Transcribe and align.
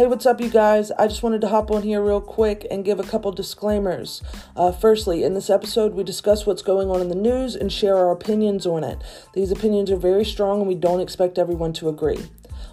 Hey, 0.00 0.06
what's 0.06 0.24
up, 0.24 0.40
you 0.40 0.48
guys? 0.48 0.90
I 0.92 1.08
just 1.08 1.22
wanted 1.22 1.42
to 1.42 1.48
hop 1.48 1.70
on 1.70 1.82
here 1.82 2.02
real 2.02 2.22
quick 2.22 2.66
and 2.70 2.86
give 2.86 2.98
a 2.98 3.02
couple 3.02 3.32
disclaimers. 3.32 4.22
Uh, 4.56 4.72
firstly, 4.72 5.22
in 5.24 5.34
this 5.34 5.50
episode, 5.50 5.92
we 5.92 6.04
discuss 6.04 6.46
what's 6.46 6.62
going 6.62 6.88
on 6.88 7.02
in 7.02 7.10
the 7.10 7.14
news 7.14 7.54
and 7.54 7.70
share 7.70 7.98
our 7.98 8.10
opinions 8.10 8.64
on 8.64 8.82
it. 8.82 8.98
These 9.34 9.52
opinions 9.52 9.90
are 9.90 9.98
very 9.98 10.24
strong 10.24 10.60
and 10.60 10.68
we 10.68 10.74
don't 10.74 11.02
expect 11.02 11.36
everyone 11.36 11.74
to 11.74 11.90
agree. 11.90 12.30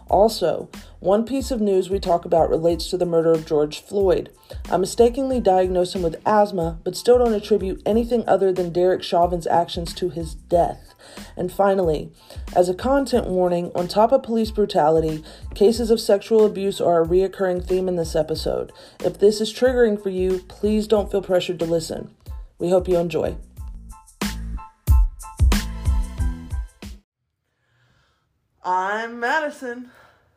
Also, 0.07 0.69
one 1.01 1.25
piece 1.25 1.51
of 1.51 1.59
news 1.59 1.89
we 1.89 1.99
talk 1.99 2.23
about 2.23 2.49
relates 2.49 2.89
to 2.91 2.97
the 2.97 3.05
murder 3.05 3.33
of 3.33 3.45
George 3.45 3.81
Floyd. 3.81 4.29
I 4.71 4.77
mistakenly 4.77 5.41
diagnosed 5.41 5.97
him 5.97 6.03
with 6.03 6.21
asthma, 6.25 6.79
but 6.85 6.95
still 6.95 7.17
don't 7.17 7.33
attribute 7.33 7.81
anything 7.85 8.23
other 8.25 8.53
than 8.53 8.71
Derek 8.71 9.03
Chauvin's 9.03 9.47
actions 9.47 9.93
to 9.95 10.07
his 10.09 10.33
death. 10.33 10.86
And 11.35 11.51
finally, 11.51 12.11
as 12.55 12.69
a 12.69 12.73
content 12.73 13.27
warning, 13.27 13.71
on 13.75 13.87
top 13.87 14.11
of 14.11 14.23
police 14.23 14.51
brutality, 14.51 15.23
cases 15.55 15.91
of 15.91 15.99
sexual 15.99 16.45
abuse 16.45 16.79
are 16.81 17.01
a 17.03 17.07
reoccurring 17.07 17.65
theme 17.65 17.87
in 17.87 17.95
this 17.95 18.15
episode. 18.15 18.71
If 19.03 19.19
this 19.19 19.41
is 19.41 19.53
triggering 19.53 20.01
for 20.01 20.09
you, 20.09 20.39
please 20.47 20.87
don't 20.87 21.11
feel 21.11 21.21
pressured 21.21 21.59
to 21.59 21.65
listen. 21.65 22.15
We 22.59 22.69
hope 22.69 22.87
you 22.87 22.97
enjoy. 22.97 23.37
I'm 28.63 29.19
Madison. 29.19 29.91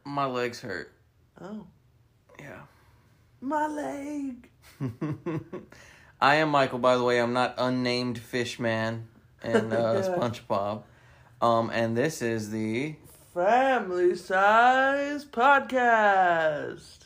My 0.04 0.26
legs 0.26 0.60
hurt. 0.60 0.92
Oh, 1.40 1.66
Yeah. 2.38 2.62
my 3.40 3.66
leg. 3.66 4.48
I 6.20 6.36
am 6.36 6.50
Michael, 6.50 6.78
by 6.78 6.96
the 6.96 7.02
way. 7.02 7.20
I'm 7.20 7.32
not 7.32 7.54
unnamed 7.58 8.18
fish 8.18 8.58
man 8.58 9.08
and 9.42 9.72
uh, 9.72 9.76
Yeah. 9.76 10.16
SpongeBob. 10.16 10.82
Um, 11.40 11.70
and 11.70 11.96
this 11.96 12.20
is 12.22 12.50
the 12.50 12.96
Family 13.34 14.14
Size 14.16 15.24
Podcast. 15.24 16.98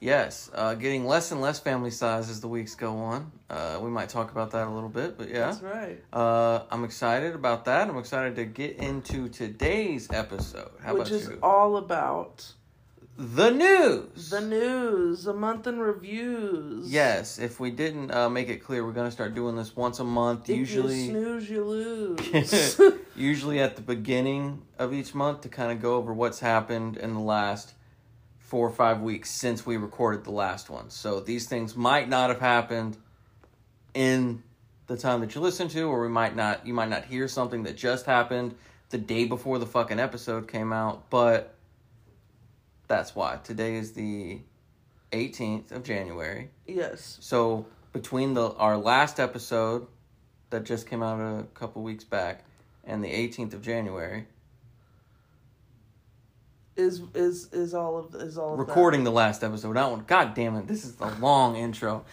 yes, 0.00 0.50
uh, 0.54 0.74
getting 0.74 1.06
less 1.06 1.30
and 1.30 1.40
less 1.40 1.60
family 1.60 1.90
size 1.90 2.28
as 2.28 2.40
the 2.40 2.48
weeks 2.48 2.74
go 2.74 2.96
on. 2.98 3.30
Uh, 3.48 3.78
we 3.80 3.88
might 3.88 4.08
talk 4.08 4.32
about 4.32 4.50
that 4.50 4.66
a 4.66 4.70
little 4.70 4.88
bit, 4.88 5.16
but 5.16 5.28
yeah. 5.28 5.52
That's 5.52 5.62
right. 5.62 6.02
Uh, 6.12 6.64
I'm 6.70 6.84
excited 6.84 7.34
about 7.34 7.64
that. 7.66 7.88
I'm 7.88 7.96
excited 7.96 8.34
to 8.36 8.44
get 8.44 8.76
into 8.76 9.28
today's 9.28 10.10
episode. 10.10 10.72
How 10.82 10.94
about 10.94 11.04
Which 11.04 11.12
is 11.12 11.30
all 11.42 11.76
about 11.76 12.52
the 13.22 13.50
news. 13.50 14.30
the 14.30 14.40
news, 14.40 15.26
a 15.28 15.32
month 15.32 15.68
in 15.68 15.78
reviews. 15.78 16.92
Yes, 16.92 17.38
if 17.38 17.60
we 17.60 17.70
didn't 17.70 18.10
uh, 18.10 18.28
make 18.28 18.48
it 18.48 18.56
clear, 18.58 18.84
we're 18.84 18.92
gonna 18.92 19.12
start 19.12 19.34
doing 19.34 19.54
this 19.54 19.76
once 19.76 20.00
a 20.00 20.04
month. 20.04 20.50
If 20.50 20.56
usually, 20.56 21.02
you 21.02 21.10
snooze, 21.10 21.50
you 21.50 21.64
lose. 21.64 22.80
usually 23.16 23.60
at 23.60 23.76
the 23.76 23.82
beginning 23.82 24.62
of 24.76 24.92
each 24.92 25.14
month 25.14 25.42
to 25.42 25.48
kind 25.48 25.70
of 25.70 25.80
go 25.80 25.94
over 25.94 26.12
what's 26.12 26.40
happened 26.40 26.96
in 26.96 27.14
the 27.14 27.20
last 27.20 27.74
four 28.40 28.66
or 28.66 28.72
five 28.72 29.00
weeks 29.00 29.30
since 29.30 29.64
we 29.64 29.76
recorded 29.76 30.24
the 30.24 30.32
last 30.32 30.68
one. 30.68 30.90
So 30.90 31.20
these 31.20 31.46
things 31.46 31.76
might 31.76 32.08
not 32.08 32.28
have 32.28 32.40
happened 32.40 32.96
in 33.94 34.42
the 34.88 34.96
time 34.96 35.20
that 35.20 35.34
you 35.34 35.40
listen 35.40 35.68
to, 35.68 35.82
or 35.82 36.02
we 36.02 36.08
might 36.08 36.34
not. 36.34 36.66
You 36.66 36.74
might 36.74 36.88
not 36.88 37.04
hear 37.04 37.28
something 37.28 37.62
that 37.62 37.76
just 37.76 38.04
happened 38.04 38.56
the 38.90 38.98
day 38.98 39.26
before 39.26 39.60
the 39.60 39.66
fucking 39.66 40.00
episode 40.00 40.48
came 40.48 40.72
out, 40.72 41.08
but 41.08 41.54
that's 42.88 43.14
why 43.14 43.38
today 43.44 43.76
is 43.76 43.92
the 43.92 44.40
18th 45.12 45.72
of 45.72 45.82
January. 45.84 46.50
yes. 46.66 47.18
So 47.20 47.66
between 47.92 48.34
the 48.34 48.52
our 48.54 48.76
last 48.76 49.20
episode 49.20 49.86
that 50.50 50.64
just 50.64 50.86
came 50.88 51.02
out 51.02 51.18
a 51.20 51.44
couple 51.54 51.82
weeks 51.82 52.04
back 52.04 52.44
and 52.84 53.02
the 53.04 53.08
18th 53.08 53.54
of 53.54 53.62
January, 53.62 54.26
Is 56.76 57.02
is 57.14 57.48
is 57.52 57.74
all 57.74 57.98
of 57.98 58.14
is 58.14 58.38
all 58.38 58.52
of 58.52 58.58
that. 58.58 58.64
recording 58.66 59.04
the 59.04 59.10
last 59.12 59.44
episode. 59.44 59.76
That 59.76 59.90
one, 59.90 60.04
god 60.06 60.34
damn 60.34 60.56
it, 60.56 60.66
this 60.66 60.84
is 60.84 60.96
a 61.00 61.08
long 61.20 61.56
intro. 61.56 62.04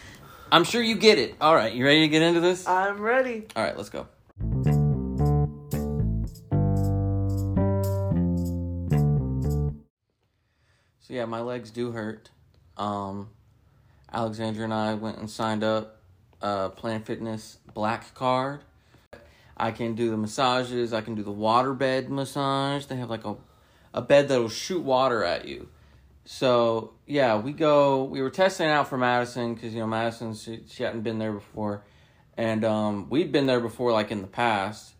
I'm 0.52 0.64
sure 0.66 0.82
you 0.82 0.96
get 0.96 1.18
it. 1.18 1.36
All 1.40 1.56
right, 1.56 1.74
you 1.74 1.86
ready 1.86 2.02
to 2.02 2.08
get 2.10 2.22
into 2.22 2.40
this? 2.42 2.68
I'm 2.68 3.00
ready. 3.02 3.48
All 3.56 3.64
right, 3.64 3.78
let's 3.78 3.90
go. 3.90 4.08
So 11.09 11.16
yeah, 11.16 11.25
my 11.25 11.42
legs 11.42 11.72
do 11.72 11.92
hurt. 11.92 12.30
Um, 12.78 13.30
Alexandra 14.14 14.64
and 14.64 14.74
I 14.74 14.94
went 14.94 15.18
and 15.18 15.28
signed 15.28 15.64
up 15.64 15.97
uh, 16.40 16.70
Planet 16.70 17.08
Fitness 17.08 17.58
Black 17.74 18.14
Card. 18.14 18.62
I 19.58 19.72
can 19.72 19.96
do 19.96 20.12
the 20.12 20.18
massages. 20.18 20.94
I 20.94 21.02
can 21.02 21.16
do 21.16 21.24
the 21.24 21.31
water 21.31 21.74
bed 21.74 22.12
massage. 22.12 22.86
They 22.86 22.98
have 22.98 23.09
like 23.09 23.25
a, 23.25 23.38
a 23.92 24.03
bed 24.03 24.28
that'll 24.28 24.50
shoot 24.50 24.84
water 24.84 25.24
at 25.24 25.48
you. 25.48 25.69
So 26.25 26.94
yeah, 27.08 27.40
we 27.40 27.53
go. 27.53 28.03
We 28.03 28.22
were 28.22 28.30
testing 28.30 28.68
out 28.68 28.88
for 28.88 28.98
Madison 29.00 29.56
because 29.56 29.74
you 29.74 29.80
know 29.80 29.88
Madison 29.88 30.36
she, 30.36 30.62
she 30.69 30.84
hadn't 30.84 31.02
been 31.02 31.18
there 31.18 31.34
before, 31.34 31.84
and 32.38 32.64
um, 32.64 33.09
we'd 33.09 33.31
been 33.31 33.48
there 33.48 33.59
before 33.59 33.92
like 33.92 34.12
in 34.12 34.22
the 34.22 34.28
past. 34.28 34.94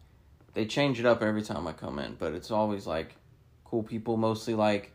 They 0.56 0.66
change 0.66 1.00
it 1.00 1.06
up 1.06 1.22
every 1.22 1.44
time 1.44 1.68
I 1.68 1.74
come 1.74 2.00
in, 2.00 2.16
but 2.16 2.34
it's 2.34 2.50
always 2.50 2.88
like 2.88 3.16
cool 3.64 3.84
people, 3.84 4.18
mostly 4.18 4.56
like 4.56 4.92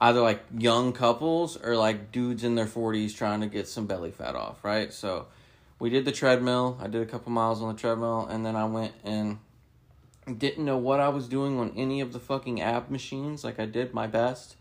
either 0.00 0.20
like 0.20 0.42
young 0.56 0.92
couples 0.92 1.56
or 1.56 1.76
like 1.76 2.10
dudes 2.10 2.42
in 2.42 2.54
their 2.54 2.66
40s 2.66 3.14
trying 3.14 3.40
to 3.40 3.46
get 3.46 3.68
some 3.68 3.86
belly 3.86 4.10
fat 4.10 4.34
off, 4.34 4.64
right? 4.64 4.92
So 4.92 5.26
we 5.78 5.90
did 5.90 6.04
the 6.04 6.12
treadmill. 6.12 6.78
I 6.80 6.86
did 6.88 7.02
a 7.02 7.06
couple 7.06 7.32
miles 7.32 7.60
on 7.60 7.74
the 7.74 7.80
treadmill 7.80 8.26
and 8.30 8.44
then 8.44 8.56
I 8.56 8.64
went 8.64 8.94
and 9.04 9.38
didn't 10.38 10.64
know 10.64 10.78
what 10.78 11.00
I 11.00 11.08
was 11.08 11.28
doing 11.28 11.58
on 11.58 11.72
any 11.76 12.00
of 12.00 12.12
the 12.12 12.20
fucking 12.20 12.60
ab 12.60 12.90
machines. 12.90 13.44
Like 13.44 13.58
I 13.58 13.66
did 13.66 13.92
my 13.92 14.06
best. 14.06 14.56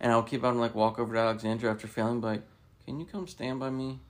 And 0.00 0.12
I'll 0.12 0.22
keep 0.22 0.44
on 0.44 0.58
like 0.58 0.74
walk 0.74 0.98
over 0.98 1.14
to 1.14 1.20
Alexandra 1.20 1.70
after 1.70 1.86
failing, 1.86 2.20
like, 2.20 2.42
"Can 2.84 2.98
you 3.00 3.06
come 3.06 3.26
stand 3.26 3.60
by 3.60 3.70
me 3.70 4.00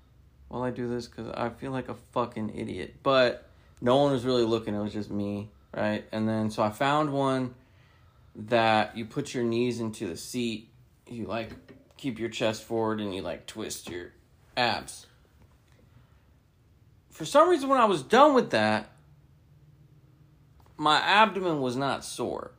while 0.48 0.62
I 0.62 0.70
do 0.70 0.88
this? 0.88 1.06
Because 1.06 1.28
I 1.36 1.50
feel 1.50 1.70
like 1.70 1.88
a 1.88 1.94
fucking 1.94 2.52
idiot." 2.56 2.96
But 3.02 3.46
no 3.80 3.96
one 3.96 4.10
was 4.10 4.24
really 4.24 4.44
looking. 4.44 4.74
It 4.74 4.80
was 4.80 4.94
just 4.94 5.10
me, 5.10 5.50
right? 5.76 6.04
And 6.10 6.28
then 6.28 6.50
so 6.50 6.62
I 6.62 6.70
found 6.70 7.12
one 7.12 7.54
that 8.36 8.96
you 8.96 9.04
put 9.04 9.34
your 9.34 9.44
knees 9.44 9.80
into 9.80 10.08
the 10.08 10.16
seat, 10.16 10.68
you 11.08 11.26
like 11.26 11.50
keep 11.96 12.18
your 12.18 12.28
chest 12.28 12.64
forward, 12.64 13.00
and 13.00 13.14
you 13.14 13.22
like 13.22 13.46
twist 13.46 13.88
your 13.88 14.12
abs. 14.56 15.06
For 17.10 17.24
some 17.24 17.48
reason, 17.48 17.68
when 17.68 17.80
I 17.80 17.84
was 17.84 18.02
done 18.02 18.34
with 18.34 18.50
that, 18.50 18.90
my 20.76 20.98
abdomen 20.98 21.60
was 21.60 21.76
not 21.76 22.04
sore. 22.04 22.50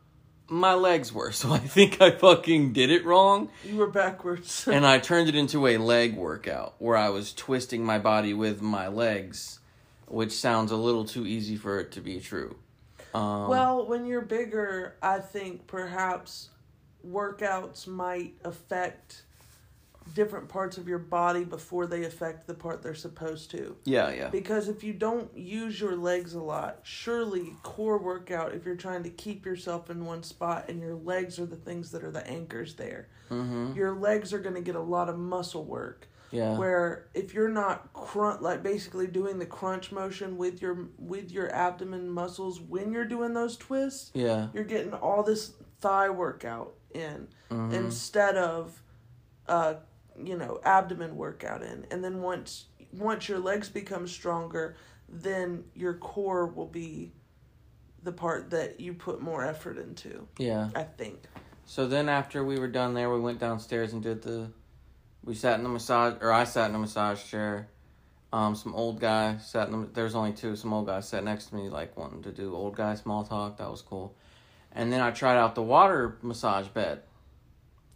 My 0.48 0.74
legs 0.74 1.12
were, 1.12 1.32
so 1.34 1.52
I 1.52 1.58
think 1.60 2.02
I 2.02 2.12
fucking 2.12 2.74
did 2.74 2.90
it 2.90 3.06
wrong. 3.06 3.50
You 3.66 3.78
were 3.78 3.88
backwards. 3.88 4.68
And 4.72 4.86
I 4.86 5.00
turned 5.00 5.28
it 5.28 5.36
into 5.36 5.68
a 5.68 5.78
leg 5.78 6.16
workout 6.16 6.76
where 6.80 6.96
I 6.96 7.10
was 7.10 7.34
twisting 7.34 7.84
my 7.84 8.00
body 8.00 8.34
with 8.34 8.62
my 8.62 8.88
legs, 8.88 9.60
which 10.08 10.32
sounds 10.32 10.72
a 10.72 10.78
little 10.78 11.06
too 11.06 11.26
easy 11.26 11.58
for 11.58 11.80
it 11.80 11.92
to 11.94 12.02
be 12.02 12.20
true. 12.20 12.56
Um, 13.16 13.50
well, 13.50 13.86
when 13.88 14.06
you're 14.06 14.22
bigger, 14.22 14.96
I 15.02 15.20
think 15.20 15.68
perhaps 15.68 16.50
workouts 17.08 17.88
might 17.88 18.34
affect 18.44 19.24
different 20.14 20.48
parts 20.48 20.78
of 20.78 20.88
your 20.88 21.00
body 21.00 21.44
before 21.44 21.88
they 21.88 22.04
affect 22.04 22.46
the 22.46 22.54
part 22.54 22.84
they're 22.84 22.94
supposed 22.94 23.50
to. 23.52 23.76
yeah, 23.86 24.12
yeah. 24.12 24.28
Because 24.30 24.68
if 24.70 24.84
you 24.84 24.94
don't 24.94 25.36
use 25.36 25.80
your 25.82 25.96
legs 25.96 26.36
a 26.36 26.42
lot, 26.42 26.80
surely 26.84 27.56
core 27.64 27.98
workout, 27.98 28.54
if 28.54 28.66
you're 28.66 28.76
trying 28.76 29.02
to 29.04 29.10
keep 29.10 29.46
yourself 29.46 29.90
in 29.90 30.06
one 30.06 30.22
spot 30.22 30.66
and 30.70 30.80
your 30.80 30.94
legs 30.96 31.40
are 31.40 31.48
the 31.48 31.56
things 31.56 31.92
that 31.92 32.04
are 32.04 32.12
the 32.12 32.26
anchors 32.28 32.76
there, 32.76 33.08
Mm-hmm. 33.32 33.74
your 33.76 33.96
legs 33.96 34.32
are 34.34 34.40
going 34.40 34.54
to 34.54 34.62
get 34.62 34.76
a 34.76 34.80
lot 34.80 35.10
of 35.10 35.18
muscle 35.18 35.64
work. 35.66 36.08
Yeah. 36.36 36.58
Where 36.58 37.08
if 37.14 37.34
you're 37.34 37.50
not 37.50 37.92
crunch, 37.94 38.42
like 38.42 38.62
basically 38.62 39.08
doing 39.08 39.40
the 39.40 39.46
crunch 39.46 39.92
motion 39.92 40.38
with 40.38 40.62
your 40.62 40.90
with 40.98 41.32
your 41.32 41.54
abdomen 41.54 42.10
muscles 42.10 42.60
when 42.60 42.92
you're 42.92 43.06
doing 43.06 43.34
those 43.34 43.56
twists, 43.58 44.12
yeah. 44.14 44.48
you're 44.54 44.64
getting 44.64 44.94
all 44.94 45.24
this 45.24 45.54
thigh 45.80 46.10
workout 46.10 46.74
in 46.94 47.28
Mhm. 47.50 47.74
instead 47.74 48.36
of 48.38 48.82
uh 49.48 49.76
you 50.24 50.38
know 50.38 50.60
abdomen 50.64 51.16
workout 51.18 51.62
in 51.62 51.86
and 51.92 52.04
then 52.04 52.22
once 52.22 52.66
once 52.94 53.28
your 53.30 53.40
legs 53.40 53.68
become 53.70 54.08
stronger 54.08 54.76
then 55.10 55.66
your 55.76 55.94
core 55.96 56.46
will 56.48 56.68
be 56.68 57.12
the 58.04 58.12
part 58.14 58.50
that 58.52 58.80
you 58.80 58.94
put 58.94 59.22
more 59.22 59.44
effort 59.46 59.78
into 59.78 60.26
Yeah. 60.40 60.70
i 60.76 60.84
think 60.84 61.24
So 61.66 61.86
then 61.88 62.08
after 62.10 62.44
we 62.46 62.58
were 62.60 62.68
done 62.70 62.94
there, 62.94 63.10
we 63.12 63.20
went 63.20 63.40
downstairs 63.40 63.92
and 63.94 64.02
did 64.04 64.22
the. 64.22 64.52
We 65.26 65.34
sat 65.34 65.58
in 65.58 65.64
the 65.64 65.70
massage, 65.70 66.14
or 66.22 66.32
I 66.32 66.44
sat 66.44 66.70
in 66.70 66.76
a 66.76 66.80
massage 66.80 67.24
chair. 67.26 67.68
Um, 68.32 68.56
some 68.56 68.76
old 68.76 69.00
guy 69.00 69.38
sat 69.38 69.70
in. 69.70 69.82
The, 69.82 69.88
there 69.88 70.04
was 70.04 70.16
only 70.16 70.34
two. 70.34 70.56
Some 70.56 70.72
old 70.72 70.86
guy 70.86 71.00
sat 71.00 71.24
next 71.24 71.48
to 71.48 71.56
me, 71.56 71.68
like 71.70 71.98
wanting 71.98 72.22
to 72.24 72.32
do 72.32 72.56
old 72.56 72.76
guy 72.76 72.94
small 72.96 73.24
talk. 73.24 73.58
That 73.58 73.70
was 73.70 73.82
cool. 73.82 74.16
And 74.72 74.94
then 74.94 75.02
I 75.02 75.12
tried 75.12 75.38
out 75.38 75.56
the 75.56 75.64
water 75.64 76.18
massage 76.22 76.68
bed, 76.68 77.02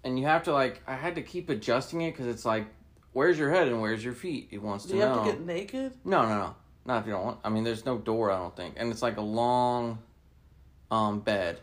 and 0.03 0.17
you 0.17 0.25
have 0.25 0.43
to 0.43 0.53
like. 0.53 0.81
I 0.87 0.95
had 0.95 1.15
to 1.15 1.21
keep 1.21 1.49
adjusting 1.49 2.01
it 2.01 2.11
because 2.11 2.25
it's 2.25 2.45
like, 2.45 2.65
where's 3.13 3.37
your 3.37 3.51
head 3.51 3.67
and 3.67 3.79
where's 3.81 4.03
your 4.03 4.13
feet? 4.13 4.47
It 4.51 4.61
wants 4.61 4.85
do 4.85 4.93
to 4.93 4.95
you 4.97 5.05
know. 5.05 5.15
have 5.15 5.25
to 5.25 5.31
get 5.31 5.45
naked 5.45 5.93
No, 6.03 6.23
no, 6.23 6.37
no. 6.37 6.55
Not 6.85 7.01
if 7.01 7.05
you 7.05 7.11
don't 7.11 7.25
want. 7.25 7.39
I 7.43 7.49
mean, 7.49 7.63
there's 7.63 7.85
no 7.85 7.97
door. 7.97 8.31
I 8.31 8.37
don't 8.37 8.55
think, 8.55 8.75
and 8.77 8.91
it's 8.91 9.01
like 9.01 9.17
a 9.17 9.21
long, 9.21 9.99
um, 10.89 11.19
bed. 11.19 11.59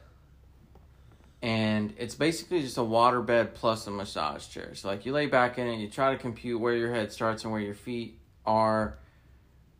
And 1.47 1.95
it's 1.97 2.17
basically 2.17 2.61
just 2.61 2.77
a 2.77 2.83
water 2.83 3.23
bed 3.23 3.55
plus 3.55 3.87
a 3.87 3.91
massage 3.93 4.49
chair. 4.49 4.75
So 4.75 4.89
like 4.89 5.07
you 5.07 5.13
lay 5.13 5.27
back 5.27 5.59
in 5.59 5.69
it, 5.69 5.77
you 5.77 5.89
try 5.89 6.11
to 6.11 6.19
compute 6.19 6.61
where 6.61 6.75
your 6.75 6.93
head 6.93 7.13
starts 7.13 7.45
and 7.45 7.53
where 7.53 7.61
your 7.61 7.73
feet 7.73 8.19
are. 8.45 8.99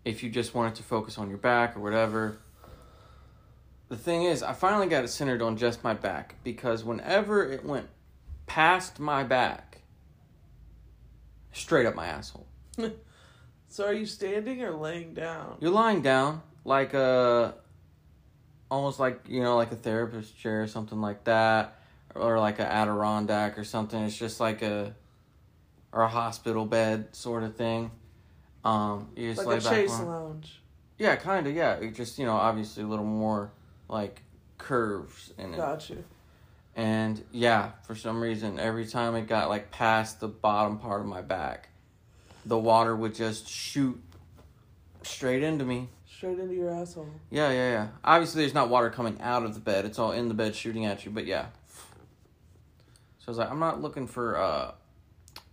If 0.05 0.23
you 0.23 0.31
just 0.31 0.55
wanted 0.55 0.77
to 0.77 0.85
focus 0.85 1.19
on 1.19 1.29
your 1.29 1.39
back 1.39 1.77
or 1.77 1.81
whatever. 1.81 2.39
The 3.89 3.97
thing 3.97 4.23
is, 4.23 4.45
I 4.45 4.53
finally 4.53 4.87
got 4.87 5.03
it 5.03 5.09
centered 5.09 5.43
on 5.43 5.57
just 5.57 5.83
my 5.83 5.93
back 5.93 6.37
because 6.45 6.85
whenever 6.85 7.51
it 7.51 7.65
went 7.65 7.89
past 8.47 9.01
my 9.01 9.25
back, 9.25 9.83
straight 11.51 11.85
up 11.85 11.97
my 11.97 12.07
asshole. 12.07 12.47
So 13.69 13.85
are 13.85 13.93
you 13.93 14.07
standing 14.07 14.63
or 14.63 14.71
laying 14.71 15.13
down? 15.13 15.57
You're 15.61 15.73
lying 15.73 16.01
down 16.01 16.41
like 16.65 16.95
a 16.95 17.55
almost 18.71 18.99
like 18.99 19.25
you 19.29 19.43
know 19.43 19.57
like 19.57 19.73
a 19.73 19.77
therapist 19.77 20.37
chair 20.39 20.63
or 20.63 20.67
something 20.67 21.01
like 21.01 21.25
that 21.25 21.79
or 22.15 22.39
like 22.39 22.59
an 22.59 22.67
Adirondack 22.67 23.59
or 23.59 23.65
something. 23.65 24.03
It's 24.03 24.17
just 24.17 24.41
like 24.41 24.63
a 24.63 24.95
or 25.93 26.03
a 26.03 26.09
hospital 26.09 26.67
bed 26.67 27.15
sort 27.15 27.43
of 27.43 27.57
thing. 27.57 27.91
Um, 28.65 29.09
you 29.17 29.33
just 29.33 29.47
like 29.47 29.47
lay 29.47 29.57
a 29.59 29.61
back 29.61 29.73
chase 29.73 29.93
on- 29.93 30.07
lounge. 30.07 30.61
Yeah, 30.99 31.17
kind 31.17 31.47
of. 31.47 31.55
Yeah, 31.55 31.75
it 31.75 31.95
just 31.95 32.19
you 32.19 32.27
know 32.27 32.35
obviously 32.35 32.83
a 32.83 32.87
little 32.87 33.05
more 33.05 33.51
like 33.89 34.23
curves 34.59 35.33
in 35.39 35.55
it. 35.55 35.57
Got 35.57 35.89
you. 35.91 36.05
And 36.75 37.25
yeah, 37.33 37.73
for 37.85 37.95
some 37.95 38.21
reason, 38.21 38.59
every 38.59 38.87
time 38.87 39.15
it 39.15 39.27
got 39.27 39.49
like 39.49 39.71
past 39.71 40.21
the 40.21 40.29
bottom 40.29 40.79
part 40.79 41.01
of 41.01 41.07
my 41.07 41.23
back, 41.23 41.71
the 42.45 42.59
water 42.59 42.95
would 42.95 43.15
just 43.15 43.49
shoot 43.49 44.01
straight 45.03 45.43
into 45.43 45.65
me. 45.65 45.89
Straight 46.17 46.39
into 46.39 46.55
your 46.55 46.71
asshole. 46.71 47.11
Yeah, 47.29 47.51
yeah, 47.51 47.71
yeah. 47.73 47.89
Obviously, 48.03 48.41
there's 48.41 48.55
not 48.55 48.71
water 48.71 48.89
coming 48.89 49.21
out 49.21 49.43
of 49.43 49.53
the 49.53 49.61
bed. 49.61 49.85
It's 49.85 49.99
all 49.99 50.13
in 50.13 50.29
the 50.29 50.35
bed 50.35 50.57
shooting 50.57 50.87
at 50.87 51.05
you, 51.05 51.11
but 51.11 51.27
yeah. 51.27 51.49
So 53.19 53.27
I 53.29 53.31
was 53.33 53.39
like, 53.39 53.51
I'm 53.51 53.59
not 53.59 53.83
looking 53.83 54.07
for 54.07 54.39
uh, 54.39 54.71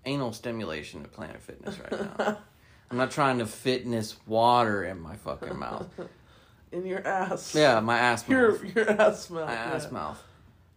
anal 0.05 0.31
stimulation 0.31 1.03
at 1.03 1.11
Planet 1.11 1.41
Fitness 1.41 1.77
right 1.79 2.17
now. 2.17 2.37
I'm 2.91 2.95
not 2.95 3.11
trying 3.11 3.39
to 3.39 3.45
fitness 3.45 4.15
water 4.25 4.85
in 4.85 5.01
my 5.01 5.17
fucking 5.17 5.57
mouth. 5.57 5.87
In 6.71 6.87
your 6.87 7.05
ass. 7.05 7.53
Yeah, 7.53 7.79
my 7.81 7.99
ass 7.99 8.21
mouth. 8.27 8.29
Your 8.29 8.65
your 8.65 8.89
ass 8.89 9.29
mouth. 9.29 9.47
my 9.47 9.53
ass 9.53 9.91
mouth. 9.91 10.23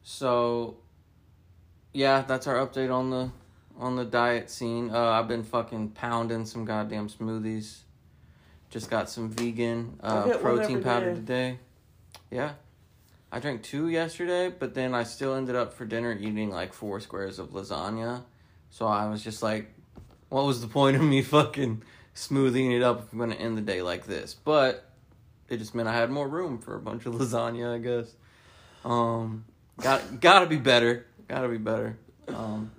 So, 0.03 0.77
yeah, 1.95 2.23
that's 2.23 2.47
our 2.47 2.57
update 2.57 2.93
on 2.93 3.09
the 3.11 3.31
on 3.79 3.97
the 3.97 4.05
diet 4.05 4.51
scene. 4.51 4.91
Uh, 4.91 5.11
I've 5.11 5.29
been 5.29 5.45
fucking 5.45 5.91
pounding 5.91 6.45
some 6.45 6.65
goddamn 6.67 7.09
smoothies. 7.09 7.79
Just 8.71 8.91
got 8.91 9.09
some 9.09 9.31
vegan 9.31 9.99
uh, 10.03 10.37
protein 10.39 10.83
powder 10.83 11.11
day. 11.11 11.15
today. 11.15 11.59
Yeah, 12.31 12.53
I 13.31 13.39
drank 13.39 13.63
two 13.63 13.89
yesterday, 13.89 14.49
but 14.57 14.75
then 14.75 14.95
I 14.95 15.05
still 15.05 15.35
ended 15.35 15.57
up 15.57 15.75
for 15.75 15.85
dinner 15.85 16.17
eating 16.19 16.51
like 16.51 16.73
four 16.73 17.01
squares 17.01 17.39
of 17.39 17.51
lasagna. 17.51 18.25
So 18.71 18.87
I 18.87 19.09
was 19.09 19.23
just 19.23 19.43
like, 19.43 19.73
what 20.29 20.45
was 20.45 20.61
the 20.61 20.69
point 20.69 20.97
of 20.97 21.03
me 21.03 21.23
fucking 21.23 21.83
smoothing 22.15 22.73
it 22.73 22.83
up 22.83 23.05
if 23.05 23.13
I'm 23.13 23.19
gonna 23.19 23.35
end 23.35 23.57
the 23.57 23.63
day 23.63 23.83
like 23.83 24.07
this? 24.07 24.35
But 24.35 24.91
it 25.49 25.59
just 25.59 25.75
meant 25.75 25.89
I 25.89 25.95
had 25.95 26.11
more 26.11 26.29
room 26.29 26.59
for 26.59 26.75
a 26.75 26.81
bunch 26.81 27.07
of 27.07 27.15
lasagna, 27.17 27.75
I 27.75 27.79
guess. 27.79 28.15
Um, 28.85 29.45
got 29.81 30.21
gotta 30.21 30.47
be 30.47 30.59
better. 30.59 31.07
Gotta 31.29 31.49
be 31.49 31.59
better. 31.59 31.99
Um, 32.29 32.71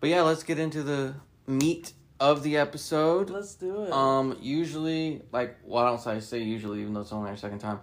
but 0.00 0.10
yeah, 0.10 0.22
let's 0.22 0.42
get 0.42 0.58
into 0.58 0.82
the 0.82 1.14
meat 1.46 1.92
of 2.20 2.42
the 2.42 2.56
episode. 2.56 3.30
Let's 3.30 3.54
do 3.54 3.84
it. 3.84 3.92
Um, 3.92 4.36
usually, 4.40 5.22
like, 5.32 5.56
why 5.62 5.86
don't 5.86 6.04
I 6.06 6.20
say 6.20 6.40
usually, 6.40 6.80
even 6.80 6.94
though 6.94 7.00
it's 7.00 7.12
only 7.12 7.30
our 7.30 7.36
second 7.36 7.60
time. 7.60 7.80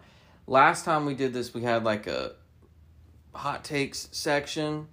Last 0.47 0.85
time 0.85 1.05
we 1.05 1.15
did 1.15 1.33
this, 1.33 1.53
we 1.53 1.61
had 1.61 1.83
like 1.83 2.07
a 2.07 2.33
hot 3.33 3.63
takes 3.63 4.09
section, 4.11 4.87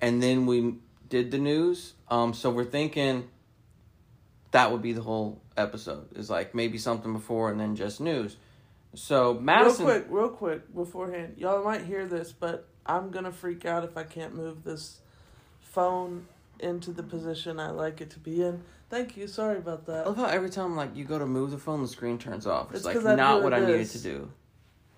and 0.00 0.22
then 0.22 0.46
we 0.46 0.76
did 1.08 1.30
the 1.30 1.38
news. 1.38 1.94
Um, 2.08 2.34
so 2.34 2.50
we're 2.50 2.64
thinking 2.64 3.28
that 4.52 4.70
would 4.72 4.82
be 4.82 4.92
the 4.92 5.02
whole 5.02 5.42
episode. 5.56 6.16
Is 6.16 6.30
like 6.30 6.54
maybe 6.54 6.78
something 6.78 7.12
before 7.12 7.50
and 7.50 7.60
then 7.60 7.76
just 7.76 8.00
news. 8.00 8.36
So 8.94 9.34
Madison, 9.34 9.86
Real 9.86 9.94
quick, 9.94 10.06
real 10.08 10.28
quick 10.28 10.74
beforehand, 10.74 11.34
y'all 11.36 11.64
might 11.64 11.82
hear 11.82 12.06
this, 12.06 12.32
but 12.32 12.68
I'm 12.86 13.10
gonna 13.10 13.32
freak 13.32 13.64
out 13.64 13.84
if 13.84 13.96
I 13.96 14.04
can't 14.04 14.34
move 14.34 14.62
this 14.62 15.00
phone 15.60 16.26
into 16.60 16.92
the 16.92 17.02
position 17.02 17.58
I 17.60 17.70
like 17.70 18.00
it 18.00 18.10
to 18.10 18.18
be 18.18 18.42
in. 18.42 18.62
Thank 18.90 19.16
you. 19.16 19.26
Sorry 19.26 19.58
about 19.58 19.84
I 19.88 19.92
that. 19.92 20.06
love 20.06 20.16
how 20.16 20.26
every 20.26 20.50
time 20.50 20.76
like 20.76 20.94
you 20.94 21.04
go 21.04 21.18
to 21.18 21.26
move 21.26 21.50
the 21.50 21.58
phone, 21.58 21.82
the 21.82 21.88
screen 21.88 22.18
turns 22.18 22.46
off. 22.46 22.70
It's, 22.70 22.86
It's 22.86 23.04
like 23.04 23.16
not 23.16 23.42
what 23.42 23.52
I 23.54 23.60
needed 23.60 23.90
to 23.90 23.98
do. 23.98 24.30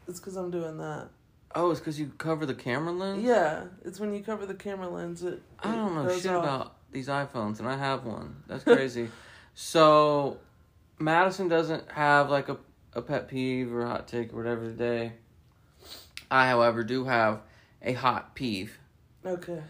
It's 0.09 0.21
because 0.21 0.37
I'm 0.37 0.51
doing 0.51 0.79
that. 0.79 1.09
Oh, 1.55 1.71
it's 1.71 1.81
because 1.81 1.99
you 1.99 2.13
cover 2.19 2.45
the 2.45 2.55
camera 2.55 2.93
lens. 2.93 3.23
Yeah, 3.23 3.65
it's 3.85 3.99
when 3.99 4.13
you 4.13 4.23
cover 4.23 4.45
the 4.45 4.55
camera 4.55 4.89
lens. 4.89 5.23
It. 5.23 5.41
I 5.61 5.75
don't 5.75 5.95
know 5.95 6.19
shit 6.19 6.31
off. 6.33 6.45
about 6.45 6.77
these 6.93 7.09
iPhones, 7.09 7.59
and 7.59 7.69
I 7.69 7.77
have 7.77 8.05
one. 8.05 8.43
That's 8.47 8.65
crazy. 8.65 9.09
so, 9.55 10.37
Madison 10.99 11.49
doesn't 11.49 11.91
have 11.93 12.29
like 12.31 12.49
a, 12.51 12.59
a 12.93 13.01
pet 13.01 13.29
peeve 13.29 13.73
or 13.73 13.87
hot 13.87 14.07
take 14.07 14.33
or 14.33 14.37
whatever 14.37 14.65
today. 14.65 15.13
I, 16.31 16.49
however, 16.49 16.85
do 16.85 17.05
have 17.05 17.41
a 17.81 17.95
hot 17.95 18.35
peeve. 18.35 18.79
Okay. 19.25 19.63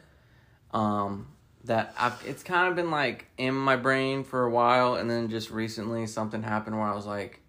Um, 0.72 1.28
that 1.66 1.94
I've 1.98 2.20
it's 2.26 2.42
kind 2.42 2.68
of 2.68 2.76
been 2.76 2.90
like 2.90 3.26
in 3.38 3.54
my 3.54 3.76
brain 3.76 4.24
for 4.24 4.44
a 4.44 4.50
while, 4.50 4.94
and 4.94 5.10
then 5.10 5.28
just 5.28 5.50
recently 5.50 6.06
something 6.06 6.42
happened 6.42 6.76
where 6.76 6.86
I 6.86 6.94
was 6.94 7.06
like, 7.06 7.40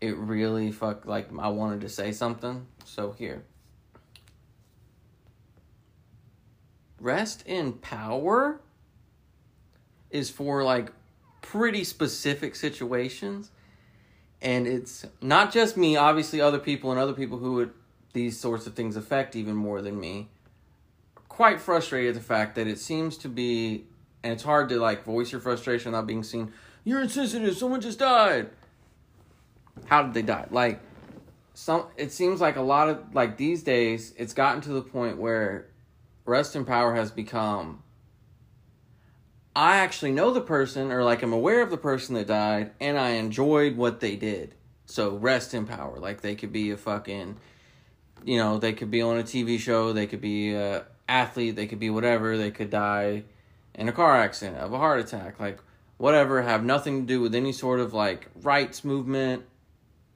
it 0.00 0.16
really 0.16 0.72
fuck 0.72 1.06
like 1.06 1.28
I 1.38 1.48
wanted 1.48 1.82
to 1.82 1.88
say 1.88 2.12
something. 2.12 2.66
So 2.84 3.12
here. 3.12 3.44
Rest 7.00 7.46
in 7.46 7.74
power 7.74 8.60
is 10.10 10.28
for 10.28 10.62
like 10.62 10.92
pretty 11.40 11.84
specific 11.84 12.54
situations. 12.54 13.50
And 14.42 14.66
it's 14.66 15.06
not 15.20 15.52
just 15.52 15.76
me, 15.76 15.96
obviously 15.96 16.40
other 16.40 16.58
people 16.58 16.90
and 16.90 16.98
other 16.98 17.12
people 17.12 17.38
who 17.38 17.54
would 17.54 17.72
these 18.12 18.38
sorts 18.38 18.66
of 18.66 18.74
things 18.74 18.96
affect 18.96 19.36
even 19.36 19.54
more 19.54 19.82
than 19.82 19.98
me. 20.00 20.28
Quite 21.40 21.58
frustrated 21.58 22.10
at 22.10 22.14
the 22.16 22.20
fact 22.20 22.56
that 22.56 22.66
it 22.66 22.78
seems 22.78 23.16
to 23.16 23.28
be 23.30 23.86
and 24.22 24.34
it's 24.34 24.42
hard 24.42 24.68
to 24.68 24.78
like 24.78 25.04
voice 25.04 25.32
your 25.32 25.40
frustration 25.40 25.92
without 25.92 26.06
being 26.06 26.22
seen. 26.22 26.52
You're 26.84 27.00
insensitive, 27.00 27.56
someone 27.56 27.80
just 27.80 27.98
died. 27.98 28.50
How 29.86 30.02
did 30.02 30.12
they 30.12 30.20
die? 30.20 30.48
Like 30.50 30.80
some 31.54 31.86
it 31.96 32.12
seems 32.12 32.42
like 32.42 32.56
a 32.56 32.60
lot 32.60 32.90
of 32.90 33.14
like 33.14 33.38
these 33.38 33.62
days 33.62 34.12
it's 34.18 34.34
gotten 34.34 34.60
to 34.60 34.68
the 34.68 34.82
point 34.82 35.16
where 35.16 35.68
rest 36.26 36.56
in 36.56 36.66
power 36.66 36.94
has 36.94 37.10
become 37.10 37.82
I 39.56 39.76
actually 39.76 40.12
know 40.12 40.34
the 40.34 40.42
person 40.42 40.92
or 40.92 41.04
like 41.04 41.22
I'm 41.22 41.32
aware 41.32 41.62
of 41.62 41.70
the 41.70 41.78
person 41.78 42.16
that 42.16 42.26
died 42.26 42.72
and 42.82 42.98
I 42.98 43.12
enjoyed 43.12 43.78
what 43.78 44.00
they 44.00 44.14
did. 44.14 44.56
So 44.84 45.16
rest 45.16 45.54
in 45.54 45.66
power. 45.66 45.98
Like 45.98 46.20
they 46.20 46.34
could 46.34 46.52
be 46.52 46.70
a 46.70 46.76
fucking 46.76 47.38
you 48.26 48.36
know, 48.36 48.58
they 48.58 48.74
could 48.74 48.90
be 48.90 49.00
on 49.00 49.18
a 49.18 49.22
TV 49.22 49.58
show, 49.58 49.94
they 49.94 50.06
could 50.06 50.20
be 50.20 50.52
a 50.52 50.84
athlete, 51.10 51.56
they 51.56 51.66
could 51.66 51.80
be 51.80 51.90
whatever, 51.90 52.36
they 52.36 52.50
could 52.50 52.70
die 52.70 53.24
in 53.74 53.88
a 53.88 53.92
car 53.92 54.16
accident, 54.16 54.58
of 54.58 54.72
a 54.72 54.78
heart 54.78 55.00
attack, 55.00 55.40
like 55.40 55.58
whatever, 55.96 56.42
have 56.42 56.64
nothing 56.64 57.02
to 57.02 57.06
do 57.06 57.20
with 57.20 57.34
any 57.34 57.52
sort 57.52 57.80
of 57.80 57.92
like 57.92 58.28
rights 58.42 58.84
movement 58.84 59.44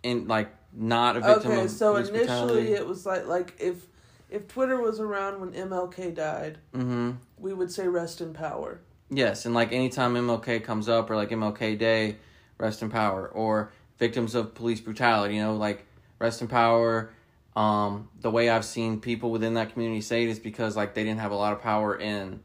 and 0.02 0.28
like 0.28 0.50
not 0.72 1.16
a 1.16 1.20
victim 1.20 1.52
Okay, 1.52 1.68
so 1.68 1.96
initially 1.96 2.18
brutality. 2.18 2.72
it 2.72 2.86
was 2.86 3.06
like 3.06 3.26
like 3.26 3.54
if 3.58 3.86
if 4.30 4.48
Twitter 4.48 4.80
was 4.80 4.98
around 4.98 5.40
when 5.40 5.52
MLK 5.52 6.14
died, 6.14 6.58
mm-hmm. 6.74 7.12
we 7.38 7.52
would 7.52 7.70
say 7.70 7.86
rest 7.86 8.20
in 8.20 8.32
power. 8.32 8.80
Yes, 9.10 9.46
and 9.46 9.54
like 9.54 9.72
anytime 9.72 10.14
MLK 10.14 10.64
comes 10.64 10.88
up 10.88 11.10
or 11.10 11.16
like 11.16 11.30
MLK 11.30 11.78
Day, 11.78 12.16
rest 12.58 12.82
in 12.82 12.90
power, 12.90 13.28
or 13.28 13.72
victims 13.98 14.34
of 14.34 14.54
police 14.54 14.80
brutality, 14.80 15.36
you 15.36 15.42
know, 15.42 15.54
like 15.54 15.86
rest 16.18 16.42
in 16.42 16.48
power. 16.48 17.10
Um, 17.56 18.08
the 18.20 18.30
way 18.30 18.48
I've 18.50 18.64
seen 18.64 19.00
people 19.00 19.30
within 19.30 19.54
that 19.54 19.72
community 19.72 20.00
say 20.00 20.24
it 20.24 20.28
is 20.28 20.38
because 20.40 20.76
like 20.76 20.94
they 20.94 21.04
didn't 21.04 21.20
have 21.20 21.30
a 21.30 21.36
lot 21.36 21.52
of 21.52 21.62
power 21.62 21.96
in 21.96 22.40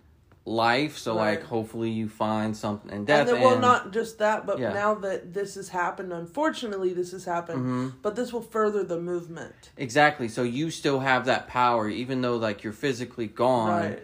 life, 0.46 0.98
so 0.98 1.16
like 1.16 1.44
hopefully 1.44 1.90
you 1.90 2.08
find 2.08 2.56
something 2.56 2.92
in 2.92 3.06
death. 3.06 3.28
and 3.28 3.38
then, 3.38 3.42
well, 3.44 3.54
and- 3.54 3.62
not 3.62 3.92
just 3.92 4.20
that, 4.20 4.46
but 4.46 4.60
Yeah. 4.60 4.74
now 4.74 4.94
that 4.96 5.34
this 5.34 5.56
has 5.56 5.70
happened, 5.70 6.14
unfortunately, 6.14 6.94
this 6.94 7.12
has 7.12 7.26
happened. 7.26 7.66
Mhm. 7.66 7.94
But 8.02 8.16
this 8.16 8.32
will 8.32 8.42
further 8.42 8.84
the 8.84 9.00
movement. 9.00 9.72
exactly. 9.78 10.28
So 10.28 10.44
you 10.44 10.70
still 10.72 11.00
have 11.00 11.26
that 11.26 11.48
power, 11.48 11.90
even 11.90 12.22
though 12.22 12.38
like 12.38 12.64
you're 12.64 12.74
physically 12.74 13.28
gone. 13.28 13.70
Right. 13.70 14.04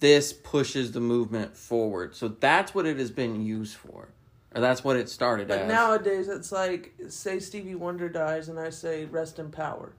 This 0.00 0.32
pushes 0.32 0.92
the 0.92 1.00
movement 1.00 1.56
forward. 1.56 2.14
So 2.14 2.28
that's 2.28 2.74
what 2.74 2.86
it 2.86 2.96
has 2.98 3.10
been 3.10 3.44
used 3.44 3.76
for, 3.76 4.08
or 4.56 4.60
that's 4.60 4.82
what 4.82 4.96
it 4.96 5.08
started 5.08 5.46
But 5.46 5.60
as. 5.60 5.68
nowadays, 5.68 6.26
it's 6.28 6.50
like 6.50 6.94
say 7.08 7.38
Stevie 7.38 7.76
Wonder 7.76 8.08
dies, 8.08 8.48
and 8.48 8.58
I 8.58 8.70
say 8.70 9.04
rest 9.04 9.38
in 9.38 9.50
power. 9.52 9.92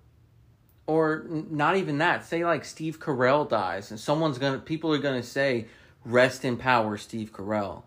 or 0.87 1.25
n- 1.29 1.47
not 1.51 1.77
even 1.77 1.97
that 1.99 2.25
say 2.25 2.43
like 2.45 2.63
steve 2.65 2.97
carell 2.99 3.47
dies 3.47 3.91
and 3.91 3.99
someone's 3.99 4.37
gonna 4.37 4.57
people 4.59 4.93
are 4.93 4.97
gonna 4.97 5.21
say 5.23 5.67
rest 6.05 6.45
in 6.45 6.55
power 6.57 6.95
steve 6.97 7.31
carell 7.33 7.83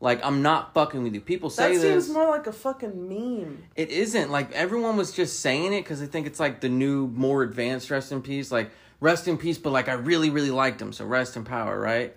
Like 0.00 0.20
I'm 0.24 0.42
not 0.42 0.74
fucking 0.74 1.02
with 1.04 1.14
you. 1.14 1.20
People 1.20 1.48
say 1.48 1.74
that 1.76 1.80
seems 1.80 2.06
this. 2.06 2.14
more 2.14 2.28
like 2.28 2.46
a 2.46 2.52
fucking 2.52 3.08
meme. 3.08 3.62
It 3.76 3.90
isn't 3.90 4.30
like 4.30 4.52
everyone 4.52 4.96
was 4.98 5.12
just 5.12 5.40
saying 5.40 5.72
it 5.72 5.82
because 5.84 6.00
they 6.00 6.06
think 6.06 6.26
it's 6.26 6.40
like 6.40 6.60
the 6.60 6.68
new, 6.68 7.06
more 7.06 7.42
advanced 7.42 7.90
rest 7.90 8.12
in 8.12 8.20
peace. 8.20 8.50
Like 8.52 8.70
rest 9.00 9.28
in 9.28 9.38
peace, 9.38 9.56
but 9.56 9.70
like 9.70 9.88
I 9.88 9.94
really, 9.94 10.28
really 10.30 10.50
liked 10.50 10.82
him, 10.82 10.92
so 10.92 11.06
rest 11.06 11.36
in 11.36 11.44
power, 11.44 11.78
right? 11.80 12.14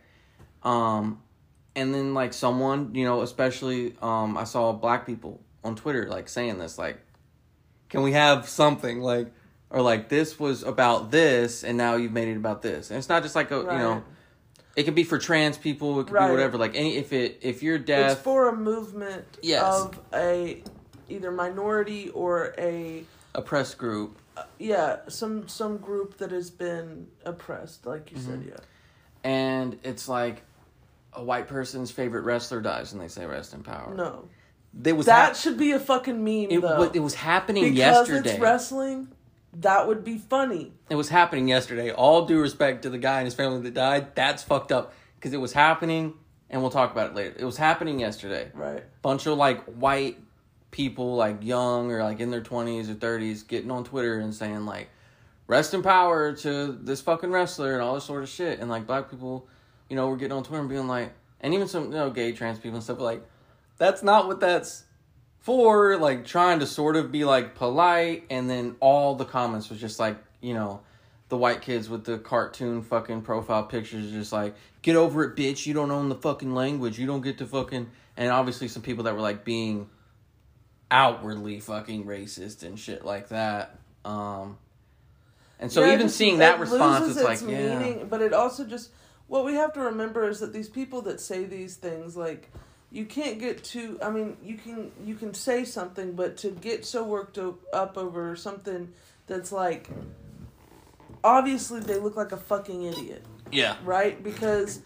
Um, 0.63 1.21
and 1.77 1.93
then 1.93 2.13
like 2.13 2.33
someone, 2.33 2.93
you 2.93 3.05
know, 3.05 3.21
especially 3.21 3.95
um, 4.01 4.35
I 4.37 4.43
saw 4.43 4.73
black 4.73 5.05
people 5.05 5.39
on 5.63 5.75
Twitter 5.75 6.07
like 6.09 6.27
saying 6.27 6.57
this, 6.57 6.77
like, 6.77 6.99
can 7.89 8.01
we 8.01 8.11
have 8.11 8.49
something 8.49 8.99
like, 8.99 9.31
or 9.69 9.81
like 9.81 10.09
this 10.09 10.37
was 10.39 10.63
about 10.63 11.11
this, 11.11 11.63
and 11.63 11.77
now 11.77 11.95
you've 11.95 12.11
made 12.11 12.27
it 12.27 12.35
about 12.37 12.61
this, 12.61 12.89
and 12.89 12.97
it's 12.97 13.07
not 13.09 13.23
just 13.23 13.35
like 13.35 13.51
a, 13.51 13.61
Right. 13.63 13.73
you 13.77 13.79
know. 13.79 14.03
It 14.75 14.83
could 14.83 14.93
be 14.95 15.03
for 15.03 15.17
trans 15.17 15.57
people. 15.57 15.99
It 15.99 16.03
could 16.05 16.13
Right. 16.13 16.27
be 16.27 16.31
whatever. 16.33 16.57
Like 16.59 16.75
any, 16.75 16.97
if 16.97 17.11
it 17.11 17.39
if 17.41 17.63
you're 17.63 17.79
deaf, 17.79 18.11
It's 18.11 18.21
for 18.21 18.49
a 18.49 18.55
movement 18.55 19.25
Yes. 19.41 19.63
of 19.63 19.99
a 20.13 20.61
either 21.09 21.31
minority 21.31 22.09
or 22.09 22.53
a 22.59 23.03
oppressed 23.33 23.71
press 23.71 23.73
group, 23.75 24.19
yeah 24.59 24.97
some 25.07 25.47
some 25.47 25.77
group 25.77 26.17
that 26.17 26.31
has 26.31 26.51
been 26.51 27.07
oppressed, 27.25 27.85
like 27.87 28.11
you 28.11 28.17
Mm-hmm. 28.17 28.29
said. 28.29 28.43
Yeah. 28.49 28.59
and 29.23 29.79
it's 29.83 30.07
like 30.07 30.43
a 31.13 31.23
white 31.23 31.47
person's 31.47 31.91
favorite 31.91 32.21
wrestler 32.21 32.61
dies, 32.61 32.93
and 32.93 33.01
they 33.01 33.07
say 33.07 33.25
rest 33.25 33.53
in 33.53 33.63
power. 33.63 33.93
No, 33.95 34.27
They 34.73 34.93
was 34.93 35.05
that 35.07 35.27
hap- 35.29 35.35
should 35.35 35.57
be 35.57 35.71
a 35.71 35.79
fucking 35.79 36.23
meme 36.23 36.47
it, 36.51 36.61
though. 36.61 36.83
it 36.93 36.99
was 36.99 37.15
happening 37.15 37.63
because 37.63 37.77
yesterday. 37.77 38.29
it's 38.31 38.39
wrestling. 38.39 39.07
That 39.61 39.87
would 39.87 40.03
be 40.03 40.17
funny. 40.19 40.73
it 40.89 40.95
was 40.95 41.09
happening 41.09 41.47
yesterday. 41.47 41.91
All 41.91 42.25
due 42.25 42.39
respect 42.39 42.83
to 42.83 42.89
the 42.89 42.97
guy 42.99 43.17
and 43.19 43.25
his 43.25 43.33
family 43.33 43.61
that 43.61 43.73
died, 43.73 44.15
that's 44.15 44.43
fucked 44.43 44.71
up 44.71 44.93
because 45.15 45.33
it 45.33 45.37
was 45.37 45.53
happening, 45.53 46.13
and 46.49 46.61
we'll 46.61 46.69
talk 46.69 46.91
about 46.91 47.11
it 47.11 47.15
later. 47.15 47.35
It 47.39 47.45
was 47.45 47.57
happening 47.57 47.99
yesterday. 47.99 48.51
Right. 48.53 48.83
Bunch 49.01 49.25
of 49.25 49.37
like 49.37 49.63
white 49.65 50.19
people, 50.69 51.15
like 51.15 51.43
young 51.43 51.91
or 51.91 52.03
like 52.03 52.19
in 52.19 52.29
their 52.29 52.41
twenties 52.41 52.89
or 52.89 52.93
thirties, 52.93 53.41
getting 53.43 53.71
on 53.71 53.83
Twitter 53.83 54.19
and 54.19 54.35
saying 54.35 54.65
like, 54.65 54.89
"Rest 55.47 55.73
in 55.73 55.81
power 55.81 56.33
to 56.33 56.73
this 56.73 57.01
fucking 57.01 57.31
wrestler" 57.31 57.73
and 57.73 57.81
all 57.81 57.95
this 57.95 58.03
sort 58.03 58.21
of 58.21 58.29
shit. 58.29 58.59
And 58.59 58.69
like 58.69 58.85
black 58.85 59.09
people, 59.09 59.47
you 59.89 59.95
know, 59.95 60.09
were 60.09 60.17
getting 60.17 60.35
on 60.37 60.43
Twitter 60.43 60.59
and 60.61 60.69
being 60.69 60.87
like, 60.87 61.13
and 61.41 61.53
even 61.53 61.67
some 61.67 61.85
you 61.85 61.97
know 61.97 62.09
gay 62.09 62.31
trans 62.31 62.57
people 62.59 62.75
and 62.75 62.83
stuff 62.83 62.99
like, 62.99 63.23
"That's 63.77 64.03
not 64.03 64.27
what 64.27 64.39
that's." 64.39 64.83
for 65.39 65.95
like 65.95 66.25
trying 66.25 66.59
to 66.59 66.65
sort 66.65 66.97
of 66.97 67.09
be 67.09 67.23
like 67.23 67.55
polite 67.55 68.25
and 68.29 68.49
then 68.49 68.75
all 68.81 69.15
the 69.15 69.23
comments 69.23 69.69
was 69.69 69.79
just 69.79 69.97
like 69.97 70.17
you 70.41 70.53
know 70.53 70.81
the 71.29 71.37
white 71.37 71.61
kids 71.61 71.87
with 71.89 72.03
the 72.03 72.17
cartoon 72.17 72.81
fucking 72.81 73.21
profile 73.21 73.63
pictures 73.63 74.11
just 74.11 74.33
like 74.33 74.53
get 74.81 74.97
over 74.97 75.23
it 75.23 75.37
bitch 75.37 75.65
you 75.65 75.73
don't 75.73 75.89
own 75.91 76.09
the 76.09 76.15
fucking 76.15 76.53
language 76.53 76.99
you 76.99 77.07
don't 77.07 77.21
get 77.21 77.37
to 77.37 77.45
fucking 77.45 77.87
and 78.17 78.29
obviously 78.29 78.67
some 78.67 78.81
people 78.81 79.05
that 79.05 79.13
were 79.13 79.21
like 79.21 79.45
being 79.45 79.89
outwardly 80.91 81.61
fucking 81.61 82.05
racist 82.05 82.63
and 82.63 82.77
shit 82.77 83.05
like 83.05 83.29
that 83.29 83.77
um 84.03 84.57
and 85.59 85.71
so 85.71 85.81
Yeah, 85.81 85.93
even 85.93 86.07
just- 86.07 86.17
seeing 86.17 86.39
that 86.39 86.55
it 86.55 86.59
response 86.61 87.01
loses 87.05 87.17
it's 87.17 87.25
like 87.25 87.33
its 87.35 87.43
yeah 87.43 87.79
meaning, 87.79 88.07
but 88.09 88.21
it 88.21 88.33
also 88.33 88.65
just 88.65 88.89
what 89.27 89.45
we 89.45 89.53
have 89.53 89.73
to 89.73 89.81
remember 89.81 90.27
is 90.27 90.39
that 90.39 90.53
these 90.53 90.69
people 90.69 91.01
that 91.03 91.19
say 91.19 91.43
these 91.45 91.75
things 91.75 92.15
like 92.15 92.49
you 92.91 93.05
can't 93.05 93.39
get 93.39 93.63
too 93.63 93.99
i 94.01 94.09
mean 94.09 94.37
you 94.41 94.55
can 94.57 94.91
you 95.03 95.15
can 95.15 95.33
say 95.33 95.65
something 95.65 96.13
but 96.13 96.37
to 96.37 96.51
get 96.51 96.85
so 96.85 97.03
worked 97.03 97.37
up 97.37 97.97
over 97.97 98.35
something 98.35 98.93
that's 99.27 99.51
like 99.51 99.89
obviously 101.23 101.79
they 101.81 101.97
look 101.97 102.15
like 102.15 102.31
a 102.31 102.37
fucking 102.37 102.83
idiot. 102.83 103.25
Yeah. 103.51 103.75
Right? 103.83 104.21
Because 104.23 104.81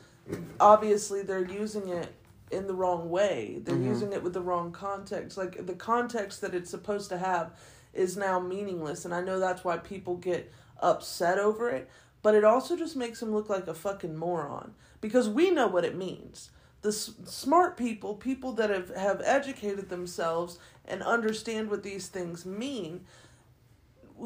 obviously 0.60 1.22
they're 1.24 1.46
using 1.46 1.90
it 1.90 2.12
in 2.52 2.68
the 2.68 2.74
wrong 2.74 3.10
way. 3.10 3.62
They're 3.64 3.76
Mhm. 3.76 3.86
using 3.86 4.14
it 4.14 4.24
with 4.24 4.34
the 4.34 4.42
wrong 4.42 4.72
context. 4.72 5.38
Like 5.38 5.66
the 5.66 5.74
context 5.76 6.42
that 6.42 6.56
it's 6.56 6.70
supposed 6.70 7.10
to 7.10 7.18
have 7.18 7.52
is 7.94 8.16
now 8.16 8.40
meaningless 8.40 9.04
and 9.04 9.14
i 9.14 9.20
know 9.20 9.38
that's 9.38 9.66
why 9.66 9.76
people 9.78 10.16
get 10.16 10.50
upset 10.80 11.38
over 11.38 11.70
it 11.70 11.90
but 12.22 12.36
it 12.36 12.44
also 12.44 12.78
just 12.78 12.96
makes 12.96 13.22
him 13.22 13.34
look 13.34 13.50
like 13.50 13.68
a 13.68 13.74
fucking 13.74 14.16
moron 14.16 14.74
because 15.00 15.30
we 15.30 15.52
know 15.52 15.68
what 15.68 15.86
it 15.86 15.96
means. 15.96 16.52
The 16.82 16.90
s- 16.90 17.14
smart 17.26 17.78
people 17.78 18.16
people 18.16 18.54
that 18.54 18.70
have, 18.70 18.96
have 18.96 19.22
educated 19.24 19.90
themselves 19.90 20.60
and 20.86 21.04
understand 21.04 21.70
what 21.70 21.84
these 21.84 22.08
things 22.08 22.46
mean 22.46 23.06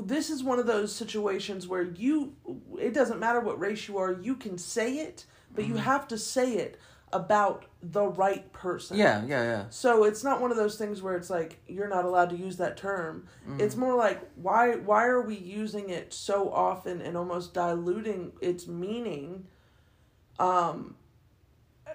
this 0.04 0.30
is 0.30 0.44
one 0.44 0.60
of 0.60 0.66
those 0.66 0.94
situations 0.94 1.68
where 1.68 1.84
you 1.84 2.36
it 2.80 2.94
doesn't 2.94 3.20
matter 3.20 3.40
what 3.40 3.60
race 3.60 3.88
you 3.88 3.98
are 3.98 4.14
you 4.22 4.36
can 4.36 4.58
say 4.58 4.98
it 4.98 5.26
but 5.54 5.66
you 5.66 5.76
mm-hmm. 5.76 5.84
have 5.84 6.08
to 6.08 6.18
say 6.18 6.54
it 6.56 6.78
about 7.14 7.66
the 7.92 8.06
right 8.06 8.52
person. 8.54 8.98
Yeah 8.98 9.24
yeah 9.26 9.44
yeah. 9.44 9.66
So 9.70 10.04
it's 10.06 10.24
not 10.24 10.42
one 10.42 10.52
of 10.52 10.58
those 10.58 10.78
things 10.78 11.02
where 11.02 11.16
it's 11.16 11.30
like 11.30 11.60
you're 11.68 11.88
not 11.88 12.06
allowed 12.06 12.30
to 12.32 12.36
use 12.36 12.58
that 12.58 12.78
term. 12.78 13.28
It's 13.60 13.76
more 13.76 13.96
like 13.96 14.22
why 14.36 14.76
why 14.76 15.06
are 15.06 15.22
we 15.22 15.36
using 15.36 15.90
it 15.90 16.14
so 16.14 16.52
often 16.52 17.02
and 17.02 17.16
almost 17.16 17.54
diluting 17.54 18.32
its 18.42 18.68
meaning? 18.68 19.48
Um 20.40 20.96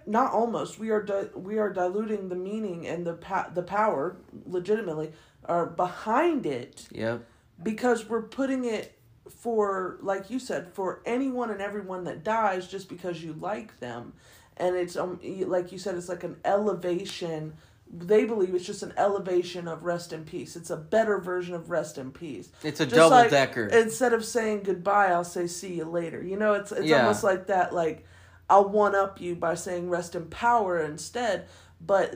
not 0.07 0.33
almost. 0.33 0.79
We 0.79 0.91
are 0.91 1.03
di- 1.03 1.31
we 1.35 1.59
are 1.59 1.73
diluting 1.73 2.29
the 2.29 2.37
meaning 2.37 2.87
and 2.87 3.07
the 3.07 3.15
pa- 3.15 3.51
the 3.53 3.63
power 3.63 4.17
legitimately 4.47 5.13
are 5.45 5.67
behind 5.67 6.47
it. 6.47 6.89
Yep. 6.93 7.25
Because 7.63 8.09
we're 8.09 8.23
putting 8.23 8.65
it 8.65 8.97
for 9.29 9.99
like 10.03 10.31
you 10.31 10.39
said 10.39 10.73
for 10.73 11.03
anyone 11.05 11.51
and 11.51 11.61
everyone 11.61 12.05
that 12.05 12.25
dies 12.25 12.67
just 12.69 12.89
because 12.89 13.23
you 13.23 13.33
like 13.35 13.79
them 13.81 14.13
and 14.61 14.77
it's 14.77 14.97
um 14.97 15.19
like 15.47 15.73
you 15.73 15.79
said 15.79 15.97
it's 15.97 16.09
like 16.09 16.23
an 16.25 16.37
elevation. 16.45 17.55
They 17.93 18.25
believe 18.25 18.55
it's 18.55 18.65
just 18.67 18.85
an 18.85 18.93
elevation 18.97 19.67
of 19.67 19.83
rest 19.83 20.13
in 20.13 20.25
peace. 20.25 20.55
It's 20.55 20.71
a 20.71 20.77
better 20.77 21.19
version 21.19 21.57
of 21.57 21.71
rest 21.71 21.99
in 21.99 22.13
peace. 22.13 22.49
It's 22.63 22.79
a 22.79 22.85
Just 22.85 22.95
double 22.95 23.11
like, 23.17 23.31
decker 23.31 23.67
instead 23.67 24.13
of 24.13 24.25
saying 24.25 24.63
goodbye 24.63 25.07
i'll 25.09 25.25
say 25.25 25.49
see 25.49 25.75
you 25.75 25.85
later. 25.85 26.23
You 26.23 26.37
know 26.37 26.53
it's 26.55 26.71
it's 26.71 26.87
Yeah. 26.87 26.99
almost 27.01 27.25
like 27.25 27.49
that 27.49 27.75
like 27.75 28.05
i'll 28.49 28.69
one 28.69 28.95
up 28.95 29.21
you 29.21 29.35
by 29.35 29.55
saying 29.55 29.91
rest 29.91 30.15
in 30.15 30.27
power 30.27 30.79
instead. 30.81 31.47
But 31.81 32.15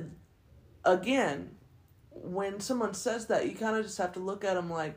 again 0.84 1.50
when 2.12 2.60
someone 2.60 2.94
says 2.94 3.26
that 3.26 3.46
you 3.48 3.54
kind 3.56 3.76
of 3.76 3.84
just 3.84 3.98
have 3.98 4.12
to 4.12 4.20
look 4.20 4.44
at 4.44 4.54
them 4.54 4.70
like 4.70 4.96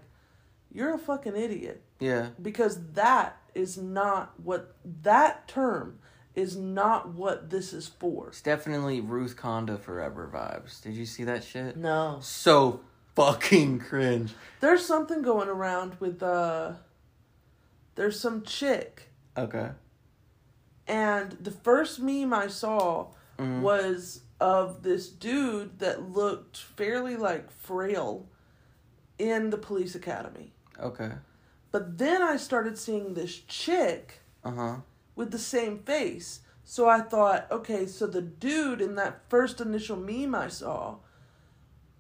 you're 0.72 0.94
a 0.94 1.00
fucking 1.00 1.36
idiot. 1.36 1.82
Yeah. 2.00 2.30
Because 2.42 2.92
that 2.94 3.38
is 3.56 3.78
not 3.78 4.34
what 4.44 4.76
that 5.02 5.48
term 5.48 6.00
is 6.38 6.56
not 6.56 7.10
what 7.16 7.50
this 7.50 7.74
is 7.74 7.88
for 7.88 8.28
it's 8.28 8.42
definitely 8.42 9.02
ruth 9.02 9.36
conda 9.36 9.78
forever 9.80 10.30
vibes 10.32 10.82
did 10.84 10.94
you 10.94 11.06
see 11.06 11.24
that 11.24 11.44
shit 11.44 11.76
no 11.76 12.20
so 12.22 12.80
fucking 13.16 13.80
cringe. 13.80 14.34
there's 14.60 14.86
something 14.86 15.24
going 15.24 15.50
around 15.50 15.96
with 16.00 16.22
uh 16.22 16.74
there's 17.96 18.20
some 18.20 18.44
chick 18.44 19.10
Okay. 19.36 19.70
and 20.88 21.32
the 21.42 21.52
first 21.52 22.00
meme 22.00 22.34
i 22.34 22.48
saw 22.48 23.08
Mhm. 23.40 23.62
was 23.62 24.22
of 24.40 24.84
this 24.84 25.10
dude 25.10 25.80
that 25.80 26.12
looked 26.12 26.58
fairly 26.58 27.16
like 27.16 27.50
frail 27.52 28.28
in 29.20 29.50
the 29.50 29.58
police 29.58 29.96
academy 29.96 30.54
Okay. 30.80 31.12
but 31.72 31.98
then 31.98 32.22
i 32.22 32.38
started 32.38 32.78
seeing 32.78 33.14
this 33.16 33.36
chick 33.40 34.20
Uh 34.44 34.52
huh. 34.52 34.76
With 35.18 35.32
the 35.32 35.38
same 35.40 35.80
face. 35.80 36.40
So 36.64 36.88
I 36.88 37.02
thought, 37.02 37.48
okay, 37.52 37.86
so 37.86 38.08
the 38.08 38.22
dude 38.22 38.80
in 38.82 38.96
that 38.96 39.22
first 39.30 39.60
initial 39.60 39.98
meme 39.98 40.36
I 40.36 40.48
saw 40.48 40.98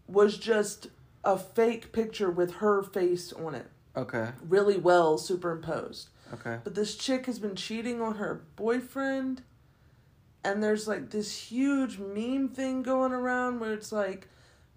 was 0.07 0.37
just 0.37 0.87
a 1.23 1.37
fake 1.37 1.91
picture 1.91 2.29
with 2.31 2.55
her 2.55 2.83
face 2.83 3.33
on 3.33 3.55
it, 3.55 3.67
Okay. 3.97 4.29
really 4.47 4.77
well 4.77 5.17
superimposed. 5.17 6.09
Okay. 6.33 6.57
But 6.63 6.75
this 6.75 6.95
chick 6.95 7.25
has 7.25 7.39
been 7.39 7.55
cheating 7.55 8.01
on 8.01 8.15
her 8.15 8.43
boyfriend, 8.55 9.41
and 10.43 10.61
there's 10.63 10.87
like 10.87 11.09
this 11.09 11.35
huge 11.51 11.97
meme 11.97 12.49
thing 12.49 12.83
going 12.83 13.11
around 13.13 13.59
where 13.59 13.73
it's 13.73 13.91
like, 13.91 14.27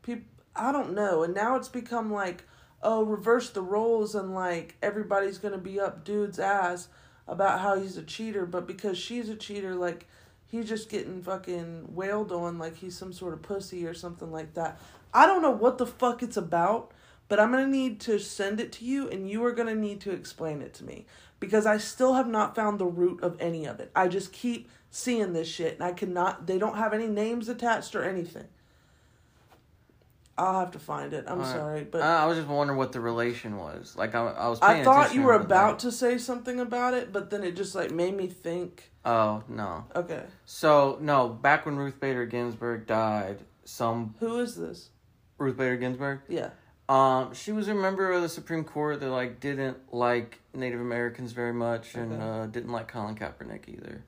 people, 0.02 0.24
I 0.56 0.72
don't 0.72 0.94
know, 0.94 1.22
and 1.22 1.34
now 1.34 1.56
it's 1.56 1.68
become 1.68 2.12
like, 2.12 2.44
oh, 2.82 3.04
reverse 3.04 3.50
the 3.50 3.62
roles, 3.62 4.14
and 4.14 4.34
like 4.34 4.76
everybody's 4.82 5.38
gonna 5.38 5.58
be 5.58 5.78
up 5.78 6.04
dude's 6.04 6.38
ass 6.38 6.88
about 7.30 7.60
how 7.60 7.80
he's 7.80 7.96
a 7.96 8.02
cheater, 8.02 8.44
but 8.44 8.66
because 8.66 8.98
she's 8.98 9.28
a 9.28 9.36
cheater, 9.36 9.74
like 9.74 10.06
he's 10.46 10.68
just 10.68 10.90
getting 10.90 11.22
fucking 11.22 11.94
wailed 11.94 12.32
on 12.32 12.58
like 12.58 12.76
he's 12.76 12.98
some 12.98 13.12
sort 13.12 13.32
of 13.32 13.40
pussy 13.40 13.86
or 13.86 13.94
something 13.94 14.30
like 14.30 14.54
that. 14.54 14.78
I 15.14 15.26
don't 15.26 15.40
know 15.40 15.50
what 15.50 15.78
the 15.78 15.86
fuck 15.86 16.22
it's 16.22 16.36
about, 16.36 16.92
but 17.28 17.38
I'm 17.38 17.52
gonna 17.52 17.66
need 17.66 18.00
to 18.00 18.18
send 18.18 18.60
it 18.60 18.72
to 18.72 18.84
you, 18.84 19.08
and 19.08 19.30
you 19.30 19.44
are 19.44 19.52
gonna 19.52 19.74
need 19.74 20.00
to 20.02 20.10
explain 20.10 20.60
it 20.60 20.74
to 20.74 20.84
me 20.84 21.06
because 21.38 21.66
I 21.66 21.78
still 21.78 22.14
have 22.14 22.28
not 22.28 22.54
found 22.54 22.78
the 22.78 22.86
root 22.86 23.22
of 23.22 23.40
any 23.40 23.64
of 23.64 23.80
it. 23.80 23.90
I 23.94 24.08
just 24.08 24.32
keep 24.32 24.68
seeing 24.90 25.32
this 25.32 25.48
shit, 25.48 25.74
and 25.74 25.84
I 25.84 25.92
cannot. 25.92 26.46
They 26.48 26.58
don't 26.58 26.76
have 26.76 26.92
any 26.92 27.06
names 27.06 27.48
attached 27.48 27.94
or 27.94 28.02
anything. 28.02 28.48
I'll 30.40 30.60
have 30.60 30.70
to 30.72 30.78
find 30.78 31.12
it. 31.12 31.24
I'm 31.28 31.44
sorry, 31.44 31.84
but 31.84 32.00
Uh, 32.00 32.04
I 32.04 32.26
was 32.26 32.38
just 32.38 32.48
wondering 32.48 32.78
what 32.78 32.92
the 32.92 33.00
relation 33.00 33.58
was. 33.58 33.94
Like 33.96 34.14
I, 34.14 34.20
I 34.26 34.48
was. 34.48 34.58
I 34.62 34.72
Paying 34.74 34.84
thought 34.84 35.00
attention 35.00 35.20
you 35.20 35.26
were 35.26 35.38
but, 35.38 35.44
about 35.46 35.78
to 35.80 35.92
say 35.92 36.16
something 36.16 36.58
about 36.60 36.94
it, 36.94 37.12
but 37.12 37.30
then 37.30 37.44
it 37.44 37.56
just 37.56 37.74
like 37.74 37.90
made 37.90 38.16
me 38.16 38.26
think 38.26 38.90
Oh 39.04 39.42
no. 39.48 39.84
Okay. 39.94 40.22
So 40.46 40.98
no, 41.00 41.28
back 41.28 41.66
when 41.66 41.76
Ruth 41.76 42.00
Bader 42.00 42.26
Ginsburg 42.26 42.86
died, 42.86 43.40
some 43.64 44.14
Who 44.20 44.38
is 44.40 44.56
this? 44.56 44.90
Ruth 45.38 45.56
Bader 45.56 45.76
Ginsburg. 45.76 46.20
Yeah. 46.28 46.50
Um, 46.88 47.34
she 47.34 47.52
was 47.52 47.68
a 47.68 47.74
member 47.74 48.10
of 48.10 48.20
the 48.22 48.28
Supreme 48.28 48.64
Court 48.64 48.98
that 49.00 49.10
like 49.10 49.40
didn't 49.40 49.92
like 49.92 50.40
Native 50.52 50.80
Americans 50.80 51.32
very 51.32 51.52
much, 51.52 51.94
and 51.94 52.12
Okay. 52.14 52.22
uh, 52.22 52.46
didn't 52.46 52.72
like 52.72 52.88
Colin 52.88 53.14
Kaepernick 53.14 53.68
either. 53.68 54.04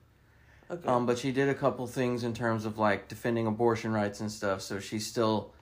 Okay. 0.69 0.87
Um, 0.87 1.05
but 1.05 1.17
she 1.17 1.31
did 1.31 1.49
a 1.49 1.53
couple 1.53 1.85
things 1.87 2.23
in 2.23 2.33
terms 2.33 2.65
of 2.65 2.77
like 2.77 3.07
defending 3.07 3.47
abortion 3.47 3.93
rights 3.93 4.19
and 4.19 4.31
stuff. 4.31 4.61
So 4.61 4.79
she's 4.79 5.05
still 5.07 5.52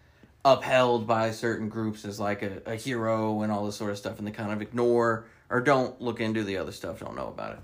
upheld 0.43 1.05
by 1.05 1.31
certain 1.31 1.69
groups 1.69 2.05
as 2.05 2.19
like 2.19 2.41
a, 2.41 2.62
a 2.65 2.75
hero 2.75 3.41
and 3.41 3.51
all 3.51 3.65
this 3.65 3.75
sort 3.75 3.91
of 3.91 3.98
stuff, 3.98 4.17
and 4.17 4.27
they 4.27 4.31
kind 4.31 4.51
of 4.51 4.62
ignore 4.62 5.25
or 5.50 5.62
don't 5.62 6.01
look 6.01 6.19
into 6.19 6.43
the 6.43 6.57
other 6.57 6.71
stuff, 6.71 7.00
don't 7.00 7.15
know 7.15 7.27
about 7.27 7.53
it. 7.53 7.60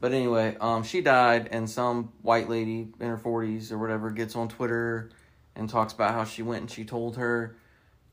But 0.00 0.12
anyway, 0.12 0.56
um, 0.60 0.84
she 0.84 1.00
died, 1.00 1.48
and 1.50 1.68
some 1.68 2.12
white 2.22 2.48
lady 2.48 2.88
in 3.00 3.08
her 3.08 3.18
forties 3.18 3.72
or 3.72 3.78
whatever 3.78 4.10
gets 4.10 4.36
on 4.36 4.48
Twitter 4.48 5.10
and 5.56 5.68
talks 5.68 5.92
about 5.92 6.12
how 6.12 6.24
she 6.24 6.42
went 6.42 6.60
and 6.62 6.70
she 6.70 6.84
told 6.84 7.16
her 7.16 7.56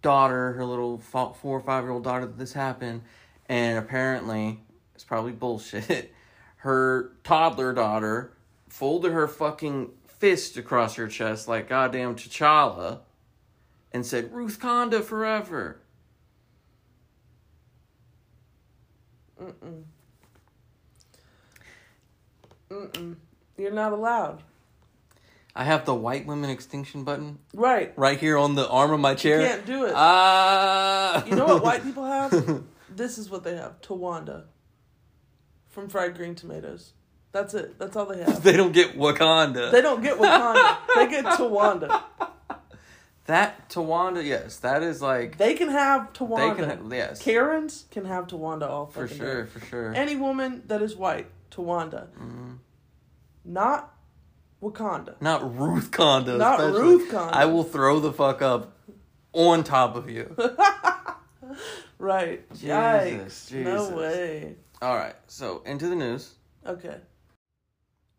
daughter, 0.02 0.54
her 0.54 0.66
little 0.66 0.98
four 0.98 1.36
or 1.44 1.62
five 1.62 1.84
year 1.84 1.92
old 1.92 2.04
daughter, 2.04 2.26
that 2.26 2.38
this 2.38 2.54
happened, 2.54 3.02
and 3.48 3.78
apparently 3.78 4.60
it's 4.94 5.04
probably 5.04 5.32
bullshit. 5.32 6.12
Her 6.58 7.12
toddler 7.24 7.74
daughter 7.74 8.34
folded 8.70 9.12
her 9.12 9.28
fucking 9.28 9.92
fist 10.08 10.58
across 10.58 10.96
her 10.96 11.08
chest 11.08 11.48
like 11.48 11.70
goddamn 11.70 12.16
T'Challa 12.16 13.02
and 13.96 14.06
said, 14.06 14.34
Ruth 14.34 14.60
Conda 14.60 15.02
forever. 15.02 15.78
Mm-mm. 19.42 19.84
Mm-mm. 22.70 23.16
You're 23.58 23.72
not 23.72 23.94
allowed. 23.94 24.44
I 25.56 25.64
have 25.64 25.86
the 25.86 25.96
white 25.96 26.26
women 26.26 26.50
extinction 26.50 27.06
button 27.06 27.40
Right. 27.54 27.94
right 27.96 28.20
here 28.20 28.38
on 28.38 28.56
the 28.56 28.68
arm 28.68 28.92
of 28.92 29.00
my 29.00 29.16
chair. 29.16 29.40
You 29.42 29.48
can't 29.48 29.66
do 29.66 29.86
it. 29.86 29.94
Ah. 29.96 31.26
You 31.26 31.38
know 31.38 31.46
what 31.46 31.64
white 31.64 31.84
people 31.84 32.04
have? 32.04 32.64
this 32.94 33.18
is 33.18 33.30
what 33.30 33.46
they 33.46 33.56
have. 33.56 33.80
Towanda. 33.80 34.44
From 35.70 35.88
fried 35.88 36.18
green 36.18 36.36
tomatoes. 36.36 36.92
That's 37.32 37.54
it. 37.54 37.80
That's 37.80 37.96
all 37.96 38.08
they 38.08 38.22
have. 38.24 38.44
they 38.44 38.58
don't 38.58 38.74
get 38.74 38.98
Wakanda. 38.98 39.72
They 39.72 39.80
don't 39.82 40.04
get 40.04 40.18
Wakanda. 40.18 40.78
they 40.98 41.08
get 41.08 41.24
Towanda. 41.40 42.04
That 43.26 43.70
Towanda, 43.70 44.24
yes, 44.24 44.58
that 44.58 44.84
is 44.84 45.02
like 45.02 45.38
They 45.38 45.56
can 45.56 45.70
have 45.70 46.14
they 46.14 46.20
Towanda. 46.20 46.56
can 46.56 46.70
have, 46.70 46.94
yes. 46.94 47.22
Karens 47.22 47.86
can 47.90 48.06
have 48.06 48.28
Towanda 48.28 48.70
all 48.70 48.86
for 48.86 49.08
sure, 49.08 49.44
day. 49.44 49.50
for 49.50 49.60
sure. 49.66 49.94
Any 49.96 50.16
woman 50.16 50.62
that 50.68 50.82
is 50.84 50.96
white, 50.96 51.28
Towanda. 51.50 52.08
Mhm. 52.20 52.58
Not 53.44 53.94
Wakanda. 54.62 55.16
Not 55.22 55.58
Ruth 55.58 55.92
Conda. 55.92 56.38
Not 56.38 56.60
especially. 56.60 56.82
Ruth 56.82 57.12
Conda. 57.12 57.32
I 57.34 57.46
will 57.46 57.64
throw 57.64 58.00
the 58.00 58.14
fuck 58.14 58.42
up 58.42 58.78
on 59.34 59.64
top 59.64 59.96
of 59.96 60.10
you. 60.10 60.36
Right. 61.98 62.48
Jesus, 62.52 63.50
Yikes. 63.52 63.64
No 63.64 63.96
way. 63.96 64.56
All 64.82 64.96
right, 64.96 65.16
so 65.28 65.62
into 65.66 65.88
the 65.88 65.96
news. 65.96 66.34
Okay. 66.66 66.98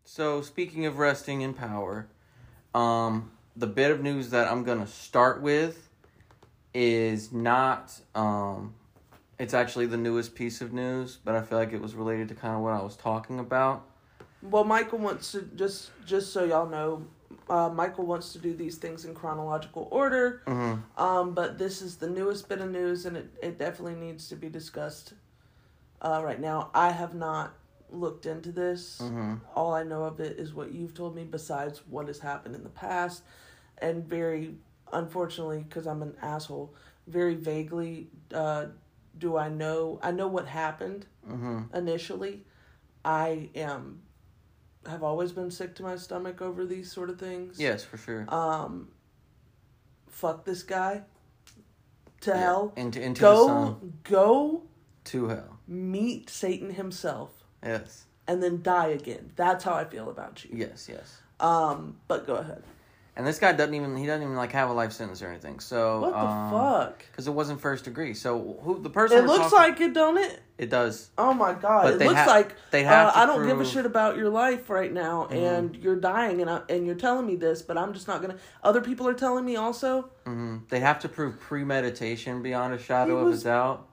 So 0.05 0.41
speaking 0.41 0.87
of 0.87 0.99
resting 0.99 1.43
in 1.43 1.53
power, 1.53 2.07
um, 2.75 3.31
the 3.57 3.67
bit 3.67 3.91
of 3.91 4.03
news 4.03 4.31
that 4.31 4.51
I'm 4.51 4.65
gonna 4.65 4.87
start 4.87 5.41
with 5.41 5.89
is 6.75 7.33
not 7.33 7.99
um, 8.15 8.75
it's 9.39 9.55
actually 9.55 9.87
the 9.87 9.97
newest 9.97 10.35
piece 10.35 10.61
of 10.61 10.73
news, 10.73 11.19
but 11.25 11.35
I 11.35 11.43
feel 11.43 11.59
like 11.59 11.73
it 11.73 11.81
was 11.81 11.95
related 11.95 12.29
to 12.29 12.35
kind 12.35 12.55
of 12.55 12.61
what 12.61 12.73
I 12.73 12.83
was 12.83 12.97
talking 12.97 13.39
about. 13.39 13.85
Well, 14.43 14.65
Michael 14.65 14.99
wants 14.99 15.33
to 15.33 15.43
just 15.57 15.91
just 16.05 16.33
so 16.33 16.45
y'all 16.45 16.69
know, 16.69 17.07
uh, 17.49 17.69
Michael 17.69 18.07
wants 18.07 18.33
to 18.33 18.39
do 18.39 18.55
these 18.55 18.77
things 18.77 19.05
in 19.05 19.15
chronological 19.15 19.89
order. 19.91 20.43
Mm-hmm. 20.47 21.03
Um, 21.03 21.35
but 21.35 21.59
this 21.59 21.83
is 21.83 21.97
the 21.97 22.09
newest 22.09 22.49
bit 22.49 22.61
of 22.61 22.71
news, 22.71 23.07
and 23.07 23.17
it, 23.17 23.29
it 23.43 23.59
definitely 23.59 23.95
needs 23.95 24.29
to 24.29 24.37
be 24.37 24.49
discussed 24.49 25.15
uh, 26.01 26.21
right 26.23 26.41
now. 26.41 26.71
I 26.75 26.91
have 26.93 27.15
not 27.15 27.55
looked 27.91 28.27
into 28.27 28.53
this. 28.53 29.01
Mm-hmm. 29.03 29.35
All 29.55 29.73
I 29.73 29.83
know 29.83 30.05
of 30.05 30.21
it 30.21 30.39
is 30.39 30.55
what 30.55 30.73
you've 30.73 30.95
told 30.95 31.15
me, 31.15 31.25
besides 31.25 31.83
what 31.89 32.07
has 32.09 32.19
happened 32.19 32.55
in 32.55 32.63
the 32.63 32.69
past, 32.69 33.23
and 33.79 34.05
very 34.05 34.55
unfortunately, 34.93 35.65
because 35.69 35.87
I'm 35.87 36.03
an 36.03 36.15
asshole, 36.23 36.75
very 37.07 37.35
vaguely 37.35 38.09
uh, 38.33 38.67
do 39.19 39.37
I 39.37 39.49
know. 39.49 39.99
I 40.03 40.11
know 40.13 40.29
what 40.29 40.47
happened 40.47 41.07
Mm-hmm. 41.29 41.75
initially. 41.77 42.45
I 43.05 43.49
am 43.55 44.01
have 44.87 45.03
always 45.03 45.33
been 45.33 45.51
sick 45.51 45.75
to 45.77 45.83
my 45.83 45.97
stomach 45.97 46.41
over 46.41 46.65
these 46.65 46.93
sort 46.93 47.11
of 47.11 47.19
things. 47.19 47.59
Yes, 47.59 47.83
for 47.85 47.97
sure. 47.97 48.25
Um 48.33 48.89
fuck 50.09 50.45
this 50.45 50.63
guy. 50.63 51.03
To 52.23 52.31
Yeah, 52.31 52.37
hell. 52.39 52.73
Into 52.77 53.01
into 53.03 53.21
the 53.21 53.27
Go 53.27 53.47
sun. 53.47 53.93
go 54.05 54.63
To 55.07 55.29
hell. 55.29 55.59
meet 55.67 56.31
Satan 56.31 56.71
himself 56.75 57.45
Yes. 57.63 58.05
and 58.29 58.41
then 58.43 58.63
die 58.63 58.89
again. 58.89 59.33
That's 59.37 59.65
how 59.65 59.75
I 59.75 59.85
feel 59.85 60.09
about 60.09 60.45
you. 60.45 60.51
Yes. 60.55 60.89
Yes. 60.89 61.21
Um 61.41 61.97
but 62.07 62.27
go 62.27 62.37
ahead. 62.37 62.63
And 63.19 63.27
this 63.27 63.39
guy 63.39 63.53
doesn't 63.53 63.73
even 63.73 63.97
he 63.97 64.05
doesn't 64.05 64.23
even 64.23 64.37
like 64.37 64.53
have 64.53 64.69
a 64.69 64.75
life 64.75 64.93
sentence 64.93 65.23
or 65.23 65.29
anything. 65.29 65.59
So 65.61 66.01
What 66.01 66.11
the 66.13 66.19
um, 66.19 66.51
fuck? 66.51 66.99
Because 67.11 67.27
it 67.27 67.31
wasn't 67.31 67.63
first 67.63 67.85
degree. 67.85 68.13
So 68.13 68.59
who 68.63 68.79
the 68.83 68.91
person 68.91 69.19
It 69.19 69.27
looks 69.27 69.51
talking- 69.51 69.59
like 69.59 69.81
it, 69.81 69.95
don't 69.95 70.19
it? 70.19 70.39
it 70.59 70.69
does. 70.69 71.11
Oh 71.17 71.33
my 71.33 71.55
god! 71.55 71.85
But 71.85 71.95
it 71.95 72.05
looks 72.07 72.21
ha- 72.21 72.27
like 72.27 72.55
they 72.71 72.83
have 72.85 73.09
uh, 73.09 73.13
I 73.21 73.25
don't 73.27 73.47
give 73.47 73.59
a 73.59 73.63
Mm-hmm. 73.63 73.73
shit 73.73 73.87
about 73.87 74.17
your 74.19 74.29
life 74.29 74.69
right 74.69 74.93
now, 74.93 75.27
and 75.29 75.75
you're 75.77 75.97
dying, 75.97 76.41
and 76.43 76.51
I, 76.51 76.61
and 76.69 76.85
you're 76.87 76.95
telling 76.95 77.27
me 77.27 77.37
this, 77.37 77.63
but 77.63 77.79
I'm 77.79 77.95
just 77.95 78.07
not 78.07 78.21
gonna. 78.21 78.37
Other 78.63 78.81
people 78.83 79.09
are 79.09 79.15
telling 79.15 79.45
me 79.47 79.57
also. 79.57 80.11
hmm 80.27 80.59
They 80.69 80.81
have 80.81 80.99
to 81.01 81.09
prove 81.09 81.41
premeditation 81.41 82.43
beyond 82.43 82.75
a 82.75 82.79
shadow 82.79 83.25
He 83.27 83.33
of 83.35 83.41
a 83.41 83.45
doubt. 83.45 83.87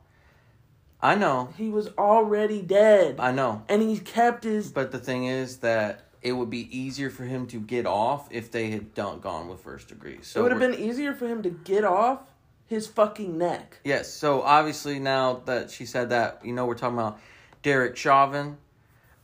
I 1.01 1.15
know, 1.15 1.49
He 1.57 1.69
was 1.69 1.89
already 1.97 2.61
dead, 2.61 3.17
I 3.19 3.31
know. 3.33 3.63
and 3.67 3.81
he 3.81 3.99
kept 3.99 4.43
his. 4.45 4.71
But 4.71 4.91
the 4.93 4.99
thing 4.99 5.25
is 5.25 5.57
that 5.57 6.07
it 6.23 6.31
would 6.31 6.49
be 6.49 6.75
easier 6.75 7.09
for 7.09 7.25
him 7.25 7.45
to 7.47 7.59
get 7.59 7.85
off 7.85 8.29
if 8.31 8.49
they 8.49 8.71
had 8.71 8.93
done 8.93 9.19
gone 9.19 9.49
with 9.49 9.59
first 9.59 9.89
degree. 9.89 10.19
So 10.21 10.39
it 10.39 10.43
would 10.43 10.51
have 10.53 10.61
been 10.61 10.79
easier 10.79 11.13
for 11.13 11.27
him 11.27 11.43
to 11.43 11.49
get 11.49 11.83
off 11.83 12.21
his 12.65 12.87
fucking 12.87 13.37
neck. 13.37 13.79
Yes. 13.83 14.11
So 14.11 14.41
obviously 14.41 14.99
now 14.99 15.41
that 15.45 15.69
she 15.69 15.85
said 15.85 16.09
that, 16.11 16.39
you 16.43 16.53
know, 16.53 16.65
we're 16.65 16.75
talking 16.75 16.97
about 16.97 17.19
Derek 17.61 17.97
Chauvin, 17.97 18.57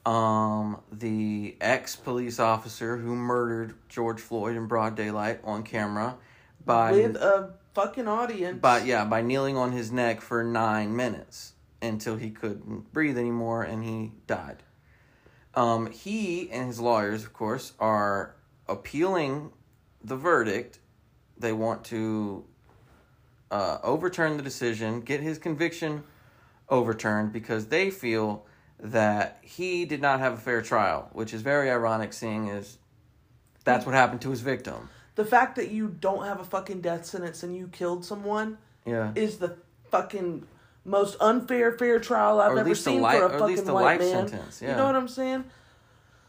um, 0.06 0.82
the 0.92 1.56
ex 1.62 1.96
police 1.96 2.38
officer 2.38 2.98
who 2.98 3.16
murdered 3.16 3.76
George 3.88 4.20
Floyd 4.20 4.58
in 4.58 4.68
broad 4.68 4.96
daylight 4.96 5.40
on 5.46 5.64
camera 5.64 6.18
by 6.66 6.92
with 6.92 7.16
a 7.16 7.54
fucking 7.74 8.10
audience. 8.10 8.60
But 8.62 8.86
yeah 8.86 9.06
by 9.06 9.22
kneeling 9.22 9.56
on 9.56 9.72
his 9.72 9.90
neck 9.90 10.20
for 10.20 10.44
nine 10.44 10.96
minutes 10.96 11.54
until 11.82 12.18
he 12.18 12.30
couldn't 12.30 12.92
breathe 12.92 13.18
anymore 13.18 13.64
and 13.64 13.86
he 13.86 14.12
died. 14.28 14.64
Um, 15.56 15.90
he 15.92 16.50
and 16.52 16.68
his 16.68 16.80
lawyers, 16.80 17.24
of 17.24 17.34
course, 17.34 17.74
are 17.80 18.36
appealing 18.68 19.52
the 20.04 20.16
verdict. 20.16 20.80
They 21.38 21.54
want 21.54 21.84
to 21.86 22.46
uh, 23.52 23.80
overturn 23.84 24.38
the 24.38 24.44
decision, 24.44 25.02
get 25.02 25.22
his 25.22 25.38
conviction 25.38 26.04
overturned 26.70 27.34
because 27.34 27.68
they 27.68 27.90
feel 27.90 28.46
that 28.80 29.40
he 29.42 29.86
did 29.86 30.02
not 30.02 30.20
have 30.20 30.34
a 30.34 30.38
fair 30.38 30.62
trial, 30.62 31.10
which 31.14 31.34
is 31.34 31.42
very 31.42 31.70
ironic, 31.70 32.14
seeing 32.14 32.50
as 32.50 32.78
that's 33.66 33.86
what 33.86 33.96
happened 33.96 34.22
to 34.22 34.30
his 34.30 34.42
victim. 34.42 34.90
the 35.16 35.26
fact 35.26 35.58
that 35.58 35.70
you 35.70 35.88
don't 36.00 36.24
have 36.26 36.40
a 36.40 36.46
fucking 36.46 36.80
death 36.80 37.06
sentence 37.06 37.44
and 37.44 37.54
you 37.54 37.68
killed 37.68 38.06
someone 38.06 38.58
Yeah. 38.86 39.12
is 39.16 39.38
the 39.40 39.58
fucking 39.92 40.48
most 40.90 41.16
unfair 41.22 41.72
fair 41.78 42.00
trial 42.00 42.40
I've 42.42 42.58
ever 42.58 42.76
seen 42.76 43.02
li- 43.02 43.12
for 43.12 43.24
or 43.24 43.26
a 43.28 43.40
fucking 43.40 43.66
white 43.72 43.84
life 43.84 44.00
man. 44.00 44.28
sentence, 44.28 44.62
You 44.62 44.70
know 44.70 44.86
what 44.86 44.96
I'm 44.96 45.08
saying? 45.08 45.46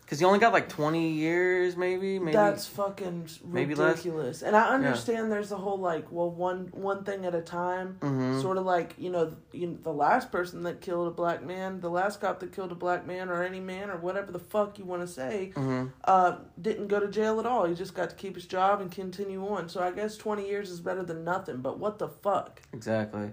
Because 0.02 0.18
he 0.18 0.24
only 0.26 0.40
got 0.40 0.52
like 0.52 0.68
20 0.68 1.10
years, 1.10 1.76
maybe? 1.76 2.18
Maybe. 2.18 2.32
That's 2.32 2.66
fucking 2.66 3.28
maybe 3.44 3.76
less. 3.76 3.90
ridiculous. 3.98 4.42
And 4.42 4.56
I 4.56 4.70
understand 4.74 5.30
there's 5.30 5.52
a 5.52 5.56
whole 5.56 5.78
like, 5.78 6.10
well, 6.10 6.28
one 6.28 6.66
one 6.72 7.04
thing 7.04 7.24
at 7.26 7.34
a 7.36 7.40
time. 7.40 7.96
Mhm. 8.00 8.42
Sort 8.42 8.56
of 8.58 8.64
like 8.66 8.96
you 8.98 9.08
know, 9.10 9.36
you 9.52 9.68
know, 9.68 9.76
the 9.80 9.92
last 9.92 10.32
person 10.32 10.64
that 10.64 10.80
killed 10.80 11.06
a 11.06 11.12
black 11.12 11.44
man, 11.44 11.78
the 11.80 11.90
last 11.90 12.20
cop 12.20 12.40
that 12.40 12.52
killed 12.52 12.72
a 12.72 12.74
black 12.74 13.06
man, 13.06 13.28
or 13.28 13.44
any 13.44 13.60
man, 13.60 13.88
or 13.88 13.98
whatever 13.98 14.32
the 14.32 14.40
fuck 14.40 14.80
you 14.80 14.84
want 14.84 15.00
to 15.02 15.06
say, 15.06 15.52
Mhm. 15.54 15.92
uh, 16.04 16.38
didn't 16.60 16.88
go 16.88 16.98
to 16.98 17.06
jail 17.06 17.38
at 17.38 17.46
all. 17.46 17.66
He 17.66 17.74
just 17.76 17.94
got 17.94 18.10
to 18.10 18.16
keep 18.16 18.34
his 18.34 18.46
job 18.46 18.80
and 18.80 18.90
continue 18.90 19.46
on. 19.46 19.68
So 19.68 19.80
I 19.80 19.92
guess 19.92 20.16
twenty 20.16 20.48
years 20.48 20.70
is 20.70 20.80
better 20.80 21.04
than 21.04 21.22
nothing. 21.22 21.58
But 21.58 21.78
what 21.78 22.00
the 22.00 22.08
fuck? 22.08 22.60
Exactly. 22.72 23.30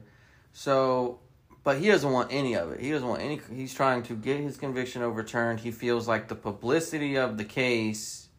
So, 0.58 1.20
but 1.64 1.78
he 1.78 1.88
doesn't 1.88 2.12
want 2.12 2.34
any 2.34 2.56
of 2.56 2.72
it. 2.72 2.80
He 2.80 2.90
doesn't 2.90 3.08
want 3.08 3.22
any. 3.22 3.40
He's 3.54 3.76
trying 3.76 4.02
to 4.02 4.16
get 4.16 4.40
his 4.40 4.58
conviction 4.58 5.04
overturned. 5.04 5.60
He 5.60 5.70
feels 5.70 6.08
like 6.08 6.30
the 6.30 6.36
publicity 6.36 7.16
of 7.16 7.38
the 7.38 7.46
case 7.46 8.30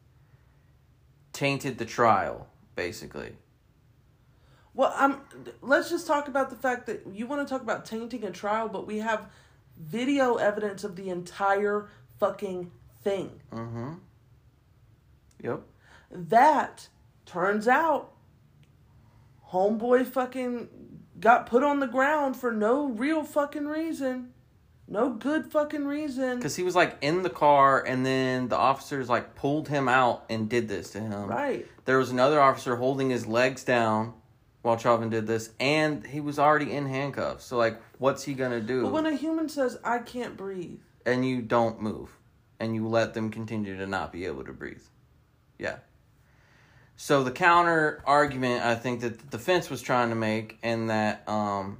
tainted 1.33 1.79
the 1.79 1.85
trial, 1.85 2.49
basically. 2.75 3.37
Well, 4.75 4.93
I'm. 4.97 5.21
Let's 5.63 5.91
just 5.91 6.09
talk 6.09 6.27
about 6.27 6.51
the 6.51 6.57
fact 6.57 6.87
that 6.87 7.07
you 7.13 7.29
want 7.29 7.47
to 7.47 7.49
talk 7.49 7.63
about 7.63 7.85
tainting 7.87 8.25
a 8.25 8.33
trial, 8.33 8.69
but 8.69 8.85
we 8.85 8.99
have 8.99 9.31
video 9.79 10.35
evidence 10.39 10.83
of 10.83 10.97
the 10.97 11.11
entire 11.11 11.89
fucking 12.19 12.73
thing. 13.05 13.41
Mm-hmm. 13.53 13.93
Yep. 15.45 15.63
That 16.11 16.89
turns 17.27 17.69
out 17.69 18.11
homeboy 19.53 20.07
fucking 20.07 20.69
got 21.19 21.47
put 21.47 21.63
on 21.63 21.81
the 21.81 21.87
ground 21.87 22.37
for 22.37 22.53
no 22.53 22.87
real 22.87 23.25
fucking 23.25 23.67
reason. 23.67 24.33
No 24.91 25.11
good 25.11 25.53
fucking 25.53 25.87
reason. 25.87 26.37
Because 26.37 26.57
he 26.57 26.63
was 26.63 26.75
like 26.75 26.97
in 27.03 27.23
the 27.23 27.31
car, 27.31 27.85
and 27.87 28.07
then 28.07 28.49
the 28.49 28.57
officers 28.57 29.09
like 29.09 29.35
pulled 29.35 29.69
him 29.69 29.87
out 29.89 30.25
and 30.31 30.49
did 30.49 30.67
this 30.69 30.91
to 30.93 31.01
him. 31.01 31.27
Right. 31.27 31.67
There 31.85 31.99
was 31.99 32.11
another 32.11 32.41
officer 32.41 32.77
holding 32.77 33.11
his 33.11 33.27
legs 33.27 33.65
down 33.65 34.15
while 34.63 34.79
Chauvin 34.79 35.11
did 35.11 35.27
this, 35.27 35.51
and 35.61 36.07
he 36.07 36.21
was 36.21 36.39
already 36.39 36.73
in 36.73 36.87
handcuffs. 36.87 37.45
So 37.45 37.59
like, 37.59 37.81
what's 37.99 38.25
he 38.25 38.33
gonna 38.33 38.61
do? 38.61 38.83
But 38.83 38.93
when 38.93 39.07
a 39.07 39.15
human 39.15 39.51
says, 39.51 39.79
I 39.85 39.99
can't 39.99 40.37
breathe, 40.37 40.81
and 41.05 41.27
you 41.27 41.43
don't 41.43 41.83
move, 41.83 42.17
and 42.59 42.75
you 42.75 42.89
let 42.89 43.13
them 43.13 43.31
continue 43.31 43.77
to 43.77 43.87
not 43.87 44.11
be 44.11 44.25
able 44.25 44.45
to 44.45 44.53
breathe, 44.53 44.83
yeah. 45.59 45.77
So 47.01 47.23
the 47.23 47.31
counter 47.31 48.03
argument 48.05 48.65
I 48.65 48.75
think 48.75 49.03
that 49.03 49.21
the 49.21 49.27
defense 49.39 49.71
was 49.71 49.81
trying 49.81 50.09
to 50.09 50.17
make, 50.17 50.59
and 50.65 50.91
that 50.91 51.27
um, 51.29 51.79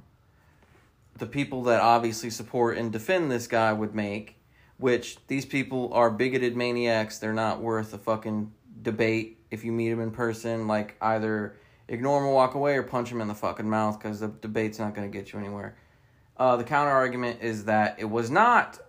the 1.17 1.25
people 1.25 1.63
that 1.63 1.81
obviously 1.81 2.29
support 2.29 2.77
and 2.77 2.89
defend 2.89 3.29
this 3.29 3.45
guy 3.45 3.73
would 3.73 3.93
make, 3.93 4.37
which 4.77 5.17
these 5.27 5.45
people 5.45 5.93
are 5.93 6.09
bigoted 6.09 6.55
maniacs. 6.55 7.19
They're 7.19 7.33
not 7.33 7.59
worth 7.59 7.93
a 7.93 7.97
fucking 7.97 8.53
debate 8.81 9.37
if 9.51 9.65
you 9.65 9.73
meet 9.73 9.89
them 9.89 9.99
in 9.99 10.11
person. 10.11 10.69
Like 10.69 10.95
either 11.01 11.57
ignore 11.89 12.21
them 12.21 12.29
or 12.29 12.33
walk 12.33 12.55
away, 12.55 12.77
or 12.77 12.83
punch 12.83 13.09
them 13.09 13.19
in 13.19 13.27
the 13.27 13.35
fucking 13.35 13.69
mouth 13.69 13.99
because 13.99 14.21
the 14.21 14.29
debate's 14.29 14.79
not 14.79 14.95
going 14.95 15.11
to 15.11 15.15
get 15.15 15.33
you 15.33 15.39
anywhere. 15.39 15.75
Uh, 16.37 16.55
the 16.55 16.63
counter 16.63 16.91
argument 16.91 17.39
is 17.41 17.65
that 17.65 17.97
it 17.99 18.09
was 18.09 18.31
not 18.31 18.79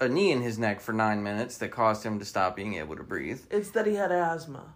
a 0.00 0.08
knee 0.08 0.30
in 0.30 0.40
his 0.40 0.56
neck 0.56 0.80
for 0.80 0.92
nine 0.92 1.20
minutes 1.24 1.58
that 1.58 1.72
caused 1.72 2.04
him 2.04 2.20
to 2.20 2.24
stop 2.24 2.54
being 2.54 2.74
able 2.74 2.94
to 2.94 3.02
breathe. 3.02 3.40
it's 3.50 3.70
that 3.70 3.88
he 3.88 3.96
had 3.96 4.12
asthma. 4.12 4.74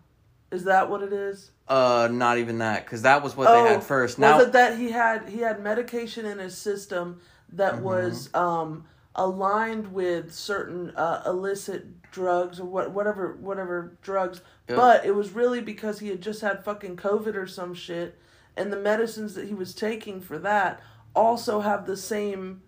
Is 0.55 0.65
that 0.65 0.89
what 0.89 1.03
it 1.03 1.13
is? 1.13 1.51
Uh, 1.69 2.09
not 2.11 2.39
even 2.39 2.59
that, 2.59 2.85
because 2.85 3.03
that 3.03 3.23
was 3.23 3.37
what 3.37 3.49
they 3.53 3.71
had 3.73 3.83
first. 3.83 4.19
Now, 4.19 4.35
Oh, 4.35 4.39
was 4.39 4.47
it 4.49 4.53
that 4.53 4.79
he 4.79 4.91
had 4.91 5.29
he 5.29 5.39
had 5.39 5.63
medication 5.63 6.25
in 6.27 6.39
his 6.39 6.57
system 6.57 7.21
that 7.53 7.75
Mm-hmm. 7.75 7.85
was 7.85 8.35
um, 8.35 8.85
aligned 9.15 9.93
with 9.93 10.33
certain 10.33 10.91
uh, 10.91 11.23
illicit 11.27 12.11
drugs 12.11 12.61
or 12.61 12.67
what 12.67 12.91
whatever 12.93 13.35
whatever 13.41 13.97
drugs, 14.03 14.41
Yep. 14.69 14.77
but 14.77 15.05
it 15.05 15.15
was 15.15 15.31
really 15.33 15.61
because 15.61 15.99
he 15.99 16.09
had 16.09 16.21
just 16.21 16.41
had 16.41 16.65
fucking 16.65 16.97
COVID 16.97 17.35
or 17.35 17.47
some 17.47 17.75
shit, 17.75 18.19
and 18.57 18.73
the 18.73 18.79
medicines 18.79 19.35
that 19.35 19.49
he 19.49 19.55
was 19.55 19.75
taking 19.75 20.21
for 20.21 20.39
that 20.39 20.81
also 21.15 21.61
have 21.61 21.87
the 21.87 21.97
same. 21.97 22.63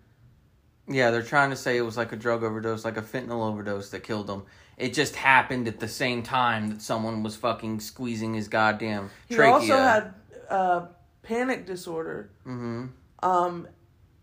yeah, 0.87 1.11
they're 1.11 1.21
trying 1.21 1.49
to 1.51 1.55
say 1.55 1.77
it 1.77 1.81
was 1.81 1.97
like 1.97 2.11
a 2.11 2.15
drug 2.15 2.43
overdose, 2.43 2.83
like 2.85 2.97
a 2.97 3.01
fentanyl 3.01 3.47
overdose 3.47 3.89
that 3.91 4.03
killed 4.03 4.29
him. 4.29 4.43
It 4.77 4.93
just 4.93 5.15
happened 5.15 5.67
at 5.67 5.79
the 5.79 5.87
same 5.87 6.21
time 6.21 6.69
that 6.69 6.81
someone 6.81 7.23
was 7.23 7.35
fucking 7.35 7.79
squeezing 7.79 8.35
his 8.35 8.47
goddamn 8.47 9.09
He 9.27 9.35
trachea. 9.35 9.53
also 9.53 9.77
had 9.77 10.13
uh, 10.49 10.85
panic 11.23 11.65
disorder, 11.65 12.29
mm-hmm. 12.45 12.85
um, 13.23 13.67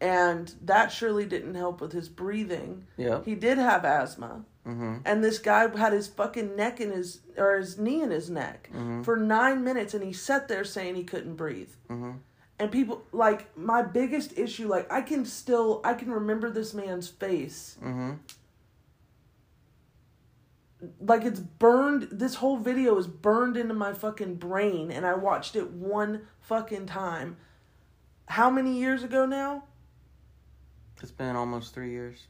and 0.01 0.55
that 0.63 0.93
surely 0.93 1.27
didn't 1.27 1.55
help 1.57 1.81
with 1.81 1.93
his 1.93 2.09
breathing. 2.09 2.87
Yep. 2.97 3.25
He 3.25 3.35
did 3.35 3.59
have 3.59 3.85
asthma. 3.85 4.45
Mm-hmm. 4.67 4.99
And 5.05 5.23
this 5.23 5.39
guy 5.39 5.69
had 5.77 5.93
his 5.93 6.07
fucking 6.07 6.57
neck 6.57 6.81
in 6.81 6.91
his 6.91 7.21
or 7.37 7.59
his 7.59 7.79
knee 7.79 8.01
in 8.01 8.11
his 8.11 8.31
neck 8.31 8.71
for 9.03 9.17
nine 9.17 9.63
minutes, 9.63 9.93
and 9.93 10.03
he 10.03 10.13
sat 10.13 10.49
there 10.49 10.65
saying 10.65 10.95
he 10.95 11.05
couldn't 11.05 11.35
breathe. 11.35 11.69
Mm-hmm. 11.91 12.13
And 12.59 12.73
people 12.73 13.03
like 13.13 13.55
my 13.59 13.83
biggest 13.83 14.39
issue, 14.39 14.69
like 14.69 14.91
I 14.91 15.03
can 15.03 15.27
still 15.27 15.83
I 15.85 15.93
can 15.93 16.11
remember 16.11 16.49
this 16.49 16.73
man's 16.73 17.09
face, 17.09 17.77
Mm-hmm. 17.85 18.13
Like 21.01 21.25
it's 21.25 21.41
burned. 21.41 22.09
This 22.11 22.37
whole 22.37 22.57
video 22.57 22.97
is 22.99 23.07
burned 23.07 23.57
into 23.57 23.75
my 23.75 23.93
fucking 23.93 24.37
brain, 24.37 24.91
and 24.91 25.07
I 25.07 25.15
watched 25.15 25.57
it 25.57 25.71
one 25.71 26.23
fucking 26.41 26.87
time. 26.87 27.37
How 28.27 28.51
many 28.51 28.79
years 28.79 29.03
ago 29.03 29.27
now? 29.27 29.65
It's 31.03 31.11
been 31.11 31.37
almost 31.37 31.75
three 31.75 31.91
years. 31.91 32.27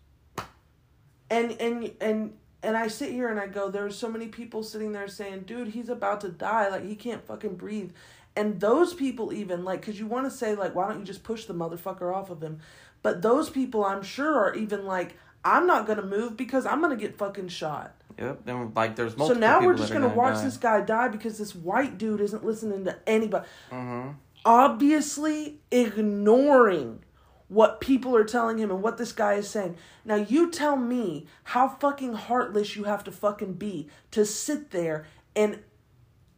and 1.30 1.52
and 1.60 1.92
and 2.00 2.32
and 2.62 2.76
I 2.76 2.88
sit 2.88 3.12
here 3.12 3.28
and 3.28 3.38
I 3.38 3.46
go, 3.46 3.70
there's 3.70 3.96
so 3.96 4.08
many 4.08 4.28
people 4.28 4.62
sitting 4.62 4.92
there 4.92 5.06
saying, 5.06 5.42
dude, 5.42 5.68
he's 5.68 5.90
about 5.90 6.22
to 6.22 6.30
die, 6.30 6.68
like 6.68 6.84
he 6.84 6.96
can't 6.96 7.24
fucking 7.24 7.56
breathe. 7.56 7.92
And 8.36 8.58
those 8.58 8.94
people 8.94 9.32
even 9.32 9.64
like, 9.64 9.82
cause 9.82 9.98
you 9.98 10.06
want 10.06 10.24
to 10.24 10.36
say 10.36 10.54
like, 10.54 10.74
why 10.74 10.88
don't 10.88 10.98
you 10.98 11.04
just 11.04 11.22
push 11.22 11.44
the 11.44 11.54
motherfucker 11.54 12.14
off 12.14 12.30
of 12.30 12.42
him? 12.42 12.60
But 13.02 13.20
those 13.20 13.50
people, 13.50 13.84
I'm 13.84 14.02
sure, 14.02 14.34
are 14.38 14.54
even 14.54 14.86
like, 14.86 15.16
I'm 15.44 15.66
not 15.66 15.86
gonna 15.86 16.02
move 16.06 16.36
because 16.36 16.64
I'm 16.66 16.80
gonna 16.80 16.96
get 16.96 17.18
fucking 17.18 17.48
shot. 17.48 17.94
Yep. 18.18 18.44
Then 18.44 18.72
like 18.74 18.96
there's 18.96 19.12
So 19.12 19.18
multiple. 19.18 19.40
now 19.40 19.60
we're 19.64 19.74
just 19.74 19.90
are 19.90 19.94
gonna 19.94 20.08
watch 20.08 20.36
die. 20.36 20.44
this 20.44 20.56
guy 20.56 20.80
die 20.80 21.08
because 21.08 21.38
this 21.38 21.54
white 21.54 21.98
dude 21.98 22.20
isn't 22.20 22.44
listening 22.44 22.84
to 22.84 22.96
anybody. 23.06 23.46
Mm-hmm. 23.70 24.10
Obviously 24.44 25.60
ignoring 25.70 27.00
what 27.48 27.80
people 27.80 28.16
are 28.16 28.24
telling 28.24 28.58
him 28.58 28.70
and 28.70 28.82
what 28.82 28.96
this 28.98 29.12
guy 29.12 29.34
is 29.34 29.48
saying. 29.48 29.76
Now 30.04 30.14
you 30.16 30.50
tell 30.50 30.76
me 30.76 31.26
how 31.44 31.68
fucking 31.68 32.14
heartless 32.14 32.74
you 32.76 32.84
have 32.84 33.04
to 33.04 33.12
fucking 33.12 33.54
be 33.54 33.88
to 34.12 34.24
sit 34.24 34.70
there 34.70 35.06
and 35.36 35.60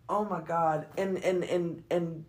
oh 0.09 0.25
my 0.25 0.41
god 0.41 0.87
and 0.97 1.19
and 1.23 1.45
and 1.45 1.85
and 1.91 2.25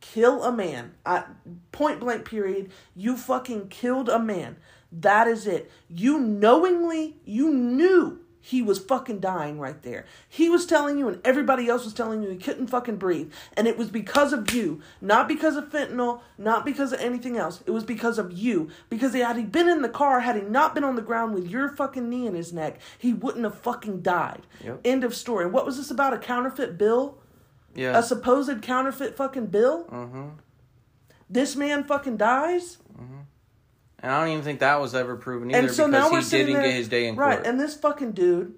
kill 0.00 0.44
a 0.44 0.52
man. 0.52 0.92
I, 1.06 1.24
point 1.72 2.00
blank 2.00 2.24
period. 2.26 2.70
You 2.94 3.16
fucking 3.16 3.68
killed 3.68 4.08
a 4.08 4.18
man. 4.18 4.56
That 5.00 5.26
is 5.26 5.46
it. 5.46 5.70
You 5.88 6.18
knowingly 6.18 7.16
you 7.24 7.52
knew 7.52 8.20
he 8.40 8.60
was 8.60 8.78
fucking 8.78 9.20
dying 9.20 9.58
right 9.58 9.82
there. 9.82 10.04
He 10.28 10.50
was 10.50 10.66
telling 10.66 10.98
you 10.98 11.08
and 11.08 11.18
everybody 11.24 11.66
else 11.66 11.84
was 11.84 11.94
telling 11.94 12.22
you 12.22 12.28
he 12.28 12.36
couldn't 12.36 12.66
fucking 12.66 12.96
breathe. 12.96 13.32
And 13.56 13.66
it 13.66 13.78
was 13.78 13.88
because 13.88 14.34
of 14.34 14.52
you. 14.52 14.82
Not 15.00 15.28
because 15.28 15.56
of 15.56 15.70
fentanyl, 15.70 16.20
not 16.36 16.62
because 16.64 16.92
of 16.92 17.00
anything 17.00 17.38
else. 17.38 17.62
It 17.64 17.70
was 17.70 17.84
because 17.84 18.18
of 18.18 18.32
you. 18.32 18.68
Because 18.90 19.14
had 19.14 19.36
he 19.36 19.44
been 19.44 19.66
in 19.66 19.80
the 19.80 19.88
car, 19.88 20.20
had 20.20 20.36
he 20.36 20.42
not 20.42 20.74
been 20.74 20.84
on 20.84 20.94
the 20.94 21.00
ground 21.00 21.34
with 21.34 21.48
your 21.48 21.70
fucking 21.70 22.08
knee 22.08 22.26
in 22.26 22.34
his 22.34 22.52
neck, 22.52 22.78
he 22.98 23.14
wouldn't 23.14 23.44
have 23.44 23.58
fucking 23.58 24.02
died. 24.02 24.42
Yep. 24.62 24.80
End 24.84 25.04
of 25.04 25.14
story. 25.14 25.46
What 25.46 25.64
was 25.64 25.78
this 25.78 25.90
about? 25.90 26.12
A 26.12 26.18
counterfeit 26.18 26.76
bill? 26.76 27.18
Yeah. 27.74 27.98
A 27.98 28.02
supposed 28.02 28.60
counterfeit 28.60 29.16
fucking 29.16 29.46
bill? 29.46 29.86
mm-hmm. 29.86 30.28
This 31.30 31.56
man 31.56 31.84
fucking 31.84 32.18
dies? 32.18 32.76
And 34.00 34.12
I 34.12 34.20
don't 34.20 34.32
even 34.32 34.44
think 34.44 34.60
that 34.60 34.80
was 34.80 34.94
ever 34.94 35.16
proven 35.16 35.50
either 35.50 35.60
and 35.60 35.70
so 35.70 35.86
because 35.86 35.92
now 36.02 36.10
we're 36.10 36.18
he 36.18 36.24
sitting 36.24 36.46
didn't 36.46 36.62
there, 36.62 36.70
get 36.70 36.76
his 36.76 36.88
day 36.88 37.06
in 37.06 37.16
right? 37.16 37.36
court. 37.36 37.46
And 37.46 37.58
this 37.58 37.74
fucking 37.74 38.12
dude 38.12 38.54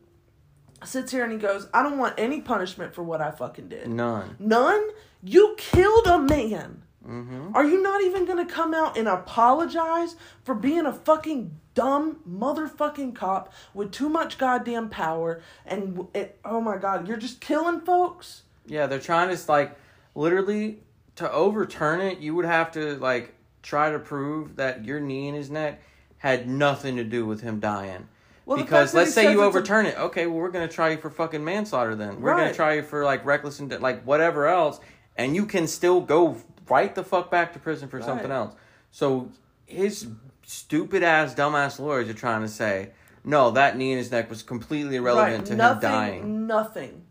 sits 0.84 1.12
here 1.12 1.22
and 1.22 1.32
he 1.32 1.38
goes, 1.38 1.68
"I 1.72 1.82
don't 1.82 1.98
want 1.98 2.14
any 2.18 2.40
punishment 2.40 2.94
for 2.94 3.02
what 3.02 3.20
I 3.20 3.30
fucking 3.30 3.68
did. 3.68 3.88
None. 3.88 4.36
None. 4.38 4.88
You 5.22 5.54
killed 5.56 6.06
a 6.06 6.18
man. 6.18 6.82
Mm-hmm. 7.06 7.54
Are 7.54 7.64
you 7.64 7.80
not 7.80 8.02
even 8.02 8.24
gonna 8.24 8.46
come 8.46 8.74
out 8.74 8.98
and 8.98 9.06
apologize 9.06 10.16
for 10.42 10.54
being 10.54 10.86
a 10.86 10.92
fucking 10.92 11.60
dumb 11.74 12.20
motherfucking 12.28 13.14
cop 13.14 13.52
with 13.74 13.92
too 13.92 14.08
much 14.08 14.38
goddamn 14.38 14.88
power? 14.88 15.40
And 15.64 16.08
it, 16.12 16.40
oh 16.44 16.60
my 16.60 16.76
god, 16.76 17.06
you're 17.06 17.16
just 17.16 17.40
killing 17.40 17.80
folks." 17.80 18.42
Yeah, 18.66 18.88
they're 18.88 18.98
trying 18.98 19.34
to 19.34 19.50
like 19.50 19.78
literally 20.16 20.80
to 21.14 21.30
overturn 21.30 22.00
it. 22.00 22.18
You 22.18 22.34
would 22.34 22.44
have 22.44 22.72
to 22.72 22.96
like 22.96 23.35
try 23.66 23.90
to 23.90 23.98
prove 23.98 24.56
that 24.56 24.84
your 24.84 25.00
knee 25.00 25.26
in 25.26 25.34
his 25.34 25.50
neck 25.50 25.82
had 26.18 26.48
nothing 26.48 26.96
to 26.96 27.04
do 27.04 27.26
with 27.26 27.40
him 27.40 27.58
dying. 27.58 28.08
Well, 28.46 28.56
because 28.56 28.94
let's 28.94 29.12
say 29.12 29.24
you 29.24 29.30
it's 29.30 29.40
a- 29.40 29.44
overturn 29.44 29.86
it, 29.86 29.98
okay, 29.98 30.26
well 30.26 30.38
we're 30.38 30.52
gonna 30.52 30.68
try 30.68 30.90
you 30.90 30.98
for 30.98 31.10
fucking 31.10 31.44
manslaughter 31.44 31.96
then. 31.96 32.20
We're 32.20 32.36
gonna 32.36 32.54
try 32.54 32.74
you 32.74 32.82
for 32.82 33.04
like 33.04 33.24
reckless 33.26 33.58
and 33.58 33.70
like 33.80 34.04
whatever 34.04 34.46
else, 34.46 34.78
and 35.16 35.34
you 35.34 35.46
can 35.46 35.66
still 35.66 36.00
go 36.00 36.36
right 36.68 36.94
the 36.94 37.02
fuck 37.02 37.28
back 37.28 37.52
to 37.54 37.58
prison 37.58 37.88
for 37.88 38.00
something 38.00 38.30
else. 38.30 38.54
So 38.92 39.30
his 39.66 40.06
stupid 40.44 41.02
ass 41.02 41.34
dumbass 41.34 41.80
lawyers 41.80 42.08
are 42.08 42.14
trying 42.14 42.42
to 42.42 42.48
say 42.48 42.90
no, 43.24 43.50
that 43.50 43.76
knee 43.76 43.90
in 43.90 43.98
his 43.98 44.12
neck 44.12 44.30
was 44.30 44.44
completely 44.44 44.94
irrelevant 44.94 45.38
right, 45.38 45.46
to 45.46 45.56
nothing, 45.56 45.88
him 45.88 45.92
dying. 45.92 46.46
Nothing. 46.46 47.02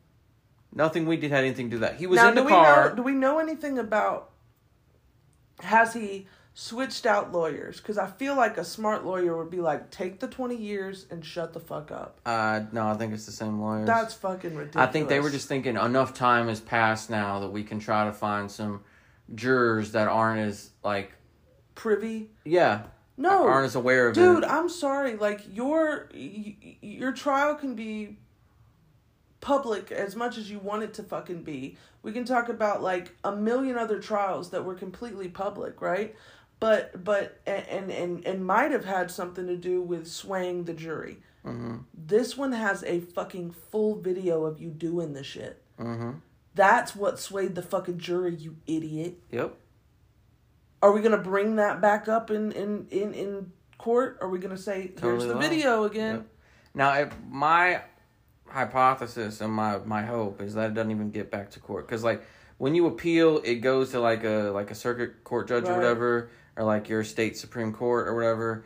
Nothing 0.74 1.06
we 1.06 1.18
did 1.18 1.32
had 1.32 1.44
anything 1.44 1.70
to 1.70 1.76
do 1.76 1.80
that. 1.82 1.98
He 1.98 2.08
was 2.08 2.16
now, 2.16 2.30
in 2.30 2.36
the 2.36 2.44
do 2.44 2.48
car. 2.48 2.84
We 2.84 2.90
know, 2.90 2.96
do 2.96 3.04
we 3.04 3.12
know 3.12 3.40
anything 3.40 3.78
about? 3.78 4.32
Has 5.60 5.94
he 5.94 6.28
switched 6.56 7.06
out 7.06 7.32
lawyers? 7.32 7.78
Because 7.80 8.00
I 8.00 8.08
feel 8.08 8.36
like 8.36 8.58
a 8.58 8.64
smart 8.64 9.06
lawyer 9.06 9.38
would 9.38 9.52
be 9.52 9.60
like, 9.62 9.92
take 9.92 10.20
the 10.20 10.28
twenty 10.28 10.56
years 10.56 11.06
and 11.12 11.24
shut 11.24 11.54
the 11.54 11.60
fuck 11.60 11.92
up. 11.92 12.20
Uh, 12.26 12.62
no, 12.72 12.88
I 12.88 12.96
think 12.96 13.14
it's 13.14 13.28
the 13.28 13.32
same 13.32 13.60
lawyers. 13.62 13.86
That's 13.86 14.16
fucking 14.16 14.56
ridiculous. 14.56 14.90
I 14.90 14.92
think 14.92 15.10
they 15.10 15.20
were 15.20 15.30
just 15.30 15.48
thinking 15.48 15.76
enough 15.76 16.16
time 16.16 16.48
has 16.48 16.60
passed 16.60 17.12
now 17.12 17.40
that 17.42 17.50
we 17.52 17.64
can 17.64 17.80
try 17.80 18.06
to 18.06 18.14
find 18.14 18.50
some 18.50 18.82
jurors 19.36 19.92
that 19.92 20.08
aren't 20.08 20.40
as 20.40 20.72
like 20.84 21.12
privy. 21.76 22.30
yeah 22.44 22.84
No, 23.18 23.46
aren't 23.48 23.66
as 23.66 23.76
aware 23.76 24.08
of 24.08 24.16
dude, 24.16 24.44
it. 24.44 24.50
I'm 24.50 24.70
sorry. 24.70 25.16
Like 25.16 25.42
your 25.52 26.10
your 26.14 27.12
trial 27.12 27.56
can 27.56 27.76
be 27.76 28.18
public 29.42 29.92
as 29.92 30.16
much 30.16 30.38
as 30.38 30.50
you 30.50 30.58
want 30.60 30.84
it 30.84 30.94
to 30.96 31.04
fucking 31.04 31.44
be. 31.44 31.78
We 32.02 32.12
can 32.12 32.24
talk 32.24 32.50
about 32.50 32.82
like 32.82 33.16
a 33.24 33.36
million 33.36 33.78
other 33.78 34.00
trials 34.00 34.52
that 34.52 34.64
were 34.64 34.76
completely 34.76 35.28
public, 35.28 35.82
right? 35.82 36.16
But 36.60 37.04
but 37.04 37.40
and 37.46 37.92
and 37.92 38.26
and 38.26 38.46
might 38.46 38.72
have 38.72 38.86
had 38.86 39.12
something 39.12 39.48
to 39.48 39.58
do 39.58 39.82
with 39.82 40.08
swaying 40.08 40.66
the 40.66 40.74
jury. 40.74 41.18
Mm-hmm. 41.46 41.78
This 41.94 42.36
one 42.36 42.54
has 42.54 42.84
a 42.84 43.02
fucking 43.02 43.52
full 43.52 43.96
video 43.96 44.46
of 44.46 44.60
you 44.60 44.70
doing 44.70 45.14
the 45.14 45.24
shit. 45.24 45.62
Mm-hmm. 45.80 46.12
That's 46.56 46.96
what 46.96 47.20
swayed 47.20 47.56
the 47.56 47.62
fucking 47.62 48.00
jury, 48.00 48.36
you 48.36 48.56
idiot. 48.66 49.20
Yep. 49.32 49.56
Are 50.82 50.92
we 50.92 51.02
gonna 51.02 51.18
bring 51.18 51.58
that 51.58 51.82
back 51.82 52.08
up 52.08 52.32
in 52.32 52.52
in 52.54 52.88
in, 52.90 53.14
in 53.14 53.52
court? 53.78 54.18
Are 54.22 54.30
we 54.30 54.40
gonna 54.40 54.58
say 54.58 54.92
here's 55.00 55.26
the 55.26 55.36
video 55.36 55.84
again? 55.84 56.16
Yep. 56.16 56.28
Now, 56.74 56.94
if 56.94 57.14
my 57.30 57.82
hypothesis 58.48 59.42
and 59.42 59.52
my 59.52 59.80
my 59.80 60.04
hope 60.04 60.42
is 60.42 60.54
that 60.54 60.72
it 60.72 60.74
doesn't 60.74 60.92
even 60.92 61.12
get 61.12 61.30
back 61.30 61.52
to 61.52 61.60
court 61.60 61.88
because 61.88 62.04
like 62.04 62.24
when 62.58 62.74
you 62.74 62.88
appeal, 62.88 63.42
it 63.44 63.56
goes 63.56 63.92
to 63.92 64.00
like 64.00 64.24
a 64.24 64.52
like 64.54 64.72
a 64.72 64.76
circuit 64.76 65.24
court 65.24 65.48
judge 65.48 65.68
or 65.68 65.76
whatever, 65.76 66.30
or 66.58 66.64
like 66.64 66.90
your 66.90 67.04
state 67.04 67.38
supreme 67.38 67.74
court 67.74 68.08
or 68.08 68.16
whatever, 68.16 68.66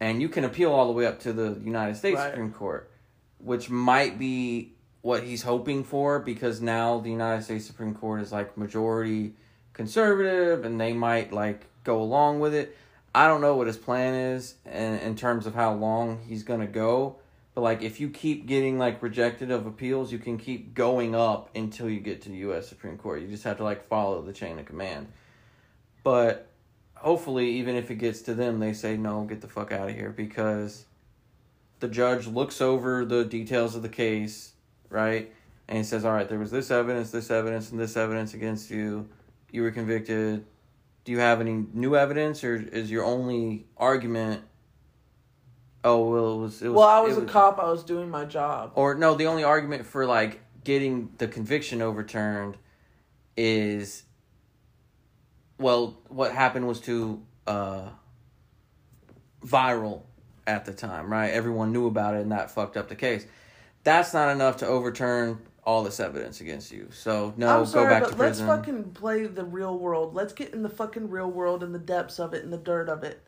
and 0.00 0.20
you 0.22 0.28
can 0.28 0.44
appeal 0.44 0.72
all 0.72 0.86
the 0.86 0.92
way 0.92 1.06
up 1.06 1.20
to 1.20 1.32
the 1.32 1.58
United 1.62 1.96
States 1.96 2.16
Right. 2.16 2.30
Supreme 2.30 2.52
Court, 2.52 2.90
which 3.38 3.68
might 3.70 4.18
be 4.18 4.72
what 5.02 5.22
he's 5.22 5.42
hoping 5.42 5.84
for 5.84 6.18
because 6.18 6.60
now 6.60 6.98
the 6.98 7.10
United 7.10 7.42
States 7.42 7.66
Supreme 7.66 7.94
Court 7.94 8.20
is 8.20 8.32
like 8.32 8.56
majority 8.56 9.34
conservative 9.72 10.64
and 10.64 10.80
they 10.80 10.92
might 10.92 11.32
like 11.32 11.66
go 11.84 12.02
along 12.02 12.40
with 12.40 12.54
it. 12.54 12.76
I 13.14 13.26
don't 13.26 13.40
know 13.40 13.56
what 13.56 13.66
his 13.66 13.76
plan 13.78 14.14
is 14.14 14.54
in, 14.66 14.98
in 14.98 15.16
terms 15.16 15.46
of 15.46 15.54
how 15.54 15.74
long 15.74 16.20
he's 16.28 16.42
gonna 16.42 16.66
go. 16.66 17.16
But 17.54 17.62
like 17.62 17.82
if 17.82 18.00
you 18.00 18.10
keep 18.10 18.46
getting 18.46 18.78
like 18.78 19.02
rejected 19.02 19.50
of 19.50 19.66
appeals, 19.66 20.12
you 20.12 20.18
can 20.18 20.38
keep 20.38 20.74
going 20.74 21.14
up 21.14 21.50
until 21.56 21.88
you 21.90 22.00
get 22.00 22.22
to 22.22 22.28
the 22.28 22.36
US 22.36 22.68
Supreme 22.68 22.96
Court. 22.96 23.22
You 23.22 23.28
just 23.28 23.44
have 23.44 23.56
to 23.56 23.64
like 23.64 23.88
follow 23.88 24.22
the 24.22 24.32
chain 24.32 24.58
of 24.58 24.66
command. 24.66 25.08
But 26.04 26.49
hopefully 27.00 27.50
even 27.52 27.76
if 27.76 27.90
it 27.90 27.96
gets 27.96 28.20
to 28.22 28.34
them, 28.34 28.60
they 28.60 28.72
say 28.72 28.96
no, 28.96 29.24
get 29.24 29.40
the 29.40 29.48
fuck 29.48 29.72
out 29.72 29.88
of 29.88 29.94
here 29.94 30.10
because 30.10 30.84
the 31.80 31.88
judge 31.88 32.26
looks 32.26 32.60
over 32.60 33.04
the 33.04 33.24
details 33.24 33.74
of 33.74 33.82
the 33.82 33.88
case, 33.88 34.52
right? 34.90 35.32
And 35.66 35.78
he 35.78 35.84
says, 35.84 36.04
"All 36.04 36.12
right, 36.12 36.28
there 36.28 36.38
was 36.38 36.50
this 36.50 36.70
evidence, 36.70 37.10
this 37.10 37.30
evidence, 37.30 37.70
and 37.70 37.80
this 37.80 37.96
evidence 37.96 38.34
against 38.34 38.70
you. 38.70 39.08
You 39.50 39.62
were 39.62 39.70
convicted. 39.70 40.44
Do 41.04 41.12
you 41.12 41.18
have 41.18 41.40
any 41.40 41.64
new 41.72 41.96
evidence, 41.96 42.44
or 42.44 42.56
is 42.56 42.90
your 42.90 43.04
only 43.04 43.66
argument?" 43.76 44.42
Oh 45.82 46.10
well, 46.10 46.34
it 46.34 46.38
was. 46.38 46.62
It 46.62 46.68
was 46.68 46.76
Well, 46.76 46.88
I 46.88 47.00
was 47.00 47.16
a 47.16 47.24
cop. 47.24 47.58
I 47.58 47.70
was 47.70 47.82
doing 47.82 48.10
my 48.10 48.26
job. 48.26 48.72
Or 48.74 48.94
no, 48.94 49.14
the 49.14 49.26
only 49.26 49.44
argument 49.44 49.86
for 49.86 50.04
like 50.04 50.40
getting 50.64 51.10
the 51.16 51.26
conviction 51.26 51.80
overturned 51.80 52.58
is, 53.36 54.02
well, 55.60 55.98
what 56.08 56.32
happened 56.32 56.66
was 56.66 56.80
too 56.80 57.22
uh, 57.46 57.90
viral 59.44 60.02
at 60.46 60.64
the 60.64 60.72
time, 60.72 61.12
right? 61.12 61.28
Everyone 61.28 61.72
knew 61.72 61.86
about 61.86 62.14
it, 62.14 62.22
and 62.22 62.32
that 62.32 62.50
fucked 62.50 62.76
up 62.76 62.88
the 62.88 62.96
case. 62.96 63.26
That's 63.84 64.12
not 64.12 64.30
enough 64.30 64.58
to 64.58 64.66
overturn 64.66 65.38
all 65.62 65.84
this 65.84 66.00
evidence 66.00 66.40
against 66.40 66.72
you. 66.72 66.88
So 66.90 67.34
no, 67.36 67.60
I'm 67.60 67.66
sorry, 67.66 67.84
go 67.84 67.90
back 67.90 68.02
but 68.02 68.10
to 68.12 68.16
let's 68.16 68.40
fucking 68.40 68.92
play 68.92 69.26
the 69.26 69.44
real 69.44 69.78
world. 69.78 70.14
Let's 70.14 70.32
get 70.32 70.52
in 70.54 70.62
the 70.62 70.68
fucking 70.70 71.10
real 71.10 71.30
world 71.30 71.62
and 71.62 71.74
the 71.74 71.78
depths 71.78 72.18
of 72.18 72.32
it 72.34 72.42
and 72.42 72.52
the 72.52 72.58
dirt 72.58 72.88
of 72.88 73.04
it. 73.04 73.22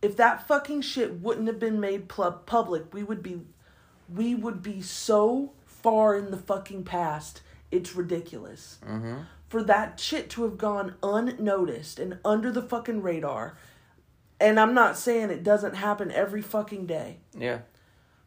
If 0.00 0.16
that 0.16 0.48
fucking 0.48 0.80
shit 0.80 1.20
wouldn't 1.20 1.46
have 1.46 1.60
been 1.60 1.78
made 1.78 2.08
public, 2.08 2.92
we 2.92 3.02
would 3.04 3.22
be, 3.22 3.42
we 4.12 4.34
would 4.34 4.62
be 4.62 4.82
so 4.82 5.52
far 5.64 6.16
in 6.16 6.30
the 6.30 6.36
fucking 6.36 6.84
past. 6.84 7.42
It's 7.70 7.94
ridiculous. 7.94 8.78
hmm 8.84 9.18
For 9.52 9.62
that 9.64 10.00
shit 10.00 10.30
to 10.30 10.44
have 10.44 10.56
gone 10.56 10.94
unnoticed 11.02 11.98
and 11.98 12.18
under 12.24 12.50
the 12.50 12.62
fucking 12.62 13.02
radar, 13.02 13.58
and 14.40 14.58
I'm 14.58 14.72
not 14.72 14.96
saying 14.96 15.28
it 15.28 15.42
doesn't 15.42 15.74
happen 15.74 16.10
every 16.10 16.40
fucking 16.40 16.86
day. 16.86 17.18
Yeah, 17.38 17.58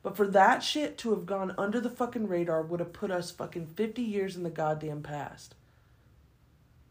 But 0.03 0.15
for 0.15 0.27
that 0.27 0.61
shit 0.61 0.99
to 0.99 1.09
have 1.15 1.25
gone 1.25 1.55
under 1.57 1.81
the 1.81 1.89
fucking 1.89 2.27
radar 2.27 2.61
would 2.61 2.79
have 2.79 2.93
put 2.93 3.09
us 3.09 3.31
fucking 3.31 3.65
50 3.65 4.03
years 4.03 4.35
in 4.35 4.43
the 4.43 4.51
goddamn 4.51 5.01
past. 5.01 5.55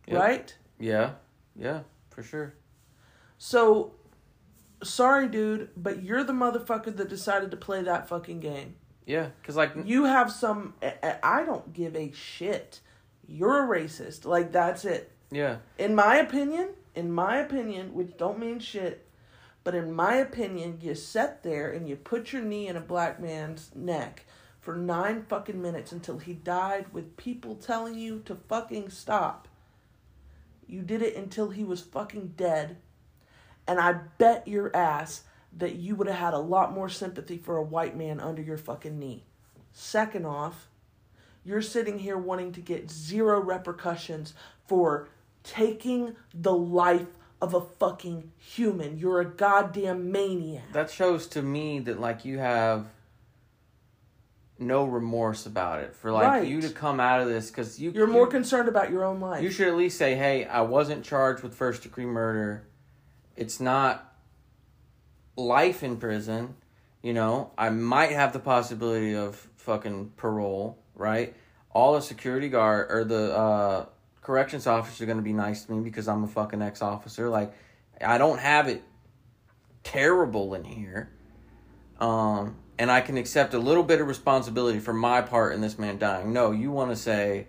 Yep. 0.08 0.20
Right? 0.20 0.56
yeah, 0.80 1.10
yeah, 1.54 1.82
for 2.10 2.24
sure. 2.24 2.54
So, 3.38 3.92
sorry, 4.82 5.28
dude, 5.28 5.68
but 5.76 6.02
you're 6.02 6.24
the 6.24 6.32
motherfucker 6.32 6.96
that 6.96 7.08
decided 7.08 7.52
to 7.52 7.56
play 7.56 7.84
that 7.84 8.08
fucking 8.08 8.40
game. 8.40 8.74
Yeah, 9.06 9.28
because 9.40 9.54
like 9.54 9.74
You 9.84 10.06
have 10.06 10.32
some. 10.32 10.74
I- 10.82 11.44
don't 11.46 11.72
give 11.72 11.94
a 11.94 12.10
shit. 12.10 12.80
You're 13.28 13.64
a 13.64 13.80
racist. 13.80 14.24
Like, 14.24 14.52
that's 14.52 14.84
it. 14.84 15.10
yeah, 15.30 15.56
In 15.78 15.94
my 15.94 16.16
opinion, 16.16 16.70
in 16.94 17.12
my 17.12 17.38
opinion, 17.38 17.94
which 17.94 18.16
don't 18.16 18.38
mean 18.38 18.58
shit, 18.60 19.06
but 19.64 19.74
in 19.74 19.92
my 19.92 20.16
opinion, 20.16 20.78
you 20.82 20.94
sat 20.94 21.42
there 21.42 21.70
and 21.72 21.88
you 21.88 21.96
put 21.96 22.32
your 22.32 22.42
knee 22.42 22.68
in 22.68 22.76
a 22.76 22.80
black 22.80 23.20
man's 23.20 23.70
neck 23.74 24.24
for 24.60 24.76
nine 24.76 25.24
fucking 25.28 25.60
minutes 25.60 25.92
until 25.92 26.18
he 26.18 26.34
died 26.34 26.86
with 26.92 27.16
people 27.16 27.54
telling 27.54 27.94
you 27.94 28.20
to 28.26 28.34
fucking 28.34 28.90
stop. 28.90 29.48
You 30.66 30.82
did 30.82 31.02
it 31.02 31.16
until 31.16 31.50
he 31.50 31.64
was 31.64 31.80
fucking 31.80 32.34
dead. 32.36 32.76
And 33.66 33.80
I 33.80 33.92
bet 34.18 34.46
your 34.46 34.74
ass 34.76 35.24
that 35.56 35.76
you 35.76 35.94
would 35.96 36.06
have 36.08 36.18
had 36.18 36.34
a 36.34 36.38
lot 36.38 36.72
more 36.72 36.88
sympathy 36.88 37.38
for 37.38 37.56
a 37.56 37.62
white 37.62 37.96
man 37.96 38.20
under 38.20 38.42
your 38.42 38.56
fucking 38.58 38.98
knee. 38.98 39.24
Second 39.72 40.26
off, 40.26 40.68
you're 41.44 41.62
sitting 41.62 41.98
here 41.98 42.16
wanting 42.16 42.52
to 42.52 42.60
get 42.60 42.90
zero 42.90 43.40
repercussions 43.40 44.34
for 44.66 45.08
taking 45.42 46.16
the 46.32 46.52
life 46.54 47.06
of 47.42 47.52
a 47.52 47.60
fucking 47.60 48.30
human. 48.38 48.98
You're 48.98 49.20
a 49.20 49.24
goddamn 49.26 50.10
maniac. 50.10 50.72
that 50.72 50.90
shows 50.90 51.26
to 51.28 51.42
me 51.42 51.80
that 51.80 52.00
like 52.00 52.24
you 52.24 52.38
have 52.38 52.86
no 54.58 54.84
remorse 54.84 55.46
about 55.46 55.80
it 55.80 55.94
for 55.96 56.12
like 56.12 56.26
Right. 56.26 56.46
you 56.46 56.60
to 56.62 56.70
come 56.70 57.00
out 57.00 57.20
of 57.20 57.26
this 57.28 57.50
because 57.50 57.78
you 57.80 57.90
You're 57.90 58.06
you, 58.06 58.12
more 58.12 58.26
concerned 58.28 58.68
about 58.68 58.90
your 58.90 59.04
own 59.04 59.20
life. 59.20 59.42
you 59.42 59.50
should 59.50 59.66
at 59.66 59.74
least 59.76 59.98
say 59.98 60.14
hey 60.14 60.44
i 60.46 60.60
wasn't 60.60 61.04
charged 61.04 61.42
with 61.42 61.54
first 61.54 61.82
degree 61.82 62.06
murder 62.06 62.64
it's 63.36 63.58
not 63.58 64.14
life 65.36 65.82
in 65.82 65.96
prison 65.96 66.54
you 67.02 67.12
know 67.12 67.50
i 67.58 67.68
might 67.68 68.12
have 68.12 68.32
the 68.32 68.38
possibility 68.38 69.12
of 69.14 69.34
fucking 69.56 70.12
parole 70.16 70.78
right 70.94 71.34
all 71.70 71.94
the 71.94 72.00
security 72.02 72.48
guard 72.48 72.90
or 72.90 73.04
the 73.04 73.36
uh 73.36 73.86
corrections 74.22 74.66
officer 74.66 75.04
are 75.04 75.06
going 75.06 75.18
to 75.18 75.22
be 75.22 75.32
nice 75.32 75.64
to 75.64 75.72
me 75.72 75.82
because 75.82 76.08
i'm 76.08 76.24
a 76.24 76.28
fucking 76.28 76.62
ex-officer 76.62 77.28
like 77.28 77.52
i 78.00 78.16
don't 78.16 78.38
have 78.38 78.68
it 78.68 78.82
terrible 79.82 80.54
in 80.54 80.64
here 80.64 81.10
um, 82.00 82.56
and 82.78 82.90
I 82.90 83.00
can 83.00 83.16
accept 83.16 83.54
a 83.54 83.58
little 83.58 83.82
bit 83.82 84.00
of 84.00 84.08
responsibility 84.08 84.80
for 84.80 84.92
my 84.92 85.22
part 85.22 85.54
in 85.54 85.60
this 85.60 85.78
man 85.78 85.98
dying. 85.98 86.32
No, 86.32 86.50
you 86.50 86.70
want 86.70 86.90
to 86.90 86.96
say, 86.96 87.46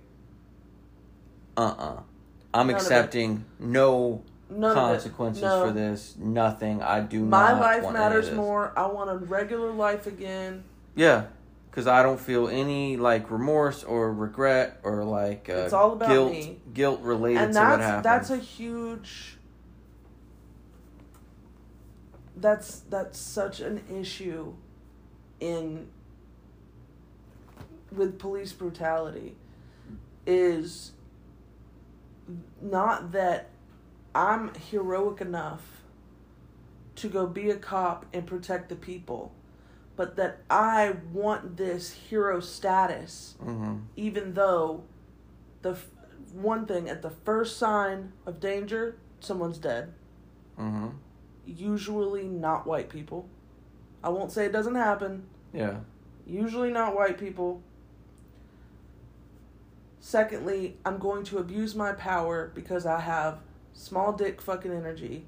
uh 1.58 1.62
uh-uh. 1.62 1.94
uh, 1.96 2.02
i 2.54 2.62
am 2.62 2.70
accepting 2.70 3.46
no 3.60 4.24
None 4.50 4.76
consequences 4.76 5.42
No. 5.42 5.66
for 5.66 5.74
this. 5.74 6.16
Nothing. 6.18 6.82
I 6.82 7.00
do 7.00 7.26
My 7.26 7.52
not. 7.52 7.62
life 7.62 7.84
want 7.84 7.98
any 7.98 8.06
of 8.06 8.12
matters 8.12 8.32
more. 8.32 8.78
I 8.78 8.86
want 8.86 9.10
a 9.10 9.18
regular 9.18 9.72
life 9.72 10.06
again. 10.06 10.64
Yeah, 10.96 11.26
because 11.76 11.88
I 11.88 12.04
don't 12.04 12.22
feel 12.22 12.48
any 12.48 12.96
like 12.96 13.30
remorse 13.30 13.84
or 13.84 14.14
regret 14.14 14.80
or 14.84 15.04
like 15.04 15.50
uh, 15.50 15.64
It's 15.64 15.74
all 15.74 15.92
about 15.92 16.08
guilt. 16.08 16.32
me. 16.32 16.58
Guilt 16.74 17.02
related 17.02 17.42
and 17.42 17.54
to 17.54 17.60
what 17.60 17.66
that's 17.66 17.84
happened. 17.84 18.06
that's 18.06 18.30
a 18.30 18.38
huge 18.38 19.36
that's 22.38 22.80
that's 22.90 23.20
such 23.20 23.60
an 23.60 23.84
issue 23.94 24.54
in 25.42 25.88
with 27.92 28.20
police 28.20 28.54
brutality 28.54 29.36
is 30.26 30.94
not 32.62 33.12
that 33.12 33.50
I'm 34.14 34.54
heroic 34.72 35.20
enough 35.20 35.82
to 36.96 37.10
go 37.10 37.28
be 37.28 37.50
a 37.50 37.58
cop 37.58 38.06
and 38.14 38.26
protect 38.26 38.70
the 38.70 38.76
people, 38.78 39.34
but 39.96 40.16
that 40.18 40.40
I 40.50 40.96
want 41.14 41.58
this 41.58 41.92
hero 41.94 42.40
status 42.40 43.36
hmm 43.42 43.78
even 43.96 44.34
though 44.34 44.84
the 45.62 45.72
f- 45.72 45.88
one 46.34 46.66
thing 46.66 46.90
at 46.90 47.02
the 47.02 47.10
first 47.10 47.58
sign 47.58 48.12
of 48.26 48.40
danger, 48.40 48.98
someone's 49.20 49.58
dead. 49.58 49.94
hmm 50.58 50.88
Usually 51.46 52.24
not 52.28 52.66
white 52.68 52.90
people. 52.90 53.30
I 54.04 54.10
won't 54.10 54.32
say 54.32 54.46
it 54.46 54.52
doesn't 54.52 54.76
happen. 54.76 55.24
Yeah. 55.54 55.78
Usually 56.28 56.72
not 56.72 56.96
white 56.96 57.18
people. 57.20 57.62
Secondly, 60.00 60.78
I'm 60.86 60.98
going 60.98 61.24
to 61.26 61.38
abuse 61.40 61.76
my 61.76 61.92
power 61.94 62.52
because 62.54 62.86
I 62.86 63.00
have 63.00 63.40
small 63.74 64.12
dick 64.14 64.42
fucking 64.42 64.72
energy. 64.72 65.26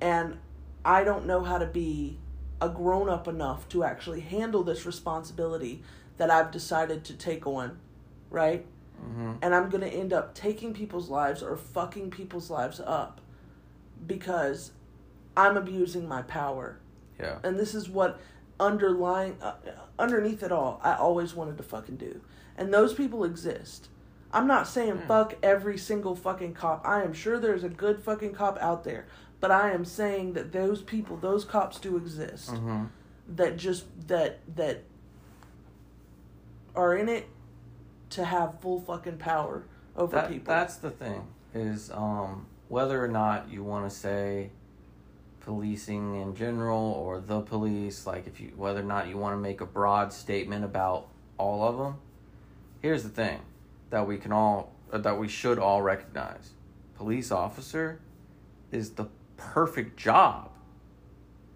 And 0.00 0.38
I 0.84 1.04
don't 1.04 1.26
know 1.26 1.42
how 1.44 1.58
to 1.58 1.66
be 1.66 2.18
a 2.60 2.68
grown 2.68 3.08
up 3.08 3.26
enough 3.28 3.68
to 3.70 3.84
actually 3.84 4.20
handle 4.20 4.62
this 4.62 4.84
responsibility 4.86 5.82
that 6.16 6.30
I've 6.30 6.50
decided 6.50 7.04
to 7.04 7.14
take 7.14 7.46
on. 7.46 7.78
Right? 8.30 8.66
hmm 9.00 9.32
and 9.42 9.54
I'm 9.54 9.70
gonna 9.70 9.86
end 9.86 10.12
up 10.12 10.34
taking 10.34 10.74
people's 10.74 11.08
lives 11.08 11.42
or 11.42 11.56
fucking 11.56 12.10
people's 12.10 12.50
lives 12.50 12.80
up 12.84 13.20
because 14.06 14.72
I'm 15.36 15.56
abusing 15.56 16.06
my 16.08 16.22
power. 16.22 16.78
Yeah. 17.18 17.38
And 17.42 17.58
this 17.58 17.74
is 17.74 17.88
what 17.88 18.20
underlying 18.58 19.36
uh, 19.40 19.54
underneath 19.98 20.42
it 20.42 20.52
all 20.52 20.80
I 20.84 20.94
always 20.94 21.34
wanted 21.34 21.56
to 21.58 21.62
fucking 21.62 21.96
do. 21.96 22.20
And 22.56 22.72
those 22.74 22.92
people 22.92 23.24
exist. 23.24 23.88
I'm 24.32 24.46
not 24.46 24.68
saying 24.68 25.02
fuck 25.08 25.34
every 25.42 25.76
single 25.78 26.14
fucking 26.14 26.54
cop. 26.54 26.86
I 26.86 27.02
am 27.02 27.12
sure 27.12 27.38
there's 27.38 27.64
a 27.64 27.68
good 27.68 28.00
fucking 28.00 28.32
cop 28.34 28.58
out 28.60 28.84
there, 28.84 29.06
but 29.40 29.50
I 29.50 29.72
am 29.72 29.84
saying 29.84 30.34
that 30.34 30.52
those 30.52 30.82
people, 30.82 31.16
those 31.16 31.44
cops 31.44 31.78
do 31.78 31.96
exist. 31.96 32.50
Mm-hmm. 32.50 32.84
That 33.36 33.56
just 33.56 33.84
that 34.08 34.40
that 34.56 34.82
are 36.74 36.96
in 36.96 37.08
it 37.08 37.28
to 38.10 38.24
have 38.24 38.60
full 38.60 38.80
fucking 38.80 39.18
power 39.18 39.64
over 39.96 40.16
That, 40.16 40.28
people. 40.28 40.52
that's 40.52 40.76
the 40.76 40.90
thing 40.90 41.26
is 41.54 41.90
um, 41.92 42.46
whether 42.68 43.02
or 43.02 43.08
not 43.08 43.48
you 43.50 43.62
want 43.62 43.88
to 43.88 43.94
say 43.94 44.50
policing 45.40 46.20
in 46.20 46.34
general 46.34 46.92
or 46.92 47.20
the 47.20 47.40
police 47.40 48.06
like 48.06 48.26
if 48.26 48.40
you 48.40 48.52
whether 48.56 48.80
or 48.80 48.84
not 48.84 49.08
you 49.08 49.16
want 49.16 49.32
to 49.32 49.38
make 49.40 49.60
a 49.60 49.66
broad 49.66 50.12
statement 50.12 50.64
about 50.64 51.06
all 51.38 51.66
of 51.66 51.78
them 51.78 51.96
here's 52.82 53.02
the 53.02 53.08
thing 53.08 53.40
that 53.88 54.06
we 54.06 54.18
can 54.18 54.32
all 54.32 54.72
uh, 54.92 54.98
that 54.98 55.18
we 55.18 55.26
should 55.28 55.58
all 55.58 55.80
recognize 55.82 56.50
police 56.96 57.32
officer 57.32 58.00
is 58.70 58.90
the 58.90 59.06
perfect 59.40 59.96
job 59.98 60.50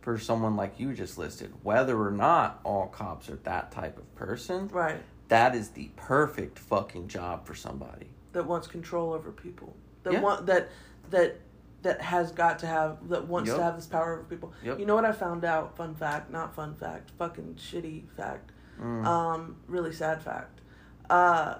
for 0.00 0.18
someone 0.18 0.56
like 0.56 0.80
you 0.80 0.92
just 0.94 1.16
listed 1.18 1.52
whether 1.62 2.00
or 2.00 2.10
not 2.10 2.60
all 2.64 2.86
cops 2.88 3.28
are 3.28 3.36
that 3.36 3.70
type 3.70 3.96
of 3.98 4.14
person 4.14 4.68
right. 4.68 5.02
that 5.28 5.54
is 5.54 5.70
the 5.70 5.90
perfect 5.96 6.58
fucking 6.58 7.06
job 7.08 7.46
for 7.46 7.54
somebody 7.54 8.06
that 8.32 8.46
wants 8.46 8.66
control 8.66 9.12
over 9.12 9.30
people. 9.30 9.76
That 10.02 10.14
Yeah. 10.14 10.20
want 10.20 10.46
that 10.46 10.68
that 11.10 11.38
that 11.82 12.00
has 12.00 12.32
got 12.32 12.58
to 12.60 12.66
have 12.66 13.08
that 13.10 13.28
wants 13.28 13.48
Yep. 13.48 13.56
to 13.58 13.62
have 13.62 13.76
this 13.76 13.86
power 13.86 14.14
over 14.14 14.24
people. 14.24 14.52
Yep. 14.64 14.78
You 14.80 14.86
know 14.86 14.94
what 14.94 15.04
I 15.04 15.12
found 15.12 15.44
out? 15.44 15.76
Fun 15.76 15.94
fact, 15.94 16.30
not 16.30 16.54
fun 16.54 16.74
fact, 16.74 17.10
fucking 17.18 17.54
shitty 17.56 18.08
fact. 18.16 18.50
Mm. 18.80 19.04
Um, 19.06 19.56
really 19.68 19.92
sad 19.92 20.20
fact. 20.22 20.60
Uh, 21.08 21.58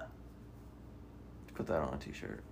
Put 1.53 1.67
that 1.67 1.79
on 1.79 1.93
a 1.93 1.97
t-shirt. 1.97 2.43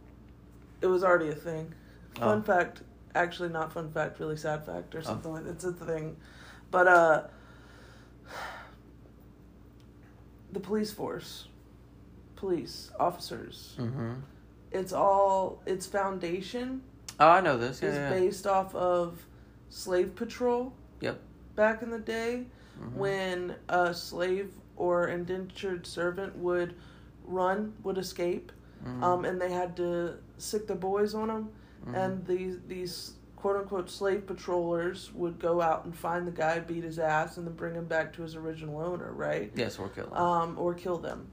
it 0.82 0.88
was 0.88 1.04
already 1.04 1.30
a 1.30 1.36
thing. 1.36 1.74
Fun 2.18 2.40
Oh. 2.40 2.42
fact, 2.42 2.84
actually 3.16 3.50
not 3.50 3.72
fun 3.74 3.92
fact, 3.92 4.20
really 4.20 4.38
sad 4.38 4.66
fact 4.66 4.96
or 4.96 5.02
something 5.02 5.32
like 5.34 5.46
it's 5.46 5.64
a 5.64 5.72
thing. 5.74 6.18
But 6.72 6.88
uh 6.88 7.24
the 10.52 10.60
police 10.60 10.92
force, 10.92 11.48
police 12.36 12.92
officers, 13.00 13.76
Mm-hmm. 13.80 14.14
it's 14.72 14.94
all 14.94 15.62
its 15.66 15.86
foundation 15.86 16.82
Oh, 17.20 17.30
I 17.30 17.42
know 17.42 17.58
this. 17.58 17.82
Yeah, 17.82 17.90
is 17.90 17.96
yeah. 17.96 18.10
based 18.10 18.48
off 18.48 18.74
of 18.76 19.26
slave 19.70 20.16
patrol 20.16 20.74
Yep. 21.02 21.20
back 21.56 21.82
in 21.84 21.90
the 21.92 22.00
day 22.00 22.46
Mhm. 22.80 22.94
when 22.94 23.56
a 23.70 23.94
slave 23.94 24.52
or 24.76 25.08
indentured 25.08 25.86
servant 25.86 26.36
would 26.38 26.76
run 27.26 27.74
would 27.84 27.98
escape 28.00 28.52
Mhm. 28.86 29.04
um, 29.04 29.26
and 29.26 29.40
they 29.40 29.52
had 29.52 29.76
to 29.78 30.18
sick 30.40 30.66
the 30.68 30.76
boys 30.76 31.14
on 31.14 31.28
them 31.28 31.50
Mhm. 31.86 31.96
and 31.96 32.26
these 32.26 32.60
these 32.68 33.14
quote 33.36 33.58
unquote 33.58 33.90
slave 33.90 34.26
patrollers 34.26 35.12
would 35.14 35.38
go 35.40 35.62
out 35.62 35.84
and 35.86 35.96
find 35.96 36.26
the 36.26 36.32
guy 36.32 36.60
beat 36.60 36.84
his 36.84 36.98
ass 37.00 37.38
and 37.38 37.46
then 37.46 37.54
bring 37.56 37.76
him 37.76 37.86
back 37.86 38.14
to 38.14 38.22
his 38.22 38.36
original 38.36 38.80
owner 38.80 39.12
right 39.12 39.52
yes, 39.56 39.78
or 39.78 39.90
kill. 39.90 40.06
'em. 40.08 40.14
um, 40.14 40.58
or 40.58 40.74
kill 40.74 40.98
them 40.98 41.28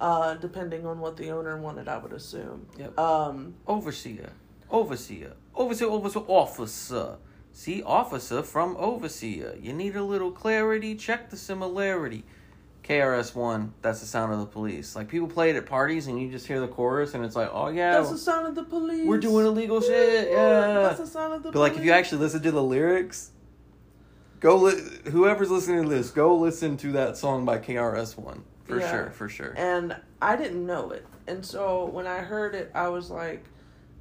uh, 0.00 0.34
depending 0.34 0.84
on 0.86 0.98
what 1.00 1.16
the 1.16 1.30
owner 1.30 1.56
wanted 1.56 1.88
i 1.88 1.96
would 1.96 2.12
assume 2.12 2.66
Yep. 2.76 2.98
um, 2.98 3.54
overseer, 3.66 4.30
overseer, 4.70 5.32
overseer, 5.54 5.88
overseer, 5.88 6.22
officer. 6.28 7.16
See, 7.56 7.84
officer 7.84 8.42
from 8.42 8.76
overseer. 8.78 9.54
You 9.60 9.72
need 9.72 9.94
a 9.94 10.02
little 10.02 10.32
clarity. 10.32 10.96
Check 10.96 11.30
the 11.30 11.36
similarity. 11.36 12.24
KRS 12.84 13.34
One. 13.34 13.72
That's 13.82 14.00
the 14.00 14.06
sound 14.06 14.32
of 14.32 14.38
the 14.40 14.46
police. 14.46 14.94
Like 14.94 15.08
people 15.08 15.26
play 15.28 15.50
it 15.50 15.56
at 15.56 15.66
parties, 15.66 16.06
and 16.06 16.20
you 16.20 16.30
just 16.30 16.46
hear 16.46 16.60
the 16.60 16.68
chorus, 16.68 17.14
and 17.14 17.24
it's 17.24 17.34
like, 17.36 17.48
oh 17.52 17.68
yeah, 17.68 17.92
that's 17.92 18.10
the 18.10 18.18
sound 18.18 18.46
of 18.46 18.54
the 18.54 18.64
police 18.64 19.06
we're 19.06 19.18
doing 19.18 19.46
illegal 19.46 19.80
shit. 19.80 20.30
Yeah. 20.30 20.72
that's 20.82 21.00
the 21.00 21.06
sound 21.06 21.32
of 21.34 21.42
the 21.42 21.50
But 21.52 21.58
like, 21.60 21.76
if 21.76 21.84
you 21.84 21.92
actually 21.92 22.18
listen 22.18 22.42
to 22.42 22.50
the 22.52 22.62
lyrics, 22.62 23.30
go 24.40 24.56
li- 24.56 24.82
whoever's 25.10 25.50
listening 25.50 25.82
to 25.84 25.88
this, 25.88 26.10
go 26.10 26.36
listen 26.36 26.76
to 26.78 26.92
that 26.92 27.16
song 27.16 27.44
by 27.44 27.58
KRS 27.58 28.16
One 28.18 28.44
for 28.64 28.78
Yeah. 28.78 28.90
sure, 28.90 29.10
for 29.10 29.28
sure. 29.28 29.54
and 29.56 29.96
I 30.20 30.36
didn't 30.36 30.64
know 30.66 30.90
it. 30.90 31.06
And 31.26 31.44
so 31.44 31.86
when 31.86 32.06
I 32.06 32.18
heard 32.18 32.54
it, 32.54 32.70
I 32.74 32.88
was 32.88 33.10
like, 33.10 33.44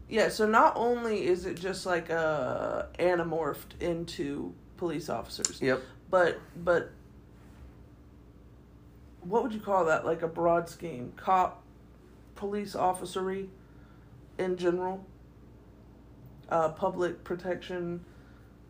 yeah, 0.09 0.27
so 0.29 0.45
not 0.45 0.73
only 0.75 1.25
is 1.25 1.45
it 1.45 1.55
just 1.55 1.85
like 1.85 2.09
uh 2.09 2.83
anamorphed 2.99 3.79
into 3.81 4.53
police 4.77 5.07
officers, 5.09 5.61
Yep. 5.61 5.81
but 6.09 6.39
but 6.57 6.91
what 9.25 9.43
would 9.43 9.53
you 9.53 9.59
call 9.59 9.85
that? 9.85 10.05
Like 10.05 10.21
a 10.21 10.27
broad 10.27 10.69
scheme, 10.69 11.13
cop, 11.15 11.63
police 12.35 12.75
officery, 12.75 13.49
in 14.37 14.57
general, 14.57 15.05
uh, 16.49 16.69
public 16.69 17.23
protection, 17.23 18.03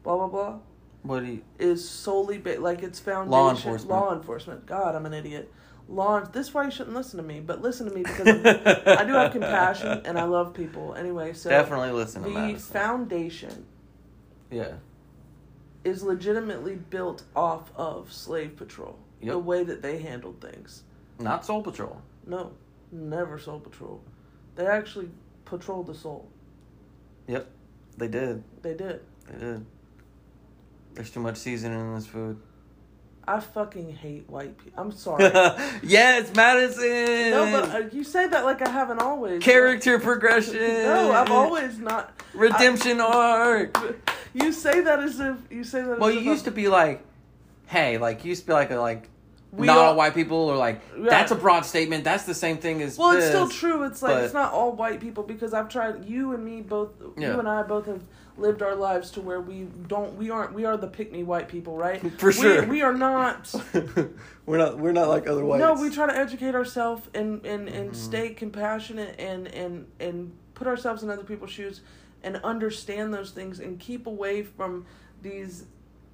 blah 0.04 0.18
blah 0.18 0.28
blah, 0.28 0.60
What 1.04 1.22
do 1.22 1.32
you? 1.32 1.42
is 1.60 1.88
solely 1.88 2.38
ba- 2.38 2.60
like 2.60 2.84
its 2.84 3.00
foundation. 3.00 3.32
Law 3.32 3.50
enforcement. 3.52 3.90
Law 3.90 4.14
enforcement. 4.14 4.66
God, 4.66 4.96
I'm 4.96 5.06
an 5.06 5.14
idiot. 5.14 5.52
Law. 5.90 6.22
This 6.22 6.48
is 6.48 6.54
why 6.54 6.66
you 6.66 6.72
shouldn't 6.72 6.96
listen 6.96 7.18
to 7.18 7.24
me, 7.24 7.40
but 7.42 7.62
listen 7.62 7.88
to 7.90 7.94
me 7.94 8.04
because 8.04 8.28
I 8.86 9.04
do 9.06 9.14
have 9.14 9.32
compassion 9.32 10.02
and 10.06 10.18
I 10.18 10.24
love 10.24 10.54
people. 10.54 10.94
Anyway, 10.96 11.34
so 11.34 11.50
Definitely 11.50 11.92
listen 11.92 12.22
to 12.24 12.30
me. 12.30 12.34
the 12.36 12.40
Madison. 12.42 12.74
foundation 12.74 13.66
yeah. 14.50 14.74
is 15.84 16.02
legitimately 16.04 16.76
built 16.76 17.24
off 17.36 17.72
of 17.76 18.14
slave 18.14 18.56
patrol. 18.56 18.98
The 19.32 19.40
way 19.40 19.64
that 19.64 19.82
they 19.82 19.98
handled 20.00 20.42
things. 20.42 20.84
Not 21.20 21.46
Soul 21.46 21.62
Patrol. 21.64 22.02
No, 22.28 22.52
never 22.92 23.38
soul 23.40 23.60
patrol. 23.60 24.02
They 24.56 24.66
actually 24.66 25.10
patrolled 25.46 25.88
the 25.88 25.94
soul. 25.96 26.28
Yep. 27.28 27.50
They 27.98 28.08
did. 28.08 28.44
They 28.62 28.74
did. 28.74 29.02
They 29.28 29.40
did. 29.40 29.66
There's 30.94 31.10
too 31.12 31.20
much 31.20 31.38
seasoning 31.38 31.80
in 31.80 31.96
this 31.96 32.06
food. 32.08 32.40
I 33.26 33.40
fucking 33.40 33.94
hate 33.96 34.30
white 34.30 34.58
people. 34.58 34.82
I'm 34.82 34.92
sorry. 35.06 35.24
yes, 35.84 36.34
Madison. 36.36 37.32
no, 37.32 37.50
but 37.52 37.70
uh, 37.70 37.88
you 37.92 38.04
say 38.04 38.28
that 38.28 38.44
like 38.46 38.62
I 38.62 38.70
haven't 38.70 39.00
always. 39.02 39.42
character 39.42 39.98
progression. 40.10 40.56
No, 40.56 41.12
I've 41.12 41.32
always 41.32 41.78
not. 41.78 42.22
redemption 42.34 43.00
arc. 43.02 43.78
You 44.36 44.52
say 44.52 44.82
that 44.82 45.00
as 45.00 45.20
if 45.20 45.36
you 45.52 45.64
say 45.64 45.84
that. 45.84 46.00
Well, 46.00 46.10
you 46.10 46.20
used 46.22 46.46
to 46.46 46.50
I'm- 46.50 46.56
be 46.56 46.68
like, 46.68 47.06
hey, 47.68 48.00
like 48.00 48.26
you 48.26 48.30
used 48.30 48.42
to 48.42 48.48
be 48.48 48.54
like 48.54 48.72
a 48.72 48.78
like. 48.78 49.08
We 49.56 49.68
not 49.68 49.78
all- 49.78 49.84
all 49.90 49.96
white 49.96 50.16
people, 50.16 50.38
or 50.38 50.58
like 50.58 50.82
Yeah. 50.98 51.10
that's 51.10 51.32
a 51.32 51.36
broad 51.36 51.64
statement. 51.64 52.04
That's 52.04 52.24
the 52.24 52.34
same 52.34 52.58
thing 52.58 52.82
as. 52.82 52.98
Well, 52.98 53.12
it's 53.12 53.28
still 53.28 53.48
true. 53.48 53.84
It's 53.84 54.02
like 54.02 54.16
but- 54.16 54.24
it's 54.24 54.34
not 54.34 54.52
all 54.52 54.72
white 54.72 55.00
people 55.00 55.24
because 55.24 55.54
I've 55.54 55.70
tried. 55.70 56.06
You 56.06 56.34
and 56.34 56.44
me 56.44 56.62
both. 56.62 56.90
Yeah. 57.18 57.34
You 57.34 57.40
and 57.40 57.48
I 57.48 57.62
both 57.62 57.86
have 57.86 58.02
lived 58.36 58.64
our 58.64 58.74
lives 58.74 59.12
to 59.12 59.22
where 59.22 59.40
we 59.40 59.68
don't. 59.88 60.16
We 60.18 60.32
aren't. 60.32 60.54
We 60.54 60.66
are 60.66 60.76
the 60.76 60.88
pick 60.88 61.12
me 61.12 61.22
white 61.24 61.48
people, 61.50 61.78
right? 61.78 62.02
For 62.20 62.28
We- 62.28 62.34
sure. 62.34 62.66
We, 62.66 62.82
are 62.82 62.94
not. 62.94 63.54
we're 64.48 64.58
not. 64.58 64.80
We're 64.80 64.92
not 64.92 65.08
like 65.08 65.28
other 65.28 65.46
whites. 65.46 65.60
No, 65.62 65.74
we 65.76 65.92
try 65.92 66.08
to 66.08 66.18
educate 66.18 66.56
ourselves 66.56 67.08
and 67.14 67.46
and 67.46 67.68
and 67.70 67.92
Mhm. 67.92 67.96
stay 67.96 68.30
compassionate 68.34 69.20
and 69.20 69.48
and 69.50 69.86
and 70.00 70.32
put 70.56 70.66
ourselves 70.66 71.04
in 71.04 71.12
other 71.12 71.24
people's 71.24 71.52
shoes 71.52 71.82
and 72.24 72.38
understand 72.44 73.14
those 73.14 73.30
things 73.32 73.60
and 73.60 73.80
keep 73.80 74.08
away 74.08 74.42
from 74.42 74.86
these 75.22 75.66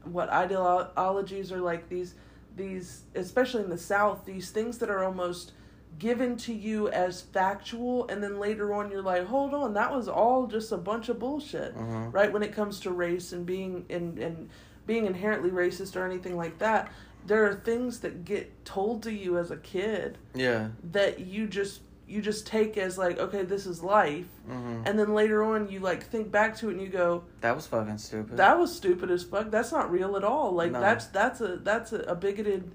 what 0.04 0.30
ideologies 0.30 1.52
are 1.52 1.60
like 1.62 1.88
these 1.90 2.16
these 2.60 3.04
especially 3.16 3.64
in 3.64 3.70
the 3.70 3.78
south 3.78 4.26
these 4.26 4.52
things 4.52 4.78
that 4.80 4.90
are 4.90 5.04
almost 5.04 5.54
given 5.98 6.36
to 6.38 6.54
you 6.54 6.90
as 6.90 7.22
factual 7.22 8.08
and 8.10 8.22
then 8.22 8.38
later 8.38 8.74
on 8.74 8.92
you're 8.92 9.02
like 9.02 9.26
hold 9.26 9.54
on 9.54 9.74
that 9.74 9.92
was 9.92 10.08
all 10.08 10.46
just 10.46 10.72
a 10.72 10.78
bunch 10.78 11.08
of 11.10 11.18
bullshit 11.18 11.76
Mhm. 11.76 12.14
right 12.14 12.32
when 12.32 12.44
it 12.44 12.54
comes 12.54 12.80
to 12.82 12.92
race 12.92 13.32
and 13.32 13.46
being 13.46 13.86
and 13.90 14.20
and 14.20 14.50
being 14.86 15.06
inherently 15.06 15.50
racist 15.52 15.96
or 15.96 16.06
anything 16.06 16.36
like 16.36 16.60
that 16.60 16.92
there 17.26 17.46
are 17.46 17.54
things 17.56 18.00
that 18.02 18.24
get 18.26 18.66
told 18.66 19.04
to 19.04 19.12
you 19.12 19.38
as 19.38 19.52
a 19.52 19.58
kid 19.58 20.18
Yeah. 20.34 20.70
that 20.92 21.20
you 21.22 21.48
just 21.48 21.82
you 22.10 22.22
just 22.22 22.48
take 22.48 22.76
as 22.78 22.98
like 22.98 23.20
okay 23.20 23.44
this 23.44 23.66
is 23.68 23.84
life 23.84 24.26
hmm 24.48 24.82
and 24.86 24.98
then 24.98 25.14
later 25.14 25.44
on 25.44 25.70
you 25.70 25.80
like 25.80 26.04
think 26.04 26.32
back 26.32 26.56
to 26.58 26.70
it 26.70 26.74
and 26.74 26.82
you 26.82 26.88
go 26.90 27.24
That 27.42 27.56
was 27.56 27.68
fucking 27.68 28.00
stupid. 28.00 28.38
that 28.38 28.58
was 28.58 28.76
stupid 28.76 29.12
as 29.12 29.24
fuck 29.24 29.52
that's 29.52 29.72
not 29.72 29.92
real 29.92 30.18
at 30.18 30.24
all 30.24 30.52
like 30.54 30.72
No. 30.72 30.82
that's 30.82 31.06
that's 31.08 31.40
a 31.42 31.58
that's 31.58 31.94
a, 31.94 32.00
a 32.00 32.16
bigoted 32.16 32.72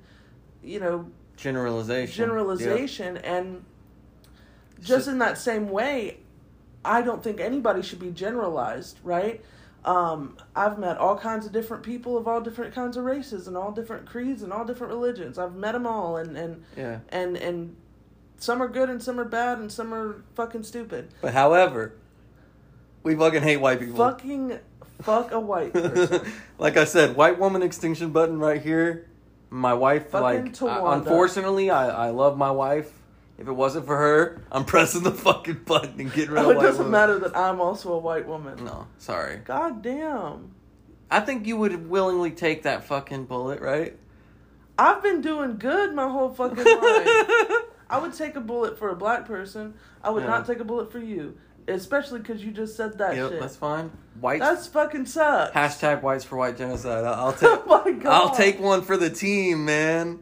you 0.62 0.78
know 0.78 1.06
generalization. 1.36 2.14
generalization 2.14 3.16
and 3.18 3.64
just 4.80 5.06
So- 5.06 5.10
in 5.12 5.18
that 5.18 5.36
same 5.38 5.68
way 5.68 6.18
i 6.84 7.02
don't 7.02 7.22
think 7.22 7.40
anybody 7.40 7.82
should 7.82 7.98
be 8.00 8.10
generalized 8.10 9.00
right 9.02 9.42
um, 9.84 10.36
i've 10.56 10.78
met 10.78 10.96
all 10.96 11.16
kinds 11.18 11.44
of 11.44 11.52
different 11.52 11.82
people 11.82 12.16
of 12.16 12.26
all 12.28 12.40
different 12.40 12.72
kinds 12.74 12.96
of 12.96 13.04
races 13.04 13.48
and 13.48 13.56
all 13.56 13.70
different 13.72 14.06
creeds 14.06 14.42
and 14.42 14.52
all 14.52 14.64
different 14.64 14.92
religions 14.92 15.38
i've 15.38 15.54
met 15.56 15.72
them 15.72 15.86
all 15.86 16.16
and 16.18 16.36
and 16.36 16.62
Yeah. 16.76 17.00
and 17.10 17.36
and 17.36 17.76
some 18.38 18.62
are 18.62 18.68
good 18.68 18.90
and 18.90 19.02
some 19.02 19.18
are 19.20 19.24
bad 19.24 19.58
and 19.58 19.70
some 19.72 19.92
are 19.94 20.22
fucking 20.34 20.62
stupid 20.64 21.08
But 21.20 21.32
however, 21.34 21.94
we 23.02 23.14
fucking 23.14 23.42
hate 23.42 23.58
white 23.58 23.80
people. 23.80 23.96
fucking 23.96 24.58
Fuck 25.02 25.32
a 25.32 25.40
white 25.40 25.72
person. 25.72 26.24
like 26.58 26.76
I 26.76 26.84
said, 26.84 27.16
white 27.16 27.38
woman 27.38 27.62
extinction 27.62 28.10
button 28.10 28.38
right 28.38 28.62
here. 28.62 29.08
My 29.50 29.74
wife, 29.74 30.10
Fucking 30.10 30.22
like, 30.22 30.46
I- 30.46 30.48
Towanda. 30.50 30.98
unfortunately, 30.98 31.68
I, 31.70 32.06
I 32.06 32.10
love 32.10 32.38
my 32.38 32.50
wife. 32.50 32.90
If 33.36 33.48
it 33.48 33.52
wasn't 33.52 33.86
for 33.86 33.96
her, 33.96 34.40
I'm 34.52 34.64
pressing 34.64 35.02
the 35.02 35.10
fucking 35.10 35.62
button 35.66 35.98
and 36.00 36.12
getting 36.12 36.30
rid 36.30 36.40
of 36.40 36.46
Oh, 36.46 36.50
it 36.50 36.56
white 36.56 36.62
doesn't 36.62 36.78
women. 36.84 36.92
matter 36.92 37.18
that 37.18 37.36
I'm 37.36 37.60
also 37.60 37.92
a 37.92 37.98
white 37.98 38.26
woman. 38.26 38.64
No, 38.64 38.86
sorry. 38.98 39.38
God 39.44 39.82
damn. 39.82 40.52
I 41.10 41.20
think 41.20 41.46
you 41.46 41.56
would 41.56 41.88
willingly 41.90 42.30
take 42.30 42.62
that 42.62 42.84
fucking 42.84 43.24
bullet, 43.26 43.60
right? 43.60 43.96
I've 44.78 45.02
been 45.02 45.20
doing 45.20 45.56
good 45.58 45.92
my 45.94 46.08
whole 46.08 46.30
fucking 46.32 46.64
life. 46.64 47.50
I 47.90 47.98
would 47.98 48.12
take 48.14 48.36
a 48.36 48.40
bullet 48.40 48.78
for 48.78 48.88
a 48.90 48.96
black 48.96 49.26
person. 49.26 49.74
I 50.02 50.10
would 50.10 50.22
Yeah. 50.24 50.30
not 50.30 50.46
take 50.46 50.60
a 50.60 50.64
bullet 50.64 50.90
for 50.90 50.98
you. 50.98 51.36
Especially 51.66 52.18
because 52.20 52.44
you 52.44 52.50
just 52.50 52.76
said 52.76 52.98
that 52.98 53.16
yep, 53.16 53.30
shit. 53.30 53.40
that's 53.40 53.56
fine. 53.56 53.90
White. 54.20 54.40
That's 54.40 54.66
fucking 54.66 55.06
sucks. 55.06 55.54
Hashtag 55.56 56.02
whites 56.02 56.22
for 56.24 56.36
white 56.36 56.58
genocide. 56.58 57.04
I'll 57.04 57.32
take. 57.34 57.48
oh 57.50 57.82
my 57.84 57.90
god. 57.92 58.12
I'll 58.12 58.34
take 58.36 58.60
one 58.60 58.82
for 58.82 58.96
the 58.98 59.08
team, 59.08 59.64
man. 59.64 60.20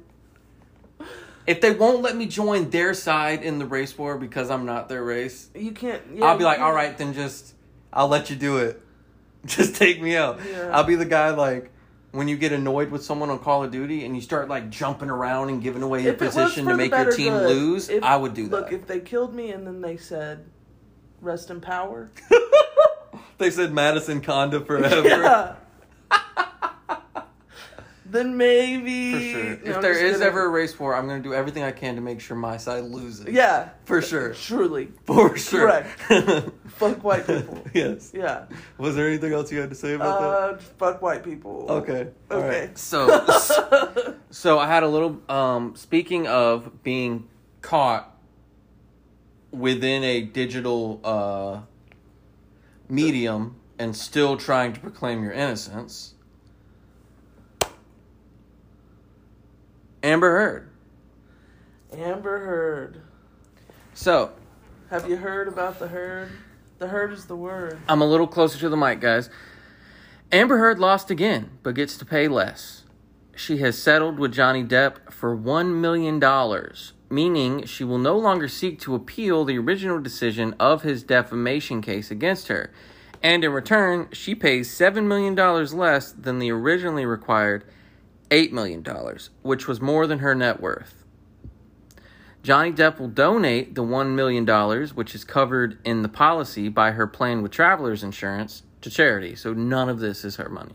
If 1.45 1.61
they 1.61 1.73
won't 1.73 2.03
let 2.03 2.17
me 2.17 2.27
join 2.27 2.71
their 2.71 2.95
side 2.95 3.43
in 3.43 3.59
the 3.59 3.67
race 3.67 3.99
war 3.99 4.17
because 4.17 4.49
I'm 4.51 4.65
not 4.65 4.89
their 4.89 5.03
race, 5.03 5.49
You 5.57 5.73
can't. 5.73 6.01
Yeah, 6.15 6.27
I'll 6.27 6.39
be 6.39 6.45
like, 6.45 6.59
can't- 6.59 6.69
all 6.69 6.75
right, 6.75 6.97
then 6.97 7.13
just 7.13 7.55
I'll 7.93 8.07
let 8.09 8.31
you 8.31 8.37
do 8.37 8.59
it. 8.59 8.81
Just 9.45 9.75
take 9.75 10.01
me 10.01 10.17
out. 10.17 10.39
Yeah. 10.49 10.71
I'll 10.73 10.85
be 10.85 10.95
the 10.95 11.05
guy 11.05 11.31
like 11.31 11.72
when 12.13 12.29
you 12.29 12.37
get 12.37 12.53
annoyed 12.53 12.91
with 12.91 13.03
someone 13.05 13.31
on 13.31 13.39
Call 13.39 13.65
of 13.65 13.71
Duty 13.71 14.05
and 14.05 14.15
you 14.15 14.23
start 14.23 14.49
like 14.49 14.71
jumping 14.71 15.11
around 15.11 15.49
and 15.49 15.63
giving 15.63 15.83
away 15.83 16.03
your 16.03 16.13
If 16.13 16.23
it 16.23 16.27
was 16.27 16.35
position 16.35 16.67
to 16.67 16.77
make 16.77 16.93
your 16.93 17.11
team 17.11 17.33
good, 17.33 17.49
lose. 17.49 17.89
if- 17.89 18.03
I 18.05 18.17
would 18.17 18.35
do 18.35 18.49
that. 18.49 18.57
Look, 18.57 18.73
if 18.73 18.87
they 18.87 19.01
killed 19.01 19.35
me 19.35 19.51
and 19.51 19.67
then 19.67 19.81
they 19.81 19.97
said, 19.97 20.45
"Rest 21.21 21.51
in 21.51 21.61
power," 21.61 22.11
they 23.39 23.51
said 23.51 23.73
Madison 23.73 24.21
Conda 24.21 24.65
forever. 24.67 25.09
yeah. 25.09 25.55
Then 28.13 28.37
maybe. 28.37 29.13
For 29.13 29.21
sure. 29.21 29.45
No, 29.45 29.51
if 29.65 29.77
I'm 29.77 29.83
there 29.83 29.93
just 29.95 30.05
is 30.05 30.13
kidding. 30.13 30.27
ever 30.27 30.45
a 30.47 30.49
race 30.49 30.79
war, 30.79 30.95
I'm 30.95 31.07
going 31.09 31.23
to 31.23 31.29
do 31.29 31.35
everything 31.35 31.63
I 31.65 31.73
can 31.73 31.95
to 31.97 32.01
make 32.01 32.21
sure 32.21 32.37
my 32.37 32.57
side 32.57 32.85
loses. 32.85 33.27
yeah, 33.27 33.71
For 33.85 34.01
sure. 34.03 34.35
truly, 34.35 34.89
For 35.05 35.37
sure. 35.37 35.61
Correct. 35.61 36.51
fuck 36.69 37.03
white 37.03 37.27
people. 37.27 37.65
yes. 37.75 38.13
Yeah. 38.15 38.45
Was 38.79 38.95
there 38.97 39.09
anything 39.09 39.33
else 39.33 39.51
you 39.51 39.61
had 39.61 39.71
to 39.71 39.77
say 39.77 39.95
about 39.95 40.23
Uh, 40.23 40.57
fuck 40.79 41.03
white 41.03 41.25
people. 41.25 41.67
that? 41.67 41.73
Okay. 41.75 42.09
All 42.31 42.39
right. 42.41 42.49
Okay. 42.49 42.71
So, 42.75 44.17
so 44.31 44.59
I 44.59 44.67
had 44.69 44.83
a 44.83 44.89
little. 44.89 45.21
Um, 45.29 45.75
speaking 45.77 46.27
of 46.27 46.83
being 46.83 47.29
caught 47.63 48.09
within 49.51 50.03
a 50.05 50.23
digital 50.23 51.01
uh, 51.05 51.61
medium 52.89 53.57
and 53.79 53.95
still 53.97 54.37
trying 54.37 54.73
to 54.73 54.81
proclaim 54.81 55.23
your 55.23 55.33
innocence, 55.33 56.15
Amber 60.03 60.31
Heard. 60.33 60.69
Amber 61.97 62.39
Heard. 62.41 63.03
So 63.95 64.33
Have 64.91 65.09
you 65.09 65.17
heard 65.17 65.47
about 65.47 65.79
the 65.79 65.89
herd? 65.89 66.31
The 66.79 66.89
herd 66.89 67.13
is 67.13 67.27
the 67.27 67.37
word. 67.37 67.79
I'm 67.89 68.01
a 68.01 68.07
little 68.07 68.27
closer 68.27 68.59
to 68.59 68.69
the 68.69 68.77
mic, 68.77 69.01
guys. 69.01 69.31
Amber 70.33 70.59
Heard 70.59 70.81
lost 70.81 71.11
again, 71.11 71.51
but 71.63 71.77
gets 71.77 71.97
to 71.99 72.05
pay 72.05 72.27
less. 72.27 72.83
She 73.37 73.59
has 73.59 73.81
settled 73.81 74.19
with 74.19 74.33
Johnny 74.33 74.65
Depp 74.65 75.13
for 75.13 75.37
$1 75.37 75.75
million, 75.75 76.21
meaning 77.09 77.65
she 77.65 77.85
will 77.85 77.99
no 77.99 78.19
longer 78.19 78.49
seek 78.49 78.81
to 78.81 78.97
appeal 78.97 79.45
the 79.45 79.59
original 79.59 80.01
decision 80.01 80.57
of 80.59 80.83
his 80.83 81.05
defamation 81.05 81.81
case 81.81 82.11
against 82.11 82.49
her. 82.49 82.73
And 83.23 83.45
in 83.45 83.53
return, 83.53 84.09
she 84.13 84.35
pays 84.35 84.69
$7 84.69 85.07
million 85.07 85.37
less 85.37 86.11
than 86.11 86.41
the 86.41 86.51
originally 86.51 87.07
required 87.07 87.65
$8 88.33 88.51
million, 88.51 88.85
which 89.43 89.69
was 89.69 89.81
more 89.81 90.07
than 90.07 90.21
her 90.21 90.35
net 90.35 90.61
worth. 90.61 91.05
Johnny 92.43 92.73
Depp 92.73 92.99
will 92.99 93.09
donate 93.09 93.75
the 93.75 93.85
$1 93.85 94.15
million, 94.15 94.47
which 94.95 95.15
is 95.15 95.23
covered 95.23 95.79
in 95.85 96.03
the 96.03 96.09
policy 96.09 96.69
by 96.69 96.93
her 96.93 97.07
plan 97.07 97.43
with 97.43 97.53
Travelers 97.53 98.03
Insurance, 98.03 98.63
to 98.81 98.91
charity. 98.91 99.37
So 99.37 99.53
none 99.53 99.89
of 99.89 100.01
this 100.01 100.25
is 100.25 100.37
her 100.37 100.49
money. 100.49 100.75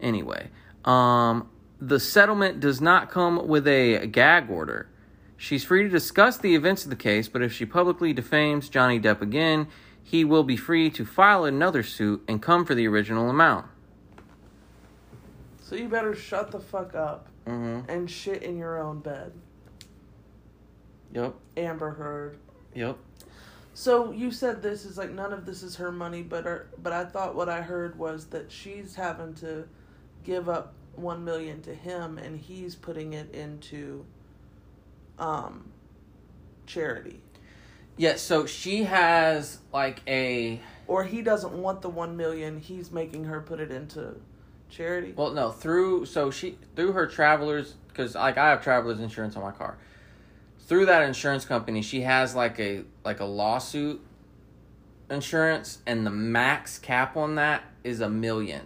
Anyway, 0.00 0.50
um, 0.84 1.48
the 1.80 1.98
settlement 1.98 2.60
does 2.60 2.80
not 2.80 3.10
come 3.10 3.48
with 3.48 3.66
a 3.66 4.06
gag 4.06 4.48
order. 4.48 4.88
She's 5.36 5.64
free 5.64 5.82
to 5.82 5.88
discuss 5.88 6.38
the 6.38 6.54
events 6.54 6.84
of 6.84 6.90
the 6.90 6.96
case, 6.96 7.28
but 7.28 7.42
if 7.42 7.52
she 7.52 7.66
publicly 7.66 8.12
defames 8.12 8.68
Johnny 8.68 9.00
Depp 9.00 9.20
again, 9.20 9.66
he 10.02 10.24
will 10.24 10.44
be 10.44 10.56
free 10.56 10.88
to 10.90 11.04
file 11.04 11.44
another 11.44 11.82
suit 11.82 12.22
and 12.28 12.40
come 12.40 12.64
for 12.64 12.74
the 12.74 12.86
original 12.86 13.28
amount. 13.28 13.66
So 15.66 15.74
you 15.74 15.88
better 15.88 16.14
shut 16.14 16.52
the 16.52 16.60
fuck 16.60 16.94
up 16.94 17.26
Mm-hmm. 17.44 17.88
and 17.90 18.10
shit 18.10 18.42
in 18.42 18.56
your 18.56 18.80
own 18.80 18.98
bed. 19.00 19.32
Yep. 21.12 21.34
Amber 21.56 21.90
Heard. 21.90 22.38
Yep. 22.74 22.98
So 23.74 24.10
you 24.10 24.30
said 24.32 24.62
this 24.62 24.84
is 24.84 24.96
like 24.98 25.12
none 25.12 25.32
of 25.32 25.44
this 25.46 25.62
is 25.62 25.76
her 25.76 25.90
money, 25.92 26.22
but 26.22 26.44
her, 26.44 26.68
but 26.82 26.92
I 26.92 27.04
thought 27.04 27.34
what 27.36 27.48
I 27.48 27.62
heard 27.62 27.98
was 27.98 28.26
that 28.26 28.50
she's 28.50 28.94
having 28.96 29.34
to 29.34 29.68
give 30.24 30.48
up 30.48 30.74
one 30.96 31.24
million 31.24 31.62
to 31.62 31.74
him, 31.74 32.18
and 32.18 32.36
he's 32.38 32.74
putting 32.74 33.12
it 33.12 33.32
into 33.34 34.04
um 35.18 35.70
charity, 36.66 37.20
Yeah. 37.96 38.16
So 38.16 38.46
she 38.46 38.84
has 38.84 39.58
like 39.72 40.00
a 40.08 40.60
or 40.88 41.04
he 41.04 41.22
doesn't 41.22 41.52
want 41.52 41.80
the 41.82 41.88
one 41.90 42.16
million. 42.16 42.58
He's 42.60 42.90
making 42.90 43.24
her 43.24 43.40
put 43.40 43.60
it 43.60 43.70
into 43.70 44.16
charity. 44.68 45.12
Well, 45.16 45.32
no, 45.32 45.50
through 45.50 46.06
so 46.06 46.30
she 46.30 46.58
through 46.74 46.92
her 46.92 47.06
travelers 47.06 47.74
because 47.88 48.14
like 48.14 48.38
I 48.38 48.50
have 48.50 48.62
travelers 48.62 49.00
insurance 49.00 49.36
on 49.36 49.42
my 49.42 49.52
car. 49.52 49.78
Through 50.60 50.86
that 50.86 51.02
insurance 51.02 51.44
company, 51.44 51.82
she 51.82 52.02
has 52.02 52.34
like 52.34 52.58
a 52.58 52.84
like 53.04 53.20
a 53.20 53.24
lawsuit 53.24 54.00
insurance, 55.10 55.78
and 55.86 56.06
the 56.06 56.10
max 56.10 56.78
cap 56.78 57.16
on 57.16 57.36
that 57.36 57.62
is 57.84 58.00
a 58.00 58.08
million. 58.08 58.62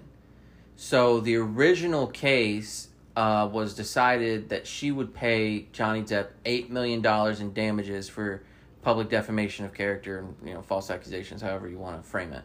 So 0.76 1.20
the 1.20 1.36
original 1.36 2.07
case 2.07 2.88
uh, 3.16 3.48
was 3.53 3.74
decided 3.74 4.48
that 4.48 4.66
she 4.66 4.90
would 4.90 5.12
pay 5.12 5.66
Johnny 5.72 6.03
Depp 6.03 6.28
eight 6.44 6.70
million 6.70 7.03
dollars 7.03 7.40
in 7.40 7.53
damages 7.53 8.09
for 8.09 8.42
public 8.82 9.11
defamation 9.11 9.66
of 9.66 9.74
character 9.74 10.20
and 10.20 10.36
you 10.42 10.55
know 10.55 10.62
false 10.62 10.90
accusations, 10.90 11.42
however 11.42 11.68
you 11.68 11.78
want 11.78 12.03
to 12.03 12.09
frame 12.09 12.32
it. 12.32 12.42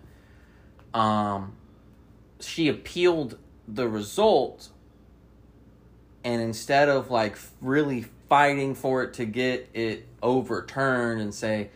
Um, 0.94 1.56
she 2.40 2.68
appealed 2.68 3.38
the 3.68 3.88
result 3.88 4.70
and 6.24 6.42
instead 6.42 6.90
of 6.90 7.10
like 7.10 7.38
really 7.62 8.06
fighting 8.30 8.76
for 8.76 9.04
it 9.04 9.14
to 9.14 9.26
get 9.26 9.70
it 9.74 10.08
overturned 10.22 11.22
and 11.22 11.34
say 11.34 11.70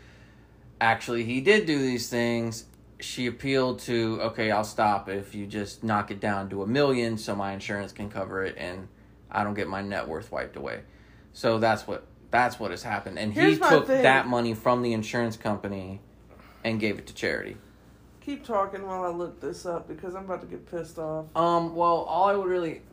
actually 0.81 1.23
he 1.23 1.41
did 1.41 1.65
do 1.65 1.77
these 1.79 2.09
things 2.09 2.65
she 2.99 3.27
appealed 3.27 3.79
to 3.79 4.19
okay 4.21 4.51
i'll 4.51 4.63
stop. 4.63 5.07
If 5.07 5.33
you 5.33 5.47
just 5.47 5.83
knock 5.83 6.11
it 6.11 6.19
down 6.19 6.49
to 6.49 6.63
a 6.63 6.67
million 6.67 7.17
so 7.17 7.35
my 7.35 7.53
insurance 7.53 7.91
can 7.91 8.09
cover 8.09 8.43
it 8.43 8.55
and 8.57 8.87
i 9.31 9.43
don't 9.43 9.53
get 9.53 9.67
my 9.67 9.81
net 9.81 10.07
worth 10.07 10.31
wiped 10.31 10.55
away. 10.55 10.81
So 11.33 11.59
that's 11.59 11.87
what 11.87 12.05
that's 12.31 12.59
what 12.59 12.71
has 12.71 12.83
happened. 12.83 13.17
And 13.17 13.33
he 13.33 13.39
Here's 13.39 13.59
my 13.59 13.69
took 13.69 13.87
thing. 13.87 14.03
that 14.03 14.27
money 14.27 14.53
from 14.53 14.81
the 14.81 14.93
insurance 14.93 15.37
company 15.37 16.01
and 16.63 16.79
gave 16.79 16.99
it 16.99 17.07
to 17.07 17.13
charity 17.13 17.57
Keep 18.29 18.45
talking 18.45 18.85
while 18.85 19.01
I 19.01 19.07
look 19.07 19.41
this 19.41 19.65
up 19.65 19.87
because 19.87 20.13
I'm 20.13 20.25
about 20.25 20.41
to 20.41 20.45
get 20.45 20.69
pissed 20.69 20.99
off. 20.99 21.35
Um, 21.35 21.75
well, 21.75 22.03
all 22.03 22.29
I 22.29 22.35
would 22.35 22.47
really 22.47 22.83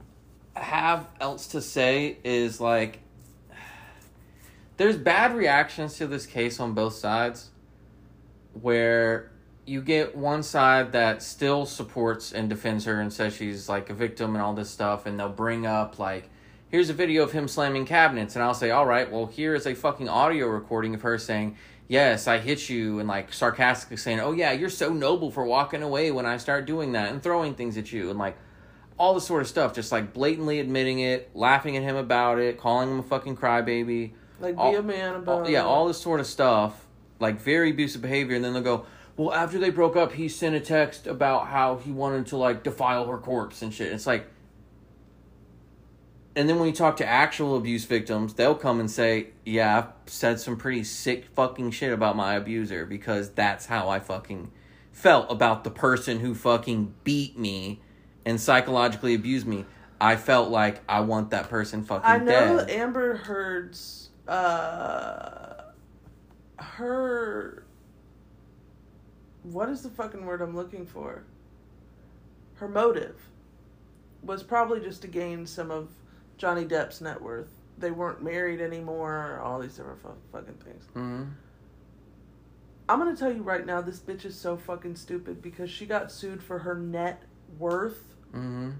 have 0.54 1.06
else 1.20 1.48
to 1.48 1.60
say 1.60 2.16
is 2.24 2.58
like 2.58 3.00
there's 4.78 4.96
bad 4.96 5.36
reactions 5.36 5.98
to 5.98 6.06
this 6.06 6.24
case 6.24 6.58
on 6.58 6.72
both 6.72 6.94
sides 6.94 7.50
where 8.62 9.30
you 9.66 9.82
get 9.82 10.16
one 10.16 10.42
side 10.42 10.92
that 10.92 11.22
still 11.22 11.66
supports 11.66 12.32
and 12.32 12.48
defends 12.48 12.86
her 12.86 12.98
and 12.98 13.12
says 13.12 13.36
she's 13.36 13.68
like 13.68 13.90
a 13.90 13.94
victim 13.94 14.34
and 14.34 14.42
all 14.42 14.54
this 14.54 14.70
stuff 14.70 15.04
and 15.04 15.20
they'll 15.20 15.28
bring 15.28 15.66
up 15.66 15.98
like 15.98 16.30
here's 16.70 16.88
a 16.88 16.94
video 16.94 17.22
of 17.22 17.32
him 17.32 17.46
slamming 17.46 17.84
cabinets 17.84 18.36
and 18.36 18.42
I'll 18.42 18.54
say 18.54 18.70
all 18.70 18.86
right 18.86 19.12
well 19.12 19.26
here 19.26 19.54
is 19.54 19.66
a 19.66 19.74
fucking 19.74 20.08
audio 20.08 20.46
recording 20.46 20.94
of 20.94 21.02
her 21.02 21.18
saying 21.18 21.58
yes 21.88 22.26
I 22.26 22.38
hit 22.38 22.68
you 22.68 22.98
and 22.98 23.08
like 23.08 23.32
sarcastically 23.32 23.96
saying 23.96 24.20
oh 24.20 24.32
yeah 24.32 24.52
you're 24.52 24.70
so 24.70 24.92
noble 24.92 25.30
for 25.30 25.44
walking 25.44 25.82
away 25.82 26.10
when 26.10 26.26
I 26.26 26.36
start 26.36 26.66
doing 26.66 26.92
that 26.92 27.10
and 27.12 27.22
throwing 27.22 27.54
things 27.54 27.76
at 27.76 27.92
you 27.92 28.10
and 28.10 28.18
like 28.18 28.36
all 28.98 29.14
this 29.14 29.26
sort 29.26 29.42
of 29.42 29.48
stuff 29.48 29.74
just 29.74 29.92
like 29.92 30.12
blatantly 30.12 30.58
admitting 30.60 31.00
it 31.00 31.30
laughing 31.34 31.76
at 31.76 31.82
him 31.82 31.96
about 31.96 32.38
it 32.38 32.58
calling 32.58 32.88
him 32.90 32.98
a 32.98 33.02
fucking 33.02 33.36
crybaby 33.36 34.12
Like, 34.40 34.56
all- 34.56 34.72
be 34.72 34.78
a 34.78 34.82
man 34.82 35.14
about 35.16 35.42
all- 35.42 35.50
yeah, 35.50 35.62
all 35.64 35.86
this 35.86 36.00
sort 36.00 36.20
of 36.20 36.26
stuff, 36.26 36.86
like 37.20 37.40
very 37.40 37.70
abusive 37.70 38.02
behavior, 38.02 38.36
and 38.36 38.44
then 38.44 38.52
they'll 38.52 38.62
go, 38.62 38.84
"Well, 39.16 39.32
after 39.32 39.58
they 39.58 39.70
broke 39.70 39.96
up, 39.96 40.12
he 40.12 40.28
sent 40.28 40.54
a 40.54 40.60
text 40.60 41.06
about 41.06 41.46
how 41.46 41.76
he 41.76 41.90
wanted 41.90 42.26
to 42.28 42.36
like 42.36 42.62
defile 42.62 43.06
her 43.06 43.16
corpse 43.16 43.62
and 43.62 43.72
shit." 43.72 43.92
It's 43.92 44.06
like, 44.06 44.26
and 46.36 46.48
then 46.48 46.58
when 46.58 46.68
you 46.68 46.74
talk 46.74 46.98
to 46.98 47.06
actual 47.06 47.56
abuse 47.56 47.86
victims, 47.86 48.34
they'll 48.34 48.54
come 48.54 48.78
and 48.78 48.90
say, 48.90 49.28
"Yeah, 49.44 49.78
I've 49.78 50.10
said 50.10 50.38
some 50.38 50.58
pretty 50.58 50.84
sick 50.84 51.24
fucking 51.34 51.70
shit 51.70 51.92
about 51.92 52.14
my 52.14 52.34
abuser 52.34 52.84
because 52.84 53.30
that's 53.30 53.66
how 53.66 53.88
I 53.88 53.98
fucking 53.98 54.52
felt 54.92 55.30
about 55.30 55.64
the 55.64 55.70
person 55.70 56.20
who 56.20 56.34
fucking 56.34 56.94
beat 57.04 57.38
me 57.38 57.80
and 58.26 58.40
psychologically 58.40 59.14
abused 59.14 59.46
me. 59.46 59.64
I 60.00 60.16
felt 60.16 60.50
like 60.50 60.82
I 60.86 61.00
want 61.00 61.30
that 61.30 61.48
person 61.48 61.82
fucking 61.84 62.04
I 62.04 62.18
know 62.18 62.58
dead. 62.58 62.70
Amber 62.70 63.16
Heard's 63.16 64.10
uh 64.28 65.62
her 66.58 67.64
what 69.42 69.68
is 69.68 69.82
the 69.82 69.90
fucking 69.90 70.26
word 70.26 70.42
I'm 70.42 70.56
looking 70.56 70.84
for? 70.84 71.24
Her 72.54 72.68
motive 72.68 73.28
was 74.22 74.42
probably 74.42 74.80
just 74.80 75.02
to 75.02 75.08
gain 75.08 75.46
some 75.46 75.70
of 75.70 75.88
Johnny 76.38 76.64
Depp's 76.64 77.00
net 77.00 77.20
worth. 77.20 77.48
They 77.78 77.90
weren't 77.90 78.22
married 78.22 78.60
anymore, 78.60 79.40
all 79.44 79.58
these 79.60 79.76
different 79.76 80.00
fu- 80.00 80.08
fucking 80.32 80.54
things. 80.64 80.84
hmm 80.94 81.24
I'm 82.88 82.98
gonna 83.00 83.16
tell 83.16 83.32
you 83.32 83.42
right 83.42 83.66
now, 83.66 83.80
this 83.80 83.98
bitch 83.98 84.24
is 84.24 84.36
so 84.38 84.56
fucking 84.56 84.94
stupid 84.96 85.42
because 85.42 85.70
she 85.70 85.86
got 85.86 86.12
sued 86.12 86.42
for 86.42 86.60
her 86.60 86.74
net 86.76 87.22
worth, 87.58 88.14
hmm 88.32 88.70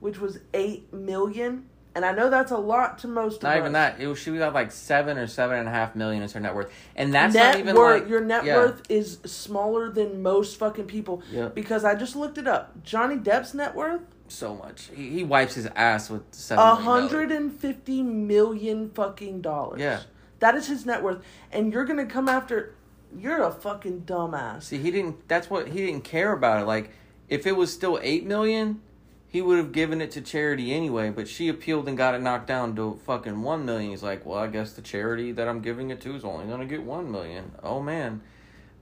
which 0.00 0.18
was 0.18 0.40
eight 0.52 0.92
million. 0.92 1.66
And 1.94 2.04
I 2.06 2.12
know 2.12 2.30
that's 2.30 2.50
a 2.50 2.56
lot 2.56 2.98
to 3.00 3.06
most 3.06 3.36
of 3.36 3.42
Not 3.44 3.58
even 3.58 3.76
us. 3.76 3.94
that. 3.96 4.00
It 4.00 4.06
was, 4.06 4.18
she 4.18 4.36
got 4.36 4.54
like 4.54 4.72
seven 4.72 5.18
or 5.18 5.26
seven 5.26 5.58
and 5.58 5.68
a 5.68 5.70
half 5.70 5.94
million 5.94 6.22
is 6.22 6.32
her 6.32 6.40
net 6.40 6.54
worth, 6.54 6.72
and 6.96 7.12
that's 7.14 7.34
net 7.34 7.52
not 7.54 7.60
even 7.60 7.76
worth, 7.76 8.00
like 8.00 8.10
your 8.10 8.20
net 8.20 8.44
yeah. 8.44 8.56
worth 8.56 8.82
is 8.88 9.18
smaller 9.26 9.90
than 9.90 10.22
most 10.22 10.58
fucking 10.58 10.86
people. 10.86 11.22
Yeah. 11.30 11.48
Because 11.48 11.84
I 11.84 11.94
just 11.94 12.16
looked 12.16 12.38
it 12.38 12.48
up. 12.48 12.82
Johnny 12.82 13.16
Depp's 13.16 13.52
net 13.54 13.74
worth 13.76 14.00
so 14.32 14.54
much. 14.54 14.90
He, 14.94 15.10
he 15.10 15.24
wipes 15.24 15.54
his 15.54 15.66
ass 15.74 16.10
with 16.10 16.22
seven. 16.32 16.64
a 16.64 16.74
hundred 16.74 17.30
and 17.30 17.52
fifty 17.52 18.02
million 18.02 18.90
fucking 18.90 19.40
dollars. 19.42 19.80
Yeah. 19.80 20.00
That 20.40 20.54
is 20.56 20.66
his 20.66 20.84
net 20.84 21.02
worth. 21.02 21.22
And 21.52 21.72
you're 21.72 21.84
gonna 21.84 22.06
come 22.06 22.28
after 22.28 22.74
you're 23.18 23.42
a 23.42 23.52
fucking 23.52 24.02
dumbass. 24.02 24.64
See, 24.64 24.78
he 24.78 24.90
didn't. 24.90 25.28
That's 25.28 25.50
what 25.50 25.68
he 25.68 25.86
didn't 25.86 26.04
care 26.04 26.32
about 26.32 26.62
it. 26.62 26.66
Like, 26.66 26.90
if 27.28 27.46
it 27.46 27.56
was 27.56 27.72
still 27.72 27.98
eight 28.02 28.24
million, 28.26 28.80
he 29.28 29.42
would 29.42 29.58
have 29.58 29.72
given 29.72 30.00
it 30.00 30.10
to 30.12 30.20
charity 30.20 30.72
anyway. 30.72 31.10
But 31.10 31.28
she 31.28 31.48
appealed 31.48 31.88
and 31.88 31.96
got 31.96 32.14
it 32.14 32.22
knocked 32.22 32.46
down 32.46 32.74
to 32.76 33.00
fucking 33.06 33.42
one 33.42 33.64
million. 33.64 33.90
He's 33.90 34.02
like, 34.02 34.24
well, 34.24 34.38
I 34.38 34.46
guess 34.46 34.72
the 34.72 34.82
charity 34.82 35.32
that 35.32 35.48
I'm 35.48 35.60
giving 35.60 35.90
it 35.90 36.00
to 36.02 36.14
is 36.14 36.24
only 36.24 36.46
gonna 36.46 36.66
get 36.66 36.82
one 36.82 37.10
million. 37.10 37.52
Oh 37.62 37.80
man, 37.80 38.22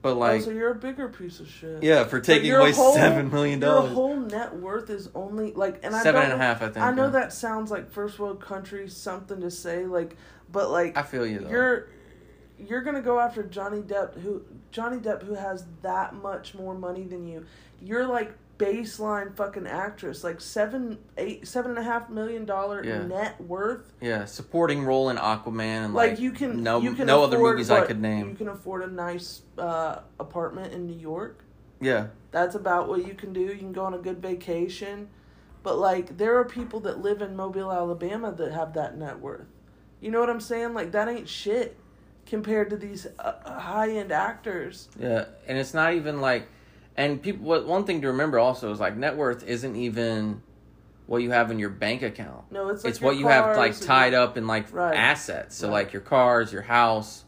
but 0.01 0.13
oh, 0.13 0.19
like, 0.19 0.41
oh, 0.41 0.45
so 0.45 0.51
you're 0.51 0.71
a 0.71 0.75
bigger 0.75 1.09
piece 1.09 1.39
of 1.39 1.47
shit. 1.47 1.83
yeah, 1.83 2.03
for 2.05 2.19
taking 2.19 2.51
away 2.51 2.71
whole- 2.71 2.93
seven 2.93 3.29
million 3.29 3.61
Your 3.61 3.69
dollars, 3.69 3.93
whole 3.93 4.15
net 4.15 4.55
worth 4.55 4.89
is 4.89 5.09
only 5.13 5.53
like, 5.53 5.79
and 5.83 5.95
I 5.95 6.01
seven 6.01 6.23
and 6.23 6.33
a 6.33 6.37
half, 6.37 6.61
I 6.61 6.69
think. 6.69 6.77
I 6.77 6.91
know 6.91 7.05
yeah. 7.05 7.11
that 7.11 7.33
sounds 7.33 7.69
like 7.69 7.91
first 7.91 8.17
world 8.17 8.41
country 8.41 8.89
something 8.89 9.41
to 9.41 9.51
say, 9.51 9.85
like, 9.85 10.17
but 10.51 10.71
like 10.71 10.97
I 10.97 11.03
feel 11.03 11.25
you 11.25 11.39
though. 11.39 11.49
you're 11.49 11.87
you're 12.57 12.81
gonna 12.81 13.01
go 13.01 13.19
after 13.19 13.43
Johnny 13.43 13.81
Depp, 13.81 14.19
who 14.21 14.43
Johnny 14.71 14.97
Depp, 14.97 15.23
who 15.23 15.35
has 15.35 15.65
that 15.81 16.13
much 16.15 16.53
more 16.53 16.73
money 16.75 17.03
than 17.03 17.27
you. 17.27 17.45
You're 17.81 18.05
like 18.05 18.33
baseline 18.61 19.35
fucking 19.35 19.67
actress, 19.67 20.23
like 20.23 20.39
seven, 20.39 20.97
eight, 21.17 21.47
seven 21.47 21.71
and 21.71 21.79
a 21.79 21.83
half 21.83 22.09
million 22.09 22.45
dollar 22.45 22.83
Yeah. 22.83 23.03
net 23.03 23.41
worth. 23.41 23.91
yeah, 23.99 24.25
supporting 24.25 24.83
role 24.83 25.09
in 25.09 25.17
Aquaman 25.17 25.85
and 25.85 25.93
Like, 25.93 26.11
like, 26.11 26.19
you 26.19 26.31
can, 26.31 26.63
no 26.63 26.79
you 26.81 26.93
can 26.93 27.07
no 27.07 27.23
other 27.23 27.39
movies 27.39 27.69
I 27.69 27.85
could 27.85 28.01
name. 28.01 28.29
You 28.29 28.35
can 28.35 28.47
afford 28.47 28.83
a 28.83 28.87
nice 28.87 29.41
uh, 29.57 29.99
apartment 30.19 30.73
in 30.73 30.87
New 30.87 30.97
York. 30.97 31.43
Yeah, 31.79 32.07
That's 32.29 32.53
about 32.55 32.87
what 32.87 33.07
you 33.07 33.15
can 33.15 33.33
do. 33.33 33.41
You 33.41 33.57
can 33.57 33.71
go 33.73 33.83
on 33.83 33.93
a 33.95 33.97
good 33.97 34.21
vacation. 34.21 35.09
But 35.63 35.77
like 35.77 36.17
there 36.17 36.37
are 36.37 36.45
people 36.45 36.79
that 36.81 37.01
live 37.01 37.21
in 37.21 37.35
Mobile, 37.35 37.71
Alabama 37.71 38.31
that 38.31 38.51
have 38.51 38.73
that 38.73 38.97
net 38.97 39.19
worth. 39.19 39.47
You 39.99 40.09
know 40.11 40.19
what 40.19 40.29
I'm 40.29 40.41
saying? 40.41 40.73
Like 40.73 40.91
that 40.91 41.07
ain't 41.07 41.27
shit 41.29 41.77
compared 42.25 42.69
to 42.69 42.77
these 42.77 43.07
uh, 43.19 43.59
high-end 43.59 44.11
actors. 44.11 44.89
Yeah, 44.99 45.25
and 45.47 45.57
it's 45.57 45.73
not 45.73 45.93
even 45.93 46.21
like, 46.21 46.47
and 46.97 47.21
people. 47.21 47.45
What 47.45 47.65
one 47.67 47.83
thing 47.85 48.01
to 48.01 48.07
remember 48.07 48.39
also 48.39 48.71
is 48.71 48.79
like 48.79 48.95
net 48.97 49.15
worth 49.17 49.43
isn't 49.47 49.75
even 49.75 50.41
what 51.07 51.21
you 51.23 51.31
have 51.31 51.51
in 51.51 51.59
your 51.59 51.69
bank 51.69 52.01
account. 52.03 52.51
No, 52.51 52.69
it's 52.69 52.83
like 52.83 52.91
it's 52.91 53.01
what 53.01 53.17
you 53.17 53.27
have 53.27 53.57
like 53.57 53.77
tied 53.79 54.13
your- 54.13 54.21
up 54.21 54.37
in 54.37 54.47
like 54.47 54.73
Right. 54.73 54.95
assets. 54.95 55.55
So 55.55 55.67
Right. 55.67 55.73
like 55.73 55.93
your 55.93 56.01
cars, 56.01 56.53
your 56.53 56.61
house, 56.61 57.25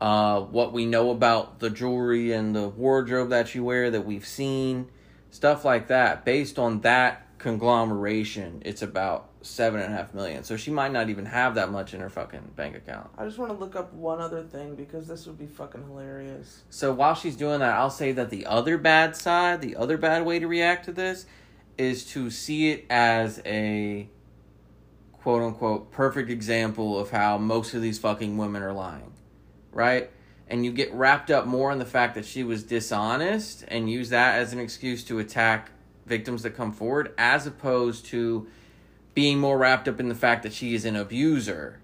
uh, 0.00 0.40
what 0.40 0.72
we 0.72 0.86
know 0.86 1.10
about 1.10 1.58
the 1.58 1.70
jewelry 1.70 2.32
and 2.32 2.54
the 2.54 2.68
wardrobe 2.68 3.30
that 3.30 3.54
you 3.54 3.64
wear 3.64 3.90
that 3.90 4.04
we've 4.06 4.26
seen, 4.26 4.88
stuff 5.30 5.64
like 5.64 5.88
that. 5.88 6.24
Based 6.24 6.58
on 6.58 6.80
that 6.82 7.26
conglomeration, 7.38 8.62
it's 8.64 8.82
about 8.82 9.27
seven 9.42 9.80
and 9.80 9.92
a 9.92 9.96
half 9.96 10.14
million. 10.14 10.42
So 10.42 10.56
she 10.56 10.70
might 10.70 10.92
not 10.92 11.08
even 11.08 11.26
have 11.26 11.54
that 11.54 11.70
much 11.70 11.94
in 11.94 12.00
her 12.00 12.10
fucking 12.10 12.52
bank 12.56 12.76
account. 12.76 13.10
I 13.16 13.24
just 13.24 13.38
want 13.38 13.52
to 13.52 13.58
look 13.58 13.76
up 13.76 13.92
one 13.92 14.20
other 14.20 14.42
thing 14.42 14.74
because 14.74 15.06
this 15.06 15.26
would 15.26 15.38
be 15.38 15.46
fucking 15.46 15.82
hilarious. 15.82 16.62
So 16.70 16.92
while 16.92 17.14
she's 17.14 17.36
doing 17.36 17.60
that, 17.60 17.74
I'll 17.74 17.90
say 17.90 18.12
that 18.12 18.30
the 18.30 18.46
other 18.46 18.78
bad 18.78 19.16
side, 19.16 19.60
the 19.60 19.76
other 19.76 19.96
bad 19.96 20.24
way 20.24 20.38
to 20.38 20.46
react 20.46 20.86
to 20.86 20.92
this 20.92 21.26
is 21.76 22.04
to 22.06 22.30
see 22.30 22.70
it 22.70 22.86
as 22.90 23.40
a 23.46 24.08
quote 25.12 25.42
unquote 25.42 25.92
perfect 25.92 26.30
example 26.30 26.98
of 26.98 27.10
how 27.10 27.38
most 27.38 27.74
of 27.74 27.82
these 27.82 27.98
fucking 27.98 28.36
women 28.36 28.62
are 28.62 28.72
lying. 28.72 29.12
Right? 29.72 30.10
And 30.48 30.64
you 30.64 30.72
get 30.72 30.92
wrapped 30.92 31.30
up 31.30 31.46
more 31.46 31.70
in 31.70 31.78
the 31.78 31.84
fact 31.84 32.14
that 32.14 32.24
she 32.24 32.42
was 32.42 32.64
dishonest 32.64 33.64
and 33.68 33.90
use 33.90 34.08
that 34.08 34.38
as 34.38 34.52
an 34.52 34.58
excuse 34.58 35.04
to 35.04 35.18
attack 35.18 35.70
victims 36.06 36.42
that 36.42 36.50
come 36.50 36.72
forward 36.72 37.12
as 37.18 37.46
opposed 37.46 38.06
to 38.06 38.48
being 39.18 39.40
more 39.40 39.58
wrapped 39.58 39.88
up 39.88 39.98
in 39.98 40.08
the 40.08 40.14
fact 40.14 40.44
that 40.44 40.52
she 40.52 40.74
is 40.76 40.84
an 40.84 40.94
abuser 40.94 41.80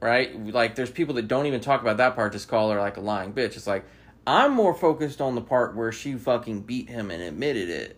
right? 0.00 0.46
Like, 0.46 0.74
there's 0.74 0.90
people 0.90 1.14
that 1.16 1.28
don't 1.28 1.46
even 1.46 1.60
talk 1.60 1.82
about 1.82 1.98
that 1.98 2.14
part, 2.14 2.32
just 2.32 2.48
call 2.48 2.70
her 2.70 2.80
like 2.80 2.96
a 2.96 3.00
lying 3.00 3.32
bitch. 3.32 3.56
It's 3.56 3.66
like, 3.66 3.84
I'm 4.26 4.52
more 4.52 4.74
focused 4.74 5.20
on 5.20 5.34
the 5.34 5.40
part 5.40 5.76
where 5.76 5.92
she 5.92 6.14
fucking 6.14 6.62
beat 6.62 6.88
him 6.88 7.10
and 7.10 7.22
admitted 7.22 7.68
it 7.68 7.96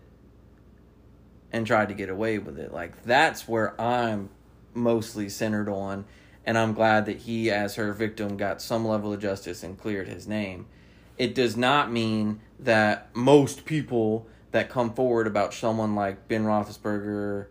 and 1.51 1.65
tried 1.65 1.89
to 1.89 1.93
get 1.93 2.09
away 2.09 2.39
with 2.39 2.59
it. 2.59 2.73
Like, 2.73 3.03
that's 3.03 3.47
where 3.47 3.79
I'm 3.79 4.29
mostly 4.73 5.29
centered 5.29 5.69
on. 5.69 6.05
And 6.45 6.57
I'm 6.57 6.73
glad 6.73 7.05
that 7.05 7.19
he, 7.19 7.49
as 7.49 7.75
her 7.75 7.93
victim, 7.93 8.35
got 8.35 8.61
some 8.61 8.85
level 8.85 9.13
of 9.13 9.21
justice 9.21 9.63
and 9.63 9.79
cleared 9.79 10.09
his 10.09 10.27
name. 10.27 10.65
It 11.17 11.35
does 11.35 11.55
not 11.55 11.91
mean 11.91 12.41
that 12.59 13.15
most 13.15 13.63
people 13.65 14.27
that 14.51 14.69
come 14.69 14.93
forward 14.93 15.25
about 15.25 15.53
someone 15.53 15.95
like 15.95 16.27
Ben 16.27 16.43
Roethlisberger, 16.43 17.45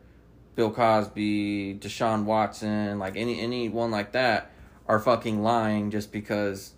Bill 0.55 0.70
Cosby, 0.70 1.78
Deshaun 1.80 2.24
Watson, 2.24 2.98
like 2.98 3.16
any 3.16 3.40
anyone 3.40 3.90
like 3.90 4.12
that, 4.12 4.50
are 4.86 4.98
fucking 4.98 5.42
lying 5.42 5.90
just 5.90 6.12
because 6.12 6.72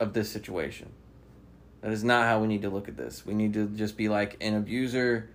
of 0.00 0.12
this 0.12 0.30
situation. 0.30 0.90
That 1.80 1.92
is 1.92 2.02
not 2.02 2.24
how 2.24 2.40
we 2.40 2.48
need 2.48 2.62
to 2.62 2.70
look 2.70 2.88
at 2.88 2.96
this. 2.96 3.24
We 3.24 3.34
need 3.34 3.54
to 3.54 3.68
just 3.68 3.96
be 3.96 4.08
like 4.08 4.36
an 4.40 4.54
abuser 4.54 5.30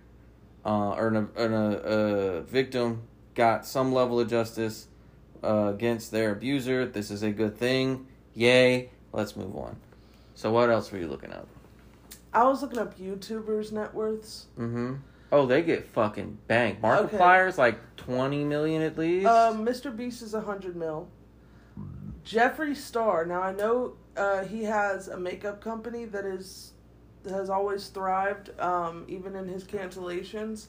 uh, 0.64 0.90
or 0.90 1.08
an, 1.08 1.28
an, 1.36 1.52
a, 1.52 1.70
a 1.76 2.42
victim 2.42 3.02
got 3.34 3.66
some 3.66 3.92
level 3.92 4.20
of 4.20 4.28
justice 4.28 4.88
uh, 5.42 5.72
against 5.74 6.10
their 6.10 6.32
abuser. 6.32 6.86
This 6.86 7.10
is 7.10 7.22
a 7.22 7.30
good 7.30 7.56
thing. 7.56 8.06
Yay. 8.34 8.90
Let's 9.12 9.36
move 9.36 9.56
on. 9.56 9.76
So 10.34 10.50
what 10.50 10.70
else 10.70 10.90
were 10.90 10.98
you 10.98 11.06
looking 11.06 11.32
up? 11.32 11.46
I 12.32 12.44
was 12.44 12.62
looking 12.62 12.78
up 12.78 12.98
YouTubers' 12.98 13.70
net 13.70 13.94
worths. 13.94 14.46
Mm-hmm. 14.58 14.94
Oh, 15.34 15.46
they 15.46 15.62
get 15.62 15.88
fucking 15.88 16.38
banged. 16.46 16.84
Okay. 16.84 17.16
Markiplier's 17.16 17.58
like 17.58 17.96
twenty 17.96 18.44
million 18.44 18.82
at 18.82 18.96
least. 18.96 19.26
Um, 19.26 19.66
Mr. 19.66 19.94
Beast 19.94 20.22
is 20.22 20.32
a 20.32 20.40
hundred 20.40 20.76
mil. 20.76 21.08
Jeffree 22.24 22.76
Star. 22.76 23.26
Now 23.26 23.42
I 23.42 23.52
know 23.52 23.94
uh, 24.16 24.44
he 24.44 24.62
has 24.62 25.08
a 25.08 25.18
makeup 25.18 25.60
company 25.60 26.04
that 26.04 26.24
is 26.24 26.72
has 27.28 27.50
always 27.50 27.88
thrived, 27.88 28.58
um, 28.60 29.04
even 29.08 29.34
in 29.34 29.48
his 29.48 29.64
cancellations. 29.64 30.68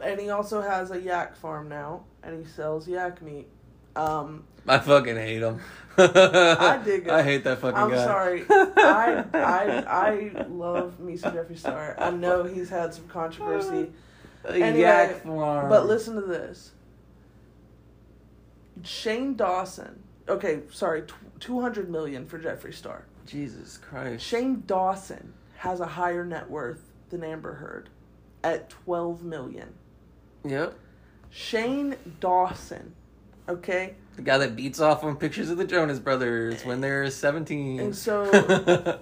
And 0.00 0.20
he 0.20 0.30
also 0.30 0.60
has 0.60 0.90
a 0.90 1.00
yak 1.00 1.36
farm 1.36 1.68
now, 1.68 2.04
and 2.24 2.36
he 2.36 2.50
sells 2.50 2.88
yak 2.88 3.22
meat. 3.22 3.46
Um, 3.94 4.42
I 4.74 4.78
fucking 4.78 5.16
hate 5.16 5.42
him. 5.42 5.60
I 5.96 6.80
dig 6.84 7.04
him. 7.04 7.10
I 7.14 7.22
hate 7.22 7.44
that 7.44 7.58
fucking 7.58 7.74
guy. 7.76 7.82
I'm 7.82 7.90
sorry. 7.98 8.44
I 8.50 9.24
I 9.34 9.84
I 9.86 10.46
love 10.48 11.00
me 11.00 11.16
some 11.16 11.34
Jeffree 11.34 11.58
Star. 11.58 11.96
I 11.98 12.10
know 12.10 12.44
he's 12.44 12.68
had 12.70 12.94
some 12.94 13.08
controversy. 13.08 13.90
Uh, 14.44 14.52
anyway, 14.52 14.80
Yak 14.80 15.24
farm. 15.24 15.68
But 15.68 15.86
listen 15.86 16.14
to 16.14 16.20
this. 16.22 16.72
Shane 18.84 19.34
Dawson. 19.34 20.02
Okay, 20.28 20.60
sorry, 20.70 21.02
tw- 21.02 21.40
200 21.40 21.90
million 21.90 22.26
for 22.26 22.38
Jeffree 22.38 22.74
Star. 22.74 23.04
Jesus 23.26 23.78
Christ. 23.78 24.24
Shane 24.24 24.62
Dawson 24.66 25.32
has 25.56 25.80
a 25.80 25.86
higher 25.86 26.24
net 26.24 26.48
worth 26.48 26.82
than 27.10 27.24
Amber 27.24 27.54
Heard 27.54 27.88
at 28.44 28.70
12 28.70 29.24
million. 29.24 29.74
Yep. 30.44 30.74
Shane 31.30 31.96
Dawson, 32.20 32.94
okay? 33.48 33.94
The 34.18 34.24
guy 34.24 34.38
that 34.38 34.56
beats 34.56 34.80
off 34.80 35.04
on 35.04 35.14
pictures 35.14 35.48
of 35.48 35.58
the 35.58 35.64
Jonas 35.64 36.00
Brothers 36.00 36.64
when 36.64 36.80
they're 36.80 37.08
seventeen. 37.08 37.78
And 37.78 37.94
so 37.96 38.24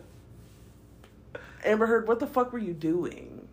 Amber 1.64 1.86
Heard, 1.86 2.06
what 2.06 2.20
the 2.20 2.26
fuck 2.26 2.52
were 2.52 2.58
you 2.58 2.74
doing? 2.74 3.48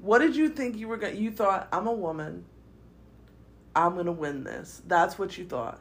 What 0.00 0.20
did 0.20 0.34
you 0.34 0.48
think 0.48 0.78
you 0.78 0.88
were 0.88 0.96
going 0.96 1.14
to 1.14 1.20
you 1.20 1.30
thought 1.30 1.68
I'm 1.70 1.86
a 1.86 1.92
woman. 1.92 2.46
I'm 3.76 3.92
going 3.92 4.06
to 4.06 4.12
win 4.12 4.42
this. 4.42 4.80
That's 4.86 5.18
what 5.18 5.36
you 5.36 5.44
thought. 5.44 5.80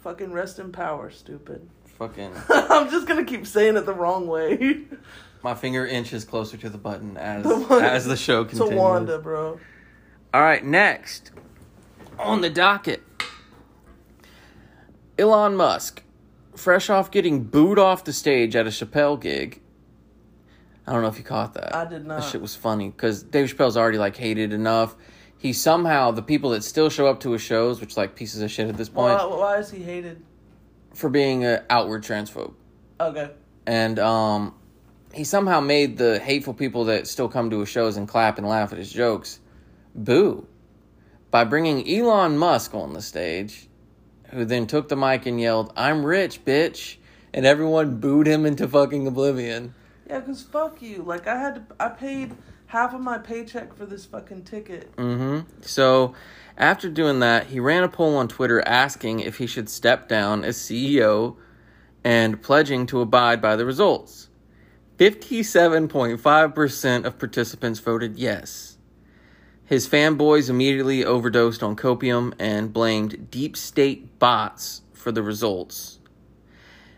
Fucking 0.00 0.32
rest 0.32 0.58
in 0.58 0.72
power, 0.72 1.08
stupid. 1.10 1.68
fucking 1.96 2.32
I'm 2.48 2.90
just 2.90 3.06
gonna 3.06 3.24
keep 3.24 3.46
saying 3.46 3.76
it 3.76 3.86
the 3.86 3.94
wrong 3.94 4.26
way. 4.26 4.80
my 5.44 5.54
finger 5.54 5.86
inches 5.86 6.24
closer 6.24 6.56
to 6.56 6.68
the 6.68 6.78
button 6.78 7.16
as 7.16 7.44
The 7.44 7.56
one- 7.56 7.84
as 7.84 8.04
the 8.04 8.16
show 8.16 8.44
continues. 8.44 8.70
to. 8.70 8.76
Wanda, 8.76 9.18
bro. 9.20 9.60
All 10.34 10.40
right, 10.42 10.64
next 10.64 11.30
on 12.18 12.40
the 12.40 12.50
docket, 12.50 13.02
Elon 15.20 15.54
Musk, 15.54 16.02
fresh 16.56 16.88
off 16.88 17.10
getting 17.10 17.44
booed 17.44 17.78
off 17.78 18.04
the 18.04 18.12
stage 18.12 18.56
at 18.56 18.66
a 18.66 18.70
Chappelle 18.70 19.20
gig. 19.20 19.60
I 20.86 20.92
don't 20.92 21.02
know 21.02 21.08
if 21.08 21.18
you 21.18 21.24
caught 21.24 21.54
that. 21.54 21.74
I 21.76 21.84
did 21.84 22.06
not. 22.06 22.22
That 22.22 22.30
shit 22.30 22.40
was 22.40 22.56
funny 22.56 22.88
because 22.88 23.22
Dave 23.22 23.54
Chappelle's 23.54 23.76
already 23.76 23.98
like 23.98 24.16
hated 24.16 24.52
enough. 24.52 24.96
He 25.36 25.52
somehow 25.52 26.10
the 26.10 26.22
people 26.22 26.50
that 26.50 26.64
still 26.64 26.88
show 26.90 27.06
up 27.06 27.20
to 27.20 27.32
his 27.32 27.42
shows, 27.42 27.80
which 27.80 27.96
like 27.96 28.14
pieces 28.16 28.40
of 28.42 28.50
shit 28.50 28.68
at 28.68 28.76
this 28.76 28.88
point, 28.88 29.14
Why, 29.18 29.24
why 29.26 29.56
is 29.58 29.70
he 29.70 29.82
hated? 29.82 30.22
for 30.94 31.08
being 31.08 31.44
an 31.44 31.62
outward 31.70 32.02
transphobe, 32.02 32.54
Okay. 32.98 33.30
and 33.66 33.98
um, 34.00 34.54
he 35.14 35.22
somehow 35.24 35.60
made 35.60 35.96
the 35.98 36.18
hateful 36.18 36.52
people 36.52 36.86
that 36.86 37.06
still 37.06 37.28
come 37.28 37.48
to 37.50 37.60
his 37.60 37.68
shows 37.68 37.96
and 37.96 38.08
clap 38.08 38.38
and 38.38 38.46
laugh 38.48 38.72
at 38.72 38.78
his 38.78 38.92
jokes 38.92 39.38
boo 39.94 40.46
by 41.30 41.44
bringing 41.44 41.88
Elon 41.88 42.36
Musk 42.36 42.74
on 42.74 42.92
the 42.92 43.00
stage, 43.00 43.68
who 44.30 44.44
then 44.44 44.66
took 44.66 44.88
the 44.88 44.96
mic 44.96 45.26
and 45.26 45.40
yelled, 45.40 45.72
"I'm 45.76 46.04
rich, 46.04 46.44
bitch," 46.44 46.96
and 47.32 47.46
everyone 47.46 47.98
booed 47.98 48.26
him 48.26 48.46
into 48.46 48.68
fucking 48.68 49.06
oblivion. 49.06 49.74
Yeah, 50.08 50.20
cause 50.20 50.42
fuck 50.42 50.82
you. 50.82 51.02
Like 51.02 51.26
I 51.26 51.38
had 51.38 51.54
to, 51.54 51.62
I 51.78 51.88
paid 51.88 52.34
half 52.66 52.94
of 52.94 53.00
my 53.00 53.18
paycheck 53.18 53.74
for 53.74 53.86
this 53.86 54.06
fucking 54.06 54.44
ticket. 54.44 54.94
Mm 54.96 55.16
hmm. 55.16 55.40
So, 55.60 56.14
after 56.56 56.88
doing 56.88 57.20
that, 57.20 57.46
he 57.46 57.60
ran 57.60 57.82
a 57.82 57.88
poll 57.88 58.16
on 58.16 58.28
Twitter 58.28 58.62
asking 58.66 59.20
if 59.20 59.38
he 59.38 59.46
should 59.46 59.68
step 59.68 60.08
down 60.08 60.44
as 60.44 60.56
CEO 60.56 61.36
and 62.04 62.42
pledging 62.42 62.86
to 62.86 63.00
abide 63.00 63.42
by 63.42 63.56
the 63.56 63.64
results. 63.64 64.28
57.5% 64.98 67.04
of 67.04 67.18
participants 67.18 67.80
voted 67.80 68.18
yes. 68.18 68.69
His 69.70 69.88
fanboys 69.88 70.50
immediately 70.50 71.04
overdosed 71.04 71.62
on 71.62 71.76
copium 71.76 72.34
and 72.40 72.72
blamed 72.72 73.30
deep 73.30 73.56
state 73.56 74.18
bots 74.18 74.82
for 74.92 75.12
the 75.12 75.22
results. 75.22 76.00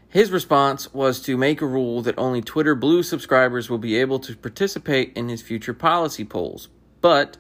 His 0.09 0.31
response 0.31 0.91
was 0.95 1.21
to 1.25 1.37
make 1.37 1.61
a 1.61 1.67
rule 1.67 2.01
that 2.01 2.17
only 2.17 2.41
Twitter 2.41 2.75
Blue 2.75 3.03
subscribers 3.03 3.69
will 3.69 3.77
be 3.77 3.97
able 3.97 4.19
to 4.21 4.35
participate 4.35 5.13
in 5.15 5.29
his 5.29 5.43
future 5.43 5.75
policy 5.75 6.25
polls. 6.25 6.71
But 7.03 7.37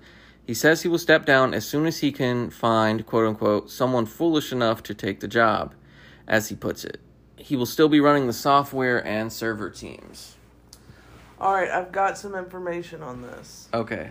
he 0.46 0.52
says 0.52 0.82
he 0.82 0.88
will 0.88 0.98
step 0.98 1.24
down 1.24 1.54
as 1.54 1.66
soon 1.66 1.86
as 1.86 2.00
he 2.00 2.12
can 2.12 2.50
find, 2.50 3.06
quote 3.06 3.26
unquote, 3.26 3.70
someone 3.70 4.04
foolish 4.04 4.52
enough 4.52 4.82
to 4.82 4.94
take 4.94 5.20
the 5.20 5.28
job, 5.28 5.72
as 6.28 6.50
he 6.50 6.54
puts 6.54 6.84
it. 6.84 7.00
He 7.36 7.56
will 7.56 7.64
still 7.64 7.88
be 7.88 8.00
running 8.00 8.26
the 8.26 8.34
software 8.34 9.02
and 9.06 9.32
server 9.32 9.70
teams. 9.70 10.36
All 11.40 11.54
right, 11.54 11.70
I've 11.70 11.90
got 11.90 12.18
some 12.18 12.34
information 12.34 13.02
on 13.02 13.22
this. 13.22 13.70
Okay. 13.72 14.10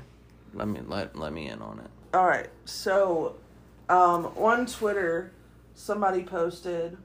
Let 0.53 0.67
me 0.67 0.81
let 0.85 1.15
let 1.15 1.31
me 1.33 1.47
in 1.47 1.61
on 1.61 1.79
it. 1.79 1.89
All 2.15 2.25
right, 2.27 2.49
so 2.65 3.37
um, 3.89 4.25
on 4.37 4.65
Twitter, 4.65 5.31
somebody 5.75 6.23
posted. 6.23 6.97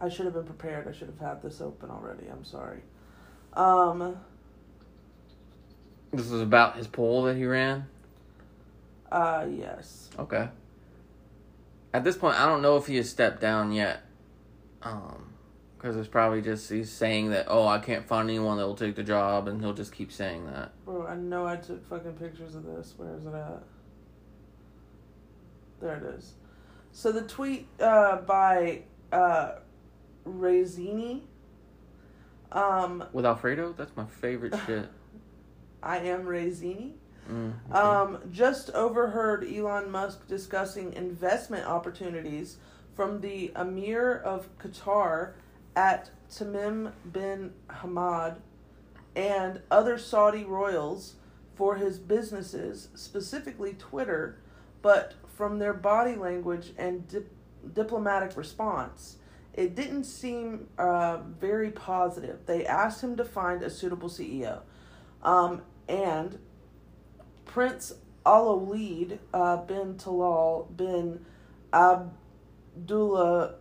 I 0.00 0.08
should 0.08 0.24
have 0.24 0.34
been 0.34 0.44
prepared. 0.44 0.88
I 0.88 0.92
should 0.92 1.08
have 1.08 1.18
had 1.18 1.42
this 1.42 1.60
open 1.60 1.90
already. 1.90 2.26
I'm 2.28 2.44
sorry. 2.44 2.80
Um, 3.52 4.16
This 6.12 6.30
is 6.30 6.40
about 6.40 6.76
his 6.76 6.86
poll 6.86 7.24
that 7.24 7.36
he 7.36 7.44
ran. 7.44 7.86
uh, 9.12 9.46
yes. 9.50 10.08
Okay. 10.18 10.48
At 11.92 12.04
this 12.04 12.16
point, 12.16 12.40
I 12.40 12.46
don't 12.46 12.62
know 12.62 12.76
if 12.76 12.86
he 12.86 12.96
has 12.96 13.10
stepped 13.10 13.40
down 13.40 13.72
yet. 13.72 14.02
Um, 14.82 15.29
because 15.80 15.96
it's 15.96 16.08
probably 16.08 16.42
just 16.42 16.68
he's 16.68 16.90
saying 16.90 17.30
that 17.30 17.46
oh 17.48 17.66
I 17.66 17.78
can't 17.78 18.06
find 18.06 18.28
anyone 18.28 18.58
that 18.58 18.66
will 18.66 18.74
take 18.74 18.96
the 18.96 19.02
job, 19.02 19.48
and 19.48 19.60
he'll 19.60 19.72
just 19.72 19.92
keep 19.92 20.12
saying 20.12 20.46
that. 20.46 20.72
Bro, 20.84 21.06
I 21.06 21.16
know 21.16 21.46
I 21.46 21.56
took 21.56 21.86
fucking 21.88 22.14
pictures 22.14 22.54
of 22.54 22.64
this. 22.64 22.94
Where 22.96 23.14
is 23.14 23.24
it 23.24 23.34
at? 23.34 23.62
There 25.80 25.96
it 25.96 26.02
is. 26.18 26.34
So 26.92 27.12
the 27.12 27.22
tweet 27.22 27.68
uh, 27.80 28.16
by 28.18 28.82
uh, 29.12 29.52
Razzini. 30.26 31.22
Um, 32.52 33.04
With 33.12 33.24
Alfredo, 33.24 33.72
that's 33.72 33.96
my 33.96 34.06
favorite 34.06 34.54
shit. 34.66 34.88
I 35.82 35.98
am 35.98 36.24
Razzini. 36.24 36.92
Mm, 37.30 37.52
okay. 37.70 37.78
Um, 37.78 38.18
just 38.32 38.70
overheard 38.70 39.46
Elon 39.48 39.90
Musk 39.90 40.26
discussing 40.26 40.92
investment 40.94 41.64
opportunities 41.66 42.56
from 42.96 43.20
the 43.20 43.52
Emir 43.56 44.20
of 44.24 44.48
Qatar 44.58 45.34
at 45.76 46.10
Tamim 46.30 46.92
bin 47.10 47.52
Hamad 47.68 48.38
and 49.14 49.60
other 49.70 49.98
Saudi 49.98 50.44
royals 50.44 51.16
for 51.54 51.76
his 51.76 51.98
businesses, 51.98 52.88
specifically 52.94 53.74
Twitter, 53.74 54.38
but 54.82 55.14
from 55.36 55.58
their 55.58 55.74
body 55.74 56.14
language 56.14 56.72
and 56.78 57.06
dip- 57.08 57.32
diplomatic 57.74 58.36
response, 58.36 59.16
it 59.52 59.74
didn't 59.74 60.04
seem 60.04 60.68
uh, 60.78 61.18
very 61.38 61.70
positive. 61.70 62.46
They 62.46 62.64
asked 62.64 63.02
him 63.02 63.16
to 63.16 63.24
find 63.24 63.62
a 63.62 63.70
suitable 63.70 64.08
CEO. 64.08 64.60
Um, 65.22 65.62
and 65.88 66.38
Prince 67.44 67.92
Al-Walid 68.24 69.18
uh, 69.34 69.56
bin 69.58 69.94
Talal 69.94 70.74
bin 70.76 71.24
Abdullah 71.72 73.56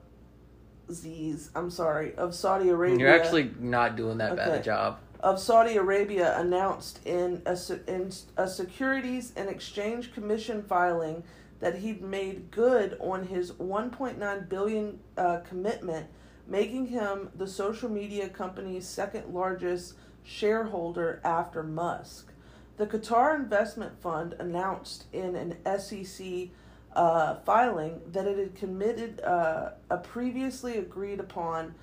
Aziz, 0.90 1.52
I'm 1.56 1.70
sorry, 1.70 2.16
of 2.16 2.34
Saudi 2.34 2.70
Arabia 2.70 3.00
You're 3.00 3.22
actually 3.22 3.52
not 3.60 3.96
doing 3.96 4.18
that 4.18 4.36
bad 4.36 4.60
a 4.60 4.64
job. 4.64 5.00
of 5.22 5.40
Saudi 5.40 5.78
Arabia 5.78 6.38
announced 6.40 7.00
in 7.06 7.42
a, 7.46 7.58
in 7.88 8.12
a 8.38 8.48
Securities 8.48 9.34
and 9.36 9.50
Exchange 9.50 10.14
Commission 10.14 10.64
filing 10.64 11.24
that 11.60 11.78
he'd 11.80 12.02
made 12.02 12.52
good 12.52 12.98
on 13.00 13.28
his 13.28 13.52
1.9 13.52 14.50
billion 14.50 15.00
uh, 15.18 15.40
commitment, 15.40 16.08
making 16.48 16.88
him 16.88 17.30
the 17.36 17.48
social 17.48 17.90
media 17.90 18.30
company's 18.30 18.88
second 18.88 19.34
largest 19.34 19.96
shareholder 20.24 21.22
after 21.24 21.64
Musk. 21.64 22.32
The 22.78 22.88
Qatar 22.88 23.36
Investment 23.36 24.00
Fund 24.02 24.36
announced 24.40 25.06
in 25.12 25.36
an 25.36 25.58
SEC 25.80 26.50
uh, 26.96 27.36
filing 27.46 28.02
that 28.12 28.26
it 28.26 28.38
had 28.38 28.56
committed 28.56 29.22
uh, 29.22 29.72
a 29.90 29.98
previously 29.98 30.78
agreed 30.78 31.20
upon 31.20 31.76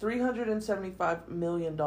$375 0.00 1.28
million. 1.28 1.80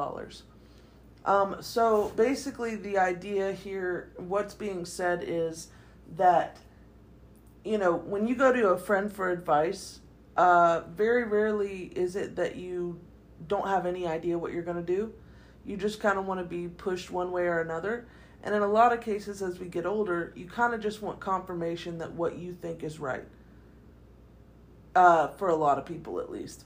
Um, 1.25 1.57
so 1.59 2.11
basically, 2.15 2.75
the 2.75 2.97
idea 2.97 3.51
here, 3.51 4.11
what's 4.17 4.53
being 4.53 4.85
said 4.85 5.23
is 5.25 5.67
that, 6.15 6.57
you 7.63 7.77
know, 7.77 7.93
when 7.95 8.27
you 8.27 8.35
go 8.35 8.53
to 8.53 8.69
a 8.69 8.77
friend 8.77 9.11
for 9.11 9.31
advice, 9.31 9.99
uh, 10.37 10.81
very 10.95 11.23
rarely 11.23 11.91
is 11.95 12.15
it 12.15 12.35
that 12.35 12.55
you 12.55 12.99
don't 13.47 13.67
have 13.67 13.85
any 13.85 14.05
idea 14.05 14.37
what 14.37 14.51
you're 14.51 14.63
going 14.63 14.77
to 14.77 14.83
do. 14.83 15.13
You 15.65 15.77
just 15.77 15.99
kind 15.99 16.19
of 16.19 16.25
want 16.25 16.39
to 16.39 16.45
be 16.45 16.67
pushed 16.67 17.09
one 17.09 17.31
way 17.31 17.43
or 17.43 17.59
another. 17.61 18.07
And 18.45 18.53
in 18.53 18.61
a 18.61 18.67
lot 18.67 18.93
of 18.93 19.01
cases, 19.01 19.41
as 19.41 19.59
we 19.59 19.67
get 19.67 19.85
older, 19.87 20.31
you 20.35 20.45
kind 20.45 20.73
of 20.75 20.79
just 20.79 21.01
want 21.01 21.19
confirmation 21.19 21.97
that 21.97 22.11
what 22.13 22.37
you 22.37 22.53
think 22.53 22.83
is 22.83 22.99
right. 22.99 23.25
Uh, 24.95 25.27
for 25.29 25.49
a 25.49 25.55
lot 25.55 25.77
of 25.79 25.85
people, 25.85 26.19
at 26.19 26.31
least. 26.31 26.63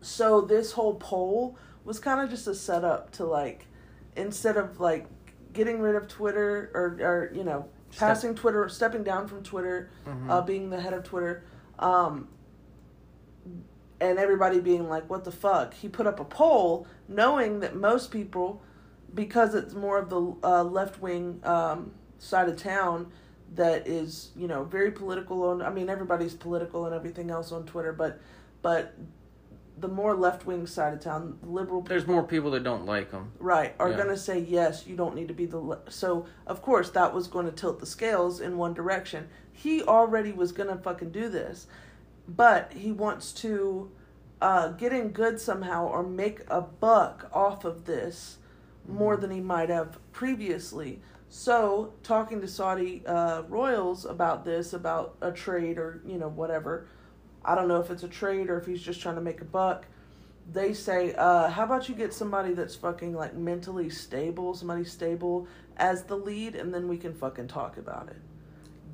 So 0.00 0.40
this 0.40 0.72
whole 0.72 0.94
poll 0.94 1.56
was 1.84 1.98
kind 2.00 2.20
of 2.20 2.30
just 2.30 2.46
a 2.48 2.54
setup 2.54 3.12
to 3.12 3.24
like, 3.24 3.66
instead 4.16 4.56
of 4.56 4.80
like 4.80 5.06
getting 5.52 5.78
rid 5.80 5.94
of 5.94 6.08
Twitter 6.08 6.70
or 6.74 6.98
or 7.00 7.30
you 7.34 7.44
know 7.44 7.68
Step- 7.90 8.08
passing 8.08 8.34
Twitter, 8.34 8.68
stepping 8.68 9.02
down 9.04 9.28
from 9.28 9.42
Twitter, 9.42 9.90
Mhm. 10.06 10.30
uh, 10.30 10.40
being 10.40 10.70
the 10.70 10.80
head 10.80 10.92
of 10.94 11.04
Twitter, 11.04 11.44
um, 11.78 12.28
and 14.00 14.18
everybody 14.18 14.60
being 14.60 14.88
like, 14.88 15.08
"What 15.08 15.24
the 15.24 15.32
fuck?" 15.32 15.74
He 15.74 15.88
put 15.88 16.06
up 16.06 16.18
a 16.18 16.24
poll, 16.24 16.86
knowing 17.08 17.60
that 17.60 17.76
most 17.76 18.10
people, 18.10 18.60
because 19.14 19.54
it's 19.54 19.74
more 19.74 19.98
of 19.98 20.08
the 20.10 20.34
uh, 20.42 20.64
left 20.64 21.00
wing 21.00 21.40
um, 21.44 21.92
side 22.18 22.48
of 22.48 22.56
town, 22.56 23.10
that 23.54 23.86
is 23.88 24.30
you 24.36 24.46
know 24.48 24.64
very 24.64 24.90
political. 24.90 25.42
On 25.44 25.62
I 25.62 25.70
mean, 25.70 25.88
everybody's 25.88 26.34
political 26.34 26.86
and 26.86 26.94
everything 26.94 27.30
else 27.30 27.52
on 27.52 27.64
Twitter, 27.64 27.92
but 27.92 28.20
but 28.62 28.94
the 29.78 29.88
more 29.88 30.16
left 30.16 30.44
wing 30.44 30.66
side 30.66 30.92
of 30.92 30.98
town, 31.00 31.38
liberal 31.44 31.82
There's 31.82 32.04
more 32.06 32.24
people 32.24 32.50
that 32.50 32.64
don't 32.64 32.84
like 32.84 33.12
him. 33.12 33.30
right 33.38 33.76
are 33.78 33.90
Yeah. 33.90 33.96
going 33.96 34.08
to 34.08 34.16
say 34.16 34.40
yes 34.40 34.88
you 34.88 34.96
don't 34.96 35.14
need 35.14 35.28
to 35.28 35.34
be 35.34 35.46
the 35.46 35.58
le-. 35.58 35.78
so 35.88 36.26
of 36.48 36.60
course 36.62 36.90
that 36.90 37.14
was 37.14 37.28
going 37.28 37.46
to 37.46 37.52
tilt 37.52 37.78
the 37.78 37.86
scales 37.86 38.40
in 38.40 38.56
one 38.58 38.74
direction 38.74 39.28
he 39.52 39.80
already 39.84 40.32
was 40.32 40.50
going 40.50 40.68
to 40.68 40.74
fucking 40.82 41.12
do 41.12 41.28
this 41.28 41.68
but 42.26 42.72
he 42.72 42.90
wants 42.90 43.30
to 43.34 43.88
uh, 44.42 44.68
get 44.70 44.92
in 44.92 45.10
good 45.10 45.40
somehow 45.40 45.86
or 45.86 46.02
make 46.02 46.40
a 46.48 46.60
buck 46.60 47.30
off 47.32 47.64
of 47.64 47.84
this 47.84 48.37
more 48.88 49.16
than 49.16 49.30
he 49.30 49.40
might 49.40 49.68
have 49.68 49.98
previously 50.12 51.00
so 51.28 51.92
talking 52.02 52.40
to 52.40 52.48
saudi 52.48 53.02
uh, 53.06 53.42
royals 53.42 54.04
about 54.04 54.44
this 54.44 54.72
about 54.72 55.16
a 55.20 55.30
trade 55.30 55.78
or 55.78 56.00
you 56.06 56.18
know 56.18 56.28
whatever 56.28 56.88
I 57.44 57.54
don't 57.54 57.68
know 57.68 57.80
if 57.80 57.90
it's 57.90 58.02
a 58.02 58.08
trade 58.08 58.50
or 58.50 58.58
if 58.58 58.66
he's 58.66 58.82
just 58.82 59.00
trying 59.00 59.14
to 59.14 59.20
make 59.20 59.40
a 59.40 59.44
buck. 59.44 59.86
They 60.52 60.72
say, 60.74 61.14
uh, 61.14 61.48
how 61.48 61.64
about 61.64 61.88
you 61.88 61.94
get 61.94 62.12
somebody 62.12 62.54
that's 62.54 62.74
fucking 62.74 63.14
like 63.14 63.34
mentally 63.34 63.90
stable, 63.90 64.54
somebody 64.54 64.84
stable 64.84 65.46
as 65.76 66.04
the 66.04 66.16
lead, 66.16 66.54
and 66.54 66.72
then 66.72 66.88
we 66.88 66.96
can 66.96 67.14
fucking 67.14 67.48
talk 67.48 67.76
about 67.76 68.08
it. 68.08 68.16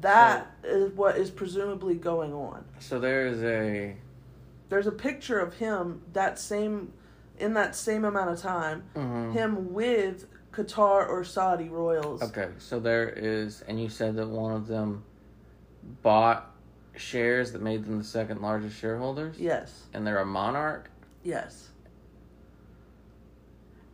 That 0.01 0.53
is 0.63 0.93
what 0.93 1.17
is 1.17 1.31
presumably 1.31 1.95
going 1.95 2.33
on. 2.33 2.65
So 2.79 2.99
there 2.99 3.27
is 3.27 3.43
a 3.43 3.97
There's 4.69 4.87
a 4.87 4.93
picture 4.93 5.39
of 5.39 5.55
him 5.55 6.03
that 6.13 6.39
same 6.39 6.93
in 7.39 7.55
that 7.55 7.75
same 7.75 8.05
amount 8.05 8.31
of 8.31 8.41
time, 8.41 8.85
mhm. 8.95 9.33
him 9.33 9.73
with 9.73 10.27
Qatar 10.53 11.09
or 11.09 11.25
Saudi 11.25 11.69
royals. 11.69 12.23
Okay, 12.23 12.49
so 12.59 12.79
there 12.79 13.09
is, 13.09 13.63
and 13.67 13.81
you 13.81 13.89
said 13.89 14.17
that 14.17 14.29
one 14.29 14.53
of 14.53 14.67
them 14.67 15.05
bought 16.03 16.51
shares 16.97 17.53
that 17.53 17.61
made 17.61 17.85
them 17.85 17.99
the 17.99 18.05
second 18.05 18.41
largest 18.41 18.79
shareholders, 18.79 19.39
Yes. 19.39 19.85
and 19.93 20.07
they're 20.07 20.21
a 20.21 20.27
monarch. 20.27 20.91
Yes. 21.25 21.71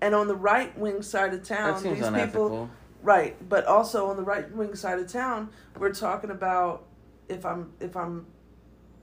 And 0.03 0.15
on 0.15 0.29
the 0.29 0.37
right 0.37 0.77
wing 0.79 1.03
side 1.03 1.33
of 1.35 1.43
town, 1.43 1.83
these 1.83 2.03
unethical. 2.03 2.49
people 2.49 2.71
right, 3.03 3.37
but 3.49 3.67
also 3.67 4.09
on 4.09 4.17
the 4.17 4.23
right 4.23 4.51
wing 4.55 4.75
side 4.75 4.99
of 4.99 5.11
town, 5.11 5.51
we're 5.79 5.93
talking 5.93 6.31
about 6.31 6.85
if 7.29 7.45
I'm 7.45 7.73
if 7.81 7.97
I'm 7.97 8.27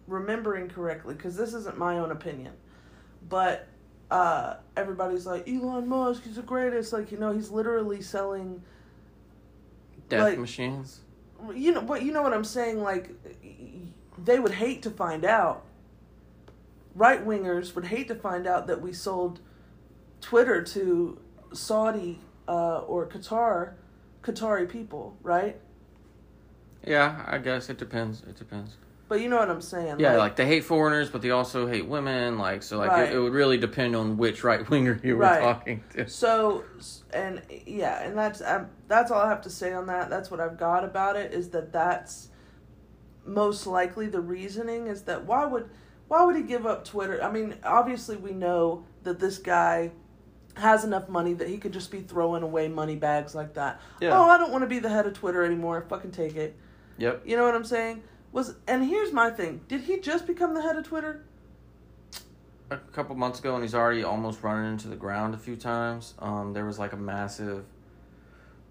remembering 0.07 0.69
correctly 0.69 1.15
cuz 1.15 1.35
this 1.35 1.53
isn't 1.53 1.77
my 1.77 1.99
own 1.99 2.11
opinion. 2.11 2.53
But 3.27 3.67
uh 4.09 4.55
everybody's 4.75 5.25
like 5.25 5.47
Elon 5.47 5.87
Musk, 5.87 6.23
he's 6.23 6.35
the 6.35 6.41
greatest, 6.41 6.93
like 6.93 7.11
you 7.11 7.17
know, 7.17 7.31
he's 7.33 7.49
literally 7.49 8.01
selling 8.01 8.61
Death 10.09 10.21
like- 10.21 10.39
machines. 10.39 11.01
you 11.53 11.71
know 11.73 11.81
but 11.81 12.01
you 12.03 12.11
know 12.11 12.21
what 12.21 12.33
I'm 12.33 12.43
saying 12.45 12.81
like 12.81 13.11
they 14.23 14.39
would 14.39 14.53
hate 14.53 14.81
to 14.83 14.89
find 14.89 15.23
out 15.25 15.63
right 16.95 17.23
wingers 17.25 17.75
would 17.75 17.85
hate 17.85 18.07
to 18.07 18.15
find 18.15 18.47
out 18.47 18.67
that 18.67 18.81
we 18.81 18.91
sold 18.93 19.39
Twitter 20.21 20.63
to 20.63 21.19
Saudi 21.53 22.19
uh, 22.47 22.79
or 22.79 23.05
Qatar 23.07 23.73
Qatari 24.23 24.67
people, 24.67 25.15
right? 25.21 25.59
Yeah, 26.85 27.23
I 27.27 27.37
guess 27.37 27.69
it 27.69 27.77
depends. 27.77 28.23
It 28.23 28.35
depends. 28.35 28.77
But 29.09 29.21
you 29.21 29.29
know 29.29 29.37
what 29.37 29.49
I'm 29.49 29.61
saying? 29.61 29.99
Yeah, 29.99 30.17
like, 30.17 30.35
they 30.35 30.45
hate 30.45 30.65
foreigners, 30.65 31.09
but 31.09 31.21
they 31.21 31.29
also 31.31 31.65
hate 31.65 31.87
women. 31.87 32.37
Like 32.37 32.61
so, 32.61 32.77
like 32.77 32.91
Right. 32.91 33.09
it, 33.09 33.15
it 33.15 33.19
would 33.19 33.31
really 33.33 33.57
depend 33.57 33.95
on 33.95 34.17
which 34.17 34.43
right 34.43 34.69
winger 34.69 34.99
you 35.01 35.15
were 35.15 35.21
Right. 35.21 35.39
talking 35.41 35.83
to. 35.93 36.09
So 36.09 36.65
and 37.13 37.41
yeah, 37.65 38.03
and 38.03 38.17
that's 38.17 38.41
um, 38.41 38.67
that's 38.87 39.09
all 39.11 39.21
I 39.21 39.29
have 39.29 39.41
to 39.43 39.49
say 39.49 39.71
on 39.73 39.85
that. 39.87 40.09
That's 40.09 40.29
what 40.29 40.39
I've 40.41 40.57
got 40.57 40.83
about 40.83 41.15
it 41.15 41.33
is 41.33 41.49
that 41.51 41.71
that's 41.71 42.29
most 43.25 43.65
likely 43.67 44.07
the 44.07 44.21
reasoning 44.21 44.87
is 44.87 45.03
that 45.03 45.25
why 45.25 45.45
would 45.45 45.69
why 46.09 46.23
would 46.23 46.35
he 46.35 46.43
give 46.43 46.65
up 46.65 46.83
Twitter? 46.85 47.21
I 47.23 47.31
mean, 47.31 47.55
obviously 47.63 48.17
we 48.17 48.31
know 48.31 48.85
that 49.03 49.19
this 49.19 49.37
guy 49.37 49.91
has 50.55 50.83
enough 50.83 51.07
money 51.07 51.33
that 51.33 51.47
he 51.47 51.57
could 51.57 51.71
just 51.71 51.91
be 51.91 51.99
throwing 52.01 52.43
away 52.43 52.67
money 52.67 52.95
bags 52.95 53.35
like 53.35 53.53
that. 53.53 53.79
Yeah. 54.01 54.17
Oh, 54.17 54.23
I 54.23 54.37
don't 54.37 54.51
want 54.51 54.63
to 54.63 54.67
be 54.67 54.79
the 54.79 54.89
head 54.89 55.05
of 55.05 55.13
Twitter 55.13 55.43
anymore. 55.43 55.85
Fucking 55.87 56.11
take 56.11 56.35
it. 56.35 56.57
Yep. 56.97 57.23
You 57.25 57.37
know 57.37 57.43
what 57.45 57.53
I'm 57.55 57.63
saying? 57.65 58.01
Was 58.37 58.53
and 58.67 58.85
here's 58.85 59.11
my 59.11 59.31
thing. 59.31 59.61
Did 59.67 59.81
he 59.81 59.99
just 59.99 60.27
become 60.27 60.53
the 60.53 60.61
head 60.61 60.75
of 60.77 60.85
Twitter? 60.85 61.23
a 62.69 62.77
couple 62.77 63.15
months 63.15 63.39
ago, 63.39 63.55
and 63.55 63.63
he's 63.63 63.73
already 63.73 64.03
almost 64.03 64.43
running 64.43 64.71
into 64.71 64.87
the 64.87 64.95
ground 64.95 65.33
a 65.33 65.39
few 65.39 65.55
times. 65.55 66.13
Um, 66.19 66.53
there 66.53 66.63
was 66.63 66.77
like 66.77 66.93
a 66.93 66.97
massive 66.97 67.65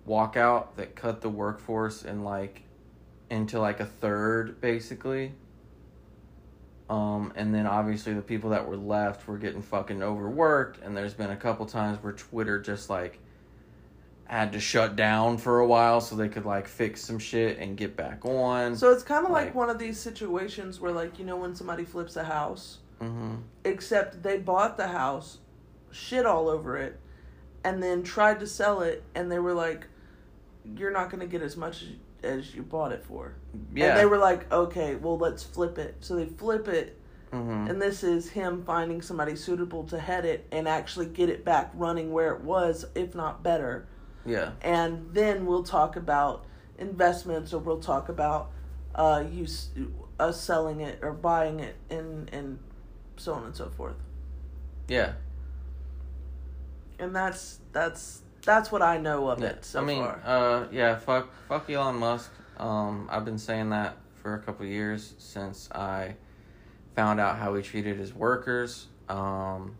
walkout 0.06 0.76
that 0.76 0.94
cut 0.94 1.20
the 1.20 1.28
workforce 1.28 2.04
in 2.04 2.22
like 2.22 2.62
into 3.28 3.58
like 3.58 3.80
a 3.80 3.86
third, 3.86 4.60
basically. 4.60 5.32
Um, 6.88 7.32
and 7.34 7.52
then 7.52 7.66
obviously 7.66 8.14
the 8.14 8.22
people 8.22 8.50
that 8.50 8.68
were 8.68 8.76
left 8.76 9.26
were 9.26 9.36
getting 9.36 9.62
fucking 9.62 10.00
overworked, 10.00 10.80
and 10.84 10.96
there's 10.96 11.14
been 11.14 11.30
a 11.30 11.36
couple 11.36 11.66
times 11.66 12.00
where 12.04 12.12
Twitter 12.12 12.60
just 12.60 12.88
like 12.88 13.18
had 14.27 14.53
to 14.53 14.61
shut 14.61 14.97
down 14.97 15.39
for 15.39 15.61
a 15.61 15.66
while 15.66 16.01
so 16.01 16.16
they 16.16 16.29
could 16.29 16.45
like 16.45 16.66
fix 16.66 17.01
some 17.01 17.18
shit 17.18 17.59
and 17.59 17.77
get 17.77 17.97
back 17.97 18.24
on. 18.24 18.77
So 18.77 18.91
it's 18.91 19.03
kind 19.03 19.24
of 19.24 19.31
like, 19.31 19.47
Like- 19.47 19.55
one 19.55 19.70
of 19.70 19.79
these 19.79 19.99
situations 19.99 20.81
where 20.81 20.93
like 20.93 21.18
you 21.18 21.24
know 21.24 21.37
when 21.37 21.55
somebody 21.55 21.85
flips 21.85 22.16
a 22.16 22.24
house 22.24 22.79
hmm 23.01 23.37
except 23.64 24.22
they 24.22 24.39
bought 24.39 24.77
the 24.77 24.89
house, 24.89 25.39
shit 25.91 26.24
all 26.24 26.49
over 26.49 26.77
it, 26.77 26.99
and 27.64 27.83
then 27.83 28.03
tried 28.03 28.41
to 28.41 28.47
sell 28.47 28.81
it, 28.81 29.03
and 29.14 29.31
they 29.31 29.39
were 29.39 29.53
like, 29.53 29.87
"You're 30.77 30.93
not 30.93 31.11
to 31.11 31.27
get 31.27 31.43
as 31.43 31.57
much 31.57 31.85
as 32.22 32.55
you 32.55 32.62
bought 32.62 32.93
it 32.93 33.05
for." 33.05 33.35
Yeah. 33.74 33.89
And 33.89 33.99
they 33.99 34.07
were 34.07 34.18
like, 34.18 34.51
"Okay, 34.53 34.95
well, 34.97 35.18
let's 35.18 35.43
flip 35.43 35.79
it." 35.79 35.97
So 36.01 36.16
they 36.16 36.27
flip 36.27 36.68
it, 36.68 36.99
hmm 37.33 37.66
and 37.68 37.83
this 37.83 38.03
is 38.03 38.31
him 38.31 38.62
finding 38.62 39.03
somebody 39.03 39.37
suitable 39.37 39.85
to 39.85 39.99
head 39.99 40.24
it 40.24 40.47
and 40.51 40.66
actually 40.66 41.07
get 41.07 41.29
it 41.29 41.45
back 41.45 41.70
running 41.74 42.12
where 42.12 42.33
it 42.35 42.41
was, 42.43 42.87
if 42.95 43.14
not 43.14 43.43
better. 43.43 43.87
Yeah. 44.27 44.53
And 44.62 45.09
then 45.12 45.47
we'll 45.47 45.62
talk 45.64 45.97
about 45.97 46.45
investments, 46.79 47.53
or 47.53 47.59
we'll 47.61 47.81
talk 47.81 48.09
about 48.09 48.51
uh, 48.95 49.24
use 49.31 49.70
us 50.18 50.41
selling 50.41 50.81
it 50.81 50.99
or 51.03 51.12
buying 51.12 51.61
it, 51.61 51.77
and 51.91 52.29
and 52.33 52.59
so 53.16 53.35
on 53.35 53.45
and 53.45 53.55
so 53.57 53.68
forth. 53.70 53.97
Yeah. 54.89 55.12
and 56.99 57.14
that's 57.14 57.59
that's 57.72 58.22
that's 58.45 58.70
what 58.70 58.81
I 58.83 58.99
know 58.99 59.29
of 59.29 59.43
it 59.43 59.64
so 59.64 59.81
I 59.81 59.85
mean, 59.85 60.03
far. 60.05 60.20
uh, 60.24 60.66
yeah, 60.70 60.97
fuck, 60.97 61.29
fuck 61.49 61.68
Elon 61.68 61.97
Musk. 61.97 62.31
Um, 62.59 63.09
I've 63.11 63.24
been 63.24 63.39
saying 63.39 63.70
that 63.70 63.97
for 64.14 64.35
a 64.35 64.39
couple 64.39 64.64
of 64.64 64.70
years 64.72 65.14
since 65.18 65.68
I 65.72 66.14
found 66.95 67.20
out 67.20 67.37
how 67.39 67.55
he 67.55 67.62
treated 67.62 67.99
his 67.99 68.14
workers. 68.14 68.87
Um, 69.09 69.77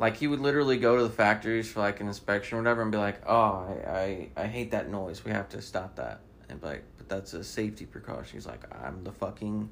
like 0.00 0.16
he 0.16 0.26
would 0.26 0.40
literally 0.40 0.78
go 0.78 0.96
to 0.96 1.02
the 1.04 1.10
factories 1.10 1.70
for 1.70 1.78
like 1.80 2.00
an 2.00 2.08
inspection 2.08 2.58
or 2.58 2.62
whatever, 2.62 2.82
and 2.82 2.90
be 2.90 2.98
like, 2.98 3.20
"Oh, 3.28 3.66
I, 3.86 4.28
I, 4.36 4.42
I 4.44 4.46
hate 4.46 4.72
that 4.72 4.90
noise. 4.90 5.24
We 5.24 5.30
have 5.30 5.48
to 5.50 5.62
stop 5.62 5.96
that." 5.96 6.20
And 6.48 6.60
like, 6.62 6.82
"But 6.96 7.08
that's 7.08 7.34
a 7.34 7.44
safety 7.44 7.86
precaution." 7.86 8.32
He's 8.32 8.46
like, 8.46 8.64
"I'm 8.84 9.04
the 9.04 9.12
fucking, 9.12 9.68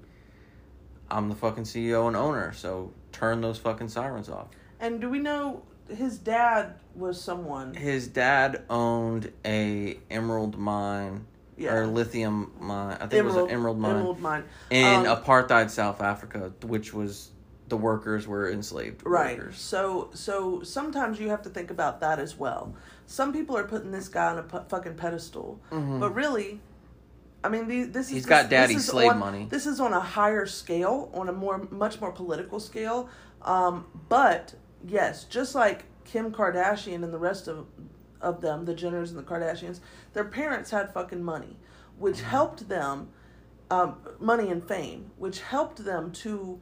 I'm 1.10 1.28
the 1.28 1.34
fucking 1.34 1.64
CEO 1.64 2.06
and 2.06 2.16
owner, 2.16 2.52
so 2.52 2.92
turn 3.10 3.40
those 3.40 3.58
fucking 3.58 3.88
sirens 3.88 4.28
off." 4.28 4.48
And 4.78 5.00
do 5.00 5.08
we 5.10 5.18
know 5.18 5.62
his 5.88 6.18
dad 6.18 6.74
was 6.94 7.20
someone? 7.20 7.74
His 7.74 8.06
dad 8.06 8.62
owned 8.68 9.32
a 9.44 9.98
emerald 10.10 10.58
mine 10.58 11.24
Yeah. 11.56 11.72
or 11.74 11.86
lithium 11.86 12.52
mine. 12.60 12.96
I 13.00 13.06
think 13.06 13.14
it 13.14 13.24
was 13.24 13.34
an 13.36 13.48
emerald 13.50 13.78
mine 13.78 13.96
Emerald 13.96 14.20
mine. 14.20 14.44
in 14.70 15.06
Um, 15.06 15.16
apartheid 15.16 15.70
South 15.70 16.02
Africa, 16.02 16.52
which 16.62 16.92
was 16.92 17.30
the 17.68 17.76
workers 17.76 18.26
were 18.26 18.50
enslaved 18.50 19.02
Right. 19.04 19.38
workers. 19.38 19.58
So 19.60 20.10
so 20.14 20.62
sometimes 20.62 21.20
you 21.20 21.28
have 21.28 21.42
to 21.42 21.50
think 21.50 21.70
about 21.70 22.00
that 22.00 22.18
as 22.18 22.36
well. 22.38 22.74
Some 23.06 23.32
people 23.32 23.56
are 23.56 23.64
putting 23.64 23.90
this 23.90 24.08
guy 24.08 24.30
on 24.32 24.38
a 24.38 24.42
pu- 24.42 24.64
fucking 24.68 24.94
pedestal, 24.94 25.60
Mhm. 25.70 26.00
but 26.00 26.14
really, 26.14 26.60
I 27.44 27.48
mean, 27.48 27.68
the, 27.68 27.84
this 27.84 28.06
is 28.06 28.12
He's 28.12 28.22
this- 28.24 28.28
got 28.28 28.42
this 28.44 28.50
daddy 28.50 28.74
is 28.74 28.86
slave 28.86 29.10
on- 29.12 29.18
money. 29.18 29.46
This 29.50 29.66
is 29.66 29.80
on 29.80 29.92
a 29.92 30.00
higher 30.00 30.46
scale, 30.46 31.10
on 31.14 31.28
a 31.28 31.32
more 31.32 31.58
much 31.70 32.00
more 32.00 32.12
political 32.12 32.60
scale. 32.60 33.08
Um, 33.42 33.86
but 34.08 34.54
yes, 34.86 35.24
just 35.24 35.54
like 35.54 35.84
Kim 36.04 36.32
Kardashian 36.32 37.02
and 37.04 37.12
the 37.12 37.18
rest 37.18 37.48
of 37.48 37.66
of 38.20 38.40
them, 38.40 38.64
the 38.64 38.74
Jenners 38.74 39.10
and 39.10 39.18
the 39.18 39.22
Kardashians, 39.22 39.78
their 40.12 40.24
parents 40.24 40.70
had 40.72 40.92
fucking 40.92 41.22
money, 41.22 41.56
which 41.98 42.16
Mm-hmm. 42.16 42.30
helped 42.30 42.68
them, 42.68 43.10
um, 43.70 43.94
money 44.18 44.50
and 44.50 44.66
fame, 44.66 45.12
which 45.18 45.40
helped 45.40 45.84
them 45.84 46.10
to 46.10 46.60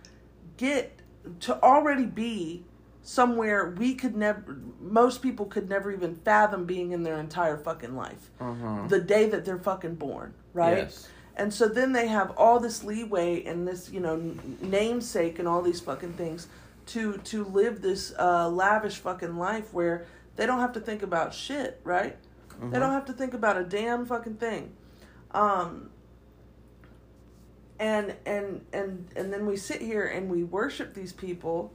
get 0.57 1.01
to 1.41 1.61
already 1.63 2.07
be 2.07 2.65
somewhere 3.03 3.71
we 3.79 3.95
could 3.95 4.17
never 4.17 4.59
most 4.81 5.23
people 5.23 5.47
could 5.47 5.69
never 5.69 5.93
even 5.93 6.15
fathom 6.17 6.65
being 6.65 6.91
in 6.93 7.03
their 7.05 7.19
entire 7.19 7.57
fucking 7.57 7.95
life. 7.95 8.31
Mhm. 8.41 8.89
the 8.89 9.01
day 9.01 9.29
that 9.29 9.45
they're 9.45 9.59
fucking 9.59 9.95
born 9.95 10.35
right? 10.53 10.79
Yes. 10.79 11.09
and 11.37 11.53
so 11.55 11.69
then 11.69 11.93
they 11.93 12.07
have 12.09 12.31
all 12.37 12.59
this 12.59 12.83
leeway 12.83 13.45
and 13.45 13.67
this 13.69 13.91
you 13.91 14.01
know 14.01 14.17
namesake 14.61 15.39
and 15.39 15.47
all 15.47 15.63
these 15.63 15.81
fucking 15.81 16.15
things 16.15 16.49
to 16.87 17.19
to 17.19 17.45
live 17.45 17.83
this 17.83 18.13
uh, 18.19 18.49
lavish 18.49 18.99
fucking 18.99 19.37
life 19.37 19.73
where 19.73 20.05
they 20.37 20.47
don't 20.47 20.61
have 20.61 20.73
to 20.73 20.81
think 20.81 21.03
about 21.03 21.33
shit 21.35 21.81
right? 21.85 22.17
They 22.71 22.79
don't 22.79 22.93
have 22.93 23.05
to 23.07 23.13
think 23.13 23.35
about 23.35 23.59
a 23.59 23.65
damn 23.65 24.07
fucking 24.07 24.37
thing. 24.37 24.73
Um 25.33 25.91
and 27.79 28.15
and 28.25 28.65
and 28.73 29.09
and 29.17 29.33
then 29.33 29.47
we 29.47 29.57
sit 29.57 29.81
here 29.81 30.07
and 30.07 30.31
we 30.31 30.43
worship 30.43 30.95
these 30.95 31.13
people 31.13 31.73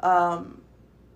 um 0.00 0.60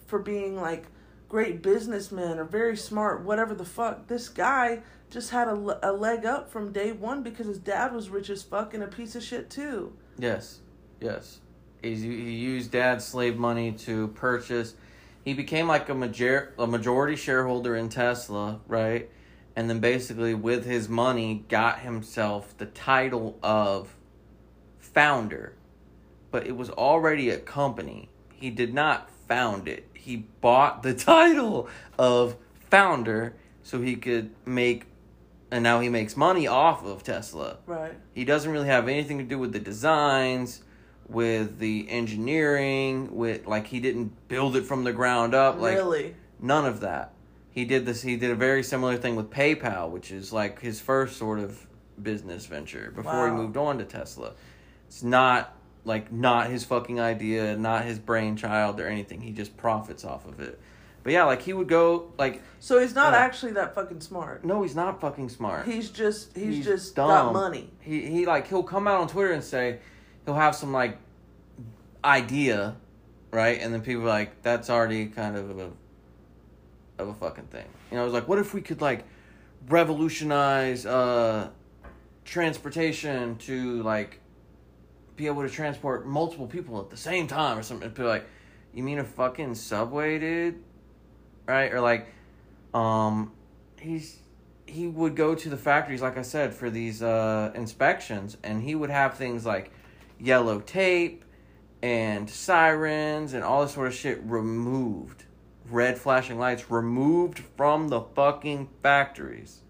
for 0.07 0.19
being 0.19 0.57
like 0.57 0.87
great 1.29 1.63
businessmen 1.63 2.39
or 2.39 2.45
very 2.45 2.77
smart 2.77 3.23
whatever 3.25 3.55
the 3.55 3.65
fuck 3.65 4.07
this 4.09 4.29
guy 4.29 4.81
just 5.11 5.31
had 5.31 5.49
a, 5.49 5.91
a 5.91 5.93
leg 5.93 6.25
up 6.25 6.51
from 6.51 6.73
day 6.73 6.93
one 6.93 7.23
because 7.23 7.47
his 7.47 7.59
dad 7.59 7.93
was 7.93 8.09
rich 8.09 8.31
as 8.31 8.43
fuck 8.43 8.75
and 8.75 8.83
a 8.83 8.87
piece 8.87 9.15
of 9.15 9.23
shit 9.23 9.49
too 9.49 9.93
Yes. 10.21 10.61
Yes. 11.01 11.41
He's, 11.83 12.03
he 12.03 12.09
used 12.11 12.71
dad's 12.71 13.07
slave 13.07 13.39
money 13.39 13.73
to 13.73 14.09
purchase. 14.09 14.75
He 15.25 15.33
became 15.33 15.67
like 15.67 15.89
a 15.89 15.95
major 15.95 16.53
a 16.59 16.67
majority 16.67 17.17
shareholder 17.17 17.75
in 17.75 17.89
Tesla, 17.89 18.61
right? 18.67 19.11
And 19.57 19.69
then 19.69 19.81
basically 19.81 20.35
with 20.35 20.67
his 20.67 20.89
money 20.89 21.45
got 21.49 21.81
himself 21.81 22.57
the 22.59 22.67
title 22.67 23.39
of 23.43 23.95
founder. 24.95 25.55
but 26.31 26.47
it 26.47 26.57
was 26.57 26.71
already 26.71 27.29
a 27.31 27.39
company. 27.39 28.09
He 28.33 28.51
did 28.51 28.73
not 28.73 29.11
found 29.27 29.67
it. 29.67 29.89
He 29.95 30.17
bought 30.41 30.83
the 30.83 30.95
title 31.13 31.69
of 31.99 32.37
founder 32.71 33.35
so 33.63 33.81
he 33.81 33.97
could 33.97 34.31
make 34.47 34.87
and 35.51 35.65
now 35.65 35.81
he 35.81 35.89
makes 35.89 36.17
money 36.17 36.47
off 36.47 36.85
of 36.85 37.03
Tesla. 37.03 37.59
Right. 37.67 37.95
He 38.15 38.25
doesn't 38.25 38.51
really 38.51 38.69
have 38.69 38.87
anything 38.89 39.19
to 39.19 39.25
do 39.25 39.37
with 39.39 39.53
the 39.53 39.59
designs, 39.59 40.63
with 41.09 41.59
the 41.59 41.91
engineering, 41.91 43.17
with 43.17 43.47
like 43.47 43.67
he 43.67 43.81
didn't 43.81 44.29
build 44.29 44.55
it 44.55 44.65
from 44.65 44.85
the 44.85 44.93
ground 44.93 45.35
up. 45.35 45.59
Like 45.59 45.75
really? 45.77 46.15
none 46.39 46.67
of 46.67 46.81
that. 46.81 47.15
He 47.51 47.65
did 47.65 47.85
this. 47.85 48.03
He 48.03 48.17
did 48.17 48.31
a 48.31 48.37
very 48.37 48.63
similar 48.63 48.97
thing 48.97 49.17
with 49.17 49.29
PayPal, 49.31 49.91
which 49.91 50.13
is 50.13 50.33
like 50.33 50.61
his 50.61 50.81
first 50.81 51.17
sort 51.17 51.41
of 51.41 51.67
business 52.01 52.47
venture 52.47 52.93
before 52.95 53.27
he 53.29 53.35
moved 53.35 53.57
on 53.57 53.79
to 53.79 53.85
Tesla. 53.85 54.33
It's 54.91 55.05
not 55.05 55.55
like 55.85 56.11
not 56.11 56.51
his 56.51 56.65
fucking 56.65 56.99
idea, 57.01 57.57
not 57.57 57.85
his 57.85 58.01
brainchild 58.01 58.81
or 58.81 58.89
anything. 58.89 59.21
He 59.21 59.31
just 59.31 59.57
profits 59.57 60.05
off 60.05 60.27
of 60.27 60.41
it. 60.41 60.59
But 61.05 61.13
yeah, 61.13 61.23
like 61.25 61.43
he 61.43 61.53
would 61.53 61.69
go 61.69 62.11
like 62.19 62.43
So 62.59 62.81
he's 62.81 62.93
not 62.93 63.13
Yeah. 63.13 63.21
actually 63.21 63.53
that 63.53 63.73
fucking 63.73 64.01
smart. 64.01 64.45
no, 64.45 64.63
he's 64.63 64.75
not 64.75 65.01
fucking 65.01 65.29
smart. 65.29 65.65
He's 65.67 65.89
just 65.91 66.37
he's, 66.37 66.57
He's 66.57 66.65
just 66.65 66.97
dumb. 66.97 67.07
got 67.09 67.33
money. 67.33 67.71
He 67.81 68.05
he 68.11 68.27
like 68.27 68.49
he'll 68.49 68.65
come 68.65 68.89
out 68.89 69.01
on 69.01 69.07
Twitter 69.07 69.31
and 69.33 69.45
say 69.45 69.79
he'll 70.27 70.35
have 70.35 70.57
some 70.57 70.73
like 70.73 70.99
idea, 72.05 72.77
right? 73.31 73.61
And 73.61 73.73
then 73.73 73.81
people 73.83 74.03
are 74.03 74.07
like 74.09 74.43
that's 74.43 74.69
already 74.69 75.07
kind 75.07 75.37
of 75.37 75.57
a 75.57 75.71
of 76.99 77.09
a 77.09 77.15
fucking 77.15 77.45
thing. 77.45 77.67
You 77.93 77.97
know, 77.99 78.05
it's 78.07 78.13
like 78.13 78.27
what 78.27 78.41
if 78.41 78.53
we 78.53 78.61
could 78.61 78.81
like 78.81 79.05
revolutionize 79.69 80.85
uh 80.85 81.49
transportation 82.25 83.37
to 83.39 83.83
like 83.83 84.20
be 85.17 85.27
able 85.27 85.43
to 85.43 85.49
transport 85.49 86.07
multiple 86.07 86.47
people 86.47 86.81
at 86.81 86.91
the 86.91 86.97
same 86.97 87.27
time 87.27 87.59
or 87.59 87.63
something. 87.63 87.93
Are 87.99 88.07
like, 88.07 88.27
you 88.73 88.83
mean 88.83 88.99
a 88.99 89.05
fucking 89.05 89.55
subway, 89.55 90.19
dude? 90.19 90.63
Right? 91.47 91.73
Or 91.73 91.81
like, 91.81 92.07
um, 92.75 93.33
he's 93.79 94.19
he 94.67 94.87
would 94.87 95.17
go 95.17 95.35
to 95.35 95.49
the 95.49 95.57
factories, 95.57 96.01
like 96.01 96.17
I 96.17 96.23
said, 96.23 96.55
for 96.55 96.71
these 96.71 97.03
uh, 97.03 97.51
inspections, 97.55 98.37
and 98.45 98.63
he 98.63 98.75
would 98.75 98.91
have 98.91 99.15
things 99.15 99.45
like 99.45 99.73
yellow 100.19 100.61
tape 100.61 101.25
and 101.83 102.29
sirens 102.31 103.33
and 103.33 103.43
all 103.43 103.63
this 103.63 103.75
sort 103.75 103.89
of 103.89 103.95
shit 103.95 104.21
removed. 104.23 105.25
Red 105.69 105.99
flashing 105.99 106.39
lights 106.39 106.71
removed 106.71 107.41
from 107.57 107.89
the 107.89 108.01
fucking 108.01 108.69
factories. 108.83 109.61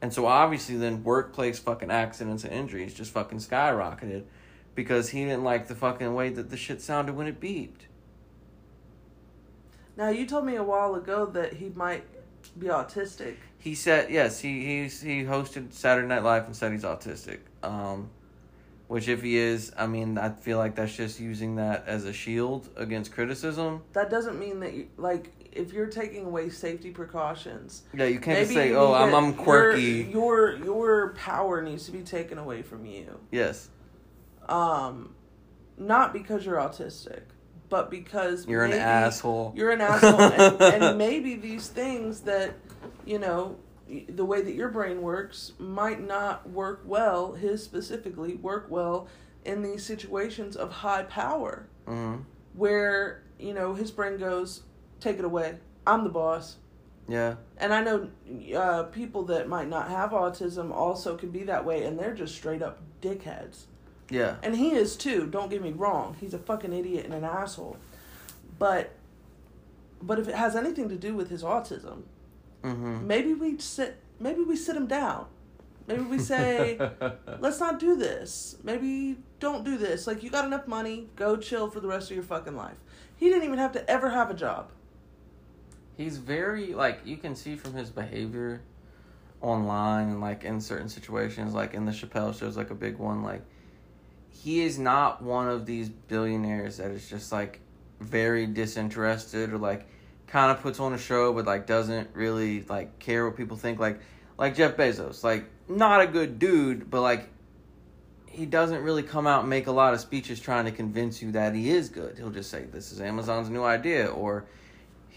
And 0.00 0.12
so 0.12 0.26
obviously 0.26 0.76
then 0.76 1.02
workplace 1.02 1.58
fucking 1.58 1.90
accidents 1.90 2.44
and 2.44 2.52
injuries 2.52 2.94
just 2.94 3.12
fucking 3.12 3.38
skyrocketed 3.38 4.24
because 4.74 5.08
he 5.10 5.24
didn't 5.24 5.44
like 5.44 5.66
the 5.66 5.74
fucking 5.74 6.14
way 6.14 6.28
that 6.30 6.50
the 6.50 6.56
shit 6.56 6.80
sounded 6.80 7.16
when 7.16 7.26
it 7.26 7.40
beeped. 7.40 7.86
Now 9.96 10.10
you 10.10 10.26
told 10.26 10.44
me 10.44 10.54
a 10.54 10.62
while 10.62 10.94
ago 10.94 11.26
that 11.26 11.54
he 11.54 11.70
might 11.70 12.04
be 12.56 12.68
autistic. 12.68 13.34
He 13.58 13.74
said 13.74 14.10
yes, 14.10 14.38
he 14.40 14.64
he's, 14.64 15.00
he 15.00 15.24
hosted 15.24 15.72
Saturday 15.72 16.06
Night 16.06 16.22
Live 16.22 16.46
and 16.46 16.54
said 16.54 16.70
he's 16.72 16.84
autistic. 16.84 17.40
Um 17.62 18.10
which 18.86 19.06
if 19.06 19.22
he 19.22 19.36
is, 19.36 19.70
I 19.76 19.86
mean, 19.86 20.16
I 20.16 20.30
feel 20.30 20.56
like 20.56 20.74
that's 20.74 20.96
just 20.96 21.20
using 21.20 21.56
that 21.56 21.86
as 21.86 22.06
a 22.06 22.12
shield 22.12 22.70
against 22.74 23.12
criticism. 23.12 23.82
That 23.92 24.08
doesn't 24.08 24.38
mean 24.38 24.60
that 24.60 24.72
you 24.72 24.88
like 24.96 25.30
if 25.52 25.72
you're 25.72 25.86
taking 25.86 26.24
away 26.26 26.48
safety 26.50 26.90
precautions. 26.90 27.82
Yeah, 27.94 28.04
you 28.06 28.20
can't 28.20 28.38
just 28.38 28.50
maybe 28.54 28.70
say, 28.70 28.74
"Oh, 28.74 28.92
I'm 28.92 29.14
I'm 29.14 29.34
quirky." 29.34 30.08
Your, 30.12 30.52
your 30.56 30.64
your 30.64 31.08
power 31.14 31.62
needs 31.62 31.86
to 31.86 31.92
be 31.92 32.02
taken 32.02 32.38
away 32.38 32.62
from 32.62 32.86
you. 32.86 33.18
Yes. 33.30 33.68
Um, 34.48 35.14
not 35.76 36.12
because 36.12 36.44
you're 36.46 36.56
autistic, 36.56 37.22
but 37.68 37.90
because 37.90 38.46
You're 38.46 38.64
an 38.64 38.72
asshole. 38.72 39.52
You're 39.56 39.70
an 39.70 39.80
asshole, 39.80 40.20
and, 40.20 40.60
and 40.84 40.98
maybe 41.06 41.34
these 41.34 41.68
things 41.68 42.20
that 42.22 42.54
you 43.04 43.18
know 43.18 43.56
the 44.08 44.24
way 44.24 44.42
that 44.42 44.54
your 44.54 44.68
brain 44.68 45.00
works 45.02 45.52
might 45.58 46.00
not 46.06 46.48
work 46.50 46.82
well. 46.84 47.32
His 47.32 47.62
specifically 47.62 48.34
work 48.36 48.66
well 48.70 49.08
in 49.44 49.62
these 49.62 49.84
situations 49.84 50.56
of 50.56 50.70
high 50.72 51.04
power, 51.04 51.68
Mhm. 51.86 52.24
where 52.54 53.22
you 53.38 53.54
know 53.54 53.74
his 53.74 53.90
brain 53.90 54.18
goes, 54.18 54.62
"Take 55.00 55.18
it 55.18 55.24
away. 55.24 55.58
I'm 55.86 56.04
the 56.04 56.10
boss." 56.10 56.56
Yeah. 57.08 57.36
And 57.56 57.72
I 57.72 57.82
know 57.82 58.08
uh, 58.54 58.82
people 58.84 59.24
that 59.24 59.48
might 59.48 59.68
not 59.68 59.88
have 59.88 60.10
autism 60.10 60.70
also 60.72 61.16
can 61.16 61.30
be 61.30 61.42
that 61.44 61.64
way, 61.64 61.84
and 61.84 61.98
they're 61.98 62.14
just 62.14 62.34
straight 62.34 62.60
up 62.62 62.80
dickheads. 63.00 63.64
Yeah. 64.10 64.36
And 64.42 64.54
he 64.56 64.72
is 64.74 64.96
too. 64.96 65.26
Don't 65.26 65.50
get 65.50 65.62
me 65.62 65.72
wrong. 65.72 66.16
He's 66.20 66.34
a 66.34 66.38
fucking 66.38 66.72
idiot 66.72 67.06
and 67.06 67.14
an 67.14 67.24
asshole. 67.24 67.76
But, 68.58 68.90
but 70.02 70.18
if 70.18 70.28
it 70.28 70.34
has 70.34 70.54
anything 70.56 70.88
to 70.90 70.96
do 70.96 71.14
with 71.14 71.30
his 71.30 71.42
autism, 71.42 72.02
Mhm. 72.62 73.02
maybe 73.04 73.34
we 73.34 73.58
sit. 73.58 73.96
Maybe 74.20 74.42
we 74.42 74.56
sit 74.56 74.76
him 74.76 74.86
down. 74.86 75.26
Maybe 75.86 76.02
we 76.02 76.18
say, 76.18 76.78
let's 77.40 77.60
not 77.60 77.78
do 77.78 77.96
this. 77.96 78.56
Maybe 78.62 79.18
don't 79.40 79.64
do 79.64 79.78
this. 79.78 80.06
Like 80.06 80.22
you 80.22 80.28
got 80.28 80.44
enough 80.44 80.66
money, 80.66 81.08
go 81.16 81.36
chill 81.36 81.70
for 81.70 81.80
the 81.80 81.88
rest 81.88 82.10
of 82.10 82.16
your 82.16 82.24
fucking 82.24 82.56
life. 82.56 82.76
He 83.16 83.28
didn't 83.28 83.44
even 83.44 83.58
have 83.58 83.72
to 83.72 83.88
ever 83.90 84.10
have 84.10 84.30
a 84.30 84.34
job. 84.34 84.70
He's 85.98 86.16
very 86.16 86.74
like 86.74 87.00
you 87.04 87.16
can 87.16 87.34
see 87.34 87.56
from 87.56 87.74
his 87.74 87.90
behavior 87.90 88.60
online 89.40 90.10
and 90.10 90.20
like 90.20 90.44
in 90.44 90.60
certain 90.60 90.88
situations, 90.88 91.54
like 91.54 91.74
in 91.74 91.86
the 91.86 91.92
Chappelle 91.92 92.38
show 92.38 92.46
is 92.46 92.56
like 92.56 92.70
a 92.70 92.74
big 92.76 92.98
one. 92.98 93.24
Like 93.24 93.42
he 94.30 94.62
is 94.62 94.78
not 94.78 95.20
one 95.20 95.48
of 95.48 95.66
these 95.66 95.88
billionaires 95.88 96.76
that 96.76 96.92
is 96.92 97.10
just 97.10 97.32
like 97.32 97.58
very 97.98 98.46
disinterested 98.46 99.52
or 99.52 99.58
like 99.58 99.88
kind 100.28 100.52
of 100.52 100.62
puts 100.62 100.78
on 100.78 100.92
a 100.92 100.98
show 100.98 101.32
but 101.32 101.46
like 101.46 101.66
doesn't 101.66 102.10
really 102.14 102.62
like 102.62 103.00
care 103.00 103.26
what 103.26 103.36
people 103.36 103.56
think. 103.56 103.80
Like 103.80 103.98
like 104.38 104.54
Jeff 104.54 104.76
Bezos, 104.76 105.24
like 105.24 105.46
not 105.68 106.00
a 106.00 106.06
good 106.06 106.38
dude, 106.38 106.88
but 106.88 107.00
like 107.00 107.28
he 108.28 108.46
doesn't 108.46 108.84
really 108.84 109.02
come 109.02 109.26
out 109.26 109.40
and 109.40 109.50
make 109.50 109.66
a 109.66 109.72
lot 109.72 109.94
of 109.94 109.98
speeches 109.98 110.38
trying 110.38 110.66
to 110.66 110.70
convince 110.70 111.20
you 111.20 111.32
that 111.32 111.56
he 111.56 111.70
is 111.70 111.88
good. 111.88 112.18
He'll 112.18 112.30
just 112.30 112.52
say 112.52 112.66
this 112.72 112.92
is 112.92 113.00
Amazon's 113.00 113.50
new 113.50 113.64
idea 113.64 114.06
or 114.06 114.46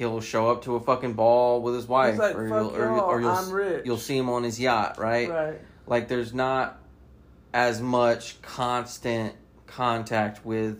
he'll 0.02 0.20
show 0.20 0.50
up 0.50 0.64
to 0.64 0.76
a 0.76 0.80
fucking 0.80 1.14
ball 1.14 1.62
with 1.62 1.76
his 1.76 1.88
wife 1.88 2.18
like, 2.18 2.36
or, 2.36 2.50
"Fuck 2.50 2.72
you'll, 2.74 2.76
or, 2.76 2.90
or 2.90 3.22
you'll 3.22 3.30
I'm 3.30 3.52
rich." 3.52 3.86
you'll 3.86 3.98
see 3.98 4.18
him 4.18 4.30
on 4.30 4.44
his 4.44 4.60
yacht, 4.60 4.98
right? 4.98 5.30
Right. 5.30 5.62
Like 5.86 6.08
there's 6.08 6.34
not 6.34 6.82
as 7.54 7.82
much 7.82 8.42
constant 8.42 9.36
contact 9.68 10.44
with 10.44 10.80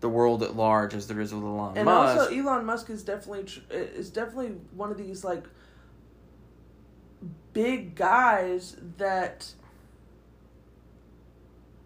the 0.00 0.08
world 0.10 0.42
at 0.42 0.54
large 0.54 0.92
as 0.92 1.06
there 1.06 1.18
is 1.20 1.32
with 1.32 1.42
Elon 1.42 1.56
Musk. 1.56 1.76
And 1.78 1.84
Musk. 1.86 2.20
also, 2.20 2.36
Elon 2.36 2.66
Musk 2.66 2.90
is 2.90 3.02
definitely 3.02 3.50
is 3.70 4.10
definitely 4.10 4.56
one 4.74 4.90
of 4.90 4.98
these 4.98 5.24
like 5.24 5.44
big 7.54 7.94
guys 7.94 8.76
that 8.98 9.50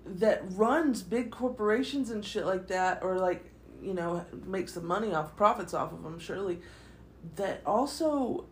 that 0.04 0.42
runs 0.50 1.04
big 1.04 1.30
corporations 1.30 2.10
and 2.10 2.24
shit 2.24 2.44
like 2.44 2.66
that, 2.68 3.04
or 3.04 3.18
like 3.18 3.52
you 3.82 3.94
know 3.94 4.24
makes 4.46 4.72
the 4.72 4.80
money 4.80 5.14
off 5.14 5.36
profits 5.36 5.74
off 5.74 5.92
of 5.92 6.02
them. 6.02 6.18
Surely, 6.18 6.60
that 7.36 7.62
also 7.66 8.44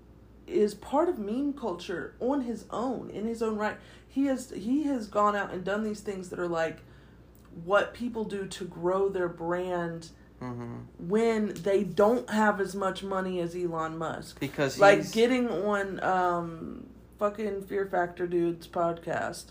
is 0.47 0.75
part 0.75 1.09
of 1.09 1.19
meme 1.19 1.55
culture 1.55 2.15
on 2.21 2.43
his 2.43 2.67
own 2.71 3.11
in 3.11 3.27
his 3.27 3.43
own 3.43 3.57
right. 3.57 3.77
He 4.09 4.27
has 4.27 4.51
he 4.51 4.85
has 4.85 5.07
gone 5.07 5.35
out 5.35 5.53
and 5.53 5.65
done 5.65 5.83
these 5.85 6.01
things 6.01 6.29
that 6.31 6.39
are 6.39 6.49
like 6.49 6.79
what 7.65 7.95
people 7.95 8.25
do 8.25 8.47
to 8.47 8.65
grow 8.65 9.09
their 9.09 9.29
brand 9.29 10.11
hmm 10.41 10.75
when 10.99 11.55
they 11.55 11.85
don't 11.85 12.29
have 12.29 12.61
as 12.61 12.75
much 12.75 13.03
money 13.03 13.41
as 13.41 13.55
Elon 13.55 13.97
Musk. 13.97 14.41
Because 14.41 14.79
Like 14.79 15.13
getting 15.13 15.49
on 15.49 16.03
um 16.03 16.87
fucking 17.19 17.63
Fear 17.63 17.87
Factor 17.87 18.27
dude's 18.27 18.67
podcast. 18.67 19.47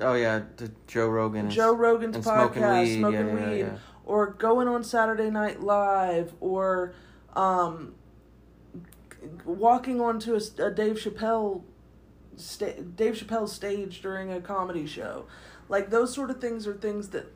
oh 0.00 0.14
yeah, 0.14 0.42
the 0.56 0.70
Joe 0.86 1.08
Rogan. 1.08 1.48
Joe 1.50 1.74
Rogan's 1.74 2.16
and 2.16 2.24
podcast, 2.24 2.52
smoking 2.54 2.98
smoking 3.00 3.26
weed, 3.26 3.34
weed, 3.34 3.40
yeah, 3.40 3.50
yeah, 3.50 3.56
yeah. 3.72 3.76
Or 4.04 4.26
going 4.32 4.68
on 4.68 4.82
Saturday 4.84 5.30
Night 5.30 5.60
Live, 5.62 6.32
or 6.40 6.92
um, 7.34 7.94
walking 9.44 10.00
onto 10.00 10.34
a 10.34 10.70
Dave 10.70 10.96
Chappelle, 10.96 11.62
sta- 12.36 12.80
Dave 12.96 13.14
Chappelle 13.14 13.48
stage 13.48 14.02
during 14.02 14.32
a 14.32 14.40
comedy 14.40 14.86
show, 14.86 15.26
like 15.68 15.90
those 15.90 16.12
sort 16.12 16.30
of 16.30 16.40
things 16.40 16.66
are 16.66 16.74
things 16.74 17.08
that 17.10 17.26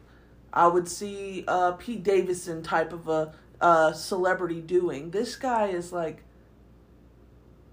I 0.52 0.66
would 0.66 0.88
see 0.88 1.44
uh, 1.46 1.72
Pete 1.72 2.02
Davidson 2.02 2.62
type 2.62 2.92
of 2.92 3.08
a 3.08 3.92
celebrity 3.94 4.60
doing. 4.60 5.10
This 5.10 5.36
guy 5.36 5.68
is 5.68 5.92
like 5.92 6.22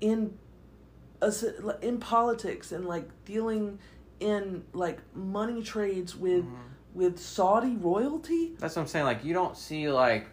in 0.02 0.38
a, 1.22 1.34
in 1.82 1.98
politics 2.00 2.72
and 2.72 2.86
like 2.86 3.10
dealing 3.26 3.80
in 4.20 4.64
like 4.74 5.00
money 5.16 5.62
trades 5.64 6.16
with 6.16 6.46
Mhm. 6.46 6.56
With 6.94 7.20
Saudi 7.20 7.76
royalty. 7.76 8.54
That's 8.60 8.76
what 8.76 8.84
I'm 8.84 8.88
saying. 8.88 9.06
Like 9.06 9.24
you 9.24 9.34
don't 9.34 9.58
see 9.58 9.89
like 9.89 10.28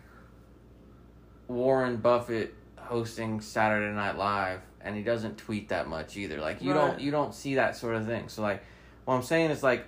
Warren 1.48 1.96
Buffett 1.96 2.54
hosting 2.76 3.40
Saturday 3.40 3.94
Night 3.94 4.16
Live, 4.16 4.60
and 4.80 4.96
he 4.96 5.02
doesn't 5.02 5.38
tweet 5.38 5.68
that 5.70 5.88
much 5.88 6.16
either. 6.16 6.38
Like 6.40 6.62
you 6.62 6.72
Right. 6.72 6.88
don't 6.92 7.00
you 7.00 7.10
don't 7.10 7.34
see 7.34 7.54
that 7.56 7.76
sort 7.76 7.94
of 7.96 8.06
thing. 8.06 8.28
So 8.28 8.42
like, 8.42 8.62
what 9.04 9.14
I'm 9.14 9.22
saying 9.22 9.50
is 9.50 9.62
like, 9.62 9.86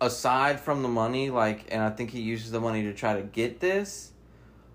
aside 0.00 0.60
from 0.60 0.82
the 0.82 0.88
money, 0.88 1.30
like, 1.30 1.66
and 1.72 1.82
I 1.82 1.90
think 1.90 2.10
he 2.10 2.20
uses 2.20 2.50
the 2.50 2.60
money 2.60 2.82
to 2.84 2.94
try 2.94 3.14
to 3.16 3.22
get 3.22 3.60
this. 3.60 4.12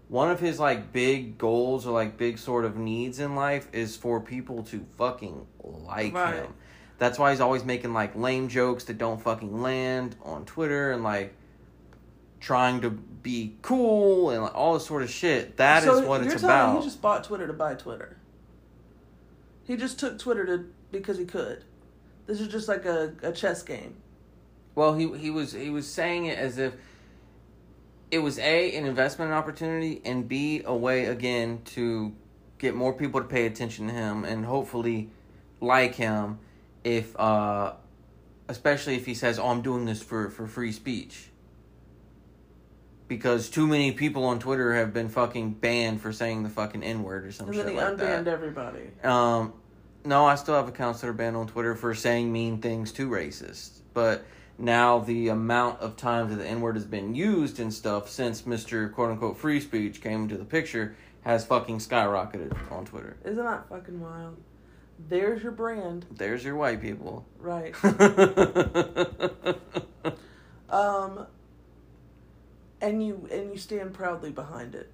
One 0.10 0.30
of 0.30 0.40
his 0.40 0.60
like 0.60 0.92
big 0.92 1.38
goals 1.38 1.88
or 1.88 1.92
like 1.94 2.18
big 2.18 2.38
sort 2.38 2.66
of 2.66 2.76
needs 2.78 3.20
in 3.20 3.36
life 3.36 3.68
is 3.74 3.96
for 3.96 4.20
people 4.20 4.64
to 4.64 4.86
fucking 4.98 5.48
like 5.64 6.14
Right. 6.14 6.36
him. 6.36 6.54
That's 7.04 7.20
why 7.20 7.32
he's 7.32 7.42
always 7.42 7.66
making 7.66 7.92
like 7.92 8.16
lame 8.16 8.48
jokes 8.48 8.86
that 8.86 8.98
don't 8.98 9.22
fucking 9.22 9.62
land 9.62 10.16
on 10.24 10.46
Twitter 10.46 10.94
and 10.94 11.04
like 11.04 11.34
trying 12.40 12.80
to 12.80 12.92
be 12.92 13.58
cool 13.62 14.30
and 14.30 14.44
like, 14.44 14.56
all 14.56 14.76
this 14.76 14.86
sort 14.86 15.04
of 15.04 15.10
shit. 15.10 15.58
That 15.58 15.84
is 15.84 15.90
so 15.90 16.08
what 16.08 16.24
you're 16.24 16.32
it's 16.32 16.44
about. 16.44 16.78
He 16.78 16.86
just 16.86 17.02
bought 17.02 17.26
Twitter 17.26 17.46
to 17.46 17.52
buy 17.52 17.74
Twitter. 17.74 18.16
He 19.66 19.76
just 19.76 20.00
took 20.00 20.18
Twitter 20.18 20.46
to 20.46 20.66
because 20.94 21.18
he 21.18 21.26
could. 21.26 21.66
This 22.26 22.40
is 22.40 22.48
just 22.48 22.70
like 22.70 22.86
a, 22.86 23.12
a 23.22 23.34
chess 23.34 23.64
game. 23.64 23.98
Well, 24.74 24.94
he 24.94 25.12
he 25.18 25.30
was 25.30 25.52
he 25.52 25.70
was 25.70 25.86
saying 25.86 26.28
it 26.28 26.40
as 26.40 26.58
if 26.58 26.74
it 28.12 28.20
was 28.20 28.40
a 28.40 28.78
an 28.78 28.86
investment 28.86 29.34
opportunity 29.34 30.02
and 30.06 30.26
b 30.30 30.62
a 30.64 30.74
way 30.74 31.04
again 31.08 31.64
to 31.66 32.14
get 32.60 32.76
more 32.76 32.94
people 32.94 33.20
to 33.20 33.28
pay 33.28 33.46
attention 33.46 33.88
to 33.88 33.94
him 33.94 34.24
and 34.24 34.46
hopefully 34.46 35.10
like 35.60 35.96
him 35.96 36.40
if 36.84 37.18
uh 37.20 37.74
especially 38.50 38.96
if 38.96 39.06
he 39.06 39.14
says 39.14 39.40
oh 39.40 39.48
I'm 39.48 39.62
doing 39.62 39.86
this 39.86 40.02
for 40.02 40.30
for 40.30 40.48
free 40.48 40.72
speech 40.72 41.30
because 43.08 43.50
too 43.50 43.68
many 43.68 43.92
people 43.92 44.24
on 44.26 44.40
Twitter 44.40 44.74
have 44.76 44.94
been 44.94 45.10
fucking 45.10 45.52
banned 45.54 46.02
for 46.02 46.12
saying 46.12 46.44
the 46.44 46.50
fucking 46.50 46.84
n 46.84 47.04
word 47.04 47.26
or 47.26 47.32
some 47.32 47.48
And 47.48 47.56
shit 47.56 47.66
then 47.66 47.74
he 47.76 47.80
like 47.80 47.94
unbanned 47.94 48.26
that. 48.26 48.28
everybody. 48.28 48.82
Um, 49.04 49.54
no, 50.06 50.26
I 50.26 50.36
still 50.36 50.56
have 50.56 50.68
accounts 50.68 51.02
that 51.02 51.08
are 51.08 51.14
banned 51.14 51.36
on 51.36 51.48
Twitter 51.48 51.76
for 51.76 51.94
saying 51.94 52.32
mean 52.32 52.60
things 52.60 52.92
to 52.94 53.10
racists. 53.10 53.80
But 53.94 54.26
now 54.58 55.00
the 55.00 55.30
amount 55.30 55.80
of 55.80 55.96
times 55.96 56.32
that 56.32 56.38
the 56.38 56.48
N 56.48 56.62
word 56.62 56.76
has 56.76 56.86
been 56.86 57.14
used 57.16 57.60
and 57.60 57.74
stuff 57.74 58.10
since 58.10 58.44
Mr. 58.44 58.92
quote 58.92 59.12
unquote 59.12 59.38
free 59.38 59.60
speech 59.60 60.02
came 60.02 60.24
into 60.24 60.38
the 60.38 60.46
picture 60.46 60.96
has 61.22 61.46
fucking 61.46 61.78
skyrocketed 61.78 62.54
on 62.72 62.86
Twitter. 62.86 63.16
Isn't 63.24 63.44
that 63.46 63.70
fucking 63.70 64.00
wild? 64.00 64.38
There's 65.10 65.44
your 65.44 65.52
brand, 65.52 66.06
There's 66.12 66.44
your 66.44 66.56
white 66.56 66.82
people. 66.82 67.26
right? 67.40 67.74
mm-hmm. 67.74 69.52
Um, 70.70 71.28
and 72.82 73.06
you 73.06 73.28
and 73.32 73.52
you 73.52 73.58
stand 73.60 73.94
proudly 73.94 74.32
behind 74.32 74.74
it. 74.74 74.90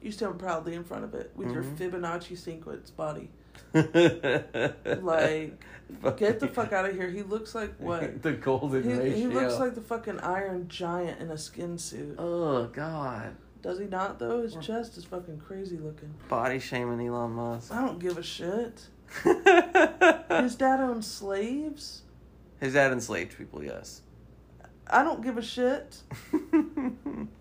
You 0.00 0.10
stand 0.10 0.38
proudly 0.38 0.74
in 0.74 0.84
front 0.84 1.04
of 1.04 1.12
it 1.14 1.30
with 1.36 1.50
your 1.52 1.62
Mhm. 1.62 1.76
Fibonacci 1.76 2.36
sequence 2.38 2.90
body. 2.90 3.28
Like, 5.02 5.62
get 6.16 6.40
the 6.40 6.48
fuck 6.48 6.72
out 6.72 6.86
of 6.88 6.94
here. 6.94 7.08
He 7.10 7.22
looks 7.22 7.54
like 7.54 7.74
what? 7.78 8.22
the 8.22 8.32
golden 8.32 8.82
He, 8.84 8.92
ratio. 8.94 9.14
he 9.16 9.26
looks 9.26 9.58
like 9.58 9.74
the 9.74 9.82
fucking 9.82 10.20
Iron 10.20 10.66
Giant 10.68 11.20
in 11.20 11.30
a 11.30 11.36
skin 11.36 11.76
suit. 11.76 12.14
Oh 12.18 12.66
God. 12.68 13.36
Does 13.60 13.78
he 13.78 13.84
not 13.84 14.18
though? 14.18 14.40
His 14.42 14.56
chest 14.56 14.96
is 14.96 15.04
fucking 15.04 15.38
crazy 15.40 15.76
looking. 15.76 16.14
Body 16.28 16.58
shaming 16.58 17.06
Elon 17.06 17.32
Musk. 17.32 17.70
I 17.72 17.82
don't 17.82 17.98
give 17.98 18.16
a 18.16 18.22
shit. 18.22 18.86
His 20.42 20.54
dad 20.56 20.80
owns 20.80 21.06
slaves. 21.06 22.02
His 22.60 22.74
dad 22.74 22.92
enslaved 22.92 23.36
people, 23.36 23.62
yes. 23.62 24.02
I 24.88 25.02
don't 25.02 25.22
give 25.22 25.38
a 25.38 25.42
shit. 25.42 25.96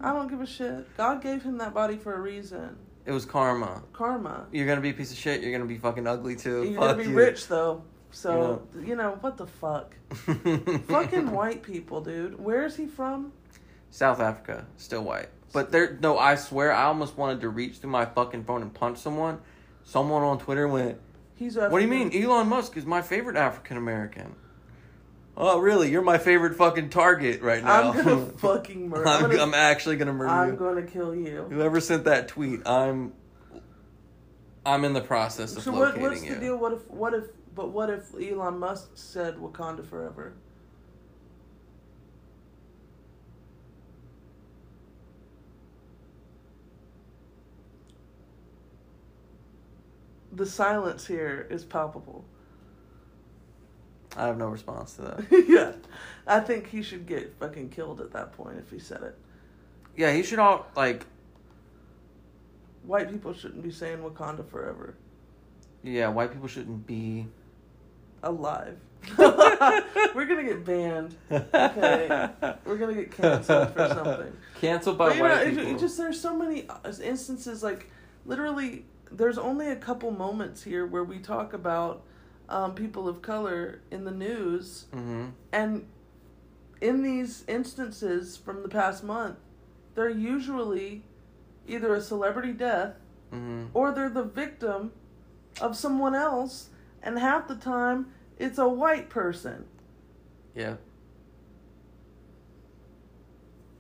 I 0.02 0.14
don't 0.14 0.30
give 0.30 0.42
a 0.42 0.46
shit. 0.48 0.96
God 0.98 1.22
gave 1.22 1.44
him 1.44 1.58
that 1.58 1.74
body 1.74 1.98
for 1.98 2.14
a 2.14 2.20
reason. 2.22 2.78
it 3.06 3.12
was 3.12 3.26
karma. 3.26 3.84
Karma. 3.94 4.46
You're 4.52 4.68
gonna 4.68 4.82
be 4.82 4.90
a 4.92 4.94
piece 4.94 5.12
of 5.12 5.18
shit. 5.18 5.42
You're 5.42 5.52
gonna 5.52 5.66
be 5.66 5.78
fucking 5.78 6.08
ugly 6.08 6.36
too. 6.36 6.64
You're 6.64 6.80
Fuck 6.80 6.92
gonna 6.92 7.04
be 7.04 7.10
you. 7.10 7.16
rich 7.16 7.48
though. 7.48 7.84
So 8.12 8.68
you 8.86 8.96
know 8.96 9.18
what 9.22 9.38
the 9.38 9.48
fuck? 9.48 9.96
Fucking 10.14 10.80
Fucking 10.88 11.32
white 11.32 11.64
people, 11.64 12.02
dude. 12.02 12.40
Where 12.40 12.66
is 12.66 12.76
he 12.76 12.86
from? 12.86 13.32
South 13.90 14.20
Africa, 14.20 14.66
still 14.78 15.04
white. 15.04 15.30
But 15.54 15.72
there, 15.72 15.98
no, 16.02 16.18
I 16.18 16.36
swear, 16.36 16.72
I 16.72 16.84
almost 16.86 17.18
wanted 17.18 17.42
to 17.42 17.50
reach 17.50 17.78
through 17.80 17.90
my 17.90 18.06
fucking 18.06 18.46
phone 18.46 18.62
and 18.62 18.74
punch 18.74 18.98
someone. 19.00 19.40
Someone 19.84 20.24
on 20.24 20.40
Twitter 20.40 20.68
went, 20.68 20.98
He's 21.42 21.56
"What 21.56 21.72
do 21.72 21.80
you 21.80 21.88
mean? 21.88 22.16
Elon 22.16 22.48
Musk 22.48 22.78
is 22.78 22.86
my 22.86 23.02
favorite 23.02 23.36
African 23.36 23.76
American." 23.76 24.36
Oh, 25.36 25.58
really? 25.58 25.90
You're 25.90 26.04
my 26.04 26.20
favorite 26.20 26.56
fucking 26.56 26.90
target 26.90 27.42
right 27.42 27.64
now. 27.64 27.92
I'm 27.92 28.04
gonna 28.04 28.26
fucking 28.38 28.90
murder. 28.90 29.08
I'm, 29.08 29.24
I'm, 29.26 29.32
gonna, 29.32 29.42
I'm 29.42 29.54
actually 29.56 29.96
gonna 29.96 30.14
murder 30.14 30.32
you. 30.32 30.40
I'm 30.52 30.56
gonna 30.56 30.84
kill 30.84 31.16
you. 31.16 31.48
Whoever 31.50 31.80
sent 31.80 32.04
that 32.04 32.28
tweet, 32.28 32.68
I'm, 32.68 33.14
I'm 34.64 34.86
in 34.86 34.94
the 34.94 35.02
process 35.02 35.58
of 35.58 35.64
So 35.64 35.72
what, 35.72 35.80
locating 35.96 36.04
what's 36.04 36.24
you. 36.24 36.36
the 36.36 36.40
deal? 36.40 36.58
What 36.58 36.74
if? 36.74 36.88
What 36.92 37.14
if? 37.16 37.24
But 37.56 37.70
what 37.72 37.90
if 37.90 38.14
Elon 38.14 38.60
Musk 38.60 38.92
said 38.94 39.38
Wakanda 39.38 39.84
forever? 39.84 40.34
The 50.34 50.46
silence 50.46 51.06
here 51.06 51.48
is 51.50 51.66
palpable. 51.66 52.24
I 54.16 54.28
have 54.28 54.38
no 54.38 54.48
response 54.48 54.94
to 54.96 55.02
that. 55.04 55.46
yeah, 55.48 55.74
I 56.28 56.40
think 56.42 56.68
he 56.70 56.82
should 56.82 57.06
get 57.06 57.34
fucking 57.40 57.70
killed 57.70 58.02
at 58.02 58.12
that 58.12 58.34
point 58.34 58.58
if 58.58 58.70
he 58.70 58.80
said 58.80 59.04
it. 59.04 59.18
Yeah, 59.96 60.12
he 60.14 60.24
should 60.24 60.40
all 60.40 60.68
like. 60.76 61.06
White 62.84 63.12
people 63.12 63.34
shouldn't 63.34 63.62
be 63.62 63.72
saying 63.72 64.00
Wakanda 64.00 64.48
forever. 64.50 64.96
Yeah, 65.84 66.10
white 66.10 66.32
people 66.32 66.48
shouldn't 66.48 66.86
be. 66.88 67.28
Alive. 68.24 68.78
We're 69.18 70.26
gonna 70.26 70.44
get 70.44 70.64
banned. 70.66 71.16
Okay. 71.32 72.30
We're 72.66 72.78
gonna 72.78 72.94
get 72.94 73.12
canceled 73.12 73.74
for 73.74 73.88
something. 73.90 74.38
Canceled 74.60 74.98
by 74.98 75.10
But 75.10 75.16
you 75.18 75.24
white 75.24 75.48
know, 75.48 75.56
people. 75.56 75.76
it 75.76 75.80
just 75.80 75.98
there's 75.98 76.20
so 76.20 76.36
many 76.36 76.68
instances 77.02 77.64
like 77.64 77.90
literally 78.26 78.86
there's 79.12 79.38
only 79.38 79.70
a 79.70 79.76
couple 79.76 80.12
moments 80.12 80.64
here 80.64 80.86
where 80.86 81.04
we 81.04 81.20
talk 81.20 81.54
about 81.54 82.04
um, 82.50 82.76
people 82.76 83.08
of 83.08 83.22
color 83.22 83.82
in 83.92 84.04
the 84.06 84.12
news. 84.12 84.86
Hmm 84.94 85.30
and 85.54 85.86
in 86.82 87.04
these 87.04 87.44
instances 87.48 88.36
from 88.38 88.64
the 88.64 88.68
past 88.70 89.04
month 89.04 89.38
they're 89.94 90.10
usually 90.10 91.04
either 91.68 91.94
a 91.94 92.02
celebrity 92.02 92.54
death 92.54 92.96
hmm 93.30 93.66
or 93.74 93.92
they're 93.92 94.10
the 94.10 94.24
victim 94.24 94.92
of 95.62 95.78
someone 95.78 96.16
else 96.16 96.70
and 97.04 97.20
half 97.20 97.48
the 97.48 97.56
time 97.56 98.08
it's 98.40 98.58
a 98.58 98.68
white 98.68 99.10
person. 99.10 99.66
Yeah. 100.56 100.78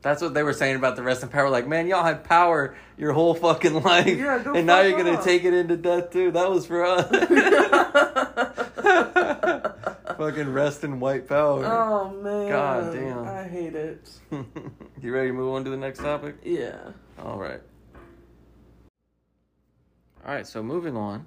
That's 0.01 0.21
what 0.21 0.33
they 0.33 0.43
were 0.43 0.53
saying 0.53 0.77
about 0.77 0.95
the 0.95 1.03
rest 1.03 1.21
in 1.23 1.29
power. 1.29 1.49
Like, 1.49 1.67
man, 1.67 1.87
y'all 1.87 2.03
had 2.03 2.23
power 2.23 2.75
your 2.97 3.13
whole 3.13 3.33
fucking 3.35 3.73
life, 3.83 4.07
Yeah, 4.07 4.53
and 4.55 4.65
now 4.65 4.81
you're 4.81 4.97
gonna 4.97 5.21
take 5.23 5.43
it 5.43 5.53
into 5.53 5.77
death 5.77 6.11
too. 6.11 6.31
That 6.31 6.49
was 6.49 6.65
for 6.65 6.83
us. 6.85 7.07
fucking 10.17 10.53
rest 10.53 10.83
in 10.83 10.99
white 10.99 11.27
power. 11.27 11.65
oh 11.65 12.11
man 12.21 12.49
God 12.49 12.93
damn. 12.93 13.27
i 13.27 13.43
hate 13.47 13.73
it 13.73 14.07
you 15.01 15.11
ready 15.11 15.29
to 15.29 15.33
move 15.33 15.51
on 15.55 15.63
to 15.63 15.71
the 15.71 15.77
next 15.77 15.97
topic? 15.99 16.35
yeah 16.43 16.77
All 17.19 17.39
right. 17.39 17.59
All 20.23 20.35
right, 20.35 20.45
so 20.45 20.61
moving 20.61 20.95
on. 20.95 21.25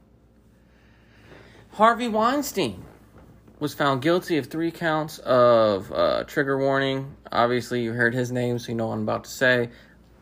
Harvey 1.72 2.06
Weinstein 2.06 2.84
was 3.64 3.72
found 3.72 4.02
guilty 4.02 4.36
of 4.36 4.44
three 4.44 4.70
counts 4.70 5.16
of 5.20 5.90
uh, 5.90 6.22
trigger 6.24 6.58
warning. 6.58 7.16
Obviously, 7.32 7.82
you 7.82 7.94
heard 7.94 8.12
his 8.12 8.30
name, 8.30 8.58
so 8.58 8.68
you 8.68 8.74
know 8.74 8.88
what 8.88 8.92
I'm 8.92 9.04
about 9.04 9.24
to 9.24 9.30
say 9.30 9.70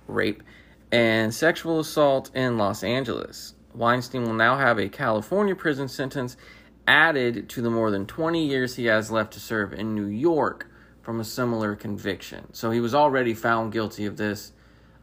rape 0.07 0.45
and 0.93 1.34
sexual 1.34 1.80
assault 1.80 2.30
in 2.36 2.57
Los 2.57 2.84
Angeles. 2.84 3.55
Weinstein 3.74 4.22
will 4.22 4.34
now 4.34 4.59
have 4.59 4.78
a 4.78 4.88
California 4.88 5.57
prison 5.57 5.88
sentence 5.88 6.36
added 6.86 7.49
to 7.49 7.62
the 7.62 7.68
more 7.68 7.90
than 7.90 8.07
20 8.07 8.47
years 8.47 8.76
he 8.76 8.84
has 8.84 9.11
left 9.11 9.32
to 9.32 9.40
serve 9.40 9.72
in 9.72 9.93
New 9.93 10.07
York 10.07 10.70
from 11.01 11.18
a 11.18 11.24
similar 11.24 11.74
conviction. 11.74 12.47
So 12.53 12.70
he 12.70 12.78
was 12.78 12.95
already 12.95 13.34
found 13.34 13.72
guilty 13.72 14.07
of 14.07 14.18
this 14.18 14.53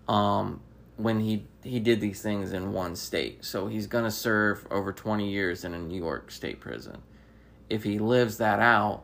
um, 0.07 0.61
when 0.95 1.19
he 1.19 1.45
he 1.61 1.81
did 1.81 1.99
these 1.99 2.21
things 2.21 2.53
in 2.53 2.71
one 2.71 2.95
state. 2.95 3.43
So 3.43 3.67
he's 3.67 3.87
gonna 3.87 4.11
serve 4.11 4.65
over 4.71 4.93
20 4.93 5.29
years 5.29 5.65
in 5.65 5.73
a 5.73 5.79
New 5.79 5.97
York 5.97 6.31
state 6.31 6.61
prison. 6.61 7.01
If 7.69 7.83
he 7.83 7.99
lives 7.99 8.37
that 8.37 8.59
out, 8.59 9.03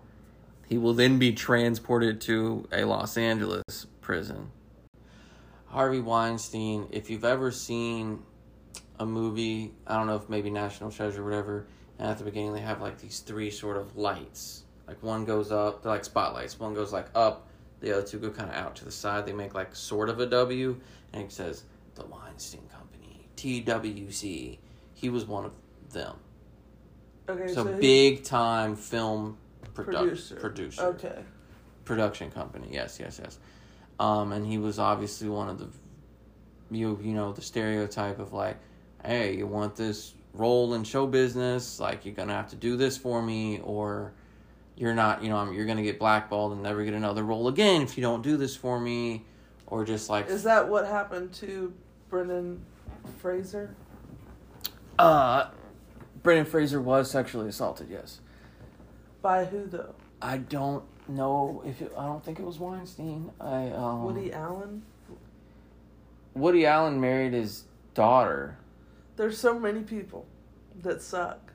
he 0.68 0.78
will 0.78 0.94
then 0.94 1.20
be 1.20 1.32
transported 1.32 2.20
to 2.22 2.68
a 2.72 2.84
Los 2.86 3.18
Angeles 3.18 3.86
prison. 4.02 4.52
Harvey 5.68 6.00
Weinstein, 6.00 6.88
if 6.92 7.10
you've 7.10 7.26
ever 7.26 7.52
seen 7.52 8.24
a 9.00 9.06
movie, 9.06 9.74
I 9.86 9.98
don't 9.98 10.08
know 10.08 10.16
if 10.16 10.30
maybe 10.30 10.50
National 10.50 10.90
Treasure 10.90 11.22
or 11.22 11.26
whatever, 11.26 11.68
and 12.00 12.10
at 12.10 12.18
the 12.18 12.24
beginning 12.24 12.54
they 12.54 12.62
have 12.62 12.82
like 12.82 13.00
these 13.00 13.20
three 13.20 13.52
sort 13.52 13.78
of 13.78 13.96
lights. 13.98 14.64
Like 14.88 15.02
one 15.04 15.26
goes 15.26 15.52
up, 15.52 15.84
they're 15.84 15.92
like 15.92 16.06
spotlights. 16.06 16.60
One 16.60 16.74
goes 16.74 16.94
like 16.94 17.08
up, 17.16 17.48
the 17.82 17.92
other 17.92 18.08
two 18.08 18.20
go 18.20 18.30
kind 18.30 18.50
of 18.50 18.56
out 18.56 18.76
to 18.78 18.86
the 18.86 18.92
side. 18.92 19.26
They 19.26 19.34
make 19.34 19.54
like 19.54 19.76
sort 19.76 20.10
of 20.10 20.20
a 20.20 20.26
W, 20.26 20.80
and 21.14 21.24
it 21.24 21.32
says 21.32 21.64
the 21.96 22.06
Weinstein 22.06 22.68
Company, 22.70 23.28
TWC. 23.36 24.58
He 24.94 25.10
was 25.10 25.26
one 25.26 25.46
of 25.46 25.54
them. 25.92 26.16
Okay 27.30 27.54
So 27.54 27.66
he- 27.66 27.80
big 27.80 28.24
time 28.24 28.76
film 28.76 29.38
produ- 29.74 29.86
producer 29.86 30.36
producer. 30.36 30.82
okay 30.84 31.24
production 31.84 32.32
company. 32.32 32.68
Yes, 32.72 33.00
yes, 33.00 33.20
yes. 33.24 33.38
Um, 34.00 34.32
and 34.32 34.46
he 34.46 34.58
was 34.58 34.80
obviously 34.80 35.30
one 35.30 35.48
of 35.50 35.60
the, 35.60 35.68
you 36.72 37.00
you 37.02 37.14
know, 37.14 37.32
the 37.32 37.42
stereotype 37.44 38.18
of 38.20 38.34
like, 38.34 38.58
hey, 39.04 39.36
you 39.38 39.46
want 39.46 39.76
this 39.76 40.14
role 40.34 40.74
in 40.74 40.84
show 40.84 41.06
business, 41.06 41.80
like 41.80 42.04
you're 42.06 42.16
gonna 42.16 42.34
have 42.34 42.50
to 42.50 42.56
do 42.56 42.76
this 42.76 42.98
for 42.98 43.22
me, 43.22 43.60
or 43.64 44.14
you're 44.76 44.96
not, 44.96 45.22
you 45.24 45.30
know, 45.30 45.52
you're 45.52 45.66
gonna 45.68 45.84
get 45.84 46.00
blackballed 46.00 46.54
and 46.54 46.64
never 46.64 46.84
get 46.84 46.94
another 46.96 47.24
role 47.24 47.48
again 47.48 47.82
if 47.84 47.96
you 47.98 48.02
don't 48.02 48.24
do 48.24 48.36
this 48.36 48.56
for 48.56 48.80
me, 48.80 49.24
or 49.68 49.86
just 49.86 50.10
like. 50.10 50.28
Is 50.28 50.44
that 50.44 50.68
what 50.68 50.86
happened 50.88 51.34
to 51.36 51.72
Brendan 52.10 52.66
Fraser? 53.20 53.76
Uh, 54.98 55.50
Brendan 56.26 56.46
Fraser 56.48 56.82
was 56.82 57.10
sexually 57.10 57.48
assaulted. 57.48 57.88
Yes. 57.90 58.20
By 59.22 59.46
who 59.46 59.68
though? 59.68 59.94
I 60.22 60.38
don't 60.38 60.84
know 61.08 61.62
if 61.66 61.82
it, 61.82 61.94
I 61.96 62.08
don't 62.08 62.26
think 62.26 62.40
it 62.40 62.46
was 62.46 62.58
Weinstein. 62.58 63.32
I 63.40 63.68
um, 63.70 64.04
Woody 64.04 64.34
Allen. 64.34 64.82
Woody 66.34 66.66
Allen 66.66 67.00
married 67.00 67.34
his 67.34 67.66
daughter. 67.94 68.58
There's 69.16 69.38
so 69.38 69.58
many 69.58 69.82
people 69.82 70.26
that 70.82 71.02
suck. 71.02 71.54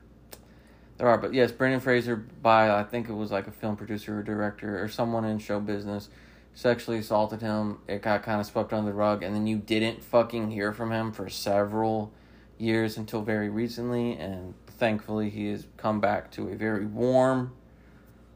There 0.97 1.07
are, 1.07 1.17
but 1.17 1.33
yes, 1.33 1.51
Brendan 1.51 1.81
Fraser 1.81 2.15
by 2.15 2.73
I 2.73 2.83
think 2.83 3.09
it 3.09 3.13
was 3.13 3.29
like 3.29 3.47
a 3.47 3.51
film 3.51 3.75
producer 3.75 4.19
or 4.19 4.23
director 4.23 4.81
or 4.81 4.87
someone 4.87 5.25
in 5.25 5.37
show 5.37 5.59
business 5.59 6.09
sexually 6.53 6.99
assaulted 6.99 7.41
him. 7.41 7.79
It 7.89 8.01
got 8.01 8.23
kind 8.23 8.39
of 8.39 8.45
swept 8.45 8.71
under 8.71 8.89
the 8.89 8.95
rug, 8.95 9.21
and 9.21 9.35
then 9.35 9.47
you 9.47 9.57
didn't 9.57 10.01
fucking 10.01 10.51
hear 10.51 10.71
from 10.71 10.93
him 10.93 11.11
for 11.11 11.27
several 11.27 12.13
years 12.61 12.97
until 12.97 13.21
very 13.21 13.49
recently, 13.49 14.13
and 14.13 14.53
thankfully 14.81 15.29
he 15.29 15.45
has 15.49 15.67
come 15.77 15.99
back 15.99 16.31
to 16.31 16.49
a 16.49 16.55
very 16.55 16.87
warm 16.87 17.53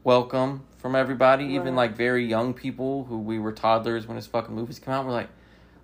welcome 0.04 0.62
from 0.78 0.94
everybody, 0.94 1.44
even 1.44 1.74
like 1.74 1.96
very 1.96 2.24
young 2.24 2.54
people 2.54 3.02
who 3.02 3.18
we 3.18 3.36
were 3.36 3.50
toddlers 3.50 4.06
when 4.06 4.14
his 4.14 4.28
fucking 4.28 4.54
movies 4.54 4.78
came 4.78 4.94
out. 4.94 5.04
We're 5.04 5.10
like, 5.10 5.28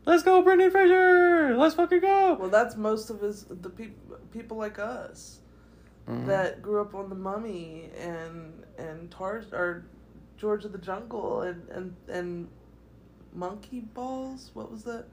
let's 0.04 0.22
go, 0.22 0.40
Brendan 0.40 0.70
Fraser, 0.70 1.56
let's 1.56 1.74
fucking 1.74 1.98
go. 1.98 2.34
Well, 2.34 2.48
that's 2.48 2.76
most 2.76 3.10
of 3.10 3.20
his 3.20 3.42
the 3.50 3.70
people 3.70 4.18
people 4.30 4.56
like 4.56 4.78
us 4.78 5.40
Mhm. 6.08 6.26
that 6.26 6.62
grew 6.62 6.80
up 6.80 6.94
on 6.94 7.08
the 7.08 7.16
Mummy 7.16 7.90
and 8.00 8.62
and 8.78 9.10
Tar 9.10 9.42
or 9.52 9.84
George 10.36 10.64
of 10.64 10.70
the 10.70 10.78
Jungle 10.78 11.42
and 11.42 11.68
and 11.70 11.96
and 12.06 12.48
Monkey 13.34 13.80
Balls. 13.80 14.52
What 14.54 14.70
was 14.70 14.84
that? 14.84 15.06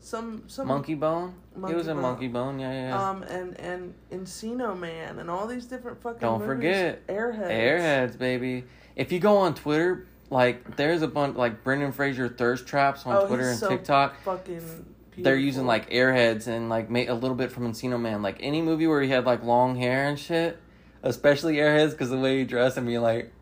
Some 0.00 0.44
some 0.46 0.68
Monkey 0.68 0.94
Bone. 0.94 1.34
Monkey 1.56 1.74
was 1.76 1.88
in 1.88 1.94
Bone. 1.94 2.02
Monkey 2.02 2.28
Bone. 2.28 2.58
Yeah, 2.60 2.72
yeah. 2.72 2.88
yeah. 2.90 3.10
Um 3.10 3.22
and 3.24 3.58
and 3.58 3.94
Encino 4.12 4.78
Man 4.78 5.18
and 5.18 5.28
all 5.28 5.46
these 5.46 5.66
different 5.66 6.00
fucking 6.00 6.20
Don't 6.20 6.38
movies. 6.40 6.46
forget, 6.56 7.06
Airheads. 7.08 7.50
Airheads, 7.50 8.18
baby. 8.18 8.64
If 8.94 9.10
you 9.10 9.18
go 9.18 9.38
on 9.38 9.54
Twitter, 9.54 10.06
like 10.30 10.76
there's 10.76 11.02
a 11.02 11.08
bunch 11.08 11.36
like 11.36 11.64
Brendan 11.64 11.90
Fraser 11.92 12.28
thirst 12.28 12.66
traps 12.66 13.04
on 13.04 13.16
Oh, 13.16 13.26
Twitter 13.26 13.48
and 13.50 13.58
so 13.58 13.68
TikTok. 13.68 14.20
Fucking. 14.22 14.92
They're 15.18 15.34
using 15.34 15.66
like 15.66 15.88
airheads 15.90 16.46
and 16.46 16.68
like 16.68 16.90
a 16.90 17.14
little 17.14 17.36
bit 17.36 17.50
from 17.50 17.72
Encino 17.72 17.98
Man. 18.00 18.20
Like 18.22 18.36
any 18.40 18.60
movie 18.62 18.86
where 18.86 19.00
he 19.02 19.08
had 19.08 19.24
like 19.24 19.42
long 19.42 19.74
hair 19.74 20.06
and 20.08 20.18
shit, 20.18 20.58
especially 21.02 21.56
airheads 21.56 21.92
because 21.92 22.10
the 22.10 22.18
way 22.18 22.38
he 22.38 22.44
dressed 22.44 22.76
and 22.76 22.86
being 22.86 23.00
like, 23.00 23.32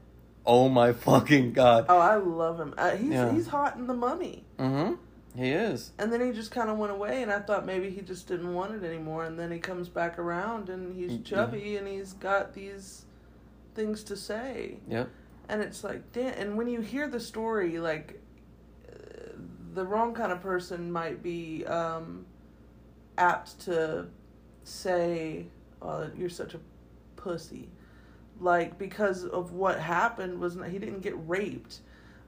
oh 0.47 0.69
my 0.69 0.93
fucking 0.93 1.53
god. 1.53 1.87
Oh, 1.89 1.99
I 1.99 2.15
love 2.17 2.61
him. 2.61 2.75
Uh, 2.79 2.93
he's 2.93 3.11
Yeah. 3.11 3.33
he's 3.33 3.49
hot 3.49 3.77
in 3.77 3.87
the 3.89 3.95
Mummy. 3.95 4.45
Mm-hmm. 4.59 4.95
He 5.37 5.51
is. 5.51 5.93
And 5.99 6.13
then 6.13 6.21
he 6.21 6.33
just 6.33 6.51
kind 6.51 6.71
of 6.71 6.79
went 6.79 6.93
away, 6.93 7.23
and 7.23 7.33
I 7.33 7.41
thought 7.41 7.67
maybe 7.67 7.91
he 7.91 8.03
just 8.03 8.29
didn't 8.29 8.55
want 8.55 8.75
it 8.75 8.87
anymore. 8.87 9.25
And 9.25 9.39
then 9.39 9.51
he 9.51 9.59
comes 9.59 9.89
back 9.89 10.19
around, 10.19 10.69
and 10.69 10.95
he's 10.95 11.11
Y- 11.13 11.21
chubby, 11.25 11.77
and 11.77 11.89
he's 11.89 12.13
got 12.13 12.55
these 12.55 13.05
things 13.75 14.05
to 14.05 14.17
say. 14.17 14.79
Yep. 14.89 15.09
And 15.49 15.61
it's 15.61 15.83
like, 15.83 16.13
damn. 16.13 16.35
And 16.35 16.57
when 16.57 16.69
you 16.69 16.81
hear 16.81 17.09
the 17.09 17.21
story, 17.21 17.79
like, 17.79 18.21
the 19.75 19.85
wrong 19.85 20.15
kind 20.15 20.33
of 20.33 20.41
person 20.41 20.91
might 20.91 21.23
be 21.23 21.67
um, 21.67 22.25
apt 23.19 23.61
to 23.63 24.07
say, 24.63 25.47
"Oh, 25.83 26.09
you're 26.17 26.29
such 26.29 26.55
a 26.55 26.61
pussy," 27.17 27.69
like 28.41 28.79
because 28.79 29.25
of 29.25 29.53
what 29.53 29.79
happened 29.79 30.39
was 30.41 30.57
not, 30.57 30.69
he 30.69 30.79
didn't 30.79 31.01
get 31.01 31.15
raped 31.29 31.81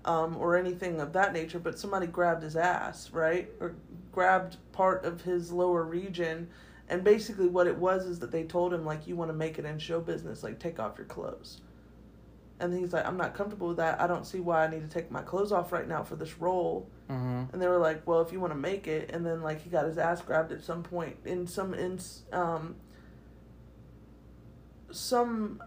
um, 0.07 0.37
or 0.37 0.57
anything 0.57 1.01
of 1.01 1.13
that 1.13 1.33
nature, 1.33 1.59
but 1.59 1.79
somebody 1.79 2.07
grabbed 2.07 2.43
his 2.43 2.57
ass, 2.57 3.11
right, 3.11 3.51
or 3.61 3.75
grabbed 4.13 4.57
part 4.73 5.05
of 5.05 5.23
his 5.23 5.53
lower 5.53 5.83
region. 5.83 6.49
And 6.89 7.03
basically, 7.03 7.49
what 7.49 7.67
it 7.67 7.77
was 7.77 8.07
is 8.07 8.21
that 8.21 8.31
they 8.31 8.45
told 8.45 8.73
him, 8.73 8.87
like, 8.87 9.07
you 9.07 9.17
want 9.17 9.31
to 9.31 9.37
make 9.37 9.59
it 9.59 9.65
in 9.65 9.79
show 9.79 10.01
business, 10.01 10.43
like, 10.45 10.61
take 10.61 10.79
off 10.79 10.97
your 10.97 11.07
clothes. 11.07 11.61
And 12.61 12.73
he's 12.73 12.93
like, 12.93 13.05
I'm 13.05 13.17
not 13.19 13.35
comfortable 13.35 13.69
with 13.69 13.77
that. 13.79 14.01
I 14.01 14.07
don't 14.07 14.25
see 14.25 14.41
why 14.41 14.65
I 14.65 14.71
need 14.71 14.81
to 14.81 14.89
take 14.89 15.11
my 15.11 15.21
clothes 15.21 15.53
off 15.53 15.73
right 15.73 15.87
now 15.87 16.03
for 16.03 16.17
this 16.17 16.39
role. 16.39 16.89
Mm-hmm. 17.11 17.53
And 17.53 17.61
they 17.61 17.67
were 17.67 17.79
like, 17.79 18.07
well, 18.07 18.23
if 18.23 18.33
you 18.33 18.41
want 18.41 18.53
to 18.53 18.59
make 18.59 18.87
it. 18.87 19.11
And 19.13 19.27
then, 19.27 19.43
like, 19.43 19.63
he 19.63 19.69
got 19.69 19.85
his 19.85 19.99
ass 19.99 20.23
grabbed 20.23 20.53
at 20.53 20.63
some 20.63 20.83
point 20.83 21.17
in 21.25 21.47
some, 21.47 21.75
in, 21.75 21.99
um, 22.33 22.77
some 24.91 25.63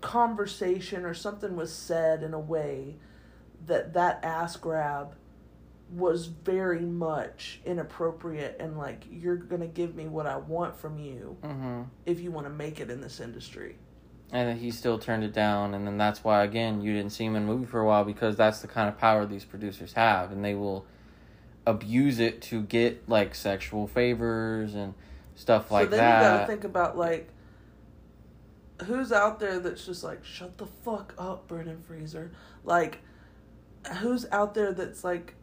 conversation 0.00 1.04
or 1.04 1.14
something 1.14 1.56
was 1.56 1.72
said 1.72 2.22
in 2.22 2.34
a 2.34 2.40
way 2.40 2.96
that 3.66 3.92
that 3.94 4.24
ass 4.24 4.56
grab 4.56 5.14
was 5.92 6.26
very 6.26 6.80
much 6.82 7.60
inappropriate 7.64 8.56
and 8.60 8.78
like 8.78 9.04
you're 9.10 9.36
gonna 9.36 9.66
give 9.66 9.94
me 9.96 10.06
what 10.06 10.26
I 10.26 10.36
want 10.36 10.78
from 10.78 10.98
you 10.98 11.36
Mm-hmm. 11.42 11.82
if 12.06 12.20
you 12.20 12.30
want 12.30 12.46
to 12.46 12.52
make 12.52 12.80
it 12.80 12.90
in 12.90 13.00
this 13.00 13.20
industry. 13.20 13.76
And 14.32 14.60
he 14.60 14.70
still 14.70 14.96
turned 14.96 15.24
it 15.24 15.32
down, 15.32 15.74
and 15.74 15.84
then 15.84 15.98
that's 15.98 16.22
why 16.22 16.44
again 16.44 16.80
you 16.80 16.92
didn't 16.94 17.10
see 17.10 17.24
him 17.24 17.34
in 17.34 17.46
the 17.46 17.52
movie 17.52 17.66
for 17.66 17.80
a 17.80 17.84
while 17.86 18.04
because 18.04 18.36
that's 18.36 18.60
the 18.60 18.68
kind 18.68 18.88
of 18.88 18.96
power 18.96 19.26
these 19.26 19.44
producers 19.44 19.94
have, 19.94 20.30
and 20.30 20.44
they 20.44 20.54
will 20.54 20.86
abuse 21.66 22.20
it 22.20 22.40
to 22.42 22.62
get 22.62 23.08
like 23.08 23.34
sexual 23.34 23.88
favors 23.88 24.74
and 24.76 24.94
stuff 25.34 25.70
like 25.72 25.90
that. 25.90 25.96
so 25.96 26.00
then 26.00 26.08
that. 26.08 26.32
you 26.32 26.38
gotta 26.38 26.46
think 26.46 26.62
about 26.64 26.96
like 26.96 27.28
who's 28.86 29.12
out 29.12 29.40
there 29.40 29.58
that's 29.58 29.84
just 29.86 30.02
like 30.04 30.24
shut 30.24 30.58
the 30.58 30.66
fuck 30.66 31.14
up, 31.18 31.48
Brendan 31.48 31.80
Fraser. 31.82 32.30
Like 32.64 32.98
who's 34.00 34.26
out 34.30 34.54
there 34.54 34.72
that's 34.72 35.04
like 35.04 35.34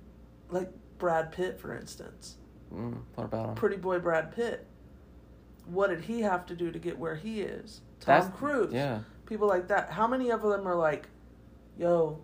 like 0.50 0.72
Brad 0.98 1.32
Pitt 1.32 1.60
for 1.60 1.76
instance. 1.76 2.36
Mm, 2.74 2.98
what 3.16 3.26
about 3.26 3.50
him? 3.50 3.56
Pretty 3.56 3.78
boy 3.78 4.00
Brad 4.00 4.36
Pitt. 4.36 4.66
What 5.66 5.90
did 5.90 6.02
he 6.02 6.22
have 6.22 6.46
to 6.48 6.56
do 6.56 6.72
to 6.72 6.80
get 6.80 6.98
where 6.98 7.16
he 7.16 7.42
is? 7.42 7.82
Tom 8.00 8.14
That's- 8.22 8.38
Cruise. 8.38 8.74
Yeah, 8.74 9.00
People 9.26 9.48
like 9.48 9.68
that. 9.68 9.92
How 9.92 10.08
many 10.08 10.30
of 10.32 10.42
them 10.42 10.66
are 10.68 10.76
like, 10.76 11.10
yo, 11.78 12.20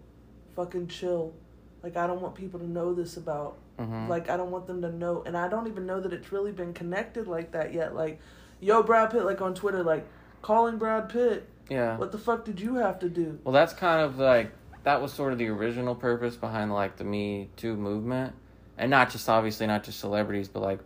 fucking 0.55 0.87
chill. 0.87 1.33
Like 1.81 1.97
I 1.97 2.07
don't 2.07 2.21
want 2.21 2.35
people 2.35 2.59
to 2.59 2.67
know 2.69 2.93
this 2.93 3.17
about 3.17 3.57
hmm 3.77 4.07
like 4.07 4.29
I 4.29 4.37
don't 4.37 4.51
want 4.51 4.67
them 4.67 4.81
to 4.83 4.91
know, 4.91 5.23
and 5.25 5.35
I 5.35 5.47
don't 5.47 5.67
even 5.67 5.85
know 5.85 5.99
that 5.99 6.13
it's 6.13 6.31
really 6.31 6.51
been 6.51 6.73
connected 6.73 7.27
like 7.27 7.51
that 7.53 7.73
yet. 7.73 7.95
Like, 7.95 8.19
yo, 8.61 8.83
Brad 8.83 9.09
Pitt, 9.11 9.25
like 9.25 9.41
on 9.41 9.53
Twitter, 9.55 9.83
like 9.83 10.07
calling 10.43 10.77
Brad 10.77 11.09
Pitt. 11.09 11.47
yeah. 11.69 11.97
What 11.97 12.11
the 12.11 12.19
fuck 12.19 12.45
did 12.45 12.59
you 12.59 12.75
have 12.75 12.99
to 12.99 13.09
do? 13.09 13.39
Well, 13.43 13.53
that's 13.53 13.73
kind 13.73 14.01
of 14.01 14.19
like 14.19 14.51
that 14.83 15.01
was 15.01 15.11
sort 15.11 15.33
of 15.33 15.39
the 15.39 15.47
original 15.47 15.95
purpose 15.95 16.35
behind 16.35 16.71
like 16.71 16.97
the 16.97 17.03
Me 17.03 17.49
Too 17.55 17.75
movement, 17.75 18.35
and 18.77 18.91
not 18.91 19.09
just 19.09 19.27
obviously 19.27 19.65
not 19.65 19.83
just 19.83 19.99
celebrities, 19.99 20.47
but 20.47 20.61
like 20.61 20.79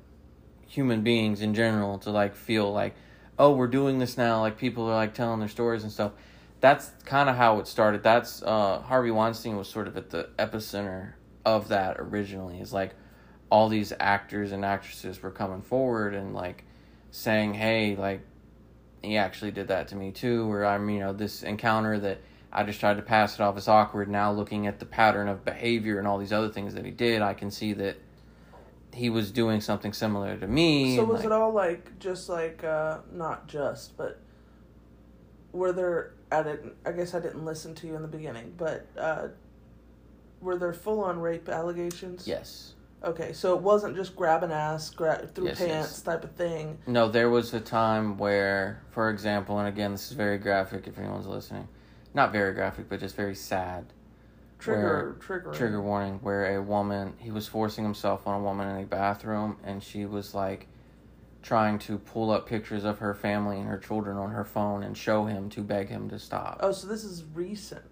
human 0.67 1.01
beings 1.01 1.41
in 1.41 1.53
general 1.53 1.97
to 1.99 2.11
like 2.11 2.35
feel 2.35 2.71
like, 2.71 2.95
oh, 3.37 3.51
we're 3.51 3.67
doing 3.67 3.99
this 3.99 4.17
now. 4.17 4.39
Like 4.39 4.57
people 4.57 4.85
are 4.85 4.95
like 4.95 5.13
telling 5.13 5.39
their 5.39 5.49
stories 5.49 5.83
and 5.83 5.91
stuff. 5.91 6.13
That's 6.59 6.89
kind 7.05 7.29
of 7.29 7.35
how 7.35 7.59
it 7.59 7.67
started. 7.67 8.01
That's 8.01 8.41
uh, 8.41 8.79
Harvey 8.79 9.11
Weinstein 9.11 9.57
was 9.57 9.67
sort 9.67 9.87
of 9.87 9.97
at 9.97 10.09
the 10.09 10.29
epicenter 10.39 11.13
of 11.45 11.67
that 11.67 11.97
originally. 11.99 12.59
Is 12.59 12.71
like 12.71 12.93
all 13.49 13.69
these 13.69 13.93
actors 13.99 14.51
and 14.51 14.63
actresses 14.65 15.21
were 15.21 15.31
coming 15.31 15.61
forward 15.61 16.13
and 16.13 16.33
like 16.33 16.63
saying, 17.11 17.53
hey, 17.53 17.95
like 17.95 18.21
he 19.07 19.17
actually 19.17 19.51
did 19.51 19.67
that 19.69 19.87
to 19.89 19.95
me 19.95 20.11
too, 20.11 20.47
where 20.47 20.65
I'm, 20.65 20.89
you 20.89 20.99
know, 20.99 21.13
this 21.13 21.43
encounter 21.43 21.99
that 21.99 22.19
I 22.51 22.63
just 22.63 22.79
tried 22.79 22.97
to 22.97 23.03
pass 23.03 23.35
it 23.35 23.41
off 23.41 23.57
as 23.57 23.67
awkward. 23.67 24.09
Now 24.09 24.31
looking 24.31 24.67
at 24.67 24.79
the 24.79 24.85
pattern 24.85 25.27
of 25.27 25.43
behavior 25.45 25.99
and 25.99 26.07
all 26.07 26.17
these 26.17 26.33
other 26.33 26.49
things 26.49 26.73
that 26.75 26.85
he 26.85 26.91
did, 26.91 27.21
I 27.21 27.33
can 27.33 27.51
see 27.51 27.73
that 27.73 27.97
he 28.93 29.09
was 29.09 29.31
doing 29.31 29.61
something 29.61 29.93
similar 29.93 30.37
to 30.37 30.47
me. 30.47 30.95
So 30.95 31.03
was 31.03 31.17
like- 31.17 31.25
it 31.25 31.31
all 31.31 31.51
like 31.51 31.99
just 31.99 32.29
like 32.29 32.63
uh 32.63 32.99
not 33.11 33.47
just, 33.47 33.95
but 33.97 34.19
were 35.51 35.71
there? 35.71 36.13
I 36.31 36.43
didn't. 36.43 36.73
I 36.85 36.91
guess 36.91 37.13
I 37.13 37.19
didn't 37.19 37.45
listen 37.45 37.73
to 37.75 37.87
you 37.87 37.95
in 37.95 38.01
the 38.01 38.07
beginning, 38.07 38.53
but 38.57 38.85
uh 38.97 39.29
were 40.41 40.57
there 40.57 40.73
full 40.73 41.03
on 41.03 41.19
rape 41.19 41.47
allegations? 41.49 42.27
Yes. 42.27 42.73
Okay, 43.07 43.31
so 43.31 43.55
it 43.55 43.61
wasn't 43.61 43.95
just 43.95 44.17
grab 44.17 44.43
an 44.43 44.51
ass, 44.51 44.89
grab 44.89 45.33
through 45.33 45.47
Yes, 45.47 45.57
pants 45.59 45.71
yes. 45.71 46.01
type 46.01 46.25
of 46.25 46.31
thing. 46.31 46.77
No, 46.85 47.07
there 47.07 47.29
was 47.29 47.53
a 47.53 47.61
time 47.61 48.17
where, 48.17 48.81
for 48.91 49.09
example, 49.09 49.57
and 49.59 49.67
again, 49.67 49.93
this 49.93 50.07
is 50.07 50.11
very 50.11 50.37
graphic 50.37 50.87
if 50.87 50.97
anyone's 50.99 51.25
listening. 51.25 51.69
Not 52.13 52.33
very 52.33 52.53
graphic, 52.53 52.89
but 52.89 52.99
just 52.99 53.15
very 53.15 53.33
sad. 53.35 53.85
Trigger, 54.59 55.15
trigger, 55.21 55.51
trigger 55.53 55.81
warning 55.81 56.19
where 56.21 56.57
a 56.57 56.61
woman 56.61 57.13
he 57.19 57.31
was 57.31 57.47
forcing 57.47 57.83
himself 57.85 58.27
on 58.27 58.41
a 58.41 58.43
woman 58.43 58.67
in 58.67 58.83
a 58.83 58.87
bathroom 58.87 59.55
and 59.63 59.83
she 59.83 60.05
was 60.05 60.33
like 60.33 60.67
trying 61.43 61.77
to 61.77 61.99
pull 61.99 62.31
up 62.31 62.47
pictures 62.47 62.83
of 62.83 62.97
her 62.97 63.13
family 63.13 63.57
and 63.59 63.67
her 63.67 63.77
children 63.77 64.17
on 64.17 64.31
her 64.31 64.43
phone 64.43 64.81
and 64.81 64.97
show 64.97 65.25
him 65.25 65.47
to 65.51 65.61
beg 65.61 65.89
him 65.89 66.09
to 66.09 66.17
stop 66.17 66.57
Oh, 66.61 66.71
so 66.71 66.87
this 66.87 67.03
is 67.03 67.23
recent. 67.35 67.83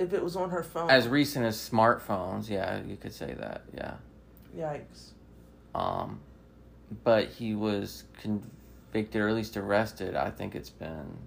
If 0.00 0.14
it 0.14 0.24
was 0.24 0.34
on 0.34 0.50
her 0.50 0.62
phone. 0.62 0.90
As 0.90 1.06
recent 1.06 1.44
as 1.44 1.56
smartphones, 1.56 2.48
yeah, 2.48 2.80
you 2.82 2.96
could 2.96 3.12
say 3.12 3.34
that. 3.34 3.62
Yeah. 3.74 3.94
Yikes. 4.56 5.10
Um, 5.74 6.20
but 7.04 7.28
he 7.28 7.54
was 7.54 8.04
convicted 8.20 9.20
or 9.20 9.28
at 9.28 9.34
least 9.34 9.56
arrested. 9.56 10.16
I 10.16 10.30
think 10.30 10.54
it's 10.56 10.70
been 10.70 11.18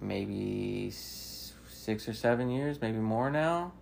maybe 0.00 0.90
six 0.90 2.08
or 2.08 2.14
seven 2.14 2.48
years, 2.48 2.80
maybe 2.80 2.98
more 2.98 3.28
now. 3.28 3.72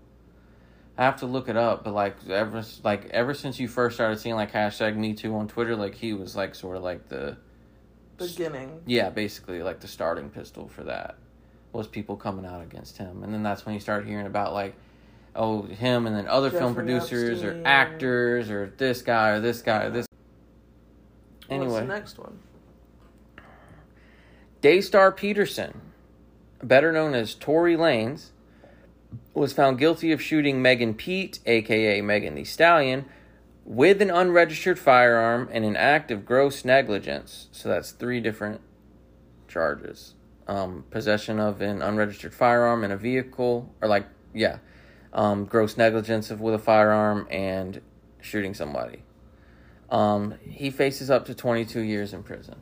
I 0.97 1.05
have 1.05 1.21
to 1.21 1.27
look 1.27 1.49
it 1.49 1.57
up, 1.57 1.85
but 1.85 1.95
like 1.95 2.17
ever 2.29 2.65
like 2.83 3.07
ever 3.11 3.33
since 3.35 3.61
you 3.61 3.69
first 3.69 3.97
started 3.97 4.19
seeing 4.19 4.35
like 4.35 4.53
hashtag 4.53 4.97
Me 4.97 5.15
Too 5.15 5.35
on 5.37 5.49
Twitter, 5.49 5.77
like 5.77 5.95
he 5.95 6.13
was 6.15 6.35
like 6.35 6.55
sort 6.55 6.77
of 6.77 6.83
like 6.83 7.09
the 7.09 7.37
Beginning. 8.19 8.83
yeah, 8.87 9.09
basically 9.09 9.63
like 9.63 9.81
the 9.81 9.89
starting 9.89 10.29
pistol 10.29 10.69
for 10.69 10.85
that 10.85 11.17
was 11.73 11.87
people 11.87 12.17
coming 12.17 12.45
out 12.45 12.63
against 12.63 12.99
him, 12.99 13.23
and 13.23 13.33
then 13.33 13.43
that's 13.43 13.65
when 13.65 13.75
you 13.75 13.81
start 13.81 14.07
hearing 14.07 14.27
about 14.27 14.53
like 14.53 14.75
oh 15.37 15.63
him 15.63 16.07
and 16.07 16.17
then 16.17 16.27
other 16.27 16.51
film 16.51 16.73
Jeffrey 16.75 16.85
producers 16.85 17.43
or 17.43 17.63
actors 17.65 18.51
or 18.51 18.73
this 18.77 19.03
guy 19.03 19.31
or 19.31 19.41
this 19.41 19.63
guy 19.63 19.85
or 19.85 19.91
this. 19.91 20.07
What's 21.47 21.63
Anyway, 21.63 21.81
the 21.81 21.87
next 21.87 22.19
one? 22.19 22.39
Daystar 24.61 25.11
Peterson, 25.11 25.81
better 26.63 26.93
known 26.93 27.15
as 27.15 27.35
Tory 27.35 27.77
Lanez, 27.77 28.31
was 29.33 29.53
found 29.53 29.79
guilty 29.79 30.13
of 30.13 30.21
shooting 30.21 30.61
Megan 30.61 30.95
Pete, 30.95 31.41
aka 31.47 32.01
Megan 32.01 32.35
Thee 32.35 32.45
Stallion, 32.45 33.07
with 33.65 34.03
an 34.03 34.11
unregistered 34.11 34.79
firearm 34.79 35.49
and 35.53 35.65
an 35.65 35.77
act 35.77 36.11
of 36.11 36.27
gross 36.27 36.65
negligence. 36.65 37.49
So 37.53 37.69
that's 37.69 37.93
three 37.93 38.21
different 38.21 38.61
charges. 39.49 40.15
Um, 40.51 40.85
possession 40.91 41.39
of 41.39 41.61
an 41.61 41.81
unregistered 41.81 42.35
firearm 42.35 42.83
in 42.83 42.91
a 42.91 42.97
vehicle, 42.97 43.73
or 43.81 43.87
like, 43.87 44.07
yeah, 44.35 44.59
um, 45.13 45.45
gross 45.45 45.77
negligence 45.77 46.31
of 46.33 46.41
with 46.41 46.55
a 46.55 46.59
firearm 46.59 47.29
and 47.31 47.81
shooting 48.21 48.55
somebody. 48.55 49.05
Um, 49.91 50.35
he 50.43 50.71
faces 50.71 51.09
up 51.09 51.27
to 51.27 51.35
22 51.35 51.81
years 51.81 52.13
in 52.13 52.25
prison. 52.25 52.57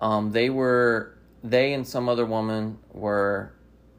Um, 0.00 0.30
they 0.30 0.48
were 0.48 1.16
they 1.42 1.74
and 1.74 1.86
some 1.86 2.08
other 2.08 2.24
woman 2.24 2.78
were 2.92 3.52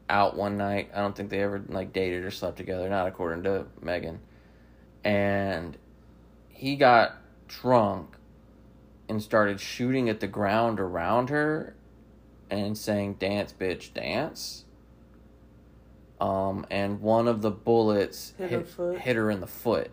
out 0.08 0.36
one 0.36 0.56
night. 0.56 0.90
I 0.94 1.00
don't 1.00 1.16
think 1.16 1.30
they 1.30 1.40
ever 1.42 1.62
like 1.68 1.92
dated 1.92 2.24
or 2.24 2.30
slept 2.30 2.56
together, 2.56 2.88
not 2.88 3.06
according 3.06 3.44
to 3.44 3.66
Megan. 3.80 4.20
And 5.04 5.76
he 6.48 6.76
got 6.76 7.16
drunk 7.48 8.15
and 9.08 9.22
started 9.22 9.60
shooting 9.60 10.08
at 10.08 10.20
the 10.20 10.26
ground 10.26 10.80
around 10.80 11.30
her 11.30 11.74
and 12.50 12.76
saying 12.76 13.14
dance 13.14 13.52
bitch 13.58 13.92
dance. 13.94 14.64
Um 16.20 16.66
and 16.70 17.00
one 17.00 17.28
of 17.28 17.42
the 17.42 17.50
bullets 17.50 18.32
Hit 18.38 18.50
her 18.76 18.94
hit 18.94 19.16
her 19.16 19.30
in 19.30 19.40
the 19.40 19.46
foot. 19.46 19.90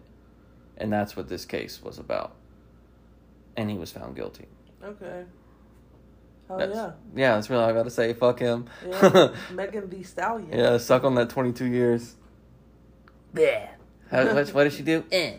And 0.78 0.92
that's 0.92 1.16
what 1.16 1.28
this 1.28 1.46
case 1.46 1.82
was 1.84 1.98
about. 2.00 2.34
And 3.56 3.70
he 3.70 3.78
was 3.78 3.92
found 3.92 4.16
guilty. 4.16 4.48
Okay. 4.84 5.24
Oh 6.50 6.58
That's- 6.58 6.76
yeah. 6.76 6.92
Yeah, 7.16 7.36
that's 7.36 7.50
really 7.50 7.64
all 7.64 7.70
I 7.70 7.74
gotta 7.74 7.90
say. 7.90 8.14
Fuck 8.14 8.40
him. 8.40 8.66
Yeah. 8.88 9.34
Megan 9.52 9.90
Thee 9.90 10.04
Stallion. 10.04 10.50
yeah, 10.58 10.78
suck 10.78 11.04
on 11.04 11.16
that 11.16 11.30
22 11.30 11.66
years. 11.66 12.16
Yeah. 13.36 13.70
How, 14.12 14.34
what, 14.34 14.50
what 14.54 14.64
does 14.66 14.74
she 14.76 14.84
do? 14.84 15.04
Eh. 15.12 15.36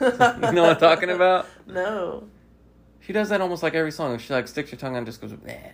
You 0.00 0.08
know 0.08 0.62
what 0.62 0.70
I'm 0.70 0.76
talking 0.78 1.10
about? 1.10 1.46
No. 1.66 2.28
She 3.04 3.12
does 3.12 3.28
that 3.30 3.40
almost 3.40 3.62
like 3.62 3.74
every 3.74 3.90
song. 3.92 4.16
She 4.18 4.32
like 4.32 4.46
sticks 4.48 4.70
her 4.70 4.76
tongue 4.76 4.94
out 4.94 4.98
and 4.98 5.06
just 5.06 5.20
goes, 5.20 5.34
eh. 5.46 5.70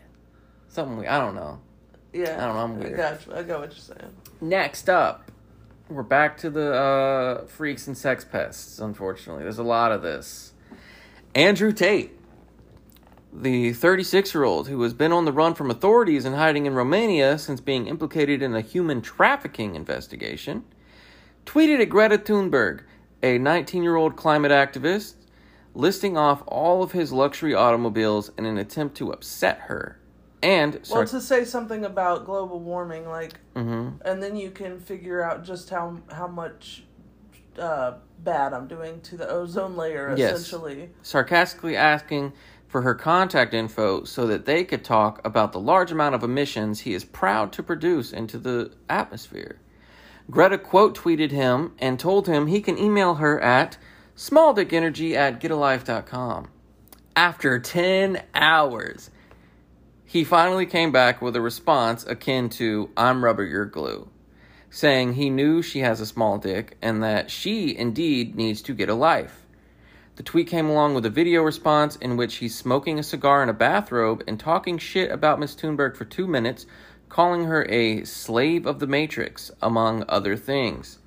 Something 0.68 0.96
weird. 0.96 1.10
I 1.10 1.18
don't 1.18 1.34
know. 1.34 1.60
Yeah. 2.12 2.42
I 2.42 2.46
don't 2.46 2.54
know, 2.54 2.60
I'm 2.62 2.72
I 2.72 2.84
weird. 2.84 2.96
got 2.96 3.26
you. 3.26 3.34
I 3.34 3.42
got 3.42 3.60
what 3.60 3.70
you're 3.70 3.78
saying. 3.98 4.12
Next 4.40 4.88
up, 4.88 5.30
we're 5.90 6.02
back 6.02 6.38
to 6.38 6.50
the 6.50 6.72
uh, 6.74 7.46
freaks 7.46 7.86
and 7.86 7.96
sex 7.96 8.24
pests, 8.24 8.78
unfortunately. 8.78 9.42
There's 9.42 9.58
a 9.58 9.62
lot 9.62 9.92
of 9.92 10.00
this. 10.00 10.52
Andrew 11.34 11.72
Tate, 11.72 12.12
the 13.30 13.74
36 13.74 14.34
year 14.34 14.44
old 14.44 14.68
who 14.68 14.80
has 14.82 14.94
been 14.94 15.12
on 15.12 15.26
the 15.26 15.32
run 15.32 15.54
from 15.54 15.70
authorities 15.70 16.24
and 16.24 16.34
hiding 16.34 16.64
in 16.64 16.74
Romania 16.74 17.38
since 17.38 17.60
being 17.60 17.86
implicated 17.86 18.40
in 18.40 18.54
a 18.54 18.62
human 18.62 19.02
trafficking 19.02 19.74
investigation, 19.74 20.64
tweeted 21.44 21.80
at 21.80 21.90
Greta 21.90 22.16
Thunberg, 22.16 22.80
a 23.22 23.36
19 23.36 23.82
year 23.82 23.96
old 23.96 24.16
climate 24.16 24.50
activist, 24.50 25.17
listing 25.74 26.16
off 26.16 26.42
all 26.46 26.82
of 26.82 26.92
his 26.92 27.12
luxury 27.12 27.54
automobiles 27.54 28.30
in 28.38 28.46
an 28.46 28.58
attempt 28.58 28.96
to 28.98 29.12
upset 29.12 29.60
her. 29.62 29.98
And, 30.42 30.80
Well, 30.90 31.04
to 31.06 31.20
say 31.20 31.44
something 31.44 31.84
about 31.84 32.24
global 32.24 32.60
warming, 32.60 33.08
like, 33.08 33.40
hmm 33.56 33.88
and 34.04 34.22
then 34.22 34.36
you 34.36 34.50
can 34.50 34.78
figure 34.78 35.20
out 35.22 35.44
just 35.44 35.70
how 35.70 35.98
how 36.12 36.28
much 36.28 36.84
uh, 37.58 37.94
bad 38.22 38.52
I'm 38.52 38.68
doing 38.68 39.00
to 39.02 39.16
the 39.16 39.28
ozone 39.28 39.76
layer, 39.76 40.14
Yes. 40.16 40.36
essentially. 40.40 40.90
sarcastically 41.02 41.76
asking 41.76 42.32
for 42.68 42.82
her 42.82 42.94
contact 42.94 43.52
info 43.52 44.04
so 44.04 44.26
that 44.28 44.44
they 44.44 44.62
could 44.62 44.84
talk 44.84 45.20
about 45.26 45.50
the 45.52 45.58
large 45.58 45.90
amount 45.90 46.14
of 46.14 46.22
emissions 46.22 46.80
he 46.80 46.94
is 46.94 47.04
proud 47.04 47.50
to 47.52 47.62
produce 47.62 48.12
into 48.12 48.38
the 48.38 48.70
atmosphere. 48.88 49.58
Greta 50.30 50.58
quote 50.58 50.96
tweeted 50.96 51.30
him 51.32 51.72
and 51.80 51.98
told 51.98 52.28
him 52.28 52.46
he 52.46 52.60
can 52.60 52.78
email 52.78 53.14
her 53.16 53.40
at 53.40 53.76
smalldickenergy 54.18 55.14
at 55.14 55.40
getalife.com. 55.40 56.48
After 57.14 57.60
10 57.60 58.20
hours, 58.34 59.10
he 60.04 60.24
finally 60.24 60.66
came 60.66 60.90
back 60.90 61.22
with 61.22 61.36
a 61.36 61.40
response 61.40 62.04
akin 62.04 62.48
to, 62.50 62.90
I'm 62.96 63.24
rubber, 63.24 63.44
you're 63.44 63.64
glue, 63.64 64.08
saying 64.70 65.12
he 65.12 65.30
knew 65.30 65.62
she 65.62 65.80
has 65.80 66.00
a 66.00 66.06
small 66.06 66.36
dick 66.38 66.76
and 66.82 67.00
that 67.04 67.30
she 67.30 67.76
indeed 67.76 68.34
needs 68.34 68.60
to 68.62 68.74
get 68.74 68.88
a 68.88 68.94
life. 68.94 69.46
The 70.16 70.24
tweet 70.24 70.48
came 70.48 70.68
along 70.68 70.94
with 70.94 71.06
a 71.06 71.10
video 71.10 71.42
response 71.42 71.94
in 71.94 72.16
which 72.16 72.38
he's 72.38 72.58
smoking 72.58 72.98
a 72.98 73.04
cigar 73.04 73.40
in 73.44 73.48
a 73.48 73.52
bathrobe 73.52 74.24
and 74.26 74.40
talking 74.40 74.78
shit 74.78 75.12
about 75.12 75.38
Miss 75.38 75.54
Thunberg 75.54 75.96
for 75.96 76.04
two 76.04 76.26
minutes, 76.26 76.66
calling 77.08 77.44
her 77.44 77.64
a 77.70 78.02
slave 78.02 78.66
of 78.66 78.80
the 78.80 78.88
Matrix, 78.88 79.52
among 79.62 80.04
other 80.08 80.36
things. 80.36 80.97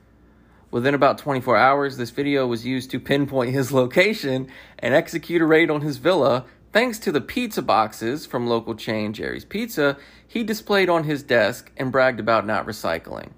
Within 0.71 0.95
about 0.95 1.17
24 1.17 1.57
hours, 1.57 1.97
this 1.97 2.11
video 2.11 2.47
was 2.47 2.65
used 2.65 2.91
to 2.91 2.99
pinpoint 2.99 3.51
his 3.51 3.73
location 3.73 4.47
and 4.79 4.93
execute 4.93 5.41
a 5.41 5.45
raid 5.45 5.69
on 5.69 5.81
his 5.81 5.97
villa, 5.97 6.45
thanks 6.71 6.97
to 6.99 7.11
the 7.11 7.19
pizza 7.19 7.61
boxes 7.61 8.25
from 8.25 8.47
local 8.47 8.73
chain 8.73 9.11
Jerry's 9.11 9.43
Pizza 9.43 9.97
he 10.25 10.43
displayed 10.43 10.87
on 10.87 11.03
his 11.03 11.23
desk 11.23 11.69
and 11.75 11.91
bragged 11.91 12.21
about 12.21 12.47
not 12.47 12.65
recycling. 12.65 13.31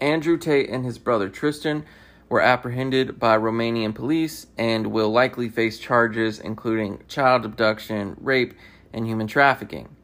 Andrew 0.00 0.38
Tate 0.38 0.70
and 0.70 0.86
his 0.86 0.98
brother 0.98 1.28
Tristan 1.28 1.84
were 2.30 2.40
apprehended 2.40 3.18
by 3.18 3.36
Romanian 3.36 3.94
police 3.94 4.46
and 4.56 4.86
will 4.86 5.10
likely 5.10 5.50
face 5.50 5.78
charges 5.78 6.40
including 6.40 7.04
child 7.08 7.44
abduction, 7.44 8.16
rape, 8.18 8.54
and 8.94 9.06
human 9.06 9.26
trafficking. 9.26 9.94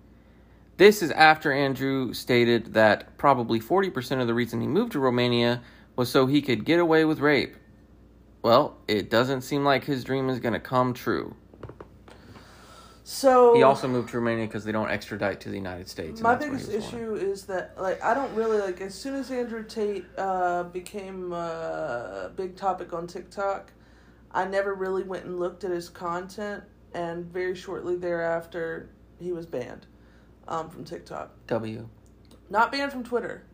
This 0.77 1.03
is 1.03 1.11
after 1.13 1.51
Andrew 1.51 2.13
stated 2.13 2.75
that 2.75 3.17
probably 3.17 3.59
40% 3.61 4.21
of 4.21 4.27
the 4.27 4.35
reason 4.35 4.61
he 4.61 4.67
moved 4.67 4.93
to 4.93 5.01
Romania 5.01 5.63
was 5.99 6.09
so 6.09 6.27
he 6.27 6.41
could 6.41 6.65
get 6.65 6.79
away 6.79 7.05
with 7.05 7.19
rape. 7.19 7.57
Well, 8.41 8.79
it 8.87 9.11
doesn't 9.11 9.43
seem 9.43 9.65
like 9.65 9.85
his 9.85 10.05
dream 10.05 10.31
is 10.31 10.39
going 10.39 10.53
to 10.55 10.61
come 10.61 10.95
true. 10.95 11.35
So 13.03 13.55
He 13.57 13.63
also 13.63 13.89
moved 13.89 14.11
to 14.11 14.19
Romania 14.19 14.47
because 14.47 14.65
they 14.65 14.71
don't 14.71 14.91
extradite 14.91 15.41
to 15.41 15.49
the 15.49 15.57
United 15.57 15.89
States. 15.89 16.21
my 16.21 16.35
that's 16.35 16.45
why 16.47 16.57
he 16.59 16.67
biggest 16.67 16.93
issue 16.93 17.15
is 17.15 17.47
that 17.47 17.75
like 17.81 18.03
I 18.05 18.15
don't 18.15 18.33
really 18.35 18.59
like 18.59 18.81
as 18.81 18.95
soon 18.95 19.15
as 19.15 19.31
Andrew 19.31 19.65
Tate 19.65 20.05
uh, 20.17 20.65
became 20.65 21.33
uh, 21.33 21.37
a 21.37 22.33
big 22.37 22.55
topic 22.55 22.93
on 22.93 23.07
TikTok, 23.07 23.73
I 24.31 24.45
never 24.45 24.75
really 24.75 25.03
went 25.03 25.25
and 25.25 25.41
looked 25.41 25.65
at 25.65 25.71
his 25.71 25.89
content, 25.89 26.63
and 26.95 27.25
very 27.25 27.55
shortly 27.57 27.97
thereafter 27.97 28.91
he 29.19 29.33
was 29.33 29.47
banned 29.47 29.87
um, 30.47 30.69
from 30.71 30.85
TikTok. 30.85 31.31
W. 31.49 31.89
Not 32.51 32.71
banned 32.71 32.93
from 32.93 33.03
Twitter, 33.03 33.45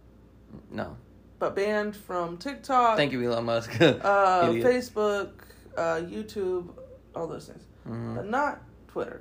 No. 0.70 0.96
But 1.44 1.54
banned 1.54 1.94
from 1.94 2.38
TikTok, 2.38 2.96
Thank 2.96 3.12
you, 3.12 3.22
Elon 3.22 3.44
Musk. 3.44 3.78
uh, 3.80 4.48
Idiot. 4.48 4.64
Facebook, 4.66 5.30
uh, 5.76 6.00
YouTube, 6.00 6.70
all 7.14 7.26
those 7.26 7.48
things, 7.48 7.62
Mhm. 7.86 8.14
but 8.16 8.26
not 8.30 8.62
Twitter. 8.88 9.20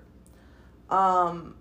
Um, 0.89 1.55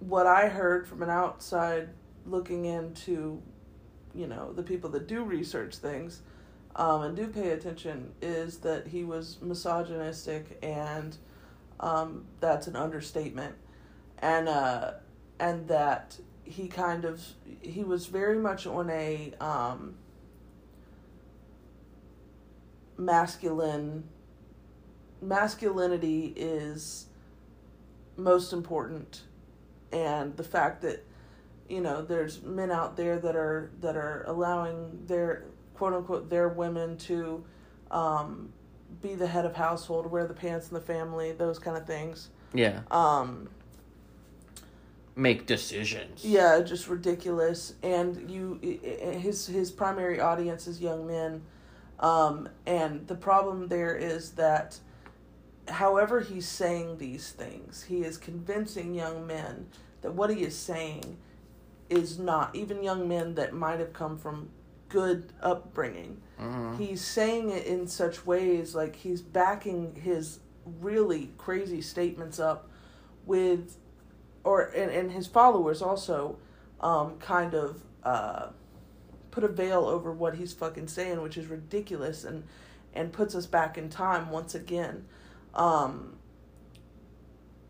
what 0.00 0.26
I 0.26 0.48
heard 0.48 0.88
from 0.88 1.02
an 1.04 1.10
outside 1.10 1.90
looking 2.26 2.64
into, 2.64 3.40
you 4.12 4.26
know, 4.26 4.52
the 4.52 4.64
people 4.64 4.90
that 4.90 5.06
do 5.06 5.22
research 5.22 5.76
things 5.76 6.22
um, 6.74 7.02
and 7.02 7.16
do 7.16 7.28
pay 7.28 7.50
attention 7.50 8.12
is 8.20 8.58
that 8.58 8.88
he 8.88 9.04
was 9.04 9.38
misogynistic 9.40 10.58
and 10.64 11.16
um, 11.78 12.24
that's 12.40 12.66
an 12.66 12.74
understatement. 12.74 13.54
And, 14.18 14.48
uh, 14.48 14.94
and 15.38 15.68
that 15.68 16.18
he 16.52 16.68
kind 16.68 17.04
of, 17.04 17.20
he 17.60 17.82
was 17.82 18.06
very 18.06 18.38
much 18.38 18.66
on 18.66 18.90
a 18.90 19.32
um, 19.40 19.94
masculine, 22.96 24.04
masculinity 25.20 26.32
is 26.36 27.06
most 28.16 28.52
important 28.52 29.22
and 29.92 30.36
the 30.36 30.44
fact 30.44 30.82
that 30.82 31.04
you 31.72 31.80
know, 31.80 32.02
there's 32.02 32.42
men 32.42 32.70
out 32.70 32.98
there 32.98 33.18
that 33.18 33.34
are 33.34 33.70
that 33.80 33.96
are 33.96 34.24
allowing 34.26 35.06
their 35.06 35.44
quote 35.74 35.94
unquote 35.94 36.28
their 36.28 36.48
women 36.48 36.98
to 36.98 37.42
um, 37.90 38.52
be 39.00 39.14
the 39.14 39.26
head 39.26 39.46
of 39.46 39.56
household, 39.56 40.04
wear 40.06 40.26
the 40.26 40.34
pants 40.34 40.68
in 40.68 40.74
the 40.74 40.82
family, 40.82 41.32
those 41.32 41.58
kind 41.58 41.78
of 41.78 41.86
things. 41.86 42.28
Yeah. 42.52 42.80
Um, 42.90 43.48
Make 45.14 45.46
decisions. 45.46 46.24
yeah, 46.24 46.60
just 46.62 46.88
ridiculous. 46.88 47.74
And 47.82 48.30
you, 48.30 48.58
his 48.62 49.46
his 49.46 49.70
primary 49.70 50.20
audience 50.20 50.66
is 50.66 50.80
young 50.80 51.06
men, 51.06 51.42
um, 52.00 52.48
and 52.66 53.06
the 53.08 53.14
problem 53.14 53.68
there 53.68 53.94
is 53.94 54.30
that, 54.32 54.78
however 55.68 56.20
he's 56.20 56.48
saying 56.48 56.96
these 56.98 57.30
things, 57.30 57.82
he 57.82 58.02
is 58.02 58.16
convincing 58.16 58.94
young 58.94 59.26
men 59.26 59.66
that 60.00 60.14
what 60.14 60.30
he 60.30 60.42
is 60.42 60.56
saying 60.58 61.18
is 61.90 62.18
not 62.18 62.54
even 62.56 62.82
young 62.82 63.06
men 63.06 63.34
that 63.34 63.52
might 63.52 63.78
have 63.80 63.92
come 63.92 64.16
from 64.16 64.48
good 64.88 65.32
upbringing. 65.42 66.20
Mhm. 66.40 66.78
He's 66.78 67.02
saying 67.02 67.50
it 67.50 67.66
in 67.66 67.86
such 67.86 68.24
ways 68.26 68.74
like 68.74 68.96
he's 68.96 69.20
backing 69.20 69.94
his 69.94 70.40
really 70.80 71.32
crazy 71.38 71.80
statements 71.82 72.38
up 72.40 72.68
with 73.26 73.76
or 74.44 74.62
and, 74.62 74.90
and 74.90 75.12
his 75.12 75.26
followers 75.26 75.82
also 75.82 76.38
um, 76.80 77.18
kind 77.18 77.54
of 77.54 77.82
uh, 78.02 78.48
put 79.30 79.44
a 79.44 79.48
veil 79.48 79.86
over 79.86 80.12
what 80.12 80.36
he's 80.36 80.52
fucking 80.52 80.88
saying, 80.88 81.20
which 81.22 81.36
is 81.36 81.46
ridiculous 81.46 82.24
and 82.24 82.44
and 82.94 83.12
puts 83.12 83.34
us 83.34 83.46
back 83.46 83.78
in 83.78 83.88
time 83.88 84.30
once 84.30 84.54
again. 84.54 85.06
Um, 85.54 86.16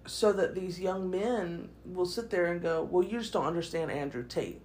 so 0.06 0.32
that 0.32 0.54
these 0.54 0.80
young 0.80 1.10
men 1.10 1.68
will 1.84 2.06
sit 2.06 2.30
there 2.30 2.46
and 2.46 2.60
go, 2.60 2.82
Well, 2.82 3.04
you 3.04 3.18
just 3.18 3.32
don't 3.32 3.46
understand 3.46 3.90
Andrew 3.90 4.24
Tate. 4.26 4.60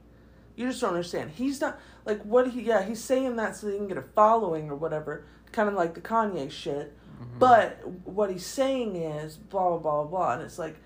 You 0.56 0.68
just 0.68 0.82
don't 0.82 0.92
understand. 0.92 1.32
He's 1.36 1.62
not 1.62 1.80
like 2.06 2.22
what 2.24 2.50
he 2.50 2.62
yeah, 2.62 2.84
he's 2.84 3.04
saying 3.04 3.36
that 3.36 3.56
so 3.56 3.70
he 3.70 3.78
can 3.78 3.88
get 3.88 3.98
a 3.98 4.02
following 4.02 4.70
or 4.70 4.76
whatever, 4.76 5.26
kind 5.52 5.70
of 5.70 5.76
like 5.76 5.94
the 5.94 6.02
Kanye 6.02 6.50
shit. 6.50 6.98
But 7.40 7.88
what 8.06 8.30
he's 8.32 8.46
saying 8.46 8.96
is 8.96 9.38
blah 9.38 9.70
blah 9.70 9.78
blah 9.78 10.04
blah 10.04 10.10
blah, 10.10 10.34
and 10.34 10.42
it's 10.44 10.60
like 10.60 10.78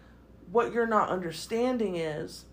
what 0.52 0.74
you're 0.74 0.88
not 0.88 1.10
understanding 1.10 1.96
is 1.96 2.46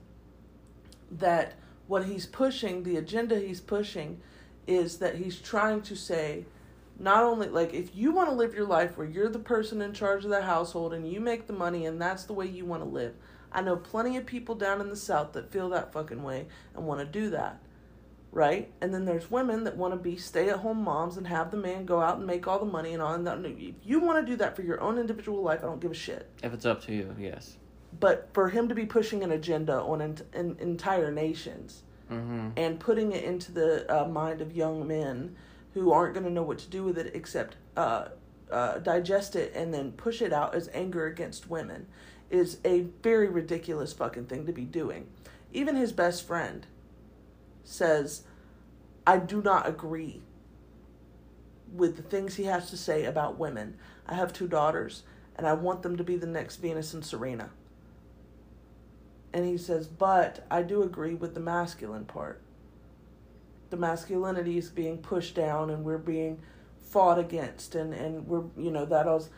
that 1.10 1.54
what 1.86 2.04
he's 2.04 2.26
pushing, 2.26 2.82
the 2.82 2.96
agenda 2.96 3.38
he's 3.38 3.60
pushing, 3.60 4.20
is 4.66 4.98
that 4.98 5.16
he's 5.16 5.40
trying 5.40 5.80
to 5.82 5.96
say, 5.96 6.44
not 6.98 7.24
only 7.24 7.48
like 7.48 7.72
if 7.72 7.94
you 7.94 8.12
want 8.12 8.28
to 8.28 8.34
live 8.34 8.54
your 8.54 8.66
life 8.66 8.98
where 8.98 9.06
you're 9.06 9.28
the 9.28 9.38
person 9.38 9.80
in 9.80 9.92
charge 9.92 10.24
of 10.24 10.30
the 10.30 10.42
household 10.42 10.92
and 10.92 11.10
you 11.10 11.20
make 11.20 11.46
the 11.46 11.52
money 11.52 11.86
and 11.86 12.00
that's 12.00 12.24
the 12.24 12.32
way 12.32 12.46
you 12.46 12.64
want 12.64 12.82
to 12.82 12.88
live. 12.88 13.14
I 13.50 13.62
know 13.62 13.76
plenty 13.76 14.16
of 14.16 14.26
people 14.26 14.54
down 14.54 14.80
in 14.80 14.90
the 14.90 14.96
south 14.96 15.32
that 15.32 15.50
feel 15.50 15.70
that 15.70 15.92
fucking 15.92 16.22
way 16.22 16.48
and 16.74 16.86
want 16.86 17.00
to 17.00 17.06
do 17.06 17.30
that. 17.30 17.60
Right? 18.30 18.70
And 18.82 18.92
then 18.92 19.06
there's 19.06 19.30
women 19.30 19.64
that 19.64 19.76
want 19.76 19.94
to 19.94 19.98
be 19.98 20.18
stay 20.18 20.50
at 20.50 20.58
home 20.58 20.82
moms 20.82 21.16
and 21.16 21.26
have 21.28 21.50
the 21.50 21.56
man 21.56 21.86
go 21.86 22.00
out 22.00 22.18
and 22.18 22.26
make 22.26 22.46
all 22.46 22.58
the 22.58 22.66
money 22.66 22.92
and 22.92 23.00
all 23.00 23.14
and 23.14 23.26
that. 23.26 23.38
If 23.42 23.76
you 23.84 24.00
want 24.00 24.24
to 24.24 24.30
do 24.30 24.36
that 24.36 24.54
for 24.54 24.60
your 24.62 24.82
own 24.82 24.98
individual 24.98 25.42
life, 25.42 25.60
I 25.62 25.66
don't 25.66 25.80
give 25.80 25.92
a 25.92 25.94
shit. 25.94 26.28
If 26.42 26.52
it's 26.52 26.66
up 26.66 26.84
to 26.84 26.94
you, 26.94 27.16
yes. 27.18 27.56
But 27.98 28.28
for 28.32 28.48
him 28.51 28.69
to 28.69 28.74
be 28.74 28.86
pushing 28.86 29.23
an 29.23 29.32
agenda 29.32 29.81
on 29.81 30.01
an, 30.01 30.19
an 30.32 30.56
entire 30.60 31.10
nations 31.10 31.82
Mm-hmm. 32.10 32.48
and 32.56 32.81
putting 32.81 33.12
it 33.12 33.23
into 33.24 33.52
the 33.52 33.85
uh, 33.94 34.09
mind 34.09 34.40
of 34.40 34.56
young 34.56 34.89
men 34.89 35.36
who 35.74 35.93
aren't 35.93 36.15
going 36.15 36.24
to 36.24 36.32
know 36.32 36.43
what 36.43 36.56
to 36.60 36.70
do 36.70 36.82
with 36.82 36.97
it 36.97 37.15
except 37.15 37.56
uh, 37.77 38.09
uh, 38.51 38.78
digest 38.78 39.36
it 39.36 39.52
and 39.55 39.74
then 39.74 39.93
push 39.93 40.23
it 40.23 40.32
out 40.32 40.55
as 40.55 40.70
anger 40.73 41.05
against 41.05 41.51
women 41.51 41.86
is 42.31 42.60
a 42.65 42.86
very 43.02 43.28
ridiculous 43.28 43.93
fucking 43.93 44.24
thing 44.24 44.47
to 44.47 44.52
be 44.52 44.65
doing. 44.65 45.06
Even 45.52 45.77
his 45.77 45.93
best 45.93 46.27
friend 46.27 46.66
says, 47.62 48.23
I 49.06 49.19
do 49.19 49.43
not 49.43 49.69
agree 49.69 50.23
with 51.74 51.97
the 51.97 52.02
things 52.02 52.36
he 52.36 52.44
has 52.44 52.70
to 52.70 52.78
say 52.78 53.05
about 53.05 53.39
women. 53.39 53.77
I 54.06 54.15
have 54.15 54.32
two 54.32 54.48
daughters 54.48 55.02
and 55.36 55.47
I 55.47 55.52
want 55.52 55.82
them 55.82 55.98
to 55.98 56.05
be 56.05 56.16
the 56.16 56.27
next 56.27 56.56
Venus 56.56 56.94
and 56.94 57.05
Serena. 57.05 57.51
And 59.32 59.44
he 59.44 59.59
says, 59.59 59.86
but 59.86 60.46
I 60.50 60.62
do 60.62 60.82
agree 60.82 61.14
with 61.14 61.34
the 61.34 61.40
masculine 61.40 62.05
part. 62.05 62.40
The 63.70 63.76
masculinity 63.76 64.56
is 64.56 64.70
being 64.70 64.98
pushed 64.98 65.34
down 65.34 65.70
and 65.70 65.84
we're 65.84 65.98
being 65.98 66.40
fought 66.88 67.18
against 67.18 67.74
and, 67.74 67.92
and 67.92 68.26
we're 68.26 68.44
you 68.56 68.70
know 68.70 68.86
that 68.86 69.05
was 69.05 69.28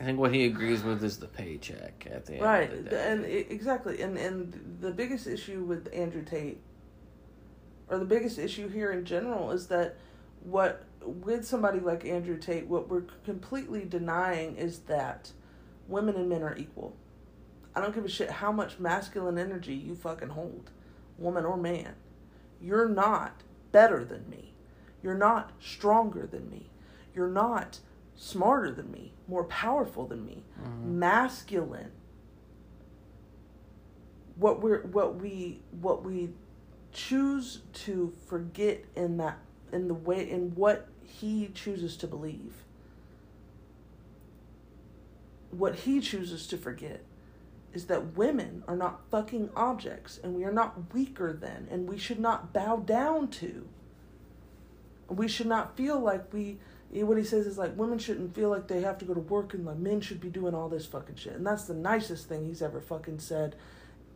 I 0.00 0.04
think 0.04 0.18
what 0.18 0.34
he 0.34 0.46
agrees 0.46 0.82
with 0.82 1.04
is 1.04 1.18
the 1.18 1.28
paycheck 1.28 2.08
at 2.10 2.26
the 2.26 2.34
end 2.34 2.42
right 2.42 2.72
of 2.72 2.84
the 2.84 2.90
day. 2.90 3.12
and 3.12 3.24
exactly 3.24 4.02
and 4.02 4.18
and 4.18 4.78
the 4.80 4.90
biggest 4.90 5.26
issue 5.28 5.62
with 5.62 5.88
Andrew 5.94 6.24
Tate 6.24 6.58
or 7.88 7.98
the 7.98 8.04
biggest 8.04 8.38
issue 8.38 8.68
here 8.68 8.90
in 8.90 9.04
general 9.04 9.52
is 9.52 9.68
that 9.68 9.96
what 10.42 10.84
with 11.04 11.46
somebody 11.46 11.78
like 11.78 12.04
Andrew 12.04 12.36
Tate 12.36 12.66
what 12.66 12.88
we're 12.88 13.04
completely 13.24 13.84
denying 13.84 14.56
is 14.56 14.80
that 14.80 15.30
women 15.86 16.16
and 16.16 16.28
men 16.28 16.42
are 16.42 16.56
equal. 16.56 16.96
I 17.74 17.80
don't 17.80 17.94
give 17.94 18.04
a 18.04 18.08
shit 18.08 18.30
how 18.30 18.52
much 18.52 18.78
masculine 18.78 19.38
energy 19.38 19.74
you 19.74 19.94
fucking 19.94 20.30
hold, 20.30 20.70
woman 21.18 21.44
or 21.44 21.56
man. 21.56 21.94
You're 22.60 22.88
not 22.88 23.42
better 23.72 24.04
than 24.04 24.28
me. 24.28 24.54
You're 25.02 25.14
not 25.14 25.52
stronger 25.60 26.26
than 26.26 26.50
me. 26.50 26.70
You're 27.14 27.28
not 27.28 27.80
smarter 28.14 28.70
than 28.70 28.90
me, 28.90 29.12
more 29.28 29.44
powerful 29.44 30.06
than 30.06 30.26
me. 30.26 30.44
Mm-hmm. 30.60 30.98
Masculine. 30.98 31.92
What 34.36 34.60
we're 34.60 34.82
what 34.82 35.16
we 35.16 35.60
what 35.80 36.04
we 36.04 36.30
choose 36.92 37.60
to 37.72 38.12
forget 38.26 38.84
in 38.96 39.16
that 39.18 39.38
in 39.72 39.88
the 39.88 39.94
way 39.94 40.28
in 40.28 40.54
what 40.54 40.88
he 41.02 41.50
chooses 41.54 41.96
to 41.98 42.06
believe. 42.06 42.64
What 45.50 45.76
he 45.76 46.00
chooses 46.00 46.46
to 46.48 46.56
forget 46.56 47.02
is 47.72 47.86
that 47.86 48.16
women 48.16 48.64
are 48.66 48.76
not 48.76 49.00
fucking 49.10 49.50
objects 49.54 50.18
and 50.22 50.34
we 50.34 50.44
are 50.44 50.52
not 50.52 50.92
weaker 50.92 51.32
than 51.32 51.68
and 51.70 51.88
we 51.88 51.98
should 51.98 52.18
not 52.18 52.52
bow 52.52 52.76
down 52.76 53.28
to. 53.28 53.68
We 55.08 55.28
should 55.28 55.46
not 55.46 55.76
feel 55.76 55.98
like 55.98 56.32
we 56.32 56.58
what 56.92 57.16
he 57.16 57.24
says 57.24 57.46
is 57.46 57.56
like 57.56 57.76
women 57.76 57.98
shouldn't 57.98 58.34
feel 58.34 58.48
like 58.48 58.66
they 58.66 58.80
have 58.80 58.98
to 58.98 59.04
go 59.04 59.14
to 59.14 59.20
work 59.20 59.54
and 59.54 59.64
like 59.64 59.76
men 59.76 60.00
should 60.00 60.20
be 60.20 60.28
doing 60.28 60.54
all 60.54 60.68
this 60.68 60.86
fucking 60.86 61.14
shit. 61.14 61.34
And 61.34 61.46
that's 61.46 61.64
the 61.64 61.74
nicest 61.74 62.28
thing 62.28 62.46
he's 62.46 62.62
ever 62.62 62.80
fucking 62.80 63.20
said 63.20 63.54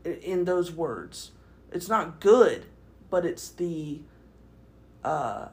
in 0.04 0.44
those 0.44 0.72
words. 0.72 1.30
It's 1.70 1.88
not 1.88 2.20
good, 2.20 2.66
but 3.10 3.24
it's 3.24 3.50
the 3.50 4.00
uh 5.04 5.48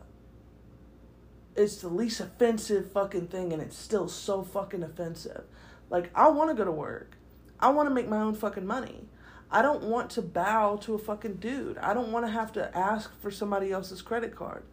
it's 1.56 1.78
the 1.78 1.90
least 1.90 2.20
offensive 2.20 2.92
fucking 2.92 3.28
thing 3.28 3.54
and 3.54 3.62
it's 3.62 3.78
still 3.78 4.08
so 4.08 4.42
fucking 4.42 4.82
offensive. 4.82 5.44
Like 5.92 6.10
I 6.16 6.30
want 6.30 6.50
to 6.50 6.56
go 6.56 6.66
to 6.66 6.72
work. 6.72 7.18
I 7.62 7.70
want 7.70 7.88
to 7.90 7.94
make 7.94 8.08
my 8.10 8.18
own 8.22 8.34
fucking 8.36 8.66
money. 8.66 9.08
I 9.52 9.62
don't 9.62 9.84
want 9.84 10.10
to 10.12 10.22
bow 10.22 10.78
to 10.78 10.94
a 10.94 10.98
fucking 10.98 11.36
dude. 11.36 11.78
I 11.78 11.94
don't 11.94 12.12
want 12.12 12.26
to 12.26 12.32
have 12.32 12.54
to 12.54 12.76
ask 12.78 13.12
for 13.22 13.30
somebody 13.30 13.72
else's 13.72 14.02
credit 14.02 14.36
card. 14.36 14.64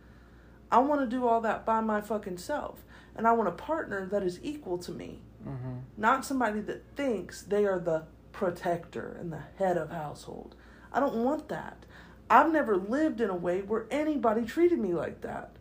I 0.70 0.78
want 0.78 1.01
to 1.01 1.06
do 1.06 1.27
all 1.27 1.40
that 1.40 1.66
by 1.66 1.81
my 1.81 2.01
fucking 2.01 2.39
self. 2.39 2.85
And 3.16 3.27
I 3.27 3.32
want 3.32 3.48
a 3.48 3.52
partner 3.52 4.06
that 4.06 4.23
is 4.23 4.39
equal 4.43 4.78
to 4.78 4.93
me, 4.93 5.20
Mm-hmm. 5.47 5.78
not 5.97 6.24
somebody 6.24 6.60
that 6.62 6.82
thinks 6.97 7.43
they 7.43 7.65
are 7.65 7.78
the 7.78 8.05
protector 8.32 9.16
and 9.20 9.32
the 9.32 9.43
head 9.56 9.77
of 9.77 9.90
household. 9.90 10.55
I 10.93 10.98
don't 11.01 11.23
want 11.24 11.48
that. 11.48 11.86
I've 12.28 12.52
never 12.52 12.77
lived 12.77 13.20
in 13.20 13.31
a 13.31 13.36
way 13.36 13.62
where 13.62 13.86
anybody 13.90 14.44
treated 14.44 14.78
me 14.78 14.94
like 14.94 15.20
that. 15.23 15.52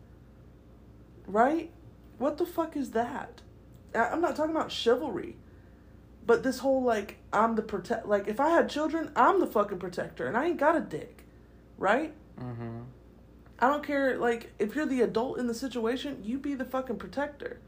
Right? 1.26 1.70
What 2.18 2.38
the 2.38 2.46
fuck 2.46 2.76
is 2.76 2.90
that? 2.90 3.42
I'm 3.94 4.20
not 4.20 4.36
talking 4.36 4.54
about 4.54 4.72
chivalry. 4.72 5.36
But 6.28 6.42
this 6.42 6.58
whole 6.58 6.82
like 6.82 7.16
I'm 7.32 7.54
the 7.54 7.62
protect 7.62 8.06
like 8.06 8.28
if 8.28 8.38
I 8.38 8.50
had 8.50 8.68
children, 8.68 9.10
I'm 9.16 9.40
the 9.40 9.46
fucking 9.46 9.78
protector 9.78 10.26
and 10.28 10.36
I 10.36 10.44
ain't 10.44 10.58
got 10.60 10.76
a 10.76 10.80
dick. 10.80 11.24
Right? 11.78 12.12
Mm-hmm. 12.38 12.80
I 13.58 13.68
don't 13.68 13.82
care 13.82 14.18
like 14.18 14.52
if 14.58 14.76
you're 14.76 14.84
the 14.84 15.00
adult 15.00 15.38
in 15.38 15.46
the 15.46 15.54
situation, 15.54 16.20
you 16.22 16.36
be 16.38 16.54
the 16.54 16.66
fucking 16.66 16.98
protector. 16.98 17.60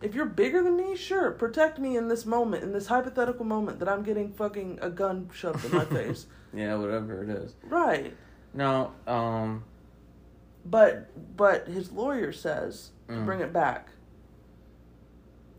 If 0.00 0.14
you're 0.14 0.24
bigger 0.26 0.62
than 0.62 0.76
me, 0.76 0.94
sure, 0.96 1.32
protect 1.32 1.80
me 1.80 1.96
in 1.96 2.06
this 2.06 2.24
moment, 2.24 2.62
in 2.62 2.72
this 2.72 2.86
hypothetical 2.86 3.44
moment 3.44 3.80
that 3.80 3.88
I'm 3.88 4.04
getting 4.04 4.32
fucking 4.32 4.78
a 4.80 4.88
gun 4.90 5.28
shoved 5.34 5.64
in 5.64 5.72
my 5.72 5.84
face. 5.98 6.26
Yeah, 6.52 6.76
whatever 6.76 7.24
it 7.24 7.28
is. 7.30 7.54
Right. 7.64 8.14
No, 8.52 8.92
um, 9.08 9.64
But 10.64 11.36
but 11.36 11.66
his 11.66 11.90
lawyer 11.90 12.30
says 12.32 12.90
to 13.08 13.14
Mm. 13.14 13.24
bring 13.26 13.40
it 13.40 13.52
back 13.52 13.88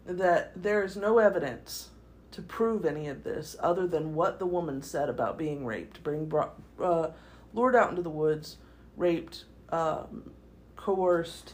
that 0.06 0.52
there 0.62 0.82
is 0.84 0.96
no 0.96 1.18
evidence 1.20 1.90
to 2.36 2.42
prove 2.42 2.84
any 2.84 3.08
of 3.08 3.24
this 3.24 3.56
other 3.62 3.88
than 3.88 4.14
what 4.14 4.40
the 4.40 4.46
woman 4.46 4.82
said 4.82 5.08
about 5.08 5.38
being 5.38 5.66
raped, 5.66 6.04
being 6.04 6.26
brought, 6.26 6.54
uh, 6.82 7.08
lured 7.54 7.78
out 7.78 7.90
into 7.90 8.02
the 8.02 8.10
woods, 8.10 8.58
raped, 8.98 9.46
um, 9.70 10.32
coerced, 10.76 11.54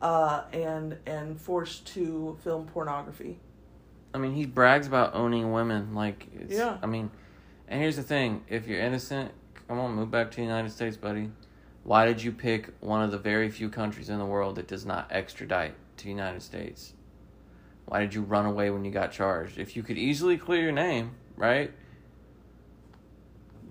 uh, 0.00 0.44
and 0.52 0.96
and 1.04 1.40
forced 1.40 1.84
to 1.88 2.38
film 2.44 2.66
pornography. 2.66 3.40
I 4.14 4.18
mean, 4.18 4.34
he 4.34 4.46
brags 4.46 4.86
about 4.86 5.16
owning 5.16 5.50
women. 5.50 5.96
Like, 5.96 6.28
it's, 6.32 6.54
Yeah. 6.54 6.78
I 6.80 6.86
mean, 6.86 7.10
And 7.66 7.82
here's 7.82 7.96
the 7.96 8.04
thing: 8.04 8.44
if 8.48 8.68
you're 8.68 8.80
innocent, 8.80 9.32
come 9.66 9.80
on, 9.80 9.94
move 9.94 10.12
back 10.12 10.30
to 10.30 10.36
the 10.36 10.42
United 10.42 10.70
States, 10.70 10.96
buddy. 10.96 11.32
Why 11.82 12.06
did 12.06 12.22
you 12.22 12.30
pick 12.30 12.72
one 12.80 13.02
of 13.02 13.10
the 13.10 13.18
very 13.18 13.50
few 13.50 13.68
countries 13.68 14.08
in 14.08 14.18
the 14.18 14.24
world 14.24 14.54
that 14.56 14.68
does 14.68 14.86
not 14.86 15.08
extradite 15.10 15.74
to 15.96 16.04
the 16.04 16.10
United 16.10 16.42
States? 16.42 16.92
Why 17.88 18.00
did 18.00 18.12
you 18.12 18.20
run 18.20 18.44
away 18.44 18.68
when 18.68 18.84
you 18.84 18.90
got 18.90 19.12
charged? 19.12 19.58
If 19.58 19.74
you 19.74 19.82
could 19.82 19.96
easily 19.96 20.36
clear 20.36 20.60
your 20.60 20.72
name, 20.72 21.12
right? 21.36 21.72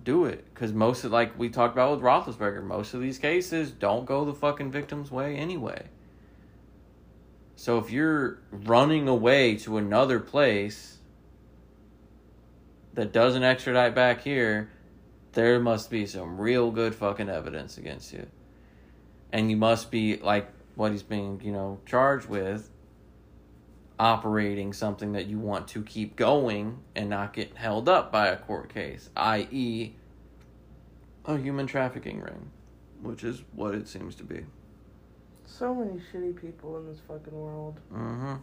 Do 0.04 0.26
it. 0.26 0.44
Because 0.52 0.74
most 0.74 1.04
of, 1.04 1.12
like 1.12 1.38
we 1.38 1.50
talked 1.50 1.76
about 1.76 1.92
with 1.92 2.02
Roethlisberger, 2.02 2.64
most 2.64 2.96
of 2.96 3.02
these 3.02 3.20
cases 3.20 3.70
don't 3.70 4.06
go 4.06 4.26
the 4.26 4.34
fucking 4.34 4.72
victim's 4.72 5.12
way 5.12 5.36
anyway. 5.36 5.86
So 7.56 7.78
if 7.78 7.92
you're 7.92 8.40
running 8.52 9.08
away 9.08 9.56
to 9.58 9.78
another 9.78 10.20
place 10.20 10.98
that 12.96 13.14
doesn't 13.14 13.44
extradite 13.44 13.94
back 13.94 14.22
here, 14.24 14.72
there 15.34 15.60
must 15.60 15.92
be 15.92 16.08
some 16.08 16.42
real 16.42 16.72
good 16.72 16.96
fucking 16.96 17.30
evidence 17.30 17.78
against 17.78 18.14
you. 18.14 18.26
And 19.32 19.52
you 19.52 19.58
must 19.58 19.92
be 19.92 20.18
like 20.18 20.50
what 20.74 20.92
he's 20.92 21.04
being, 21.04 21.40
you 21.44 21.52
know, 21.52 21.80
charged 21.86 22.28
with 22.28 22.72
operating 24.00 24.74
something 24.74 25.14
that 25.14 25.26
you 25.28 25.40
want 25.40 25.68
to 25.70 25.84
keep 25.84 26.16
going 26.16 26.80
and 26.96 27.10
not 27.10 27.34
get 27.34 27.56
held 27.56 27.90
up 27.90 28.12
by 28.12 28.28
a 28.28 28.38
court 28.38 28.74
case, 28.74 29.10
i.e., 29.16 29.96
a 31.26 31.38
human 31.38 31.68
trafficking 31.68 32.22
ring, 32.22 32.52
which 33.02 33.24
is 33.24 33.44
what 33.54 33.74
it 33.76 33.88
seems 33.88 34.16
to 34.16 34.24
be. 34.24 34.46
So 35.46 35.74
many 35.74 36.02
shitty 36.12 36.40
people 36.40 36.78
in 36.78 36.86
this 36.86 37.00
fucking 37.08 37.34
world. 37.34 37.80
Mm-hmm. 37.92 38.36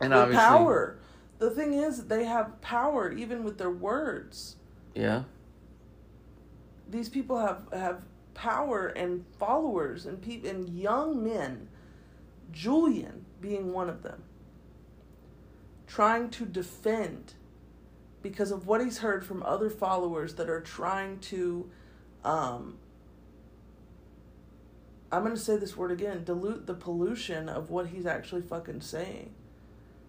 And 0.00 0.14
obviously, 0.14 0.44
power. 0.44 0.98
The 1.38 1.50
thing 1.50 1.74
is, 1.74 2.06
they 2.06 2.24
have 2.24 2.60
power 2.60 3.12
even 3.12 3.44
with 3.44 3.58
their 3.58 3.70
words. 3.70 4.56
yeah, 4.94 5.24
These 6.88 7.08
people 7.08 7.38
have 7.38 7.66
have 7.72 8.04
power 8.34 8.88
and 8.88 9.24
followers 9.38 10.06
and 10.06 10.20
people 10.20 10.48
and 10.50 10.68
young 10.68 11.22
men. 11.24 11.68
Julian 12.52 13.24
being 13.40 13.72
one 13.72 13.88
of 13.88 14.02
them. 14.02 14.22
Trying 15.86 16.30
to 16.30 16.44
defend 16.44 17.34
because 18.22 18.50
of 18.50 18.66
what 18.66 18.82
he's 18.82 18.98
heard 18.98 19.24
from 19.24 19.42
other 19.44 19.70
followers 19.70 20.34
that 20.34 20.50
are 20.50 20.60
trying 20.60 21.18
to 21.20 21.70
um 22.24 22.76
I'm 25.12 25.22
going 25.22 25.34
to 25.34 25.40
say 25.40 25.56
this 25.56 25.76
word 25.76 25.92
again, 25.92 26.24
dilute 26.24 26.66
the 26.66 26.74
pollution 26.74 27.48
of 27.48 27.70
what 27.70 27.86
he's 27.86 28.06
actually 28.06 28.42
fucking 28.42 28.80
saying. 28.80 29.32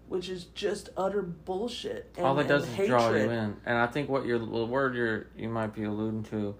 Which 0.07 0.29
is 0.29 0.45
just 0.45 0.89
utter 0.97 1.21
bullshit. 1.21 2.13
And, 2.17 2.25
all 2.25 2.35
that 2.35 2.47
does 2.47 2.67
is 2.67 2.87
draw 2.87 3.09
you 3.09 3.29
in. 3.29 3.57
And 3.65 3.77
I 3.77 3.87
think 3.87 4.09
what 4.09 4.25
your 4.25 4.39
the 4.39 4.45
word 4.45 4.95
you're 4.95 5.27
you 5.37 5.49
might 5.49 5.73
be 5.73 5.83
alluding 5.83 6.23
to 6.23 6.55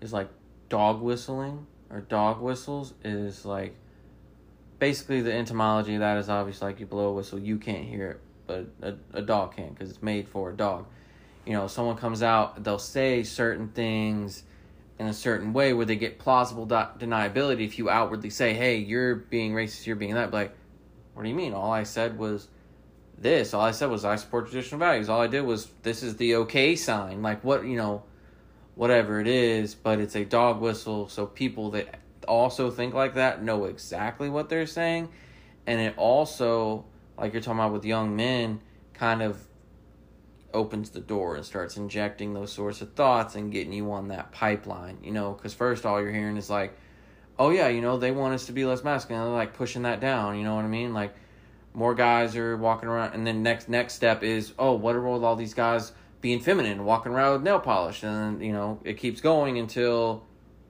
is 0.00 0.12
like 0.12 0.28
dog 0.68 1.02
whistling 1.02 1.66
or 1.90 2.00
dog 2.00 2.40
whistles 2.40 2.94
is 3.04 3.44
like 3.44 3.76
basically 4.78 5.20
the 5.20 5.32
etymology 5.32 5.94
of 5.94 6.00
that 6.00 6.16
is 6.16 6.28
obviously 6.28 6.68
like 6.68 6.80
you 6.80 6.86
blow 6.86 7.08
a 7.08 7.12
whistle, 7.12 7.38
you 7.38 7.58
can't 7.58 7.84
hear 7.84 8.12
it, 8.12 8.20
but 8.46 8.66
a, 8.82 8.94
a 9.12 9.22
dog 9.22 9.56
can't 9.56 9.74
because 9.74 9.90
it's 9.90 10.02
made 10.02 10.28
for 10.28 10.50
a 10.50 10.56
dog. 10.56 10.86
You 11.44 11.52
know, 11.52 11.66
someone 11.68 11.96
comes 11.96 12.22
out, 12.22 12.62
they'll 12.64 12.78
say 12.78 13.22
certain 13.22 13.68
things 13.68 14.42
in 14.98 15.06
a 15.06 15.12
certain 15.12 15.52
way 15.52 15.72
where 15.72 15.86
they 15.86 15.96
get 15.96 16.18
plausible 16.18 16.66
de- 16.66 16.90
deniability. 16.98 17.64
If 17.64 17.78
you 17.78 17.88
outwardly 17.90 18.30
say, 18.30 18.54
"Hey, 18.54 18.76
you're 18.78 19.14
being 19.14 19.52
racist, 19.52 19.86
you're 19.86 19.96
being 19.96 20.14
that," 20.14 20.32
like, 20.32 20.52
what 21.14 21.22
do 21.22 21.28
you 21.28 21.34
mean? 21.34 21.52
All 21.52 21.70
I 21.70 21.84
said 21.84 22.18
was 22.18 22.48
this. 23.18 23.54
All 23.54 23.62
I 23.62 23.70
said 23.70 23.90
was 23.90 24.04
I 24.04 24.16
support 24.16 24.46
traditional 24.46 24.78
values. 24.78 25.08
All 25.08 25.20
I 25.20 25.26
did 25.26 25.42
was 25.42 25.68
this 25.82 26.02
is 26.02 26.16
the 26.16 26.36
okay 26.36 26.76
sign. 26.76 27.22
Like 27.22 27.44
what 27.44 27.64
you 27.64 27.76
know, 27.76 28.02
whatever 28.74 29.20
it 29.20 29.26
is, 29.26 29.74
but 29.74 30.00
it's 30.00 30.16
a 30.16 30.24
dog 30.24 30.60
whistle, 30.60 31.08
so 31.08 31.26
people 31.26 31.70
that 31.72 32.00
also 32.26 32.70
think 32.70 32.94
like 32.94 33.14
that 33.14 33.42
know 33.42 33.64
exactly 33.64 34.28
what 34.28 34.48
they're 34.48 34.66
saying, 34.66 35.08
and 35.66 35.80
it 35.80 35.94
also, 35.96 36.84
like 37.18 37.32
you're 37.32 37.42
talking 37.42 37.58
about 37.58 37.72
with 37.72 37.84
young 37.84 38.16
men, 38.16 38.60
kind 38.94 39.22
of 39.22 39.40
opens 40.54 40.90
the 40.90 41.00
door 41.00 41.36
and 41.36 41.44
starts 41.44 41.76
injecting 41.76 42.32
those 42.32 42.52
sorts 42.52 42.80
of 42.80 42.92
thoughts 42.94 43.34
and 43.34 43.52
getting 43.52 43.72
you 43.72 43.92
on 43.92 44.08
that 44.08 44.32
pipeline, 44.32 44.98
you 45.02 45.12
know, 45.12 45.32
because 45.32 45.52
first 45.54 45.84
all 45.84 46.00
you're 46.00 46.12
hearing 46.12 46.36
is 46.36 46.48
like, 46.48 46.76
oh 47.38 47.50
yeah, 47.50 47.68
you 47.68 47.80
know, 47.80 47.98
they 47.98 48.10
want 48.10 48.34
us 48.34 48.46
to 48.46 48.52
be 48.52 48.64
less 48.64 48.82
masculine, 48.82 49.24
they're 49.24 49.32
like 49.32 49.52
pushing 49.52 49.82
that 49.82 50.00
down, 50.00 50.38
you 50.38 50.44
know 50.44 50.54
what 50.54 50.64
I 50.64 50.68
mean? 50.68 50.94
Like 50.94 51.14
more 51.74 51.94
guys 51.94 52.34
are 52.36 52.56
walking 52.56 52.88
around 52.88 53.12
and 53.12 53.26
then 53.26 53.42
next 53.42 53.68
next 53.68 53.94
step 53.94 54.22
is, 54.22 54.54
oh, 54.58 54.72
what 54.72 54.96
are 54.96 55.02
with 55.02 55.22
all 55.22 55.36
these 55.36 55.54
guys 55.54 55.92
being 56.22 56.40
feminine, 56.40 56.84
walking 56.84 57.12
around 57.12 57.34
with 57.34 57.42
nail 57.42 57.60
polish 57.60 58.02
and 58.02 58.40
then, 58.40 58.46
you 58.46 58.52
know, 58.52 58.80
it 58.82 58.94
keeps 58.94 59.20
going 59.20 59.58
until 59.58 60.24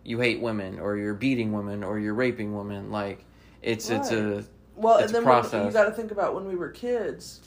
you 0.05 0.21
hate 0.21 0.41
women 0.41 0.79
or 0.81 0.97
you're 0.97 1.15
beating 1.15 1.53
women 1.53 1.85
or 1.85 1.99
you're 1.99 2.15
raping 2.15 2.57
women. 2.57 2.91
Like 2.91 3.25
it's 3.63 3.89
it's 3.89 4.11
a 4.11 4.45
Well, 4.77 4.99
It's 4.99 5.13
and 5.13 5.27
then 5.27 5.35
when, 5.53 5.67
you 5.67 5.73
got 5.73 5.87
to 5.87 5.93
think 5.93 6.11
about 6.13 6.35
when 6.35 6.47
we 6.47 6.55
were 6.57 6.69
kids, 6.71 7.41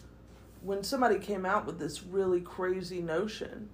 when 0.64 0.84
somebody 0.84 1.20
came 1.20 1.46
out 1.46 1.66
with 1.66 1.80
this 1.80 2.04
really 2.04 2.42
crazy 2.42 3.02
notion, 3.02 3.70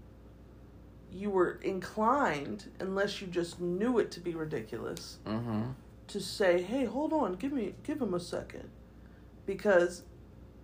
you 1.12 1.30
were 1.30 1.60
inclined, 1.64 2.70
unless 2.80 3.22
you 3.22 3.28
just 3.28 3.62
knew 3.62 4.00
it 4.00 4.12
to 4.12 4.20
be 4.20 4.36
ridiculous, 4.36 5.20
mm-hmm. 5.26 5.64
to 6.08 6.20
say, 6.20 6.62
"Hey, 6.62 6.86
hold 6.86 7.14
on, 7.14 7.34
give 7.36 7.54
me, 7.54 7.76
give 7.84 8.02
him 8.02 8.14
a 8.14 8.20
second. 8.20 8.70
because 9.46 10.04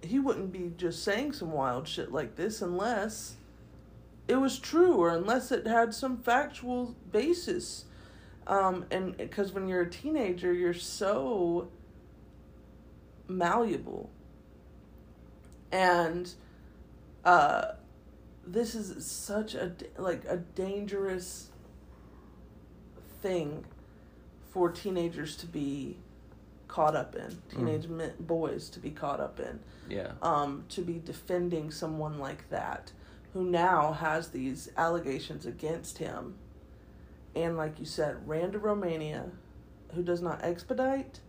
he 0.01 0.19
wouldn't 0.19 0.51
be 0.51 0.71
just 0.77 1.03
saying 1.03 1.33
some 1.33 1.51
wild 1.51 1.87
shit 1.87 2.11
like 2.11 2.35
this 2.35 2.61
unless 2.61 3.35
it 4.27 4.35
was 4.35 4.59
true 4.59 4.95
or 4.95 5.09
unless 5.09 5.51
it 5.51 5.67
had 5.67 5.93
some 5.93 6.17
factual 6.17 6.95
basis. 7.11 7.85
Um, 8.47 8.85
and 8.91 9.17
because 9.17 9.51
when 9.53 9.67
you're 9.67 9.81
a 9.83 9.89
teenager, 9.89 10.53
you're 10.53 10.73
so 10.73 11.69
malleable. 13.37 14.09
And 15.71 16.31
uh, 17.23 17.73
this 18.45 18.75
is 18.75 19.05
such 19.05 19.55
a 19.55 19.71
like 19.97 20.23
a 20.27 20.37
dangerous 20.37 21.49
thing 23.21 23.65
for 24.51 24.69
teenagers 24.69 25.35
to 25.37 25.45
be 25.47 25.97
caught 26.67 26.95
up 26.95 27.15
in 27.15 27.37
teenage 27.53 27.87
men, 27.87 28.13
boys 28.19 28.69
to 28.69 28.79
be 28.79 28.89
caught 28.91 29.19
up 29.19 29.39
in 29.39 29.59
Yeah. 29.89 30.13
um, 30.21 30.63
to 30.69 30.81
be 30.81 30.99
defending 31.03 31.69
someone 31.69 32.17
like 32.17 32.49
that 32.49 32.91
who 33.33 33.43
now 33.43 33.91
has 33.93 34.29
these 34.29 34.69
allegations 34.77 35.45
against 35.45 35.97
him 35.99 36.35
and 37.35 37.57
like 37.57 37.77
you 37.79 37.85
said 37.85 38.25
ran 38.27 38.51
to 38.53 38.59
romania 38.59 39.25
who 39.93 40.01
does 40.03 40.21
not 40.21 40.41
expedite 40.43 41.19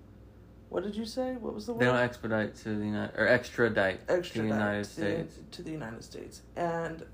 what 0.73 0.83
did 0.85 0.97
you 0.97 1.05
say 1.05 1.35
what 1.39 1.53
was 1.55 1.67
the 1.67 1.73
word? 1.75 1.81
They 1.83 1.85
don't 1.87 1.97
expedite 1.97 2.55
to 2.57 2.71
the 2.75 2.87
United 2.87 3.19
or 3.19 3.29
extradite, 3.29 4.09
to 4.09 4.23
the 4.23 4.43
United 4.43 4.85
to 4.85 5.01
the- 5.01 5.07
States. 5.07 5.39
to 5.51 5.63
the 5.63 5.71
United 5.71 6.03
States. 6.03 6.43
And 6.57 7.05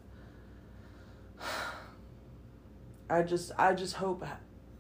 I 3.11 3.23
just 3.23 3.51
I 3.59 3.75
just 3.75 3.95
hope 3.95 4.25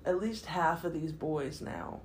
at 0.04 0.20
least 0.20 0.46
half 0.46 0.84
of 0.84 0.92
these 0.92 1.10
boys 1.10 1.60
now 1.60 2.02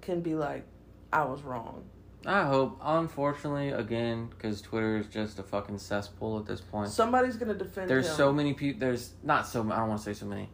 can 0.00 0.22
be 0.22 0.34
like 0.34 0.64
I 1.12 1.24
was 1.24 1.42
wrong. 1.42 1.84
I 2.24 2.44
hope. 2.44 2.78
Unfortunately, 2.82 3.68
again, 3.68 4.28
because 4.30 4.60
Twitter 4.62 4.96
is 4.96 5.06
just 5.06 5.38
a 5.38 5.42
fucking 5.42 5.78
cesspool 5.78 6.38
at 6.38 6.46
this 6.46 6.60
point. 6.60 6.88
Somebody's 6.90 7.36
going 7.36 7.56
to 7.56 7.64
defend 7.64 7.88
There's 7.90 8.08
him. 8.08 8.14
so 8.16 8.32
many 8.32 8.54
people. 8.54 8.80
There's 8.80 9.12
not 9.22 9.46
so. 9.46 9.60
I 9.70 9.76
don't 9.76 9.88
want 9.88 10.00
to 10.00 10.04
say 10.04 10.14
so 10.14 10.26
many. 10.26 10.48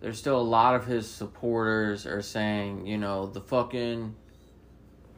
There's 0.00 0.18
still 0.18 0.38
a 0.38 0.42
lot 0.42 0.74
of 0.74 0.86
his 0.86 1.08
supporters 1.08 2.06
are 2.06 2.22
saying, 2.22 2.86
you 2.86 2.98
know, 2.98 3.26
the 3.26 3.40
fucking 3.40 4.14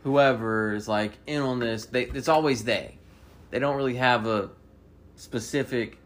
whoever 0.08 0.74
is 0.74 0.88
like 0.88 1.12
in 1.26 1.42
on 1.42 1.58
this. 1.58 1.86
They 1.86 2.04
it's 2.04 2.28
always 2.28 2.64
they. 2.64 2.98
They 3.50 3.58
don't 3.58 3.76
really 3.76 3.96
have 3.96 4.26
a 4.26 4.50
specific 5.16 5.98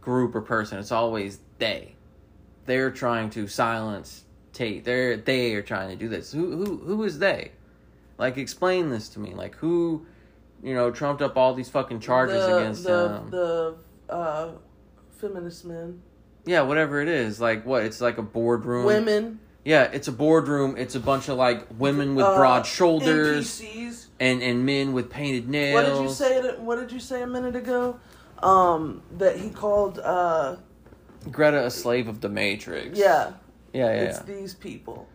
group 0.00 0.34
or 0.34 0.42
person. 0.42 0.78
It's 0.78 0.92
always 0.92 1.38
they. 1.58 1.94
They're 2.66 2.90
trying 2.90 3.30
to 3.30 3.48
silence 3.48 4.24
Tate. 4.52 4.84
They're 4.84 5.16
they 5.16 5.54
are 5.54 5.62
trying 5.62 5.88
to 5.90 5.96
do 5.96 6.08
this. 6.08 6.32
Who 6.32 6.56
who 6.56 6.76
who 6.76 7.04
is 7.04 7.18
they? 7.18 7.52
Like 8.18 8.36
explain 8.36 8.90
this 8.90 9.08
to 9.10 9.20
me. 9.20 9.32
Like 9.34 9.54
who, 9.56 10.06
you 10.62 10.74
know, 10.74 10.90
trumped 10.90 11.22
up 11.22 11.36
all 11.36 11.54
these 11.54 11.70
fucking 11.70 12.00
charges 12.00 12.44
the, 12.44 12.56
against 12.56 12.84
the. 12.84 13.22
The 13.30 14.12
uh, 14.12 14.52
feminist 15.18 15.64
men, 15.64 16.00
Yeah, 16.44 16.62
whatever 16.62 17.00
it 17.00 17.08
is. 17.08 17.40
Like 17.40 17.64
what? 17.64 17.84
It's 17.84 18.00
like 18.00 18.18
a 18.18 18.22
boardroom. 18.22 18.84
women, 18.84 19.40
Yeah, 19.68 19.82
it's 19.92 20.08
a 20.08 20.12
boardroom. 20.12 20.76
It's 20.78 20.94
a 20.94 21.00
bunch 21.00 21.28
of 21.28 21.36
like 21.36 21.66
women 21.78 22.14
with 22.14 22.24
uh, 22.24 22.36
broad 22.38 22.64
shoulders 22.64 23.60
NPCs. 23.60 24.06
and 24.18 24.42
and 24.42 24.64
men 24.64 24.94
with 24.94 25.10
painted 25.10 25.46
nails. 25.46 25.74
What 25.74 25.94
did 25.94 26.02
you 26.04 26.08
say? 26.14 26.38
it- 26.38 26.58
What 26.60 26.76
did 26.76 26.90
you 26.90 26.98
say 26.98 27.20
a 27.20 27.26
minute 27.26 27.54
ago? 27.54 28.00
Um, 28.42 29.02
that 29.18 29.36
he 29.36 29.50
called. 29.50 29.98
Uh, 29.98 30.56
Greta 31.30 31.66
a 31.66 31.70
slave 31.70 32.08
of 32.08 32.22
the 32.22 32.30
Matrix. 32.30 32.98
yeah, 32.98 33.32
Yeah, 33.74 33.92
yeah, 33.92 34.00
it's 34.04 34.18
yeah. 34.20 34.24
these 34.36 34.54
people. 34.54 35.06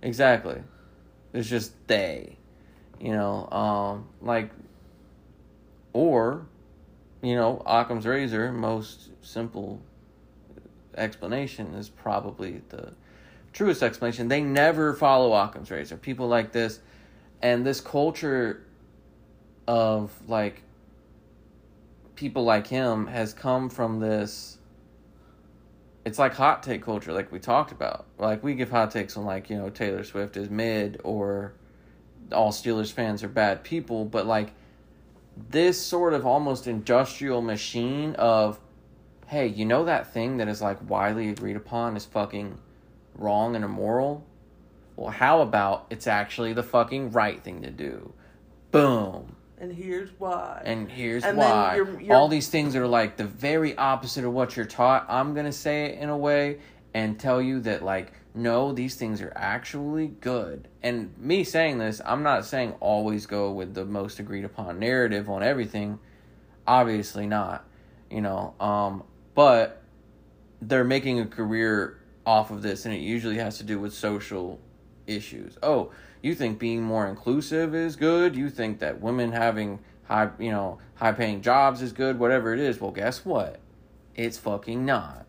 Exactly. 0.00 0.62
It's 1.34 1.46
just 1.50 1.72
they. 1.86 2.38
You 2.98 3.12
know, 3.12 3.50
um 3.52 4.08
like 4.22 4.50
or 5.92 6.46
you 7.20 7.34
know, 7.34 7.62
Occam's 7.66 8.06
razor, 8.06 8.50
most 8.50 9.10
simple 9.20 9.82
explanation 10.96 11.74
is 11.74 11.90
probably 11.90 12.62
the 12.70 12.94
truest 13.52 13.82
explanation. 13.82 14.28
They 14.28 14.40
never 14.40 14.94
follow 14.94 15.32
Occam's 15.32 15.70
razor. 15.70 15.96
People 15.96 16.28
like 16.28 16.52
this, 16.52 16.80
and 17.42 17.64
this 17.64 17.80
culture 17.80 18.64
of 19.66 20.12
like 20.28 20.62
people 22.14 22.44
like 22.44 22.66
him 22.66 23.06
has 23.06 23.32
come 23.32 23.70
from 23.70 24.00
this. 24.00 24.58
It's 26.04 26.18
like 26.18 26.34
hot 26.34 26.62
take 26.62 26.82
culture, 26.82 27.12
like 27.12 27.30
we 27.30 27.38
talked 27.38 27.72
about. 27.72 28.06
Like 28.18 28.42
we 28.42 28.54
give 28.54 28.70
hot 28.70 28.90
takes 28.90 29.16
on 29.16 29.24
like 29.24 29.50
you 29.50 29.56
know 29.56 29.70
Taylor 29.70 30.04
Swift 30.04 30.36
is 30.36 30.50
mid 30.50 31.00
or 31.04 31.54
all 32.32 32.52
Steelers 32.52 32.92
fans 32.92 33.22
are 33.22 33.28
bad 33.28 33.64
people, 33.64 34.04
but 34.04 34.26
like 34.26 34.52
this 35.48 35.80
sort 35.80 36.12
of 36.12 36.26
almost 36.26 36.66
industrial 36.66 37.40
machine 37.40 38.14
of 38.16 38.60
hey, 39.26 39.46
you 39.46 39.64
know 39.64 39.84
that 39.84 40.12
thing 40.12 40.38
that 40.38 40.48
is 40.48 40.60
like 40.60 40.78
widely 40.90 41.28
agreed 41.28 41.56
upon 41.56 41.96
is 41.96 42.04
fucking 42.04 42.58
wrong 43.20 43.54
and 43.54 43.64
immoral? 43.64 44.26
Well, 44.96 45.10
how 45.10 45.40
about 45.40 45.86
it's 45.90 46.06
actually 46.06 46.52
the 46.52 46.62
fucking 46.62 47.12
right 47.12 47.42
thing 47.42 47.62
to 47.62 47.70
do? 47.70 48.12
Boom. 48.70 49.36
And 49.58 49.72
here's 49.72 50.10
why. 50.18 50.62
And 50.64 50.90
here's 50.90 51.22
and 51.22 51.36
why. 51.36 51.76
You're, 51.76 52.00
you're... 52.00 52.16
All 52.16 52.28
these 52.28 52.48
things 52.48 52.74
are 52.76 52.86
like 52.86 53.16
the 53.16 53.24
very 53.24 53.76
opposite 53.76 54.24
of 54.24 54.32
what 54.32 54.56
you're 54.56 54.66
taught. 54.66 55.06
I'm 55.08 55.34
going 55.34 55.46
to 55.46 55.52
say 55.52 55.84
it 55.86 55.98
in 55.98 56.08
a 56.08 56.16
way 56.16 56.58
and 56.94 57.20
tell 57.20 57.42
you 57.42 57.60
that, 57.60 57.84
like, 57.84 58.12
no, 58.34 58.72
these 58.72 58.94
things 58.94 59.20
are 59.20 59.32
actually 59.36 60.08
good. 60.08 60.68
And 60.82 61.16
me 61.18 61.44
saying 61.44 61.78
this, 61.78 62.00
I'm 62.04 62.22
not 62.22 62.46
saying 62.46 62.74
always 62.80 63.26
go 63.26 63.52
with 63.52 63.74
the 63.74 63.84
most 63.84 64.18
agreed 64.18 64.44
upon 64.44 64.78
narrative 64.78 65.28
on 65.28 65.42
everything. 65.42 65.98
Obviously 66.66 67.26
not. 67.26 67.66
You 68.10 68.22
know, 68.22 68.54
um, 68.58 69.04
but 69.34 69.82
they're 70.62 70.84
making 70.84 71.20
a 71.20 71.26
career 71.26 71.99
off 72.26 72.50
of 72.50 72.62
this 72.62 72.84
and 72.84 72.94
it 72.94 73.00
usually 73.00 73.38
has 73.38 73.58
to 73.58 73.64
do 73.64 73.78
with 73.78 73.92
social 73.92 74.60
issues. 75.06 75.56
Oh, 75.62 75.90
you 76.22 76.34
think 76.34 76.58
being 76.58 76.82
more 76.82 77.06
inclusive 77.06 77.74
is 77.74 77.96
good? 77.96 78.36
You 78.36 78.50
think 78.50 78.78
that 78.80 79.00
women 79.00 79.32
having 79.32 79.80
high, 80.04 80.30
you 80.38 80.50
know, 80.50 80.78
high 80.94 81.12
paying 81.12 81.40
jobs 81.40 81.82
is 81.82 81.92
good, 81.92 82.18
whatever 82.18 82.52
it 82.52 82.60
is. 82.60 82.80
Well, 82.80 82.90
guess 82.90 83.24
what? 83.24 83.60
It's 84.14 84.38
fucking 84.38 84.84
not. 84.84 85.26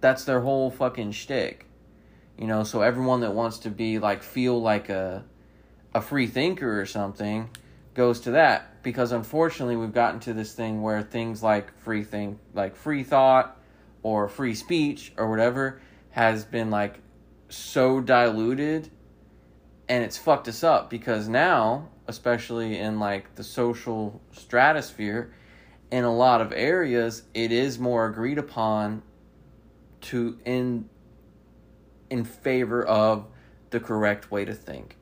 That's 0.00 0.24
their 0.24 0.40
whole 0.40 0.70
fucking 0.70 1.12
shtick. 1.12 1.66
You 2.38 2.46
know, 2.46 2.62
so 2.62 2.82
everyone 2.82 3.20
that 3.20 3.34
wants 3.34 3.58
to 3.60 3.70
be 3.70 3.98
like 3.98 4.22
feel 4.22 4.60
like 4.60 4.88
a 4.88 5.24
a 5.94 6.00
free 6.00 6.26
thinker 6.26 6.80
or 6.80 6.86
something 6.86 7.50
goes 7.94 8.20
to 8.20 8.32
that 8.32 8.82
because 8.82 9.10
unfortunately 9.10 9.74
we've 9.74 9.92
gotten 9.92 10.20
to 10.20 10.32
this 10.32 10.54
thing 10.54 10.82
where 10.82 11.02
things 11.02 11.42
like 11.42 11.76
free 11.78 12.04
think 12.04 12.38
like 12.54 12.76
free 12.76 13.02
thought 13.02 13.57
or 14.08 14.28
free 14.28 14.54
speech 14.54 15.12
or 15.16 15.28
whatever 15.28 15.80
has 16.10 16.44
been 16.44 16.70
like 16.70 17.00
so 17.48 18.00
diluted 18.00 18.90
and 19.88 20.04
it's 20.04 20.16
fucked 20.16 20.48
us 20.48 20.62
up 20.62 20.88
because 20.90 21.28
now 21.28 21.88
especially 22.06 22.78
in 22.78 22.98
like 22.98 23.34
the 23.34 23.44
social 23.44 24.20
stratosphere 24.32 25.32
in 25.90 26.04
a 26.04 26.14
lot 26.14 26.40
of 26.40 26.52
areas 26.52 27.22
it 27.34 27.52
is 27.52 27.78
more 27.78 28.06
agreed 28.06 28.38
upon 28.38 29.02
to 30.00 30.38
in 30.44 30.88
in 32.10 32.24
favor 32.24 32.84
of 32.84 33.26
the 33.70 33.80
correct 33.80 34.30
way 34.30 34.44
to 34.44 34.54
think. 34.54 34.96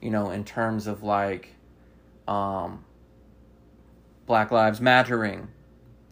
You 0.00 0.10
know 0.10 0.30
in 0.30 0.44
terms 0.44 0.86
of 0.86 1.02
like 1.02 1.54
um, 2.28 2.84
Black 4.26 4.50
Lives 4.50 4.80
Mattering 4.80 5.48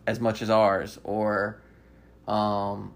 as 0.06 0.18
much 0.18 0.43
as 0.43 0.51
ours, 0.51 0.98
or 1.05 1.62
um, 2.28 2.94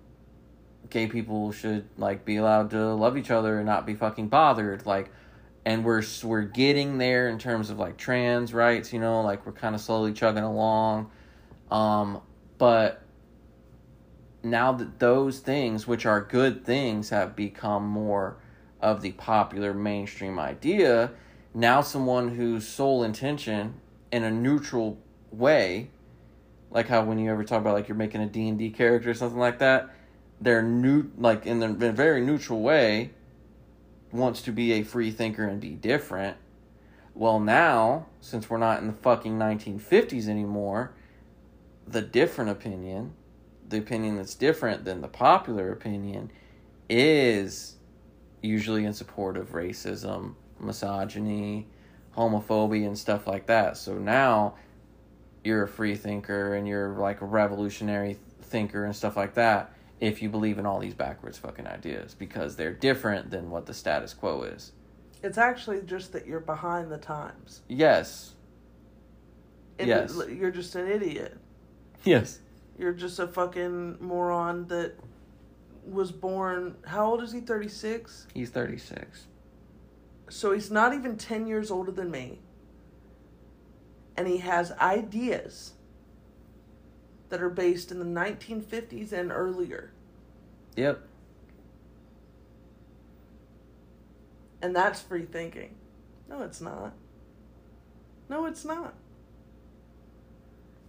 gay 0.90 1.06
people 1.06 1.52
should 1.52 1.88
like 1.96 2.24
be 2.24 2.36
allowed 2.36 2.70
to 2.70 2.94
love 2.94 3.16
each 3.16 3.30
other 3.30 3.56
and 3.56 3.66
not 3.66 3.86
be 3.86 3.94
fucking 3.94 4.28
bothered. 4.28 4.86
Like, 4.86 5.10
and 5.64 5.84
we're 5.84 6.02
we're 6.22 6.42
getting 6.42 6.98
there 6.98 7.28
in 7.28 7.38
terms 7.38 7.70
of 7.70 7.78
like 7.78 7.96
trans 7.96 8.52
rights. 8.52 8.92
You 8.92 9.01
know, 9.01 9.22
like 9.22 9.44
we're 9.46 9.52
kind 9.52 9.74
of 9.74 9.80
slowly 9.80 10.12
chugging 10.12 10.44
along. 10.44 11.10
Um, 11.70 12.20
but 12.59 13.02
now 14.42 14.72
that 14.72 14.98
those 14.98 15.40
things, 15.40 15.86
which 15.86 16.06
are 16.06 16.20
good 16.20 16.64
things, 16.64 17.10
have 17.10 17.34
become 17.34 17.86
more 17.86 18.36
of 18.80 19.01
the 19.01 19.12
popular 19.12 19.72
mainstream 19.72 20.38
idea, 20.38 21.10
now 21.55 21.80
someone 21.80 22.36
whose 22.36 22.66
sole 22.66 23.02
intention 23.02 23.80
in 24.12 24.22
a 24.22 24.30
neutral 24.30 24.98
way 25.30 25.90
like 26.74 26.88
how 26.88 27.02
when 27.02 27.18
you 27.18 27.30
ever 27.30 27.42
talk 27.42 27.60
about 27.60 27.72
like 27.72 27.88
you're 27.88 27.96
making 27.96 28.20
a 28.20 28.26
d&d 28.26 28.70
character 28.70 29.10
or 29.10 29.14
something 29.14 29.38
like 29.38 29.59
that 29.59 29.88
they're 30.40 30.62
new 30.62 31.10
like 31.16 31.46
in, 31.46 31.60
the, 31.60 31.66
in 31.66 31.82
a 31.82 31.92
very 31.92 32.20
neutral 32.20 32.60
way 32.60 33.10
wants 34.12 34.42
to 34.42 34.52
be 34.52 34.72
a 34.72 34.82
free 34.82 35.10
thinker 35.10 35.44
and 35.44 35.60
be 35.60 35.70
different 35.70 36.36
well 37.14 37.40
now 37.40 38.06
since 38.20 38.51
we're 38.51 38.59
not 38.59 38.80
in 38.80 38.86
the 38.86 38.92
fucking 38.92 39.38
1950s 39.38 40.28
anymore 40.28 40.92
the 41.86 42.02
different 42.02 42.51
opinion 42.51 43.14
the 43.68 43.78
opinion 43.78 44.16
that's 44.16 44.34
different 44.34 44.84
than 44.84 45.01
the 45.01 45.09
popular 45.09 45.72
opinion 45.72 46.30
is 46.90 47.76
usually 48.42 48.84
in 48.84 48.92
support 48.92 49.38
of 49.38 49.52
racism 49.52 50.34
misogyny, 50.64 51.66
homophobia, 52.16 52.86
and 52.86 52.98
stuff 52.98 53.26
like 53.26 53.46
that. 53.46 53.76
So 53.76 53.94
now 53.94 54.55
you're 55.45 55.62
a 55.62 55.69
free 55.69 55.95
thinker 55.95 56.55
and 56.55 56.66
you're 56.66 56.97
like 56.99 57.21
a 57.21 57.27
revolutionary 57.27 58.19
thinker 58.43 58.85
and 58.85 58.97
stuff 58.97 59.16
like 59.16 59.35
that 59.35 59.73
if 60.01 60.23
you 60.23 60.29
believe 60.29 60.59
in 60.59 60.66
all 60.66 60.81
these 60.81 60.95
backwards 60.95 61.39
fucking 61.39 61.66
ideas 61.66 62.15
because 62.15 62.57
they're 62.57 62.73
different 62.73 63.31
than 63.31 63.51
what 63.51 63.66
the 63.66 63.75
status 63.75 64.12
quo 64.12 64.43
is. 64.43 64.73
It's 65.23 65.39
actually 65.39 65.83
just 65.83 66.12
that 66.12 66.27
you're 66.27 66.41
behind 66.41 66.91
the 66.91 66.99
times. 66.99 67.62
Yes. 67.69 68.35
It, 69.79 69.87
yes. 69.87 70.19
You're 70.29 70.51
just 70.51 70.75
an 70.75 70.91
idiot. 70.91 71.37
Yes. 72.05 72.41
You're 72.79 72.93
just 72.93 73.19
a 73.19 73.27
fucking 73.27 73.99
moron 74.01 74.66
that 74.69 74.95
was 75.87 76.12
born. 76.12 76.77
How 76.85 77.07
old 77.07 77.23
is 77.23 77.33
he? 77.33 77.41
36? 77.41 78.27
He's 78.35 78.51
36. 78.51 79.27
So 80.29 80.53
he's 80.53 80.71
not 80.71 80.95
even 80.95 81.16
10 81.16 81.47
years 81.47 81.71
older 81.71 81.93
than 81.93 82.11
me. 82.11 82.41
And 84.16 84.28
he 84.28 84.39
has 84.39 84.73
ideas 84.73 85.73
that 87.28 87.43
are 87.43 87.51
based 87.51 87.91
in 87.91 87.99
the 87.99 88.05
1950s 88.05 89.12
and 89.12 89.32
earlier. 89.32 89.93
Yep. 90.77 91.01
And 94.62 94.74
that's 94.74 95.01
free 95.03 95.24
thinking. 95.24 95.74
No, 96.28 96.43
it's 96.43 96.61
not. 96.61 96.93
No, 98.28 98.47
it's 98.47 98.65
not. 98.65 98.95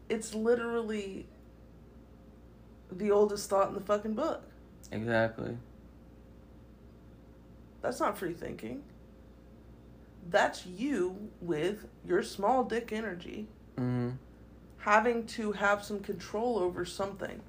It's 0.07 0.33
literally 0.33 1.25
the 2.91 3.11
oldest 3.11 3.49
thought 3.49 3.69
in 3.69 3.73
the 3.73 3.81
fucking 3.81 4.13
book. 4.13 4.43
Exactly. 4.91 5.57
That's 7.81 7.99
not 7.99 8.17
free 8.17 8.33
thinking 8.33 8.83
that's 10.29 10.65
you 10.65 11.29
with 11.41 11.87
your 12.05 12.23
small 12.23 12.63
dick 12.63 12.91
energy 12.91 13.47
mm-hmm. 13.77 14.11
having 14.77 15.25
to 15.27 15.51
have 15.51 15.83
some 15.83 15.99
control 15.99 16.57
over 16.59 16.85
something. 16.85 17.41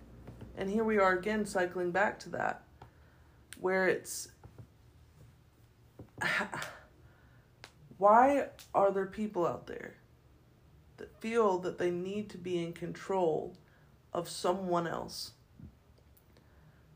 And 0.56 0.70
here 0.70 0.84
we 0.84 0.98
are 0.98 1.12
again 1.12 1.44
cycling 1.46 1.90
back 1.90 2.18
to 2.20 2.30
that, 2.30 2.62
where 3.60 3.88
it's 3.88 4.28
why 7.98 8.48
are 8.74 8.90
there 8.90 9.06
people 9.06 9.46
out 9.46 9.66
there 9.66 9.94
that 10.96 11.20
feel 11.20 11.58
that 11.58 11.78
they 11.78 11.90
need 11.90 12.30
to 12.30 12.38
be 12.38 12.62
in 12.62 12.72
control 12.72 13.56
of 14.12 14.28
someone 14.28 14.86
else 14.86 15.32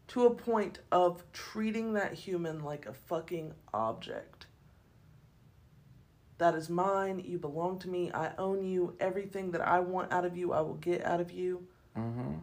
to 0.09 0.25
a 0.25 0.35
point 0.35 0.81
of 0.91 1.23
treating 1.33 1.93
that 1.93 2.15
human 2.15 2.65
like 2.65 2.87
a 2.87 2.93
fucking 2.93 3.53
object? 3.75 4.47
That 6.41 6.55
is 6.55 6.71
mine. 6.71 7.23
You 7.27 7.39
belong 7.39 7.79
to 7.81 7.89
me. 7.91 8.11
I 8.13 8.33
own 8.39 8.65
you. 8.65 8.97
Everything 8.99 9.51
that 9.51 9.61
I 9.61 9.81
want 9.81 10.11
out 10.11 10.25
of 10.25 10.39
you, 10.39 10.55
I 10.55 10.63
will 10.63 10.75
get 10.75 11.05
out 11.05 11.21
of 11.21 11.31
you. 11.31 11.67
Mm-hmm. 11.95 12.37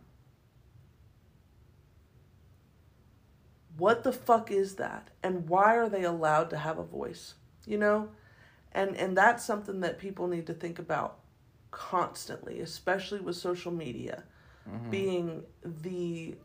What 3.76 4.04
the 4.04 4.14
fuck 4.14 4.52
is 4.52 4.76
that? 4.76 5.10
And 5.24 5.50
why 5.50 5.78
are 5.78 5.90
they 5.90 6.04
allowed 6.04 6.52
to 6.52 6.58
have 6.58 6.78
a 6.78 6.84
voice? 6.84 7.34
You 7.66 7.80
know? 7.80 8.10
And 8.72 8.96
and 8.96 9.18
that's 9.18 9.44
something 9.44 9.80
that 9.80 9.98
people 9.98 10.28
need 10.28 10.46
to 10.46 10.54
think 10.54 10.78
about 10.78 11.18
constantly, 11.72 12.60
especially 12.60 13.20
with 13.20 13.36
social 13.36 13.72
media 13.72 14.26
mm-hmm. 14.70 14.92
being 14.92 15.44
the 15.64 16.36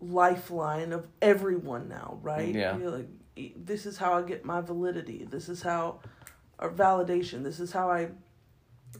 lifeline 0.00 0.92
of 0.92 1.06
everyone 1.22 1.88
now, 1.88 2.18
right? 2.20 2.52
Yeah. 2.52 2.76
You're 2.76 2.90
like 2.90 3.08
this 3.56 3.86
is 3.86 3.98
how 3.98 4.14
I 4.14 4.22
get 4.22 4.44
my 4.44 4.60
validity. 4.60 5.26
This 5.28 5.48
is 5.48 5.62
how, 5.62 6.00
or 6.58 6.70
validation. 6.70 7.42
This 7.42 7.60
is 7.60 7.72
how 7.72 7.90
I 7.90 8.10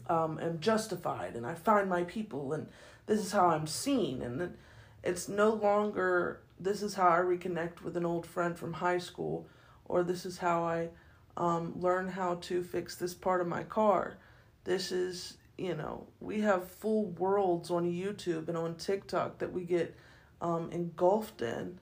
um, 0.07 0.39
am 0.39 0.59
justified 0.59 1.35
and 1.35 1.45
I 1.45 1.53
find 1.53 1.89
my 1.89 2.03
people 2.03 2.53
and 2.53 2.67
this 3.05 3.19
is 3.19 3.31
how 3.31 3.47
I'm 3.47 3.67
seen 3.67 4.21
and 4.21 4.55
it's 5.03 5.27
no 5.27 5.49
longer 5.53 6.41
this 6.59 6.81
is 6.81 6.93
how 6.93 7.07
I 7.07 7.19
reconnect 7.19 7.81
with 7.81 7.97
an 7.97 8.05
old 8.05 8.25
friend 8.25 8.57
from 8.57 8.73
high 8.73 8.99
school 8.99 9.47
or 9.85 10.03
this 10.03 10.25
is 10.25 10.37
how 10.37 10.63
I 10.63 10.89
um, 11.37 11.73
learn 11.79 12.07
how 12.07 12.35
to 12.35 12.63
fix 12.63 12.95
this 12.95 13.13
part 13.13 13.41
of 13.41 13.47
my 13.47 13.63
car. 13.63 14.17
This 14.63 14.91
is 14.91 15.37
you 15.57 15.75
know 15.75 16.07
we 16.19 16.41
have 16.41 16.69
full 16.69 17.05
worlds 17.05 17.71
on 17.71 17.91
YouTube 17.91 18.47
and 18.47 18.57
on 18.57 18.75
TikTok 18.75 19.39
that 19.39 19.51
we 19.51 19.63
get 19.63 19.95
um, 20.41 20.71
engulfed 20.71 21.41
in 21.41 21.79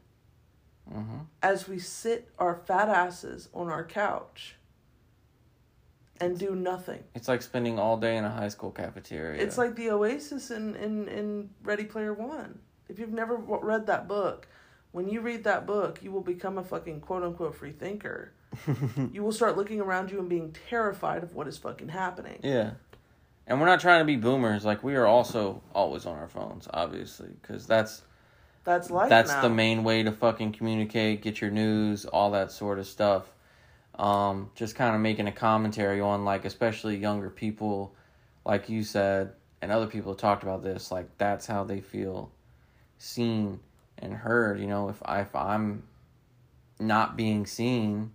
Mm-hmm. 0.92 1.18
as 1.44 1.68
we 1.68 1.78
sit 1.80 2.30
our 2.40 2.56
fat 2.56 2.90
asses 2.90 3.50
on 3.54 3.70
our 3.70 3.84
couch 3.84 4.56
and 6.20 6.38
do 6.38 6.56
nothing. 6.56 7.04
It's 7.16 7.28
like 7.28 7.42
spending 7.42 7.80
all 7.80 7.98
day 7.98 8.18
in 8.18 8.26
a 8.26 8.30
high 8.30 8.50
school 8.50 8.72
cafeteria. 8.72 9.42
It's 9.42 9.58
like 9.58 9.76
the 9.76 9.92
Oasis 9.92 10.52
in, 10.52 10.76
in, 10.76 11.08
in 11.08 11.50
Ready 11.64 11.86
Player 11.86 12.14
One. 12.14 12.60
If 12.88 13.00
you've 13.00 13.14
never 13.14 13.36
read 13.36 13.86
that 13.88 14.08
book, 14.08 14.48
when 14.92 15.08
you 15.08 15.22
read 15.22 15.44
that 15.44 15.66
book, 15.66 16.00
you 16.02 16.12
will 16.12 16.22
become 16.22 16.58
a 16.58 16.64
fucking 16.64 17.02
quote 17.02 17.24
unquote 17.24 17.56
free 17.56 17.72
thinker. 17.72 18.34
you 19.12 19.24
will 19.24 19.32
start 19.32 19.56
looking 19.56 19.80
around 19.80 20.12
you 20.12 20.20
and 20.20 20.28
being 20.28 20.56
terrified 20.70 21.24
of 21.24 21.36
what 21.36 21.48
is 21.48 21.58
fucking 21.58 21.90
happening. 21.90 22.40
Yeah. 22.44 22.72
And 23.46 23.60
we're 23.60 23.68
not 23.68 23.80
trying 23.80 24.02
to 24.02 24.06
be 24.06 24.16
boomers. 24.16 24.66
Like, 24.66 24.84
we 24.84 24.96
are 24.96 25.06
also 25.08 25.62
always 25.74 26.06
on 26.06 26.18
our 26.18 26.28
phones, 26.28 26.68
obviously, 26.72 27.30
because 27.42 27.66
that's 27.66 28.04
That's 28.64 28.92
life 28.92 29.10
that's 29.10 29.32
now. 29.32 29.42
the 29.42 29.50
main 29.50 29.84
way 29.84 30.04
to 30.04 30.12
fucking 30.12 30.52
communicate, 30.54 31.22
get 31.22 31.42
your 31.42 31.52
news, 31.52 32.06
all 32.06 32.32
that 32.32 32.52
sort 32.52 32.80
of 32.80 32.88
stuff. 32.88 33.24
Um, 33.96 34.52
just 34.56 34.76
kind 34.76 34.96
of 34.96 35.02
making 35.02 35.28
a 35.28 35.32
commentary 35.32 36.00
on, 36.00 36.24
like, 36.24 36.46
especially 36.46 36.98
younger 36.98 37.30
people, 37.30 37.96
like 38.46 38.70
you 38.70 38.84
said, 38.84 39.34
and 39.62 39.72
other 39.72 39.88
people 39.88 40.14
have 40.14 40.20
talked 40.20 40.44
about 40.44 40.64
this. 40.64 40.92
Like, 40.92 41.18
that's 41.18 41.46
how 41.46 41.64
they 41.64 41.82
feel 41.82 42.32
seen 42.98 43.60
and 43.98 44.14
heard. 44.14 44.60
You 44.60 44.68
know, 44.68 44.90
if, 44.90 45.02
I, 45.04 45.22
if 45.22 45.36
I'm 45.36 45.84
not 46.80 47.18
being 47.18 47.46
seen, 47.46 48.12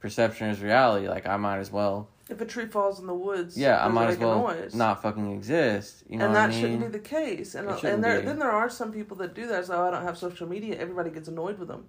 perception 0.00 0.48
is 0.48 0.60
reality. 0.60 1.08
Like, 1.08 1.26
I 1.26 1.36
might 1.36 1.58
as 1.58 1.70
well 1.70 2.08
If 2.28 2.40
a 2.40 2.44
tree 2.44 2.66
falls 2.66 2.98
in 2.98 3.06
the 3.06 3.14
woods, 3.14 3.56
yeah, 3.56 3.84
I 3.84 3.88
might 3.88 4.08
as 4.08 4.18
well 4.18 4.52
not 4.74 5.00
fucking 5.00 5.32
exist. 5.32 6.02
You 6.08 6.18
know 6.18 6.24
and 6.24 6.34
what 6.34 6.40
that 6.40 6.48
I 6.48 6.52
mean? 6.52 6.60
shouldn't 6.60 6.80
be 6.80 6.88
the 6.88 6.98
case. 6.98 7.54
And 7.54 7.68
and 7.68 8.02
there 8.02 8.18
be. 8.20 8.26
then 8.26 8.38
there 8.40 8.50
are 8.50 8.68
some 8.68 8.92
people 8.92 9.16
that 9.18 9.34
do 9.34 9.46
that. 9.46 9.66
So 9.66 9.86
I 9.86 9.90
don't 9.92 10.02
have 10.02 10.18
social 10.18 10.48
media. 10.48 10.76
Everybody 10.76 11.10
gets 11.10 11.28
annoyed 11.28 11.58
with 11.58 11.68
them. 11.68 11.86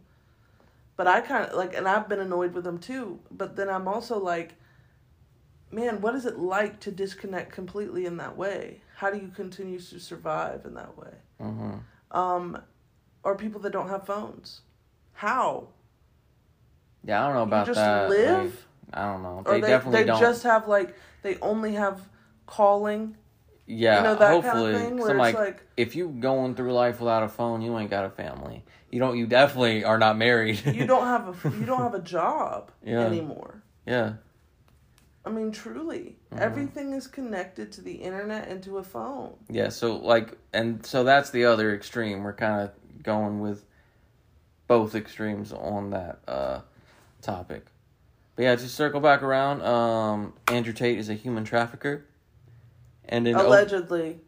But 0.95 1.07
I 1.07 1.21
kind 1.21 1.45
of 1.45 1.55
like, 1.55 1.75
and 1.75 1.87
I've 1.87 2.07
been 2.07 2.19
annoyed 2.19 2.53
with 2.53 2.63
them 2.65 2.77
too. 2.77 3.19
But 3.31 3.55
then 3.55 3.67
I'm 3.69 3.87
also 3.87 4.19
like, 4.19 4.55
man, 5.71 6.01
what 6.01 6.13
is 6.13 6.25
it 6.25 6.37
like 6.37 6.79
to 6.81 6.91
disconnect 6.91 7.51
completely 7.51 8.05
in 8.05 8.17
that 8.17 8.37
way? 8.37 8.81
How 8.97 9.09
do 9.09 9.17
you 9.17 9.29
continue 9.29 9.79
to 9.79 9.99
survive 9.99 10.65
in 10.65 10.73
that 10.75 10.97
way? 10.97 11.13
hmm 11.39 11.75
Um, 12.11 12.61
or 13.23 13.35
people 13.35 13.59
that 13.61 13.71
don't 13.71 13.89
have 13.89 14.05
phones, 14.05 14.61
how? 15.13 15.69
Yeah, 17.03 17.21
I 17.23 17.27
don't 17.27 17.35
know 17.35 17.43
about 17.43 17.65
just 17.67 17.75
that. 17.77 18.09
live? 18.09 18.53
Like, 18.53 18.63
I 18.93 19.11
don't 19.11 19.23
know. 19.23 19.43
Or 19.45 19.53
They, 19.55 19.61
they 19.61 19.67
definitely 19.67 19.99
they 20.01 20.05
don't. 20.07 20.19
just 20.19 20.43
have 20.43 20.67
like 20.67 20.95
they 21.21 21.37
only 21.39 21.73
have 21.73 22.01
calling. 22.45 23.17
yeah, 23.65 23.97
you 23.97 24.03
know 24.03 24.15
that 24.15 24.31
hopefully. 24.31 24.71
kind 24.73 24.75
of 24.75 24.81
thing 24.89 24.97
where 24.99 25.11
I'm 25.11 25.15
it's 25.19 25.35
like, 25.35 25.35
like 25.35 25.61
if 25.75 25.95
you 25.95 26.09
going 26.09 26.55
through 26.55 26.73
life 26.73 26.99
without 26.99 27.23
a 27.23 27.27
phone, 27.27 27.61
you 27.61 27.77
ain't 27.77 27.89
got 27.89 28.05
a 28.05 28.09
family. 28.09 28.63
You 28.91 28.99
don't. 28.99 29.17
You 29.17 29.27
definitely 29.27 29.83
are 29.83 29.97
not 29.97 30.17
married. 30.17 30.65
you 30.65 30.85
don't 30.87 31.05
have 31.15 31.45
a 31.45 31.57
you 31.59 31.65
don't 31.65 31.79
have 31.81 31.93
a 31.95 32.01
job 32.01 32.71
Yeah. 32.83 33.01
anymore. 33.01 33.61
yeah. 33.85 34.13
I 35.25 35.29
mean, 35.29 35.51
truly, 35.51 36.15
Mhm. 36.31 36.39
everything 36.39 36.93
is 36.93 37.05
connected 37.05 37.73
to 37.73 37.81
the 37.81 37.95
internet 37.95 38.47
and 38.47 38.63
to 38.63 38.77
a 38.77 38.83
phone. 38.83 39.33
Yeah, 39.49 39.67
so 39.67 39.97
like, 39.97 40.37
and 40.53 40.85
so 40.85 41.03
that's 41.03 41.31
the 41.31 41.43
other 41.43 41.75
extreme. 41.75 42.23
We're 42.23 42.31
kind 42.31 42.61
of 42.61 43.03
going 43.03 43.41
with 43.41 43.65
both 44.67 44.95
extremes 44.95 45.51
on 45.51 45.89
that 45.89 46.19
uh, 46.29 46.61
topic. 47.21 47.65
But 48.37 48.43
yeah, 48.43 48.55
to 48.55 48.69
circle 48.69 48.99
back 49.01 49.23
around, 49.23 49.63
um, 49.63 50.33
Andrew 50.47 50.71
Tate 50.71 50.99
is 50.99 51.09
a 51.09 51.15
human 51.15 51.43
trafficker, 51.43 52.05
and 53.09 53.27
in 53.27 53.35
Allegedly, 53.35 54.19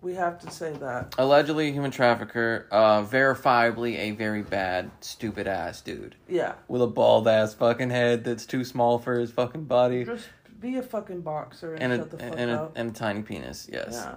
we 0.00 0.14
have 0.14 0.38
to 0.42 0.50
say 0.52 0.72
that. 0.74 1.16
allegedly 1.18 1.68
a 1.68 1.72
human 1.72 1.90
trafficker, 1.90 2.68
uh, 2.70 3.02
verifiably 3.02 3.96
a 3.98 4.12
very 4.12 4.42
bad, 4.42 4.92
stupid 5.00 5.48
ass 5.48 5.80
dude 5.80 6.14
Yeah, 6.28 6.52
with 6.68 6.80
a 6.80 6.86
bald 6.86 7.26
ass 7.26 7.54
fucking 7.54 7.90
head 7.90 8.22
that's 8.22 8.46
too 8.46 8.64
small 8.64 9.00
for 9.00 9.18
his 9.18 9.32
fucking 9.32 9.64
body, 9.64 10.04
just 10.04 10.28
be 10.60 10.76
a 10.76 10.82
fucking 10.82 11.22
boxer 11.22 11.74
and, 11.74 11.82
and 11.82 11.92
a 11.92 11.96
shut 11.96 12.10
the 12.12 12.18
fuck 12.18 12.34
and 12.38 12.50
a, 12.52 12.62
up. 12.62 12.72
and 12.76 12.90
a 12.90 12.92
tiny 12.94 13.22
penis. 13.22 13.68
Yes. 13.70 13.88
yeah, 13.92 14.14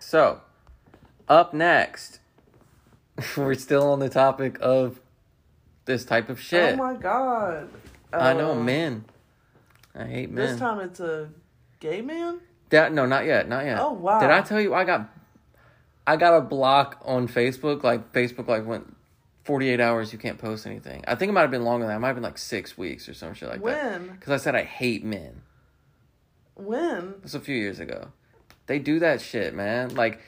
So, 0.00 0.42
up 1.28 1.54
next, 1.54 2.20
we're 3.38 3.54
still 3.54 3.90
on 3.90 4.00
the 4.00 4.10
topic 4.10 4.58
of 4.60 5.00
this 5.88 6.04
type 6.04 6.28
of 6.28 6.40
shit. 6.40 6.74
Oh 6.74 6.76
my 6.76 6.94
god. 6.94 7.68
I 8.12 8.32
know, 8.34 8.52
Uh, 8.52 8.54
men. 8.62 9.04
I 9.94 10.04
hate 10.04 10.30
men. 10.30 10.46
This 10.46 10.58
time 10.58 10.78
it's 10.80 11.00
a 11.00 11.30
gay 11.80 12.00
man. 12.02 12.40
That 12.68 12.92
no, 12.92 13.06
not 13.06 13.24
yet, 13.24 13.48
not 13.48 13.64
yet. 13.64 13.78
Oh, 13.80 13.92
wow. 13.94 14.20
Did 14.20 14.30
I 14.30 14.42
tell 14.42 14.60
you 14.60 14.74
I 14.74 14.84
got 14.84 15.08
I 16.06 16.16
got 16.16 16.36
a 16.36 16.40
block 16.42 17.00
on 17.04 17.26
Facebook? 17.26 17.82
Like 17.82 18.12
Facebook 18.12 18.46
like 18.46 18.66
went 18.66 18.94
forty 19.44 19.68
eight 19.70 19.80
hours 19.80 20.12
you 20.12 20.18
can't 20.18 20.38
post 20.38 20.66
anything. 20.66 21.02
I 21.08 21.14
think 21.14 21.30
it 21.30 21.32
might 21.32 21.40
have 21.40 21.50
been 21.50 21.64
longer 21.64 21.86
than 21.86 21.94
that. 21.94 21.96
It 21.96 22.00
might 22.00 22.08
have 22.08 22.16
been 22.16 22.22
like 22.22 22.38
six 22.38 22.76
weeks 22.76 23.08
or 23.08 23.14
some 23.14 23.32
shit 23.34 23.48
like 23.48 23.58
that. 23.58 23.64
when? 23.64 24.08
Because 24.08 24.32
I 24.32 24.36
said 24.36 24.54
I 24.54 24.62
hate 24.64 25.04
men. 25.04 25.40
When? 26.54 27.14
It 27.16 27.22
was 27.22 27.34
a 27.34 27.40
few 27.40 27.56
years 27.56 27.80
ago. 27.80 28.08
They 28.66 28.78
do 28.78 28.98
that 29.00 29.20
shit, 29.22 29.54
man. 29.54 29.94
Like 29.94 30.20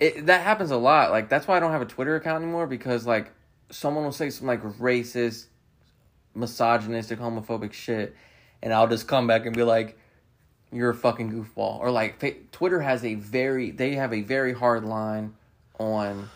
it 0.00 0.26
that 0.26 0.42
happens 0.42 0.70
a 0.70 0.76
lot. 0.76 1.10
Like 1.10 1.28
that's 1.28 1.48
why 1.48 1.56
I 1.56 1.60
don't 1.60 1.72
have 1.72 1.82
a 1.82 1.86
Twitter 1.86 2.14
account 2.16 2.42
anymore 2.42 2.66
because 2.68 3.06
like 3.06 3.32
someone 3.70 4.04
will 4.04 4.12
say 4.12 4.30
some 4.30 4.46
like 4.46 4.62
racist, 4.62 5.46
misogynistic, 6.34 7.18
homophobic 7.18 7.72
shit 7.72 8.14
and 8.62 8.72
I'll 8.72 8.88
just 8.88 9.06
come 9.06 9.26
back 9.26 9.46
and 9.46 9.54
be 9.54 9.62
like 9.62 9.98
you're 10.72 10.90
a 10.90 10.94
fucking 10.94 11.32
goofball 11.32 11.78
or 11.80 11.90
like 11.90 12.50
Twitter 12.52 12.80
has 12.80 13.04
a 13.04 13.14
very 13.14 13.70
they 13.70 13.94
have 13.94 14.12
a 14.12 14.20
very 14.20 14.52
hard 14.52 14.84
line 14.84 15.34
on 15.78 16.28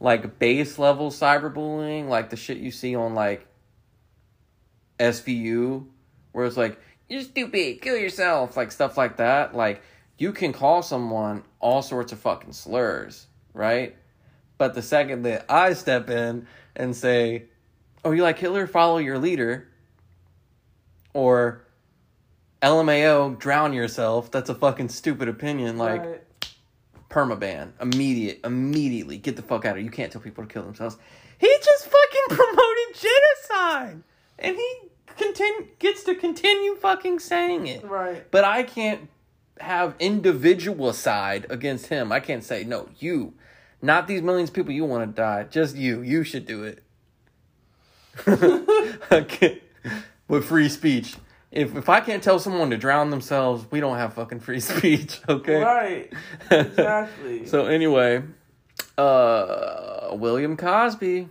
like 0.00 0.38
base 0.38 0.78
level 0.78 1.10
cyberbullying, 1.10 2.08
like 2.08 2.30
the 2.30 2.36
shit 2.36 2.56
you 2.56 2.70
see 2.70 2.96
on 2.96 3.14
like 3.14 3.46
SVU, 4.98 5.86
where 6.32 6.46
it's 6.46 6.56
like, 6.56 6.80
you're 7.08 7.22
stupid, 7.22 7.82
kill 7.82 7.96
yourself, 7.96 8.56
like 8.56 8.72
stuff 8.72 8.96
like 8.96 9.18
that. 9.18 9.54
Like, 9.54 9.82
you 10.16 10.32
can 10.32 10.52
call 10.52 10.82
someone 10.82 11.44
all 11.60 11.82
sorts 11.82 12.12
of 12.12 12.18
fucking 12.20 12.52
slurs, 12.52 13.26
right? 13.52 13.96
But 14.60 14.74
the 14.74 14.82
second 14.82 15.22
that 15.22 15.46
I 15.48 15.72
step 15.72 16.10
in 16.10 16.46
and 16.76 16.94
say, 16.94 17.44
oh, 18.04 18.10
you 18.10 18.22
like 18.22 18.38
Hitler, 18.38 18.66
follow 18.66 18.98
your 18.98 19.16
leader, 19.16 19.68
or 21.14 21.64
LMAO, 22.60 23.38
drown 23.38 23.72
yourself, 23.72 24.30
that's 24.30 24.50
a 24.50 24.54
fucking 24.54 24.90
stupid 24.90 25.28
opinion. 25.30 25.78
Like, 25.78 26.02
Right. 26.04 26.20
permaban 27.08 27.72
immediate 27.80 28.40
immediately. 28.44 29.16
Get 29.16 29.36
the 29.36 29.42
fuck 29.42 29.64
out 29.64 29.70
of 29.70 29.76
here. 29.78 29.84
You 29.86 29.90
can't 29.90 30.12
tell 30.12 30.20
people 30.20 30.44
to 30.44 30.52
kill 30.52 30.64
themselves. 30.64 30.98
He 31.38 31.48
just 31.64 31.86
fucking 31.86 32.26
promoted 32.36 33.00
genocide. 33.00 34.02
And 34.40 34.56
he 34.56 34.76
continue 35.16 35.68
gets 35.78 36.04
to 36.04 36.14
continue 36.14 36.74
fucking 36.76 37.18
saying 37.20 37.66
it. 37.66 37.82
Right. 37.82 38.30
but 38.30 38.44
i 38.44 38.62
can't 38.62 39.08
have 39.58 39.94
individual 39.98 40.92
side 40.92 41.46
against 41.48 41.86
him. 41.86 42.12
I 42.12 42.20
can't 42.20 42.44
say 42.44 42.62
no 42.64 42.90
you 42.98 43.32
not 43.82 44.06
these 44.06 44.22
millions 44.22 44.50
of 44.50 44.54
people 44.54 44.72
you 44.72 44.84
want 44.84 45.08
to 45.08 45.20
die 45.20 45.44
just 45.44 45.76
you 45.76 46.02
you 46.02 46.24
should 46.24 46.46
do 46.46 46.64
it 46.64 46.82
okay. 49.12 49.62
with 50.28 50.44
free 50.44 50.68
speech 50.68 51.16
if 51.50 51.74
if 51.76 51.88
i 51.88 52.00
can't 52.00 52.22
tell 52.22 52.38
someone 52.38 52.70
to 52.70 52.76
drown 52.76 53.10
themselves 53.10 53.64
we 53.70 53.80
don't 53.80 53.96
have 53.96 54.14
fucking 54.14 54.40
free 54.40 54.60
speech 54.70 55.20
okay 55.28 55.62
Right. 55.62 56.12
Exactly. 56.50 57.46
so 57.52 57.66
anyway, 57.66 58.22
uh, 58.98 60.10
William 60.12 60.56
Cosby 60.56 61.28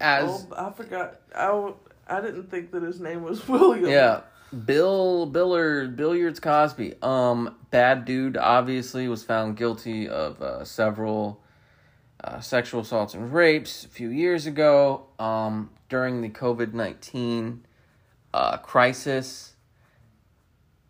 as 0.00 0.46
oh, 0.50 0.54
I 0.56 0.70
forgot. 0.72 1.20
I, 1.34 1.72
I 2.08 2.20
didn't 2.20 2.50
think 2.50 2.72
that 2.72 2.82
his 2.82 3.00
name 3.00 3.22
was 3.22 3.46
William. 3.48 3.88
yeah, 3.88 4.20
Bill 4.52 5.26
Billard 5.26 5.96
Billiards 5.96 6.40
Cosby. 6.40 6.94
Um, 7.02 7.56
bad 7.70 8.04
dude. 8.04 8.36
Obviously, 8.36 9.08
was 9.08 9.24
found 9.24 9.56
guilty 9.56 10.08
of 10.08 10.40
uh, 10.42 10.64
several 10.64 11.42
uh, 12.22 12.40
sexual 12.40 12.82
assaults 12.82 13.14
and 13.14 13.32
rapes 13.32 13.84
a 13.84 13.88
few 13.88 14.08
years 14.08 14.46
ago. 14.46 15.06
Um, 15.18 15.70
during 15.88 16.22
the 16.22 16.30
COVID 16.30 16.72
nineteen 16.72 17.66
uh, 18.32 18.56
crisis. 18.58 19.50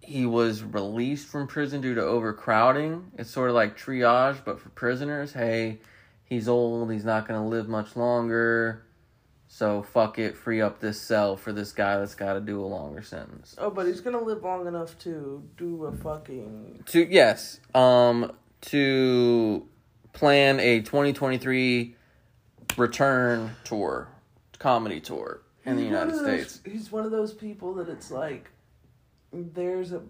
He 0.05 0.26
was 0.26 0.64
released 0.64 1.28
from 1.28 1.47
prison 1.47 1.80
due 1.80 1.94
to 1.94 2.02
overcrowding. 2.02 3.12
It's 3.18 3.30
sort 3.30 3.51
of 3.51 3.55
like 3.55 3.78
triage, 3.78 4.44
but 4.44 4.60
for 4.60 4.68
prisoners. 4.70 5.32
Hey, 5.32 5.78
he's 6.24 6.48
old. 6.48 6.90
He's 6.93 7.05
not 7.05 7.28
going 7.28 7.40
to 7.40 7.47
live 7.47 7.68
much 7.68 7.94
longer. 7.94 8.84
So 9.55 9.83
fuck 9.83 10.19
it, 10.19 10.35
free 10.35 10.62
up 10.62 10.81
this 10.81 10.99
cell 10.99 11.37
for 11.37 11.53
this 11.53 11.73
guy 11.73 11.99
that's 11.99 12.15
got 12.15 12.33
to 12.33 12.41
do 12.41 12.59
a 12.59 12.65
longer 12.65 13.03
sentence. 13.03 13.55
Oh, 13.59 13.69
but 13.69 13.87
he's 13.87 14.01
gonna 14.01 14.23
live 14.23 14.43
long 14.43 14.66
enough 14.66 14.99
to 15.01 15.47
do 15.59 15.85
a 15.85 15.93
fucking. 15.93 16.85
To 16.87 17.07
yes, 17.07 17.61
um, 17.74 18.33
to 18.62 19.69
plan 20.15 20.59
a 20.59 20.81
2023 20.81 21.95
return 22.79 23.51
tour, 23.65 24.09
comedy 24.59 25.01
tour 25.01 25.43
in 25.66 25.77
the 25.77 25.83
He's 25.83 25.93
one 25.93 26.01
United 26.09 26.24
those- 26.24 26.47
States. 26.51 26.61
He's 26.65 26.91
one 26.91 27.05
of 27.05 27.11
those 27.11 27.35
people 27.35 27.74
that 27.74 27.91
it's 27.91 28.11
like, 28.11 28.49
there's 29.35 29.93
a 29.93 30.01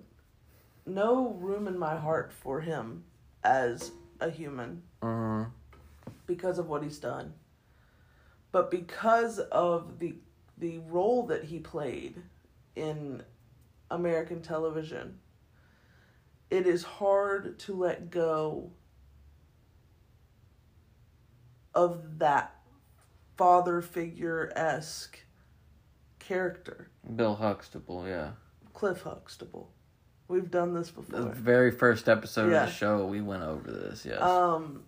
no 0.86 1.30
room 1.40 1.66
in 1.66 1.76
my 1.76 1.96
heart 1.96 2.32
for 2.32 2.60
him 2.60 3.02
as 3.42 3.90
a 4.20 4.30
human 4.30 4.82
hmm 5.02 5.42
because 6.26 6.60
of 6.60 6.68
what 6.68 6.84
he's 6.84 6.98
done, 7.00 7.34
but 8.52 8.70
because 8.70 9.38
of 9.38 9.98
the 9.98 10.14
the 10.58 10.78
role 10.78 11.26
that 11.26 11.44
he 11.44 11.58
played 11.58 12.22
in 12.76 13.22
American 13.90 14.40
television, 14.42 15.18
it 16.50 16.66
is 16.66 16.84
hard 16.84 17.58
to 17.58 17.74
let 17.74 18.10
go 18.10 18.70
of 21.74 22.18
that 22.18 22.54
father 23.36 23.80
figure 23.80 24.52
esque 24.54 25.18
character, 26.18 26.90
Bill 27.16 27.34
Huxtable, 27.34 28.06
yeah. 28.06 28.32
Cliff 28.74 29.02
Huxtable. 29.02 29.70
We've 30.28 30.50
done 30.50 30.72
this 30.74 30.90
before. 30.90 31.20
The 31.20 31.26
very 31.30 31.70
first 31.70 32.08
episode 32.08 32.52
Yeah. 32.52 32.64
of 32.64 32.68
the 32.68 32.74
show, 32.74 33.06
we 33.06 33.20
went 33.20 33.42
over 33.42 33.70
this. 33.70 34.04
Yes. 34.06 34.20
Um, 34.22 34.84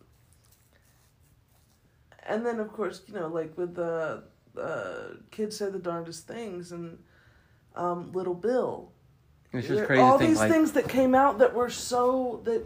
and 2.26 2.44
then 2.44 2.60
of 2.60 2.72
course 2.72 3.02
you 3.06 3.14
know 3.14 3.28
like 3.28 3.56
with 3.56 3.74
the 3.74 4.22
uh, 4.60 5.14
kids 5.30 5.56
say 5.56 5.68
the 5.70 5.78
darndest 5.78 6.26
things 6.28 6.72
and 6.72 6.98
um, 7.74 8.12
Little 8.12 8.34
Bill. 8.34 8.92
it's 9.52 9.66
just 9.66 9.78
There- 9.78 9.86
crazy 9.86 10.00
all 10.02 10.18
these 10.18 10.38
like 10.38 10.50
things 10.50 10.72
that 10.72 10.88
came 10.88 11.14
out 11.14 11.38
that 11.38 11.54
were 11.54 11.70
so 11.70 12.40
that 12.44 12.64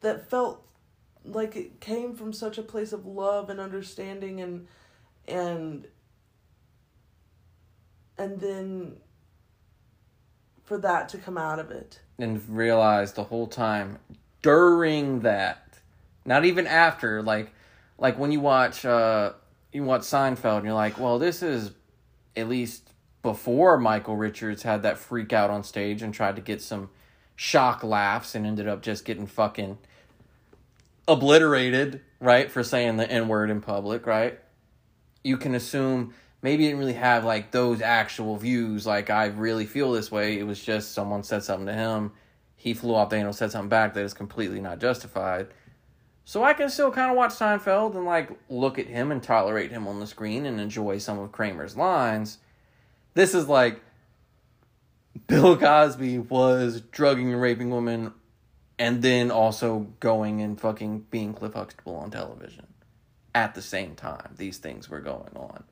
that 0.00 0.30
felt 0.30 0.64
like 1.24 1.56
it 1.56 1.80
came 1.80 2.14
from 2.14 2.32
such 2.32 2.58
a 2.58 2.62
place 2.62 2.92
of 2.92 3.06
love 3.06 3.50
and 3.50 3.58
understanding 3.58 4.40
and 4.40 4.66
and 5.26 5.88
and 8.18 8.40
then 8.40 8.96
for 10.64 10.78
that 10.78 11.08
to 11.10 11.18
come 11.18 11.36
out 11.36 11.58
of 11.58 11.70
it 11.70 12.00
and 12.18 12.46
realize 12.48 13.12
the 13.14 13.24
whole 13.24 13.46
time 13.46 13.98
during 14.42 15.20
that, 15.20 15.78
not 16.26 16.44
even 16.44 16.66
after, 16.66 17.22
like, 17.22 17.52
like 17.98 18.18
when 18.18 18.32
you 18.32 18.40
watch, 18.40 18.84
uh, 18.84 19.32
you 19.72 19.84
watch 19.84 20.02
Seinfeld, 20.02 20.58
and 20.58 20.64
you're 20.66 20.74
like, 20.74 20.98
well, 20.98 21.18
this 21.18 21.42
is 21.42 21.72
at 22.36 22.48
least 22.48 22.90
before 23.22 23.78
Michael 23.78 24.16
Richards 24.16 24.62
had 24.62 24.82
that 24.82 24.98
freak 24.98 25.32
out 25.32 25.50
on 25.50 25.64
stage 25.64 26.02
and 26.02 26.12
tried 26.12 26.36
to 26.36 26.42
get 26.42 26.60
some 26.60 26.90
shock 27.36 27.82
laughs 27.82 28.34
and 28.34 28.46
ended 28.46 28.68
up 28.68 28.82
just 28.82 29.04
getting 29.04 29.26
fucking 29.26 29.78
obliterated, 31.08 32.00
right, 32.20 32.50
for 32.50 32.62
saying 32.62 32.96
the 32.96 33.10
N 33.10 33.28
word 33.28 33.50
in 33.50 33.60
public, 33.60 34.06
right? 34.06 34.38
You 35.22 35.36
can 35.36 35.54
assume 35.54 36.14
maybe 36.42 36.64
he 36.64 36.68
didn't 36.68 36.80
really 36.80 36.92
have 36.92 37.24
like 37.24 37.50
those 37.50 37.80
actual 37.80 38.36
views, 38.36 38.86
like 38.86 39.10
I 39.10 39.26
really 39.26 39.66
feel 39.66 39.92
this 39.92 40.10
way. 40.10 40.38
It 40.38 40.44
was 40.44 40.62
just 40.62 40.92
someone 40.92 41.22
said 41.22 41.42
something 41.42 41.66
to 41.66 41.72
him. 41.72 42.12
He 42.56 42.74
flew 42.74 42.94
off 42.94 43.10
the 43.10 43.16
handle, 43.16 43.32
said 43.32 43.50
something 43.50 43.68
back 43.68 43.94
that 43.94 44.04
is 44.04 44.14
completely 44.14 44.60
not 44.60 44.78
justified. 44.78 45.48
So 46.24 46.42
I 46.42 46.54
can 46.54 46.70
still 46.70 46.90
kind 46.90 47.10
of 47.10 47.16
watch 47.16 47.32
Seinfeld 47.32 47.94
and 47.94 48.04
like 48.04 48.30
look 48.48 48.78
at 48.78 48.86
him 48.86 49.12
and 49.12 49.22
tolerate 49.22 49.70
him 49.70 49.86
on 49.86 50.00
the 50.00 50.06
screen 50.06 50.46
and 50.46 50.58
enjoy 50.58 50.98
some 50.98 51.18
of 51.18 51.32
Kramer's 51.32 51.76
lines. 51.76 52.38
This 53.12 53.34
is 53.34 53.48
like 53.48 53.80
Bill 55.26 55.56
Cosby 55.56 56.18
was 56.18 56.80
drugging 56.80 57.32
and 57.32 57.40
raping 57.40 57.70
women 57.70 58.12
and 58.78 59.02
then 59.02 59.30
also 59.30 59.86
going 60.00 60.40
and 60.40 60.60
fucking 60.60 61.06
being 61.10 61.34
Cliff 61.34 61.54
Huxtable 61.54 61.96
on 61.96 62.10
television 62.10 62.66
at 63.34 63.54
the 63.54 63.62
same 63.62 63.94
time. 63.94 64.34
These 64.36 64.58
things 64.58 64.88
were 64.88 65.00
going 65.00 65.36
on 65.36 65.64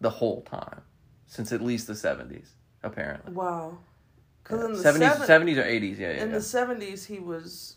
the 0.00 0.10
whole 0.10 0.42
time 0.42 0.82
since 1.26 1.52
at 1.52 1.62
least 1.62 1.86
the 1.86 1.92
70s, 1.92 2.48
apparently. 2.82 3.32
wow 3.32 3.78
because 4.42 4.64
in 4.64 4.72
the 4.72 4.78
70s, 4.78 5.26
seven- 5.26 5.46
70s 5.48 5.56
or 5.58 5.64
80s, 5.64 5.98
yeah, 5.98 6.08
yeah. 6.10 6.22
in 6.22 6.30
yeah. 6.30 6.34
the 6.34 6.38
70s 6.38 7.06
he 7.06 7.18
was 7.18 7.76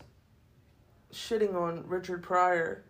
shitting 1.14 1.54
on 1.54 1.86
Richard 1.86 2.22
Pryor 2.22 2.84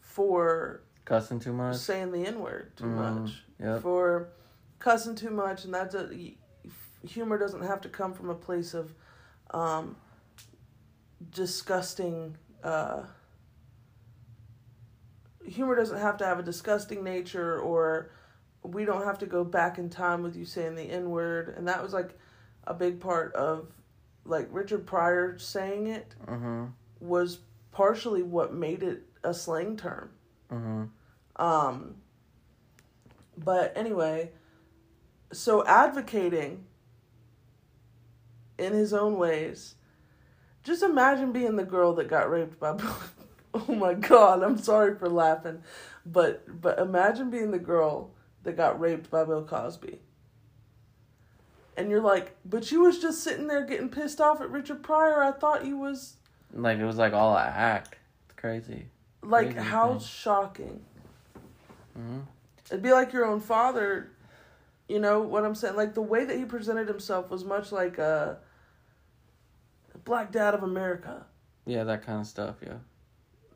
for 0.00 0.82
Cussing 1.04 1.38
too 1.40 1.52
much. 1.52 1.76
saying 1.76 2.12
the 2.12 2.26
N 2.26 2.40
word 2.40 2.76
too 2.76 2.84
Mhm, 2.84 3.20
much, 3.22 3.44
yep. 3.58 3.80
for 3.82 4.28
cussing 4.78 5.14
too 5.14 5.30
much, 5.30 5.64
and 5.64 5.72
that's 5.72 5.94
a 5.94 6.08
humor 7.06 7.38
doesn't 7.38 7.62
have 7.62 7.80
to 7.82 7.88
come 7.88 8.12
from 8.12 8.28
a 8.30 8.34
place 8.34 8.74
of 8.74 8.92
um, 9.52 9.96
disgusting. 11.30 12.36
Uh, 12.62 13.04
humor 15.44 15.74
doesn't 15.74 15.98
have 15.98 16.16
to 16.18 16.26
have 16.26 16.38
a 16.38 16.42
disgusting 16.42 17.02
nature, 17.02 17.58
or 17.58 18.10
we 18.62 18.84
don't 18.84 19.04
have 19.04 19.18
to 19.18 19.26
go 19.26 19.44
back 19.44 19.78
in 19.78 19.88
time 19.88 20.22
with 20.22 20.36
you 20.36 20.44
saying 20.44 20.74
the 20.74 20.82
N 20.90 21.10
word, 21.10 21.48
and 21.56 21.66
that 21.68 21.82
was 21.82 21.92
like 21.92 22.18
a 22.64 22.74
big 22.74 23.00
part 23.00 23.34
of 23.34 23.68
like 24.24 24.46
Richard 24.50 24.86
Pryor 24.86 25.38
saying 25.38 25.86
it 25.86 26.14
Mm-hmm. 26.26 26.64
Was 27.00 27.40
partially 27.72 28.22
what 28.22 28.52
made 28.52 28.82
it 28.82 29.02
a 29.24 29.34
slang 29.34 29.76
term. 29.76 30.10
Mm-hmm. 30.50 30.84
Um, 31.42 31.94
but 33.36 33.72
anyway, 33.76 34.30
so 35.32 35.64
advocating 35.64 36.64
in 38.58 38.72
his 38.72 38.92
own 38.92 39.16
ways. 39.16 39.76
Just 40.64 40.82
imagine 40.82 41.32
being 41.32 41.56
the 41.56 41.64
girl 41.64 41.94
that 41.94 42.08
got 42.08 42.30
raped 42.30 42.58
by. 42.58 42.76
oh 43.54 43.74
my 43.74 43.94
god! 43.94 44.42
I'm 44.42 44.58
sorry 44.58 44.96
for 44.96 45.08
laughing, 45.08 45.62
but 46.04 46.60
but 46.60 46.78
imagine 46.78 47.30
being 47.30 47.52
the 47.52 47.58
girl 47.58 48.10
that 48.42 48.56
got 48.56 48.80
raped 48.80 49.10
by 49.10 49.24
Bill 49.24 49.44
Cosby. 49.44 50.00
And 51.76 51.90
you're 51.90 52.02
like, 52.02 52.36
but 52.44 52.72
you 52.72 52.80
was 52.80 52.98
just 52.98 53.22
sitting 53.22 53.46
there 53.46 53.64
getting 53.64 53.88
pissed 53.88 54.20
off 54.20 54.40
at 54.40 54.50
Richard 54.50 54.82
Pryor. 54.82 55.22
I 55.22 55.30
thought 55.30 55.64
you 55.64 55.78
was 55.78 56.16
Like, 56.52 56.78
it 56.78 56.84
was 56.84 56.96
like 56.96 57.12
all 57.12 57.36
a 57.36 57.42
act. 57.42 57.96
It's 58.26 58.38
crazy. 58.38 58.86
like 59.22 59.52
Crazy 59.54 59.68
how 59.68 59.90
thing. 59.92 60.00
shocking. 60.00 60.80
Mm-hmm. 61.98 62.20
It'd 62.66 62.82
be 62.82 62.92
like 62.92 63.12
your 63.12 63.24
own 63.26 63.40
father. 63.40 64.10
You 64.88 64.98
know 65.00 65.20
what 65.20 65.44
I'm 65.44 65.54
saying? 65.54 65.76
Like 65.76 65.94
the 65.94 66.02
way 66.02 66.24
that 66.24 66.36
he 66.36 66.44
presented 66.44 66.88
himself 66.88 67.30
was 67.30 67.44
much 67.44 67.72
like 67.72 67.98
a 67.98 68.38
black 70.04 70.32
dad 70.32 70.54
of 70.54 70.62
America 70.62 71.26
Yeah, 71.66 71.84
that 71.84 72.04
kind 72.06 72.20
of 72.20 72.26
stuff, 72.26 72.56
yeah. 72.64 72.78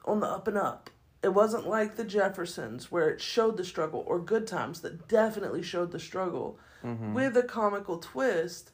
on 0.05 0.21
the 0.21 0.27
up 0.27 0.47
and 0.49 0.59
up. 0.59 0.91
It 1.23 1.33
wasn't 1.33 1.67
like 1.69 1.97
the 1.97 2.05
Jeffersons 2.05 2.91
where 2.91 3.09
it 3.09 3.21
showed 3.21 3.57
the 3.57 3.65
struggle 3.65 4.05
or 4.07 4.19
Good 4.19 4.47
Times 4.47 4.81
that 4.81 5.09
definitely 5.09 5.63
showed 5.63 5.93
the 5.93 6.01
struggle 6.01 6.59
Mm-hmm. 6.85 7.15
with 7.15 7.37
a 7.37 7.45
comical 7.45 7.99
twist 7.99 8.73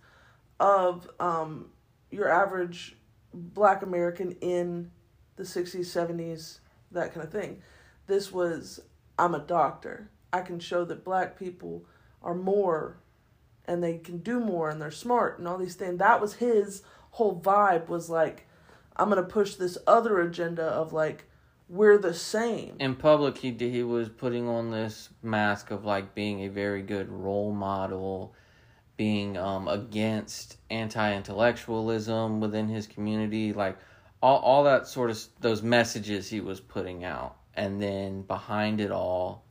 of 0.59 1.11
um, 1.21 1.67
your 2.11 2.27
average 2.27 2.97
black 3.33 3.83
American 3.83 4.33
in 4.41 4.91
the 5.37 5.45
60s, 5.45 5.87
70s, 5.87 6.59
that 6.91 7.13
kind 7.13 7.25
of 7.25 7.33
thing. 7.33 7.63
This 8.07 8.33
was, 8.33 8.81
I'm 9.19 9.35
a 9.35 9.41
doctor. 9.41 10.11
I 10.33 10.41
can 10.41 10.59
show 10.59 10.85
that 10.85 11.05
black 11.05 11.39
people 11.39 11.85
are 12.23 12.35
more 12.35 12.99
and 13.67 13.83
they 13.83 13.99
can 13.99 14.19
do 14.19 14.41
more 14.41 14.71
and 14.71 14.81
they're 14.81 14.91
smart 14.91 15.39
and 15.39 15.47
all 15.47 15.59
these 15.59 15.75
things. 15.75 15.99
That 15.99 16.21
was 16.21 16.35
his 16.35 16.83
whole 17.11 17.41
vibe 17.41 17.89
was 17.89 18.09
like, 18.09 18.47
I'm 18.97 19.11
going 19.11 19.23
to 19.23 19.29
push 19.29 19.55
this 19.55 19.79
other 19.87 20.21
agenda 20.21 20.65
of 20.65 20.93
like, 20.93 21.25
we're 21.69 21.99
the 21.99 22.15
same. 22.15 22.77
in 22.81 22.95
public 22.95 23.37
he 23.39 23.51
he 23.53 23.83
was 23.83 24.09
putting 24.09 24.49
on 24.49 24.71
this 24.71 25.11
mask 25.23 25.71
of 25.71 25.85
like 25.85 26.15
being 26.15 26.41
a 26.41 26.49
very 26.49 26.81
good 26.81 27.11
role 27.11 27.53
model 27.53 28.35
being 28.99 29.39
um 29.39 29.69
against 29.69 30.59
anti-intellectualism 30.69 32.41
within 32.41 32.69
his 32.69 32.87
community 32.87 33.55
like 33.55 33.79
all 34.23 34.39
all 34.39 34.65
that 34.65 34.87
sort 34.87 35.11
of 35.11 35.23
those 35.41 35.63
messages 35.63 36.29
he 36.29 36.41
was 36.41 36.61
putting 36.61 37.05
out. 37.05 37.37
And 37.55 37.83
then 37.83 38.23
behind 38.23 38.81
it 38.81 38.91
all 38.91 39.45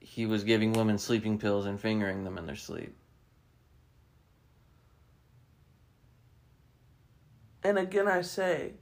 he 0.00 0.26
was 0.26 0.42
giving 0.42 0.72
women 0.72 0.98
sleeping 0.98 1.38
pills 1.38 1.66
and 1.66 1.80
fingering 1.80 2.24
them 2.24 2.36
in 2.38 2.46
their 2.46 2.56
sleep. 2.56 2.96
And 7.62 7.78
again, 7.78 8.08
I 8.08 8.22
say, 8.22 8.72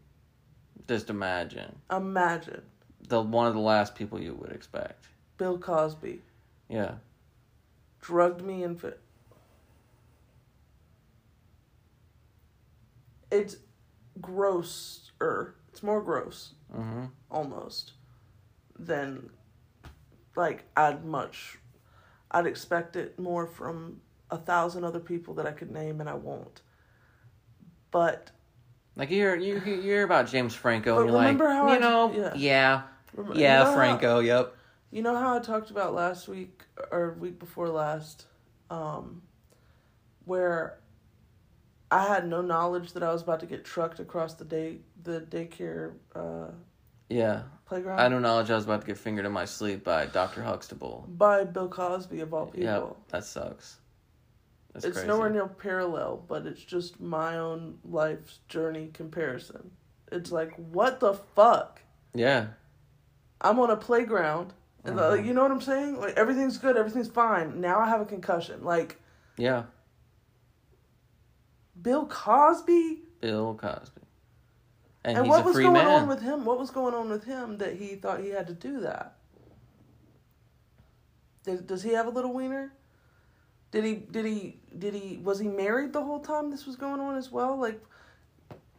just 0.87 1.11
imagine. 1.11 1.75
imagine. 1.91 2.63
The 3.09 3.21
one 3.21 3.47
of 3.47 3.55
the 3.55 3.61
last 3.61 3.95
people 3.95 4.21
you 4.21 4.35
would 4.35 4.53
expect. 4.53 5.07
Bill 5.37 5.59
Cosby. 5.59 6.23
Yeah. 6.69 6.95
Drugged 8.01 8.43
me 8.43 8.63
and 8.63 8.81
fit. 8.81 9.01
It's 13.31 13.57
grosser. 14.21 15.55
It's 15.71 15.83
more 15.83 16.03
gross, 16.03 16.55
mm-hmm 16.75 17.05
almost, 17.31 17.93
than 18.79 19.29
like 20.35 20.65
I'd 20.77 21.05
much, 21.05 21.59
I'd 22.31 22.47
expect 22.47 22.97
it 22.97 23.19
more 23.19 23.47
from 23.47 24.01
a 24.31 24.39
thousand 24.39 24.85
other 24.85 24.99
people 25.01 25.35
that 25.35 25.47
I 25.47 25.53
could 25.53 25.71
name, 25.71 26.01
and 26.01 26.09
I 26.09 26.15
won't. 26.15 26.63
But 27.91 28.31
Like 28.97 29.11
you 29.11 29.17
hear 29.17 29.37
you, 29.37 29.59
hear 29.61 30.05
about 30.05 30.27
James 30.29 30.55
Franco 30.55 31.01
and 31.01 31.11
you're 31.11 31.15
like, 31.17 31.39
you 31.39 31.45
I- 31.47 31.79
know, 31.79 32.13
yeah. 32.15 32.33
yeah, 32.35 32.83
rem- 33.15 33.33
yeah, 33.37 33.59
you 33.59 33.65
know 33.65 33.71
how- 33.71 33.77
Franco, 33.77 34.19
yep. 34.21 34.55
You 34.91 35.03
know 35.03 35.15
how 35.17 35.37
I 35.37 35.41
talked 35.41 35.71
about 35.71 35.93
last 35.95 36.29
week 36.29 36.63
or 36.91 37.13
week 37.21 37.39
before 37.39 37.69
last, 37.69 38.25
um, 38.71 39.21
where 40.25 40.79
I 41.91 42.07
had 42.07 42.29
no 42.29 42.43
knowledge 42.43 42.93
that 42.93 43.03
I 43.03 43.13
was 43.13 43.23
about 43.23 43.41
to 43.41 43.47
get 43.47 43.65
trucked 43.65 43.99
across 44.01 44.35
the 44.35 44.45
day 44.45 44.79
the 45.03 45.21
daycare 45.23 45.93
uh, 46.15 46.49
Yeah. 47.09 47.43
playground 47.67 47.99
I 48.01 48.09
don't 48.09 48.23
knowledge 48.23 48.51
I 48.51 48.57
was 48.57 48.65
about 48.65 48.83
to 48.83 48.87
get 48.87 48.99
fingered 48.99 49.25
in 49.25 49.33
my 49.33 49.45
sleep 49.47 49.85
by 49.85 50.07
Dr. 50.07 50.43
Huxtable. 50.43 51.07
by 51.09 51.45
Bill 51.45 51.69
Cosby 51.69 52.21
of 52.21 52.35
all 52.35 52.47
people. 52.47 52.63
Yep, 52.63 52.97
that 53.11 53.25
sucks. 53.25 53.79
That's 54.75 54.85
it's 54.85 54.97
crazy. 54.99 55.09
nowhere 55.09 55.31
near 55.31 55.47
parallel, 55.49 56.23
but 56.29 56.45
it's 56.47 56.63
just 56.63 57.01
my 57.01 57.39
own 57.39 57.79
life's 57.85 58.41
journey 58.49 58.91
comparison. 58.93 59.71
It's 60.13 60.31
like 60.31 60.55
what 60.57 61.01
the 61.01 61.15
fuck? 61.15 61.81
Yeah. 62.15 62.49
I'm 63.41 63.59
on 63.61 63.71
a 63.71 63.77
playground. 63.77 64.53
And 64.85 64.99
Uh-huh. 64.99 65.17
like, 65.17 65.25
you 65.25 65.33
know 65.35 65.43
what 65.43 65.51
I'm 65.51 65.61
saying? 65.61 65.99
Like 66.01 66.17
everything's 66.19 66.59
good, 66.59 66.77
everything's 66.77 67.09
fine. 67.09 67.61
Now 67.61 67.79
I 67.81 67.89
have 67.89 68.01
a 68.03 68.05
concussion. 68.07 68.63
Like 68.63 69.01
Yeah. 69.39 69.65
Bill 71.81 72.07
Cosby 72.07 72.99
Bill 73.21 73.55
Cosby. 73.55 74.03
And, 75.05 75.17
And 75.19 75.27
he's 75.27 75.31
what 75.31 75.43
a 75.43 75.45
was 75.45 75.55
free 75.55 75.65
going 75.65 75.75
man. 75.75 75.87
on 76.03 76.09
with 76.09 76.21
him? 76.21 76.45
What 76.45 76.59
was 76.59 76.71
going 76.71 76.95
on 76.95 77.09
with 77.09 77.25
him 77.25 77.59
that 77.59 77.77
he 77.77 77.95
thought 77.95 78.21
he 78.21 78.31
had 78.31 78.47
to 78.49 78.53
do 78.55 78.81
that? 78.81 79.15
Does, 81.45 81.61
does 81.63 81.83
he 81.83 81.93
have 81.93 82.07
a 82.07 82.11
little 82.11 82.33
wiener? 82.33 82.73
Did 83.71 83.85
he? 83.85 83.95
Did 83.95 84.25
he? 84.27 84.59
Did 84.77 84.95
he? 84.95 85.19
Was 85.19 85.39
he 85.39 85.49
married 85.49 85.93
the 85.93 86.03
whole 86.03 86.21
time 86.21 86.51
this 86.51 86.67
was 86.67 86.77
going 86.77 87.01
on 87.01 87.17
as 87.17 87.31
well? 87.31 87.57
Like, 87.59 87.81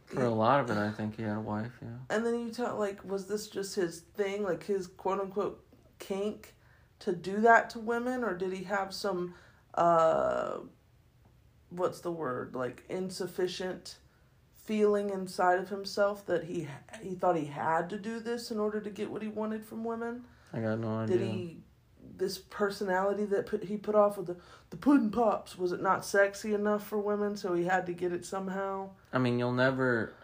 For 0.06 0.24
a 0.24 0.30
lot 0.30 0.60
of 0.60 0.70
it, 0.70 0.76
I 0.76 0.90
think 0.90 1.16
he 1.16 1.22
had 1.22 1.36
a 1.36 1.40
wife, 1.40 1.72
yeah. 1.80 1.88
and 2.14 2.26
then 2.26 2.40
you 2.40 2.50
tell 2.50 2.76
like, 2.76 3.04
was 3.04 3.26
this 3.26 3.46
just 3.46 3.76
his 3.76 4.00
thing, 4.16 4.42
like 4.42 4.64
his 4.64 4.86
quote 4.88 5.20
unquote 5.20 5.64
kink, 6.00 6.54
to 7.00 7.12
do 7.12 7.40
that 7.40 7.70
to 7.70 7.78
women, 7.78 8.24
or 8.24 8.36
did 8.36 8.52
he 8.52 8.64
have 8.64 8.92
some, 8.92 9.34
uh, 9.74 10.58
what's 11.70 12.00
the 12.00 12.10
word? 12.10 12.54
Like 12.54 12.84
insufficient 12.88 13.96
feeling 14.64 15.10
inside 15.10 15.58
of 15.58 15.68
himself 15.68 16.24
that 16.26 16.44
he 16.44 16.68
he 17.02 17.14
thought 17.14 17.36
he 17.36 17.46
had 17.46 17.90
to 17.90 17.98
do 17.98 18.20
this 18.20 18.50
in 18.50 18.60
order 18.60 18.80
to 18.80 18.90
get 18.90 19.10
what 19.10 19.22
he 19.22 19.28
wanted 19.28 19.64
from 19.64 19.84
women. 19.84 20.24
I 20.52 20.60
got 20.60 20.78
no 20.78 20.98
idea. 20.98 21.18
Did 21.18 21.26
he 21.26 21.56
this 22.16 22.38
personality 22.38 23.24
that 23.24 23.46
put, 23.46 23.64
he 23.64 23.76
put 23.76 23.94
off 23.94 24.18
with 24.18 24.26
the 24.26 24.36
the 24.68 24.76
pudding 24.76 25.10
pops 25.10 25.56
was 25.58 25.72
it 25.72 25.82
not 25.82 26.04
sexy 26.04 26.54
enough 26.54 26.86
for 26.86 26.98
women 26.98 27.36
so 27.36 27.54
he 27.54 27.64
had 27.64 27.86
to 27.86 27.92
get 27.92 28.12
it 28.12 28.24
somehow? 28.24 28.90
I 29.12 29.18
mean, 29.18 29.38
you'll 29.38 29.52
never. 29.52 30.14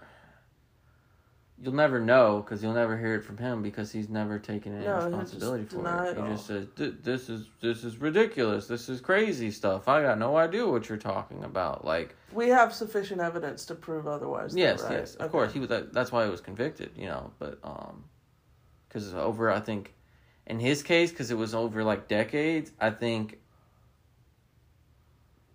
You'll 1.58 1.72
never 1.74 1.98
know 2.00 2.42
because 2.42 2.62
you'll 2.62 2.74
never 2.74 2.98
hear 2.98 3.14
it 3.14 3.24
from 3.24 3.38
him 3.38 3.62
because 3.62 3.90
he's 3.90 4.10
never 4.10 4.38
taken 4.38 4.76
any 4.76 4.84
No, 4.84 4.96
responsibility 4.96 5.64
for 5.64 5.88
it. 6.10 6.14
He 6.16 6.22
just 6.22 6.46
says, 6.46 6.66
"Th- 6.76 6.94
"This 7.02 7.30
is 7.30 7.48
this 7.62 7.82
is 7.82 7.96
ridiculous. 7.96 8.66
This 8.66 8.90
is 8.90 9.00
crazy 9.00 9.50
stuff. 9.50 9.88
I 9.88 10.02
got 10.02 10.18
no 10.18 10.36
idea 10.36 10.66
what 10.66 10.86
you're 10.90 10.98
talking 10.98 11.44
about." 11.44 11.82
Like, 11.82 12.14
We 12.32 12.48
have 12.50 12.74
sufficient 12.74 13.22
evidence 13.22 13.64
to 13.66 13.74
prove 13.74 14.06
otherwise. 14.06 14.52
though, 14.52 14.58
yes, 14.58 14.82
right? 14.82 14.92
yes, 14.92 15.14
of 15.14 15.22
Okay. 15.22 15.30
course. 15.32 15.52
He 15.54 15.58
was. 15.60 15.70
That, 15.70 15.94
that's 15.94 16.12
why 16.12 16.24
he 16.26 16.30
was 16.30 16.42
convicted. 16.42 16.90
You 16.94 17.06
know, 17.06 17.32
but 17.38 17.58
um, 17.64 18.04
because 18.88 19.14
over, 19.14 19.50
I 19.50 19.60
think, 19.60 19.94
in 20.46 20.58
his 20.60 20.82
case, 20.82 21.10
because 21.10 21.30
it 21.30 21.38
was 21.38 21.54
over 21.54 21.82
like 21.82 22.06
decades, 22.06 22.70
I 22.78 22.90
think 22.90 23.40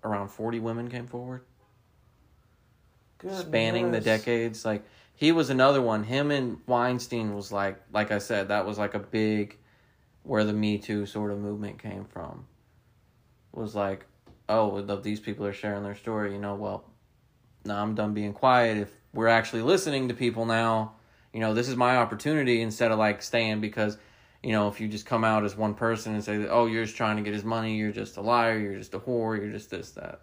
around 0.04 0.30
forty 0.30 0.60
women 0.60 0.90
came 0.90 1.06
forward. 1.06 1.44
spanning 3.30 3.92
the 3.92 4.02
decades. 4.02 4.66
Like 4.66 4.84
he 5.22 5.32
was 5.32 5.52
another 5.52 5.84
one. 5.84 6.04
Him 6.04 6.32
and 6.32 6.58
Weinstein 6.66 7.36
was 7.36 7.52
like, 7.52 7.80
like 7.94 8.12
I 8.12 8.18
said, 8.18 8.48
that 8.48 8.66
was 8.66 8.80
like 8.80 8.96
a 8.96 9.00
big, 9.00 9.56
where 10.24 10.44
the 10.44 10.52
Me 10.52 10.80
Too 10.80 11.06
sort 11.06 11.30
of 11.30 11.38
movement 11.38 11.78
came 11.78 12.06
from. 12.06 12.48
Was 13.52 13.76
like, 13.76 14.08
oh, 14.50 14.82
these 14.82 15.20
people 15.20 15.46
are 15.46 15.54
sharing 15.54 15.84
their 15.84 15.94
story, 15.94 16.34
you 16.34 16.40
know, 16.40 16.56
well, 16.56 16.86
now 17.64 17.84
I'm 17.84 17.94
done 17.94 18.16
being 18.16 18.34
quiet. 18.34 18.78
If 18.78 18.90
we're 19.14 19.28
actually 19.28 19.62
listening 19.62 20.08
to 20.08 20.16
people 20.16 20.48
now, 20.48 20.94
you 21.34 21.40
know, 21.40 21.54
this 21.54 21.70
is 21.70 21.76
my 21.76 21.98
opportunity 21.98 22.64
instead 22.64 22.92
of 22.92 22.98
like 22.98 23.22
staying 23.22 23.62
because. 23.62 24.00
You 24.44 24.54
know, 24.54 24.70
if 24.70 24.82
you 24.82 24.88
just 24.88 25.06
come 25.06 25.24
out 25.24 25.46
as 25.46 25.56
one 25.56 25.76
person 25.76 26.16
and 26.16 26.24
say, 26.24 26.48
"Oh, 26.48 26.66
you're 26.66 26.86
just 26.86 26.98
trying 26.98 27.18
to 27.18 27.22
get 27.22 27.32
his 27.32 27.44
money. 27.44 27.78
You're 27.78 27.92
just 27.92 28.18
a 28.18 28.22
liar. 28.22 28.58
You're 28.58 28.80
just 28.80 28.96
a 28.96 29.00
whore. 29.00 29.38
You're 29.38 29.52
just 29.52 29.70
this, 29.70 29.92
that." 29.92 30.22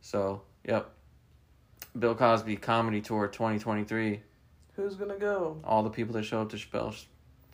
So, 0.00 0.42
yep, 0.64 0.92
Bill 1.98 2.14
Cosby 2.14 2.54
Comedy 2.58 3.00
Tour 3.00 3.26
2023. 3.26 4.22
Who's 4.78 4.94
gonna 4.94 5.16
go? 5.18 5.60
All 5.64 5.82
the 5.82 5.90
people 5.90 6.14
that 6.14 6.22
show 6.24 6.40
up 6.40 6.50
to 6.50 6.56
Chappelle's 6.56 7.06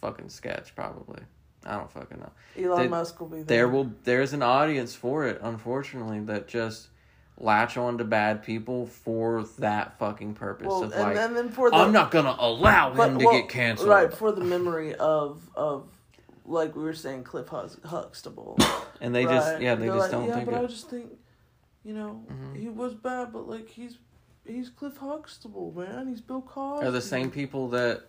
fucking 0.03 0.29
sketch, 0.29 0.75
probably. 0.77 1.23
I 1.65 1.77
don't 1.79 1.91
fucking 1.91 2.19
know. 2.21 2.31
Elon 2.63 2.83
They- 2.83 2.89
Musk 2.89 3.19
will 3.19 3.29
be 3.29 3.37
there. 3.39 3.45
There 3.45 3.69
will 3.69 3.91
there's 4.05 4.35
an 4.35 4.43
audience 4.43 4.95
for 4.95 5.27
it, 5.27 5.41
unfortunately, 5.43 6.21
that 6.21 6.47
just 6.49 6.89
latch 7.39 7.79
on 7.79 7.97
to 7.97 8.05
bad 8.05 8.43
people 8.43 8.85
for 8.87 9.43
that 9.59 9.99
fucking 9.99 10.35
purpose 10.35 10.67
well, 10.69 10.83
of 10.85 10.93
and, 10.93 11.03
like, 11.03 11.17
and 11.17 11.35
then 11.35 11.49
for 11.49 11.71
the 11.71 11.77
I'm 11.77 11.93
not 11.93 12.11
gonna 12.11 12.37
allow 12.39 12.93
him 12.93 13.19
to 13.19 13.25
well, 13.25 13.35
get 13.41 13.49
canceled. 13.49 13.89
Right 13.89 14.13
for 14.13 14.31
the 14.31 14.45
memory 14.45 14.95
of 14.95 15.49
of 15.57 15.89
like 16.45 16.77
we 16.77 16.83
were 16.83 16.93
saying, 16.93 17.25
Cliff 17.25 17.47
Hux- 17.47 17.83
Huxtable. 17.87 18.59
And 19.01 19.15
they 19.15 19.25
just 19.25 19.61
yeah, 19.63 19.75
they 19.75 19.87
They're 19.87 19.97
just 19.97 20.01
like, 20.03 20.11
don't 20.13 20.29
yeah, 20.29 20.35
think 20.37 20.51
but 20.51 20.63
I 20.63 20.67
just 20.67 20.89
think, 20.89 21.11
you 21.83 21.95
know, 21.95 22.25
Mhm. 22.31 22.57
he 22.57 22.69
was 22.69 22.95
bad, 22.95 23.33
but 23.33 23.49
like 23.49 23.69
he's 23.69 23.99
he's 24.47 24.71
Cliff 24.71 24.97
Huxtable, 24.97 25.73
man. 25.77 26.09
He's 26.09 26.21
Bill 26.21 26.43
Cosby. 26.43 26.87
Are 26.87 26.91
the 26.91 27.01
same 27.01 27.31
people 27.31 27.69
that 27.71 28.03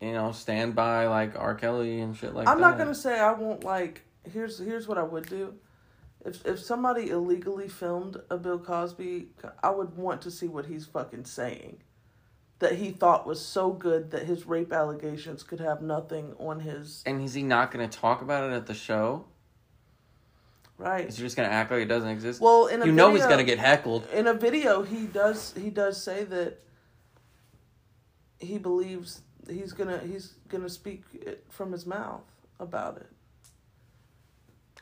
you 0.00 0.12
know 0.12 0.32
stand 0.32 0.74
by 0.74 1.06
like 1.06 1.38
R. 1.38 1.54
Kelly 1.54 2.00
and 2.00 2.16
shit 2.16 2.34
like 2.34 2.46
that? 2.46 2.50
I'm 2.50 2.60
not 2.60 2.78
gonna 2.78 2.94
say 2.94 3.18
I 3.18 3.32
won't 3.32 3.64
like. 3.64 4.02
Here's 4.32 4.58
here's 4.58 4.88
what 4.88 4.98
I 4.98 5.02
would 5.02 5.28
do. 5.28 5.54
If 6.24 6.44
if 6.44 6.58
somebody 6.60 7.10
illegally 7.10 7.68
filmed 7.68 8.18
a 8.30 8.36
Bill 8.36 8.58
Cosby, 8.58 9.28
I 9.62 9.70
would 9.70 9.96
want 9.96 10.22
to 10.22 10.30
see 10.30 10.48
what 10.48 10.66
he's 10.66 10.86
fucking 10.86 11.24
saying. 11.24 11.78
That 12.58 12.76
he 12.76 12.90
thought 12.90 13.26
was 13.26 13.44
so 13.44 13.70
good 13.70 14.12
that 14.12 14.22
his 14.24 14.46
rape 14.46 14.72
allegations 14.72 15.42
could 15.42 15.60
have 15.60 15.82
nothing 15.82 16.34
on 16.38 16.60
his 16.60 17.02
And 17.04 17.22
is 17.22 17.34
he 17.34 17.42
not 17.42 17.70
gonna 17.70 17.86
talk 17.86 18.22
about 18.22 18.50
it 18.50 18.54
at 18.54 18.66
the 18.66 18.74
show? 18.74 19.26
Right. 20.78 21.06
Is 21.08 21.16
he 21.16 21.22
just 21.22 21.36
gonna 21.36 21.48
act 21.48 21.70
like 21.70 21.80
it 21.82 21.86
doesn't 21.88 22.08
exist? 22.08 22.40
Well, 22.40 22.66
in 22.66 22.82
a 22.82 22.86
you 22.86 22.92
know 22.92 23.12
he's 23.14 23.26
gonna 23.26 23.44
get 23.44 23.58
heckled. 23.58 24.06
in 24.12 24.26
a 24.26 24.34
video 24.34 24.82
he 24.82 25.06
does 25.06 25.54
he 25.56 25.70
does 25.70 26.02
say 26.02 26.24
that 26.24 26.60
he 28.38 28.58
believes 28.58 29.22
he's 29.48 29.72
gonna 29.72 29.98
he's 29.98 30.34
gonna 30.48 30.68
speak 30.68 31.02
it 31.14 31.44
from 31.48 31.72
his 31.72 31.86
mouth 31.86 32.22
about 32.60 32.96
it 32.98 33.08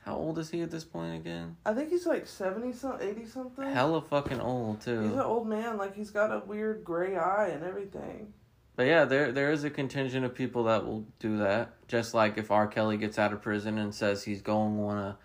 How 0.04 0.16
old 0.16 0.38
is 0.38 0.50
he 0.50 0.62
at 0.62 0.70
this 0.70 0.84
point 0.84 1.14
again? 1.14 1.56
i 1.64 1.72
think 1.72 1.90
he's 1.90 2.06
like 2.06 2.26
70 2.26 2.72
something 2.72 3.08
80 3.08 3.26
something 3.26 3.70
Hella 3.72 4.00
fucking 4.02 4.40
old 4.40 4.80
too. 4.80 5.02
he's 5.02 5.12
an 5.12 5.20
old 5.20 5.46
man 5.46 5.76
like 5.76 5.94
he's 5.94 6.10
got 6.10 6.32
a 6.32 6.40
weird 6.46 6.82
gray 6.84 7.16
eye 7.16 7.48
and 7.48 7.62
everything 7.64 8.32
But 8.76 8.86
yeah, 8.86 9.04
there 9.04 9.30
there 9.30 9.52
is 9.52 9.62
a 9.64 9.70
contingent 9.70 10.24
of 10.26 10.34
people 10.34 10.64
that 10.64 10.84
will 10.84 11.04
do 11.20 11.38
that. 11.38 11.74
Just 11.86 12.12
like 12.12 12.36
if 12.38 12.50
R. 12.50 12.66
Kelly 12.66 12.96
gets 12.96 13.18
out 13.20 13.32
of 13.32 13.40
prison 13.40 13.78
and 13.78 13.94
says 13.94 14.24
he's 14.24 14.42
going 14.42 14.80
on 14.80 14.98
a 14.98 15.18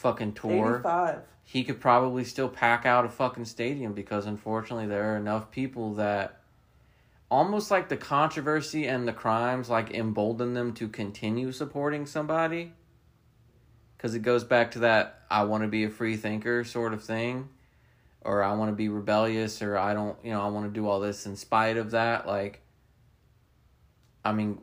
fucking 0.00 0.32
tour, 0.32 0.76
85 0.80 1.22
he 1.50 1.64
could 1.64 1.80
probably 1.80 2.22
still 2.22 2.48
pack 2.48 2.86
out 2.86 3.04
a 3.04 3.08
fucking 3.08 3.44
stadium 3.44 3.92
because 3.92 4.24
unfortunately 4.24 4.86
there 4.86 5.12
are 5.12 5.16
enough 5.16 5.50
people 5.50 5.94
that 5.94 6.42
almost 7.28 7.72
like 7.72 7.88
the 7.88 7.96
controversy 7.96 8.86
and 8.86 9.08
the 9.08 9.12
crimes 9.12 9.68
like 9.68 9.90
embolden 9.90 10.54
them 10.54 10.72
to 10.72 10.86
continue 10.86 11.50
supporting 11.50 12.06
somebody. 12.06 12.72
Because 13.96 14.14
it 14.14 14.20
goes 14.20 14.44
back 14.44 14.70
to 14.70 14.78
that 14.78 15.22
i 15.28 15.42
want 15.42 15.64
to 15.64 15.68
be 15.68 15.82
a 15.82 15.90
free 15.90 16.16
thinker 16.16 16.62
sort 16.62 16.94
of 16.94 17.02
thing. 17.02 17.48
Or 18.20 18.44
i 18.44 18.54
want 18.54 18.70
to 18.70 18.76
be 18.76 18.88
rebellious 18.88 19.60
or 19.60 19.76
i 19.76 19.92
don't 19.92 20.16
you 20.24 20.30
know 20.30 20.42
i 20.42 20.46
want 20.46 20.66
to 20.66 20.72
do 20.72 20.86
all 20.86 21.00
this 21.00 21.26
in 21.26 21.34
spite 21.34 21.76
of 21.76 21.90
that 21.90 22.28
like 22.28 22.60
i 24.24 24.30
mean 24.30 24.60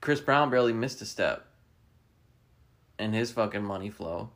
chris 0.00 0.20
brown 0.20 0.48
barely 0.48 0.72
missed 0.72 1.02
a 1.02 1.04
step 1.04 1.44
in 2.98 3.12
his 3.12 3.30
fucking 3.30 3.64
money 3.64 3.90
flow 3.90 4.30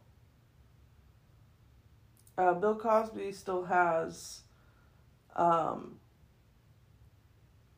uh, 2.38 2.54
bill 2.54 2.76
cosby 2.76 3.32
still 3.32 3.64
has 3.64 4.40
um 5.36 5.98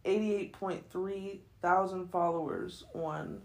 88.3 0.05 1.41
thousand 1.61 2.11
followers 2.11 2.85
on 2.95 3.43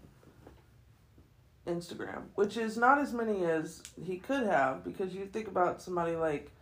Instagram, 1.66 2.22
which 2.34 2.56
is 2.56 2.76
not 2.76 2.98
as 2.98 3.12
many 3.12 3.44
as 3.44 3.82
he 4.02 4.18
could 4.18 4.46
have 4.46 4.84
because 4.84 5.14
you 5.14 5.26
think 5.26 5.48
about 5.48 5.82
somebody 5.82 6.16
like 6.16 6.52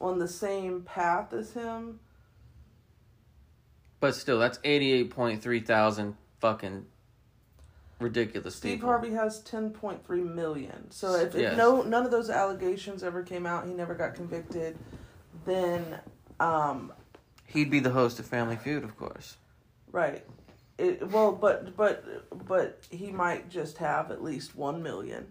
on 0.00 0.18
the 0.18 0.28
same 0.28 0.82
path 0.82 1.32
as 1.32 1.52
him. 1.52 2.00
But 4.00 4.14
still, 4.14 4.38
that's 4.38 4.58
eighty 4.64 4.92
eight 4.92 5.10
point 5.10 5.42
three 5.42 5.60
thousand 5.60 6.16
fucking 6.40 6.86
ridiculous 8.00 8.56
Steve 8.56 8.74
people. 8.76 8.88
Harvey 8.88 9.10
has 9.12 9.42
10.3 9.42 10.34
million. 10.34 10.90
So 10.90 11.14
if, 11.14 11.34
if 11.34 11.40
Yes. 11.40 11.56
no 11.56 11.82
none 11.82 12.04
of 12.04 12.10
those 12.10 12.30
allegations 12.30 13.02
ever 13.02 13.22
came 13.22 13.46
out, 13.46 13.66
he 13.66 13.72
never 13.74 13.94
got 13.94 14.14
convicted, 14.14 14.78
then 15.44 16.00
um 16.40 16.92
He'd 17.46 17.70
be 17.70 17.78
the 17.80 17.90
host 17.90 18.18
of 18.18 18.26
Family 18.26 18.56
Feud, 18.56 18.82
of 18.84 18.96
course. 18.96 19.36
right. 19.92 20.24
It 20.76 21.08
well 21.10 21.30
but 21.32 21.76
but 21.76 22.04
but 22.48 22.80
he 22.90 23.10
might 23.12 23.48
just 23.48 23.78
have 23.78 24.10
at 24.10 24.22
least 24.22 24.56
1 24.56 24.82
million. 24.82 25.26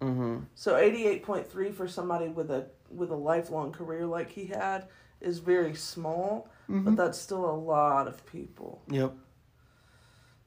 Mm-hmm. 0.00 0.40
So 0.54 0.74
88.3 0.74 1.74
for 1.74 1.88
somebody 1.88 2.28
with 2.28 2.50
a 2.50 2.66
with 2.90 3.10
a 3.10 3.16
lifelong 3.16 3.72
career 3.72 4.06
like 4.06 4.30
he 4.30 4.46
had 4.46 4.86
is 5.20 5.38
very 5.38 5.74
small, 5.74 6.48
but 6.68 6.94
that's 6.96 7.18
still 7.18 7.48
a 7.48 7.56
lot 7.56 8.06
of 8.06 8.24
people. 8.26 8.82
Yep. 8.88 9.14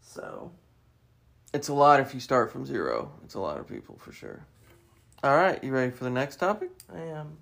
So, 0.02 0.52
It's 1.58 1.70
a 1.70 1.74
lot 1.74 2.00
if 2.00 2.14
you 2.14 2.20
start 2.20 2.52
from 2.52 2.68
zero. 2.68 3.12
It's 3.24 3.34
a 3.34 3.40
lot 3.40 3.58
of 3.58 3.68
people 3.68 3.98
for 3.98 4.12
sure. 4.12 4.46
All 5.24 5.36
right, 5.36 5.62
you 5.64 5.72
ready 5.72 5.90
for 5.90 6.04
the 6.04 6.12
next 6.12 6.36
topic? 6.36 6.70
I 6.94 7.00
am 7.00 7.36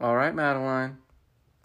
All 0.00 0.16
right, 0.16 0.34
Madeline. 0.34 0.98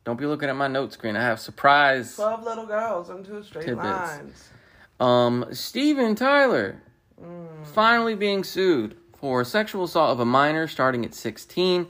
Don't 0.04 0.20
be 0.20 0.28
looking 0.28 0.48
at 0.48 0.56
my 0.56 0.68
note 0.68 0.94
screen. 0.94 1.16
I 1.16 1.24
have 1.24 1.40
surprise. 1.40 2.16
12 2.16 2.44
little 2.44 2.68
girls 2.68 3.10
on 3.10 3.24
two 3.24 3.42
straight 3.42 3.66
Tidbits. 3.66 3.84
lines. 3.84 4.50
Um, 5.00 5.46
Steven 5.52 6.14
Tyler 6.14 6.84
finally 7.64 8.14
being 8.14 8.44
sued 8.44 8.96
for 9.18 9.44
sexual 9.44 9.86
assault 9.86 10.12
of 10.12 10.20
a 10.20 10.26
minor 10.26 10.68
starting 10.68 11.04
at 11.04 11.16
16, 11.16 11.88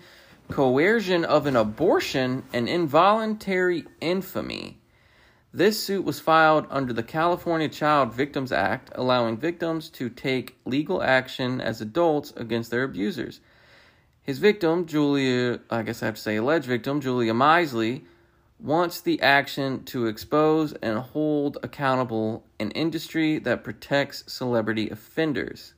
coercion 0.49 1.25
of 1.25 1.47
an 1.47 1.57
abortion, 1.57 2.43
and 2.53 2.69
involuntary 2.69 3.83
infamy. 3.99 4.77
This 5.55 5.81
suit 5.81 6.03
was 6.03 6.19
filed 6.19 6.67
under 6.69 6.91
the 6.91 7.01
California 7.01 7.69
Child 7.69 8.13
Victims 8.13 8.51
Act, 8.51 8.91
allowing 8.93 9.37
victims 9.37 9.87
to 9.91 10.09
take 10.09 10.57
legal 10.65 11.01
action 11.01 11.61
as 11.61 11.79
adults 11.79 12.33
against 12.35 12.71
their 12.71 12.83
abusers. 12.83 13.39
His 14.21 14.39
victim, 14.39 14.85
Julia, 14.85 15.61
I 15.69 15.83
guess 15.83 16.03
I 16.03 16.07
have 16.07 16.15
to 16.15 16.21
say 16.21 16.35
alleged 16.35 16.65
victim, 16.65 16.99
Julia 16.99 17.33
Misley, 17.33 18.03
wants 18.59 18.99
the 18.99 19.21
action 19.21 19.85
to 19.85 20.07
expose 20.07 20.73
and 20.81 20.99
hold 20.99 21.57
accountable 21.63 22.43
an 22.59 22.71
industry 22.71 23.39
that 23.39 23.63
protects 23.63 24.25
celebrity 24.27 24.89
offenders. 24.89 25.73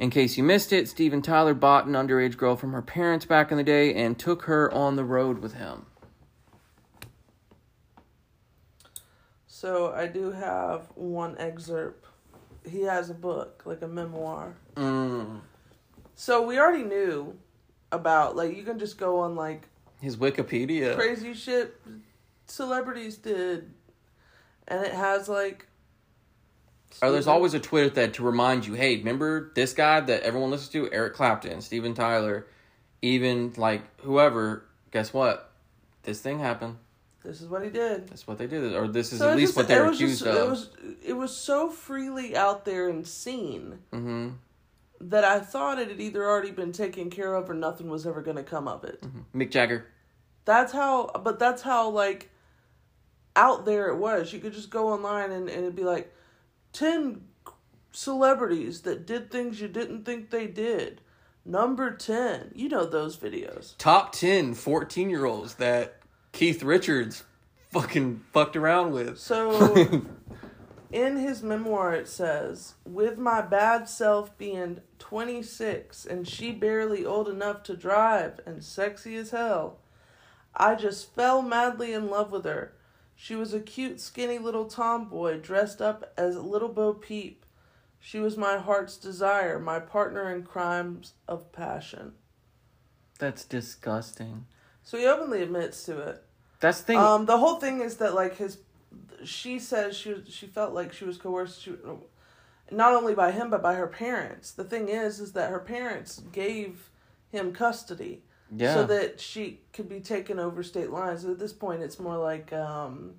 In 0.00 0.10
case 0.10 0.36
you 0.36 0.42
missed 0.42 0.72
it, 0.72 0.88
Steven 0.88 1.22
Tyler 1.22 1.54
bought 1.54 1.86
an 1.86 1.92
underage 1.92 2.36
girl 2.36 2.56
from 2.56 2.72
her 2.72 2.82
parents 2.82 3.24
back 3.24 3.52
in 3.52 3.56
the 3.56 3.62
day 3.62 3.94
and 3.94 4.18
took 4.18 4.46
her 4.46 4.68
on 4.74 4.96
the 4.96 5.04
road 5.04 5.38
with 5.38 5.54
him. 5.54 5.86
So, 9.60 9.92
I 9.92 10.06
do 10.06 10.30
have 10.30 10.86
one 10.94 11.36
excerpt. 11.36 12.06
He 12.66 12.80
has 12.84 13.10
a 13.10 13.14
book, 13.14 13.60
like 13.66 13.82
a 13.82 13.88
memoir. 13.88 14.56
Mm. 14.74 15.42
So, 16.14 16.46
we 16.46 16.58
already 16.58 16.82
knew 16.82 17.36
about, 17.92 18.36
like, 18.36 18.56
you 18.56 18.62
can 18.62 18.78
just 18.78 18.96
go 18.96 19.18
on, 19.18 19.36
like, 19.36 19.68
His 20.00 20.16
Wikipedia. 20.16 20.96
crazy 20.96 21.34
shit 21.34 21.78
celebrities 22.46 23.18
did. 23.18 23.70
And 24.66 24.82
it 24.82 24.94
has, 24.94 25.28
like. 25.28 25.66
Or 27.02 27.12
there's 27.12 27.26
always 27.26 27.52
a 27.52 27.60
Twitter 27.60 27.90
thread 27.90 28.14
to 28.14 28.22
remind 28.22 28.66
you, 28.66 28.72
hey, 28.72 28.96
remember 28.96 29.52
this 29.54 29.74
guy 29.74 30.00
that 30.00 30.22
everyone 30.22 30.50
listens 30.50 30.70
to, 30.70 30.90
Eric 30.90 31.12
Clapton, 31.12 31.60
Steven 31.60 31.92
Tyler, 31.92 32.46
even 33.02 33.52
like 33.58 33.82
whoever. 34.00 34.64
Guess 34.90 35.12
what? 35.12 35.52
This 36.04 36.22
thing 36.22 36.38
happened. 36.38 36.78
This 37.22 37.42
is 37.42 37.48
what 37.48 37.62
he 37.62 37.70
did. 37.70 38.08
That's 38.08 38.26
what 38.26 38.38
they 38.38 38.46
did, 38.46 38.74
or 38.74 38.88
this 38.88 39.12
is 39.12 39.18
So 39.18 39.30
at 39.30 39.36
least 39.36 39.50
just- 39.50 39.56
what 39.56 39.68
they're 39.68 39.86
accused 39.86 40.24
just- 40.24 40.26
of. 40.26 40.36
It 40.36 40.50
was 40.50 40.70
it 41.02 41.12
was 41.14 41.36
so 41.36 41.70
freely 41.70 42.36
out 42.36 42.64
there 42.64 42.88
and 42.88 43.06
seen 43.06 43.80
mm-hmm. 43.92 44.30
that 45.00 45.24
I 45.24 45.40
thought 45.40 45.78
it 45.78 45.88
had 45.88 46.00
either 46.00 46.24
already 46.24 46.50
been 46.50 46.72
taken 46.72 47.10
care 47.10 47.34
of 47.34 47.50
or 47.50 47.54
nothing 47.54 47.88
was 47.90 48.06
ever 48.06 48.22
going 48.22 48.36
to 48.36 48.42
come 48.42 48.66
of 48.68 48.84
it. 48.84 49.04
Mick 49.34 49.50
Jagger. 49.50 49.86
That's 50.44 50.72
how, 50.72 51.10
but 51.22 51.38
that's 51.38 51.62
how 51.62 51.90
like 51.90 52.30
out 53.36 53.64
there 53.66 53.88
it 53.88 53.96
was. 53.96 54.32
You 54.32 54.40
could 54.40 54.52
just 54.52 54.70
go 54.70 54.88
online 54.88 55.30
and, 55.30 55.48
and 55.48 55.60
it'd 55.62 55.76
be 55.76 55.84
like 55.84 56.14
ten 56.72 57.22
celebrities 57.92 58.82
that 58.82 59.06
did 59.06 59.30
things 59.30 59.60
you 59.60 59.68
didn't 59.68 60.04
think 60.04 60.30
they 60.30 60.46
did. 60.46 61.00
Number 61.44 61.90
ten, 61.90 62.52
you 62.54 62.68
know 62.68 62.84
those 62.84 63.16
videos. 63.16 63.76
Top 63.78 64.12
10 64.12 64.54
14 64.54 65.10
year 65.10 65.24
olds 65.24 65.54
that 65.56 65.99
Keith 66.32 66.62
Richards 66.62 67.24
fucking 67.70 68.22
fucked 68.32 68.56
around 68.56 68.92
with. 68.92 69.18
So, 69.18 70.04
in 70.92 71.16
his 71.16 71.42
memoir, 71.42 71.94
it 71.94 72.08
says, 72.08 72.74
with 72.84 73.18
my 73.18 73.40
bad 73.40 73.88
self 73.88 74.36
being 74.38 74.80
26 74.98 76.06
and 76.06 76.26
she 76.26 76.52
barely 76.52 77.04
old 77.04 77.28
enough 77.28 77.62
to 77.64 77.76
drive 77.76 78.40
and 78.46 78.62
sexy 78.62 79.16
as 79.16 79.30
hell, 79.30 79.78
I 80.54 80.74
just 80.74 81.14
fell 81.14 81.42
madly 81.42 81.92
in 81.92 82.08
love 82.08 82.32
with 82.32 82.44
her. 82.44 82.74
She 83.14 83.36
was 83.36 83.52
a 83.52 83.60
cute, 83.60 84.00
skinny 84.00 84.38
little 84.38 84.64
tomboy 84.64 85.40
dressed 85.40 85.82
up 85.82 86.12
as 86.16 86.36
Little 86.38 86.70
Bo 86.70 86.94
Peep. 86.94 87.44
She 88.00 88.18
was 88.18 88.38
my 88.38 88.56
heart's 88.56 88.96
desire, 88.96 89.58
my 89.58 89.78
partner 89.78 90.34
in 90.34 90.42
crimes 90.42 91.12
of 91.28 91.52
passion. 91.52 92.14
That's 93.18 93.44
disgusting. 93.44 94.46
So 94.90 94.98
he 94.98 95.06
openly 95.06 95.40
admits 95.40 95.84
to 95.84 96.00
it. 96.00 96.20
That's 96.58 96.80
the 96.80 96.86
thing. 96.86 96.98
Um, 96.98 97.24
the 97.24 97.38
whole 97.38 97.60
thing 97.60 97.80
is 97.80 97.98
that 97.98 98.12
like 98.12 98.36
his, 98.38 98.58
she 99.22 99.60
says 99.60 99.96
she 99.96 100.14
was, 100.14 100.22
she 100.28 100.48
felt 100.48 100.74
like 100.74 100.92
she 100.92 101.04
was 101.04 101.16
coerced, 101.16 101.62
she, 101.62 101.74
not 102.72 102.94
only 102.96 103.14
by 103.14 103.30
him 103.30 103.50
but 103.50 103.62
by 103.62 103.74
her 103.74 103.86
parents. 103.86 104.50
The 104.50 104.64
thing 104.64 104.88
is, 104.88 105.20
is 105.20 105.30
that 105.34 105.48
her 105.48 105.60
parents 105.60 106.18
gave 106.32 106.90
him 107.30 107.52
custody, 107.52 108.24
yeah. 108.50 108.74
so 108.74 108.84
that 108.86 109.20
she 109.20 109.60
could 109.72 109.88
be 109.88 110.00
taken 110.00 110.40
over 110.40 110.60
state 110.64 110.90
lines. 110.90 111.24
At 111.24 111.38
this 111.38 111.52
point, 111.52 111.82
it's 111.82 112.00
more 112.00 112.18
like 112.18 112.52
um, 112.52 113.12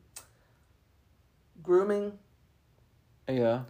grooming, 1.63 2.11
yeah. 3.29 3.61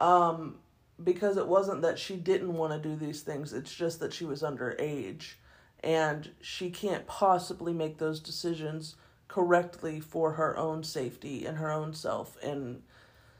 um, 0.00 0.54
because 1.02 1.36
it 1.36 1.48
wasn't 1.48 1.82
that 1.82 1.98
she 1.98 2.14
didn't 2.14 2.54
want 2.54 2.80
to 2.80 2.88
do 2.88 2.94
these 2.94 3.22
things. 3.22 3.52
It's 3.52 3.74
just 3.74 3.98
that 3.98 4.12
she 4.12 4.24
was 4.24 4.42
underage, 4.42 5.32
and 5.82 6.30
she 6.40 6.70
can't 6.70 7.06
possibly 7.06 7.72
make 7.72 7.98
those 7.98 8.20
decisions 8.20 8.96
correctly 9.28 10.00
for 10.00 10.32
her 10.32 10.56
own 10.56 10.82
safety 10.82 11.46
and 11.46 11.58
her 11.58 11.70
own 11.70 11.94
self. 11.94 12.36
And 12.42 12.82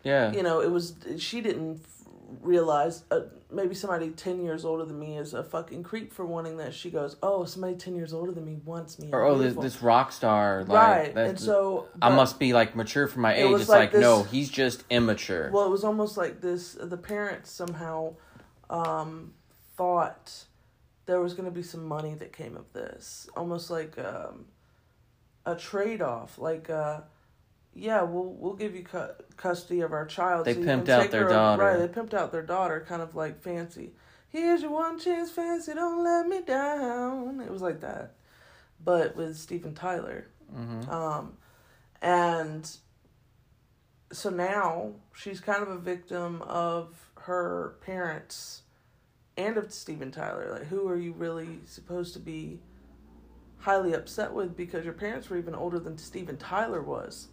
Yeah. 0.03 0.33
you 0.33 0.43
know, 0.43 0.61
it 0.61 0.71
was 0.71 0.95
she 1.19 1.41
didn't 1.41 1.81
realize 2.41 3.03
uh, 3.11 3.23
maybe 3.51 3.75
somebody 3.75 4.11
10 4.11 4.41
years 4.43 4.65
older 4.65 4.85
than 4.85 4.99
me 4.99 5.19
is 5.19 5.35
a 5.35 5.43
fucking 5.43 5.83
creep 5.83 6.13
for 6.13 6.25
wanting 6.25 6.59
that 6.59 6.73
she 6.73 6.89
goes 6.89 7.17
oh 7.25 7.45
somebody 7.45 7.75
10 7.75 7.97
years 7.97 8.13
older 8.13 8.31
than 8.31 8.45
me 8.45 8.57
wants 8.65 9.01
me 9.01 9.09
or 9.13 9.25
oh, 9.25 9.37
this, 9.37 9.55
this 9.57 9.83
rock 9.83 10.13
star. 10.13 10.65
Like, 10.65 11.17
right 11.17 11.17
and 11.17 11.41
so 11.41 11.89
I 12.01 12.15
must 12.15 12.39
be 12.39 12.53
like 12.53 12.77
mature 12.77 13.09
for 13.09 13.19
my 13.19 13.35
It 13.35 13.45
age. 13.47 13.61
It's 13.61 13.69
like 13.69 13.79
like, 13.79 13.93
this- 13.93 14.01
no, 14.01 14.23
he's 14.23 14.49
just 14.49 14.85
immature. 14.91 15.51
Well, 15.53 15.67
it 15.67 15.71
was 15.71 15.83
almost 15.83 16.17
like 16.17 16.41
this. 16.41 16.77
The 16.81 16.97
parents 16.97 17.51
somehow 17.51 18.15
um, 18.69 19.35
thought 19.77 20.45
there 21.11 21.21
was 21.21 21.35
going 21.35 21.45
to 21.45 21.51
be 21.51 21.63
some 21.63 21.85
money 21.85 22.15
that 22.15 22.33
came 22.33 22.57
of 22.57 22.73
this, 22.73 23.29
almost 23.37 23.69
like 23.69 23.99
um, 23.99 24.45
a 25.45 25.57
trade 25.57 26.01
off. 26.01 26.39
Like, 26.39 26.71
uh, 26.71 27.01
yeah, 27.75 28.03
we'll 28.03 28.33
we'll 28.35 28.55
give 28.55 28.77
you 28.77 28.85
cu- 28.85 29.17
custody 29.37 29.81
of 29.81 29.93
our 29.93 30.07
child. 30.07 30.45
They 30.47 30.53
you 30.55 30.65
pimped 30.65 30.89
out 30.89 31.11
their 31.11 31.29
daughter. 31.29 31.63
Right, 31.65 31.77
they 31.79 31.89
pimped 31.89 32.15
out 32.15 32.31
their 32.31 32.45
daughter, 32.45 32.85
kind 32.89 33.03
of 33.03 33.17
like 33.17 33.43
fancy. 33.43 33.91
Here's 34.29 34.63
your 34.63 34.71
one 34.71 35.01
chance, 35.01 35.33
fancy. 35.33 35.75
Don't 35.75 36.05
let 36.05 36.29
me 36.29 36.43
down. 36.43 37.41
It 37.41 37.51
was 37.51 37.61
like 37.61 37.81
that, 37.81 38.13
but 38.85 39.17
with 39.17 39.37
Steven 39.37 39.75
Tyler. 39.75 40.29
hmm 40.55 40.89
Um, 40.89 41.33
and 42.01 42.71
so 44.13 44.31
now 44.31 44.93
she's 45.13 45.41
kind 45.41 45.61
of 45.61 45.69
a 45.71 45.79
victim 45.79 46.41
of 46.43 47.11
her 47.23 47.75
parents 47.81 48.63
and 49.41 49.57
of 49.57 49.73
Steven 49.73 50.11
Tyler. 50.11 50.51
Like, 50.53 50.67
who 50.67 50.89
are 50.89 50.97
you 50.97 51.13
really 51.13 51.61
supposed 51.67 52.13
to 52.15 52.19
be 52.21 52.61
highly 53.59 53.93
upset 53.93 54.33
with 54.33 54.57
because 54.57 54.85
your 54.85 54.95
parents 54.95 55.29
were 55.29 55.37
even 55.37 55.55
older 55.55 55.79
than 55.79 55.99
Steven 55.99 56.37
Tyler 56.37 56.83
was? 56.83 57.29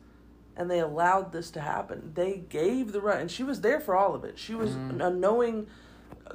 And 0.56 0.72
they 0.72 0.80
allowed 0.80 1.32
this 1.34 1.52
to 1.52 1.62
happen. 1.62 2.12
They 2.16 2.38
gave 2.50 2.92
the 2.92 3.00
right, 3.02 3.20
and 3.22 3.30
she 3.30 3.44
was 3.44 3.62
there 3.62 3.80
for 3.80 3.96
all 3.96 4.16
of 4.16 4.24
it. 4.24 4.40
She 4.40 4.56
was 4.56 4.76
a 4.76 5.10
knowing, 5.12 5.68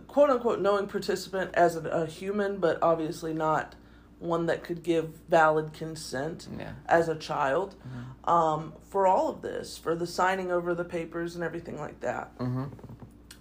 quote 0.07 0.31
unquote, 0.31 0.61
knowing 0.61 0.87
participant 0.87 1.51
as 1.55 1.75
a, 1.75 1.81
a 1.89 2.07
human, 2.07 2.59
but 2.59 2.79
obviously 2.83 3.35
not 3.35 3.75
one 4.21 4.47
that 4.47 4.63
could 4.63 4.85
give 4.85 5.07
valid 5.29 5.73
consent 5.73 6.47
Yeah. 6.57 6.75
as 6.87 7.09
a 7.09 7.17
child 7.17 7.75
um, 8.23 8.75
for 8.91 9.09
all 9.09 9.29
of 9.29 9.43
this, 9.43 9.77
for 9.77 9.97
the 9.97 10.07
signing 10.07 10.53
over 10.53 10.73
the 10.73 10.85
papers 10.85 11.35
and 11.35 11.43
everything 11.43 11.81
like 11.81 11.99
that. 12.01 12.31
hmm 12.39 12.67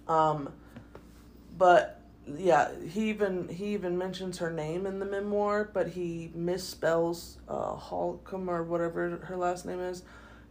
Um, 0.08 0.52
but 1.56 2.00
yeah, 2.26 2.70
he 2.88 3.08
even 3.10 3.48
he 3.48 3.74
even 3.74 3.98
mentions 3.98 4.38
her 4.38 4.50
name 4.50 4.86
in 4.86 4.98
the 4.98 5.04
memoir, 5.04 5.70
but 5.72 5.88
he 5.88 6.30
misspells 6.36 7.36
uh, 7.48 7.74
Holcomb 7.74 8.48
or 8.48 8.62
whatever 8.62 9.18
her 9.24 9.36
last 9.36 9.66
name 9.66 9.80
is. 9.80 10.02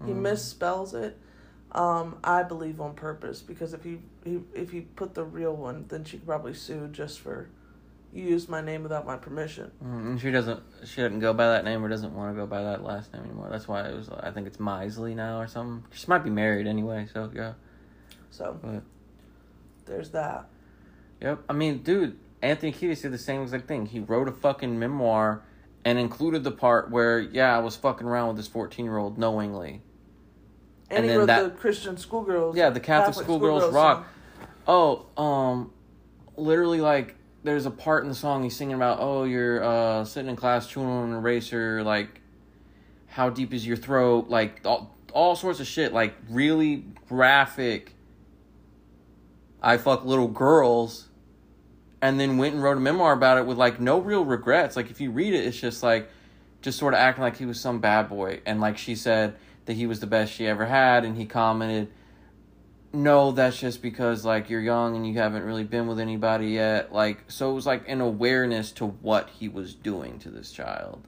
He 0.06 0.14
misspells 0.14 0.96
it. 0.96 1.18
Um, 1.74 2.18
I 2.24 2.42
believe 2.44 2.82
on 2.82 2.96
purpose 2.96 3.42
because 3.42 3.74
if 3.74 3.84
he, 3.84 4.00
he 4.26 4.42
if 4.54 4.72
he 4.72 4.82
put 4.82 5.14
the 5.14 5.24
real 5.24 5.56
one, 5.56 5.86
then 5.88 6.04
she 6.04 6.18
could 6.18 6.26
probably 6.28 6.56
sue 6.56 6.88
just 6.88 7.20
for 7.20 7.50
you 8.14 8.24
used 8.24 8.50
my 8.50 8.62
name 8.62 8.84
without 8.84 9.06
my 9.06 9.16
permission. 9.16 9.72
Mm, 9.84 10.02
And 10.02 10.22
she 10.22 10.32
doesn't. 10.32 10.62
She 10.84 11.02
doesn't 11.02 11.20
go 11.20 11.34
by 11.34 11.48
that 11.48 11.64
name 11.64 11.84
or 11.84 11.88
doesn't 11.88 12.14
want 12.14 12.36
to 12.36 12.40
go 12.40 12.46
by 12.46 12.62
that 12.62 12.84
last 12.84 13.14
name 13.14 13.24
anymore. 13.24 13.48
That's 13.50 13.68
why 13.68 13.88
it 13.88 13.96
was. 13.96 14.10
I 14.10 14.32
think 14.32 14.48
it's 14.48 14.60
Misley 14.60 15.16
now 15.16 15.40
or 15.40 15.48
something. 15.48 15.86
She 15.94 16.08
might 16.08 16.24
be 16.24 16.30
married 16.30 16.68
anyway. 16.68 17.08
So 17.14 17.32
yeah. 17.34 17.54
So 18.32 18.60
But 18.62 18.84
there's 19.86 20.10
that. 20.12 20.46
Yep. 21.22 21.40
I 21.50 21.54
mean, 21.54 21.80
dude, 21.80 22.18
Anthony 22.42 22.72
Kiedis 22.74 23.02
did 23.02 23.14
the 23.14 23.18
same 23.18 23.42
exact 23.42 23.68
thing. 23.68 23.86
He 23.86 24.00
wrote 24.00 24.28
a 24.28 24.32
fucking 24.32 24.78
memoir 24.80 25.44
and 25.86 25.98
included 25.98 26.44
the 26.44 26.52
part 26.52 26.92
where 26.92 27.20
yeah, 27.20 27.56
I 27.56 27.60
was 27.60 27.76
fucking 27.76 28.06
around 28.08 28.30
with 28.30 28.38
this 28.38 28.48
fourteen 28.48 28.86
year 28.86 28.98
old 28.98 29.18
knowingly. 29.18 29.82
And, 30.90 30.98
And 30.98 31.06
he 31.06 31.10
then 31.10 31.20
wrote 31.20 31.26
that- 31.28 31.44
the 31.44 31.50
Christian 31.52 31.96
schoolgirls. 31.98 32.58
Yeah, 32.58 32.70
the 32.70 32.82
Catholic 32.82 33.16
Schoolgirls 33.16 33.62
schoolgirls 33.62 33.74
Rock. 33.74 34.06
song. 34.68 35.06
Oh, 35.18 35.22
um, 35.24 35.72
literally, 36.36 36.82
like, 36.82 37.16
there's 37.44 37.66
a 37.66 37.72
part 37.72 38.04
in 38.04 38.10
the 38.10 38.16
song 38.16 38.44
he's 38.44 38.56
singing 38.56 38.76
about, 38.76 38.98
oh, 39.00 39.24
you're 39.24 39.64
uh, 39.64 40.04
sitting 40.04 40.30
in 40.30 40.36
class 40.36 40.68
chewing 40.68 40.88
on 40.88 41.10
an 41.10 41.16
eraser, 41.16 41.82
like, 41.82 42.22
how 43.08 43.30
deep 43.30 43.54
is 43.54 43.66
your 43.66 43.78
throat, 43.78 44.28
like, 44.30 44.62
all, 44.66 44.94
all 45.14 45.36
sorts 45.38 45.60
of 45.62 45.68
shit, 45.68 45.94
like, 45.94 46.14
really 46.30 46.84
graphic. 47.08 47.96
I 49.62 49.78
fuck 49.78 50.04
little 50.06 50.28
girls, 50.28 51.08
and 52.02 52.20
then 52.20 52.38
went 52.38 52.56
and 52.56 52.64
wrote 52.64 52.78
a 52.78 52.82
memoir 52.82 53.14
about 53.14 53.38
it 53.38 53.46
with, 53.46 53.58
like, 53.58 53.80
no 53.80 54.00
real 54.00 54.26
regrets. 54.26 54.76
Like, 54.76 54.90
if 54.90 55.00
you 55.00 55.12
read 55.12 55.34
it, 55.34 55.46
it's 55.46 55.60
just, 55.60 55.84
like, 55.84 56.10
just 56.62 56.78
sort 56.78 56.94
of 56.94 57.00
acting 57.00 57.24
like 57.24 57.38
he 57.38 57.46
was 57.46 57.60
some 57.60 57.80
bad 57.80 58.10
boy. 58.10 58.42
And, 58.46 58.60
like, 58.60 58.78
she 58.78 58.96
said 58.96 59.36
that 59.66 59.74
he 59.74 59.86
was 59.86 60.00
the 60.00 60.08
best 60.08 60.34
she 60.34 60.48
ever 60.48 60.66
had, 60.66 61.06
and 61.06 61.18
he 61.18 61.26
commented, 61.26 61.92
no, 62.94 63.32
that's 63.32 63.60
just 63.60 63.82
because 63.82 64.26
like 64.26 64.50
you're 64.50 64.62
young 64.62 64.96
and 64.96 65.08
you 65.08 65.14
haven't 65.14 65.44
really 65.44 65.64
been 65.64 65.88
with 65.88 66.00
anybody 66.00 66.50
yet. 66.50 66.94
Like 66.94 67.24
so 67.28 67.52
it 67.52 67.54
was 67.54 67.66
like 67.66 67.88
an 67.88 68.02
awareness 68.02 68.72
to 68.74 68.86
what 68.86 69.30
he 69.30 69.48
was 69.48 69.74
doing 69.74 70.20
to 70.20 70.30
this 70.30 70.52
child. 70.52 71.08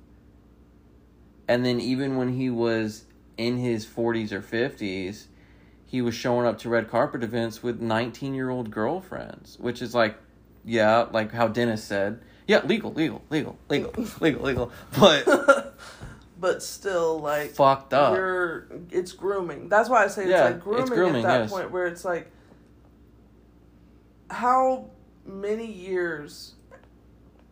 And 1.47 1.65
then 1.65 1.81
even 1.81 2.15
when 2.15 2.37
he 2.37 2.49
was 2.49 3.05
in 3.37 3.57
his 3.57 3.85
40s 3.85 4.31
or 4.31 4.41
50s, 4.41 5.25
he 5.85 6.01
was 6.01 6.15
showing 6.15 6.47
up 6.47 6.57
to 6.59 6.69
red 6.69 6.89
carpet 6.89 7.21
events 7.21 7.61
with 7.61 7.81
19-year-old 7.81 8.71
girlfriends, 8.71 9.59
which 9.59 9.81
is 9.81 9.93
like 9.93 10.17
yeah, 10.65 11.07
like 11.11 11.31
how 11.31 11.47
Dennis 11.47 11.83
said, 11.83 12.19
yeah, 12.47 12.65
legal, 12.65 12.93
legal, 12.93 13.21
legal, 13.29 13.57
legal, 13.69 13.93
legal, 14.19 14.41
legal, 14.43 14.71
but 14.99 15.75
but 16.39 16.61
still, 16.63 17.19
like 17.19 17.51
fucked 17.51 17.93
up. 17.93 18.13
you're 18.15 18.67
it's 18.91 19.11
grooming. 19.13 19.69
That's 19.69 19.89
why 19.89 20.03
I 20.03 20.07
say 20.07 20.23
it's 20.23 20.31
Yeah, 20.31 20.43
like 20.45 20.55
it's 20.55 20.63
grooming, 20.63 20.87
grooming, 20.89 21.15
at 21.17 21.27
that 21.27 21.39
yes. 21.43 21.51
point 21.51 21.71
where 21.71 21.87
it's 21.87 22.03
like 22.05 22.29
how 24.29 24.89
many 25.25 25.65
years 25.71 26.55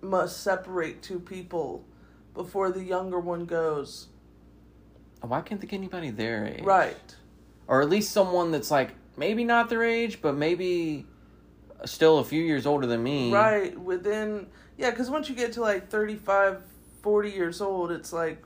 must 0.02 0.42
separate 0.42 1.02
two 1.02 1.20
people 1.20 1.86
before 2.34 2.72
the 2.72 2.84
younger 2.84 3.20
one 3.20 3.46
goes 3.46 4.08
Why 5.22 5.42
can't 5.42 5.62
they 5.62 5.68
get 5.68 5.78
anybody 5.78 6.10
their 6.10 6.46
age? 6.48 6.64
right. 6.64 7.16
or 7.68 7.82
at 7.82 7.90
least 7.90 8.12
someone 8.12 8.52
that's 8.52 8.72
like 8.72 8.92
maybe 9.16 9.44
not 9.44 9.70
their 9.70 9.84
age, 9.84 10.22
but 10.22 10.36
maybe 10.36 11.06
still 11.86 12.20
a 12.20 12.24
few 12.24 12.44
years 12.44 12.66
older 12.66 12.88
than 12.88 13.02
me. 13.03 13.32
Right, 13.34 13.80
within 13.80 14.48
yeah, 14.78 14.90
because 14.91 15.10
once 15.10 15.30
you 15.30 15.36
get 15.36 15.53
to 15.53 15.62
like 15.62 15.90
35, 15.90 16.62
40 17.02 17.30
years 17.30 17.62
old, 17.62 17.91
it's 17.91 18.12
like, 18.14 18.44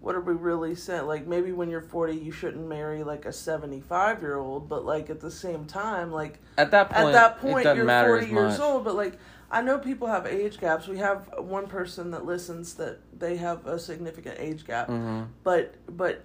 what 0.00 0.14
are 0.14 0.20
we 0.20 0.32
really 0.32 0.74
saying? 0.74 1.06
Like 1.06 1.26
maybe 1.26 1.52
when 1.52 1.68
you're 1.68 1.82
forty, 1.82 2.16
you 2.16 2.32
shouldn't 2.32 2.66
marry 2.66 3.02
like 3.04 3.26
a 3.26 3.32
seventy-five 3.32 4.22
year 4.22 4.36
old, 4.36 4.68
but 4.68 4.84
like 4.84 5.10
at 5.10 5.20
the 5.20 5.30
same 5.30 5.66
time, 5.66 6.10
like 6.10 6.38
At 6.56 6.70
that 6.70 6.90
point, 6.90 7.06
at 7.08 7.12
that 7.12 7.38
point 7.40 7.64
you're 7.76 7.86
40 7.86 8.26
years 8.26 8.58
much. 8.58 8.60
old 8.60 8.84
but 8.84 8.94
like 8.94 9.18
i 9.50 9.60
know 9.60 9.78
people 9.78 10.06
have 10.06 10.26
age 10.26 10.58
gaps 10.60 10.86
we 10.86 10.96
have 10.98 11.28
one 11.38 11.66
person 11.66 12.12
that 12.12 12.24
listens 12.24 12.74
that 12.74 12.98
they 13.18 13.36
have 13.36 13.66
a 13.66 13.78
significant 13.78 14.36
age 14.38 14.64
gap 14.64 14.86
hmm 14.88 15.22
but 15.42 15.74
but 15.88 16.22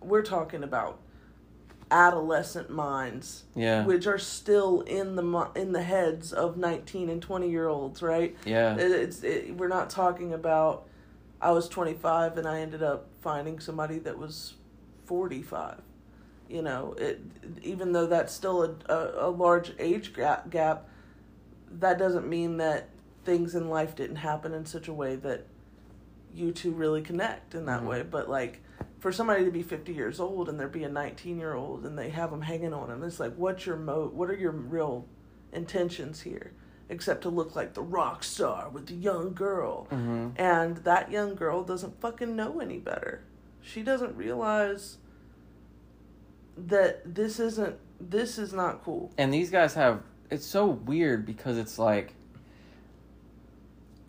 we're 0.00 0.22
talking 0.22 0.62
about 0.62 1.00
adolescent 1.90 2.70
minds 2.70 3.44
Yeah, 3.54 3.84
which 3.84 4.06
are 4.06 4.18
still 4.18 4.82
in 4.82 5.16
the 5.16 5.50
in 5.54 5.72
the 5.72 5.82
heads 5.82 6.32
of 6.32 6.56
19 6.56 7.08
and 7.08 7.20
20 7.20 7.50
year 7.50 7.68
olds 7.68 8.02
right? 8.02 8.36
Yeah, 8.44 8.76
it, 8.76 8.90
it's 8.92 9.22
it, 9.22 9.56
we're 9.56 9.68
not 9.68 9.90
talking 9.90 10.32
about 10.32 10.86
i 11.40 11.50
was 11.50 11.68
25 11.68 12.38
and 12.38 12.46
i 12.46 12.60
ended 12.60 12.82
up 12.82 13.06
finding 13.22 13.58
somebody 13.60 13.98
that 13.98 14.18
was 14.18 14.54
45 15.06 15.80
you 16.48 16.62
know? 16.62 16.94
It 16.98 17.20
even 17.62 17.92
though 17.92 18.06
that's 18.06 18.32
still 18.32 18.64
a, 18.64 18.92
a, 18.92 19.28
a 19.28 19.30
large 19.30 19.72
age 19.78 20.12
gap, 20.12 20.50
gap 20.50 20.88
that 21.78 21.96
doesn't 21.98 22.28
mean 22.28 22.56
that 22.56 22.88
things 23.24 23.54
in 23.54 23.68
life 23.68 23.94
didn't 23.94 24.16
happen 24.16 24.52
in 24.52 24.66
such 24.66 24.88
a 24.88 24.92
way 24.92 25.14
that 25.16 25.46
you 26.34 26.50
two 26.52 26.72
really 26.72 27.02
connect 27.02 27.54
in 27.54 27.66
that 27.66 27.82
Mhm. 27.82 27.86
way 27.86 28.02
but 28.02 28.28
like 28.28 28.60
for 29.00 29.10
somebody 29.10 29.44
to 29.44 29.50
be 29.50 29.62
50 29.62 29.92
years 29.92 30.20
old 30.20 30.48
and 30.48 30.60
there 30.60 30.68
be 30.68 30.84
a 30.84 30.88
19 30.88 31.38
year 31.38 31.54
old 31.54 31.84
and 31.84 31.98
they 31.98 32.10
have 32.10 32.30
them 32.30 32.42
hanging 32.42 32.72
on 32.72 32.88
them 32.88 33.02
it's 33.02 33.18
like 33.18 33.34
what's 33.34 33.66
your 33.66 33.76
mo 33.76 34.10
what 34.12 34.30
are 34.30 34.36
your 34.36 34.52
real 34.52 35.06
intentions 35.52 36.20
here 36.20 36.52
except 36.90 37.22
to 37.22 37.28
look 37.28 37.54
like 37.54 37.72
the 37.74 37.82
rock 37.82 38.22
star 38.22 38.68
with 38.68 38.86
the 38.86 38.94
young 38.94 39.32
girl 39.32 39.86
hmm 39.90 40.28
and 40.36 40.78
that 40.78 41.10
young 41.10 41.34
girl 41.34 41.62
doesn't 41.64 42.00
fucking 42.00 42.36
know 42.36 42.60
any 42.60 42.78
better. 42.78 43.22
She 43.62 43.82
doesn't 43.82 44.16
realize 44.16 44.98
that 46.56 47.14
this 47.14 47.40
isn't 47.40 47.76
this 48.00 48.38
is 48.38 48.52
not 48.52 48.82
cool. 48.84 49.12
And 49.18 49.32
these 49.32 49.50
guys 49.50 49.74
have 49.74 50.02
it's 50.30 50.46
so 50.46 50.66
weird 50.66 51.26
because 51.26 51.58
it's 51.58 51.78
like 51.78 52.14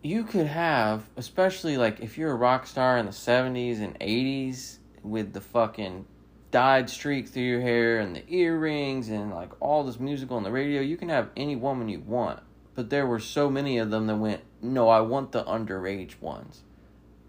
you 0.02 0.24
could 0.24 0.46
have, 0.46 1.08
especially 1.16 1.76
like 1.76 2.00
if 2.00 2.18
you're 2.18 2.32
a 2.32 2.36
rock 2.36 2.66
star 2.66 2.98
in 2.98 3.06
the 3.06 3.12
seventies 3.12 3.80
and 3.80 3.96
eighties 4.00 4.78
with 5.02 5.32
the 5.32 5.40
fucking 5.40 6.06
dyed 6.50 6.88
streak 6.90 7.28
through 7.28 7.42
your 7.42 7.60
hair 7.60 7.98
and 7.98 8.14
the 8.14 8.24
earrings 8.32 9.08
and 9.08 9.30
like 9.32 9.50
all 9.60 9.84
this 9.84 9.98
musical 9.98 10.36
on 10.36 10.42
the 10.42 10.50
radio, 10.50 10.80
you 10.80 10.96
can 10.96 11.08
have 11.08 11.30
any 11.36 11.56
woman 11.56 11.88
you 11.88 12.00
want. 12.00 12.40
But 12.74 12.90
there 12.90 13.06
were 13.06 13.18
so 13.18 13.50
many 13.50 13.78
of 13.78 13.90
them 13.90 14.06
that 14.06 14.16
went, 14.16 14.42
No, 14.60 14.88
I 14.88 15.00
want 15.00 15.32
the 15.32 15.44
underage 15.44 16.20
ones. 16.20 16.62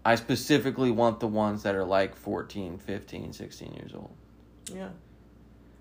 I 0.04 0.14
specifically 0.16 0.90
want 0.90 1.20
the 1.20 1.26
ones 1.26 1.62
that 1.62 1.74
are 1.74 1.84
like 1.84 2.14
14, 2.14 2.78
15, 2.78 3.32
16 3.32 3.74
years 3.74 3.92
old. 3.94 4.14
Yeah. 4.72 4.90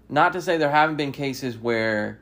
Not 0.10 0.34
to 0.34 0.42
say 0.42 0.58
there 0.58 0.72
haven't 0.72 0.96
been 0.96 1.12
cases 1.12 1.58
where 1.58 2.20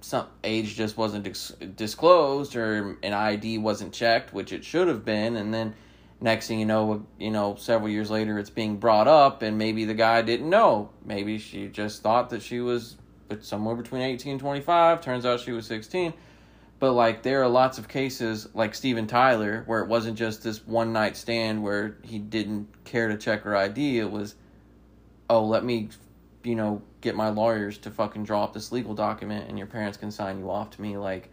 some 0.00 0.26
age 0.44 0.76
just 0.76 0.96
wasn't 0.96 1.24
dis- 1.24 1.52
disclosed 1.76 2.54
or 2.56 2.96
an 3.02 3.12
ID 3.12 3.58
wasn't 3.58 3.92
checked, 3.92 4.32
which 4.32 4.52
it 4.52 4.64
should 4.64 4.88
have 4.88 5.04
been, 5.04 5.36
and 5.36 5.52
then 5.52 5.74
next 6.20 6.48
thing 6.48 6.58
you 6.58 6.66
know, 6.66 7.06
you 7.18 7.30
know, 7.30 7.54
several 7.56 7.88
years 7.88 8.10
later, 8.10 8.38
it's 8.38 8.50
being 8.50 8.76
brought 8.76 9.08
up, 9.08 9.42
and 9.42 9.58
maybe 9.58 9.84
the 9.84 9.94
guy 9.94 10.22
didn't 10.22 10.50
know. 10.50 10.90
Maybe 11.04 11.38
she 11.38 11.68
just 11.68 12.02
thought 12.02 12.30
that 12.30 12.42
she 12.42 12.60
was 12.60 12.96
somewhere 13.40 13.76
between 13.76 14.02
18 14.02 14.32
and 14.32 14.40
25. 14.40 15.00
Turns 15.00 15.26
out 15.26 15.40
she 15.40 15.52
was 15.52 15.66
16. 15.66 16.12
But 16.78 16.92
like 16.92 17.22
there 17.22 17.42
are 17.42 17.48
lots 17.48 17.78
of 17.78 17.88
cases 17.88 18.48
like 18.54 18.74
Steven 18.74 19.06
Tyler 19.06 19.64
where 19.66 19.80
it 19.80 19.88
wasn't 19.88 20.16
just 20.16 20.44
this 20.44 20.64
one 20.66 20.92
night 20.92 21.16
stand 21.16 21.62
where 21.62 21.96
he 22.02 22.18
didn't 22.18 22.68
care 22.84 23.08
to 23.08 23.16
check 23.16 23.42
her 23.42 23.56
ID. 23.56 23.98
It 23.98 24.10
was, 24.10 24.36
oh, 25.28 25.44
let 25.44 25.64
me, 25.64 25.88
you 26.44 26.54
know, 26.54 26.82
get 27.00 27.16
my 27.16 27.30
lawyers 27.30 27.78
to 27.78 27.90
fucking 27.90 28.24
draw 28.24 28.44
up 28.44 28.52
this 28.52 28.70
legal 28.70 28.94
document 28.94 29.48
and 29.48 29.58
your 29.58 29.66
parents 29.66 29.98
can 29.98 30.10
sign 30.10 30.38
you 30.38 30.50
off 30.50 30.70
to 30.70 30.82
me 30.82 30.96
like 30.96 31.30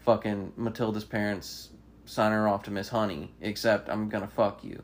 fucking 0.00 0.52
Matilda's 0.56 1.04
parents 1.04 1.70
sign 2.04 2.32
her 2.32 2.48
off 2.48 2.62
to 2.64 2.70
Miss 2.70 2.88
Honey, 2.88 3.32
except 3.40 3.88
I'm 3.88 4.08
gonna 4.08 4.28
fuck 4.28 4.62
you. 4.64 4.82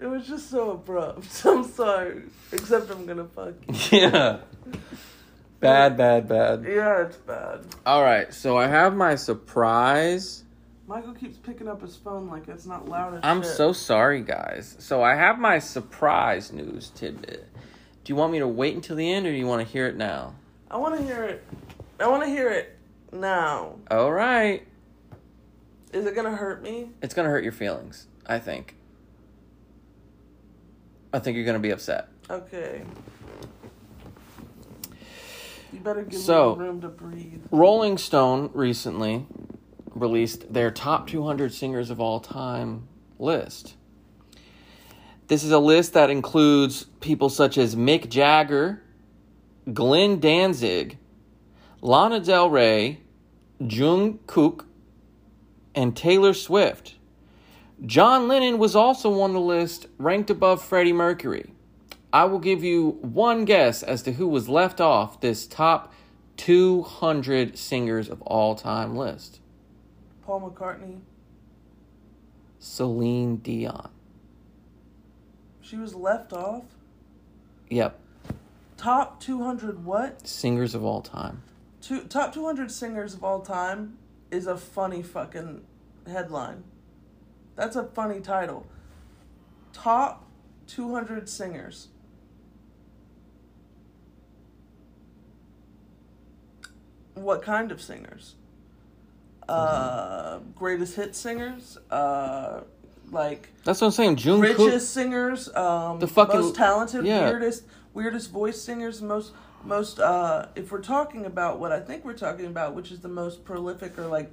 It 0.00 0.06
was 0.06 0.26
just 0.26 0.48
so 0.50 0.70
abrupt. 0.70 1.42
I'm 1.44 1.64
sorry. 1.64 2.22
Except 2.52 2.90
I'm 2.90 3.04
gonna 3.04 3.26
fuck 3.26 3.54
you. 3.92 3.98
yeah. 3.98 4.38
Bad, 5.60 5.98
bad, 5.98 6.26
bad. 6.26 6.64
Yeah, 6.66 7.02
it's 7.02 7.18
bad. 7.18 7.60
All 7.84 8.02
right, 8.02 8.32
so 8.32 8.56
I 8.56 8.66
have 8.66 8.96
my 8.96 9.14
surprise. 9.14 10.44
Michael 10.86 11.12
keeps 11.12 11.36
picking 11.36 11.68
up 11.68 11.82
his 11.82 11.96
phone 11.96 12.28
like 12.28 12.48
it's 12.48 12.64
not 12.64 12.88
loud 12.88 13.14
as 13.14 13.20
I'm 13.22 13.42
shit. 13.42 13.52
so 13.52 13.72
sorry, 13.72 14.22
guys. 14.22 14.74
So 14.78 15.02
I 15.02 15.14
have 15.14 15.38
my 15.38 15.58
surprise 15.58 16.50
news 16.50 16.90
tidbit. 16.94 17.46
Do 18.02 18.12
you 18.12 18.16
want 18.16 18.32
me 18.32 18.38
to 18.38 18.48
wait 18.48 18.74
until 18.74 18.96
the 18.96 19.12
end, 19.12 19.26
or 19.26 19.30
do 19.30 19.36
you 19.36 19.46
want 19.46 19.64
to 19.64 19.70
hear 19.70 19.86
it 19.86 19.96
now? 19.96 20.34
I 20.70 20.78
want 20.78 20.98
to 20.98 21.04
hear 21.04 21.24
it. 21.24 21.44
I 22.00 22.08
want 22.08 22.22
to 22.22 22.28
hear 22.28 22.48
it 22.48 22.79
now. 23.12 23.76
All 23.90 24.12
right. 24.12 24.66
Is 25.92 26.06
it 26.06 26.14
gonna 26.14 26.36
hurt 26.36 26.62
me? 26.62 26.90
It's 27.02 27.14
gonna 27.14 27.28
hurt 27.28 27.42
your 27.42 27.52
feelings. 27.52 28.06
I 28.26 28.38
think. 28.38 28.76
I 31.12 31.18
think 31.18 31.36
you're 31.36 31.46
gonna 31.46 31.58
be 31.58 31.70
upset. 31.70 32.08
Okay. 32.28 32.82
You 35.72 35.80
better 35.80 36.02
give 36.02 36.20
So- 36.20 36.56
me 36.56 36.64
room 36.64 36.80
to 36.80 36.88
breathe. 36.88 37.42
Rolling 37.50 37.96
Stone 37.98 38.50
recently 38.54 39.26
released 39.94 40.52
their 40.52 40.70
top 40.70 41.06
200 41.08 41.52
singers 41.52 41.90
of 41.90 42.00
all 42.00 42.20
time 42.20 42.88
list. 43.18 43.74
This 45.28 45.44
is 45.44 45.52
a 45.52 45.58
list 45.60 45.92
that 45.92 46.10
includes 46.10 46.84
people 47.00 47.28
such 47.28 47.56
as 47.56 47.76
Mick 47.76 48.08
Jagger, 48.08 48.82
Glenn 49.72 50.18
Danzig, 50.18 50.98
Lana 51.82 52.20
Del 52.20 52.50
Rey, 52.50 53.00
Jungkook, 53.60 54.64
and 55.74 55.96
Taylor 55.96 56.34
Swift. 56.34 56.96
John 57.86 58.28
Lennon 58.28 58.58
was 58.58 58.76
also 58.76 59.20
on 59.20 59.32
the 59.32 59.40
list, 59.40 59.86
ranked 59.96 60.28
above 60.28 60.62
Freddie 60.62 60.92
Mercury. 60.92 61.52
I 62.12 62.24
will 62.24 62.38
give 62.38 62.62
you 62.62 62.98
one 63.00 63.44
guess 63.44 63.82
as 63.82 64.02
to 64.02 64.12
who 64.12 64.28
was 64.28 64.48
left 64.48 64.80
off 64.80 65.20
this 65.20 65.46
top 65.46 65.94
200 66.36 67.56
singers 67.56 68.08
of 68.08 68.20
all 68.22 68.54
time 68.54 68.96
list. 68.96 69.40
Paul 70.22 70.50
McCartney. 70.50 71.00
Celine 72.58 73.36
Dion. 73.36 73.90
She 75.62 75.76
was 75.76 75.94
left 75.94 76.32
off. 76.32 76.64
Yep, 77.70 77.98
Top 78.76 79.20
200 79.20 79.84
what? 79.84 80.26
singers 80.26 80.74
of 80.74 80.84
all 80.84 81.00
time. 81.00 81.42
Two, 81.80 82.02
top 82.04 82.34
200 82.34 82.70
singers 82.70 83.14
of 83.14 83.24
all 83.24 83.40
time 83.40 83.96
is 84.30 84.46
a 84.46 84.56
funny 84.56 85.02
fucking 85.02 85.62
headline. 86.06 86.64
That's 87.56 87.76
a 87.76 87.84
funny 87.84 88.20
title. 88.20 88.66
Top 89.72 90.26
200 90.66 91.28
singers. 91.28 91.88
What 97.14 97.42
kind 97.42 97.72
of 97.72 97.80
singers? 97.82 98.34
Uh, 99.48 100.38
greatest 100.54 100.94
hit 100.96 101.16
singers. 101.16 101.76
Uh, 101.90 102.62
like 103.10 103.48
That's 103.64 103.80
what 103.80 103.88
I'm 103.88 103.92
saying. 103.92 104.16
Jungkook. 104.16 104.42
richest 104.42 104.92
singers, 104.92 105.48
um, 105.56 105.98
The 105.98 106.06
fucking- 106.06 106.40
most 106.40 106.54
talented, 106.54 107.04
yeah. 107.04 107.28
weirdest, 107.28 107.64
weirdest 107.92 108.30
voice 108.30 108.60
singers, 108.62 109.02
most, 109.02 109.32
most. 109.64 109.98
Uh, 110.00 110.46
if 110.54 110.70
we're 110.72 110.80
talking 110.82 111.26
about 111.26 111.58
what 111.58 111.72
I 111.72 111.80
think 111.80 112.04
we're 112.04 112.14
talking 112.14 112.46
about, 112.46 112.74
which 112.74 112.90
is 112.90 113.00
the 113.00 113.08
most 113.08 113.44
prolific 113.44 113.98
or 113.98 114.06
like, 114.06 114.30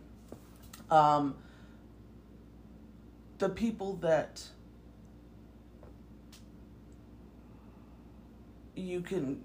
um, 0.89 1.35
the 3.37 3.49
people 3.49 3.93
that 3.97 4.43
you 8.75 9.01
can 9.01 9.43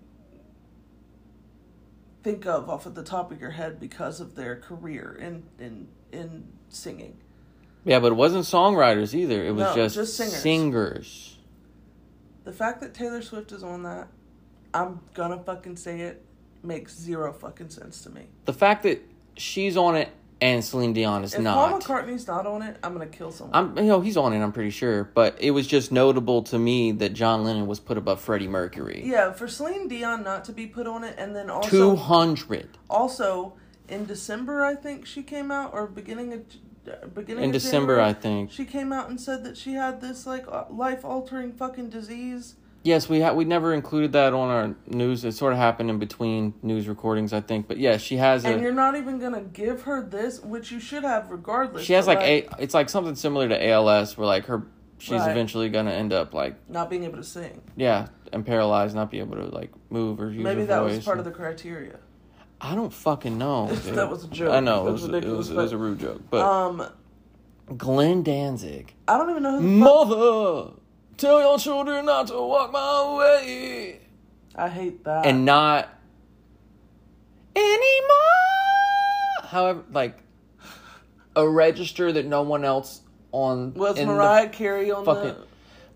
think 2.23 2.47
of 2.47 2.69
off 2.71 2.87
at 2.87 2.95
the 2.95 3.03
top 3.03 3.33
of 3.33 3.41
your 3.41 3.51
head 3.51 3.81
because 3.81 4.21
of 4.21 4.35
their 4.35 4.57
career 4.57 5.17
in 5.21 5.43
in 5.59 5.89
in 6.13 6.47
singing. 6.69 7.17
Yeah, 7.85 7.99
but 7.99 8.13
it 8.13 8.15
wasn't 8.15 8.45
songwriters 8.45 9.13
either. 9.13 9.45
It 9.45 9.51
was 9.53 9.65
No, 9.65 9.75
just, 9.75 9.97
just 9.97 10.17
singers. 10.17 10.41
singers. 10.41 11.39
The 12.45 12.53
fact 12.53 12.81
that 12.81 12.95
Taylor 12.95 13.23
Swift 13.23 13.51
is 13.51 13.65
on 13.65 13.83
that, 13.83 14.07
I'm 14.75 15.01
gonna 15.15 15.43
fucking 15.43 15.77
say 15.77 16.01
it, 16.01 16.25
makes 16.63 16.97
zero 16.97 17.33
fucking 17.33 17.71
sense 17.71 18.03
to 18.03 18.11
me. 18.11 18.27
The 18.45 18.53
fact 18.53 18.83
that 18.85 19.03
she's 19.37 19.77
on 19.77 19.97
it 19.97 20.11
and 20.41 20.65
Celine 20.65 20.93
Dion 20.93 21.23
is 21.23 21.35
If 21.35 21.41
not. 21.41 21.55
Paul 21.55 21.81
McCartney's 21.81 22.27
not 22.27 22.47
on 22.47 22.63
it, 22.63 22.77
I'm 22.83 22.93
gonna 22.93 23.07
kill 23.07 23.31
someone. 23.31 23.55
I'm 23.55 23.79
you 23.79 23.85
know 23.85 24.01
he's 24.01 24.17
on 24.17 24.33
it. 24.33 24.43
I'm 24.43 24.53
pretty 24.53 24.71
sure, 24.71 25.05
but 25.15 25.37
it 25.41 25.53
was 25.53 25.67
just 25.67 25.93
notable 25.93 26.43
to 26.45 26.59
me 26.59 26.93
that 26.93 27.13
John 27.13 27.45
Lennon 27.45 27.67
was 27.67 27.79
put 27.81 27.97
above 27.97 28.21
Freddie 28.21 28.49
Mercury. 28.49 29.03
yeah, 29.05 29.33
for 29.33 29.47
Celine 29.47 29.89
Dion 29.89 30.25
not 30.25 30.45
to 30.47 30.53
be 30.53 30.67
put 30.67 30.87
on 30.87 31.05
it, 31.05 31.15
and 31.17 31.35
then 31.35 31.49
also 31.49 31.71
Two 31.71 31.97
hundred 31.97 32.77
also 32.91 33.55
in 33.89 34.05
December, 34.05 34.65
I 34.65 34.75
think 34.75 35.07
she 35.07 35.23
came 35.23 35.51
out 35.53 35.73
or 35.73 35.87
beginning 35.87 36.33
of 36.33 36.45
uh, 36.89 37.07
beginning 37.07 37.45
in 37.45 37.51
of 37.51 37.55
December, 37.55 37.97
January, 37.97 38.11
I 38.11 38.13
think. 38.13 38.51
she 38.51 38.65
came 38.65 38.93
out 38.93 39.09
and 39.09 39.21
said 39.21 39.45
that 39.45 39.57
she 39.57 39.75
had 39.75 40.01
this 40.01 40.27
like 40.27 40.47
life 40.71 41.05
altering 41.05 41.53
fucking 41.53 41.91
disease. 41.91 42.57
Yes, 42.85 43.09
we 43.09 43.21
had 43.21 43.37
we 43.37 43.45
never 43.45 43.73
included 43.73 44.13
that 44.13 44.33
on 44.35 44.49
our 44.51 44.75
news. 44.89 45.25
It 45.25 45.33
sort 45.33 45.53
of 45.53 45.59
happened 45.61 45.89
in 45.89 45.99
between 46.01 46.53
news 46.63 46.89
recordings, 46.89 47.33
I 47.33 47.41
think. 47.41 47.69
But 47.69 47.79
yeah, 47.79 47.97
she 47.97 48.17
has 48.17 48.45
And 48.45 48.59
a. 48.59 48.63
you're 48.63 48.73
not 48.73 48.97
even 48.97 49.19
gonna 49.21 49.43
give 49.43 49.83
her 49.83 50.03
this, 50.03 50.41
which 50.43 50.73
you 50.73 50.81
should 50.81 51.05
have 51.05 51.31
regardless. 51.31 51.85
She 51.85 51.93
has 51.93 52.07
like 52.09 52.19
a. 52.21 52.49
It's 52.59 52.75
like 52.75 52.89
something 52.89 53.15
similar 53.15 53.49
to 53.49 53.69
ALS, 53.69 54.17
where 54.19 54.27
like 54.27 54.47
her, 54.47 54.67
she's 54.99 55.21
Right. 55.21 55.31
eventually 55.31 55.69
gonna 55.69 55.93
end 55.93 56.13
up 56.13 56.35
like 56.35 56.57
not 56.69 56.91
being 56.91 57.05
able 57.05 57.19
to 57.19 57.25
sing. 57.25 57.61
yeah, 57.77 58.09
and 58.33 58.45
paralyzed, 58.45 58.97
not 58.97 59.13
be 59.13 59.21
able 59.21 59.37
to 59.37 59.45
like 59.55 59.71
move 59.91 60.21
or 60.21 60.31
use 60.33 60.43
Maybe 60.43 60.65
that 60.65 60.83
was 60.83 61.05
part 61.05 61.21
of 61.21 61.25
the 61.25 61.31
criteria. 61.31 61.99
I 62.61 62.75
don't 62.75 62.93
fucking 62.93 63.39
know. 63.39 63.67
That 63.85 64.11
was 64.11 64.25
a 64.25 64.29
joke. 64.29 64.53
I 64.53 64.59
know 64.61 64.89
it 64.89 64.93
was 64.93 65.05
it 65.05 65.25
was 65.25 65.51
it 65.51 65.57
was 65.57 65.71
a 65.73 65.77
rude 65.79 66.01
joke, 66.01 66.21
but 66.31 66.41
Um, 66.45 66.85
Glenn 67.77 68.25
Danzig, 68.25 68.93
I 69.07 69.19
don't 69.19 69.31
even 69.31 69.43
know 69.45 69.61
who 69.61 69.67
mother, 69.69 70.71
tell 71.17 71.41
your 71.41 71.59
children 71.59 72.05
not 72.07 72.27
to 72.29 72.35
walk 72.41 72.73
my 72.73 73.17
way, 73.17 74.01
I 74.55 74.69
hate 74.69 75.05
that. 75.05 75.27
and 75.27 75.45
not 75.45 75.89
anymore. 77.55 79.45
However, 79.45 79.83
like 79.93 80.19
a 81.37 81.47
register 81.49 82.13
that 82.13 82.27
no 82.27 82.43
one 82.43 82.65
else 82.65 83.01
on 83.33 83.75
was 83.75 83.99
Mariah 84.01 84.49
Carey 84.49 84.91
on 84.91 85.05
fucking- 85.05 85.23
the, 85.35 85.47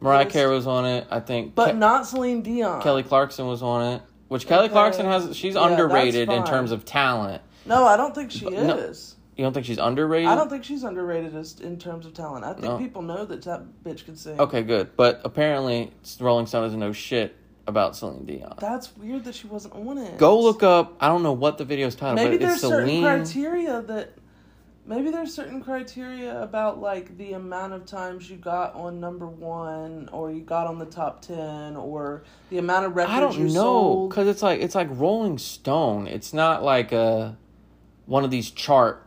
Mariah 0.01 0.25
list? 0.25 0.33
Carey 0.35 0.55
was 0.55 0.67
on 0.67 0.85
it. 0.87 1.07
I 1.11 1.21
think, 1.21 1.55
but 1.55 1.73
Ke- 1.73 1.77
not 1.77 2.07
Celine 2.07 2.43
Dion. 2.43 2.83
Kelly 2.83 3.03
Clarkson 3.03 3.47
was 3.47 3.63
on 3.63 3.95
it. 3.95 4.03
Which 4.29 4.47
Kelly 4.47 4.65
Okay. 4.65 4.73
Clarkson 4.73 5.07
has, 5.07 5.37
she's 5.37 5.55
Yeah, 5.55 5.67
underrated 5.69 6.29
in 6.31 6.45
terms 6.45 6.73
of 6.73 6.85
talent. 6.85 7.43
No, 7.65 7.85
I 7.87 7.97
don't 7.97 8.15
think 8.15 8.31
she 8.31 8.45
But 8.45 8.55
no- 8.55 8.77
is. 8.77 9.16
You 9.37 9.45
don't 9.45 9.53
think 9.53 9.67
she's 9.67 9.79
underrated? 9.79 10.29
I 10.29 10.35
don't 10.35 10.49
think 10.49 10.65
she's 10.65 10.83
underrated 10.83 11.37
as 11.37 11.61
in 11.61 11.79
terms 11.79 12.07
of 12.07 12.15
talent. 12.15 12.45
I 12.45 12.53
think 12.55 12.65
No. 12.65 12.79
people 12.79 13.03
know 13.03 13.25
that 13.27 13.43
that 13.43 13.63
bitch 13.85 14.07
can 14.07 14.17
sing. 14.17 14.41
Okay, 14.41 14.63
good. 14.63 14.97
But 14.97 15.21
apparently, 15.25 15.93
Rolling 16.21 16.47
Stone 16.47 16.63
doesn't 16.63 16.81
know 16.81 16.93
shit 16.93 17.37
about 17.67 17.95
Celine 17.97 18.25
Dion. 18.25 18.55
That's 18.59 18.97
weird 18.97 19.25
that 19.25 19.35
she 19.35 19.47
wasn't 19.47 19.75
on 19.75 19.99
it. 19.99 20.17
Go 20.17 20.41
look 20.41 20.63
up. 20.63 20.97
I 21.01 21.09
don't 21.09 21.23
know 21.23 21.33
what 21.35 21.59
the 21.59 21.65
video's 21.67 21.95
titled, 21.95 22.17
Maybe 22.17 22.39
but 22.39 22.45
it's 22.51 22.61
there's 22.63 22.73
certain 22.73 22.89
Celine. 22.89 23.03
criteria 23.03 23.83
that. 23.83 24.13
Maybe 24.89 25.11
there's 25.11 25.35
certain 25.35 25.61
criteria 25.65 26.41
about 26.41 26.81
like 26.81 27.19
the 27.19 27.33
amount 27.33 27.73
of 27.73 27.87
times 27.87 28.31
you 28.31 28.37
got 28.37 28.73
on 28.77 29.01
number 29.01 29.27
one, 29.27 30.09
or 30.13 30.31
you 30.31 30.43
got 30.43 30.69
on 30.69 30.79
the 30.79 30.85
top 30.87 31.23
ten, 31.23 31.75
or 31.77 32.23
the 32.51 32.59
amount 32.59 32.87
of 32.87 32.95
records 32.95 33.17
I 33.17 33.19
don't 33.21 33.53
know 33.53 34.07
because 34.09 34.29
it's 34.29 34.45
like 34.45 34.61
it's 34.61 34.77
like 34.77 34.87
Rolling 34.93 35.39
Stone. 35.39 36.07
It's 36.07 36.33
not 36.33 36.63
like 36.63 36.93
a 36.93 37.37
one 38.07 38.23
of 38.23 38.31
these 38.31 38.49
chart, 38.53 39.03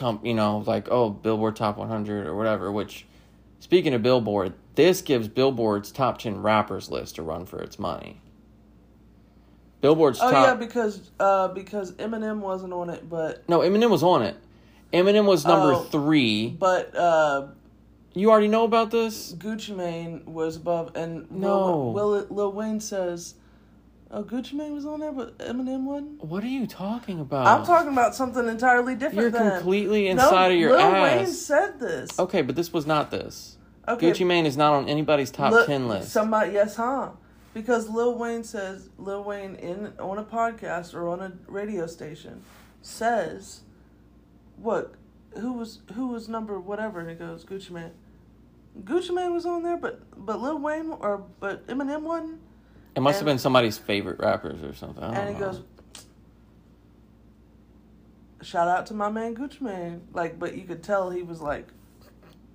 comp. 0.00 0.24
You 0.26 0.34
know, 0.34 0.64
like 0.66 0.88
oh 0.90 1.10
Billboard 1.10 1.54
Top 1.56 1.76
100 1.76 2.26
or 2.26 2.34
whatever. 2.34 2.72
Which, 2.72 3.06
speaking 3.60 3.94
of 3.94 4.02
Billboard, 4.02 4.54
this 4.74 5.00
gives 5.02 5.28
Billboard's 5.28 5.92
top 5.92 6.18
10 6.18 6.42
rappers 6.42 6.90
list 6.90 7.18
a 7.18 7.22
run 7.22 7.46
for 7.46 7.60
its 7.62 7.78
money. 7.78 8.20
Billboard's 9.80 10.18
Oh 10.20 10.30
top. 10.30 10.46
yeah, 10.46 10.54
because 10.54 11.10
uh, 11.18 11.48
because 11.48 11.92
Eminem 11.92 12.40
wasn't 12.40 12.72
on 12.72 12.90
it, 12.90 13.08
but 13.08 13.48
no, 13.48 13.60
Eminem 13.60 13.90
was 13.90 14.02
on 14.02 14.22
it. 14.22 14.36
Eminem 14.92 15.24
was 15.24 15.46
number 15.46 15.72
Oh. 15.74 15.78
three. 15.84 16.48
but 16.48 16.94
uh, 16.96 17.46
You 18.12 18.30
already 18.30 18.48
know 18.48 18.64
about 18.64 18.90
this. 18.90 19.32
Gucci 19.34 19.74
Mane 19.74 20.22
was 20.26 20.56
above, 20.56 20.96
and 20.96 21.30
No. 21.30 21.90
Lil, 21.92 22.08
Lil, 22.10 22.26
Lil 22.28 22.52
Wayne 22.52 22.80
says, 22.80 23.34
"Oh, 24.10 24.24
Gucci 24.24 24.54
Mane 24.54 24.74
was 24.74 24.84
on 24.86 25.00
there, 25.00 25.12
but 25.12 25.38
Eminem 25.38 25.84
wasn't." 25.84 26.24
What 26.24 26.42
are 26.42 26.48
you 26.48 26.66
talking 26.66 27.20
about? 27.20 27.46
I'm 27.46 27.64
talking 27.64 27.92
about 27.92 28.14
something 28.14 28.48
entirely 28.48 28.94
different. 28.94 29.34
You're 29.34 29.50
completely 29.52 30.04
No, 30.04 30.10
inside 30.10 30.52
of 30.52 30.58
your 30.58 30.72
Lil 30.72 30.80
ass. 30.80 31.18
Wayne 31.18 31.26
said 31.26 31.80
this. 31.80 32.18
Okay, 32.18 32.42
but 32.42 32.56
this 32.56 32.72
was 32.72 32.86
not 32.86 33.10
this. 33.10 33.56
Okay, 33.88 34.10
Gucci 34.10 34.26
Mane 34.26 34.46
is 34.46 34.56
not 34.56 34.72
on 34.72 34.88
anybody's 34.88 35.30
top 35.30 35.66
ten 35.66 35.88
list. 35.88 36.10
Somebody, 36.10 36.52
yes, 36.52 36.76
huh? 36.76 37.10
Because 37.54 37.88
Lil 37.88 38.16
Wayne 38.16 38.44
says 38.44 38.90
Lil 38.98 39.24
Wayne 39.24 39.56
in 39.56 39.92
on 39.98 40.18
a 40.18 40.24
podcast 40.24 40.94
or 40.94 41.08
on 41.08 41.20
a 41.20 41.32
radio 41.48 41.86
station 41.86 42.42
says, 42.82 43.62
"What? 44.56 44.94
Who 45.38 45.52
was 45.54 45.80
who 45.94 46.08
was 46.08 46.28
number 46.28 46.58
whatever?" 46.60 47.00
And 47.00 47.10
he 47.10 47.16
goes, 47.16 47.44
"Gucci 47.44 47.70
Mane." 47.70 47.92
Gucci 48.84 49.12
Mane 49.12 49.32
was 49.32 49.46
on 49.46 49.62
there, 49.62 49.76
but 49.76 50.00
but 50.16 50.40
Lil 50.40 50.58
Wayne 50.58 50.90
or 50.90 51.24
but 51.40 51.66
Eminem 51.66 52.02
wasn't. 52.02 52.40
It 52.96 53.00
must 53.00 53.18
have 53.18 53.26
been 53.26 53.38
somebody's 53.38 53.78
favorite 53.78 54.18
rappers 54.18 54.62
or 54.62 54.74
something. 54.74 55.04
And 55.04 55.28
he 55.28 55.34
know. 55.34 55.52
goes, 55.52 55.62
"Shout 58.42 58.68
out 58.68 58.86
to 58.86 58.94
my 58.94 59.10
man 59.10 59.34
Gucci 59.34 59.60
Mane." 59.60 60.02
Like, 60.12 60.38
but 60.38 60.56
you 60.56 60.64
could 60.64 60.82
tell 60.82 61.10
he 61.10 61.22
was 61.22 61.40
like, 61.40 61.68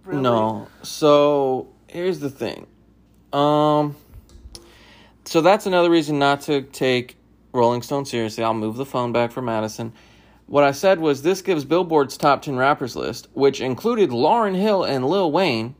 really? 0.03 0.22
No. 0.22 0.68
So 0.84 1.70
here's 1.88 2.20
the 2.20 2.30
thing. 2.30 2.68
Um. 3.34 3.95
So 5.26 5.41
that's 5.41 5.66
another 5.66 5.90
reason 5.90 6.20
not 6.20 6.41
to 6.41 6.62
take 6.62 7.18
Rolling 7.52 7.82
Stone 7.82 8.06
seriously. 8.06 8.44
I'll 8.44 8.53
move 8.53 8.76
the 8.76 8.86
phone 8.86 9.12
back 9.12 9.32
for 9.32 9.41
Madison. 9.41 9.94
What 10.48 10.64
I 10.64 10.72
said 10.72 10.99
was 10.99 11.24
this 11.24 11.41
gives 11.41 11.66
Billboard's 11.66 12.18
top 12.18 12.44
10 12.44 12.56
rappers 12.56 12.95
list, 12.95 13.28
which 13.34 13.60
included 13.62 14.12
Lauryn 14.12 14.56
Hill 14.56 14.84
and 14.84 15.07
Lil 15.07 15.32
Wayne, 15.32 15.74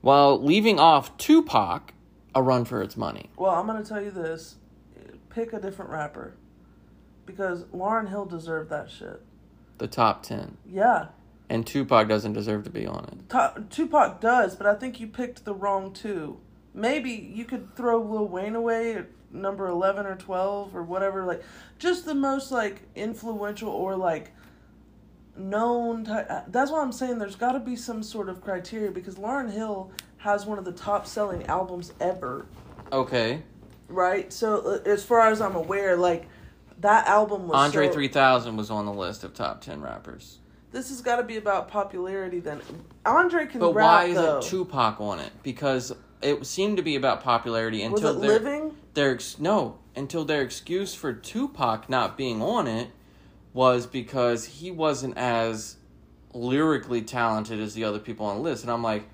while 0.00 0.42
leaving 0.42 0.80
off 0.80 1.14
Tupac, 1.18 1.92
a 2.36 2.42
run 2.42 2.64
for 2.66 2.82
its 2.82 2.96
money. 2.96 3.30
Well, 3.36 3.52
I'm 3.54 3.66
gonna 3.66 3.82
tell 3.84 4.00
you 4.02 4.10
this: 4.12 4.56
pick 5.30 5.52
a 5.54 5.58
different 5.60 5.90
rapper, 5.90 6.34
because 7.24 7.64
Lauryn 7.64 8.08
Hill 8.10 8.26
deserved 8.26 8.68
that 8.70 8.90
shit. 8.90 9.22
The 9.78 9.86
top 9.88 10.22
10. 10.22 10.56
Yeah, 10.70 11.06
And 11.50 11.66
Tupac 11.66 12.08
doesn't 12.08 12.32
deserve 12.34 12.64
to 12.64 12.70
be 12.70 12.86
on 12.86 13.04
it. 13.04 13.28
Ta- 13.28 13.54
Tupac 13.70 14.20
does, 14.20 14.54
but 14.56 14.66
I 14.66 14.74
think 14.74 15.00
you 15.00 15.06
picked 15.06 15.44
the 15.44 15.54
wrong 15.54 15.92
two. 15.92 16.38
maybe 16.72 17.10
you 17.10 17.44
could 17.46 17.74
throw 17.74 18.00
Lil 18.00 18.28
Wayne 18.28 18.54
away 18.54 18.94
at 18.94 19.06
number 19.32 19.66
11 19.66 20.04
or 20.06 20.14
12 20.16 20.74
or 20.76 20.82
whatever 20.82 21.24
like 21.24 21.42
just 21.78 22.04
the 22.06 22.14
most 22.14 22.50
like 22.52 22.82
influential 22.94 23.68
or 23.70 23.96
like 23.96 24.30
known 25.36 26.04
ty- 26.04 26.22
uh, 26.22 26.44
that's 26.48 26.70
why 26.70 26.80
I'm 26.80 26.92
saying 26.92 27.18
there's 27.18 27.36
got 27.36 27.52
to 27.52 27.60
be 27.60 27.76
some 27.76 28.02
sort 28.02 28.28
of 28.28 28.40
criteria 28.40 28.90
because 28.90 29.16
Lauryn 29.16 29.50
Hill 29.52 29.90
has 30.18 30.46
one 30.46 30.58
of 30.58 30.64
the 30.64 30.72
top 30.72 31.06
selling 31.06 31.44
albums 31.46 31.92
ever 32.00 32.46
Okay. 32.92 33.42
right 33.88 34.32
so 34.32 34.60
uh, 34.84 34.88
as 34.88 35.04
far 35.04 35.28
as 35.30 35.40
I'm 35.40 35.54
aware 35.56 35.96
like 35.96 36.26
that 36.80 37.06
album 37.06 37.48
was 37.48 37.56
Andre 37.56 37.88
so- 37.88 37.94
3000 37.94 38.56
was 38.56 38.70
on 38.70 38.86
the 38.86 38.92
list 38.92 39.24
of 39.24 39.34
top 39.34 39.60
10 39.60 39.80
rappers. 39.80 40.38
this 40.72 40.88
has 40.90 41.00
got 41.00 41.16
to 41.16 41.22
be 41.22 41.36
about 41.36 41.68
popularity 41.68 42.40
then 42.40 42.60
Andre 43.04 43.46
can 43.46 43.60
But 43.60 43.74
rap 43.74 43.84
why 43.86 44.12
though. 44.14 44.38
isn't 44.38 44.50
Tupac 44.50 45.00
on 45.00 45.20
it? 45.20 45.30
Because 45.42 45.92
it 46.22 46.44
seemed 46.46 46.76
to 46.78 46.82
be 46.82 46.96
about 46.96 47.22
popularity 47.22 47.82
until 47.82 48.14
was 48.14 48.16
it 48.16 48.20
their, 48.20 48.30
living 48.38 48.76
their 48.94 49.18
no, 49.38 49.78
until 49.94 50.24
their 50.24 50.42
excuse 50.42 50.94
for 50.94 51.12
Tupac 51.12 51.88
not 51.88 52.16
being 52.16 52.40
on 52.42 52.66
it 52.66 52.90
was 53.52 53.86
because 53.86 54.44
he 54.46 54.70
wasn't 54.70 55.16
as 55.16 55.76
lyrically 56.34 57.00
talented 57.02 57.60
as 57.60 57.74
the 57.74 57.84
other 57.84 57.98
people 57.98 58.26
on 58.26 58.36
the 58.36 58.42
list. 58.42 58.62
And 58.64 58.70
I'm 58.72 58.82
like, 58.82 59.04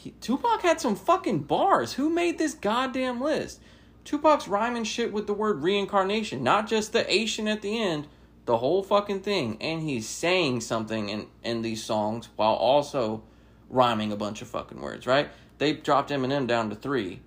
he, 0.00 0.12
Tupac 0.12 0.62
had 0.62 0.80
some 0.80 0.96
fucking 0.96 1.40
bars. 1.40 1.92
Who 1.94 2.08
made 2.08 2.38
this 2.38 2.54
goddamn 2.54 3.20
list? 3.20 3.60
Tupac's 4.04 4.48
rhyming 4.48 4.84
shit 4.84 5.12
with 5.12 5.26
the 5.26 5.34
word 5.34 5.62
reincarnation, 5.62 6.42
not 6.42 6.66
just 6.66 6.94
the 6.94 7.12
Asian 7.12 7.46
at 7.46 7.60
the 7.60 7.78
end, 7.78 8.06
the 8.46 8.56
whole 8.56 8.82
fucking 8.82 9.20
thing. 9.20 9.58
And 9.60 9.82
he's 9.82 10.08
saying 10.08 10.62
something 10.62 11.10
in, 11.10 11.26
in 11.44 11.60
these 11.60 11.84
songs 11.84 12.30
while 12.36 12.54
also 12.54 13.22
rhyming 13.68 14.10
a 14.10 14.16
bunch 14.16 14.40
of 14.40 14.48
fucking 14.48 14.80
words, 14.80 15.06
right? 15.06 15.28
They 15.58 15.74
dropped 15.74 16.08
Eminem 16.10 16.46
down 16.46 16.70
to 16.70 16.76
three 16.76 17.20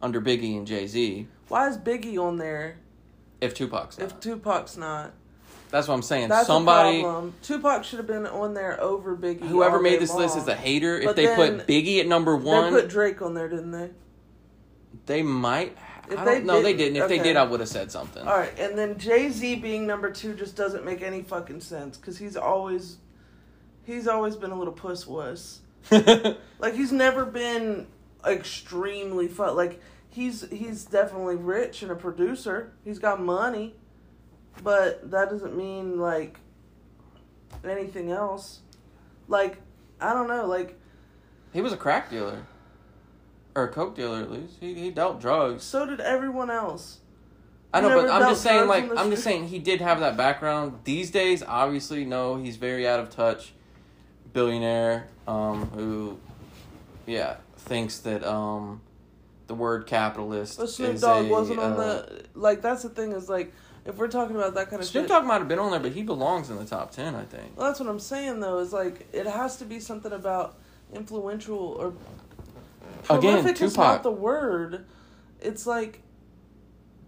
under 0.00 0.20
Biggie 0.22 0.56
and 0.56 0.66
Jay 0.66 0.86
Z. 0.86 1.28
why 1.48 1.68
is 1.68 1.76
Biggie 1.76 2.18
on 2.18 2.38
there 2.38 2.78
If 3.42 3.54
Tupac's 3.54 3.98
not. 3.98 4.06
if 4.06 4.20
Tupac's 4.20 4.76
not 4.78 5.12
That's 5.70 5.88
what 5.88 5.94
I'm 5.94 6.02
saying. 6.02 6.28
That's 6.28 6.46
Somebody, 6.46 7.00
a 7.00 7.02
problem. 7.02 7.34
Tupac 7.42 7.84
should 7.84 7.98
have 7.98 8.06
been 8.06 8.26
on 8.26 8.54
there 8.54 8.80
over 8.80 9.16
Biggie. 9.16 9.40
whoever 9.40 9.76
all 9.76 9.82
made 9.82 9.90
day 9.92 9.98
this 9.98 10.14
list 10.14 10.36
is 10.36 10.46
a 10.46 10.54
hater. 10.54 10.98
If 11.00 11.16
they 11.16 11.26
then 11.26 11.58
put 11.58 11.66
Biggie 11.66 11.98
at 12.00 12.06
number 12.06 12.36
one, 12.36 12.72
They 12.72 12.80
put 12.82 12.90
Drake 12.90 13.20
on 13.22 13.34
there, 13.34 13.48
didn't 13.48 13.72
they? 13.72 13.90
they 15.06 15.22
might. 15.22 15.76
If 16.10 16.18
I 16.18 16.24
they 16.24 16.34
don't 16.36 16.46
know. 16.46 16.62
They 16.62 16.74
didn't- 16.74 16.94
didn't. 16.94 17.02
If 17.02 17.08
they 17.08 17.14
okay. 17.20 17.28
did, 17.30 17.36
I 17.36 17.44
would 17.44 17.60
have 17.60 17.68
said 17.68 17.90
something. 17.90 18.26
All 18.26 18.36
right, 18.36 18.56
and 18.58 18.76
then 18.78 18.98
Jay 18.98 19.30
Z 19.30 19.56
being 19.56 19.86
number 19.86 20.10
two 20.10 20.34
just 20.34 20.54
doesn't 20.54 20.84
make 20.84 21.02
any 21.02 21.22
fucking 21.22 21.60
sense 21.60 21.96
because 21.96 22.18
he's 22.18 22.36
always, 22.36 22.98
he's 23.84 24.06
always 24.06 24.36
been 24.36 24.50
a 24.50 24.58
little 24.58 24.72
puss 24.74 25.06
wuss. 25.06 25.60
Like 25.90 26.74
he's 26.74 26.92
never 26.92 27.24
been 27.26 27.88
extremely 28.26 29.28
fun. 29.28 29.56
Like 29.56 29.80
he's 30.08 30.48
he's 30.50 30.84
definitely 30.84 31.36
rich 31.36 31.82
and 31.82 31.90
a 31.90 31.94
producer. 31.96 32.72
He's 32.84 32.98
got 32.98 33.20
money, 33.20 33.74
but 34.62 35.10
that 35.10 35.30
doesn't 35.30 35.56
mean 35.56 35.98
like 35.98 36.38
anything 37.64 38.10
else. 38.10 38.60
Like 39.28 39.58
I 40.00 40.12
don't 40.12 40.28
know. 40.28 40.46
Like 40.46 40.78
he 41.52 41.60
was 41.60 41.72
a 41.72 41.76
crack 41.76 42.10
dealer, 42.10 42.46
or 43.54 43.64
a 43.64 43.68
coke 43.68 43.94
dealer 43.94 44.20
at 44.20 44.30
least. 44.30 44.54
He 44.60 44.74
he 44.74 44.90
dealt 44.90 45.20
drugs. 45.20 45.62
so 45.64 45.86
did 45.86 46.00
everyone 46.00 46.50
else. 46.50 46.98
I 47.72 47.80
know, 47.80 47.88
but 47.88 48.10
I'm 48.10 48.20
dealt 48.20 48.32
just 48.32 48.42
saying. 48.42 48.66
drugs 48.66 48.68
Like 48.68 48.82
in 48.84 48.88
the 48.90 49.00
I'm 49.00 49.10
just 49.10 49.22
street? 49.22 49.32
saying, 49.32 49.48
he 49.48 49.58
did 49.58 49.80
have 49.80 50.00
that 50.00 50.16
background. 50.16 50.80
These 50.84 51.10
days, 51.10 51.42
obviously, 51.42 52.04
no, 52.04 52.36
he's 52.36 52.56
very 52.56 52.86
out 52.86 53.00
of 53.00 53.10
touch. 53.10 53.52
Billionaire, 54.32 55.08
um, 55.28 55.70
who, 55.70 56.18
yeah, 57.06 57.36
thinks 57.56 57.98
that 58.00 58.24
um, 58.24 58.80
the 59.46 59.54
word 59.54 59.86
capitalist. 59.86 60.58
But 60.58 60.70
Snoop 60.70 60.94
is 60.94 61.00
Dogg 61.00 61.26
a, 61.26 61.28
wasn't 61.28 61.60
on 61.60 61.72
uh, 61.72 61.76
the 61.76 62.24
like. 62.34 62.60
That's 62.62 62.82
the 62.82 62.88
thing 62.88 63.12
is 63.12 63.28
like 63.28 63.52
if 63.86 63.96
we're 63.96 64.08
talking 64.08 64.36
about 64.36 64.54
that 64.54 64.70
kind 64.70 64.80
of 64.80 64.88
Snoop 64.88 65.04
shit. 65.04 65.08
Dogg 65.08 65.24
might 65.24 65.38
have 65.38 65.48
been 65.48 65.58
on 65.58 65.70
there, 65.70 65.80
but 65.80 65.92
he 65.92 66.02
belongs 66.02 66.50
in 66.50 66.56
the 66.56 66.64
top 66.64 66.90
ten, 66.90 67.14
I 67.14 67.24
think. 67.24 67.56
Well, 67.56 67.66
that's 67.66 67.80
what 67.80 67.88
I'm 67.88 67.98
saying 68.00 68.40
though. 68.40 68.58
Is 68.58 68.72
like 68.72 69.06
it 69.12 69.26
has 69.26 69.56
to 69.58 69.64
be 69.64 69.80
something 69.80 70.12
about 70.12 70.56
influential 70.92 71.58
or 71.58 71.94
Again, 73.10 73.42
prolific 73.42 73.60
is 73.60 73.72
Tupac. 73.74 73.76
not 73.76 74.02
the 74.02 74.10
word. 74.10 74.84
It's 75.40 75.66
like 75.66 76.00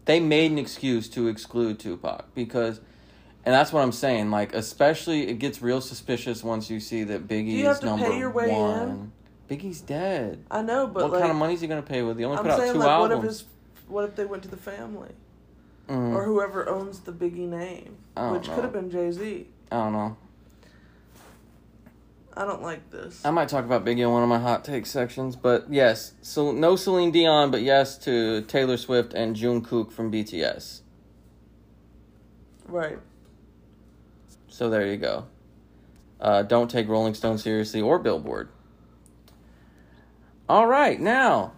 They 0.04 0.20
made 0.20 0.50
an 0.50 0.58
excuse 0.58 1.08
to 1.10 1.28
exclude 1.28 1.78
Tupac 1.78 2.34
because, 2.34 2.80
and 3.44 3.54
that's 3.54 3.72
what 3.72 3.80
I'm 3.82 3.92
saying. 3.92 4.30
Like, 4.30 4.54
especially 4.54 5.28
it 5.28 5.38
gets 5.38 5.62
real 5.62 5.80
suspicious 5.80 6.44
once 6.44 6.68
you 6.68 6.80
see 6.80 7.04
that 7.04 7.26
Biggie 7.26 7.52
you 7.52 7.64
have 7.66 7.76
is 7.76 7.80
to 7.80 7.86
number 7.86 8.06
pay 8.06 8.18
your 8.18 8.30
way 8.30 8.50
one. 8.50 9.12
Biggie's 9.48 9.80
dead. 9.80 10.44
I 10.50 10.60
know, 10.62 10.86
but 10.86 11.04
what 11.04 11.12
like 11.12 11.20
kind 11.20 11.30
of 11.30 11.38
money 11.38 11.54
is 11.54 11.60
he 11.60 11.66
gonna 11.68 11.80
pay 11.80 12.02
with? 12.02 12.18
He 12.18 12.24
only 12.24 12.36
I'm 12.38 12.42
put 12.44 12.52
out 12.52 12.58
saying 12.60 12.72
two 12.74 12.78
like 12.80 13.00
what 13.00 13.10
if 13.12 13.16
albums. 13.16 13.38
his 13.38 13.44
what 13.88 14.04
if 14.04 14.16
they 14.16 14.24
went 14.26 14.42
to 14.42 14.48
the 14.48 14.56
family 14.56 15.10
Mm, 15.88 16.14
or 16.14 16.24
whoever 16.24 16.68
owns 16.68 17.00
the 17.00 17.12
Biggie 17.12 17.48
name, 17.48 17.96
which 18.16 18.48
know. 18.48 18.54
could 18.54 18.64
have 18.64 18.72
been 18.72 18.90
Jay 18.90 19.10
Z. 19.12 19.46
I 19.70 19.76
don't 19.76 19.92
know. 19.92 20.16
I 22.36 22.44
don't 22.44 22.60
like 22.60 22.90
this. 22.90 23.24
I 23.24 23.30
might 23.30 23.48
talk 23.48 23.64
about 23.64 23.84
Biggie 23.84 24.00
in 24.00 24.10
one 24.10 24.22
of 24.22 24.28
my 24.28 24.38
hot 24.38 24.64
take 24.64 24.84
sections, 24.84 25.36
but 25.36 25.66
yes, 25.70 26.12
so 26.20 26.52
no 26.52 26.76
Celine 26.76 27.10
Dion, 27.10 27.50
but 27.50 27.62
yes 27.62 27.96
to 27.98 28.42
Taylor 28.42 28.76
Swift 28.76 29.14
and 29.14 29.34
Jungkook 29.34 29.90
from 29.90 30.12
BTS. 30.12 30.80
right. 32.66 32.98
So 34.48 34.70
there 34.70 34.86
you 34.86 34.96
go. 34.96 35.26
Uh, 36.18 36.42
don't 36.42 36.70
take 36.70 36.88
Rolling 36.88 37.14
Stone 37.14 37.38
seriously 37.38 37.80
or 37.80 37.98
Billboard. 37.98 38.48
All 40.48 40.66
right, 40.66 40.98
now. 40.98 41.52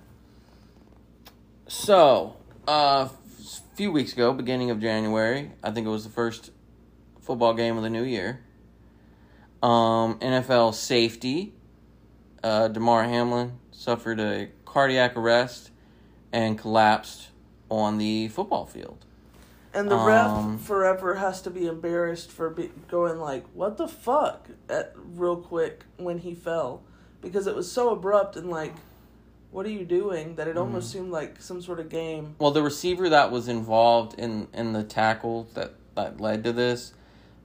So, 1.69 2.37
uh, 2.67 3.09
few 3.79 3.93
weeks 3.93 4.13
ago, 4.13 4.33
beginning 4.33 4.73
of 4.73 4.81
January, 4.81 5.53
I 5.63 5.71
think 5.71 5.87
it 5.87 5.91
was 5.91 6.03
the 6.03 6.11
first 6.11 6.51
football 7.21 7.55
game 7.55 7.77
of 7.77 7.85
the 7.85 7.89
new 7.89 8.03
year. 8.03 8.41
Um, 9.63 10.19
NFL 10.19 10.75
safety, 10.75 11.55
uh, 12.43 12.67
Damar 12.67 13.05
Hamlin 13.05 13.53
suffered 13.71 14.19
a 14.19 14.49
cardiac 14.65 15.17
arrest 15.17 15.71
and 16.33 16.59
collapsed 16.59 17.29
on 17.71 17.99
the 17.99 18.27
football 18.27 18.67
field. 18.67 19.05
And 19.73 19.89
the 19.89 19.97
Um, 19.97 20.55
ref 20.57 20.61
forever 20.63 21.15
has 21.15 21.41
to 21.43 21.51
be 21.51 21.69
embarrassed 21.69 22.33
for 22.33 22.51
be- 22.51 22.73
going 22.89 23.21
like, 23.21 23.45
"What 23.55 23.77
the 23.77 23.87
fuck?" 23.87 24.49
At 24.69 24.93
real 24.97 25.37
quick 25.37 25.85
when 25.99 26.19
he 26.19 26.35
fell, 26.35 26.83
because 27.21 27.47
it 27.47 27.55
was 27.55 27.71
so 27.71 27.91
abrupt 27.91 28.35
and 28.35 28.51
like, 28.51 28.75
"What 29.51 29.67
are 29.67 29.71
you 29.71 29.85
doing?" 29.85 30.35
That 30.37 30.49
it 30.49 30.57
Mm. 30.57 30.61
almost 30.61 30.91
seemed 30.91 31.11
like 31.11 31.41
some 31.41 31.61
sort 31.63 31.81
of 31.81 31.89
game. 31.89 32.35
Well, 32.39 32.51
the 32.51 32.63
receiver 32.63 33.09
that 33.09 33.31
was 33.31 33.49
involved 33.49 34.19
in 34.19 34.49
in 34.53 34.73
the 34.73 34.83
tackle 34.85 35.49
that 35.55 35.73
that 35.95 36.21
led 36.21 36.45
to 36.45 36.53
this 36.53 36.93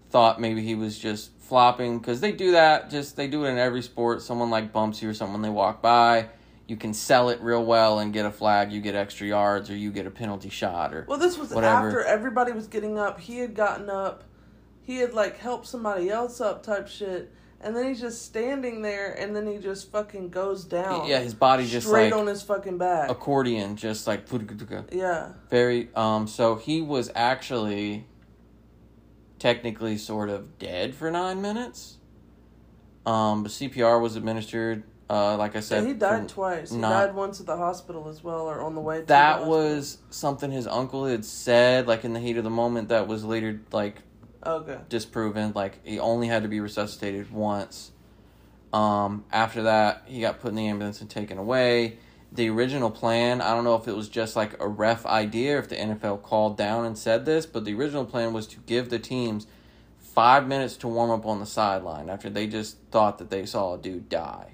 thought 0.09 0.39
maybe 0.39 0.61
he 0.61 0.75
was 0.75 0.99
just 0.99 1.31
flopping 1.39 1.97
because 1.97 2.21
they 2.21 2.31
do 2.31 2.51
that. 2.51 2.89
Just 2.91 3.15
they 3.15 3.27
do 3.27 3.45
it 3.45 3.49
in 3.49 3.57
every 3.57 3.81
sport. 3.81 4.21
Someone 4.21 4.49
like 4.51 4.71
bumps 4.71 5.01
you 5.01 5.09
or 5.09 5.13
someone 5.13 5.41
they 5.41 5.49
walk 5.49 5.81
by. 5.81 6.27
You 6.67 6.77
can 6.77 6.93
sell 6.93 7.29
it 7.29 7.41
real 7.41 7.65
well 7.65 7.99
and 7.99 8.13
get 8.13 8.25
a 8.25 8.31
flag. 8.31 8.71
You 8.71 8.79
get 8.79 8.95
extra 8.95 9.27
yards 9.27 9.69
or 9.69 9.75
you 9.75 9.91
get 9.91 10.05
a 10.07 10.11
penalty 10.11 10.49
shot 10.49 10.93
or 10.93 11.05
Well, 11.09 11.17
this 11.17 11.37
was 11.37 11.49
Whatever. 11.51 11.87
after 11.87 12.03
everybody 12.03 12.51
was 12.51 12.67
getting 12.67 12.97
up. 12.97 13.19
He 13.19 13.39
had 13.39 13.53
gotten 13.55 13.89
up. 13.89 14.23
He 14.81 14.97
had 14.97 15.13
like 15.13 15.37
helped 15.37 15.65
somebody 15.67 16.09
else 16.09 16.39
up 16.39 16.61
type 16.63 16.87
shit. 16.87 17.31
And 17.63 17.75
then 17.75 17.87
he's 17.87 18.01
just 18.01 18.25
standing 18.25 18.81
there 18.81 19.13
and 19.13 19.33
then 19.35 19.47
he 19.47 19.57
just 19.57 19.89
fucking 19.91 20.29
goes 20.29 20.65
down. 20.65 21.07
yeah, 21.07 21.19
his 21.19 21.33
body 21.33 21.65
just 21.65 21.87
straight 21.87 22.11
like 22.11 22.19
on 22.19 22.27
his 22.27 22.41
fucking 22.41 22.77
back. 22.77 23.09
accordion, 23.09 23.77
just 23.77 24.05
like 24.05 24.25
Yeah. 24.91 25.29
very. 25.49 25.89
Um, 25.95 26.27
so 26.27 26.55
he 26.55 26.81
was 26.81 27.09
actually 27.15 28.05
technically 29.39 29.97
sort 29.97 30.29
of 30.29 30.57
dead 30.59 30.93
for 30.95 31.09
nine 31.09 31.41
minutes. 31.41 31.97
Um, 33.05 33.43
but 33.43 33.51
CPR 33.51 34.01
was 34.01 34.15
administered. 34.15 34.83
Uh, 35.09 35.37
like 35.37 35.51
I 35.51 35.55
Yeah, 35.55 35.61
said, 35.61 35.85
he 35.85 35.93
died 35.93 36.29
twice. 36.29 36.71
He 36.71 36.77
not- 36.77 36.89
died 37.07 37.15
once 37.15 37.39
at 37.39 37.45
the 37.45 37.57
hospital 37.57 38.07
as 38.07 38.23
well, 38.23 38.47
or 38.47 38.61
on 38.61 38.73
the 38.73 38.81
way. 38.81 38.95
To 38.95 39.01
the 39.01 39.07
that 39.07 39.45
was 39.45 39.97
something 40.09 40.49
his 40.49 40.65
uncle 40.65 41.05
had 41.05 41.25
said, 41.25 41.87
like 41.87 42.03
in 42.05 42.13
the 42.13 42.19
heat 42.19 42.37
of 42.37 42.43
the 42.45 42.49
moment, 42.49 42.89
that 42.89 43.07
was 43.07 43.23
later 43.25 43.59
like 43.71 43.97
okay. 44.45 44.79
disproven. 44.89 45.53
Like 45.53 45.85
he 45.85 45.99
only 45.99 46.27
had 46.27 46.43
to 46.43 46.49
be 46.49 46.59
resuscitated 46.59 47.31
once. 47.31 47.91
Um, 48.73 49.25
after 49.31 49.63
that, 49.63 50.03
he 50.05 50.21
got 50.21 50.39
put 50.39 50.49
in 50.49 50.55
the 50.55 50.67
ambulance 50.67 50.99
and 50.99 51.09
taken 51.09 51.37
away. 51.37 51.97
The 52.31 52.49
original 52.49 52.89
plan, 52.89 53.41
I 53.41 53.53
don't 53.53 53.63
know 53.63 53.75
if 53.75 53.87
it 53.87 53.95
was 53.95 54.09
just 54.09 54.35
like 54.35 54.59
a 54.59 54.67
ref 54.67 55.05
idea, 55.05 55.59
if 55.59 55.69
the 55.69 55.75
NFL 55.75 56.23
called 56.23 56.57
down 56.57 56.83
and 56.83 56.97
said 56.97 57.25
this, 57.25 57.45
but 57.45 57.63
the 57.63 57.75
original 57.75 58.05
plan 58.05 58.33
was 58.33 58.47
to 58.47 58.57
give 58.65 58.89
the 58.89 58.97
teams 58.97 59.45
five 59.99 60.47
minutes 60.47 60.75
to 60.77 60.87
warm 60.87 61.11
up 61.11 61.27
on 61.27 61.39
the 61.39 61.45
sideline 61.45 62.09
after 62.09 62.31
they 62.31 62.47
just 62.47 62.77
thought 62.89 63.19
that 63.19 63.29
they 63.29 63.45
saw 63.45 63.75
a 63.75 63.77
dude 63.77 64.09
die. 64.09 64.53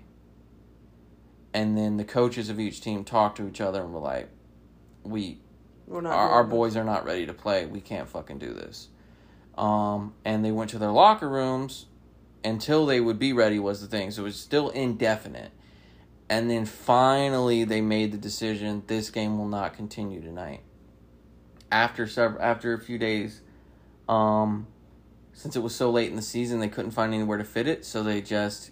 And 1.54 1.78
then 1.78 1.96
the 1.96 2.04
coaches 2.04 2.50
of 2.50 2.60
each 2.60 2.82
team 2.82 3.06
talked 3.06 3.38
to 3.38 3.48
each 3.48 3.62
other 3.62 3.82
and 3.82 3.94
were 3.94 4.00
like, 4.00 4.30
"We 5.04 5.40
We're 5.88 6.02
not. 6.02 6.14
our, 6.14 6.30
our 6.30 6.44
boys 6.44 6.76
are 6.76 6.84
not 6.84 7.06
ready 7.06 7.26
to 7.26 7.34
play. 7.34 7.66
We 7.66 7.82
can't 7.82 8.08
fucking 8.08 8.38
do 8.38 8.54
this. 8.54 8.90
Um, 9.60 10.14
and 10.26 10.44
they 10.44 10.52
went 10.52 10.72
to 10.72 10.80
their 10.80 10.90
locker 10.92 11.30
rooms 11.30 11.86
until 12.44 12.86
they 12.88 13.00
would 13.02 13.20
be 13.20 13.34
ready 13.34 13.60
was 13.60 13.82
the 13.82 13.88
thing. 13.88 14.10
So 14.10 14.22
it 14.22 14.26
was 14.26 14.40
still 14.40 14.70
indefinite. 14.70 15.52
and 16.30 16.50
then 16.50 16.66
finally 16.66 17.64
they 17.64 17.82
made 17.82 18.12
the 18.12 18.18
decision 18.18 18.84
this 18.88 19.10
game 19.10 19.38
will 19.38 19.48
not 19.48 19.74
continue 19.74 20.22
tonight. 20.22 20.62
After 21.72 22.08
several, 22.08 22.42
after 22.42 22.74
a 22.74 22.80
few 22.80 22.98
days, 22.98 23.42
um, 24.08 24.68
since 25.34 25.56
it 25.56 25.60
was 25.62 25.76
so 25.76 25.90
late 25.90 26.10
in 26.10 26.16
the 26.16 26.22
season, 26.22 26.60
they 26.60 26.70
couldn't 26.70 26.92
find 26.92 27.14
anywhere 27.14 27.38
to 27.38 27.44
fit 27.44 27.68
it, 27.68 27.86
so 27.86 28.04
they 28.04 28.22
just 28.22 28.72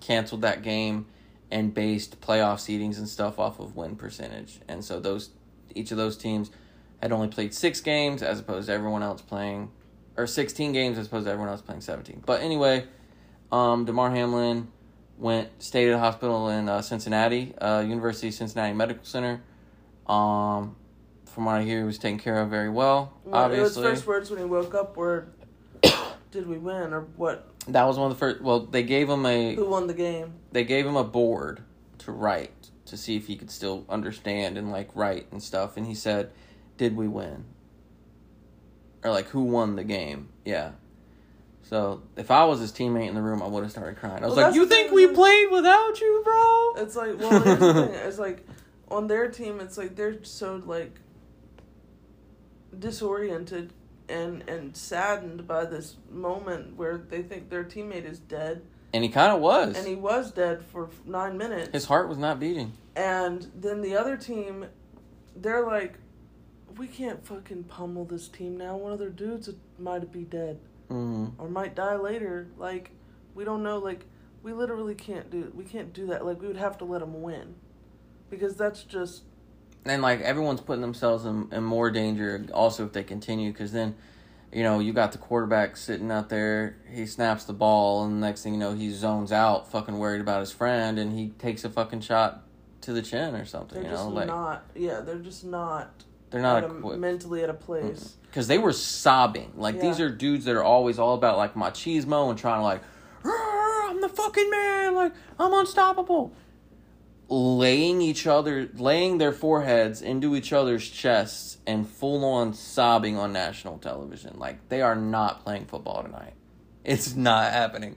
canceled 0.00 0.42
that 0.42 0.62
game 0.62 1.06
and 1.50 1.72
based 1.72 2.20
playoff 2.20 2.56
seedings 2.58 2.98
and 2.98 3.08
stuff 3.08 3.38
off 3.38 3.60
of 3.60 3.76
win 3.76 3.96
percentage. 3.96 4.60
And 4.68 4.84
so 4.84 5.00
those 5.00 5.30
each 5.74 5.90
of 5.90 5.96
those 5.96 6.16
teams 6.16 6.50
had 7.02 7.12
only 7.12 7.28
played 7.28 7.54
six 7.54 7.80
games 7.80 8.22
as 8.22 8.40
opposed 8.40 8.68
to 8.68 8.72
everyone 8.72 9.02
else 9.02 9.20
playing 9.22 9.70
or 10.16 10.26
16 10.26 10.72
games 10.72 10.98
as 10.98 11.06
opposed 11.06 11.26
to 11.26 11.30
everyone 11.30 11.50
else 11.50 11.60
playing 11.60 11.80
17. 11.80 12.22
But 12.24 12.40
anyway, 12.40 12.84
um, 13.50 13.84
Damar 13.84 14.10
Hamlin 14.10 14.68
went 15.18 15.50
stayed 15.62 15.88
at 15.88 15.94
a 15.94 15.98
hospital 15.98 16.48
in 16.48 16.68
uh, 16.68 16.82
Cincinnati, 16.82 17.54
uh, 17.58 17.84
University 17.86 18.28
of 18.28 18.34
Cincinnati 18.34 18.72
Medical 18.72 19.04
Center. 19.04 19.42
Um, 20.06 20.76
from 21.26 21.46
what 21.46 21.56
I 21.56 21.62
hear, 21.62 21.78
he 21.78 21.84
was 21.84 21.98
taken 21.98 22.18
care 22.18 22.40
of 22.40 22.50
very 22.50 22.68
well. 22.68 23.12
Well, 23.24 23.42
obviously, 23.42 23.82
His 23.82 23.92
first 23.92 24.06
words 24.06 24.30
when 24.30 24.38
he 24.38 24.44
woke 24.44 24.74
up 24.74 24.96
were, 24.96 25.28
"Did 26.30 26.46
we 26.46 26.58
win 26.58 26.92
or 26.92 27.02
what? 27.16 27.48
that 27.68 27.84
was 27.84 27.96
one 27.96 28.10
of 28.10 28.16
the 28.16 28.18
first. 28.18 28.42
Well, 28.42 28.60
they 28.60 28.82
gave 28.82 29.08
him 29.08 29.24
a 29.26 29.54
Who 29.54 29.68
won 29.68 29.86
the 29.86 29.94
game?" 29.94 30.34
they 30.52 30.64
gave 30.64 30.86
him 30.86 30.96
a 30.96 31.04
board 31.04 31.62
to 31.98 32.12
write 32.12 32.70
to 32.86 32.96
see 32.96 33.16
if 33.16 33.26
he 33.26 33.36
could 33.36 33.50
still 33.50 33.84
understand 33.88 34.58
and 34.58 34.70
like 34.70 34.90
write 34.94 35.26
and 35.32 35.42
stuff 35.42 35.76
and 35.78 35.86
he 35.86 35.94
said 35.94 36.30
did 36.76 36.96
we 36.96 37.08
win? 37.08 37.44
Or 39.04 39.10
like 39.10 39.26
who 39.28 39.42
won 39.42 39.76
the 39.76 39.84
game? 39.84 40.28
Yeah. 40.44 40.72
So 41.62 42.02
if 42.16 42.30
i 42.30 42.44
was 42.44 42.60
his 42.60 42.72
teammate 42.72 43.08
in 43.08 43.14
the 43.14 43.22
room 43.22 43.42
i 43.42 43.46
would 43.46 43.62
have 43.62 43.70
started 43.72 43.96
crying. 43.96 44.22
I 44.22 44.26
was 44.26 44.36
Well, 44.36 44.46
like 44.48 44.54
you 44.54 44.66
think 44.66 44.92
we 44.92 45.06
played 45.08 45.50
without 45.50 46.00
you 46.00 46.20
bro? 46.24 46.72
It's 46.82 46.94
like, 46.96 47.18
well, 47.18 47.40
here's 47.42 47.58
the 47.58 47.74
thing. 47.74 47.94
It's 48.06 48.18
like 48.18 48.46
on 48.90 49.06
their 49.06 49.30
team, 49.30 49.60
it's 49.60 49.78
like 49.78 49.96
they're 49.96 50.22
so 50.24 50.62
like 50.64 51.00
disoriented 52.78 53.72
and 54.08 54.46
and 54.48 54.76
saddened 54.76 55.46
by 55.46 55.64
this 55.64 55.96
moment 56.10 56.76
where 56.76 56.98
they 56.98 57.22
think 57.22 57.48
their 57.48 57.64
teammate 57.64 58.04
is 58.04 58.18
dead, 58.18 58.62
and 58.92 59.02
he 59.02 59.08
kind 59.08 59.32
of 59.32 59.40
was. 59.40 59.76
And 59.76 59.86
he 59.86 59.94
was 59.94 60.30
dead 60.32 60.62
for 60.64 60.90
nine 61.06 61.38
minutes. 61.38 61.70
his 61.72 61.86
heart 61.86 62.08
was 62.08 62.18
not 62.18 62.38
beating. 62.38 62.72
And 62.96 63.50
then 63.54 63.80
the 63.80 63.96
other 63.96 64.16
team, 64.16 64.66
they're 65.34 65.66
like, 65.66 65.94
we 66.76 66.86
can't 66.86 67.26
fucking 67.26 67.64
pummel 67.64 68.04
this 68.04 68.28
team 68.28 68.56
now. 68.56 68.76
One 68.76 68.92
of 68.92 68.98
their 68.98 69.10
dudes 69.10 69.50
might 69.78 70.10
be 70.12 70.24
dead 70.24 70.58
hmm 70.88 71.28
or 71.38 71.48
might 71.48 71.74
die 71.74 71.96
later. 71.96 72.48
Like, 72.58 72.90
we 73.34 73.44
don't 73.44 73.62
know. 73.62 73.78
Like, 73.78 74.04
we 74.42 74.52
literally 74.52 74.94
can't 74.94 75.30
do. 75.30 75.50
We 75.54 75.64
can't 75.64 75.92
do 75.92 76.06
that. 76.06 76.24
Like, 76.26 76.40
we 76.40 76.46
would 76.46 76.56
have 76.56 76.78
to 76.78 76.84
let 76.84 77.00
them 77.00 77.22
win, 77.22 77.54
because 78.28 78.56
that's 78.56 78.82
just 78.82 79.22
and 79.86 80.02
like 80.02 80.20
everyone's 80.20 80.60
putting 80.60 80.80
themselves 80.80 81.24
in, 81.24 81.48
in 81.52 81.62
more 81.62 81.90
danger 81.90 82.46
also 82.54 82.86
if 82.86 82.92
they 82.92 83.02
continue 83.02 83.52
because 83.52 83.72
then 83.72 83.94
you 84.52 84.62
know 84.62 84.78
you 84.78 84.92
got 84.92 85.12
the 85.12 85.18
quarterback 85.18 85.76
sitting 85.76 86.10
out 86.10 86.28
there 86.28 86.76
he 86.90 87.04
snaps 87.06 87.44
the 87.44 87.52
ball 87.52 88.04
and 88.04 88.14
the 88.14 88.26
next 88.26 88.42
thing 88.42 88.54
you 88.54 88.58
know 88.58 88.74
he 88.74 88.90
zones 88.90 89.30
out 89.30 89.70
fucking 89.70 89.98
worried 89.98 90.20
about 90.20 90.40
his 90.40 90.50
friend 90.50 90.98
and 90.98 91.12
he 91.18 91.28
takes 91.38 91.64
a 91.64 91.70
fucking 91.70 92.00
shot 92.00 92.42
to 92.80 92.92
the 92.92 93.02
chin 93.02 93.34
or 93.34 93.44
something 93.44 93.82
they're 93.82 93.90
you 93.90 93.96
just 93.96 94.08
know 94.08 94.14
like 94.14 94.26
not. 94.26 94.64
Yeah, 94.74 95.00
they're 95.00 95.16
just 95.18 95.44
not. 95.44 96.04
They're 96.34 96.42
not 96.42 96.64
at 96.64 96.70
a- 96.70 96.76
equipped. 96.76 96.98
mentally 96.98 97.42
at 97.44 97.48
a 97.50 97.54
place. 97.54 98.16
because 98.22 98.48
they 98.48 98.58
were 98.58 98.72
sobbing. 98.72 99.52
Like 99.56 99.80
these 99.80 100.00
are 100.00 100.10
dudes 100.10 100.44
that 100.46 100.56
are 100.56 100.64
always 100.64 100.98
all 100.98 101.14
about 101.14 101.38
like 101.38 101.54
machismo 101.54 102.28
and 102.28 102.36
trying 102.38 102.58
to 102.58 102.64
like 102.64 102.82
i'm 103.24 104.00
the 104.00 104.08
fucking 104.08 104.50
man. 104.50 104.94
Like 104.96 105.12
i'm 105.38 105.54
unstoppable. 105.54 106.32
Laying 107.28 108.02
each 108.02 108.26
other 108.26 108.68
laying 108.74 109.18
their 109.18 109.32
foreheads 109.32 110.02
into 110.02 110.36
each 110.36 110.52
other's 110.52 110.88
chests 110.88 111.56
and 111.66 111.88
full 111.88 112.24
on 112.24 112.52
sobbing 112.52 113.16
on 113.16 113.32
national 113.32 113.78
television. 113.78 114.38
Like 114.38 114.68
they 114.68 114.82
are 114.82 114.94
not 114.96 115.44
playing 115.44 115.66
football 115.66 116.02
tonight. 116.02 116.34
It's 116.84 117.14
not 117.16 117.50
happening. 117.52 117.96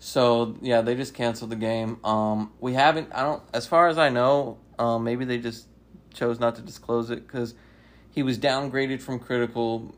So 0.00 0.56
yeah 0.60 0.82
they 0.82 0.96
just 0.96 1.14
canceled 1.14 1.50
the 1.50 1.56
game. 1.56 1.98
Um 2.04 2.52
we 2.60 2.74
haven't 2.74 3.08
i 3.14 3.22
don't 3.22 3.42
as 3.54 3.66
far 3.66 3.88
as 3.88 3.96
i 3.98 4.08
know 4.10 4.58
um 4.78 5.04
maybe 5.04 5.24
they 5.24 5.38
just 5.38 5.66
chose 6.12 6.40
not 6.40 6.56
to 6.56 6.62
disclose 6.62 7.10
it 7.10 7.26
because 7.26 7.54
he 8.18 8.22
was 8.24 8.36
downgraded 8.36 9.00
from 9.00 9.20
critical 9.20 9.94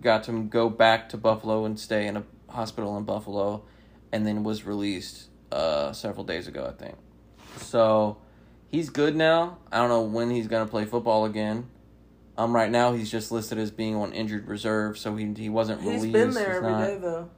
got 0.00 0.24
to 0.24 0.32
go 0.44 0.70
back 0.70 1.10
to 1.10 1.18
buffalo 1.18 1.66
and 1.66 1.78
stay 1.78 2.06
in 2.06 2.16
a 2.16 2.22
hospital 2.48 2.96
in 2.96 3.04
buffalo 3.04 3.62
and 4.12 4.26
then 4.26 4.42
was 4.42 4.64
released 4.64 5.28
uh 5.52 5.92
several 5.92 6.24
days 6.24 6.46
ago 6.48 6.64
i 6.66 6.72
think 6.82 6.96
so 7.58 8.16
he's 8.70 8.88
good 8.88 9.14
now. 9.14 9.58
I 9.70 9.76
don't 9.78 9.88
know 9.90 10.02
when 10.02 10.30
he's 10.30 10.46
gonna 10.46 10.66
play 10.68 10.84
football 10.84 11.24
again. 11.26 11.66
Um, 12.38 12.54
right 12.54 12.70
now 12.70 12.92
he's 12.94 13.10
just 13.10 13.30
listed 13.32 13.58
as 13.58 13.70
being 13.72 13.96
on 13.96 14.12
injured 14.12 14.46
reserve, 14.46 14.96
so 14.96 15.16
he 15.16 15.26
he 15.36 15.48
wasn't 15.48 15.80
He's 15.82 15.94
released. 16.04 16.12
been 16.12 16.30
there 16.30 16.46
He's 16.48 16.56
every 16.58 16.70
not- 16.70 16.86
day 16.86 16.96
though. 16.98 17.28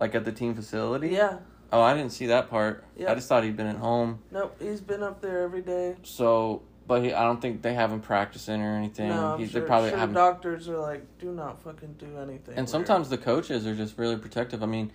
like 0.00 0.14
at 0.16 0.24
the 0.24 0.32
team 0.32 0.54
facility. 0.56 1.10
Yeah. 1.10 1.38
Oh, 1.72 1.80
I 1.80 1.94
didn't 1.94 2.10
see 2.10 2.26
that 2.26 2.50
part. 2.50 2.84
Yeah. 2.96 3.12
I 3.12 3.14
just 3.14 3.28
thought 3.28 3.44
he'd 3.44 3.56
been 3.56 3.68
at 3.68 3.76
home. 3.76 4.18
Nope. 4.32 4.56
He's 4.60 4.80
been 4.80 5.02
up 5.04 5.20
there 5.22 5.42
every 5.42 5.62
day. 5.62 5.94
So, 6.02 6.62
but 6.86 7.02
he, 7.02 7.12
I 7.12 7.24
don't 7.24 7.40
think 7.40 7.62
they 7.62 7.74
have 7.74 7.92
him 7.92 8.00
practicing 8.00 8.62
or 8.62 8.76
anything. 8.76 9.08
No, 9.08 9.34
I'm 9.34 9.38
He's, 9.38 9.50
sure, 9.50 9.60
they 9.60 9.66
probably 9.66 9.90
sure 9.90 9.98
have. 9.98 10.14
doctors 10.14 10.68
are 10.68 10.78
like, 10.78 11.18
do 11.18 11.32
not 11.32 11.62
fucking 11.62 11.94
do 11.98 12.18
anything. 12.18 12.50
And 12.50 12.56
weird." 12.56 12.68
sometimes 12.68 13.08
the 13.08 13.18
coaches 13.18 13.66
are 13.66 13.74
just 13.74 13.98
really 13.98 14.16
protective. 14.16 14.62
I 14.62 14.66
mean, 14.66 14.92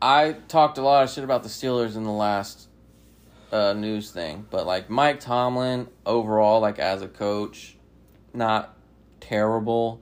I 0.00 0.32
talked 0.48 0.78
a 0.78 0.82
lot 0.82 1.04
of 1.04 1.10
shit 1.10 1.24
about 1.24 1.42
the 1.42 1.48
Steelers 1.48 1.96
in 1.96 2.04
the 2.04 2.10
last 2.10 2.68
uh, 3.52 3.72
news 3.74 4.10
thing, 4.10 4.46
but 4.50 4.66
like 4.66 4.88
Mike 4.88 5.20
Tomlin 5.20 5.88
overall, 6.06 6.60
like 6.60 6.78
as 6.78 7.02
a 7.02 7.08
coach, 7.08 7.76
not 8.32 8.76
terrible. 9.20 10.00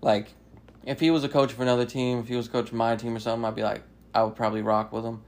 Like, 0.00 0.34
if 0.84 1.00
he 1.00 1.10
was 1.10 1.24
a 1.24 1.28
coach 1.28 1.52
for 1.52 1.62
another 1.62 1.84
team, 1.84 2.20
if 2.20 2.28
he 2.28 2.36
was 2.36 2.46
a 2.46 2.50
coach 2.50 2.68
of 2.68 2.74
my 2.74 2.94
team 2.96 3.16
or 3.16 3.18
something, 3.18 3.44
I'd 3.44 3.56
be 3.56 3.62
like, 3.62 3.82
I 4.14 4.22
would 4.22 4.36
probably 4.36 4.62
rock 4.62 4.92
with 4.92 5.04
him. 5.04 5.22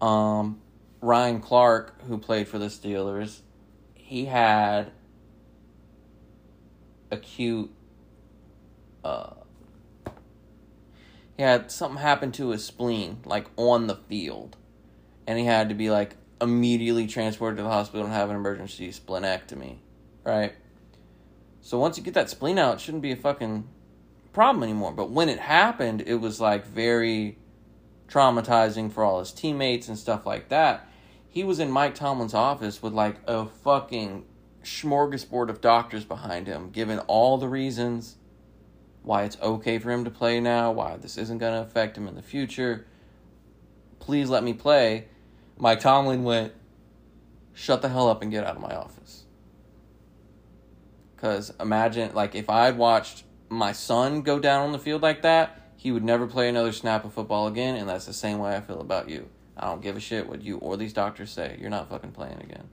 Um, 0.00 0.60
Ryan 1.00 1.40
Clark, 1.40 2.02
who 2.02 2.16
played 2.18 2.48
for 2.48 2.58
the 2.58 2.66
Steelers, 2.66 3.40
he 4.04 4.26
had 4.26 4.92
acute 7.10 7.70
uh 9.02 9.30
he 11.38 11.42
had 11.42 11.70
something 11.70 12.00
happen 12.00 12.30
to 12.32 12.50
his 12.50 12.64
spleen 12.64 13.20
like 13.24 13.46
on 13.56 13.86
the 13.86 13.96
field. 13.96 14.56
And 15.26 15.38
he 15.38 15.46
had 15.46 15.70
to 15.70 15.74
be 15.74 15.90
like 15.90 16.16
immediately 16.40 17.06
transported 17.06 17.56
to 17.56 17.62
the 17.62 17.70
hospital 17.70 18.04
and 18.04 18.14
have 18.14 18.28
an 18.28 18.36
emergency 18.36 18.90
splenectomy 18.90 19.78
right? 20.22 20.54
So 21.62 21.78
once 21.78 21.96
you 21.96 22.04
get 22.04 22.14
that 22.14 22.28
spleen 22.28 22.58
out 22.58 22.74
it 22.74 22.80
shouldn't 22.82 23.02
be 23.02 23.12
a 23.12 23.16
fucking 23.16 23.66
problem 24.34 24.62
anymore. 24.62 24.92
But 24.92 25.10
when 25.10 25.30
it 25.30 25.38
happened 25.38 26.02
it 26.06 26.16
was 26.16 26.42
like 26.42 26.66
very 26.66 27.38
traumatizing 28.06 28.92
for 28.92 29.02
all 29.02 29.20
his 29.20 29.32
teammates 29.32 29.88
and 29.88 29.98
stuff 29.98 30.26
like 30.26 30.50
that 30.50 30.86
he 31.34 31.44
was 31.44 31.58
in 31.58 31.70
mike 31.70 31.94
tomlin's 31.94 32.34
office 32.34 32.82
with 32.82 32.92
like 32.92 33.16
a 33.26 33.44
fucking 33.44 34.24
smorgasbord 34.62 35.50
of 35.50 35.60
doctors 35.60 36.04
behind 36.04 36.46
him 36.46 36.70
giving 36.70 36.98
all 37.00 37.36
the 37.36 37.48
reasons 37.48 38.16
why 39.04 39.24
it's 39.24 39.38
okay 39.42 39.78
for 39.78 39.90
him 39.90 40.04
to 40.04 40.10
play 40.10 40.40
now, 40.40 40.72
why 40.72 40.96
this 40.96 41.18
isn't 41.18 41.38
going 41.38 41.52
to 41.52 41.60
affect 41.60 41.96
him 41.96 42.08
in 42.08 42.14
the 42.14 42.22
future. 42.22 42.86
Please 44.00 44.30
let 44.30 44.42
me 44.42 44.54
play. 44.54 45.06
Mike 45.58 45.80
Tomlin 45.80 46.24
went, 46.24 46.54
shut 47.52 47.82
the 47.82 47.90
hell 47.90 48.08
up 48.08 48.22
and 48.22 48.30
get 48.30 48.44
out 48.44 48.56
of 48.56 48.62
my 48.62 48.74
office. 48.74 49.24
Because 51.14 51.52
imagine, 51.60 52.14
like, 52.14 52.34
if 52.34 52.48
I 52.48 52.64
had 52.64 52.78
watched 52.78 53.24
my 53.50 53.72
son 53.72 54.22
go 54.22 54.38
down 54.38 54.62
on 54.62 54.72
the 54.72 54.78
field 54.78 55.02
like 55.02 55.22
that, 55.22 55.72
he 55.76 55.92
would 55.92 56.02
never 56.02 56.26
play 56.26 56.48
another 56.48 56.72
snap 56.72 57.04
of 57.04 57.12
football 57.12 57.46
again, 57.46 57.76
and 57.76 57.88
that's 57.88 58.06
the 58.06 58.14
same 58.14 58.38
way 58.38 58.56
I 58.56 58.62
feel 58.62 58.80
about 58.80 59.10
you. 59.10 59.28
I 59.56 59.66
don't 59.66 59.82
give 59.82 59.96
a 59.96 60.00
shit 60.00 60.28
what 60.28 60.42
you 60.42 60.58
or 60.58 60.76
these 60.76 60.92
doctors 60.92 61.30
say. 61.30 61.56
You're 61.60 61.70
not 61.70 61.88
fucking 61.88 62.12
playing 62.12 62.40
again. 62.40 62.68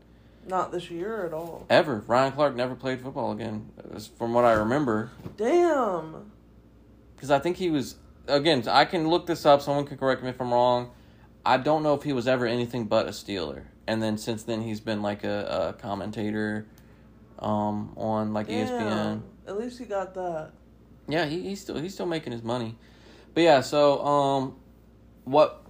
not 0.47 0.71
this 0.71 0.89
year 0.89 1.25
at 1.25 1.33
all. 1.33 1.65
Ever. 1.69 2.03
Ryan 2.07 2.31
Clark 2.31 2.55
never 2.55 2.75
played 2.75 3.01
football 3.01 3.31
again, 3.31 3.69
from 4.17 4.33
what 4.33 4.43
I 4.45 4.53
remember. 4.53 5.11
Damn. 5.37 6.31
because 7.15 7.29
I 7.29 7.39
think 7.39 7.57
he 7.57 7.69
was 7.69 7.95
again. 8.27 8.67
I 8.67 8.85
can 8.85 9.07
look 9.07 9.27
this 9.27 9.45
up. 9.45 9.61
Someone 9.61 9.85
can 9.85 9.97
correct 9.97 10.23
me 10.23 10.29
if 10.29 10.41
I'm 10.41 10.51
wrong. 10.51 10.91
I 11.45 11.57
don't 11.57 11.83
know 11.83 11.93
if 11.93 12.03
he 12.03 12.13
was 12.13 12.27
ever 12.27 12.45
anything 12.45 12.85
but 12.85 13.07
a 13.07 13.09
Steeler, 13.11 13.63
and 13.87 14.01
then 14.01 14.17
since 14.17 14.43
then 14.43 14.61
he's 14.61 14.79
been 14.79 15.01
like 15.01 15.23
a, 15.23 15.73
a 15.75 15.81
commentator 15.81 16.67
um, 17.39 17.93
on 17.97 18.33
like 18.33 18.47
ESPN. 18.47 19.21
At 19.47 19.59
least 19.59 19.79
he 19.79 19.85
got 19.85 20.13
that. 20.15 20.51
Yeah, 21.07 21.25
he, 21.25 21.41
he's 21.41 21.61
still 21.61 21.77
he's 21.79 21.93
still 21.93 22.05
making 22.05 22.31
his 22.31 22.43
money, 22.43 22.75
but 23.33 23.41
yeah. 23.41 23.61
So 23.61 24.03
um, 24.05 24.55
what 25.23 25.60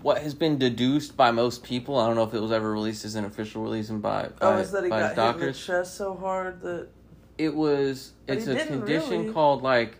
what 0.00 0.22
has 0.22 0.34
been 0.34 0.58
deduced 0.58 1.16
by 1.16 1.30
most 1.30 1.62
people? 1.62 1.98
I 1.98 2.06
don't 2.06 2.16
know 2.16 2.24
if 2.24 2.34
it 2.34 2.40
was 2.40 2.52
ever 2.52 2.72
released 2.72 3.04
as 3.04 3.14
an 3.14 3.24
official 3.24 3.62
release 3.62 3.90
and 3.90 4.00
by 4.00 4.24
by 4.24 4.28
Oh, 4.40 4.52
by, 4.54 4.60
is 4.60 4.70
that 4.72 4.84
he 4.84 4.90
got 4.90 5.16
his 5.16 5.16
hit 5.16 5.40
in 5.40 5.46
the 5.46 5.52
chest 5.52 5.96
so 5.96 6.14
hard 6.16 6.60
that 6.62 6.88
It 7.36 7.54
was 7.54 8.12
But 8.26 8.38
it's 8.38 8.46
a 8.46 8.66
condition 8.66 9.20
really. 9.20 9.32
called 9.32 9.62
like 9.62 9.98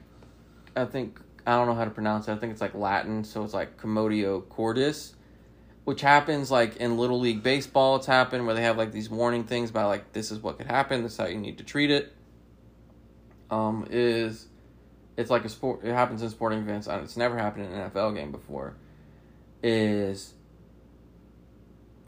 I 0.75 0.85
think 0.87 1.21
I 1.47 1.53
don't 1.53 1.67
know 1.67 1.75
how 1.75 1.85
to 1.85 1.91
pronounce 1.91 2.29
it. 2.29 2.33
I 2.33 2.37
think 2.37 2.53
it's 2.53 2.61
like 2.61 2.75
Latin, 2.75 3.25
so 3.25 3.43
it's 3.43 3.55
like 3.55 3.81
commotio 3.81 4.47
cordis, 4.49 5.15
which 5.85 6.03
happens 6.03 6.51
like 6.51 6.77
in 6.77 6.97
little 6.99 7.19
league 7.21 7.43
baseball. 7.43 7.97
It's 7.97 8.07
happened 8.07 8.47
where 8.47 8.55
they 8.55 8.63
have 8.63 8.77
like 8.77 8.93
these 8.93 9.09
warning 9.11 9.45
things 9.45 9.71
about 9.71 9.89
like 9.89 10.13
this 10.13 10.31
is 10.31 10.41
what 10.41 10.59
could 10.59 10.67
happen. 10.67 11.03
This 11.03 11.13
is 11.13 11.19
how 11.19 11.27
you 11.27 11.39
need 11.39 11.59
to 11.59 11.65
treat 11.65 11.91
it. 11.91 12.13
Um, 13.51 13.87
is 13.91 14.47
it's 15.17 15.31
like 15.31 15.45
a 15.45 15.49
sport. 15.49 15.81
It 15.83 15.93
happens 15.93 16.23
in 16.23 16.31
sporting 16.31 16.61
events. 16.61 16.87
And 16.87 17.03
it's 17.03 17.17
never 17.17 17.37
happened 17.37 17.67
in 17.67 17.73
an 17.73 17.91
NFL 17.91 18.15
game 18.15 18.31
before. 18.31 18.77
Is 19.63 20.35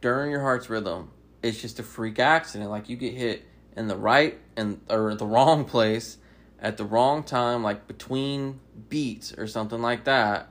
during 0.01 0.31
your 0.31 0.40
heart's 0.40 0.70
rhythm, 0.70 1.10
it's 1.43 1.60
just 1.60 1.78
a 1.78 1.82
freak 1.82 2.18
accident. 2.18 2.70
Like 2.70 2.89
you 2.89 2.97
get 2.97 3.14
hit 3.14 3.44
in 3.77 3.89
the 3.89 3.97
right 3.97 4.39
and 4.56 4.81
or 4.89 5.14
the 5.14 5.27
wrong 5.27 5.64
place 5.64 6.18
at 6.60 6.77
the 6.77 6.85
wrong 6.85 7.22
time, 7.22 7.62
like 7.62 7.86
between 7.86 8.60
beats 8.89 9.32
or 9.36 9.47
something 9.47 9.81
like 9.81 10.05
that 10.05 10.51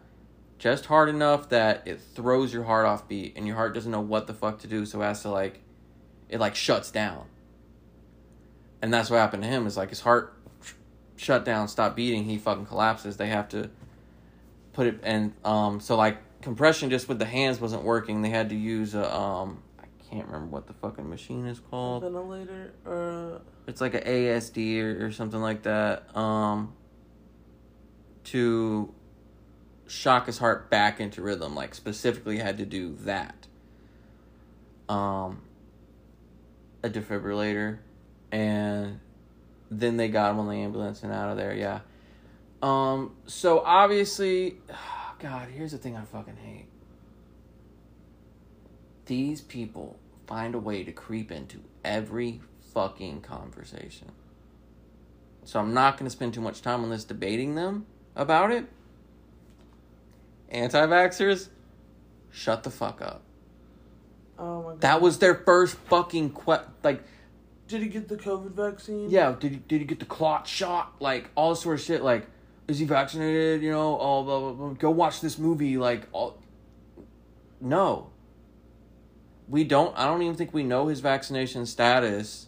just 0.59 0.87
hard 0.87 1.07
enough 1.07 1.49
that 1.49 1.87
it 1.87 2.01
throws 2.01 2.53
your 2.53 2.65
heart 2.65 2.85
off 2.85 3.07
beat 3.07 3.33
and 3.37 3.47
your 3.47 3.55
heart 3.55 3.73
doesn't 3.73 3.91
know 3.91 4.01
what 4.01 4.27
the 4.27 4.33
fuck 4.33 4.59
to 4.59 4.67
do 4.67 4.85
so 4.85 5.01
it 5.01 5.05
has 5.05 5.21
to 5.21 5.29
like 5.29 5.61
it 6.27 6.39
like 6.39 6.53
shuts 6.53 6.91
down 6.91 7.25
and 8.81 8.93
that's 8.93 9.09
what 9.09 9.17
happened 9.17 9.41
to 9.41 9.49
him 9.49 9.65
is 9.65 9.77
like 9.77 9.89
his 9.89 10.01
heart 10.01 10.35
shut 11.15 11.45
down 11.45 11.67
stopped 11.67 11.95
beating 11.95 12.25
he 12.25 12.37
fucking 12.37 12.65
collapses 12.65 13.17
they 13.17 13.27
have 13.27 13.47
to 13.47 13.69
put 14.73 14.85
it 14.85 14.99
and 15.01 15.33
um 15.45 15.79
so 15.79 15.95
like 15.95 16.17
compression 16.41 16.89
just 16.89 17.07
with 17.09 17.19
the 17.19 17.25
hands 17.25 17.59
wasn't 17.59 17.83
working 17.83 18.21
they 18.21 18.29
had 18.29 18.49
to 18.49 18.55
use 18.55 18.95
a 18.95 19.15
um 19.15 19.61
i 19.79 19.85
can't 20.09 20.25
remember 20.27 20.47
what 20.47 20.67
the 20.67 20.73
fucking 20.73 21.09
machine 21.09 21.45
is 21.45 21.59
called 21.59 22.03
ventilator 22.03 22.73
or 22.85 23.41
it's 23.67 23.81
like 23.81 23.93
a 23.93 24.01
asd 24.01 24.81
or, 24.81 25.07
or 25.07 25.11
something 25.11 25.41
like 25.41 25.63
that 25.63 26.15
um 26.15 26.73
to 28.23 28.93
shock 29.89 30.27
his 30.27 30.37
heart 30.37 30.69
back 30.69 30.99
into 30.99 31.21
rhythm. 31.21 31.55
Like 31.55 31.75
specifically 31.75 32.37
had 32.37 32.57
to 32.59 32.65
do 32.65 32.95
that. 33.01 33.47
Um, 34.87 35.41
a 36.83 36.89
defibrillator, 36.89 37.79
and 38.31 38.99
then 39.69 39.97
they 39.97 40.07
got 40.07 40.31
him 40.31 40.39
on 40.39 40.47
the 40.47 40.55
ambulance 40.55 41.03
and 41.03 41.11
out 41.11 41.29
of 41.29 41.37
there. 41.37 41.53
Yeah. 41.53 41.81
Um. 42.61 43.15
So 43.25 43.59
obviously, 43.59 44.57
God, 45.19 45.49
here's 45.49 45.71
the 45.71 45.77
thing 45.77 45.95
I 45.95 46.05
fucking 46.05 46.37
hate. 46.37 46.67
These 49.05 49.41
people 49.41 49.97
find 50.27 50.55
a 50.55 50.59
way 50.59 50.83
to 50.83 50.91
creep 50.91 51.31
into 51.31 51.59
every 51.83 52.41
fucking 52.73 53.21
conversation. 53.21 54.11
So 55.43 55.59
I'm 55.59 55.73
not 55.73 55.97
going 55.97 56.05
to 56.05 56.11
spend 56.11 56.33
too 56.33 56.41
much 56.41 56.61
time 56.61 56.83
on 56.83 56.89
this 56.89 57.03
debating 57.03 57.55
them 57.55 57.85
about 58.15 58.51
it 58.51 58.65
anti 60.51 60.85
vaxxers, 60.85 61.49
shut 62.31 62.63
the 62.63 62.69
fuck 62.69 63.01
up. 63.01 63.21
Oh 64.37 64.63
my 64.63 64.69
god. 64.69 64.81
That 64.81 65.01
was 65.01 65.19
their 65.19 65.35
first 65.35 65.75
fucking 65.89 66.33
que- 66.33 66.65
like. 66.83 67.03
Did 67.67 67.81
he 67.81 67.87
get 67.87 68.07
the 68.07 68.17
COVID 68.17 68.51
vaccine? 68.51 69.09
Yeah, 69.09 69.35
did 69.39 69.51
he, 69.51 69.57
did 69.57 69.79
he 69.79 69.85
get 69.85 69.99
the 69.99 70.05
clot 70.05 70.47
shot? 70.47 70.95
Like 70.99 71.29
all 71.35 71.55
sort 71.55 71.79
of 71.79 71.85
shit. 71.85 72.03
Like, 72.03 72.27
is 72.69 72.79
he 72.79 72.85
vaccinated? 72.85 73.61
You 73.63 73.71
know, 73.71 73.97
oh, 73.99 74.23
blah, 74.23 74.39
blah, 74.39 74.51
blah. 74.51 74.69
go 74.69 74.91
watch 74.91 75.21
this 75.21 75.37
movie. 75.37 75.77
Like, 75.77 76.07
all. 76.11 76.37
No. 77.59 78.11
We 79.47 79.63
don't. 79.63 79.97
I 79.97 80.05
don't 80.05 80.21
even 80.21 80.35
think 80.35 80.53
we 80.53 80.63
know 80.63 80.87
his 80.87 80.99
vaccination 80.99 81.65
status. 81.65 82.47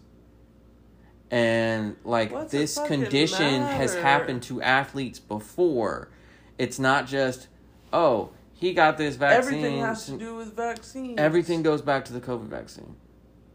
And 1.31 1.95
like 2.03 2.31
What's 2.31 2.51
this 2.51 2.77
condition 2.87 3.61
has 3.61 3.95
happened 3.95 4.43
to 4.43 4.61
athletes 4.61 5.17
before. 5.17 6.09
It's 6.57 6.77
not 6.77 7.07
just, 7.07 7.47
oh, 7.93 8.31
he 8.53 8.73
got 8.73 8.97
this 8.97 9.15
vaccine. 9.15 9.55
Everything 9.55 9.79
has 9.79 10.05
to 10.05 10.17
do 10.17 10.35
with 10.35 10.55
vaccines. 10.55 11.15
everything 11.17 11.63
goes 11.63 11.81
back 11.81 12.05
to 12.05 12.13
the 12.13 12.19
COVID 12.19 12.47
vaccine 12.47 12.95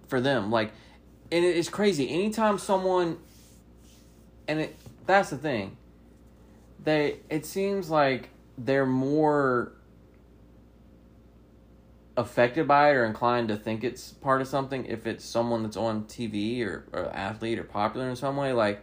for 0.08 0.20
them. 0.20 0.50
Like, 0.50 0.72
and 1.30 1.44
it's 1.44 1.68
crazy. 1.68 2.08
Anytime 2.08 2.58
someone, 2.58 3.18
and 4.48 4.60
it 4.60 4.76
that's 5.06 5.30
the 5.30 5.36
thing. 5.36 5.76
They 6.86 7.18
it 7.28 7.44
seems 7.44 7.90
like 7.90 8.30
they're 8.56 8.86
more 8.86 9.72
affected 12.16 12.68
by 12.68 12.90
it 12.90 12.94
or 12.94 13.04
inclined 13.04 13.48
to 13.48 13.56
think 13.56 13.82
it's 13.82 14.12
part 14.12 14.40
of 14.40 14.46
something 14.46 14.86
if 14.86 15.04
it's 15.04 15.24
someone 15.24 15.64
that's 15.64 15.76
on 15.76 16.04
TV 16.04 16.64
or, 16.64 16.86
or 16.92 17.10
athlete 17.14 17.58
or 17.58 17.64
popular 17.64 18.08
in 18.08 18.14
some 18.14 18.36
way. 18.36 18.52
Like 18.52 18.80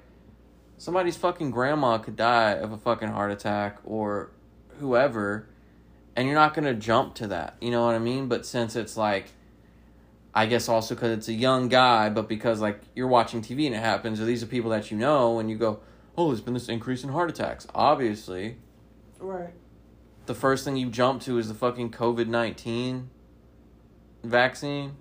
somebody's 0.78 1.16
fucking 1.16 1.52
grandma 1.52 1.98
could 1.98 2.18
die 2.18 2.52
of 2.52 2.74
a 2.74 2.78
fucking 2.78 3.08
heart 3.08 3.32
attack 3.32 3.80
or 3.86 4.32
whoever 4.80 5.48
and 6.16 6.28
you're 6.28 6.36
not 6.36 6.54
to 6.56 6.74
jump 6.74 7.16
to 7.16 7.28
that. 7.28 7.56
You 7.62 7.72
know 7.72 7.86
what 7.86 7.96
I 7.96 8.00
mean? 8.00 8.28
But 8.28 8.46
since 8.46 8.76
it's 8.76 8.98
like, 8.98 9.32
I 10.34 10.46
guess 10.46 10.68
also 10.68 10.96
because 10.96 11.18
it's 11.18 11.28
a 11.28 11.34
young 11.34 11.70
guy, 11.70 12.10
but 12.10 12.28
because 12.28 12.60
like 12.60 12.82
you're 12.96 13.08
watching 13.08 13.42
TV 13.42 13.66
and 13.66 13.76
it 13.76 13.80
happens, 13.80 14.20
or 14.20 14.26
these 14.26 14.44
are 14.44 14.48
people 14.48 14.72
that 14.72 14.92
you 14.92 14.98
know, 14.98 15.40
and 15.40 15.50
you 15.50 15.58
go, 15.58 15.80
oh, 16.18 16.28
there's 16.28 16.42
been 16.42 16.54
this 16.54 16.70
increase 16.70 17.04
in 17.04 17.10
heart 17.10 17.30
attacks. 17.30 17.68
Obviously, 17.74 18.58
Right. 19.20 19.54
the 20.26 20.36
first 20.36 20.66
thing 20.66 20.76
you 20.78 20.90
jump 20.90 21.22
to 21.24 21.38
is 21.38 21.48
the 21.48 21.54
fucking 21.54 21.92
COVID 21.92 22.28
19 22.28 23.10
vaccine. 24.24 24.96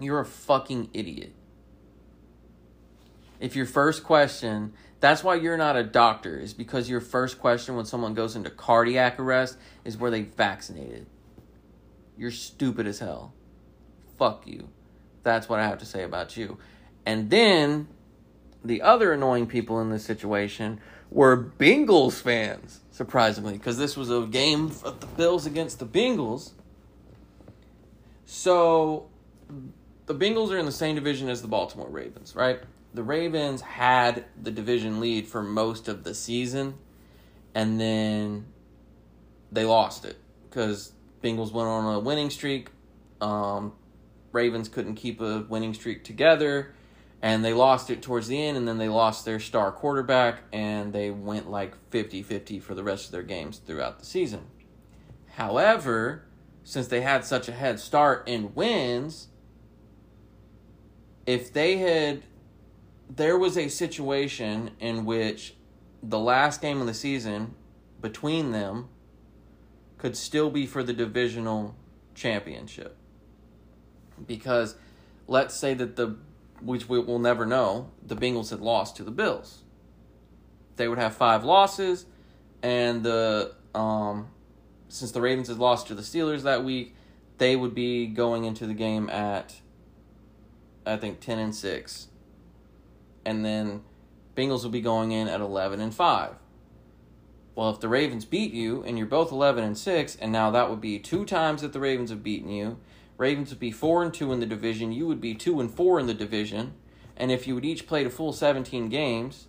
You're 0.00 0.20
a 0.20 0.24
fucking 0.24 0.90
idiot. 0.92 1.32
If 3.40 3.56
your 3.56 3.66
first 3.66 4.04
question, 4.04 4.72
that's 5.00 5.24
why 5.24 5.34
you're 5.34 5.56
not 5.56 5.76
a 5.76 5.82
doctor, 5.82 6.38
is 6.38 6.54
because 6.54 6.88
your 6.88 7.00
first 7.00 7.40
question 7.40 7.74
when 7.74 7.84
someone 7.84 8.14
goes 8.14 8.36
into 8.36 8.50
cardiac 8.50 9.18
arrest 9.18 9.58
is 9.84 9.96
where 9.96 10.10
they 10.10 10.22
vaccinated. 10.22 11.06
You're 12.16 12.30
stupid 12.30 12.86
as 12.86 13.00
hell. 13.00 13.32
Fuck 14.16 14.46
you. 14.46 14.68
That's 15.24 15.48
what 15.48 15.58
I 15.58 15.64
have 15.66 15.78
to 15.78 15.84
say 15.86 16.04
about 16.04 16.36
you. 16.36 16.58
And 17.04 17.30
then 17.30 17.88
the 18.64 18.82
other 18.82 19.12
annoying 19.12 19.46
people 19.46 19.80
in 19.80 19.90
this 19.90 20.04
situation 20.04 20.80
were 21.10 21.36
Bengals 21.36 22.20
fans, 22.20 22.80
surprisingly, 22.90 23.54
because 23.54 23.78
this 23.78 23.96
was 23.96 24.10
a 24.10 24.26
game 24.26 24.72
of 24.84 25.00
the 25.00 25.06
Bills 25.06 25.46
against 25.46 25.78
the 25.78 25.86
Bengals. 25.86 26.52
So 28.24 29.08
the 30.06 30.14
Bengals 30.14 30.50
are 30.50 30.58
in 30.58 30.66
the 30.66 30.72
same 30.72 30.94
division 30.94 31.28
as 31.28 31.42
the 31.42 31.48
Baltimore 31.48 31.88
Ravens, 31.88 32.34
right? 32.34 32.60
The 32.94 33.02
Ravens 33.02 33.60
had 33.62 34.24
the 34.40 34.50
division 34.50 35.00
lead 35.00 35.26
for 35.26 35.42
most 35.42 35.88
of 35.88 36.04
the 36.04 36.14
season, 36.14 36.74
and 37.54 37.80
then 37.80 38.46
they 39.50 39.64
lost 39.64 40.04
it 40.04 40.16
because 40.48 40.92
Bengals 41.22 41.52
went 41.52 41.68
on 41.68 41.94
a 41.94 41.98
winning 41.98 42.30
streak. 42.30 42.68
Um, 43.20 43.72
Ravens 44.32 44.68
couldn't 44.68 44.96
keep 44.96 45.20
a 45.20 45.44
winning 45.48 45.74
streak 45.74 46.04
together, 46.04 46.74
and 47.22 47.44
they 47.44 47.54
lost 47.54 47.88
it 47.88 48.02
towards 48.02 48.26
the 48.26 48.42
end, 48.42 48.56
and 48.56 48.66
then 48.66 48.78
they 48.78 48.88
lost 48.88 49.24
their 49.24 49.38
star 49.38 49.70
quarterback, 49.70 50.40
and 50.52 50.92
they 50.92 51.10
went 51.10 51.48
like 51.48 51.74
50 51.90 52.22
50 52.22 52.58
for 52.58 52.74
the 52.74 52.82
rest 52.82 53.06
of 53.06 53.12
their 53.12 53.22
games 53.22 53.58
throughout 53.58 54.00
the 54.00 54.04
season. 54.04 54.46
However, 55.36 56.24
since 56.64 56.88
they 56.88 57.00
had 57.00 57.24
such 57.24 57.48
a 57.48 57.52
head 57.52 57.78
start 57.78 58.28
in 58.28 58.54
wins, 58.54 59.28
if 61.24 61.52
they 61.52 61.78
had, 61.78 62.24
there 63.08 63.38
was 63.38 63.56
a 63.56 63.68
situation 63.68 64.72
in 64.80 65.04
which 65.04 65.54
the 66.02 66.18
last 66.18 66.60
game 66.60 66.80
of 66.80 66.86
the 66.88 66.94
season 66.94 67.54
between 68.00 68.50
them 68.50 68.88
could 69.98 70.16
still 70.16 70.50
be 70.50 70.66
for 70.66 70.82
the 70.82 70.92
divisional 70.92 71.76
championship. 72.14 72.96
Because 74.26 74.74
let's 75.28 75.54
say 75.54 75.74
that 75.74 75.94
the, 75.94 76.16
which 76.64 76.88
we 76.88 76.98
will 76.98 77.18
never 77.18 77.44
know, 77.44 77.90
the 78.06 78.16
Bengals 78.16 78.50
had 78.50 78.60
lost 78.60 78.96
to 78.96 79.04
the 79.04 79.10
Bills. 79.10 79.62
They 80.76 80.88
would 80.88 80.98
have 80.98 81.14
five 81.14 81.44
losses, 81.44 82.06
and 82.62 83.02
the, 83.02 83.54
um, 83.74 84.28
since 84.88 85.12
the 85.12 85.20
Ravens 85.20 85.48
had 85.48 85.58
lost 85.58 85.86
to 85.88 85.94
the 85.94 86.02
Steelers 86.02 86.42
that 86.42 86.64
week, 86.64 86.94
they 87.38 87.56
would 87.56 87.74
be 87.74 88.06
going 88.06 88.44
into 88.44 88.66
the 88.66 88.74
game 88.74 89.10
at, 89.10 89.56
I 90.86 90.96
think, 90.96 91.20
10 91.20 91.38
and 91.38 91.54
6. 91.54 92.08
And 93.24 93.44
then 93.44 93.82
Bengals 94.36 94.62
would 94.62 94.72
be 94.72 94.80
going 94.80 95.12
in 95.12 95.28
at 95.28 95.40
11 95.40 95.80
and 95.80 95.94
5. 95.94 96.34
Well, 97.54 97.70
if 97.70 97.80
the 97.80 97.88
Ravens 97.88 98.24
beat 98.24 98.52
you 98.52 98.82
and 98.82 98.96
you're 98.96 99.06
both 99.06 99.30
11 99.30 99.62
and 99.62 99.76
6, 99.76 100.16
and 100.16 100.32
now 100.32 100.50
that 100.50 100.70
would 100.70 100.80
be 100.80 100.98
two 100.98 101.24
times 101.24 101.62
that 101.62 101.72
the 101.72 101.80
Ravens 101.80 102.10
have 102.10 102.22
beaten 102.22 102.48
you, 102.48 102.78
Ravens 103.22 103.50
would 103.50 103.60
be 103.60 103.70
4 103.70 104.02
and 104.02 104.12
2 104.12 104.32
in 104.32 104.40
the 104.40 104.46
division, 104.46 104.90
you 104.90 105.06
would 105.06 105.20
be 105.20 105.32
2 105.32 105.60
and 105.60 105.72
4 105.72 106.00
in 106.00 106.06
the 106.06 106.14
division, 106.14 106.74
and 107.16 107.30
if 107.30 107.46
you 107.46 107.54
would 107.54 107.64
each 107.64 107.86
played 107.86 108.04
a 108.04 108.10
full 108.10 108.32
17 108.32 108.88
games, 108.88 109.46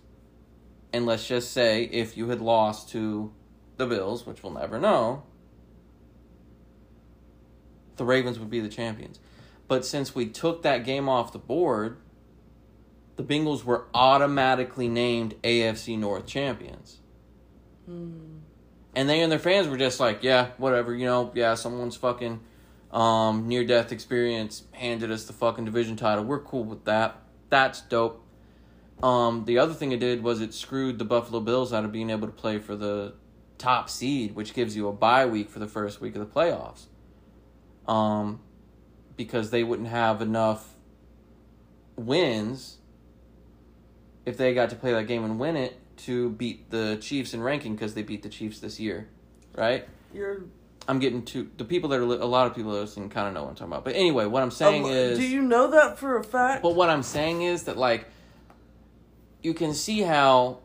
and 0.92 1.04
let's 1.06 1.26
just 1.26 1.50
say 1.50 1.82
if 1.82 2.16
you 2.16 2.28
had 2.28 2.40
lost 2.40 2.88
to 2.90 3.32
the 3.76 3.86
Bills, 3.86 4.26
which 4.26 4.44
we'll 4.44 4.52
never 4.52 4.78
know, 4.78 5.24
the 7.96 8.04
Ravens 8.04 8.38
would 8.38 8.48
be 8.48 8.60
the 8.60 8.68
champions. 8.68 9.18
But 9.66 9.84
since 9.84 10.14
we 10.14 10.26
took 10.26 10.62
that 10.62 10.84
game 10.84 11.08
off 11.08 11.32
the 11.32 11.40
board, 11.40 11.96
the 13.16 13.24
Bengals 13.24 13.64
were 13.64 13.86
automatically 13.92 14.86
named 14.86 15.34
AFC 15.42 15.98
North 15.98 16.26
champions. 16.26 17.00
Hmm. 17.86 18.38
And 18.94 19.08
they 19.08 19.20
and 19.20 19.32
their 19.32 19.40
fans 19.40 19.66
were 19.66 19.78
just 19.78 19.98
like, 19.98 20.22
yeah, 20.22 20.50
whatever, 20.58 20.94
you 20.94 21.06
know, 21.06 21.32
yeah, 21.34 21.54
someone's 21.54 21.96
fucking 21.96 22.38
Um, 22.94 23.48
near 23.48 23.64
death 23.64 23.90
experience 23.90 24.62
handed 24.70 25.10
us 25.10 25.24
the 25.24 25.32
fucking 25.32 25.64
division 25.64 25.96
title. 25.96 26.24
We're 26.24 26.40
cool 26.40 26.62
with 26.64 26.84
that. 26.84 27.20
That's 27.50 27.80
dope. 27.80 28.24
Um, 29.02 29.44
the 29.46 29.58
other 29.58 29.74
thing 29.74 29.90
it 29.90 29.98
did 29.98 30.22
was 30.22 30.40
it 30.40 30.54
screwed 30.54 31.00
the 31.00 31.04
Buffalo 31.04 31.40
Bills 31.40 31.72
out 31.72 31.84
of 31.84 31.90
being 31.90 32.08
able 32.10 32.28
to 32.28 32.32
play 32.32 32.58
for 32.58 32.76
the 32.76 33.14
top 33.58 33.90
seed, 33.90 34.36
which 34.36 34.54
gives 34.54 34.76
you 34.76 34.86
a 34.86 34.92
bye 34.92 35.26
week 35.26 35.50
for 35.50 35.58
the 35.58 35.66
first 35.66 36.00
week 36.00 36.14
of 36.14 36.20
the 36.20 36.32
playoffs. 36.32 36.86
Um, 37.88 38.40
because 39.16 39.50
they 39.50 39.64
wouldn't 39.64 39.88
have 39.88 40.22
enough 40.22 40.74
wins 41.96 42.78
if 44.24 44.36
they 44.36 44.54
got 44.54 44.70
to 44.70 44.76
play 44.76 44.92
that 44.92 45.04
game 45.04 45.24
and 45.24 45.38
win 45.38 45.56
it 45.56 45.78
to 45.96 46.30
beat 46.30 46.70
the 46.70 46.96
Chiefs 47.00 47.34
in 47.34 47.42
ranking 47.42 47.74
because 47.74 47.94
they 47.94 48.02
beat 48.02 48.22
the 48.22 48.28
Chiefs 48.28 48.60
this 48.60 48.78
year, 48.78 49.08
right? 49.56 49.86
You're. 50.12 50.44
I'm 50.86 50.98
getting 50.98 51.24
to 51.26 51.50
the 51.56 51.64
people 51.64 51.88
that 51.90 51.98
are 51.98 52.04
li- 52.04 52.18
a 52.18 52.26
lot 52.26 52.46
of 52.46 52.54
people 52.54 52.72
listening 52.72 53.08
kind 53.08 53.26
of 53.28 53.34
know 53.34 53.42
what 53.42 53.50
I'm 53.50 53.54
talking 53.56 53.72
about. 53.72 53.84
But 53.84 53.94
anyway, 53.96 54.26
what 54.26 54.42
I'm 54.42 54.50
saying 54.50 54.84
Um, 54.84 54.90
is, 54.90 55.18
do 55.18 55.26
you 55.26 55.40
know 55.42 55.70
that 55.70 55.98
for 55.98 56.18
a 56.18 56.24
fact? 56.24 56.62
but 56.62 56.74
what 56.74 56.90
I'm 56.90 57.02
saying 57.02 57.42
is 57.42 57.64
that 57.64 57.76
like 57.78 58.06
you 59.42 59.54
can 59.54 59.74
see 59.74 60.00
how, 60.00 60.58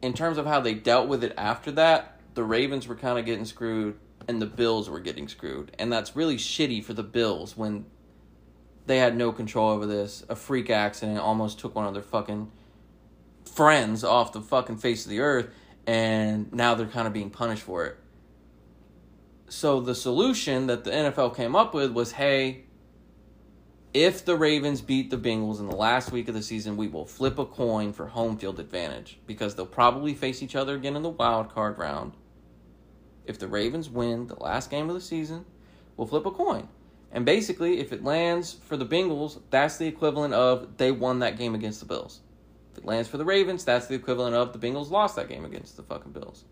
in 0.00 0.12
terms 0.14 0.38
of 0.38 0.46
how 0.46 0.60
they 0.60 0.74
dealt 0.74 1.08
with 1.08 1.22
it 1.24 1.34
after 1.36 1.70
that, 1.72 2.18
the 2.34 2.42
Ravens 2.44 2.86
were 2.88 2.94
kind 2.96 3.18
of 3.18 3.24
getting 3.26 3.44
screwed 3.44 3.96
and 4.28 4.40
the 4.40 4.46
Bills 4.46 4.88
were 4.88 5.00
getting 5.00 5.28
screwed, 5.28 5.72
and 5.78 5.92
that's 5.92 6.14
really 6.14 6.36
shitty 6.36 6.82
for 6.84 6.94
the 6.94 7.02
Bills 7.02 7.56
when 7.56 7.84
they 8.86 8.98
had 8.98 9.16
no 9.16 9.32
control 9.32 9.70
over 9.70 9.84
this. 9.86 10.24
A 10.28 10.36
freak 10.36 10.70
accident 10.70 11.18
almost 11.18 11.58
took 11.58 11.74
one 11.74 11.86
of 11.86 11.94
their 11.94 12.02
fucking 12.02 12.50
friends 13.44 14.04
off 14.04 14.32
the 14.32 14.40
fucking 14.40 14.76
face 14.76 15.04
of 15.04 15.10
the 15.10 15.20
earth, 15.20 15.48
and 15.86 16.52
now 16.52 16.74
they're 16.74 16.86
kind 16.86 17.06
of 17.06 17.12
being 17.12 17.30
punished 17.30 17.62
for 17.62 17.84
it. 17.86 17.96
So 19.52 19.82
the 19.82 19.94
solution 19.94 20.66
that 20.68 20.84
the 20.84 20.90
NFL 20.90 21.36
came 21.36 21.54
up 21.54 21.74
with 21.74 21.92
was, 21.92 22.12
hey, 22.12 22.64
if 23.92 24.24
the 24.24 24.34
Ravens 24.34 24.80
beat 24.80 25.10
the 25.10 25.18
Bengals 25.18 25.60
in 25.60 25.68
the 25.68 25.76
last 25.76 26.10
week 26.10 26.26
of 26.28 26.34
the 26.34 26.42
season, 26.42 26.78
we 26.78 26.88
will 26.88 27.04
flip 27.04 27.38
a 27.38 27.44
coin 27.44 27.92
for 27.92 28.06
home 28.06 28.38
field 28.38 28.58
advantage 28.58 29.20
because 29.26 29.54
they'll 29.54 29.66
probably 29.66 30.14
face 30.14 30.42
each 30.42 30.56
other 30.56 30.74
again 30.74 30.96
in 30.96 31.02
the 31.02 31.10
wild 31.10 31.52
card 31.52 31.76
round. 31.76 32.14
If 33.26 33.38
the 33.38 33.46
Ravens 33.46 33.90
win 33.90 34.26
the 34.26 34.42
last 34.42 34.70
game 34.70 34.88
of 34.88 34.94
the 34.94 35.02
season, 35.02 35.44
we'll 35.98 36.08
flip 36.08 36.24
a 36.24 36.30
coin. 36.30 36.66
And 37.12 37.26
basically, 37.26 37.78
if 37.78 37.92
it 37.92 38.02
lands 38.02 38.54
for 38.54 38.78
the 38.78 38.86
Bengals, 38.86 39.38
that's 39.50 39.76
the 39.76 39.86
equivalent 39.86 40.32
of 40.32 40.78
they 40.78 40.92
won 40.92 41.18
that 41.18 41.36
game 41.36 41.54
against 41.54 41.80
the 41.80 41.86
Bills. 41.86 42.20
If 42.72 42.78
it 42.78 42.86
lands 42.86 43.06
for 43.06 43.18
the 43.18 43.26
Ravens, 43.26 43.66
that's 43.66 43.86
the 43.86 43.96
equivalent 43.96 44.34
of 44.34 44.58
the 44.58 44.66
Bengals 44.66 44.90
lost 44.90 45.14
that 45.16 45.28
game 45.28 45.44
against 45.44 45.76
the 45.76 45.82
fucking 45.82 46.12
Bills. 46.12 46.46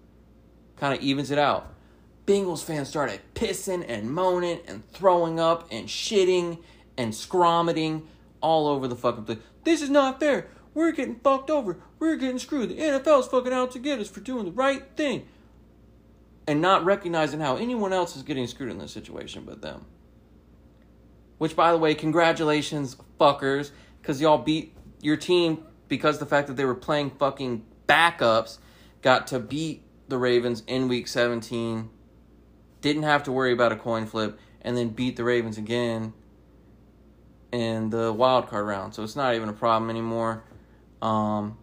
Kind 0.77 0.93
of 0.93 1.03
evens 1.03 1.31
it 1.31 1.39
out. 1.39 1.77
Bengals 2.27 2.63
fans 2.63 2.89
started 2.89 3.21
pissing 3.35 3.85
and 3.89 4.11
moaning 4.11 4.61
and 4.67 4.89
throwing 4.93 5.41
up 5.41 5.67
and 5.71 5.89
shitting 5.89 6.59
and 6.97 7.13
scromiting 7.13 8.03
all 8.41 8.69
over 8.69 8.87
the 8.87 8.97
fucking 8.97 9.25
place. 9.25 9.39
This 9.65 9.83
is 9.83 9.91
not 9.91 10.21
fair. 10.21 10.49
We're 10.75 10.93
getting 10.93 11.17
fucked 11.17 11.51
over. 11.51 11.79
We're 11.99 12.17
getting 12.17 12.39
screwed. 12.39 12.71
The 12.71 12.79
NFL's 12.79 13.29
fucking 13.29 13.53
out 13.53 13.73
to 13.73 13.79
get 13.79 13.99
us 13.99 14.09
for 14.09 14.21
doing 14.21 14.45
the 14.45 14.53
right 14.53 14.85
thing. 14.97 15.27
And 16.47 16.61
not 16.61 16.85
recognizing 16.85 17.41
how 17.41 17.57
anyone 17.57 17.93
else 17.93 18.17
is 18.17 18.23
getting 18.23 18.47
screwed 18.47 18.71
in 18.71 18.79
this 18.79 18.93
situation 18.93 19.45
but 19.45 19.63
them. 19.63 19.87
Which, 21.39 21.57
by 21.57 21.73
the 21.73 21.79
way, 21.79 21.95
congratulations, 21.95 22.97
fuckers, 23.19 23.71
because 24.01 24.21
y'all 24.21 24.39
beat 24.39 24.75
your 25.01 25.17
team 25.17 25.65
because 25.89 26.19
the 26.19 26.27
fact 26.27 26.49
that 26.49 26.57
they 26.57 26.65
were 26.65 26.75
playing 26.75 27.11
fucking 27.11 27.65
backups 27.89 28.59
got 29.03 29.27
to 29.29 29.39
beat 29.39 29.83
the 30.09 30.19
Ravens 30.19 30.63
in 30.67 30.89
week 30.89 31.09
17, 31.09 31.89
didn't 32.81 33.03
have 33.03 33.25
to 33.25 33.33
worry 33.33 33.53
about 33.53 33.73
a 33.73 33.77
coin 33.77 34.07
flip, 34.07 34.39
and 34.63 34.77
then 34.77 34.91
beat 34.91 35.17
the 35.17 35.25
Ravens 35.25 35.59
again 35.59 36.13
in 37.53 37.91
the 37.91 38.13
wild 38.13 38.49
card 38.49 38.67
round. 38.67 38.95
So 38.95 39.03
it's 39.03 39.17
not 39.17 39.35
even 39.35 39.49
a 39.49 39.53
problem 39.53 39.91
anymore. 39.91 40.45
Um, 41.03 41.59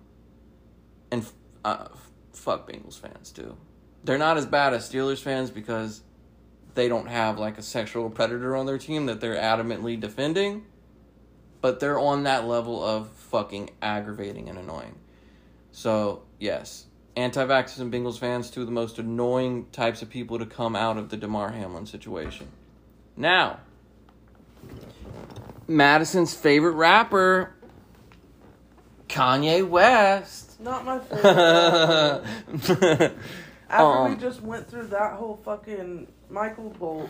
and 1.11 1.25
uh, 1.63 1.87
fuck 2.33 2.69
Bengals 2.69 2.99
fans 2.99 3.31
too. 3.31 3.55
They're 4.03 4.17
not 4.17 4.37
as 4.37 4.45
bad 4.45 4.73
as 4.73 4.89
Steelers 4.89 5.21
fans 5.21 5.51
because 5.51 6.01
they 6.75 6.87
don't 6.87 7.07
have 7.07 7.39
like 7.39 7.57
a 7.57 7.61
sexual 7.61 8.09
predator 8.09 8.55
on 8.55 8.65
their 8.65 8.77
team 8.77 9.05
that 9.07 9.21
they're 9.21 9.35
adamantly 9.35 9.99
defending. 9.99 10.65
But 11.59 11.79
they're 11.79 11.99
on 11.99 12.23
that 12.23 12.45
level 12.45 12.83
of 12.83 13.09
fucking 13.09 13.71
aggravating 13.81 14.47
and 14.47 14.59
annoying. 14.59 14.95
So, 15.71 16.23
yes, 16.39 16.85
anti 17.17 17.43
vaxxers 17.43 17.79
and 17.79 17.91
Bengals 17.91 18.17
fans, 18.19 18.49
two 18.49 18.61
of 18.61 18.67
the 18.67 18.71
most 18.73 18.99
annoying 18.99 19.65
types 19.71 20.01
of 20.01 20.09
people 20.09 20.39
to 20.39 20.45
come 20.45 20.75
out 20.75 20.97
of 20.97 21.09
the 21.09 21.17
Damar 21.17 21.51
Hamlin 21.51 21.85
situation. 21.85 22.47
Now, 23.17 23.59
Madison's 25.67 26.33
favorite 26.33 26.73
rapper, 26.73 27.53
Kanye 29.09 29.67
West. 29.67 30.59
Not 30.59 30.85
my 30.85 30.99
favorite. 30.99 31.23
After 33.69 34.03
we 34.03 34.13
Um, 34.13 34.19
just 34.19 34.41
went 34.41 34.69
through 34.69 34.87
that 34.87 35.13
whole 35.15 35.39
fucking 35.43 36.07
Michael 36.29 36.69
Bolt, 36.69 37.09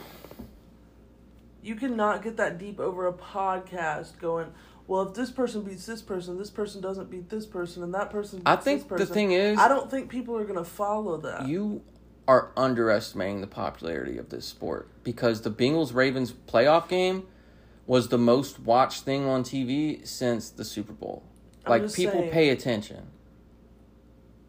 you 1.62 1.76
cannot 1.76 2.24
get 2.24 2.38
that 2.38 2.58
deep 2.58 2.80
over 2.80 3.08
a 3.08 3.14
podcast 3.14 4.18
going, 4.20 4.48
well, 4.88 5.02
if 5.08 5.14
this 5.14 5.30
person 5.32 5.64
beats 5.64 5.86
this 5.86 6.02
person, 6.02 6.38
this 6.38 6.50
person 6.50 6.82
doesn't 6.82 7.10
beat 7.12 7.30
this 7.30 7.46
person, 7.46 7.84
and 7.84 7.94
that 7.94 8.10
person 8.10 8.40
beats 8.40 8.48
I 8.48 8.56
this 8.56 8.64
think 8.64 8.88
the 8.88 9.06
thing 9.06 9.32
is, 9.34 9.58
I 9.60 9.68
don't 9.68 9.92
think 9.92 10.10
people 10.10 10.36
are 10.38 10.44
going 10.46 10.58
to 10.58 10.64
follow 10.64 11.18
that. 11.18 11.48
you 11.48 11.82
are 12.28 12.52
underestimating 12.58 13.42
the 13.42 13.48
popularity 13.48 14.18
of 14.18 14.30
this 14.30 14.46
sport 14.46 14.90
because 15.04 15.42
the 15.42 15.52
Bengals 15.52 15.94
Ravens 15.94 16.34
playoff 16.34 16.88
game 16.90 17.26
was 17.86 18.10
the 18.10 18.18
most 18.18 18.60
watched 18.60 19.04
thing 19.04 19.26
on 19.26 19.44
TV 19.44 20.06
since 20.06 20.50
the 20.50 20.66
Super 20.66 20.92
Bowl. 20.94 21.24
I'm 21.66 21.72
Like 21.72 21.94
people 21.94 22.20
saying. 22.20 22.32
pay 22.32 22.50
attention. 22.50 23.08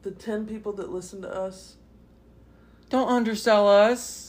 the 0.03 0.11
10 0.13 0.47
people 0.47 0.73
that 0.75 0.91
listen 0.91 1.23
to 1.23 1.29
us, 1.33 1.77
Don't 2.91 3.09
undersell 3.09 3.69
us, 3.69 4.28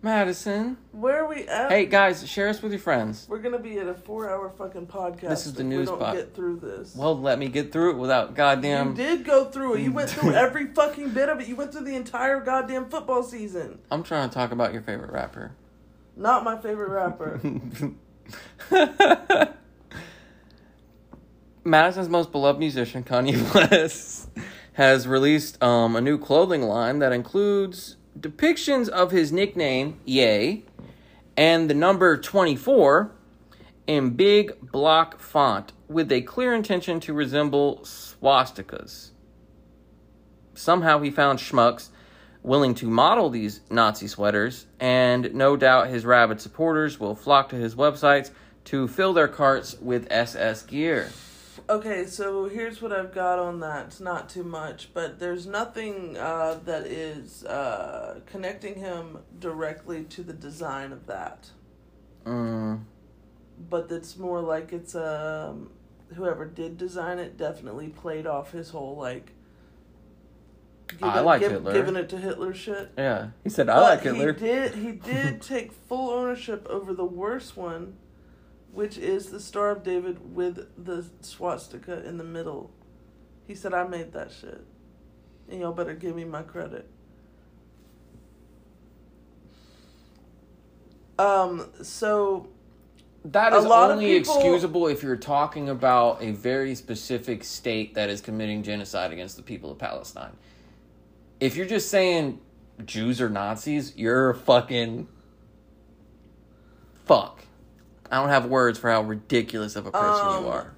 Madison. 0.00 0.76
where 0.92 1.24
are 1.24 1.28
we 1.28 1.48
at? 1.48 1.70
Hey 1.72 1.84
guys, 1.86 2.26
share 2.28 2.48
us 2.48 2.62
with 2.62 2.70
your 2.70 2.78
friends. 2.80 3.26
We're 3.28 3.38
going 3.40 3.52
to 3.56 3.58
be 3.58 3.78
at 3.78 3.88
a 3.88 3.94
four 3.94 4.30
hour 4.30 4.48
fucking 4.50 4.86
podcast. 4.86 5.28
This 5.28 5.46
is 5.46 5.54
the 5.54 5.62
if 5.62 5.66
news 5.66 5.80
we 5.80 5.86
don't 5.86 5.98
pod- 5.98 6.14
get 6.16 6.34
through 6.34 6.60
this. 6.60 6.94
Well, 6.94 7.18
let 7.20 7.38
me 7.38 7.48
get 7.48 7.72
through 7.72 7.90
it 7.90 7.96
without 7.96 8.34
goddamn. 8.34 8.90
You 8.90 8.94
did 8.94 9.24
go 9.24 9.46
through 9.46 9.74
it. 9.74 9.80
You 9.80 9.90
went 9.92 10.10
through 10.10 10.32
every 10.34 10.66
fucking 10.68 11.10
bit 11.10 11.28
of 11.28 11.40
it. 11.40 11.48
You 11.48 11.56
went 11.56 11.72
through 11.72 11.84
the 11.84 11.96
entire 11.96 12.40
goddamn 12.40 12.88
football 12.90 13.24
season. 13.24 13.80
I'm 13.90 14.04
trying 14.04 14.28
to 14.28 14.34
talk 14.34 14.52
about 14.52 14.72
your 14.72 14.82
favorite 14.82 15.10
rapper. 15.10 15.52
Not 16.16 16.44
my 16.44 16.56
favorite 16.60 16.90
rapper. 16.90 17.40
Madison's 21.64 22.08
most 22.08 22.32
beloved 22.32 22.58
musician, 22.58 23.02
Kanye 23.04 23.52
West, 23.54 24.30
has 24.74 25.06
released 25.08 25.62
um, 25.62 25.96
a 25.96 26.00
new 26.00 26.18
clothing 26.18 26.62
line 26.62 27.00
that 27.00 27.12
includes 27.12 27.96
depictions 28.20 28.88
of 28.88 29.10
his 29.10 29.32
nickname, 29.32 30.00
Yay, 30.04 30.64
and 31.36 31.70
the 31.70 31.74
number 31.74 32.16
24 32.16 33.12
in 33.86 34.10
big 34.10 34.72
block 34.72 35.18
font 35.20 35.72
with 35.88 36.10
a 36.12 36.20
clear 36.22 36.54
intention 36.54 37.00
to 37.00 37.12
resemble 37.12 37.78
swastikas. 37.78 39.10
Somehow 40.54 41.00
he 41.00 41.10
found 41.10 41.38
schmucks 41.38 41.88
willing 42.42 42.74
to 42.74 42.86
model 42.86 43.30
these 43.30 43.60
Nazi 43.70 44.06
sweaters, 44.06 44.66
and 44.80 45.34
no 45.34 45.56
doubt 45.56 45.88
his 45.88 46.04
rabid 46.04 46.40
supporters 46.40 46.98
will 46.98 47.14
flock 47.14 47.48
to 47.50 47.56
his 47.56 47.74
websites 47.74 48.30
to 48.64 48.88
fill 48.88 49.12
their 49.12 49.28
carts 49.28 49.76
with 49.80 50.06
SS 50.10 50.62
gear. 50.64 51.10
Okay, 51.70 52.06
so 52.06 52.48
here's 52.48 52.80
what 52.80 52.92
I've 52.92 53.12
got 53.12 53.38
on 53.38 53.60
that. 53.60 53.86
It's 53.88 54.00
not 54.00 54.30
too 54.30 54.42
much, 54.42 54.88
but 54.94 55.18
there's 55.18 55.46
nothing 55.46 56.16
uh, 56.16 56.58
that 56.64 56.86
is 56.86 57.44
uh, 57.44 58.20
connecting 58.24 58.76
him 58.76 59.18
directly 59.38 60.04
to 60.04 60.22
the 60.22 60.32
design 60.32 60.92
of 60.92 61.06
that. 61.08 61.50
Mm, 62.24 62.80
But 63.68 63.92
it's 63.92 64.16
more 64.16 64.40
like 64.40 64.72
it's 64.72 64.94
um, 64.94 65.70
whoever 66.14 66.46
did 66.46 66.78
design 66.78 67.18
it 67.18 67.36
definitely 67.36 67.88
played 67.88 68.26
off 68.26 68.52
his 68.52 68.70
whole 68.70 68.96
like. 68.96 69.32
I 71.02 71.20
like 71.20 71.42
Hitler. 71.42 71.74
Giving 71.74 71.96
it 71.96 72.08
to 72.08 72.16
Hitler 72.16 72.54
shit. 72.54 72.92
yeah, 72.96 73.28
he 73.44 73.50
said, 73.50 73.68
"I 73.68 73.74
But 73.74 73.82
like 73.82 74.00
Hitler." 74.04 74.32
He 74.32 74.38
did. 74.40 74.74
He 74.74 74.92
did 75.12 75.42
take 75.42 75.72
full 75.72 76.08
ownership 76.08 76.66
over 76.70 76.94
the 76.94 77.04
worst 77.04 77.58
one, 77.58 77.96
which 78.78 78.96
is 78.96 79.30
the 79.30 79.40
Star 79.40 79.70
of 79.70 79.82
David 79.82 80.36
with 80.36 80.68
the 80.84 81.04
swastika 81.20 82.06
in 82.06 82.16
the 82.16 82.22
middle. 82.22 82.70
He 83.44 83.56
said, 83.56 83.74
"I 83.74 83.82
made 83.82 84.12
that 84.12 84.30
shit, 84.30 84.64
and 85.48 85.60
y'all 85.60 85.72
better 85.72 85.94
give 85.94 86.14
me 86.14 86.24
my 86.24 86.42
credit." 86.42 86.88
Um. 91.18 91.68
So 91.82 92.46
that 93.24 93.52
is 93.52 93.58
A 93.58 93.62
is 93.62 93.64
lot 93.64 93.90
of 93.90 93.96
only 93.96 94.16
people- 94.16 94.36
excusable 94.36 94.86
if 94.86 95.02
you're 95.02 95.16
talking 95.16 95.68
about 95.68 96.22
a 96.22 96.30
very 96.30 96.76
specific 96.76 97.42
state 97.42 97.94
that 97.94 98.08
is 98.08 98.20
committing 98.20 98.62
genocide 98.62 99.12
against 99.12 99.36
the 99.36 99.42
people 99.42 99.72
of 99.72 99.78
Palestine. 99.78 100.36
If 101.40 101.56
you're 101.56 101.66
just 101.66 101.90
saying 101.90 102.40
Jews 102.84 103.20
are 103.20 103.28
Nazis, 103.28 103.96
you're 103.96 104.34
fucking 104.34 105.08
fuck. 107.06 107.42
I 108.10 108.16
don't 108.16 108.28
have 108.30 108.46
words 108.46 108.78
for 108.78 108.90
how 108.90 109.02
ridiculous 109.02 109.76
of 109.76 109.86
a 109.86 109.90
person 109.90 110.26
Um, 110.26 110.44
you 110.44 110.50
are. 110.50 110.72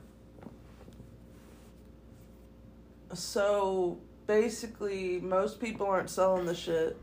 So 3.15 3.99
basically, 4.27 5.21
most 5.21 5.61
people 5.61 5.87
aren't 5.87 6.11
selling 6.11 6.47
the 6.47 6.55
shit, 6.55 6.97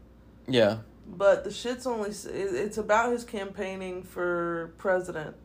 Yeah. 0.48 0.78
but 1.08 1.44
the 1.44 1.52
shit's 1.52 1.86
only 1.86 2.10
it's 2.12 2.78
about 2.78 3.12
his 3.12 3.24
campaigning 3.24 4.04
for 4.04 4.74
president, 4.78 5.36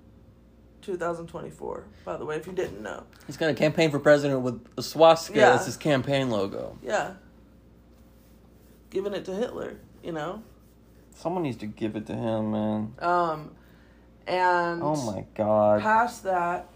2024. 0.82 1.84
By 2.04 2.16
the 2.16 2.24
way, 2.24 2.36
if 2.36 2.46
you 2.46 2.52
didn't 2.52 2.80
know, 2.82 3.04
He's 3.26 3.36
gonna 3.36 3.54
campaign 3.54 3.90
for 3.90 3.98
president 3.98 4.42
with 4.42 4.64
a 4.76 4.82
swastika 4.82 5.38
Yeah. 5.40 5.54
as 5.54 5.66
his 5.66 5.76
campaign 5.76 6.30
logo. 6.30 6.78
yeah, 6.82 7.14
giving 8.90 9.14
it 9.14 9.24
to 9.24 9.32
Hitler, 9.32 9.78
you 10.02 10.12
know. 10.12 10.42
Someone 11.14 11.42
needs 11.42 11.58
to 11.58 11.66
give 11.66 11.94
it 11.96 12.06
to 12.06 12.14
him, 12.14 12.52
man. 12.52 12.94
Um, 13.00 13.50
and 14.26 14.82
Oh 14.82 14.96
my 15.12 15.24
god. 15.34 15.80
past 15.82 16.24
that, 16.24 16.68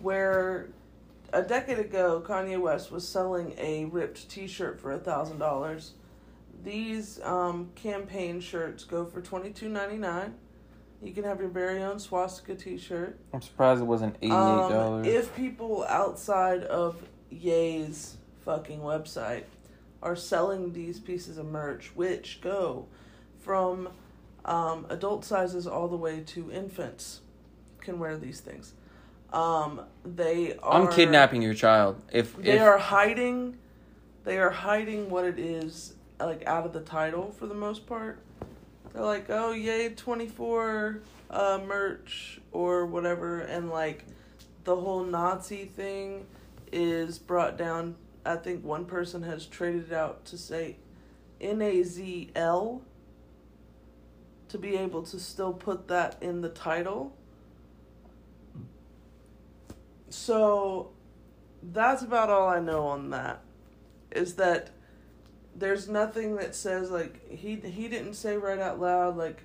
where 0.00 0.68
a 1.32 1.42
decade 1.42 1.78
ago 1.78 2.22
Kanye 2.26 2.58
West 2.60 2.90
was 2.90 3.06
selling 3.06 3.54
a 3.58 3.84
ripped 3.86 4.28
T-shirt 4.30 4.80
for 4.80 4.92
a 4.92 4.98
thousand 4.98 5.38
dollars. 5.38 5.92
These 6.64 7.20
um, 7.22 7.70
campaign 7.74 8.40
shirts 8.40 8.84
go 8.84 9.04
for 9.04 9.20
twenty 9.20 9.50
two 9.50 9.68
ninety 9.68 9.96
nine. 9.96 10.34
You 11.00 11.12
can 11.12 11.22
have 11.24 11.38
your 11.38 11.48
very 11.50 11.80
own 11.82 12.00
swastika 12.00 12.56
T-shirt. 12.56 13.16
I'm 13.32 13.40
surprised 13.40 13.80
it 13.80 13.84
wasn't 13.84 14.16
eighty 14.22 14.32
eight 14.32 14.36
Um, 14.36 14.72
dollars. 14.72 15.06
if 15.06 15.34
people 15.36 15.84
outside 15.88 16.64
of 16.64 16.96
Ye's 17.30 18.16
fucking 18.44 18.80
website 18.80 19.44
are 20.02 20.16
selling 20.16 20.72
these 20.72 20.98
pieces 20.98 21.38
of 21.38 21.46
merch, 21.46 21.92
which 21.94 22.40
go 22.40 22.86
from 23.40 23.88
um, 24.48 24.86
adult 24.88 25.24
sizes 25.24 25.66
all 25.66 25.88
the 25.88 25.96
way 25.96 26.20
to 26.20 26.50
infants, 26.50 27.20
can 27.80 27.98
wear 27.98 28.16
these 28.16 28.40
things. 28.40 28.72
Um, 29.32 29.82
they 30.04 30.56
are. 30.56 30.72
I'm 30.72 30.88
kidnapping 30.88 31.42
your 31.42 31.54
child. 31.54 32.02
If 32.10 32.36
They 32.36 32.52
if, 32.52 32.62
are 32.62 32.78
hiding. 32.78 33.58
They 34.24 34.38
are 34.38 34.50
hiding 34.50 35.10
what 35.10 35.24
it 35.24 35.38
is, 35.38 35.94
like 36.18 36.46
out 36.46 36.66
of 36.66 36.72
the 36.72 36.80
title 36.80 37.34
for 37.38 37.46
the 37.46 37.54
most 37.54 37.86
part. 37.86 38.18
They're 38.92 39.02
like, 39.02 39.30
oh 39.30 39.52
yay, 39.52 39.90
twenty 39.90 40.28
four 40.28 41.00
uh, 41.30 41.60
merch 41.66 42.40
or 42.52 42.86
whatever, 42.86 43.40
and 43.40 43.70
like 43.70 44.04
the 44.64 44.76
whole 44.76 45.04
Nazi 45.04 45.66
thing 45.66 46.26
is 46.72 47.18
brought 47.18 47.56
down. 47.56 47.96
I 48.24 48.36
think 48.36 48.64
one 48.64 48.84
person 48.84 49.22
has 49.22 49.46
traded 49.46 49.92
it 49.92 49.94
out 49.94 50.24
to 50.26 50.36
say 50.36 50.76
N 51.40 51.62
A 51.62 51.82
Z 51.82 52.30
L 52.34 52.82
to 54.48 54.58
be 54.58 54.76
able 54.76 55.02
to 55.02 55.18
still 55.18 55.52
put 55.52 55.88
that 55.88 56.16
in 56.20 56.40
the 56.40 56.48
title. 56.48 57.16
So 60.08 60.90
that's 61.62 62.02
about 62.02 62.30
all 62.30 62.48
I 62.48 62.60
know 62.60 62.86
on 62.86 63.10
that. 63.10 63.40
Is 64.10 64.34
that 64.36 64.70
there's 65.54 65.88
nothing 65.88 66.36
that 66.36 66.54
says 66.54 66.90
like 66.90 67.28
he 67.30 67.56
he 67.56 67.88
didn't 67.88 68.14
say 68.14 68.36
right 68.36 68.58
out 68.58 68.80
loud 68.80 69.16
like 69.16 69.42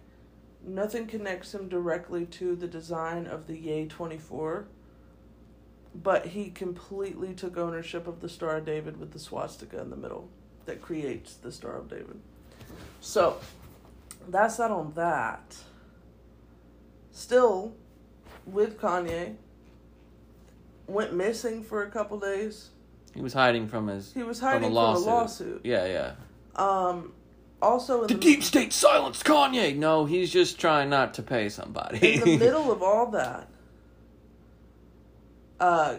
nothing 0.63 1.07
connects 1.07 1.53
him 1.53 1.67
directly 1.67 2.25
to 2.25 2.55
the 2.55 2.67
design 2.67 3.25
of 3.25 3.47
the 3.47 3.57
Yay 3.57 3.87
24 3.87 4.67
but 5.95 6.27
he 6.27 6.49
completely 6.49 7.33
took 7.33 7.57
ownership 7.57 8.07
of 8.07 8.21
the 8.21 8.29
Star 8.29 8.57
of 8.57 8.65
David 8.65 8.97
with 8.97 9.11
the 9.11 9.19
swastika 9.19 9.79
in 9.79 9.89
the 9.89 9.95
middle 9.95 10.27
that 10.65 10.81
creates 10.81 11.35
the 11.35 11.51
Star 11.51 11.77
of 11.77 11.89
David. 11.89 12.19
So 12.99 13.37
that's 14.29 14.57
that 14.57 14.71
on 14.71 14.93
that. 14.95 15.55
Still 17.11 17.73
with 18.45 18.79
Kanye 18.79 19.35
went 20.87 21.13
missing 21.13 21.63
for 21.63 21.83
a 21.83 21.89
couple 21.89 22.19
days. 22.19 22.69
he 23.13 23.21
was 23.21 23.33
hiding 23.33 23.67
from 23.67 23.87
his 23.87 24.13
He 24.13 24.23
was 24.23 24.39
from 24.39 24.49
hiding 24.49 24.63
a 24.63 24.67
from 24.67 24.75
a 24.75 24.99
lawsuit. 24.99 25.61
Yeah, 25.63 25.85
yeah. 25.85 26.11
Um, 26.55 27.13
also 27.61 28.01
The 28.01 28.13
the, 28.13 28.19
deep 28.19 28.43
state 28.43 28.73
silenced 28.73 29.23
Kanye. 29.23 29.75
No, 29.77 30.05
he's 30.05 30.31
just 30.31 30.59
trying 30.59 30.89
not 30.89 31.13
to 31.15 31.23
pay 31.23 31.49
somebody. 31.49 32.15
in 32.15 32.19
the 32.21 32.37
middle 32.45 32.71
of 32.71 32.83
all 32.83 33.09
that, 33.11 33.47
uh, 35.59 35.97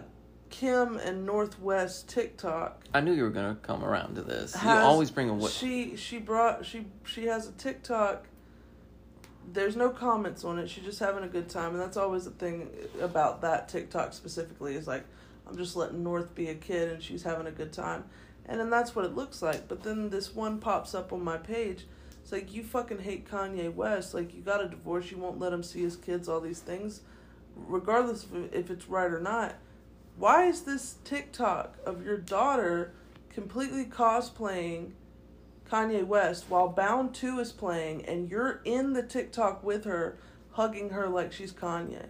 Kim 0.55 0.99
and 0.99 1.27
North 1.27 1.59
West 1.61 2.09
TikTok 2.09 2.85
I 2.95 3.01
knew 3.01 3.13
you 3.13 3.25
were 3.25 3.31
gonna 3.31 3.59
come 3.61 3.85
around 3.85 4.15
to 4.15 4.23
this. 4.23 4.55
you 4.63 4.71
always 4.71 5.11
bring 5.11 5.29
a 5.29 5.35
what? 5.35 5.51
she 5.51 5.97
she 5.97 6.19
brought 6.19 6.65
she 6.65 6.87
she 7.05 7.25
has 7.27 7.49
a 7.49 7.53
TikTok. 7.53 8.27
There's 9.53 9.75
no 9.75 9.91
comments 9.91 10.45
on 10.45 10.61
it. 10.61 10.71
She's 10.71 10.85
just 10.85 11.01
having 11.01 11.25
a 11.25 11.29
good 11.29 11.49
time, 11.49 11.73
and 11.73 11.81
that's 11.81 11.97
always 11.97 12.25
the 12.25 12.31
thing 12.31 12.71
about 13.01 13.41
that 13.43 13.69
TikTok 13.69 14.13
specifically 14.13 14.77
is 14.77 14.87
like, 14.87 15.05
I'm 15.47 15.57
just 15.57 15.75
letting 15.75 16.03
North 16.05 16.35
be 16.37 16.49
a 16.49 16.55
kid, 16.55 16.89
and 16.93 17.03
she's 17.03 17.25
having 17.25 17.47
a 17.49 17.51
good 17.51 17.73
time, 17.73 18.05
and 18.47 18.59
then 18.61 18.71
that's 18.71 18.95
what 18.95 19.05
it 19.05 19.15
looks 19.17 19.43
like. 19.43 19.67
But 19.67 19.83
then 19.83 20.09
this 20.09 20.35
one 20.35 20.61
pops 20.61 20.95
up 20.95 21.13
on 21.13 21.23
my 21.23 21.37
page. 21.37 21.85
It's 22.23 22.31
like 22.31 22.55
you 22.55 22.63
fucking 22.63 23.01
hate 23.01 23.29
Kanye 23.29 23.75
West. 23.75 24.15
Like 24.15 24.33
you 24.33 24.41
got 24.41 24.65
a 24.65 24.69
divorce, 24.69 25.11
you 25.11 25.19
won't 25.19 25.41
let 25.41 25.53
him 25.53 25.65
see 25.65 25.83
his 25.83 25.97
kids. 25.97 26.29
All 26.29 26.41
these 26.41 26.61
things, 26.61 27.01
regardless 27.57 28.23
of 28.23 28.55
if 28.55 28.71
it's 28.71 28.89
right 28.89 29.11
or 29.11 29.21
not. 29.21 29.57
Why 30.17 30.47
is 30.47 30.63
this 30.63 30.97
TikTok 31.05 31.77
of 31.85 32.05
your 32.05 32.19
daughter 32.19 32.93
completely 33.31 33.85
cosplaying 33.85 34.93
Kanye 35.69 36.07
West 36.07 36.47
while 36.49 36.69
Bound 36.69 37.15
2 37.15 37.41
is 37.41 37.53
playing 37.53 38.05
and 38.07 38.31
you're 38.31 38.61
in 38.65 38.93
the 38.93 39.03
TikTok 39.03 39.65
with 39.65 39.85
her, 39.85 40.17
hugging 40.53 40.91
her 40.91 41.09
like 41.09 41.33
she's 41.33 41.53
Kanye? 41.53 42.07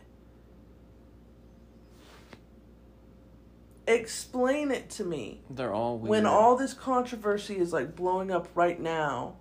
Explain 3.86 4.70
it 4.70 4.88
to 4.90 5.04
me. 5.04 5.42
They're 5.50 5.72
all 5.72 5.98
weird. 5.98 6.10
When 6.10 6.26
all 6.26 6.56
this 6.56 6.72
controversy 6.72 7.56
is 7.56 7.72
like 7.72 7.94
blowing 7.94 8.30
up 8.30 8.48
right 8.54 8.80
now, 8.80 9.36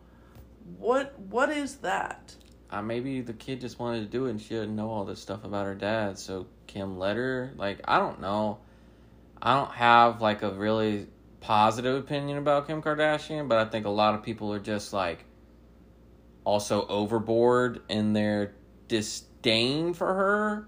what 0.77 1.17
what 1.19 1.50
is 1.50 1.77
that? 1.77 2.35
Maybe 2.82 3.22
the 3.22 3.34
kid 3.34 3.61
just 3.61 3.80
wanted 3.80 4.00
to 4.00 4.06
do 4.06 4.26
it 4.26 4.32
and 4.32 4.42
she 4.42 4.50
didn't 4.50 4.76
know 4.76 4.90
all 4.90 5.06
this 5.06 5.19
stuff 5.19 5.43
about 5.43 5.66
her 5.66 5.76
dad, 5.76 6.18
so 6.18 6.48
Kim 6.68 6.98
let 6.98 7.18
her. 7.18 7.53
Like, 7.56 7.82
I 7.85 8.00
don't 8.00 8.22
know. 8.22 8.60
I 9.42 9.56
don't 9.56 9.72
have 9.72 10.22
like 10.22 10.42
a 10.42 10.52
really 10.52 11.08
positive 11.42 11.95
opinion 12.02 12.38
about 12.38 12.68
Kim 12.68 12.82
Kardashian, 12.82 13.50
but 13.50 13.58
I 13.58 13.66
think 13.66 13.85
a 13.85 13.90
lot 13.90 14.16
of 14.16 14.24
people 14.24 14.53
are 14.53 14.60
just 14.60 14.93
like 14.93 15.26
also 16.45 16.88
overboard 16.88 17.82
in 17.90 18.14
their 18.14 18.53
disdain 18.88 19.93
for 19.93 20.14
her. 20.14 20.68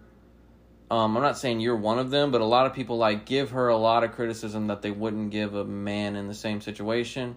Um, 0.92 1.18
I'm 1.18 1.24
not 1.24 1.38
saying 1.38 1.62
you're 1.62 1.76
one 1.76 1.98
of 1.98 2.12
them, 2.12 2.32
but 2.32 2.42
a 2.42 2.46
lot 2.46 2.68
of 2.68 2.74
people 2.74 2.98
like 2.98 3.26
give 3.26 3.52
her 3.52 3.70
a 3.70 3.78
lot 3.78 4.04
of 4.04 4.12
criticism 4.12 4.68
that 4.68 4.82
they 4.82 4.92
wouldn't 4.92 5.32
give 5.32 5.56
a 5.56 5.66
man 5.66 6.16
in 6.16 6.28
the 6.28 6.34
same 6.34 6.62
situation. 6.62 7.36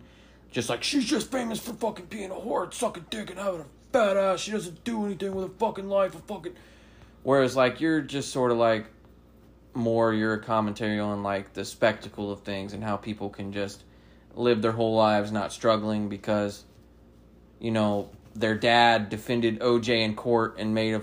Just 0.50 0.68
like 0.68 0.82
she's 0.82 1.04
just 1.04 1.30
famous 1.30 1.58
for 1.58 1.72
fucking 1.72 2.06
being 2.06 2.30
a 2.30 2.34
whore, 2.34 2.64
and 2.64 2.74
sucking 2.74 3.06
dick, 3.10 3.30
and 3.30 3.38
having 3.38 3.60
a 3.60 3.66
fat 3.92 4.16
ass. 4.16 4.40
She 4.40 4.50
doesn't 4.50 4.84
do 4.84 5.04
anything 5.04 5.34
with 5.34 5.48
her 5.48 5.54
fucking 5.58 5.88
life. 5.88 6.14
A 6.14 6.18
fucking. 6.18 6.54
Whereas 7.22 7.56
like 7.56 7.80
you're 7.80 8.00
just 8.00 8.30
sort 8.30 8.52
of 8.52 8.58
like 8.58 8.86
more 9.74 10.12
your 10.12 10.36
commentary 10.38 10.98
on 10.98 11.22
like 11.22 11.52
the 11.54 11.64
spectacle 11.64 12.32
of 12.32 12.40
things 12.40 12.72
and 12.72 12.82
how 12.82 12.96
people 12.96 13.30
can 13.30 13.52
just 13.52 13.84
live 14.34 14.62
their 14.62 14.72
whole 14.72 14.94
lives 14.94 15.32
not 15.32 15.52
struggling 15.52 16.08
because 16.08 16.64
you 17.60 17.70
know 17.70 18.10
their 18.34 18.54
dad 18.54 19.08
defended 19.08 19.60
OJ 19.60 20.02
in 20.04 20.14
court 20.14 20.56
and 20.58 20.74
made 20.74 20.94
a 20.94 21.02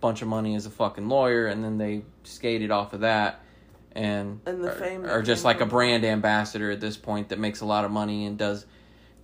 bunch 0.00 0.22
of 0.22 0.28
money 0.28 0.54
as 0.54 0.66
a 0.66 0.70
fucking 0.70 1.08
lawyer 1.08 1.46
and 1.46 1.64
then 1.64 1.78
they 1.78 2.02
skated 2.24 2.70
off 2.70 2.92
of 2.92 3.00
that 3.00 3.40
and, 3.92 4.40
And 4.44 4.62
the 4.62 4.68
are, 4.68 4.72
fame 4.72 5.06
are 5.06 5.22
just 5.22 5.44
like 5.44 5.60
a 5.60 5.66
brand 5.66 6.04
ambassador 6.04 6.70
at 6.70 6.80
this 6.80 6.96
point 6.96 7.30
that 7.30 7.38
makes 7.38 7.60
a 7.60 7.64
lot 7.64 7.84
of 7.84 7.90
money 7.90 8.26
and 8.26 8.36
does 8.36 8.66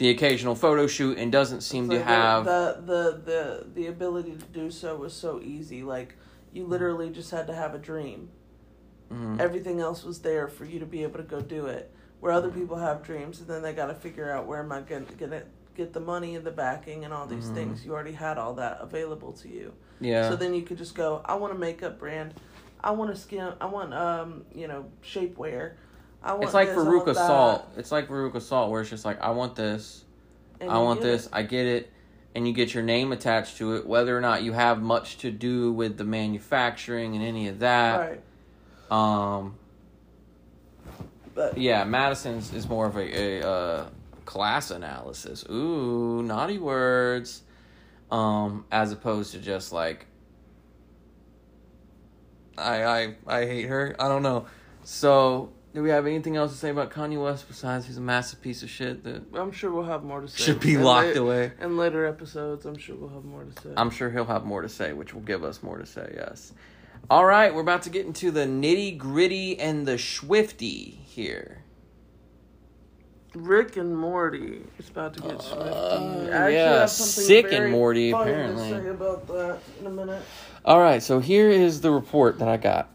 the 0.02 0.10
occasional 0.10 0.54
photo 0.54 0.86
shoot 0.86 1.16
and 1.16 1.30
doesn't 1.30 1.60
seem 1.60 1.86
So 1.86 1.94
to 1.94 2.02
have 2.02 2.44
the, 2.44 2.82
the 2.84 3.22
the 3.24 3.66
the 3.74 3.86
ability 3.86 4.32
to 4.32 4.44
do 4.46 4.70
so 4.70 4.96
was 4.96 5.14
so 5.14 5.40
easy. 5.40 5.82
Like 5.82 6.16
you 6.52 6.66
literally 6.66 7.10
just 7.10 7.30
had 7.30 7.46
to 7.46 7.54
have 7.54 7.74
a 7.74 7.78
dream. 7.78 8.28
Mhm. 9.12 9.40
Everything 9.40 9.80
else 9.80 10.02
was 10.04 10.20
there 10.20 10.48
for 10.48 10.64
you 10.64 10.80
to 10.80 10.86
be 10.86 11.02
able 11.04 11.18
to 11.18 11.24
go 11.24 11.40
do 11.40 11.66
it. 11.66 11.90
Where 12.20 12.32
Mm-hmm. 12.32 12.38
other 12.46 12.50
people 12.50 12.76
have 12.76 13.02
dreams 13.02 13.40
and 13.40 13.48
then 13.48 13.62
they 13.62 13.72
got 13.72 13.86
to 13.86 13.94
figure 13.94 14.30
out 14.30 14.46
where 14.46 14.60
am 14.60 14.72
I 14.72 14.80
going 14.80 15.06
to 15.06 15.14
get 15.14 15.32
it, 15.32 15.46
get 15.76 15.92
the 15.92 16.00
money 16.00 16.34
and 16.34 16.44
the 16.44 16.50
backing 16.50 17.04
and 17.04 17.12
all 17.14 17.26
these 17.26 17.48
Mhm. 17.50 17.54
things. 17.54 17.84
You 17.86 17.92
already 17.92 18.12
had 18.12 18.38
all 18.38 18.54
that 18.54 18.78
available 18.80 19.32
to 19.34 19.48
you. 19.48 19.72
yeah 20.00 20.28
So 20.28 20.36
then 20.36 20.52
you 20.54 20.62
could 20.62 20.78
just 20.78 20.94
go. 20.94 21.20
I 21.24 21.34
want 21.36 21.52
a 21.52 21.58
makeup 21.58 21.98
brand. 21.98 22.34
I 22.82 22.90
want 22.90 23.10
a 23.12 23.16
skin. 23.16 23.52
I 23.60 23.66
want 23.66 23.94
um 23.94 24.44
you 24.54 24.66
know 24.66 24.86
shapewear. 25.04 25.74
I 26.24 26.32
want 26.32 26.44
it's 26.44 26.54
like 26.54 26.68
this, 26.68 26.76
Veruca 26.76 27.14
Salt. 27.14 27.68
It's 27.76 27.92
like 27.92 28.08
Veruca 28.08 28.40
Salt, 28.40 28.70
where 28.70 28.80
it's 28.80 28.90
just 28.90 29.04
like, 29.04 29.20
I 29.20 29.30
want 29.30 29.56
this, 29.56 30.04
and 30.60 30.70
I 30.70 30.78
want 30.78 31.00
this, 31.00 31.26
it. 31.26 31.32
I 31.32 31.42
get 31.42 31.66
it, 31.66 31.92
and 32.34 32.46
you 32.46 32.54
get 32.54 32.74
your 32.74 32.82
name 32.82 33.12
attached 33.12 33.56
to 33.58 33.74
it, 33.74 33.86
whether 33.86 34.16
or 34.16 34.20
not 34.20 34.42
you 34.42 34.52
have 34.52 34.80
much 34.80 35.18
to 35.18 35.30
do 35.30 35.72
with 35.72 35.98
the 35.98 36.04
manufacturing 36.04 37.16
and 37.16 37.24
any 37.24 37.48
of 37.48 37.58
that. 37.60 38.20
Right. 38.90 39.40
Um, 39.40 39.56
But 41.34 41.58
yeah, 41.58 41.84
Madison's 41.84 42.52
is 42.52 42.68
more 42.68 42.86
of 42.86 42.96
a, 42.96 43.40
a 43.40 43.48
uh, 43.48 43.86
class 44.24 44.70
analysis. 44.70 45.44
Ooh, 45.50 46.22
naughty 46.22 46.58
words. 46.58 47.42
Um, 48.10 48.66
as 48.70 48.92
opposed 48.92 49.32
to 49.32 49.38
just 49.38 49.72
like 49.72 50.04
I 52.58 52.84
I 52.84 53.14
I 53.26 53.46
hate 53.46 53.66
her. 53.68 53.96
I 53.98 54.08
don't 54.08 54.22
know. 54.22 54.44
So, 54.84 55.52
do 55.74 55.82
we 55.82 55.90
have 55.90 56.06
anything 56.06 56.36
else 56.36 56.52
to 56.52 56.58
say 56.58 56.70
about 56.70 56.90
Kanye 56.90 57.22
West 57.22 57.48
besides 57.48 57.86
he's 57.86 57.96
a 57.96 58.02
massive 58.02 58.42
piece 58.42 58.62
of 58.62 58.68
shit 58.68 59.04
that 59.04 59.22
I'm 59.34 59.52
sure 59.52 59.70
we'll 59.72 59.84
have 59.84 60.04
more 60.04 60.20
to 60.20 60.28
say. 60.28 60.44
should 60.44 60.60
be 60.60 60.76
locked 60.76 61.16
la- 61.16 61.22
away? 61.22 61.52
In 61.60 61.76
later 61.76 62.04
episodes, 62.06 62.66
I'm 62.66 62.76
sure 62.76 62.94
we'll 62.96 63.08
have 63.10 63.24
more 63.24 63.44
to 63.44 63.62
say. 63.62 63.70
I'm 63.76 63.90
sure 63.90 64.10
he'll 64.10 64.26
have 64.26 64.44
more 64.44 64.62
to 64.62 64.68
say, 64.68 64.92
which 64.92 65.14
will 65.14 65.22
give 65.22 65.44
us 65.44 65.62
more 65.62 65.78
to 65.78 65.86
say. 65.86 66.12
Yes. 66.14 66.52
All 67.10 67.24
right, 67.24 67.54
we're 67.54 67.62
about 67.62 67.82
to 67.82 67.90
get 67.90 68.06
into 68.06 68.30
the 68.30 68.44
nitty 68.46 68.96
gritty 68.98 69.58
and 69.58 69.86
the 69.86 69.98
swifty 69.98 71.00
here. 71.06 71.62
Rick 73.34 73.78
and 73.78 73.96
Morty 73.96 74.62
is 74.78 74.90
about 74.90 75.14
to 75.14 75.22
get 75.22 75.40
swifty. 75.40 75.70
Uh, 75.70 76.38
I 76.38 76.48
yeah, 76.50 76.80
have 76.80 76.90
something 76.90 77.24
Sick 77.24 77.52
and 77.52 77.72
Morty, 77.72 78.10
apparently. 78.10 78.70
To 78.70 78.82
say 78.82 78.88
about 78.88 79.26
that 79.28 79.58
in 79.80 79.86
a 79.86 79.90
minute. 79.90 80.22
All 80.66 80.78
right, 80.78 81.02
so 81.02 81.18
here 81.18 81.48
is 81.48 81.80
the 81.80 81.90
report 81.90 82.38
that 82.40 82.48
I 82.48 82.58
got. 82.58 82.90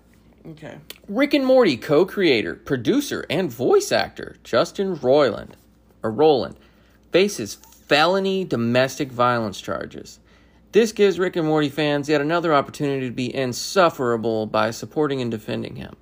Okay. 0.49 0.77
Rick 1.09 1.33
and 1.33 1.45
Morty 1.45 1.75
co-creator, 1.75 2.55
producer, 2.55 3.25
and 3.29 3.51
voice 3.51 3.91
actor 3.91 4.37
Justin 4.43 4.95
Roiland, 4.95 5.51
or 6.03 6.11
Roland, 6.11 6.55
faces 7.11 7.55
felony 7.55 8.45
domestic 8.45 9.11
violence 9.11 9.59
charges. 9.59 10.19
This 10.71 10.91
gives 10.91 11.19
Rick 11.19 11.35
and 11.35 11.47
Morty 11.47 11.69
fans 11.69 12.07
yet 12.07 12.21
another 12.21 12.53
opportunity 12.53 13.07
to 13.07 13.13
be 13.13 13.33
insufferable 13.33 14.45
by 14.45 14.71
supporting 14.71 15.21
and 15.21 15.31
defending 15.31 15.75
him. 15.75 15.95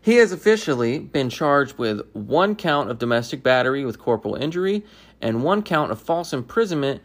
He 0.00 0.16
has 0.16 0.32
officially 0.32 1.00
been 1.00 1.28
charged 1.28 1.76
with 1.76 2.00
one 2.14 2.54
count 2.54 2.90
of 2.90 2.98
domestic 2.98 3.42
battery 3.42 3.84
with 3.84 3.98
corporal 3.98 4.36
injury 4.36 4.84
and 5.20 5.42
one 5.42 5.62
count 5.62 5.90
of 5.90 6.00
false 6.00 6.32
imprisonment 6.32 7.02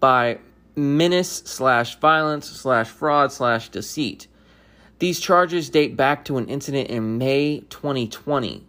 by 0.00 0.38
menace 0.76 1.42
slash 1.44 1.98
violence 1.98 2.48
slash 2.48 2.88
fraud 2.88 3.32
slash 3.32 3.68
deceit. 3.68 4.27
These 4.98 5.20
charges 5.20 5.70
date 5.70 5.96
back 5.96 6.24
to 6.24 6.38
an 6.38 6.48
incident 6.48 6.90
in 6.90 7.18
May 7.18 7.60
2020 7.70 8.64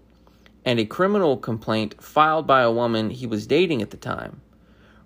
and 0.64 0.80
a 0.80 0.86
criminal 0.86 1.38
complaint 1.38 2.02
filed 2.02 2.46
by 2.46 2.62
a 2.62 2.72
woman 2.72 3.10
he 3.10 3.26
was 3.26 3.48
dating 3.48 3.82
at 3.82 3.90
the 3.90 3.98
time. 3.98 4.42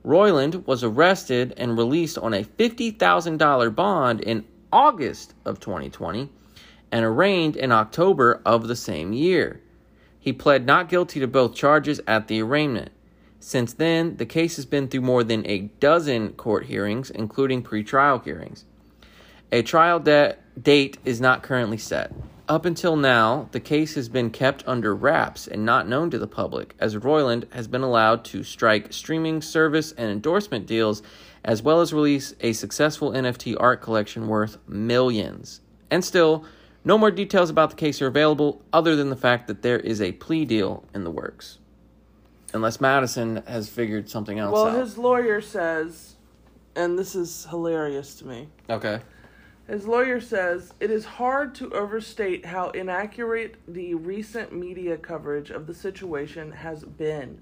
Roiland 0.04 0.68
was 0.68 0.84
arrested 0.84 1.54
and 1.56 1.78
released 1.78 2.18
on 2.18 2.34
a 2.34 2.44
$50,000 2.44 3.76
bond 3.76 4.20
in 4.20 4.44
August 4.74 5.34
of 5.46 5.62
2020 5.62 6.30
and 6.92 7.06
arraigned 7.06 7.56
in 7.56 7.72
October 7.72 8.42
of 8.46 8.68
the 8.68 8.76
same 8.76 9.14
year. 9.14 9.62
He 10.20 10.34
pled 10.34 10.66
not 10.66 10.90
guilty 10.90 11.22
to 11.22 11.28
both 11.28 11.56
charges 11.56 12.02
at 12.06 12.28
the 12.28 12.42
arraignment. 12.42 12.92
Since 13.40 13.74
then, 13.74 14.18
the 14.18 14.26
case 14.26 14.58
has 14.58 14.66
been 14.66 14.90
through 14.90 15.02
more 15.02 15.24
than 15.24 15.48
a 15.48 15.70
dozen 15.80 16.34
court 16.34 16.66
hearings, 16.66 17.10
including 17.10 17.64
pretrial 17.64 18.24
hearings. 18.24 18.66
A 19.54 19.62
trial 19.62 20.00
da- 20.00 20.34
date 20.60 20.98
is 21.06 21.22
not 21.22 21.44
currently 21.44 21.78
set. 21.78 22.12
Up 22.50 22.66
until 22.66 22.96
now, 22.96 23.50
the 23.52 23.60
case 23.60 23.94
has 23.94 24.10
been 24.10 24.32
kept 24.32 24.64
under 24.66 24.96
wraps 24.96 25.48
and 25.48 25.64
not 25.64 25.88
known 25.88 26.10
to 26.10 26.18
the 26.18 26.26
public, 26.26 26.74
as 26.80 26.96
Roiland 26.96 27.46
has 27.54 27.68
been 27.68 27.84
allowed 27.84 28.26
to 28.26 28.42
strike 28.42 28.92
streaming 28.92 29.44
service 29.44 29.92
and 29.92 30.10
endorsement 30.10 30.66
deals, 30.66 31.04
as 31.46 31.62
well 31.62 31.82
as 31.82 31.94
release 31.94 32.34
a 32.42 32.54
successful 32.54 33.12
NFT 33.12 33.56
art 33.60 33.80
collection 33.80 34.28
worth 34.28 34.58
millions. 34.68 35.62
And 35.92 36.04
still, 36.04 36.46
no 36.84 36.98
more 36.98 37.12
details 37.12 37.52
about 37.52 37.70
the 37.70 37.76
case 37.76 38.02
are 38.02 38.08
available 38.08 38.60
other 38.74 38.96
than 38.96 39.12
the 39.12 39.16
fact 39.16 39.46
that 39.46 39.62
there 39.62 39.80
is 39.80 40.02
a 40.02 40.14
plea 40.14 40.46
deal 40.46 40.84
in 40.96 41.04
the 41.04 41.12
works. 41.12 41.60
Unless 42.56 42.82
Madison 42.82 43.44
has 43.46 43.70
figured 43.70 44.10
something 44.10 44.40
else 44.40 44.52
Well, 44.52 44.66
out. 44.66 44.74
Well, 44.74 44.82
his 44.82 44.98
lawyer 44.98 45.42
says, 45.42 46.16
and 46.76 46.98
this 46.98 47.14
is 47.14 47.46
hilarious 47.52 48.16
to 48.16 48.26
me. 48.26 48.48
Okay. 48.68 49.00
His 49.68 49.88
lawyer 49.88 50.20
says 50.20 50.74
it 50.82 50.92
is 50.92 51.06
hard 51.06 51.56
to 51.56 51.72
overstate 51.72 52.46
how 52.48 52.70
inaccurate 52.72 53.56
the 53.66 53.94
recent 53.96 54.52
media 54.52 54.98
coverage 54.98 55.52
of 55.52 55.68
the 55.68 55.74
situation 55.74 56.52
has 56.52 56.84
been. 56.84 57.40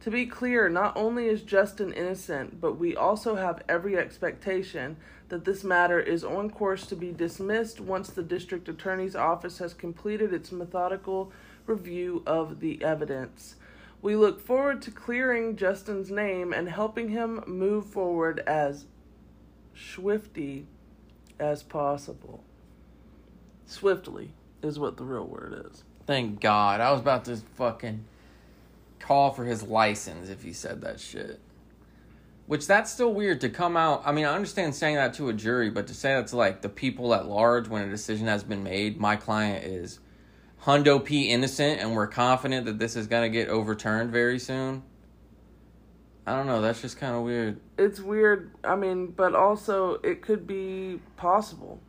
To 0.00 0.10
be 0.10 0.26
clear, 0.26 0.68
not 0.68 0.96
only 0.96 1.26
is 1.26 1.42
Justin 1.42 1.92
innocent, 1.92 2.60
but 2.60 2.74
we 2.74 2.94
also 2.94 3.34
have 3.36 3.62
every 3.68 3.96
expectation 3.98 4.98
that 5.30 5.44
this 5.44 5.64
matter 5.64 5.98
is 5.98 6.22
on 6.22 6.50
course 6.50 6.86
to 6.86 6.96
be 6.96 7.10
dismissed 7.10 7.80
once 7.80 8.10
the 8.10 8.22
district 8.22 8.68
attorney's 8.68 9.16
office 9.16 9.58
has 9.58 9.74
completed 9.74 10.32
its 10.32 10.52
methodical 10.52 11.32
review 11.66 12.22
of 12.24 12.60
the 12.60 12.84
evidence. 12.84 13.56
We 14.00 14.14
look 14.14 14.40
forward 14.40 14.82
to 14.82 14.90
clearing 14.90 15.56
Justin's 15.56 16.10
name 16.10 16.52
and 16.52 16.68
helping 16.68 17.08
him 17.08 17.42
move 17.46 17.86
forward 17.86 18.40
as 18.40 18.84
swifty 19.74 20.66
as 21.38 21.62
possible. 21.62 22.42
Swiftly 23.66 24.30
is 24.62 24.78
what 24.78 24.96
the 24.96 25.04
real 25.04 25.26
word 25.26 25.66
is. 25.70 25.84
Thank 26.06 26.40
God. 26.40 26.80
I 26.80 26.92
was 26.92 27.00
about 27.00 27.24
to 27.26 27.36
fucking 27.56 28.04
call 28.98 29.30
for 29.30 29.44
his 29.44 29.62
license 29.62 30.28
if 30.28 30.42
he 30.42 30.52
said 30.52 30.80
that 30.82 31.00
shit. 31.00 31.40
Which 32.46 32.66
that's 32.66 32.92
still 32.92 33.12
weird 33.12 33.40
to 33.40 33.48
come 33.48 33.76
out. 33.76 34.02
I 34.04 34.12
mean, 34.12 34.26
I 34.26 34.34
understand 34.34 34.74
saying 34.74 34.96
that 34.96 35.14
to 35.14 35.30
a 35.30 35.32
jury, 35.32 35.70
but 35.70 35.86
to 35.86 35.94
say 35.94 36.14
that 36.14 36.26
to 36.28 36.36
like 36.36 36.60
the 36.60 36.68
people 36.68 37.14
at 37.14 37.26
large 37.26 37.68
when 37.68 37.82
a 37.82 37.90
decision 37.90 38.26
has 38.26 38.44
been 38.44 38.62
made, 38.62 39.00
my 39.00 39.16
client 39.16 39.64
is 39.64 39.98
Hundo 40.62 41.02
P 41.02 41.30
innocent 41.30 41.80
and 41.80 41.94
we're 41.94 42.06
confident 42.06 42.66
that 42.66 42.78
this 42.78 42.96
is 42.96 43.06
going 43.06 43.30
to 43.30 43.38
get 43.38 43.48
overturned 43.48 44.10
very 44.10 44.38
soon. 44.38 44.82
I 46.26 46.34
don't 46.34 46.46
know, 46.46 46.62
that's 46.62 46.80
just 46.80 46.96
kind 46.98 47.14
of 47.14 47.22
weird. 47.22 47.60
It's 47.76 48.00
weird. 48.00 48.50
I 48.64 48.76
mean, 48.76 49.08
but 49.08 49.34
also 49.34 49.94
it 50.02 50.22
could 50.22 50.46
be 50.46 51.00
possible. 51.16 51.80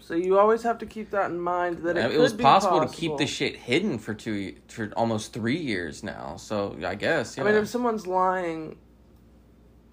So 0.00 0.14
you 0.14 0.38
always 0.38 0.62
have 0.62 0.78
to 0.78 0.86
keep 0.86 1.10
that 1.10 1.30
in 1.30 1.40
mind 1.40 1.78
that 1.78 1.96
it, 1.96 2.06
it 2.06 2.10
could 2.12 2.20
was 2.20 2.32
be 2.32 2.42
possible, 2.42 2.80
to 2.80 2.88
keep 2.88 3.16
this 3.18 3.30
shit 3.30 3.56
hidden 3.56 3.98
for 3.98 4.14
two 4.14 4.54
for 4.68 4.90
almost 4.96 5.32
3 5.32 5.56
years 5.56 6.02
now. 6.02 6.36
So, 6.36 6.76
I 6.84 6.94
guess, 6.94 7.38
I 7.38 7.42
mean, 7.42 7.54
if 7.54 7.68
someone's 7.68 8.06
lying, 8.06 8.78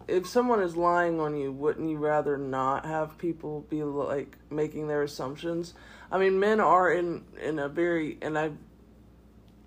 if 0.08 0.28
someone 0.28 0.62
is 0.62 0.76
lying 0.78 1.20
on 1.20 1.36
you, 1.36 1.52
wouldn't 1.52 1.90
you 1.90 1.98
rather 1.98 2.38
not 2.38 2.86
have 2.86 3.18
people 3.18 3.66
be 3.70 3.84
like 3.84 4.38
making 4.50 4.88
their 4.88 5.04
assumptions? 5.04 5.74
I 6.12 6.18
mean, 6.18 6.40
men 6.40 6.60
are 6.60 6.92
in 6.92 7.26
in 7.42 7.60
a 7.60 7.68
very 7.68 8.18
and 8.22 8.38
I, 8.38 8.52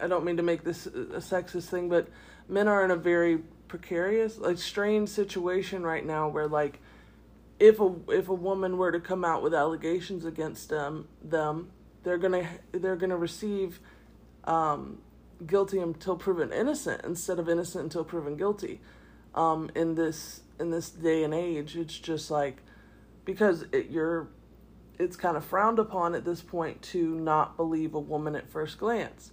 I 0.00 0.06
don't 0.06 0.24
mean 0.24 0.38
to 0.38 0.42
make 0.42 0.64
this 0.64 0.86
a 0.86 1.20
sexist 1.20 1.68
thing, 1.68 1.88
but 1.88 2.08
men 2.48 2.66
are 2.66 2.82
in 2.84 2.90
a 2.90 2.96
very 2.96 3.40
precarious, 3.70 4.36
like 4.36 4.58
strange 4.58 5.08
situation 5.08 5.84
right 5.84 6.04
now 6.04 6.28
where 6.28 6.48
like 6.48 6.80
if 7.60 7.78
a 7.78 7.94
if 8.08 8.28
a 8.28 8.34
woman 8.34 8.76
were 8.76 8.90
to 8.90 8.98
come 8.98 9.24
out 9.24 9.44
with 9.44 9.54
allegations 9.54 10.24
against 10.24 10.68
them 10.70 11.06
them 11.22 11.70
they're 12.02 12.18
gonna 12.18 12.48
they're 12.72 12.96
gonna 12.96 13.16
receive 13.16 13.78
um, 14.42 14.98
guilty 15.46 15.78
until 15.78 16.16
proven 16.16 16.52
innocent 16.52 17.02
instead 17.04 17.38
of 17.38 17.48
innocent 17.48 17.84
until 17.84 18.02
proven 18.02 18.36
guilty. 18.36 18.80
Um, 19.36 19.70
in 19.76 19.94
this 19.94 20.40
in 20.58 20.70
this 20.70 20.90
day 20.90 21.22
and 21.22 21.32
age 21.32 21.76
it's 21.76 21.96
just 21.96 22.28
like 22.28 22.56
because 23.24 23.64
it, 23.72 23.88
you're 23.88 24.26
it's 24.98 25.16
kind 25.16 25.36
of 25.36 25.44
frowned 25.44 25.78
upon 25.78 26.16
at 26.16 26.24
this 26.24 26.42
point 26.42 26.82
to 26.82 27.14
not 27.14 27.56
believe 27.56 27.94
a 27.94 28.00
woman 28.00 28.34
at 28.34 28.50
first 28.50 28.78
glance 28.78 29.30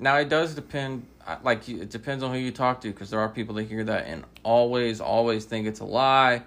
Now 0.00 0.16
it 0.18 0.28
does 0.28 0.54
depend, 0.54 1.06
uh, 1.26 1.36
like 1.42 1.68
it 1.68 1.90
depends 1.90 2.22
on 2.22 2.32
who 2.32 2.38
you 2.38 2.52
talk 2.52 2.80
to, 2.82 2.88
because 2.88 3.10
there 3.10 3.20
are 3.20 3.28
people 3.28 3.56
that 3.56 3.64
hear 3.64 3.84
that 3.84 4.06
and 4.06 4.24
always, 4.44 5.00
always 5.00 5.44
think 5.44 5.66
it's 5.66 5.80
a 5.80 5.84
lie, 5.84 6.42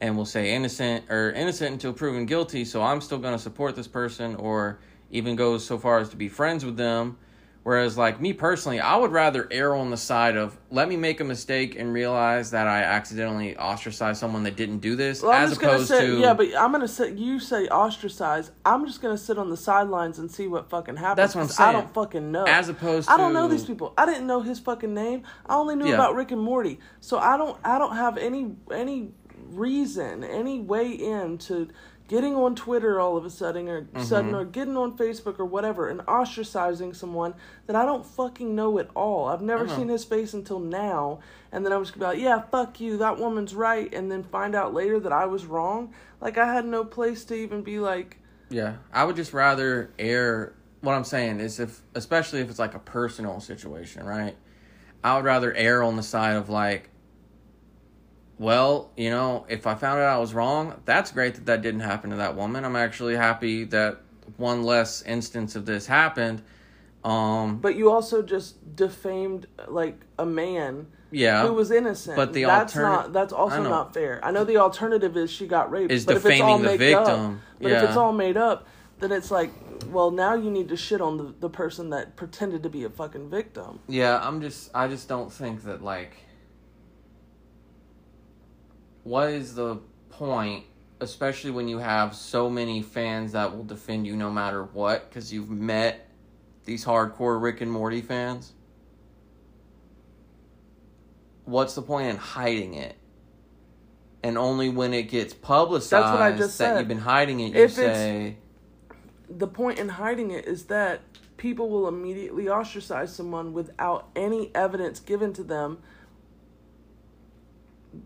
and 0.00 0.16
will 0.16 0.26
say 0.26 0.54
innocent 0.54 1.10
or 1.10 1.32
innocent 1.32 1.72
until 1.72 1.92
proven 1.92 2.26
guilty. 2.26 2.64
So 2.64 2.82
I'm 2.82 3.00
still 3.00 3.18
going 3.18 3.34
to 3.34 3.42
support 3.42 3.74
this 3.74 3.88
person, 3.88 4.36
or 4.36 4.78
even 5.10 5.34
goes 5.36 5.64
so 5.64 5.78
far 5.78 5.98
as 5.98 6.08
to 6.10 6.16
be 6.16 6.28
friends 6.28 6.64
with 6.64 6.76
them. 6.76 7.16
Whereas, 7.64 7.96
like 7.96 8.20
me 8.20 8.34
personally, 8.34 8.78
I 8.78 8.94
would 8.94 9.10
rather 9.10 9.48
err 9.50 9.74
on 9.74 9.90
the 9.90 9.96
side 9.96 10.36
of 10.36 10.56
let 10.70 10.86
me 10.86 10.96
make 10.98 11.20
a 11.20 11.24
mistake 11.24 11.76
and 11.78 11.94
realize 11.94 12.50
that 12.50 12.66
I 12.68 12.82
accidentally 12.82 13.56
ostracized 13.56 14.20
someone 14.20 14.42
that 14.42 14.54
didn't 14.54 14.80
do 14.80 14.96
this, 14.96 15.22
Well, 15.22 15.32
as 15.32 15.56
opposed 15.56 15.88
sit. 15.88 16.00
to 16.00 16.18
Yeah, 16.20 16.34
but 16.34 16.54
I'm 16.58 16.72
gonna 16.72 16.86
sit. 16.86 17.14
You 17.16 17.40
say 17.40 17.66
ostracize. 17.68 18.50
I'm 18.66 18.84
just 18.84 19.00
gonna 19.00 19.16
sit 19.16 19.38
on 19.38 19.48
the 19.48 19.56
sidelines 19.56 20.18
and 20.18 20.30
see 20.30 20.46
what 20.46 20.68
fucking 20.68 20.96
happens. 20.96 21.16
That's 21.16 21.34
what 21.34 21.40
I'm 21.40 21.46
'cause 21.48 21.58
I 21.60 21.72
don't 21.72 21.92
fucking 21.94 22.30
know. 22.30 22.44
As 22.44 22.68
opposed 22.68 23.08
to, 23.08 23.14
I 23.14 23.16
don't 23.16 23.32
know 23.32 23.48
these 23.48 23.64
people. 23.64 23.94
I 23.96 24.04
didn't 24.04 24.26
know 24.26 24.42
his 24.42 24.58
fucking 24.60 24.92
name. 24.92 25.22
I 25.46 25.54
only 25.56 25.74
knew 25.74 25.86
Yeah. 25.86 25.94
about 25.94 26.14
Rick 26.14 26.32
and 26.32 26.42
Morty. 26.42 26.80
So 27.00 27.18
I 27.18 27.38
don't. 27.38 27.56
I 27.64 27.78
don't 27.78 27.96
have 27.96 28.18
any 28.18 28.54
any 28.70 29.12
reason, 29.52 30.24
any 30.24 30.60
way 30.60 30.90
in 30.90 31.38
to 31.38 31.68
getting 32.06 32.34
on 32.34 32.54
Twitter 32.54 33.00
all 33.00 33.16
of 33.16 33.24
a 33.24 33.30
sudden 33.30 33.68
or 33.68 33.82
Mm-hmm. 33.82 34.00
sudden 34.02 34.34
or 34.34 34.44
getting 34.44 34.76
on 34.76 34.96
Facebook 34.96 35.38
or 35.38 35.44
whatever 35.44 35.88
and 35.88 36.00
ostracizing 36.00 36.94
someone 36.94 37.34
that 37.66 37.76
I 37.76 37.84
don't 37.86 38.04
fucking 38.04 38.54
know 38.54 38.78
at 38.78 38.88
all. 38.94 39.26
I've 39.26 39.40
never 39.42 39.64
Uh-huh. 39.64 39.76
seen 39.76 39.88
his 39.88 40.04
face 40.04 40.34
until 40.34 40.60
now, 40.60 41.20
and 41.50 41.64
then 41.64 41.72
I 41.72 41.76
was 41.78 41.90
gonna 41.90 42.00
be 42.12 42.18
like, 42.18 42.22
yeah, 42.24 42.42
fuck 42.50 42.80
you, 42.80 42.98
that 42.98 43.18
woman's 43.18 43.54
right, 43.54 43.92
and 43.94 44.10
then 44.12 44.22
find 44.22 44.54
out 44.54 44.74
later 44.74 45.00
that 45.00 45.12
I 45.12 45.26
was 45.26 45.46
wrong. 45.46 45.94
Like 46.20 46.36
I 46.38 46.52
had 46.52 46.66
no 46.66 46.84
place 46.84 47.24
to 47.26 47.34
even 47.34 47.62
be 47.62 47.78
like, 47.78 48.18
Yeah, 48.50 48.76
I 48.92 49.04
would 49.04 49.16
just 49.16 49.32
rather 49.32 49.90
err. 49.98 50.52
What 50.82 50.92
I'm 50.92 51.04
saying 51.04 51.40
is, 51.40 51.58
if 51.60 51.80
especially 51.94 52.40
if 52.40 52.50
it's 52.50 52.58
like 52.58 52.74
a 52.74 52.78
personal 52.78 53.40
situation, 53.40 54.04
right? 54.04 54.36
I 55.02 55.16
would 55.16 55.24
rather 55.24 55.54
err 55.54 55.82
on 55.82 55.96
the 55.96 56.02
side 56.02 56.36
of 56.36 56.50
like, 56.50 56.90
well, 58.38 58.90
you 58.96 59.10
know, 59.10 59.46
if 59.48 59.66
I 59.66 59.74
found 59.74 60.00
out 60.00 60.16
I 60.16 60.18
was 60.18 60.34
wrong, 60.34 60.80
that's 60.84 61.10
great 61.12 61.34
that 61.34 61.46
that 61.46 61.62
didn't 61.62 61.80
happen 61.80 62.10
to 62.10 62.16
that 62.16 62.36
woman. 62.36 62.64
I'm 62.64 62.76
actually 62.76 63.16
happy 63.16 63.64
that 63.64 64.00
one 64.36 64.62
less 64.62 65.02
instance 65.02 65.54
of 65.56 65.66
this 65.66 65.86
happened. 65.86 66.42
Um, 67.04 67.58
But 67.58 67.76
you 67.76 67.90
also 67.90 68.22
just 68.22 68.76
defamed 68.76 69.46
like 69.68 70.00
a 70.18 70.24
man 70.24 70.86
yeah, 71.10 71.46
who 71.46 71.52
was 71.52 71.70
innocent. 71.70 72.16
But 72.16 72.32
the 72.32 72.44
that's 72.44 72.74
not 72.74 73.12
that's 73.12 73.32
also 73.32 73.62
not 73.62 73.94
fair. 73.94 74.20
I 74.24 74.30
know 74.30 74.44
the 74.44 74.56
alternative 74.56 75.16
is 75.16 75.30
she 75.30 75.46
got 75.46 75.70
raped. 75.70 75.92
Is 75.92 76.06
but 76.06 76.16
if 76.16 76.26
it's 76.26 76.40
all 76.40 76.58
defaming 76.58 76.78
the 76.78 76.78
made 76.78 76.94
up- 76.94 77.06
victim. 77.06 77.40
but 77.60 77.72
if 77.72 77.82
it's 77.84 77.96
all 77.96 78.12
made 78.12 78.36
up, 78.36 78.66
then 79.00 79.12
it's 79.12 79.30
like, 79.30 79.50
well, 79.90 80.10
now 80.10 80.34
you 80.34 80.50
need 80.50 80.68
to 80.70 80.76
shit 80.76 81.00
on 81.00 81.18
the, 81.18 81.34
the 81.40 81.50
person 81.50 81.90
that 81.90 82.16
pretended 82.16 82.62
to 82.62 82.70
be 82.70 82.84
a 82.84 82.90
fucking 82.90 83.28
victim. 83.28 83.80
Yeah, 83.86 84.18
I'm 84.26 84.40
just 84.40 84.70
I 84.74 84.88
just 84.88 85.08
don't 85.08 85.32
think 85.32 85.64
that 85.64 85.82
like 85.82 86.16
what 89.04 89.30
is 89.30 89.54
the 89.54 89.78
point 90.10 90.64
especially 91.00 91.50
when 91.50 91.68
you 91.68 91.78
have 91.78 92.14
so 92.14 92.48
many 92.48 92.80
fans 92.80 93.32
that 93.32 93.54
will 93.54 93.64
defend 93.64 94.06
you 94.06 94.16
no 94.16 94.30
matter 94.30 94.64
what 94.64 95.10
cuz 95.10 95.32
you've 95.32 95.50
met 95.50 96.08
these 96.64 96.84
hardcore 96.84 97.40
Rick 97.40 97.60
and 97.60 97.70
Morty 97.70 98.00
fans? 98.00 98.52
What's 101.44 101.74
the 101.74 101.82
point 101.82 102.08
in 102.08 102.16
hiding 102.16 102.74
it? 102.74 102.96
And 104.22 104.38
only 104.38 104.70
when 104.70 104.94
it 104.94 105.04
gets 105.04 105.34
publicized 105.34 106.06
I 106.06 106.30
just 106.30 106.56
that 106.58 106.64
said. 106.64 106.78
you've 106.78 106.88
been 106.88 106.98
hiding 106.98 107.40
it, 107.40 107.54
you 107.54 107.64
If 107.64 107.72
say 107.72 108.38
The 109.28 109.46
point 109.46 109.78
in 109.78 109.90
hiding 109.90 110.30
it 110.30 110.46
is 110.46 110.64
that 110.66 111.02
people 111.36 111.68
will 111.68 111.88
immediately 111.88 112.48
ostracize 112.48 113.14
someone 113.14 113.52
without 113.52 114.08
any 114.16 114.50
evidence 114.54 115.00
given 115.00 115.34
to 115.34 115.42
them. 115.42 115.78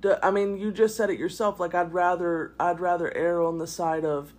The- 0.00 0.24
I 0.24 0.30
mean, 0.30 0.58
you 0.58 0.72
just 0.72 0.96
said 0.96 1.10
it 1.10 1.18
yourself. 1.18 1.60
Like 1.60 1.74
I'd 1.74 1.92
rather 1.92 2.54
I'd 2.58 2.80
rather 2.80 3.14
err 3.16 3.40
on 3.42 3.58
the 3.58 3.66
side 3.66 4.04
of 4.04 4.32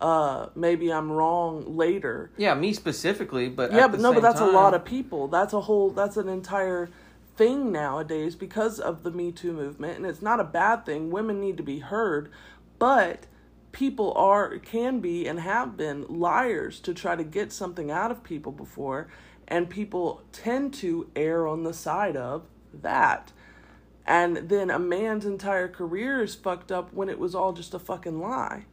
uh 0.00 0.46
maybe 0.54 0.92
I'm 0.92 1.10
wrong 1.10 1.76
later. 1.76 2.30
Yeah, 2.36 2.54
me 2.54 2.72
specifically, 2.72 3.48
but 3.48 3.72
yeah 3.72 3.88
but 3.88 4.00
no 4.00 4.12
but 4.12 4.22
that's 4.22 4.40
a 4.40 4.46
lot 4.46 4.74
of 4.74 4.84
people. 4.84 5.28
That's 5.28 5.52
a 5.52 5.62
whole 5.62 5.90
that's 5.90 6.16
an 6.16 6.28
entire 6.28 6.88
thing 7.36 7.70
nowadays 7.70 8.34
because 8.34 8.80
of 8.80 9.02
the 9.04 9.10
me 9.10 9.30
too 9.30 9.52
movement 9.52 9.96
and 9.96 10.06
it's 10.06 10.22
not 10.22 10.40
a 10.40 10.44
bad 10.44 10.86
thing. 10.86 11.10
Women 11.10 11.40
need 11.40 11.56
to 11.56 11.62
be 11.62 11.80
heard 11.80 12.30
but 12.78 13.26
people 13.72 14.12
are 14.14 14.58
can 14.58 15.00
be 15.00 15.26
and 15.26 15.40
have 15.40 15.76
been 15.76 16.04
liars 16.08 16.80
to 16.80 16.94
try 16.94 17.14
to 17.14 17.24
get 17.24 17.52
something 17.52 17.90
out 17.90 18.10
of 18.10 18.22
people 18.24 18.52
before 18.52 19.08
and 19.46 19.68
people 19.68 20.22
tend 20.32 20.72
to 20.74 21.10
err 21.16 21.46
on 21.46 21.62
the 21.64 21.74
side 21.74 22.16
of 22.16 22.46
that 22.72 23.32
and 24.08 24.48
then 24.48 24.70
a 24.70 24.78
man's 24.78 25.24
entire 25.24 25.68
career 25.68 26.22
is 26.22 26.34
fucked 26.34 26.72
up 26.72 26.92
when 26.92 27.08
it 27.08 27.20
was 27.20 27.34
all 27.34 27.52
just 27.52 27.74
a 27.74 27.78
fucking 27.78 28.20
lie 28.20 28.64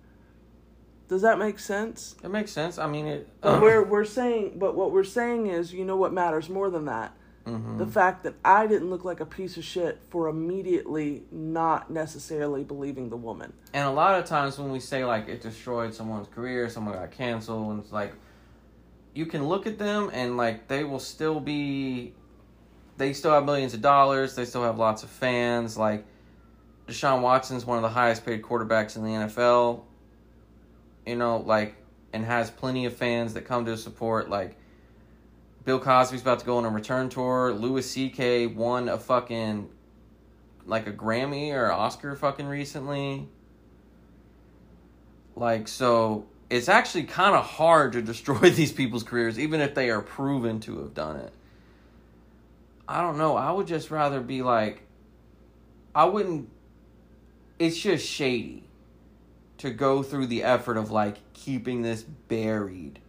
does 1.07 1.22
that 1.22 1.38
make 1.38 1.59
sense 1.59 2.15
It 2.23 2.30
makes 2.30 2.51
sense. 2.51 2.77
I 2.80 2.88
mean, 2.88 3.05
it. 3.05 3.27
but 3.41 3.61
we're 3.61 3.83
we're 3.83 4.05
saying, 4.05 4.57
but 4.57 4.75
what 4.75 4.91
we're 4.91 5.03
saying 5.03 5.47
is, 5.47 5.72
you 5.72 5.85
know 5.85 5.97
what 5.97 6.11
matters 6.11 6.49
more 6.49 6.69
than 6.69 6.85
that? 6.85 7.15
Mm-hmm. 7.45 7.77
The 7.77 7.85
fact 7.85 8.23
that 8.23 8.33
I 8.43 8.65
didn't 8.65 8.89
look 8.89 9.05
like 9.05 9.19
a 9.19 9.25
piece 9.25 9.55
of 9.55 9.64
shit 9.64 10.01
for 10.09 10.27
immediately 10.30 11.23
not 11.31 11.91
necessarily 11.91 12.64
believing 12.64 13.09
the 13.09 13.17
woman. 13.17 13.53
And 13.72 13.88
a 13.88 13.91
lot 13.91 14.17
of 14.17 14.25
times 14.25 14.57
when 14.57 14.72
we 14.72 14.80
say 14.80 15.05
like 15.05 15.27
it 15.27 15.41
destroyed 15.41 15.93
someone's 15.93 16.27
career, 16.27 16.69
someone 16.69 16.95
got 16.95 17.11
canceled, 17.11 17.72
and 17.72 17.83
it's 17.83 17.91
like 17.91 18.14
you 19.14 19.27
can 19.27 19.47
look 19.47 19.67
at 19.67 19.77
them 19.77 20.09
and 20.11 20.38
like 20.38 20.67
they 20.67 20.83
will 20.83 20.99
still 20.99 21.39
be, 21.39 22.14
they 22.98 23.14
still 23.14 23.32
have 23.32 23.45
millions 23.45 23.74
of 23.74 23.82
dollars, 23.82 24.35
they 24.35 24.45
still 24.45 24.64
have 24.64 24.77
lots 24.77 25.03
of 25.03 25.09
fans. 25.09 25.77
Like 25.77 26.06
Deshaun 26.88 27.22
Watson's 27.22 27.65
one 27.65 27.77
of 27.77 27.82
the 27.82 27.90
highest 27.90 28.25
paid 28.25 28.41
quarterbacks 28.41 28.95
in 28.95 29.03
the 29.03 29.09
NFL. 29.09 29.82
You 31.06 31.15
know, 31.15 31.38
like 31.38 31.75
and 32.14 32.24
has 32.25 32.49
plenty 32.49 32.85
of 32.85 32.95
fans 32.95 33.33
that 33.33 33.41
come 33.41 33.65
to 33.65 33.77
support. 33.77 34.30
Like 34.30 34.56
Bill 35.65 35.80
Cosby's 35.80 36.22
about 36.22 36.40
to 36.40 36.45
go 36.45 36.57
on 36.57 36.65
a 36.65 36.69
return 36.69 37.09
tour. 37.09 37.51
Louis 37.53 37.82
C.K. 37.82 38.48
won 38.48 38.88
a 38.88 38.98
fucking 38.98 39.69
like 40.65 40.88
a 40.88 40.91
Grammy 40.93 41.53
or 41.53 41.72
Oscar 41.72 42.15
fucking 42.15 42.48
recently. 42.48 43.27
Like 45.35 45.67
so 45.67 46.27
it's 46.49 46.69
actually 46.69 47.03
kind 47.03 47.35
of 47.35 47.43
hard 47.43 47.93
to 47.93 48.01
destroy 48.01 48.49
these 48.49 48.72
people's 48.72 49.03
careers 49.03 49.38
even 49.38 49.59
if 49.59 49.75
they 49.75 49.90
are 49.90 50.01
proven 50.01 50.59
to 50.61 50.80
have 50.80 50.93
done 50.93 51.17
it. 51.17 51.33
I 52.88 53.01
don't 53.01 53.17
know. 53.17 53.35
I 53.35 53.51
would 53.51 53.67
just 53.67 53.91
rather 53.91 54.22
be 54.22 54.41
like 54.41 54.83
I 55.93 56.05
wouldn't 56.05 56.49
it's 57.57 57.77
just 57.77 58.05
shady 58.05 58.64
to 59.57 59.72
go 59.72 60.03
through 60.03 60.27
the 60.27 60.43
effort 60.43 60.77
of 60.77 60.91
like 60.91 61.17
keeping 61.33 61.81
this 61.81 62.03
buried 62.03 62.99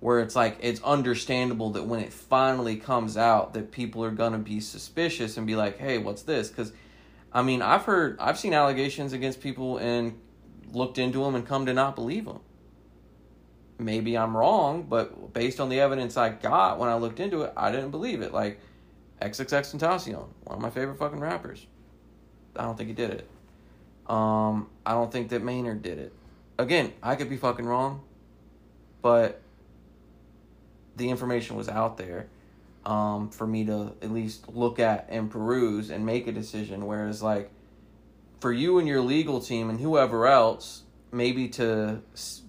where 0.00 0.18
it's 0.20 0.34
like 0.34 0.58
it's 0.60 0.82
understandable 0.82 1.70
that 1.70 1.84
when 1.84 2.00
it 2.00 2.12
finally 2.12 2.76
comes 2.76 3.16
out 3.16 3.54
that 3.54 3.70
people 3.70 4.02
are 4.04 4.10
going 4.10 4.32
to 4.32 4.38
be 4.38 4.58
suspicious 4.58 5.36
and 5.36 5.46
be 5.46 5.54
like 5.54 5.78
hey 5.78 5.96
what's 5.98 6.22
this? 6.22 6.50
Cuz 6.50 6.72
i 7.32 7.42
mean 7.42 7.62
i've 7.62 7.84
heard 7.84 8.16
i've 8.20 8.38
seen 8.38 8.52
allegations 8.52 9.12
against 9.12 9.40
people 9.40 9.78
and 9.78 10.18
looked 10.72 10.98
into 10.98 11.22
them 11.22 11.34
and 11.34 11.46
come 11.46 11.66
to 11.66 11.72
not 11.72 11.94
believe 11.94 12.24
them 12.24 12.40
maybe 13.78 14.16
i'm 14.16 14.36
wrong 14.36 14.84
but 14.88 15.32
based 15.32 15.58
on 15.60 15.68
the 15.68 15.80
evidence 15.80 16.16
i 16.16 16.28
got 16.28 16.78
when 16.78 16.88
i 16.88 16.94
looked 16.94 17.18
into 17.18 17.42
it 17.42 17.52
i 17.56 17.70
didn't 17.70 17.90
believe 17.90 18.22
it. 18.22 18.32
Like 18.32 18.60
XXXTentacion 19.22 20.26
one 20.44 20.56
of 20.56 20.60
my 20.60 20.70
favorite 20.70 20.98
fucking 20.98 21.20
rappers 21.20 21.66
i 22.56 22.62
don't 22.62 22.76
think 22.76 22.88
he 22.88 22.94
did 22.94 23.10
it 23.10 23.28
um, 24.06 24.68
I 24.84 24.92
don't 24.92 25.10
think 25.10 25.30
that 25.30 25.42
Maynard 25.42 25.80
did 25.82 25.98
it. 25.98 26.12
Again, 26.58 26.92
I 27.02 27.16
could 27.16 27.30
be 27.30 27.38
fucking 27.38 27.64
wrong, 27.64 28.02
but 29.00 29.40
the 30.96 31.08
information 31.08 31.56
was 31.56 31.70
out 31.70 31.96
there 31.96 32.26
um, 32.84 33.30
for 33.30 33.46
me 33.46 33.64
to 33.64 33.94
at 34.02 34.12
least 34.12 34.48
look 34.54 34.78
at 34.78 35.06
and 35.08 35.30
peruse 35.30 35.88
and 35.88 36.04
make 36.04 36.26
a 36.26 36.32
decision. 36.32 36.84
Whereas, 36.86 37.22
like, 37.22 37.50
for 38.40 38.52
you 38.52 38.78
and 38.78 38.86
your 38.86 39.00
legal 39.00 39.40
team 39.40 39.70
and 39.70 39.80
whoever 39.80 40.26
else, 40.26 40.82
maybe 41.10 41.48
to 41.48 42.02
s- 42.12 42.42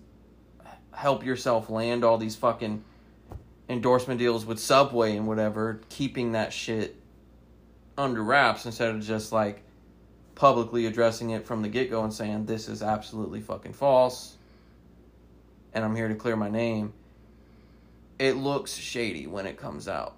help 0.92 1.24
yourself 1.24 1.70
land 1.70 2.04
all 2.04 2.18
these 2.18 2.36
fucking 2.36 2.84
endorsement 3.70 4.20
deals 4.20 4.46
with 4.46 4.60
Subway 4.60 5.16
and 5.16 5.28
whatever, 5.28 5.82
keeping 5.90 6.34
that 6.34 6.54
shit 6.54 6.96
under 7.98 8.22
wraps 8.24 8.66
instead 8.66 8.94
of 8.94 9.02
just 9.02 9.32
like 9.32 9.64
publicly 10.36 10.86
addressing 10.86 11.30
it 11.30 11.46
from 11.48 11.62
the 11.62 11.70
get 11.70 11.90
go 11.90 12.04
and 12.04 12.14
saying 12.14 12.46
this 12.46 12.68
is 12.68 12.84
absolutely 12.84 13.40
fucking 13.40 13.72
false 13.74 14.36
and 15.76 15.84
I'm 15.84 15.96
here 15.96 16.08
to 16.08 16.16
clear 16.16 16.38
my 16.38 16.50
name. 16.50 16.94
It 18.18 18.38
looks 18.38 18.74
shady 18.74 19.28
when 19.28 19.46
it 19.46 19.58
comes 19.58 19.90
out. 19.90 20.16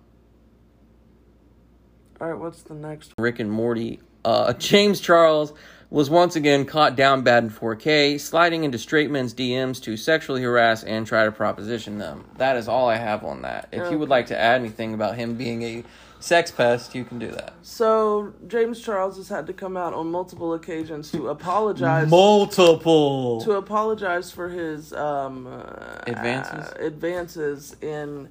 All 2.21 2.29
right, 2.29 2.39
what's 2.39 2.61
the 2.61 2.75
next? 2.75 3.13
Rick 3.17 3.39
and 3.39 3.51
Morty. 3.51 3.99
Uh, 4.23 4.53
James 4.59 5.01
Charles 5.01 5.51
was 5.89 6.09
once 6.09 6.35
again 6.35 6.65
caught 6.65 6.95
down 6.95 7.21
bad 7.21 7.43
in 7.45 7.49
4K, 7.49 8.19
sliding 8.19 8.63
into 8.63 8.77
straight 8.77 9.09
men's 9.09 9.33
DMs 9.33 9.81
to 9.83 9.95
sexually 9.95 10.41
harass 10.41 10.83
and 10.83 11.07
try 11.07 11.23
to 11.25 11.31
proposition 11.31 11.97
them. 11.97 12.25
That 12.37 12.57
is 12.57 12.67
all 12.67 12.89
I 12.89 12.97
have 12.97 13.23
on 13.23 13.43
that. 13.43 13.69
If 13.71 13.89
you 13.91 13.97
would 13.99 14.09
like 14.09 14.27
to 14.27 14.37
add 14.37 14.59
anything 14.59 14.93
about 14.93 15.15
him 15.15 15.35
being 15.35 15.61
a 15.63 15.83
sex 16.19 16.51
pest, 16.51 16.93
you 16.93 17.05
can 17.05 17.19
do 17.19 17.29
that. 17.31 17.53
So 17.61 18.33
James 18.47 18.81
Charles 18.81 19.15
has 19.17 19.29
had 19.29 19.47
to 19.47 19.53
come 19.53 19.77
out 19.77 19.93
on 19.93 20.11
multiple 20.11 20.53
occasions 20.55 21.09
to 21.11 21.29
apologize 21.29 22.09
Multiple. 22.09 23.39
to 23.41 23.53
apologize 23.53 24.29
for 24.31 24.49
his 24.49 24.91
um, 24.93 25.47
uh, 25.47 25.99
Advances? 26.07 26.73
uh, 26.73 26.77
advances 26.79 27.75
in 27.81 28.27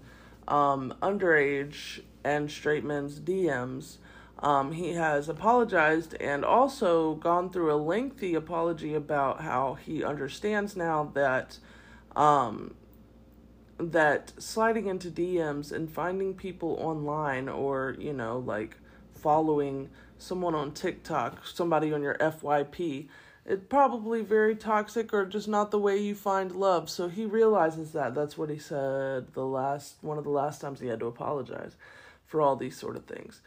um, 0.48 0.92
underage 1.02 2.00
and 2.24 2.50
straight 2.50 2.84
men's 2.84 3.18
DMs. 3.20 3.96
Um, 4.38 4.72
he 4.72 4.92
has 4.92 5.28
apologized 5.28 6.14
and 6.20 6.44
also 6.44 7.14
gone 7.14 7.50
through 7.50 7.72
a 7.72 7.76
lengthy 7.76 8.34
apology 8.34 8.94
about 8.94 9.40
how 9.40 9.74
he 9.74 10.04
understands 10.04 10.76
now 10.76 11.10
that 11.14 11.58
um, 12.14 12.74
that 13.78 14.32
sliding 14.38 14.86
into 14.86 15.10
DMs 15.10 15.72
and 15.72 15.90
finding 15.90 16.34
people 16.34 16.76
online 16.80 17.48
or, 17.48 17.96
you 17.98 18.12
know, 18.12 18.38
like 18.38 18.76
following 19.12 19.88
someone 20.18 20.54
on 20.54 20.72
TikTok, 20.72 21.46
somebody 21.46 21.92
on 21.92 22.02
your 22.02 22.16
FYP, 22.16 23.08
it's 23.44 23.64
probably 23.68 24.22
very 24.22 24.56
toxic 24.56 25.14
or 25.14 25.24
just 25.24 25.46
not 25.46 25.70
the 25.70 25.78
way 25.78 25.96
you 25.96 26.14
find 26.14 26.52
love. 26.52 26.90
So 26.90 27.08
he 27.08 27.24
realizes 27.24 27.92
that. 27.92 28.14
That's 28.14 28.36
what 28.36 28.50
he 28.50 28.58
said 28.58 29.32
the 29.34 29.44
last 29.44 29.96
one 30.00 30.18
of 30.18 30.24
the 30.24 30.30
last 30.30 30.60
times 30.60 30.80
he 30.80 30.88
had 30.88 31.00
to 31.00 31.06
apologize 31.06 31.76
for 32.26 32.40
all 32.42 32.56
these 32.56 32.76
sort 32.76 32.96
of 32.96 33.04
things. 33.04 33.40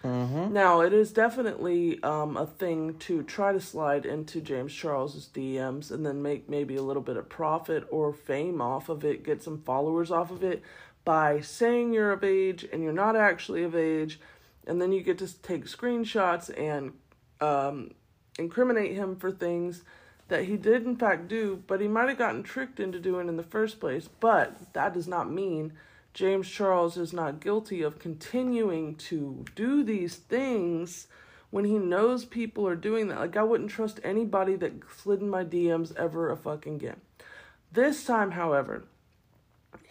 Now, 0.53 0.79
it 0.81 0.93
is 0.93 1.11
definitely 1.11 2.01
um, 2.01 2.37
a 2.37 2.45
thing 2.45 2.95
to 2.99 3.23
try 3.23 3.51
to 3.51 3.59
slide 3.59 4.05
into 4.05 4.39
James 4.39 4.73
Charles's 4.73 5.27
DMs 5.33 5.91
and 5.91 6.05
then 6.05 6.21
make 6.21 6.49
maybe 6.49 6.77
a 6.77 6.81
little 6.81 7.01
bit 7.01 7.17
of 7.17 7.27
profit 7.27 7.85
or 7.91 8.13
fame 8.13 8.61
off 8.61 8.87
of 8.87 9.03
it, 9.03 9.23
get 9.23 9.43
some 9.43 9.61
followers 9.61 10.11
off 10.11 10.31
of 10.31 10.43
it 10.43 10.63
by 11.03 11.41
saying 11.41 11.91
you're 11.91 12.11
of 12.11 12.23
age 12.23 12.65
and 12.71 12.81
you're 12.81 12.93
not 12.93 13.15
actually 13.15 13.63
of 13.63 13.75
age, 13.75 14.19
and 14.65 14.81
then 14.81 14.91
you 14.91 15.01
get 15.01 15.17
to 15.17 15.41
take 15.41 15.65
screenshots 15.65 16.49
and 16.57 16.93
um, 17.41 17.91
incriminate 18.37 18.95
him 18.95 19.15
for 19.15 19.31
things 19.31 19.83
that 20.29 20.45
he 20.45 20.55
did 20.55 20.85
in 20.85 20.95
fact 20.95 21.27
do, 21.27 21.61
but 21.67 21.81
he 21.81 21.87
might 21.87 22.07
have 22.07 22.17
gotten 22.17 22.43
tricked 22.43 22.79
into 22.79 22.99
doing 22.99 23.27
in 23.27 23.35
the 23.35 23.43
first 23.43 23.79
place. 23.79 24.07
But 24.19 24.73
that 24.73 24.93
does 24.93 25.07
not 25.07 25.29
mean 25.29 25.73
James 26.19 26.49
Charles 26.49 26.97
is 26.97 27.13
not 27.13 27.39
guilty 27.39 27.81
of 27.81 27.97
continuing 27.97 28.93
to 28.93 29.45
do 29.55 29.85
these 29.85 30.17
things 30.17 31.07
when 31.49 31.63
he 31.63 31.77
knows 31.77 32.25
people 32.25 32.67
are 32.67 32.75
doing 32.75 33.07
that. 33.07 33.19
Like, 33.19 33.37
I 33.37 33.43
wouldn't 33.43 33.69
trust 33.69 34.01
anybody 34.03 34.57
that 34.57 34.73
slid 34.97 35.21
in 35.21 35.29
my 35.29 35.45
DMs 35.45 35.95
ever 35.95 36.29
a 36.29 36.35
fucking 36.35 36.75
again. 36.75 36.99
This 37.71 38.03
time, 38.03 38.31
however, 38.31 38.83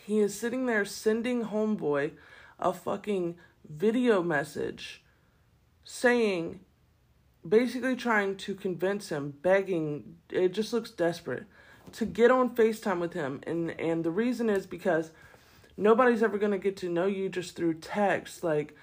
he 0.05 0.19
is 0.19 0.39
sitting 0.39 0.67
there 0.67 0.85
sending 0.85 1.47
Homeboy 1.47 2.11
a 2.59 2.75
fucking 2.75 3.37
video 3.67 4.23
message 4.23 5.03
saying, 5.83 6.61
basically 7.49 7.97
trying 7.97 8.37
to 8.37 8.55
convince 8.55 9.09
him, 9.09 9.33
begging, 9.41 10.17
it 10.29 10.53
just 10.53 10.75
looks 10.75 10.91
desperate, 10.91 11.47
to 11.93 12.05
get 12.05 12.31
on 12.31 12.55
FaceTime 12.55 13.01
with 13.01 13.15
him. 13.15 13.41
And, 13.47 13.71
and 13.81 14.05
the 14.05 14.11
reason 14.11 14.51
is 14.51 14.67
because 14.67 15.11
nobody's 15.79 16.23
ever 16.23 16.37
going 16.37 16.53
to 16.53 16.59
get 16.59 16.77
to 16.79 16.91
know 16.91 17.07
you 17.07 17.31
just 17.31 17.57
through 17.57 17.75
text. 17.75 18.45
Like, 18.45 18.77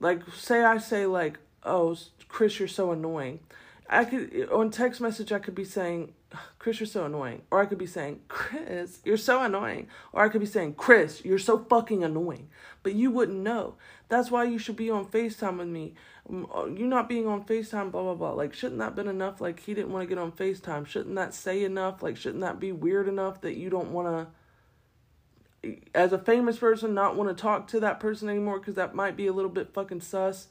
like, 0.00 0.22
say 0.34 0.64
I 0.64 0.78
say, 0.78 1.06
like, 1.06 1.38
oh, 1.62 1.96
Chris, 2.28 2.58
you're 2.58 2.68
so 2.68 2.90
annoying. 2.90 3.38
I 3.88 4.04
could 4.04 4.48
on 4.50 4.70
text 4.70 5.00
message 5.00 5.32
I 5.32 5.40
could 5.40 5.54
be 5.54 5.64
saying, 5.64 6.12
Chris, 6.58 6.78
you're 6.78 6.86
so 6.86 7.04
annoying. 7.04 7.42
Or 7.50 7.60
I 7.60 7.66
could 7.66 7.78
be 7.78 7.86
saying, 7.86 8.20
Chris, 8.28 9.00
you're 9.04 9.16
so 9.16 9.42
annoying. 9.42 9.88
Or 10.12 10.24
I 10.24 10.28
could 10.28 10.40
be 10.40 10.46
saying, 10.46 10.74
Chris, 10.74 11.24
you're 11.24 11.38
so 11.38 11.58
fucking 11.58 12.04
annoying. 12.04 12.48
But 12.82 12.94
you 12.94 13.10
wouldn't 13.10 13.38
know. 13.38 13.74
That's 14.08 14.30
why 14.30 14.44
you 14.44 14.58
should 14.58 14.76
be 14.76 14.90
on 14.90 15.06
FaceTime 15.06 15.58
with 15.58 15.68
me. 15.68 15.94
Uh, 16.32 16.66
you 16.66 16.86
not 16.86 17.08
being 17.08 17.26
on 17.26 17.44
FaceTime, 17.44 17.90
blah, 17.90 18.02
blah, 18.02 18.14
blah. 18.14 18.32
Like, 18.32 18.54
shouldn't 18.54 18.78
that 18.78 18.94
been 18.94 19.08
enough? 19.08 19.40
Like, 19.40 19.60
he 19.60 19.74
didn't 19.74 19.92
want 19.92 20.08
to 20.08 20.08
get 20.08 20.22
on 20.22 20.30
FaceTime. 20.32 20.86
Shouldn't 20.86 21.16
that 21.16 21.34
say 21.34 21.64
enough? 21.64 22.02
Like, 22.02 22.16
shouldn't 22.16 22.42
that 22.42 22.60
be 22.60 22.70
weird 22.70 23.08
enough 23.08 23.40
that 23.40 23.56
you 23.56 23.70
don't 23.70 23.90
want 23.90 24.06
to, 24.08 24.32
as 25.94 26.12
a 26.12 26.18
famous 26.18 26.58
person, 26.58 26.94
not 26.94 27.16
want 27.16 27.28
to 27.28 27.40
talk 27.40 27.68
to 27.68 27.80
that 27.80 28.00
person 28.00 28.28
anymore 28.28 28.58
because 28.58 28.74
that 28.76 28.94
might 28.94 29.16
be 29.16 29.26
a 29.26 29.32
little 29.32 29.50
bit 29.50 29.72
fucking 29.72 30.00
sus? 30.00 30.48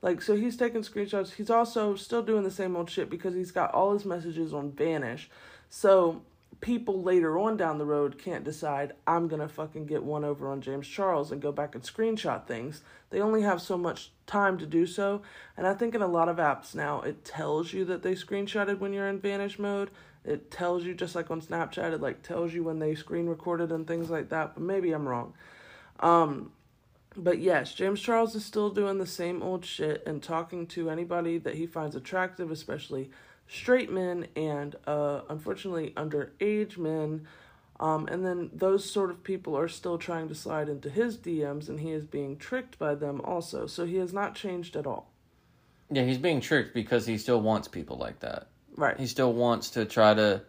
Like, 0.00 0.20
so 0.20 0.36
he's 0.36 0.56
taking 0.56 0.82
screenshots. 0.82 1.34
He's 1.34 1.50
also 1.50 1.94
still 1.94 2.22
doing 2.22 2.42
the 2.42 2.50
same 2.50 2.76
old 2.76 2.90
shit 2.90 3.08
because 3.08 3.34
he's 3.34 3.52
got 3.52 3.72
all 3.72 3.92
his 3.92 4.04
messages 4.04 4.52
on 4.52 4.72
Vanish. 4.72 5.30
So 5.68 6.22
people 6.60 7.02
later 7.02 7.38
on 7.38 7.56
down 7.56 7.78
the 7.78 7.84
road 7.84 8.18
can't 8.18 8.44
decide, 8.44 8.94
I'm 9.06 9.28
to 9.28 9.48
fucking 9.48 9.86
get 9.86 10.02
one 10.02 10.24
over 10.24 10.48
on 10.48 10.60
James 10.60 10.88
Charles 10.88 11.30
and 11.30 11.42
go 11.42 11.52
back 11.52 11.74
and 11.74 11.84
screenshot 11.84 12.46
things. 12.46 12.82
They 13.10 13.20
only 13.20 13.42
have 13.42 13.60
so 13.60 13.76
much 13.76 14.10
time 14.26 14.58
to 14.58 14.66
do 14.66 14.86
so. 14.86 15.22
And 15.56 15.66
I 15.66 15.74
think 15.74 15.94
in 15.94 16.02
a 16.02 16.06
lot 16.06 16.28
of 16.28 16.36
apps 16.36 16.74
now, 16.74 17.00
it 17.02 17.24
tells 17.24 17.72
you 17.72 17.84
that 17.86 18.02
they 18.02 18.14
screenshotted 18.14 18.78
when 18.78 18.92
you're 18.92 19.08
in 19.08 19.20
Vanish 19.20 19.58
mode. 19.58 19.90
It 20.24 20.50
tells 20.50 20.84
you, 20.84 20.94
just 20.94 21.14
like 21.14 21.30
on 21.30 21.40
Snapchat, 21.40 21.92
it 21.92 22.00
like 22.00 22.22
tells 22.22 22.54
you 22.54 22.62
when 22.62 22.78
they 22.78 22.94
screen 22.94 23.26
recorded 23.26 23.72
and 23.72 23.86
things 23.86 24.08
like 24.08 24.28
that. 24.28 24.54
But 24.54 24.62
maybe 24.62 24.92
I'm 24.92 25.08
wrong. 25.08 25.34
Um, 26.00 26.52
but 27.16 27.38
yes, 27.40 27.74
James 27.74 28.00
Charles 28.00 28.34
is 28.34 28.44
still 28.44 28.70
doing 28.70 28.98
the 28.98 29.06
same 29.06 29.42
old 29.42 29.64
shit 29.64 30.02
and 30.06 30.22
talking 30.22 30.66
to 30.68 30.90
anybody 30.90 31.38
that 31.38 31.56
he 31.56 31.66
finds 31.66 31.96
attractive, 31.96 32.50
especially 32.50 33.10
straight 33.48 33.90
men 33.90 34.28
and 34.36 34.76
uh, 34.86 35.22
unfortunately 35.28 35.92
underage 35.96 36.78
men. 36.78 37.26
Um, 37.80 38.06
and 38.06 38.24
then 38.24 38.50
those 38.54 38.88
sort 38.88 39.10
of 39.10 39.24
people 39.24 39.58
are 39.58 39.68
still 39.68 39.98
trying 39.98 40.28
to 40.28 40.34
slide 40.34 40.68
into 40.68 40.88
his 40.88 41.18
DMs 41.18 41.68
and 41.68 41.80
he 41.80 41.90
is 41.90 42.04
being 42.04 42.36
tricked 42.36 42.78
by 42.78 42.94
them 42.94 43.20
also. 43.24 43.66
So 43.66 43.84
he 43.84 43.96
has 43.96 44.12
not 44.12 44.34
changed 44.34 44.76
at 44.76 44.86
all. 44.86 45.10
Yeah, 45.90 46.04
he's 46.04 46.18
being 46.18 46.40
tricked 46.40 46.74
because 46.74 47.06
he 47.06 47.18
still 47.18 47.40
wants 47.40 47.68
people 47.68 47.98
like 47.98 48.20
that. 48.20 48.46
Right. 48.76 48.98
He 48.98 49.06
still 49.06 49.32
wants 49.32 49.70
to 49.70 49.84
try 49.84 50.14
to 50.14 50.42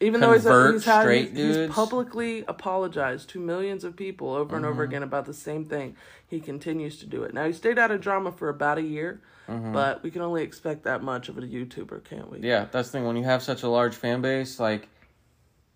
even 0.00 0.20
though 0.20 0.32
he's, 0.32 0.46
a, 0.46 0.72
he's 0.72 0.84
had 0.84 1.08
he's, 1.10 1.30
he's, 1.36 1.70
publicly 1.70 2.42
apologized 2.48 3.28
to 3.30 3.38
millions 3.38 3.84
of 3.84 3.96
people 3.96 4.32
over 4.32 4.56
and 4.56 4.64
mm-hmm. 4.64 4.72
over 4.72 4.82
again 4.82 5.02
about 5.02 5.26
the 5.26 5.34
same 5.34 5.66
thing, 5.66 5.94
he 6.26 6.40
continues 6.40 6.98
to 7.00 7.06
do 7.06 7.22
it. 7.22 7.34
Now 7.34 7.46
he 7.46 7.52
stayed 7.52 7.78
out 7.78 7.90
of 7.90 8.00
drama 8.00 8.32
for 8.32 8.48
about 8.48 8.78
a 8.78 8.82
year, 8.82 9.20
mm-hmm. 9.46 9.74
but 9.74 10.02
we 10.02 10.10
can 10.10 10.22
only 10.22 10.42
expect 10.42 10.84
that 10.84 11.02
much 11.02 11.28
of 11.28 11.36
a 11.36 11.42
YouTuber, 11.42 12.04
can't 12.04 12.30
we? 12.30 12.40
Yeah, 12.40 12.66
that's 12.70 12.88
the 12.88 12.98
thing. 12.98 13.06
When 13.06 13.16
you 13.16 13.24
have 13.24 13.42
such 13.42 13.62
a 13.62 13.68
large 13.68 13.94
fan 13.94 14.22
base, 14.22 14.58
like 14.58 14.88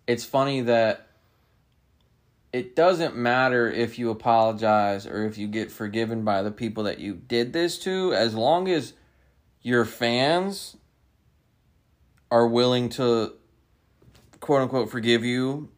it's 0.07 0.25
funny 0.25 0.61
that 0.61 1.07
it 2.51 2.75
doesn't 2.75 3.15
matter 3.15 3.69
if 3.69 3.99
you 3.99 4.09
apologize 4.09 5.05
or 5.05 5.27
if 5.27 5.37
you 5.37 5.47
get 5.47 5.71
forgiven 5.71 6.23
by 6.23 6.41
the 6.41 6.51
people 6.51 6.85
that 6.85 6.99
you 6.99 7.13
did 7.13 7.53
this 7.53 7.77
to, 7.79 8.11
as 8.13 8.33
long 8.33 8.69
as 8.69 8.93
your 9.61 9.85
fans 9.85 10.77
are 12.35 12.47
willing 12.47 12.89
to 12.89 13.31
quote 14.41 14.61
unquote 14.61 14.91
forgive 14.91 15.23
you, 15.23 15.69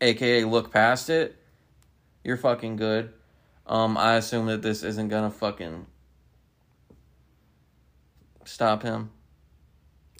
aka 0.00 0.42
look 0.44 0.72
past 0.72 1.10
it, 1.10 1.36
you're 2.24 2.38
fucking 2.38 2.76
good. 2.76 3.12
Um, 3.66 3.98
I 3.98 4.14
assume 4.14 4.46
that 4.46 4.62
this 4.62 4.82
isn't 4.82 5.08
gonna 5.08 5.30
fucking 5.30 5.84
stop 8.46 8.82
him. 8.82 9.10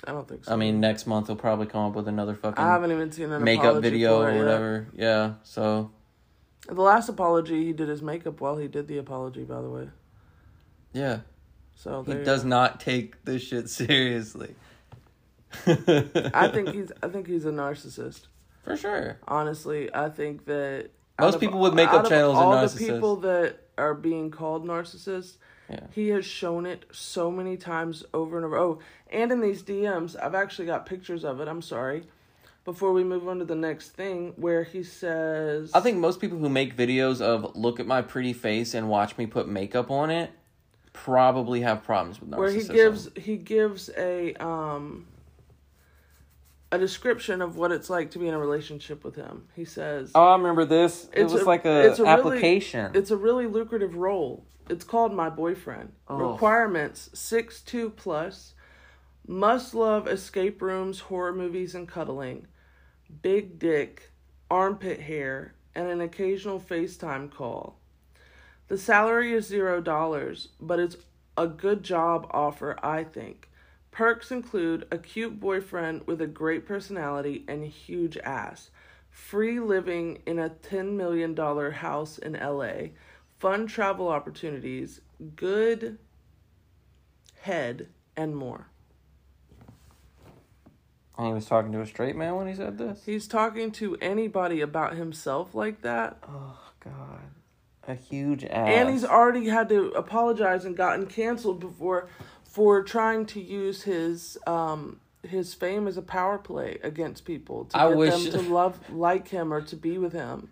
I 0.06 0.12
don't 0.12 0.28
think 0.28 0.44
so. 0.44 0.52
I 0.52 0.56
mean, 0.56 0.78
next 0.78 1.06
month 1.06 1.28
he'll 1.28 1.36
probably 1.36 1.66
come 1.66 1.86
up 1.86 1.94
with 1.94 2.06
another 2.06 2.34
fucking. 2.34 2.62
I 2.62 2.68
haven't 2.68 2.92
even 2.92 3.10
seen 3.10 3.32
an 3.32 3.42
makeup 3.42 3.80
video 3.80 4.20
or 4.20 4.36
whatever. 4.36 4.88
Yet. 4.92 5.02
Yeah, 5.02 5.32
so. 5.42 5.90
The 6.68 6.82
last 6.82 7.08
apology, 7.08 7.64
he 7.64 7.72
did 7.72 7.88
his 7.88 8.02
makeup 8.02 8.42
while 8.42 8.58
he 8.58 8.68
did 8.68 8.88
the 8.88 8.98
apology. 8.98 9.44
By 9.44 9.62
the 9.62 9.70
way. 9.70 9.88
Yeah. 10.92 11.20
So 11.76 12.02
he 12.02 12.12
does 12.12 12.42
go. 12.42 12.48
not 12.48 12.78
take 12.78 13.24
this 13.24 13.40
shit 13.40 13.70
seriously. 13.70 14.54
I 15.66 16.48
think 16.52 16.70
he's 16.70 16.92
I 17.02 17.08
think 17.08 17.26
he's 17.26 17.44
a 17.44 17.50
narcissist. 17.50 18.26
For 18.62 18.76
sure. 18.76 19.18
Honestly, 19.26 19.92
I 19.94 20.08
think 20.08 20.44
that 20.46 20.90
most 21.18 21.36
of, 21.36 21.40
people 21.40 21.60
with 21.60 21.74
makeup 21.74 22.08
channels 22.08 22.36
all 22.36 22.52
are 22.52 22.64
narcissists. 22.64 22.78
the 22.78 22.92
people 22.92 23.16
that 23.16 23.58
are 23.76 23.94
being 23.94 24.30
called 24.30 24.66
narcissists, 24.66 25.36
yeah. 25.70 25.80
he 25.92 26.08
has 26.08 26.24
shown 26.24 26.66
it 26.66 26.84
so 26.92 27.30
many 27.30 27.56
times 27.56 28.04
over 28.12 28.36
and 28.36 28.44
over. 28.44 28.56
Oh, 28.58 28.78
and 29.10 29.32
in 29.32 29.40
these 29.40 29.62
DMs, 29.62 30.20
I've 30.22 30.34
actually 30.34 30.66
got 30.66 30.86
pictures 30.86 31.24
of 31.24 31.40
it. 31.40 31.48
I'm 31.48 31.62
sorry. 31.62 32.04
Before 32.64 32.92
we 32.92 33.02
move 33.02 33.26
on 33.26 33.38
to 33.38 33.46
the 33.46 33.54
next 33.54 33.90
thing, 33.90 34.34
where 34.36 34.62
he 34.62 34.82
says, 34.82 35.70
I 35.72 35.80
think 35.80 35.96
most 35.96 36.20
people 36.20 36.36
who 36.36 36.50
make 36.50 36.76
videos 36.76 37.22
of 37.22 37.56
look 37.56 37.80
at 37.80 37.86
my 37.86 38.02
pretty 38.02 38.34
face 38.34 38.74
and 38.74 38.90
watch 38.90 39.16
me 39.16 39.24
put 39.24 39.48
makeup 39.48 39.90
on 39.90 40.10
it 40.10 40.30
probably 40.92 41.60
have 41.60 41.84
problems 41.84 42.20
with 42.20 42.30
narcissism. 42.30 42.38
Where 42.38 42.50
he 42.50 42.64
gives 42.64 43.08
he 43.16 43.36
gives 43.36 43.90
a 43.96 44.34
um 44.44 45.06
a 46.70 46.78
description 46.78 47.40
of 47.40 47.56
what 47.56 47.72
it's 47.72 47.88
like 47.88 48.10
to 48.10 48.18
be 48.18 48.28
in 48.28 48.34
a 48.34 48.38
relationship 48.38 49.04
with 49.04 49.16
him. 49.16 49.44
He 49.54 49.64
says, 49.64 50.12
"Oh, 50.14 50.28
I 50.28 50.36
remember 50.36 50.64
this. 50.64 51.08
It 51.12 51.24
was 51.24 51.42
a, 51.42 51.44
like 51.44 51.64
a, 51.64 51.90
it's 51.90 51.98
a 51.98 52.06
application. 52.06 52.86
Really, 52.86 52.98
it's 52.98 53.10
a 53.10 53.16
really 53.16 53.46
lucrative 53.46 53.94
role. 53.96 54.46
It's 54.68 54.84
called 54.84 55.14
My 55.14 55.30
Boyfriend. 55.30 55.92
Oh. 56.08 56.32
Requirements: 56.32 57.10
six 57.14 57.62
two 57.62 57.90
plus, 57.90 58.54
must 59.26 59.74
love 59.74 60.06
escape 60.06 60.60
rooms, 60.60 61.00
horror 61.00 61.34
movies, 61.34 61.74
and 61.74 61.88
cuddling, 61.88 62.46
big 63.22 63.58
dick, 63.58 64.12
armpit 64.50 65.00
hair, 65.00 65.54
and 65.74 65.88
an 65.88 66.00
occasional 66.02 66.60
FaceTime 66.60 67.30
call. 67.30 67.78
The 68.68 68.76
salary 68.76 69.32
is 69.32 69.46
zero 69.46 69.80
dollars, 69.80 70.48
but 70.60 70.78
it's 70.78 70.98
a 71.38 71.46
good 71.46 71.82
job 71.82 72.26
offer, 72.30 72.78
I 72.82 73.04
think." 73.04 73.47
Perks 73.98 74.30
include 74.30 74.86
a 74.92 74.96
cute 74.96 75.40
boyfriend 75.40 76.06
with 76.06 76.20
a 76.20 76.26
great 76.28 76.64
personality 76.64 77.44
and 77.48 77.64
huge 77.64 78.16
ass, 78.18 78.70
free 79.10 79.58
living 79.58 80.22
in 80.24 80.38
a 80.38 80.50
$10 80.50 80.92
million 80.92 81.36
house 81.72 82.16
in 82.16 82.34
LA, 82.34 82.90
fun 83.40 83.66
travel 83.66 84.06
opportunities, 84.06 85.00
good 85.34 85.98
head, 87.40 87.88
and 88.16 88.36
more. 88.36 88.68
And 91.16 91.26
he 91.26 91.32
was 91.32 91.46
talking 91.46 91.72
to 91.72 91.80
a 91.80 91.86
straight 91.86 92.14
man 92.14 92.36
when 92.36 92.46
he 92.46 92.54
said 92.54 92.78
this? 92.78 93.02
He's 93.04 93.26
talking 93.26 93.72
to 93.72 93.96
anybody 94.00 94.60
about 94.60 94.94
himself 94.94 95.56
like 95.56 95.82
that. 95.82 96.18
Oh, 96.22 96.56
God. 96.84 97.32
A 97.88 97.96
huge 97.96 98.44
ass. 98.44 98.68
And 98.68 98.90
he's 98.90 99.04
already 99.04 99.48
had 99.48 99.68
to 99.70 99.88
apologize 99.88 100.64
and 100.64 100.76
gotten 100.76 101.06
canceled 101.06 101.58
before 101.58 102.08
for 102.58 102.82
trying 102.82 103.24
to 103.24 103.40
use 103.40 103.84
his 103.84 104.36
um 104.44 104.98
his 105.22 105.54
fame 105.54 105.86
as 105.86 105.96
a 105.96 106.02
power 106.02 106.38
play 106.38 106.80
against 106.82 107.24
people 107.24 107.66
to 107.66 107.78
I 107.78 107.88
get 107.88 107.96
wish... 107.96 108.24
them 108.24 108.32
to 108.32 108.52
love 108.52 108.90
like 108.90 109.28
him 109.28 109.52
or 109.52 109.60
to 109.62 109.76
be 109.76 109.96
with 109.96 110.12
him. 110.12 110.50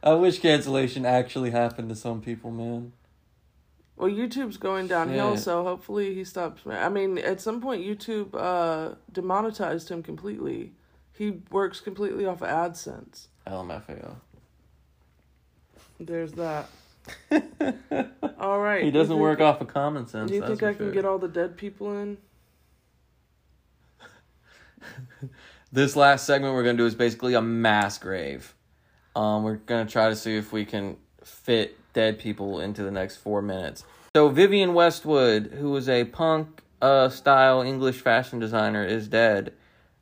I 0.00 0.14
wish 0.14 0.38
cancellation 0.38 1.04
actually 1.04 1.50
happened 1.50 1.88
to 1.88 1.96
some 1.96 2.20
people, 2.20 2.52
man. 2.52 2.92
Well, 3.96 4.10
YouTube's 4.10 4.58
going 4.58 4.86
downhill, 4.86 5.34
Shit. 5.34 5.44
so 5.44 5.64
hopefully 5.64 6.14
he 6.14 6.22
stops. 6.22 6.62
I 6.68 6.88
mean, 6.88 7.18
at 7.18 7.40
some 7.40 7.60
point, 7.60 7.84
YouTube 7.84 8.34
uh, 8.34 8.94
demonetized 9.12 9.88
him 9.88 10.04
completely. 10.04 10.72
He 11.12 11.40
works 11.50 11.80
completely 11.80 12.26
off 12.26 12.42
of 12.42 12.48
AdSense. 12.48 13.26
LMFAO. 13.46 14.16
There's 15.98 16.32
that. 16.32 16.68
all 18.38 18.60
right. 18.60 18.82
He 18.84 18.90
doesn't 18.90 19.18
work 19.18 19.40
off 19.40 19.60
of 19.60 19.68
common 19.68 20.06
sense. 20.06 20.30
Do 20.30 20.36
you 20.36 20.46
think 20.46 20.62
I 20.62 20.74
can 20.74 20.92
get 20.92 21.04
all 21.04 21.18
the 21.18 21.28
dead 21.28 21.56
people 21.56 21.98
in? 21.98 22.18
this 25.72 25.96
last 25.96 26.26
segment 26.26 26.54
we're 26.54 26.64
gonna 26.64 26.78
do 26.78 26.86
is 26.86 26.94
basically 26.94 27.34
a 27.34 27.42
mass 27.42 27.98
grave. 27.98 28.54
Um, 29.16 29.42
we're 29.42 29.56
gonna 29.56 29.88
try 29.88 30.08
to 30.08 30.16
see 30.16 30.36
if 30.36 30.52
we 30.52 30.64
can 30.64 30.96
fit 31.22 31.78
dead 31.92 32.18
people 32.18 32.60
into 32.60 32.82
the 32.82 32.90
next 32.90 33.16
four 33.16 33.42
minutes. 33.42 33.84
So 34.16 34.28
Vivienne 34.28 34.74
Westwood, 34.74 35.54
who 35.58 35.70
was 35.70 35.88
a 35.88 36.04
punk 36.04 36.62
uh, 36.80 37.08
style 37.08 37.62
English 37.62 38.00
fashion 38.00 38.38
designer, 38.38 38.84
is 38.84 39.08
dead. 39.08 39.52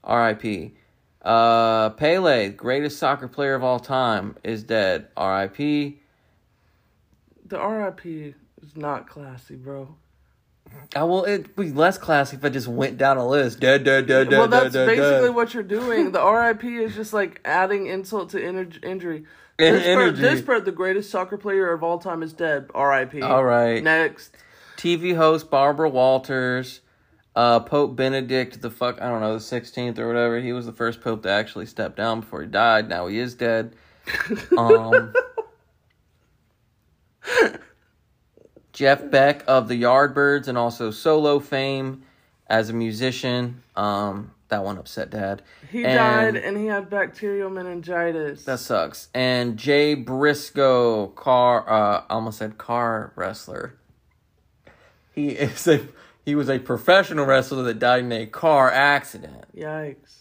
R.I.P. 0.05 0.75
Uh, 1.23 1.91
Pele, 1.91 2.49
greatest 2.51 2.99
soccer 2.99 3.29
player 3.29 3.55
of 3.55 3.63
all 3.63 3.79
time, 3.79 4.37
is 4.43 4.65
dead. 4.65 5.09
R.I.P. 5.17 6.02
The 7.53 7.61
RIP 7.61 8.07
is 8.63 8.77
not 8.79 9.07
classy, 9.07 9.57
bro. 9.57 9.95
I 10.97 11.05
will. 11.05 11.27
it'd 11.27 11.55
be 11.55 11.71
less 11.71 11.99
classy 11.99 12.39
if 12.39 12.43
I 12.47 12.49
just 12.49 12.67
went 12.67 12.97
down 12.97 13.19
a 13.19 13.29
list. 13.29 13.61
Dead, 13.61 13.85
dead, 13.85 14.07
dead, 14.07 14.31
dead, 14.31 14.39
well, 14.39 14.49
that's 14.49 14.75
basically 14.75 15.29
what 15.29 15.53
you're 15.53 15.63
doing. 15.63 16.13
The 16.13 16.25
RIP 16.25 16.65
is 16.65 16.95
just 16.95 17.13
like 17.13 17.43
adding 17.45 17.89
insult 17.89 18.31
to 18.31 18.39
inj- 18.39 18.83
injury. 18.83 19.27
In- 19.59 19.75
This, 19.75 19.83
per, 19.85 19.91
energy. 19.91 20.23
this 20.23 20.41
per, 20.41 20.61
the 20.61 20.73
greatest 20.73 21.11
soccer 21.11 21.37
player 21.37 21.71
of 21.75 21.83
all 21.83 21.99
time 21.99 22.23
is 22.23 22.33
dead. 22.33 22.71
RIP. 22.75 23.23
All 23.23 23.45
right. 23.45 23.85
Next. 23.85 24.35
TV 24.79 25.15
host 25.15 25.51
Barbara 25.51 25.91
Walters, 25.91 26.81
uh, 27.37 27.61
Pope 27.61 27.97
Benedict 27.97 28.63
the 28.63 28.71
fuck 28.71 28.99
I 29.03 29.11
don't 29.11 29.21
know 29.21 29.35
the 29.35 29.41
sixteenth 29.41 29.99
or 29.99 30.07
whatever. 30.07 30.41
He 30.41 30.55
was 30.55 30.65
the 30.65 30.73
first 30.73 31.03
pope 31.03 31.23
to 31.25 31.29
actually 31.31 31.67
step 31.67 31.97
down 31.97 32.21
before 32.21 32.41
he 32.41 32.49
died. 32.49 32.89
Now 32.89 33.09
he 33.09 33.19
is 33.19 33.35
dead. 33.35 33.77
Um, 34.57 35.13
Jeff 38.73 39.11
Beck 39.11 39.45
of 39.47 39.69
the 39.69 39.81
Yardbirds 39.83 40.49
and 40.49 40.57
also 40.57 40.91
solo 40.91 41.39
fame 41.41 42.03
as 42.47 42.71
a 42.71 42.73
musician. 42.73 43.63
Um, 43.77 44.33
that 44.49 44.65
one 44.65 44.77
upset 44.79 45.11
Dad. 45.11 45.43
He 45.71 45.85
And- 45.85 45.95
died 46.35 46.43
and 46.43 46.57
he 46.59 46.67
had 46.67 46.91
bacterial 46.91 47.49
meningitis. 47.51 48.45
That 48.45 48.59
sucks. 48.59 49.09
And 49.15 49.57
Jay 49.57 49.95
Briscoe, 49.95 51.09
car, 51.09 51.69
uh, 51.71 52.05
almost 52.11 52.39
said 52.39 52.59
car 52.59 53.13
wrestler. 53.17 53.75
He 55.15 55.29
is 55.31 55.67
a 55.69 55.87
he 56.25 56.35
was 56.35 56.49
a 56.49 56.59
professional 56.59 57.27
wrestler 57.27 57.63
that 57.65 57.79
died 57.79 58.05
in 58.05 58.13
a 58.13 58.27
car 58.27 58.71
accident. 58.71 59.45
Yikes. 59.57 60.19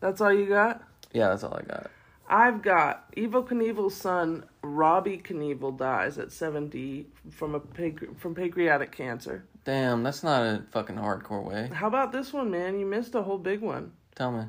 That's 0.00 0.20
all 0.20 0.32
you 0.32 0.46
got? 0.46 0.82
Yeah, 1.12 1.28
that's 1.28 1.44
all 1.44 1.54
I 1.54 1.62
got. 1.62 1.90
I've 2.28 2.62
got 2.62 3.14
Evel 3.14 3.46
Knievel's 3.46 3.94
son, 3.94 4.44
Robbie 4.62 5.18
Knievel, 5.18 5.76
dies 5.76 6.18
at 6.18 6.32
70 6.32 7.06
from 7.30 7.54
a 7.54 7.60
pancre- 7.60 8.18
from 8.18 8.34
pancreatic 8.34 8.92
cancer. 8.92 9.44
Damn, 9.64 10.02
that's 10.02 10.22
not 10.22 10.42
a 10.42 10.62
fucking 10.70 10.96
hardcore 10.96 11.44
way. 11.44 11.70
How 11.72 11.88
about 11.88 12.12
this 12.12 12.32
one, 12.32 12.50
man? 12.50 12.78
You 12.78 12.86
missed 12.86 13.14
a 13.14 13.22
whole 13.22 13.38
big 13.38 13.60
one. 13.60 13.92
Tell 14.14 14.32
me. 14.32 14.44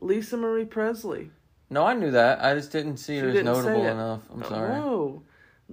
Lisa 0.00 0.36
Marie 0.36 0.64
Presley. 0.64 1.30
No, 1.70 1.84
I 1.86 1.94
knew 1.94 2.10
that. 2.10 2.44
I 2.44 2.54
just 2.54 2.70
didn't 2.70 2.98
see 2.98 3.18
her 3.18 3.32
She 3.32 3.38
as 3.38 3.44
notable 3.44 3.86
enough. 3.86 4.20
I'm 4.30 4.44
sorry. 4.44 4.78
Whoa. 4.78 5.22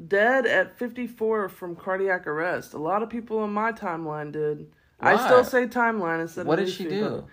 Dead 0.08 0.45
at 0.45 0.77
54 0.77 1.50
from 1.50 1.76
cardiac 1.76 2.26
arrest. 2.26 2.74
A 2.74 2.77
lot 2.77 3.03
of 3.03 3.09
people 3.09 3.40
on 3.40 3.51
my 3.51 3.74
timeline 3.74 4.32
did. 4.32 4.72
I 5.01 5.18
still 5.26 5.43
say 5.43 5.66
timeline 5.66 6.22
instead 6.22 6.45
What 6.45 6.59
of 6.59 6.66
What 6.66 6.66
did 6.68 6.74
she 6.74 6.85
do? 6.85 7.27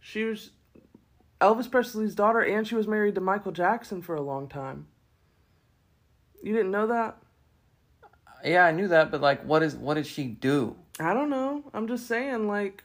She 0.00 0.24
was 0.24 0.50
Elvis 1.40 1.70
Presley's 1.70 2.14
daughter, 2.14 2.40
and 2.40 2.66
she 2.66 2.74
was 2.74 2.88
married 2.88 3.14
to 3.14 3.20
Michael 3.20 3.52
Jackson 3.52 4.02
for 4.02 4.14
a 4.16 4.20
long 4.20 4.48
time. 4.48 4.86
You 6.42 6.52
didn't 6.52 6.70
know 6.70 6.86
that? 6.88 7.16
Yeah, 8.44 8.64
I 8.64 8.72
knew 8.72 8.88
that, 8.88 9.10
but 9.10 9.20
like, 9.20 9.42
what 9.44 9.62
is 9.62 9.74
what 9.76 9.94
did 9.94 10.06
she 10.06 10.24
do? 10.26 10.76
I 11.00 11.14
don't 11.14 11.30
know. 11.30 11.64
I'm 11.74 11.86
just 11.88 12.06
saying, 12.06 12.46
like, 12.48 12.84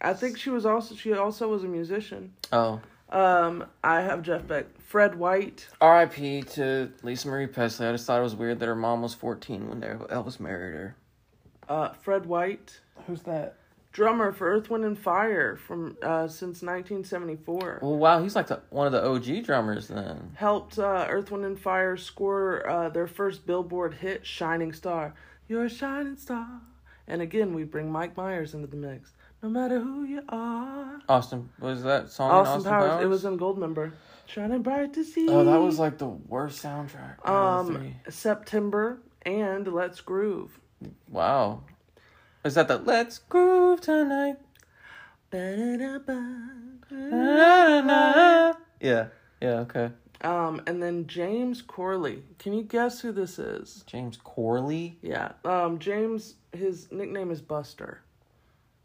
I 0.00 0.12
think 0.14 0.38
she 0.38 0.50
was 0.50 0.66
also 0.66 0.94
she 0.94 1.12
also 1.12 1.48
was 1.48 1.64
a 1.64 1.68
musician. 1.68 2.34
Oh, 2.52 2.80
Um, 3.10 3.64
I 3.84 4.00
have 4.02 4.22
Jeff 4.22 4.46
Beck, 4.46 4.66
Fred 4.80 5.14
White. 5.18 5.68
R.I.P. 5.80 6.42
to 6.54 6.90
Lisa 7.02 7.28
Marie 7.28 7.46
Presley. 7.46 7.86
I 7.86 7.92
just 7.92 8.06
thought 8.06 8.18
it 8.20 8.22
was 8.22 8.34
weird 8.34 8.58
that 8.60 8.66
her 8.66 8.74
mom 8.74 9.02
was 9.02 9.14
14 9.14 9.68
when 9.68 9.80
Elvis 9.80 10.38
married 10.40 10.74
her. 10.74 10.96
Uh, 11.68 11.90
Fred 11.90 12.26
White, 12.26 12.80
Who's 13.06 13.22
that? 13.22 13.56
Drummer 13.92 14.32
for 14.32 14.48
Earth, 14.50 14.70
Wind 14.70 14.84
and 14.84 14.98
Fire 14.98 15.56
from 15.56 15.96
uh, 16.02 16.26
since 16.28 16.62
1974. 16.62 17.80
Well, 17.82 17.96
wow, 17.96 18.22
he's 18.22 18.34
like 18.34 18.46
the, 18.48 18.60
one 18.70 18.86
of 18.86 18.92
the 18.92 19.04
OG 19.04 19.44
drummers 19.44 19.88
then. 19.88 20.32
Helped 20.34 20.78
uh, 20.78 21.06
Earth, 21.08 21.30
Wind 21.30 21.44
and 21.44 21.58
Fire 21.60 21.96
score 21.96 22.68
uh, 22.68 22.88
their 22.88 23.06
first 23.06 23.46
Billboard 23.46 23.94
hit, 23.94 24.26
"Shining 24.26 24.72
Star." 24.72 25.14
You're 25.48 25.64
a 25.66 25.68
shining 25.68 26.16
star. 26.16 26.46
And 27.06 27.20
again, 27.20 27.52
we 27.52 27.64
bring 27.64 27.90
Mike 27.90 28.16
Myers 28.16 28.54
into 28.54 28.68
the 28.68 28.76
mix. 28.76 29.10
No 29.42 29.48
matter 29.48 29.80
who 29.80 30.04
you 30.04 30.22
are. 30.28 31.00
Austin, 31.08 31.50
was 31.58 31.82
that 31.82 32.10
song 32.10 32.30
in 32.30 32.36
Austin, 32.36 32.56
Austin 32.58 32.70
Powers. 32.72 32.90
Powers? 32.90 33.04
It 33.04 33.08
was 33.08 33.24
in 33.24 33.38
Goldmember. 33.38 33.92
Shining 34.26 34.62
bright 34.62 34.94
to 34.94 35.04
see. 35.04 35.28
Oh, 35.28 35.44
that 35.44 35.60
was 35.60 35.78
like 35.80 35.98
the 35.98 36.06
worst 36.06 36.62
soundtrack. 36.62 37.28
um. 37.28 37.94
September 38.08 38.98
and 39.26 39.66
Let's 39.66 40.00
Groove. 40.00 40.58
Wow. 41.10 41.64
Is 42.44 42.54
that 42.54 42.66
the 42.66 42.78
Let's 42.78 43.18
Groove 43.18 43.80
Tonight? 43.80 44.36
Yeah. 48.80 49.06
Yeah, 49.40 49.60
okay. 49.60 49.90
Um, 50.22 50.60
and 50.66 50.82
then 50.82 51.06
James 51.06 51.62
Corley. 51.62 52.24
Can 52.38 52.52
you 52.52 52.64
guess 52.64 53.00
who 53.00 53.12
this 53.12 53.38
is? 53.38 53.84
James 53.86 54.16
Corley? 54.16 54.98
Yeah. 55.02 55.32
Um, 55.44 55.78
James. 55.78 56.34
His 56.52 56.90
nickname 56.90 57.30
is 57.30 57.40
Buster. 57.40 58.02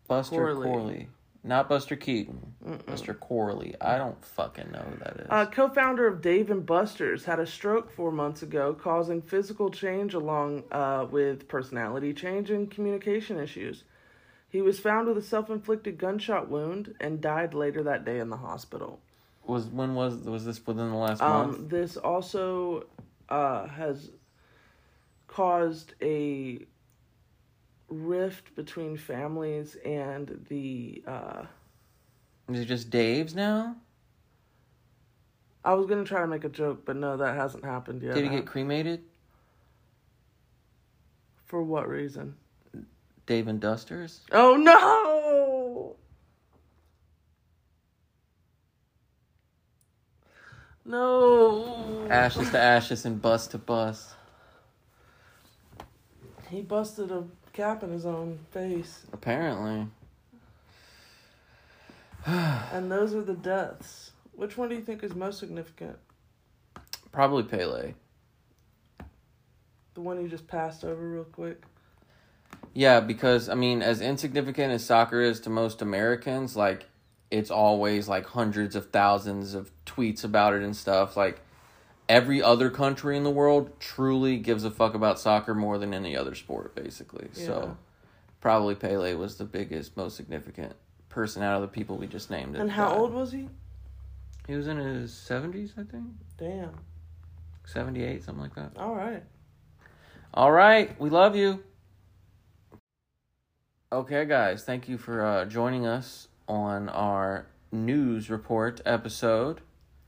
Buster 0.07 0.35
Corley. 0.35 0.67
Corley. 0.67 1.07
Not 1.43 1.69
Buster 1.69 1.95
Keaton. 1.95 2.53
Mr. 2.65 3.17
Corley. 3.17 3.75
I 3.79 3.97
don't 3.97 4.23
fucking 4.23 4.71
know 4.71 4.79
who 4.79 4.97
that 4.97 5.17
is. 5.21 5.27
Uh, 5.29 5.45
co-founder 5.45 6.07
of 6.07 6.21
Dave 6.21 6.51
and 6.51 6.65
Buster's 6.65 7.25
had 7.25 7.39
a 7.39 7.45
stroke 7.45 7.91
four 7.91 8.11
months 8.11 8.41
ago, 8.41 8.73
causing 8.73 9.21
physical 9.21 9.69
change 9.69 10.13
along 10.13 10.63
uh, 10.71 11.05
with 11.09 11.47
personality 11.47 12.13
change 12.13 12.49
and 12.51 12.69
communication 12.69 13.39
issues. 13.39 13.83
He 14.49 14.61
was 14.61 14.79
found 14.79 15.07
with 15.07 15.17
a 15.17 15.21
self-inflicted 15.21 15.97
gunshot 15.97 16.49
wound 16.49 16.95
and 16.99 17.21
died 17.21 17.53
later 17.53 17.83
that 17.83 18.05
day 18.05 18.19
in 18.19 18.29
the 18.29 18.37
hospital. 18.37 18.99
was 19.45 19.65
when 19.67 19.93
was 19.93 20.15
was 20.23 20.45
this 20.45 20.65
within 20.65 20.89
the 20.89 20.95
last 20.97 21.21
month? 21.21 21.57
Um, 21.57 21.67
this 21.67 21.97
also 21.97 22.85
uh, 23.29 23.67
has 23.67 24.09
caused 25.27 25.93
a 26.01 26.65
rift 27.89 28.55
between 28.55 28.97
families 28.97 29.75
and 29.85 30.45
the. 30.49 31.03
Uh, 31.07 31.45
Is 32.49 32.61
it 32.61 32.65
just 32.65 32.89
Dave's 32.89 33.35
now? 33.35 33.75
I 35.63 35.73
was 35.73 35.85
gonna 35.85 36.05
try 36.05 36.21
to 36.21 36.27
make 36.27 36.43
a 36.43 36.49
joke, 36.49 36.83
but 36.85 36.95
no, 36.95 37.17
that 37.17 37.35
hasn't 37.35 37.65
happened 37.65 38.01
yet. 38.01 38.15
Did 38.15 38.23
he 38.23 38.29
get 38.29 38.45
cremated? 38.45 39.03
For 41.45 41.63
what 41.63 41.87
reason? 41.87 42.35
Dave 43.25 43.47
and 43.47 43.59
Dusters? 43.59 44.21
Oh 44.31 44.55
no! 44.55 45.95
No. 50.85 52.07
Ashes 52.09 52.49
to 52.51 52.59
ashes 52.59 53.05
and 53.05 53.21
bust 53.21 53.51
to 53.51 53.57
bust. 53.57 54.13
He 56.49 56.61
busted 56.61 57.11
a 57.11 57.25
cap 57.57 57.81
in 57.81 57.89
his 57.89 58.05
own 58.05 58.37
face, 58.51 59.01
Apparently. 59.11 59.87
and 62.27 62.91
those 62.91 63.15
are 63.15 63.23
the 63.23 63.33
deaths. 63.33 64.11
Which 64.33 64.57
one 64.57 64.69
do 64.69 64.75
you 64.75 64.81
think 64.81 65.03
is 65.03 65.15
most 65.15 65.39
significant? 65.39 65.97
Probably 67.11 67.41
Pele. 67.41 67.95
The 69.95 70.01
one 70.01 70.21
you 70.21 70.29
just 70.29 70.47
passed 70.47 70.85
over 70.85 71.09
real 71.09 71.23
quick. 71.23 71.63
Yeah, 72.75 72.99
because 72.99 73.49
I 73.49 73.55
mean, 73.55 73.81
as 73.81 74.01
insignificant 74.01 74.71
as 74.71 74.85
soccer 74.85 75.19
is 75.19 75.39
to 75.41 75.49
most 75.49 75.81
Americans, 75.81 76.55
like 76.55 76.85
it's 77.31 77.49
always 77.49 78.07
like 78.07 78.27
hundreds 78.27 78.75
of 78.75 78.91
thousands 78.91 79.55
of 79.55 79.71
tweets 79.87 80.23
about 80.23 80.53
it 80.53 80.61
and 80.61 80.75
stuff. 80.75 81.17
Like 81.17 81.41
every 82.09 82.41
other 82.41 82.69
country 82.69 83.17
in 83.17 83.23
the 83.23 83.31
world 83.31 83.79
truly 83.79 84.37
gives 84.37 84.63
a 84.63 84.71
fuck 84.71 84.93
about 84.93 85.19
soccer 85.19 85.53
more 85.53 85.77
than 85.77 85.93
any 85.93 86.15
other 86.15 86.35
sport, 86.35 86.75
basically. 86.75 87.27
Yeah. 87.35 87.45
So 87.45 87.77
probably 88.41 88.75
Pele 88.75 89.13
was 89.13 89.37
the 89.37 89.45
biggest, 89.45 89.97
most 89.97 90.15
significant 90.15 90.75
person 91.09 91.43
out 91.43 91.55
of 91.55 91.61
the 91.61 91.67
people 91.67 91.97
we 91.97 92.07
just 92.07 92.29
named. 92.29 92.55
And 92.55 92.71
how 92.71 92.89
died. 92.89 92.97
old 92.97 93.13
was 93.13 93.31
he? 93.31 93.49
He 94.47 94.55
was 94.55 94.67
in 94.67 94.77
his 94.77 95.13
seventies, 95.13 95.73
I 95.77 95.83
think, 95.83 96.05
Damn. 96.37 96.71
seventy-eight, 97.65 98.23
something 98.23 98.43
like 98.43 98.55
that. 98.55 98.71
All 98.77 98.95
right. 98.95 99.23
All 100.33 100.51
right, 100.51 100.99
we 100.99 101.09
love 101.09 101.35
you. 101.35 101.63
Okay, 103.91 104.25
guys, 104.25 104.63
thank 104.63 104.87
you 104.87 104.97
for 104.97 105.25
uh, 105.25 105.45
joining 105.45 105.85
us 105.85 106.27
on 106.47 106.89
our 106.89 107.47
news 107.71 108.29
report 108.29 108.81
episode. 108.85 109.61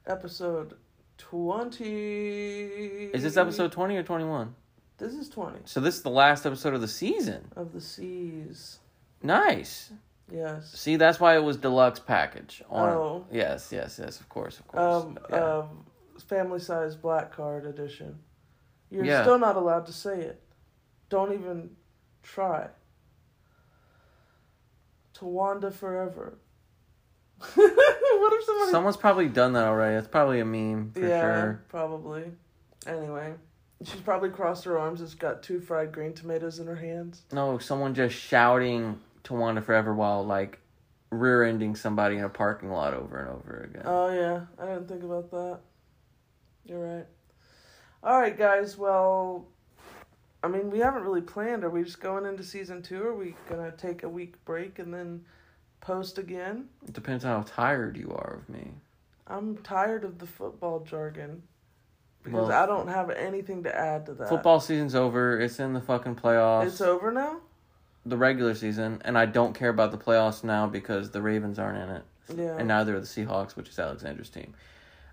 Episode 0.05 0.75
20. 1.19 3.09
Is 3.14 3.23
this 3.23 3.38
episode 3.38 3.72
20 3.72 3.98
or 3.98 4.03
21? 4.03 4.56
This 4.98 5.14
is 5.14 5.30
20. 5.30 5.59
So, 5.65 5.80
this 5.80 5.95
is 5.95 6.01
the 6.01 6.09
last 6.09 6.45
episode 6.45 6.73
of 6.73 6.81
the 6.81 6.88
season. 6.88 7.51
Of 7.56 7.72
the 7.73 7.80
seas. 7.81 8.80
Nice. 9.22 9.91
Yes. 10.31 10.72
See, 10.73 10.95
that's 10.98 11.19
why 11.19 11.35
it 11.35 11.43
was 11.43 11.57
deluxe 11.57 11.99
package. 11.99 12.61
On, 12.69 12.89
Oh. 12.89 13.25
Yes, 13.31 13.69
yes, 13.72 13.99
yes. 14.01 14.19
Of 14.19 14.27
course, 14.30 14.59
of 14.59 14.67
course. 14.67 15.03
Um, 15.06 15.19
Yeah. 15.30 15.57
um, 15.59 15.85
family 16.27 16.59
size 16.59 16.95
black 16.95 17.31
card 17.31 17.65
edition. 17.65 18.19
You're 18.89 19.06
Yeah. 19.06 19.22
still 19.23 19.39
not 19.39 19.56
allowed 19.56 19.85
to 19.88 19.93
say 19.93 20.22
it. 20.22 20.41
Don't 21.09 21.33
even 21.33 21.75
try. 22.23 22.69
Towanda 25.14 25.72
forever. 25.73 26.38
what 27.56 28.34
if 28.34 28.45
somebody? 28.45 28.72
Someone's 28.72 28.98
probably 28.98 29.30
done 29.30 29.53
that 29.53 29.66
already. 29.66 29.95
It's 29.95 30.08
probably 30.08 30.42
a 30.42 30.45
meme 30.45 30.92
for 30.92 31.00
yeah, 31.00 31.22
sure. 31.22 31.64
probably. 31.69 32.26
Anyway, 32.85 33.34
she's 33.84 34.01
probably 34.01 34.30
crossed 34.30 34.66
her 34.66 34.77
arms. 34.77 35.00
Has 35.00 35.16
got 35.16 35.42
two 35.42 35.61
fried 35.61 35.92
green 35.92 36.14
tomatoes 36.14 36.59
in 36.59 36.68
her 36.68 36.76
hands. 36.76 37.24
No, 37.32 37.58
someone 37.58 37.93
just 37.93 38.16
shouting 38.16 39.00
to 39.24 39.34
"Towanda 39.34 39.64
Forever" 39.64 39.93
while 39.93 40.26
like 40.26 40.59
rear-ending 41.11 41.76
somebody 41.76 42.18
in 42.18 42.24
a 42.24 42.30
parking 42.30 42.72
lot 42.72 42.93
over 42.93 43.19
and 43.19 43.30
over 43.30 43.69
again. 43.69 43.84
Oh 43.85 44.09
yeah, 44.11 44.42
I 44.61 44.66
didn't 44.74 44.88
think 44.90 45.03
about 45.03 45.32
that. 45.32 45.59
You're 46.66 46.98
right. 46.98 47.06
All 48.03 48.19
right, 48.19 48.38
guys. 48.38 48.77
Well, 48.77 49.48
I 50.43 50.50
mean, 50.50 50.72
we 50.72 50.80
haven't 50.80 51.03
really 51.03 51.22
planned. 51.22 51.64
Are 51.64 51.69
we 51.69 51.84
just 51.84 52.01
going 52.01 52.26
into 52.26 52.43
season 52.43 52.82
two? 52.82 53.01
Or 53.01 53.09
are 53.09 53.16
we 53.16 53.35
gonna 53.50 53.72
take 53.72 54.03
a 54.03 54.09
week 54.09 54.34
break 54.43 54.80
and 54.80 54.93
then 54.93 55.24
post 55.82 56.17
again? 56.17 56.66
it 56.88 56.93
depends 56.93 57.25
on 57.25 57.35
how 57.38 57.43
tired 57.48 57.98
you 57.98 58.11
are 58.11 58.35
of 58.41 58.49
me. 58.49 58.72
I'm 59.27 59.58
tired 59.58 60.03
of 60.03 60.17
the 60.19 60.25
football 60.27 60.80
jargon 60.82 61.43
because 62.24 62.48
Well- 62.49 62.51
I 62.64 62.66
don't 62.66 62.88
have 62.88 63.09
anything 63.11 63.64
to 63.64 63.75
add 63.75 64.06
to 64.08 64.14
that. 64.16 64.30
Football 64.30 64.59
season's 64.59 64.95
over. 64.95 65.40
It's 65.40 65.59
in 65.59 65.74
the 65.74 65.82
fucking 65.82 66.16
playoffs. 66.16 66.67
It's 66.67 66.82
over 66.82 67.11
now. 67.11 67.38
the 68.06 68.17
regular 68.17 68.56
season, 68.56 68.99
and 69.06 69.17
I 69.17 69.25
don't 69.25 69.53
care 69.53 69.69
about 69.69 69.91
the 69.91 69.98
playoffs 69.98 70.43
now 70.43 70.66
because 70.66 71.11
the 71.11 71.22
Ravens 71.22 71.59
aren't 71.59 71.77
in 71.77 71.90
it, 71.98 72.03
Yeah. 72.35 72.56
and 72.58 72.67
neither 72.69 72.95
are 72.95 72.99
the 72.99 73.06
Seahawks, 73.06 73.56
which 73.56 73.69
is 73.69 73.77
Alexander's 73.77 74.30
team. 74.30 74.53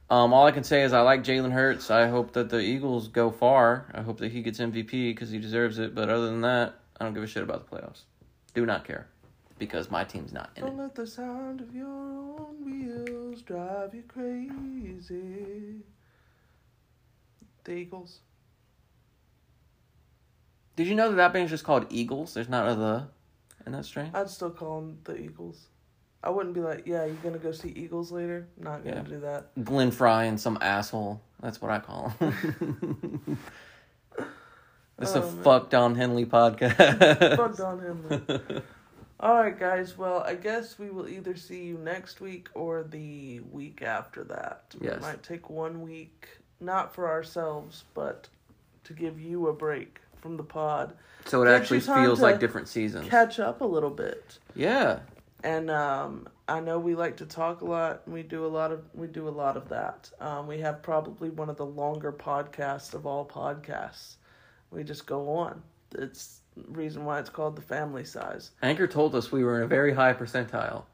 Um, 0.09 0.33
all 0.33 0.47
I 0.47 0.53
can 0.53 0.63
say 0.65 0.83
is 0.83 0.93
I 0.93 1.01
like 1.01 1.25
Jalen 1.25 1.51
Hurts. 1.51 1.91
I 1.91 2.07
hope 2.07 2.33
that 2.35 2.49
the 2.49 2.61
Eagles 2.61 3.09
go 3.09 3.31
far. 3.33 3.87
I 3.93 4.03
hope 4.03 4.19
that 4.21 4.31
he 4.31 4.41
gets 4.41 4.61
MVP 4.61 5.11
because 5.11 5.31
he 5.31 5.39
deserves 5.39 5.79
it. 5.81 5.95
But 5.97 6.09
other 6.09 6.27
than 6.27 6.43
that, 6.43 6.75
I 6.99 7.05
don't 7.05 7.13
give 7.13 7.25
a 7.25 7.27
shit 7.27 7.43
about 7.43 7.69
the 7.69 7.77
playoffs. 7.77 8.03
Do 8.55 8.65
not 8.65 8.85
care 8.85 9.09
because 9.59 9.91
my 9.91 10.05
team's 10.05 10.33
not 10.33 10.51
in 10.57 10.65
Don't 10.65 10.75
it. 10.79 10.83
let 10.83 10.95
the 10.95 11.07
sound 11.07 11.61
of 11.61 11.75
your 11.75 11.87
own 11.87 12.57
wheels 12.65 13.43
drive 13.43 13.95
you 13.95 14.03
crazy. 14.09 15.77
The 17.65 17.73
Eagles. 17.73 18.21
Did 20.77 20.87
you 20.87 20.95
know 20.95 21.09
that 21.11 21.17
that 21.17 21.33
band's 21.33 21.51
just 21.51 21.65
called 21.65 21.87
Eagles? 21.91 22.35
There's 22.35 22.49
not 22.49 22.69
a 22.71 22.75
the 22.75 23.09
in 23.65 23.73
that 23.73 23.85
string. 23.85 24.11
I'd 24.15 24.29
still 24.31 24.51
call 24.51 24.81
them 24.81 24.99
the 25.05 25.17
Eagles. 25.17 25.69
I 26.23 26.31
wouldn't 26.31 26.55
be 26.55 26.61
like, 26.61 26.87
yeah, 26.87 27.05
you're 27.05 27.15
gonna 27.17 27.39
go 27.39 27.53
see 27.53 27.69
Eagles 27.71 28.13
later. 28.13 28.47
Not 28.59 28.85
gonna 28.85 28.97
Yeah. 28.97 29.03
do 29.03 29.21
that. 29.21 29.65
Glenn 29.65 29.91
Frey 29.91 30.29
and 30.29 30.39
some 30.41 30.59
asshole. 30.61 31.21
That's 31.41 31.61
what 31.63 31.71
I 31.71 31.79
call 31.81 32.11
him. 32.11 33.39
This 34.99 35.11
is 35.11 35.17
Oh, 35.17 35.23
a 35.29 35.31
man. 35.31 35.43
fuck 35.45 35.69
Don 35.69 35.95
Henley 35.95 36.25
podcast. 36.25 37.37
Fuck 37.37 37.55
Don 37.59 37.79
Henley. 37.81 38.63
All 39.19 39.37
right, 39.37 39.59
guys. 39.59 39.97
Well, 39.97 40.23
I 40.27 40.35
guess 40.35 40.79
we 40.79 40.91
will 40.91 41.09
either 41.09 41.37
see 41.37 41.65
you 41.65 41.79
next 41.79 42.21
week 42.21 42.49
or 42.55 42.83
the 42.83 43.41
week 43.51 43.81
after 43.83 44.23
that. 44.25 44.75
We 44.79 44.89
Yes. 44.89 45.01
might 45.01 45.23
take 45.23 45.49
one 45.49 45.81
week, 45.81 46.29
not 46.61 46.95
for 46.95 47.09
ourselves, 47.09 47.85
but 47.95 48.29
to 48.85 48.93
give 48.93 49.19
you 49.19 49.49
a 49.49 49.53
break 49.55 50.01
from 50.21 50.37
the 50.37 50.43
pod, 50.43 50.95
So 51.25 51.43
it 51.43 51.49
actually 51.49 51.81
feels 51.81 52.21
like 52.21 52.39
different 52.41 52.69
seasons. 52.69 53.09
catch 53.09 53.39
up 53.41 53.61
a 53.61 53.65
little 53.65 53.91
bit. 53.91 54.39
Yeah. 54.55 55.01
and 55.45 55.71
um, 55.71 56.29
I 56.49 56.61
know 56.61 56.79
we 56.79 56.95
like 56.95 57.17
to 57.19 57.27
talk 57.27 57.61
a 57.61 57.65
lot. 57.65 58.03
And 58.05 58.15
we 58.15 58.23
do 58.23 58.45
a 58.45 58.49
lot 58.49 58.73
of 58.73 58.83
we 58.95 59.07
do 59.07 59.29
a 59.29 59.31
lot 59.31 59.57
of 59.57 59.69
that. 59.69 60.11
Um, 60.21 60.47
we 60.47 60.59
have 60.61 60.83
probably 60.83 61.31
one 61.31 61.49
of 61.51 61.57
the 61.57 61.67
longer 61.67 62.11
podcasts 62.13 62.95
of 62.95 63.07
all 63.07 63.25
podcasts. 63.27 64.17
We 64.71 64.83
just 64.83 65.07
go 65.07 65.29
on. 65.31 65.63
It's 65.97 66.41
reason 66.69 67.05
why 67.05 67.19
it's 67.21 67.31
called 67.31 67.57
the 67.57 67.63
family 67.63 68.05
size. 68.05 68.51
Anchor 68.63 68.87
told 68.87 69.15
us 69.15 69.31
we 69.33 69.45
were 69.45 69.57
in 69.59 69.63
a 69.65 69.67
very 69.69 69.93
high 69.95 70.13
percentile 70.13 70.85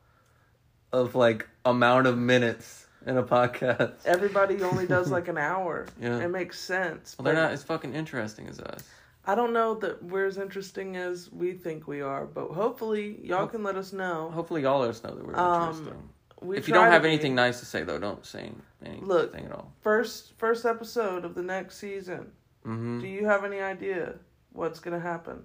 of 0.93 1.15
like 1.15 1.49
amount 1.65 2.07
of 2.07 2.19
minutes 2.19 2.87
in 3.07 3.17
a 3.17 3.23
podcast. 3.23 3.95
Everybody 4.05 4.63
only 4.63 4.87
does 4.87 5.11
like 5.17 5.29
an 5.29 5.39
hour. 5.39 5.87
Yeah. 6.01 6.19
It 6.19 6.29
makes 6.29 6.59
sense. 6.59 7.17
Well, 7.19 7.25
they're 7.25 7.35
not 7.35 7.53
as 7.53 7.63
fucking 7.63 7.95
interesting 7.95 8.49
as 8.49 8.61
us. 8.61 8.85
I 9.25 9.35
don't 9.37 9.53
know 9.53 9.75
that 9.77 10.03
we're 10.03 10.27
as 10.27 10.37
interesting 10.37 10.97
as 10.97 11.31
we 11.33 11.53
think 11.53 11.87
we 11.87 12.01
are, 12.01 12.27
but 12.27 12.49
hopefully 12.49 13.21
y'all 13.23 13.47
can 13.47 13.63
let 13.63 13.77
us 13.77 13.93
know. 13.93 14.31
Hopefully, 14.35 14.63
y'all 14.63 14.81
let 14.81 14.91
us 14.91 15.03
know 15.05 15.15
that 15.15 15.25
we're 15.25 15.37
Um, 15.37 15.69
interesting. 15.71 16.09
We 16.41 16.57
if 16.57 16.67
you 16.67 16.75
don't 16.75 16.91
have 16.91 17.03
be. 17.03 17.09
anything 17.09 17.37
nice 17.37 17.61
to 17.61 17.67
say, 17.67 17.85
though, 17.85 17.99
don't 18.01 18.27
say 18.27 18.51
anything 18.85 19.07
Look. 19.07 19.33
at 19.37 19.53
all. 19.53 19.73
first 19.81 20.33
first 20.39 20.67
episode 20.67 21.25
of 21.25 21.37
the 21.37 21.43
next 21.43 21.77
season. 21.79 22.33
hmm 22.65 22.99
Do 23.01 23.07
you 23.07 23.25
have 23.27 23.45
any 23.45 23.61
idea 23.61 24.15
what's 24.53 24.81
gonna 24.81 24.99
happen? 24.99 25.45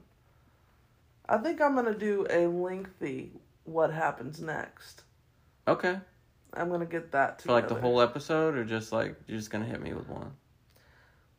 I 1.29 1.37
think 1.37 1.61
I'm 1.61 1.75
gonna 1.75 1.97
do 1.97 2.25
a 2.29 2.47
lengthy 2.47 3.31
what 3.65 3.91
happens 3.91 4.39
next. 4.41 5.03
Okay. 5.67 5.99
I'm 6.53 6.69
gonna 6.69 6.85
get 6.85 7.11
that 7.11 7.41
For 7.41 7.51
like 7.51 7.67
the 7.67 7.75
whole 7.75 8.01
episode, 8.01 8.55
or 8.55 8.63
just 8.63 8.91
like 8.91 9.15
you're 9.27 9.37
just 9.37 9.51
gonna 9.51 9.65
hit 9.65 9.81
me 9.81 9.93
with 9.93 10.07
one. 10.07 10.31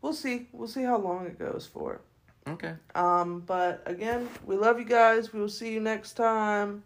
We'll 0.03 0.13
see. 0.13 0.49
We'll 0.53 0.69
see 0.69 0.83
how 0.83 0.99
long 0.99 1.27
it 1.27 1.39
goes 1.39 1.69
for. 1.73 2.03
Okay. 2.47 2.75
Um, 2.95 3.41
but 3.41 3.83
again, 3.87 4.29
we 4.47 4.57
love 4.57 4.79
you 4.79 4.85
guys. 4.85 5.33
We 5.33 5.41
will 5.41 5.49
see 5.49 5.73
you 5.73 5.81
next 5.81 6.13
time. 6.13 6.83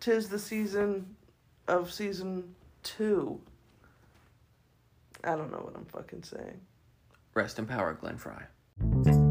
Tis 0.00 0.28
the 0.28 0.38
season 0.38 1.16
of 1.68 1.92
season 1.92 2.54
two. 2.82 3.40
I 5.24 5.36
don't 5.36 5.50
know 5.50 5.58
what 5.58 5.74
I'm 5.74 5.86
fucking 5.86 6.22
saying. 6.22 6.60
Rest 7.34 7.58
in 7.58 7.66
power, 7.66 7.94
Glenn 7.94 8.18
Frey. 8.18 9.24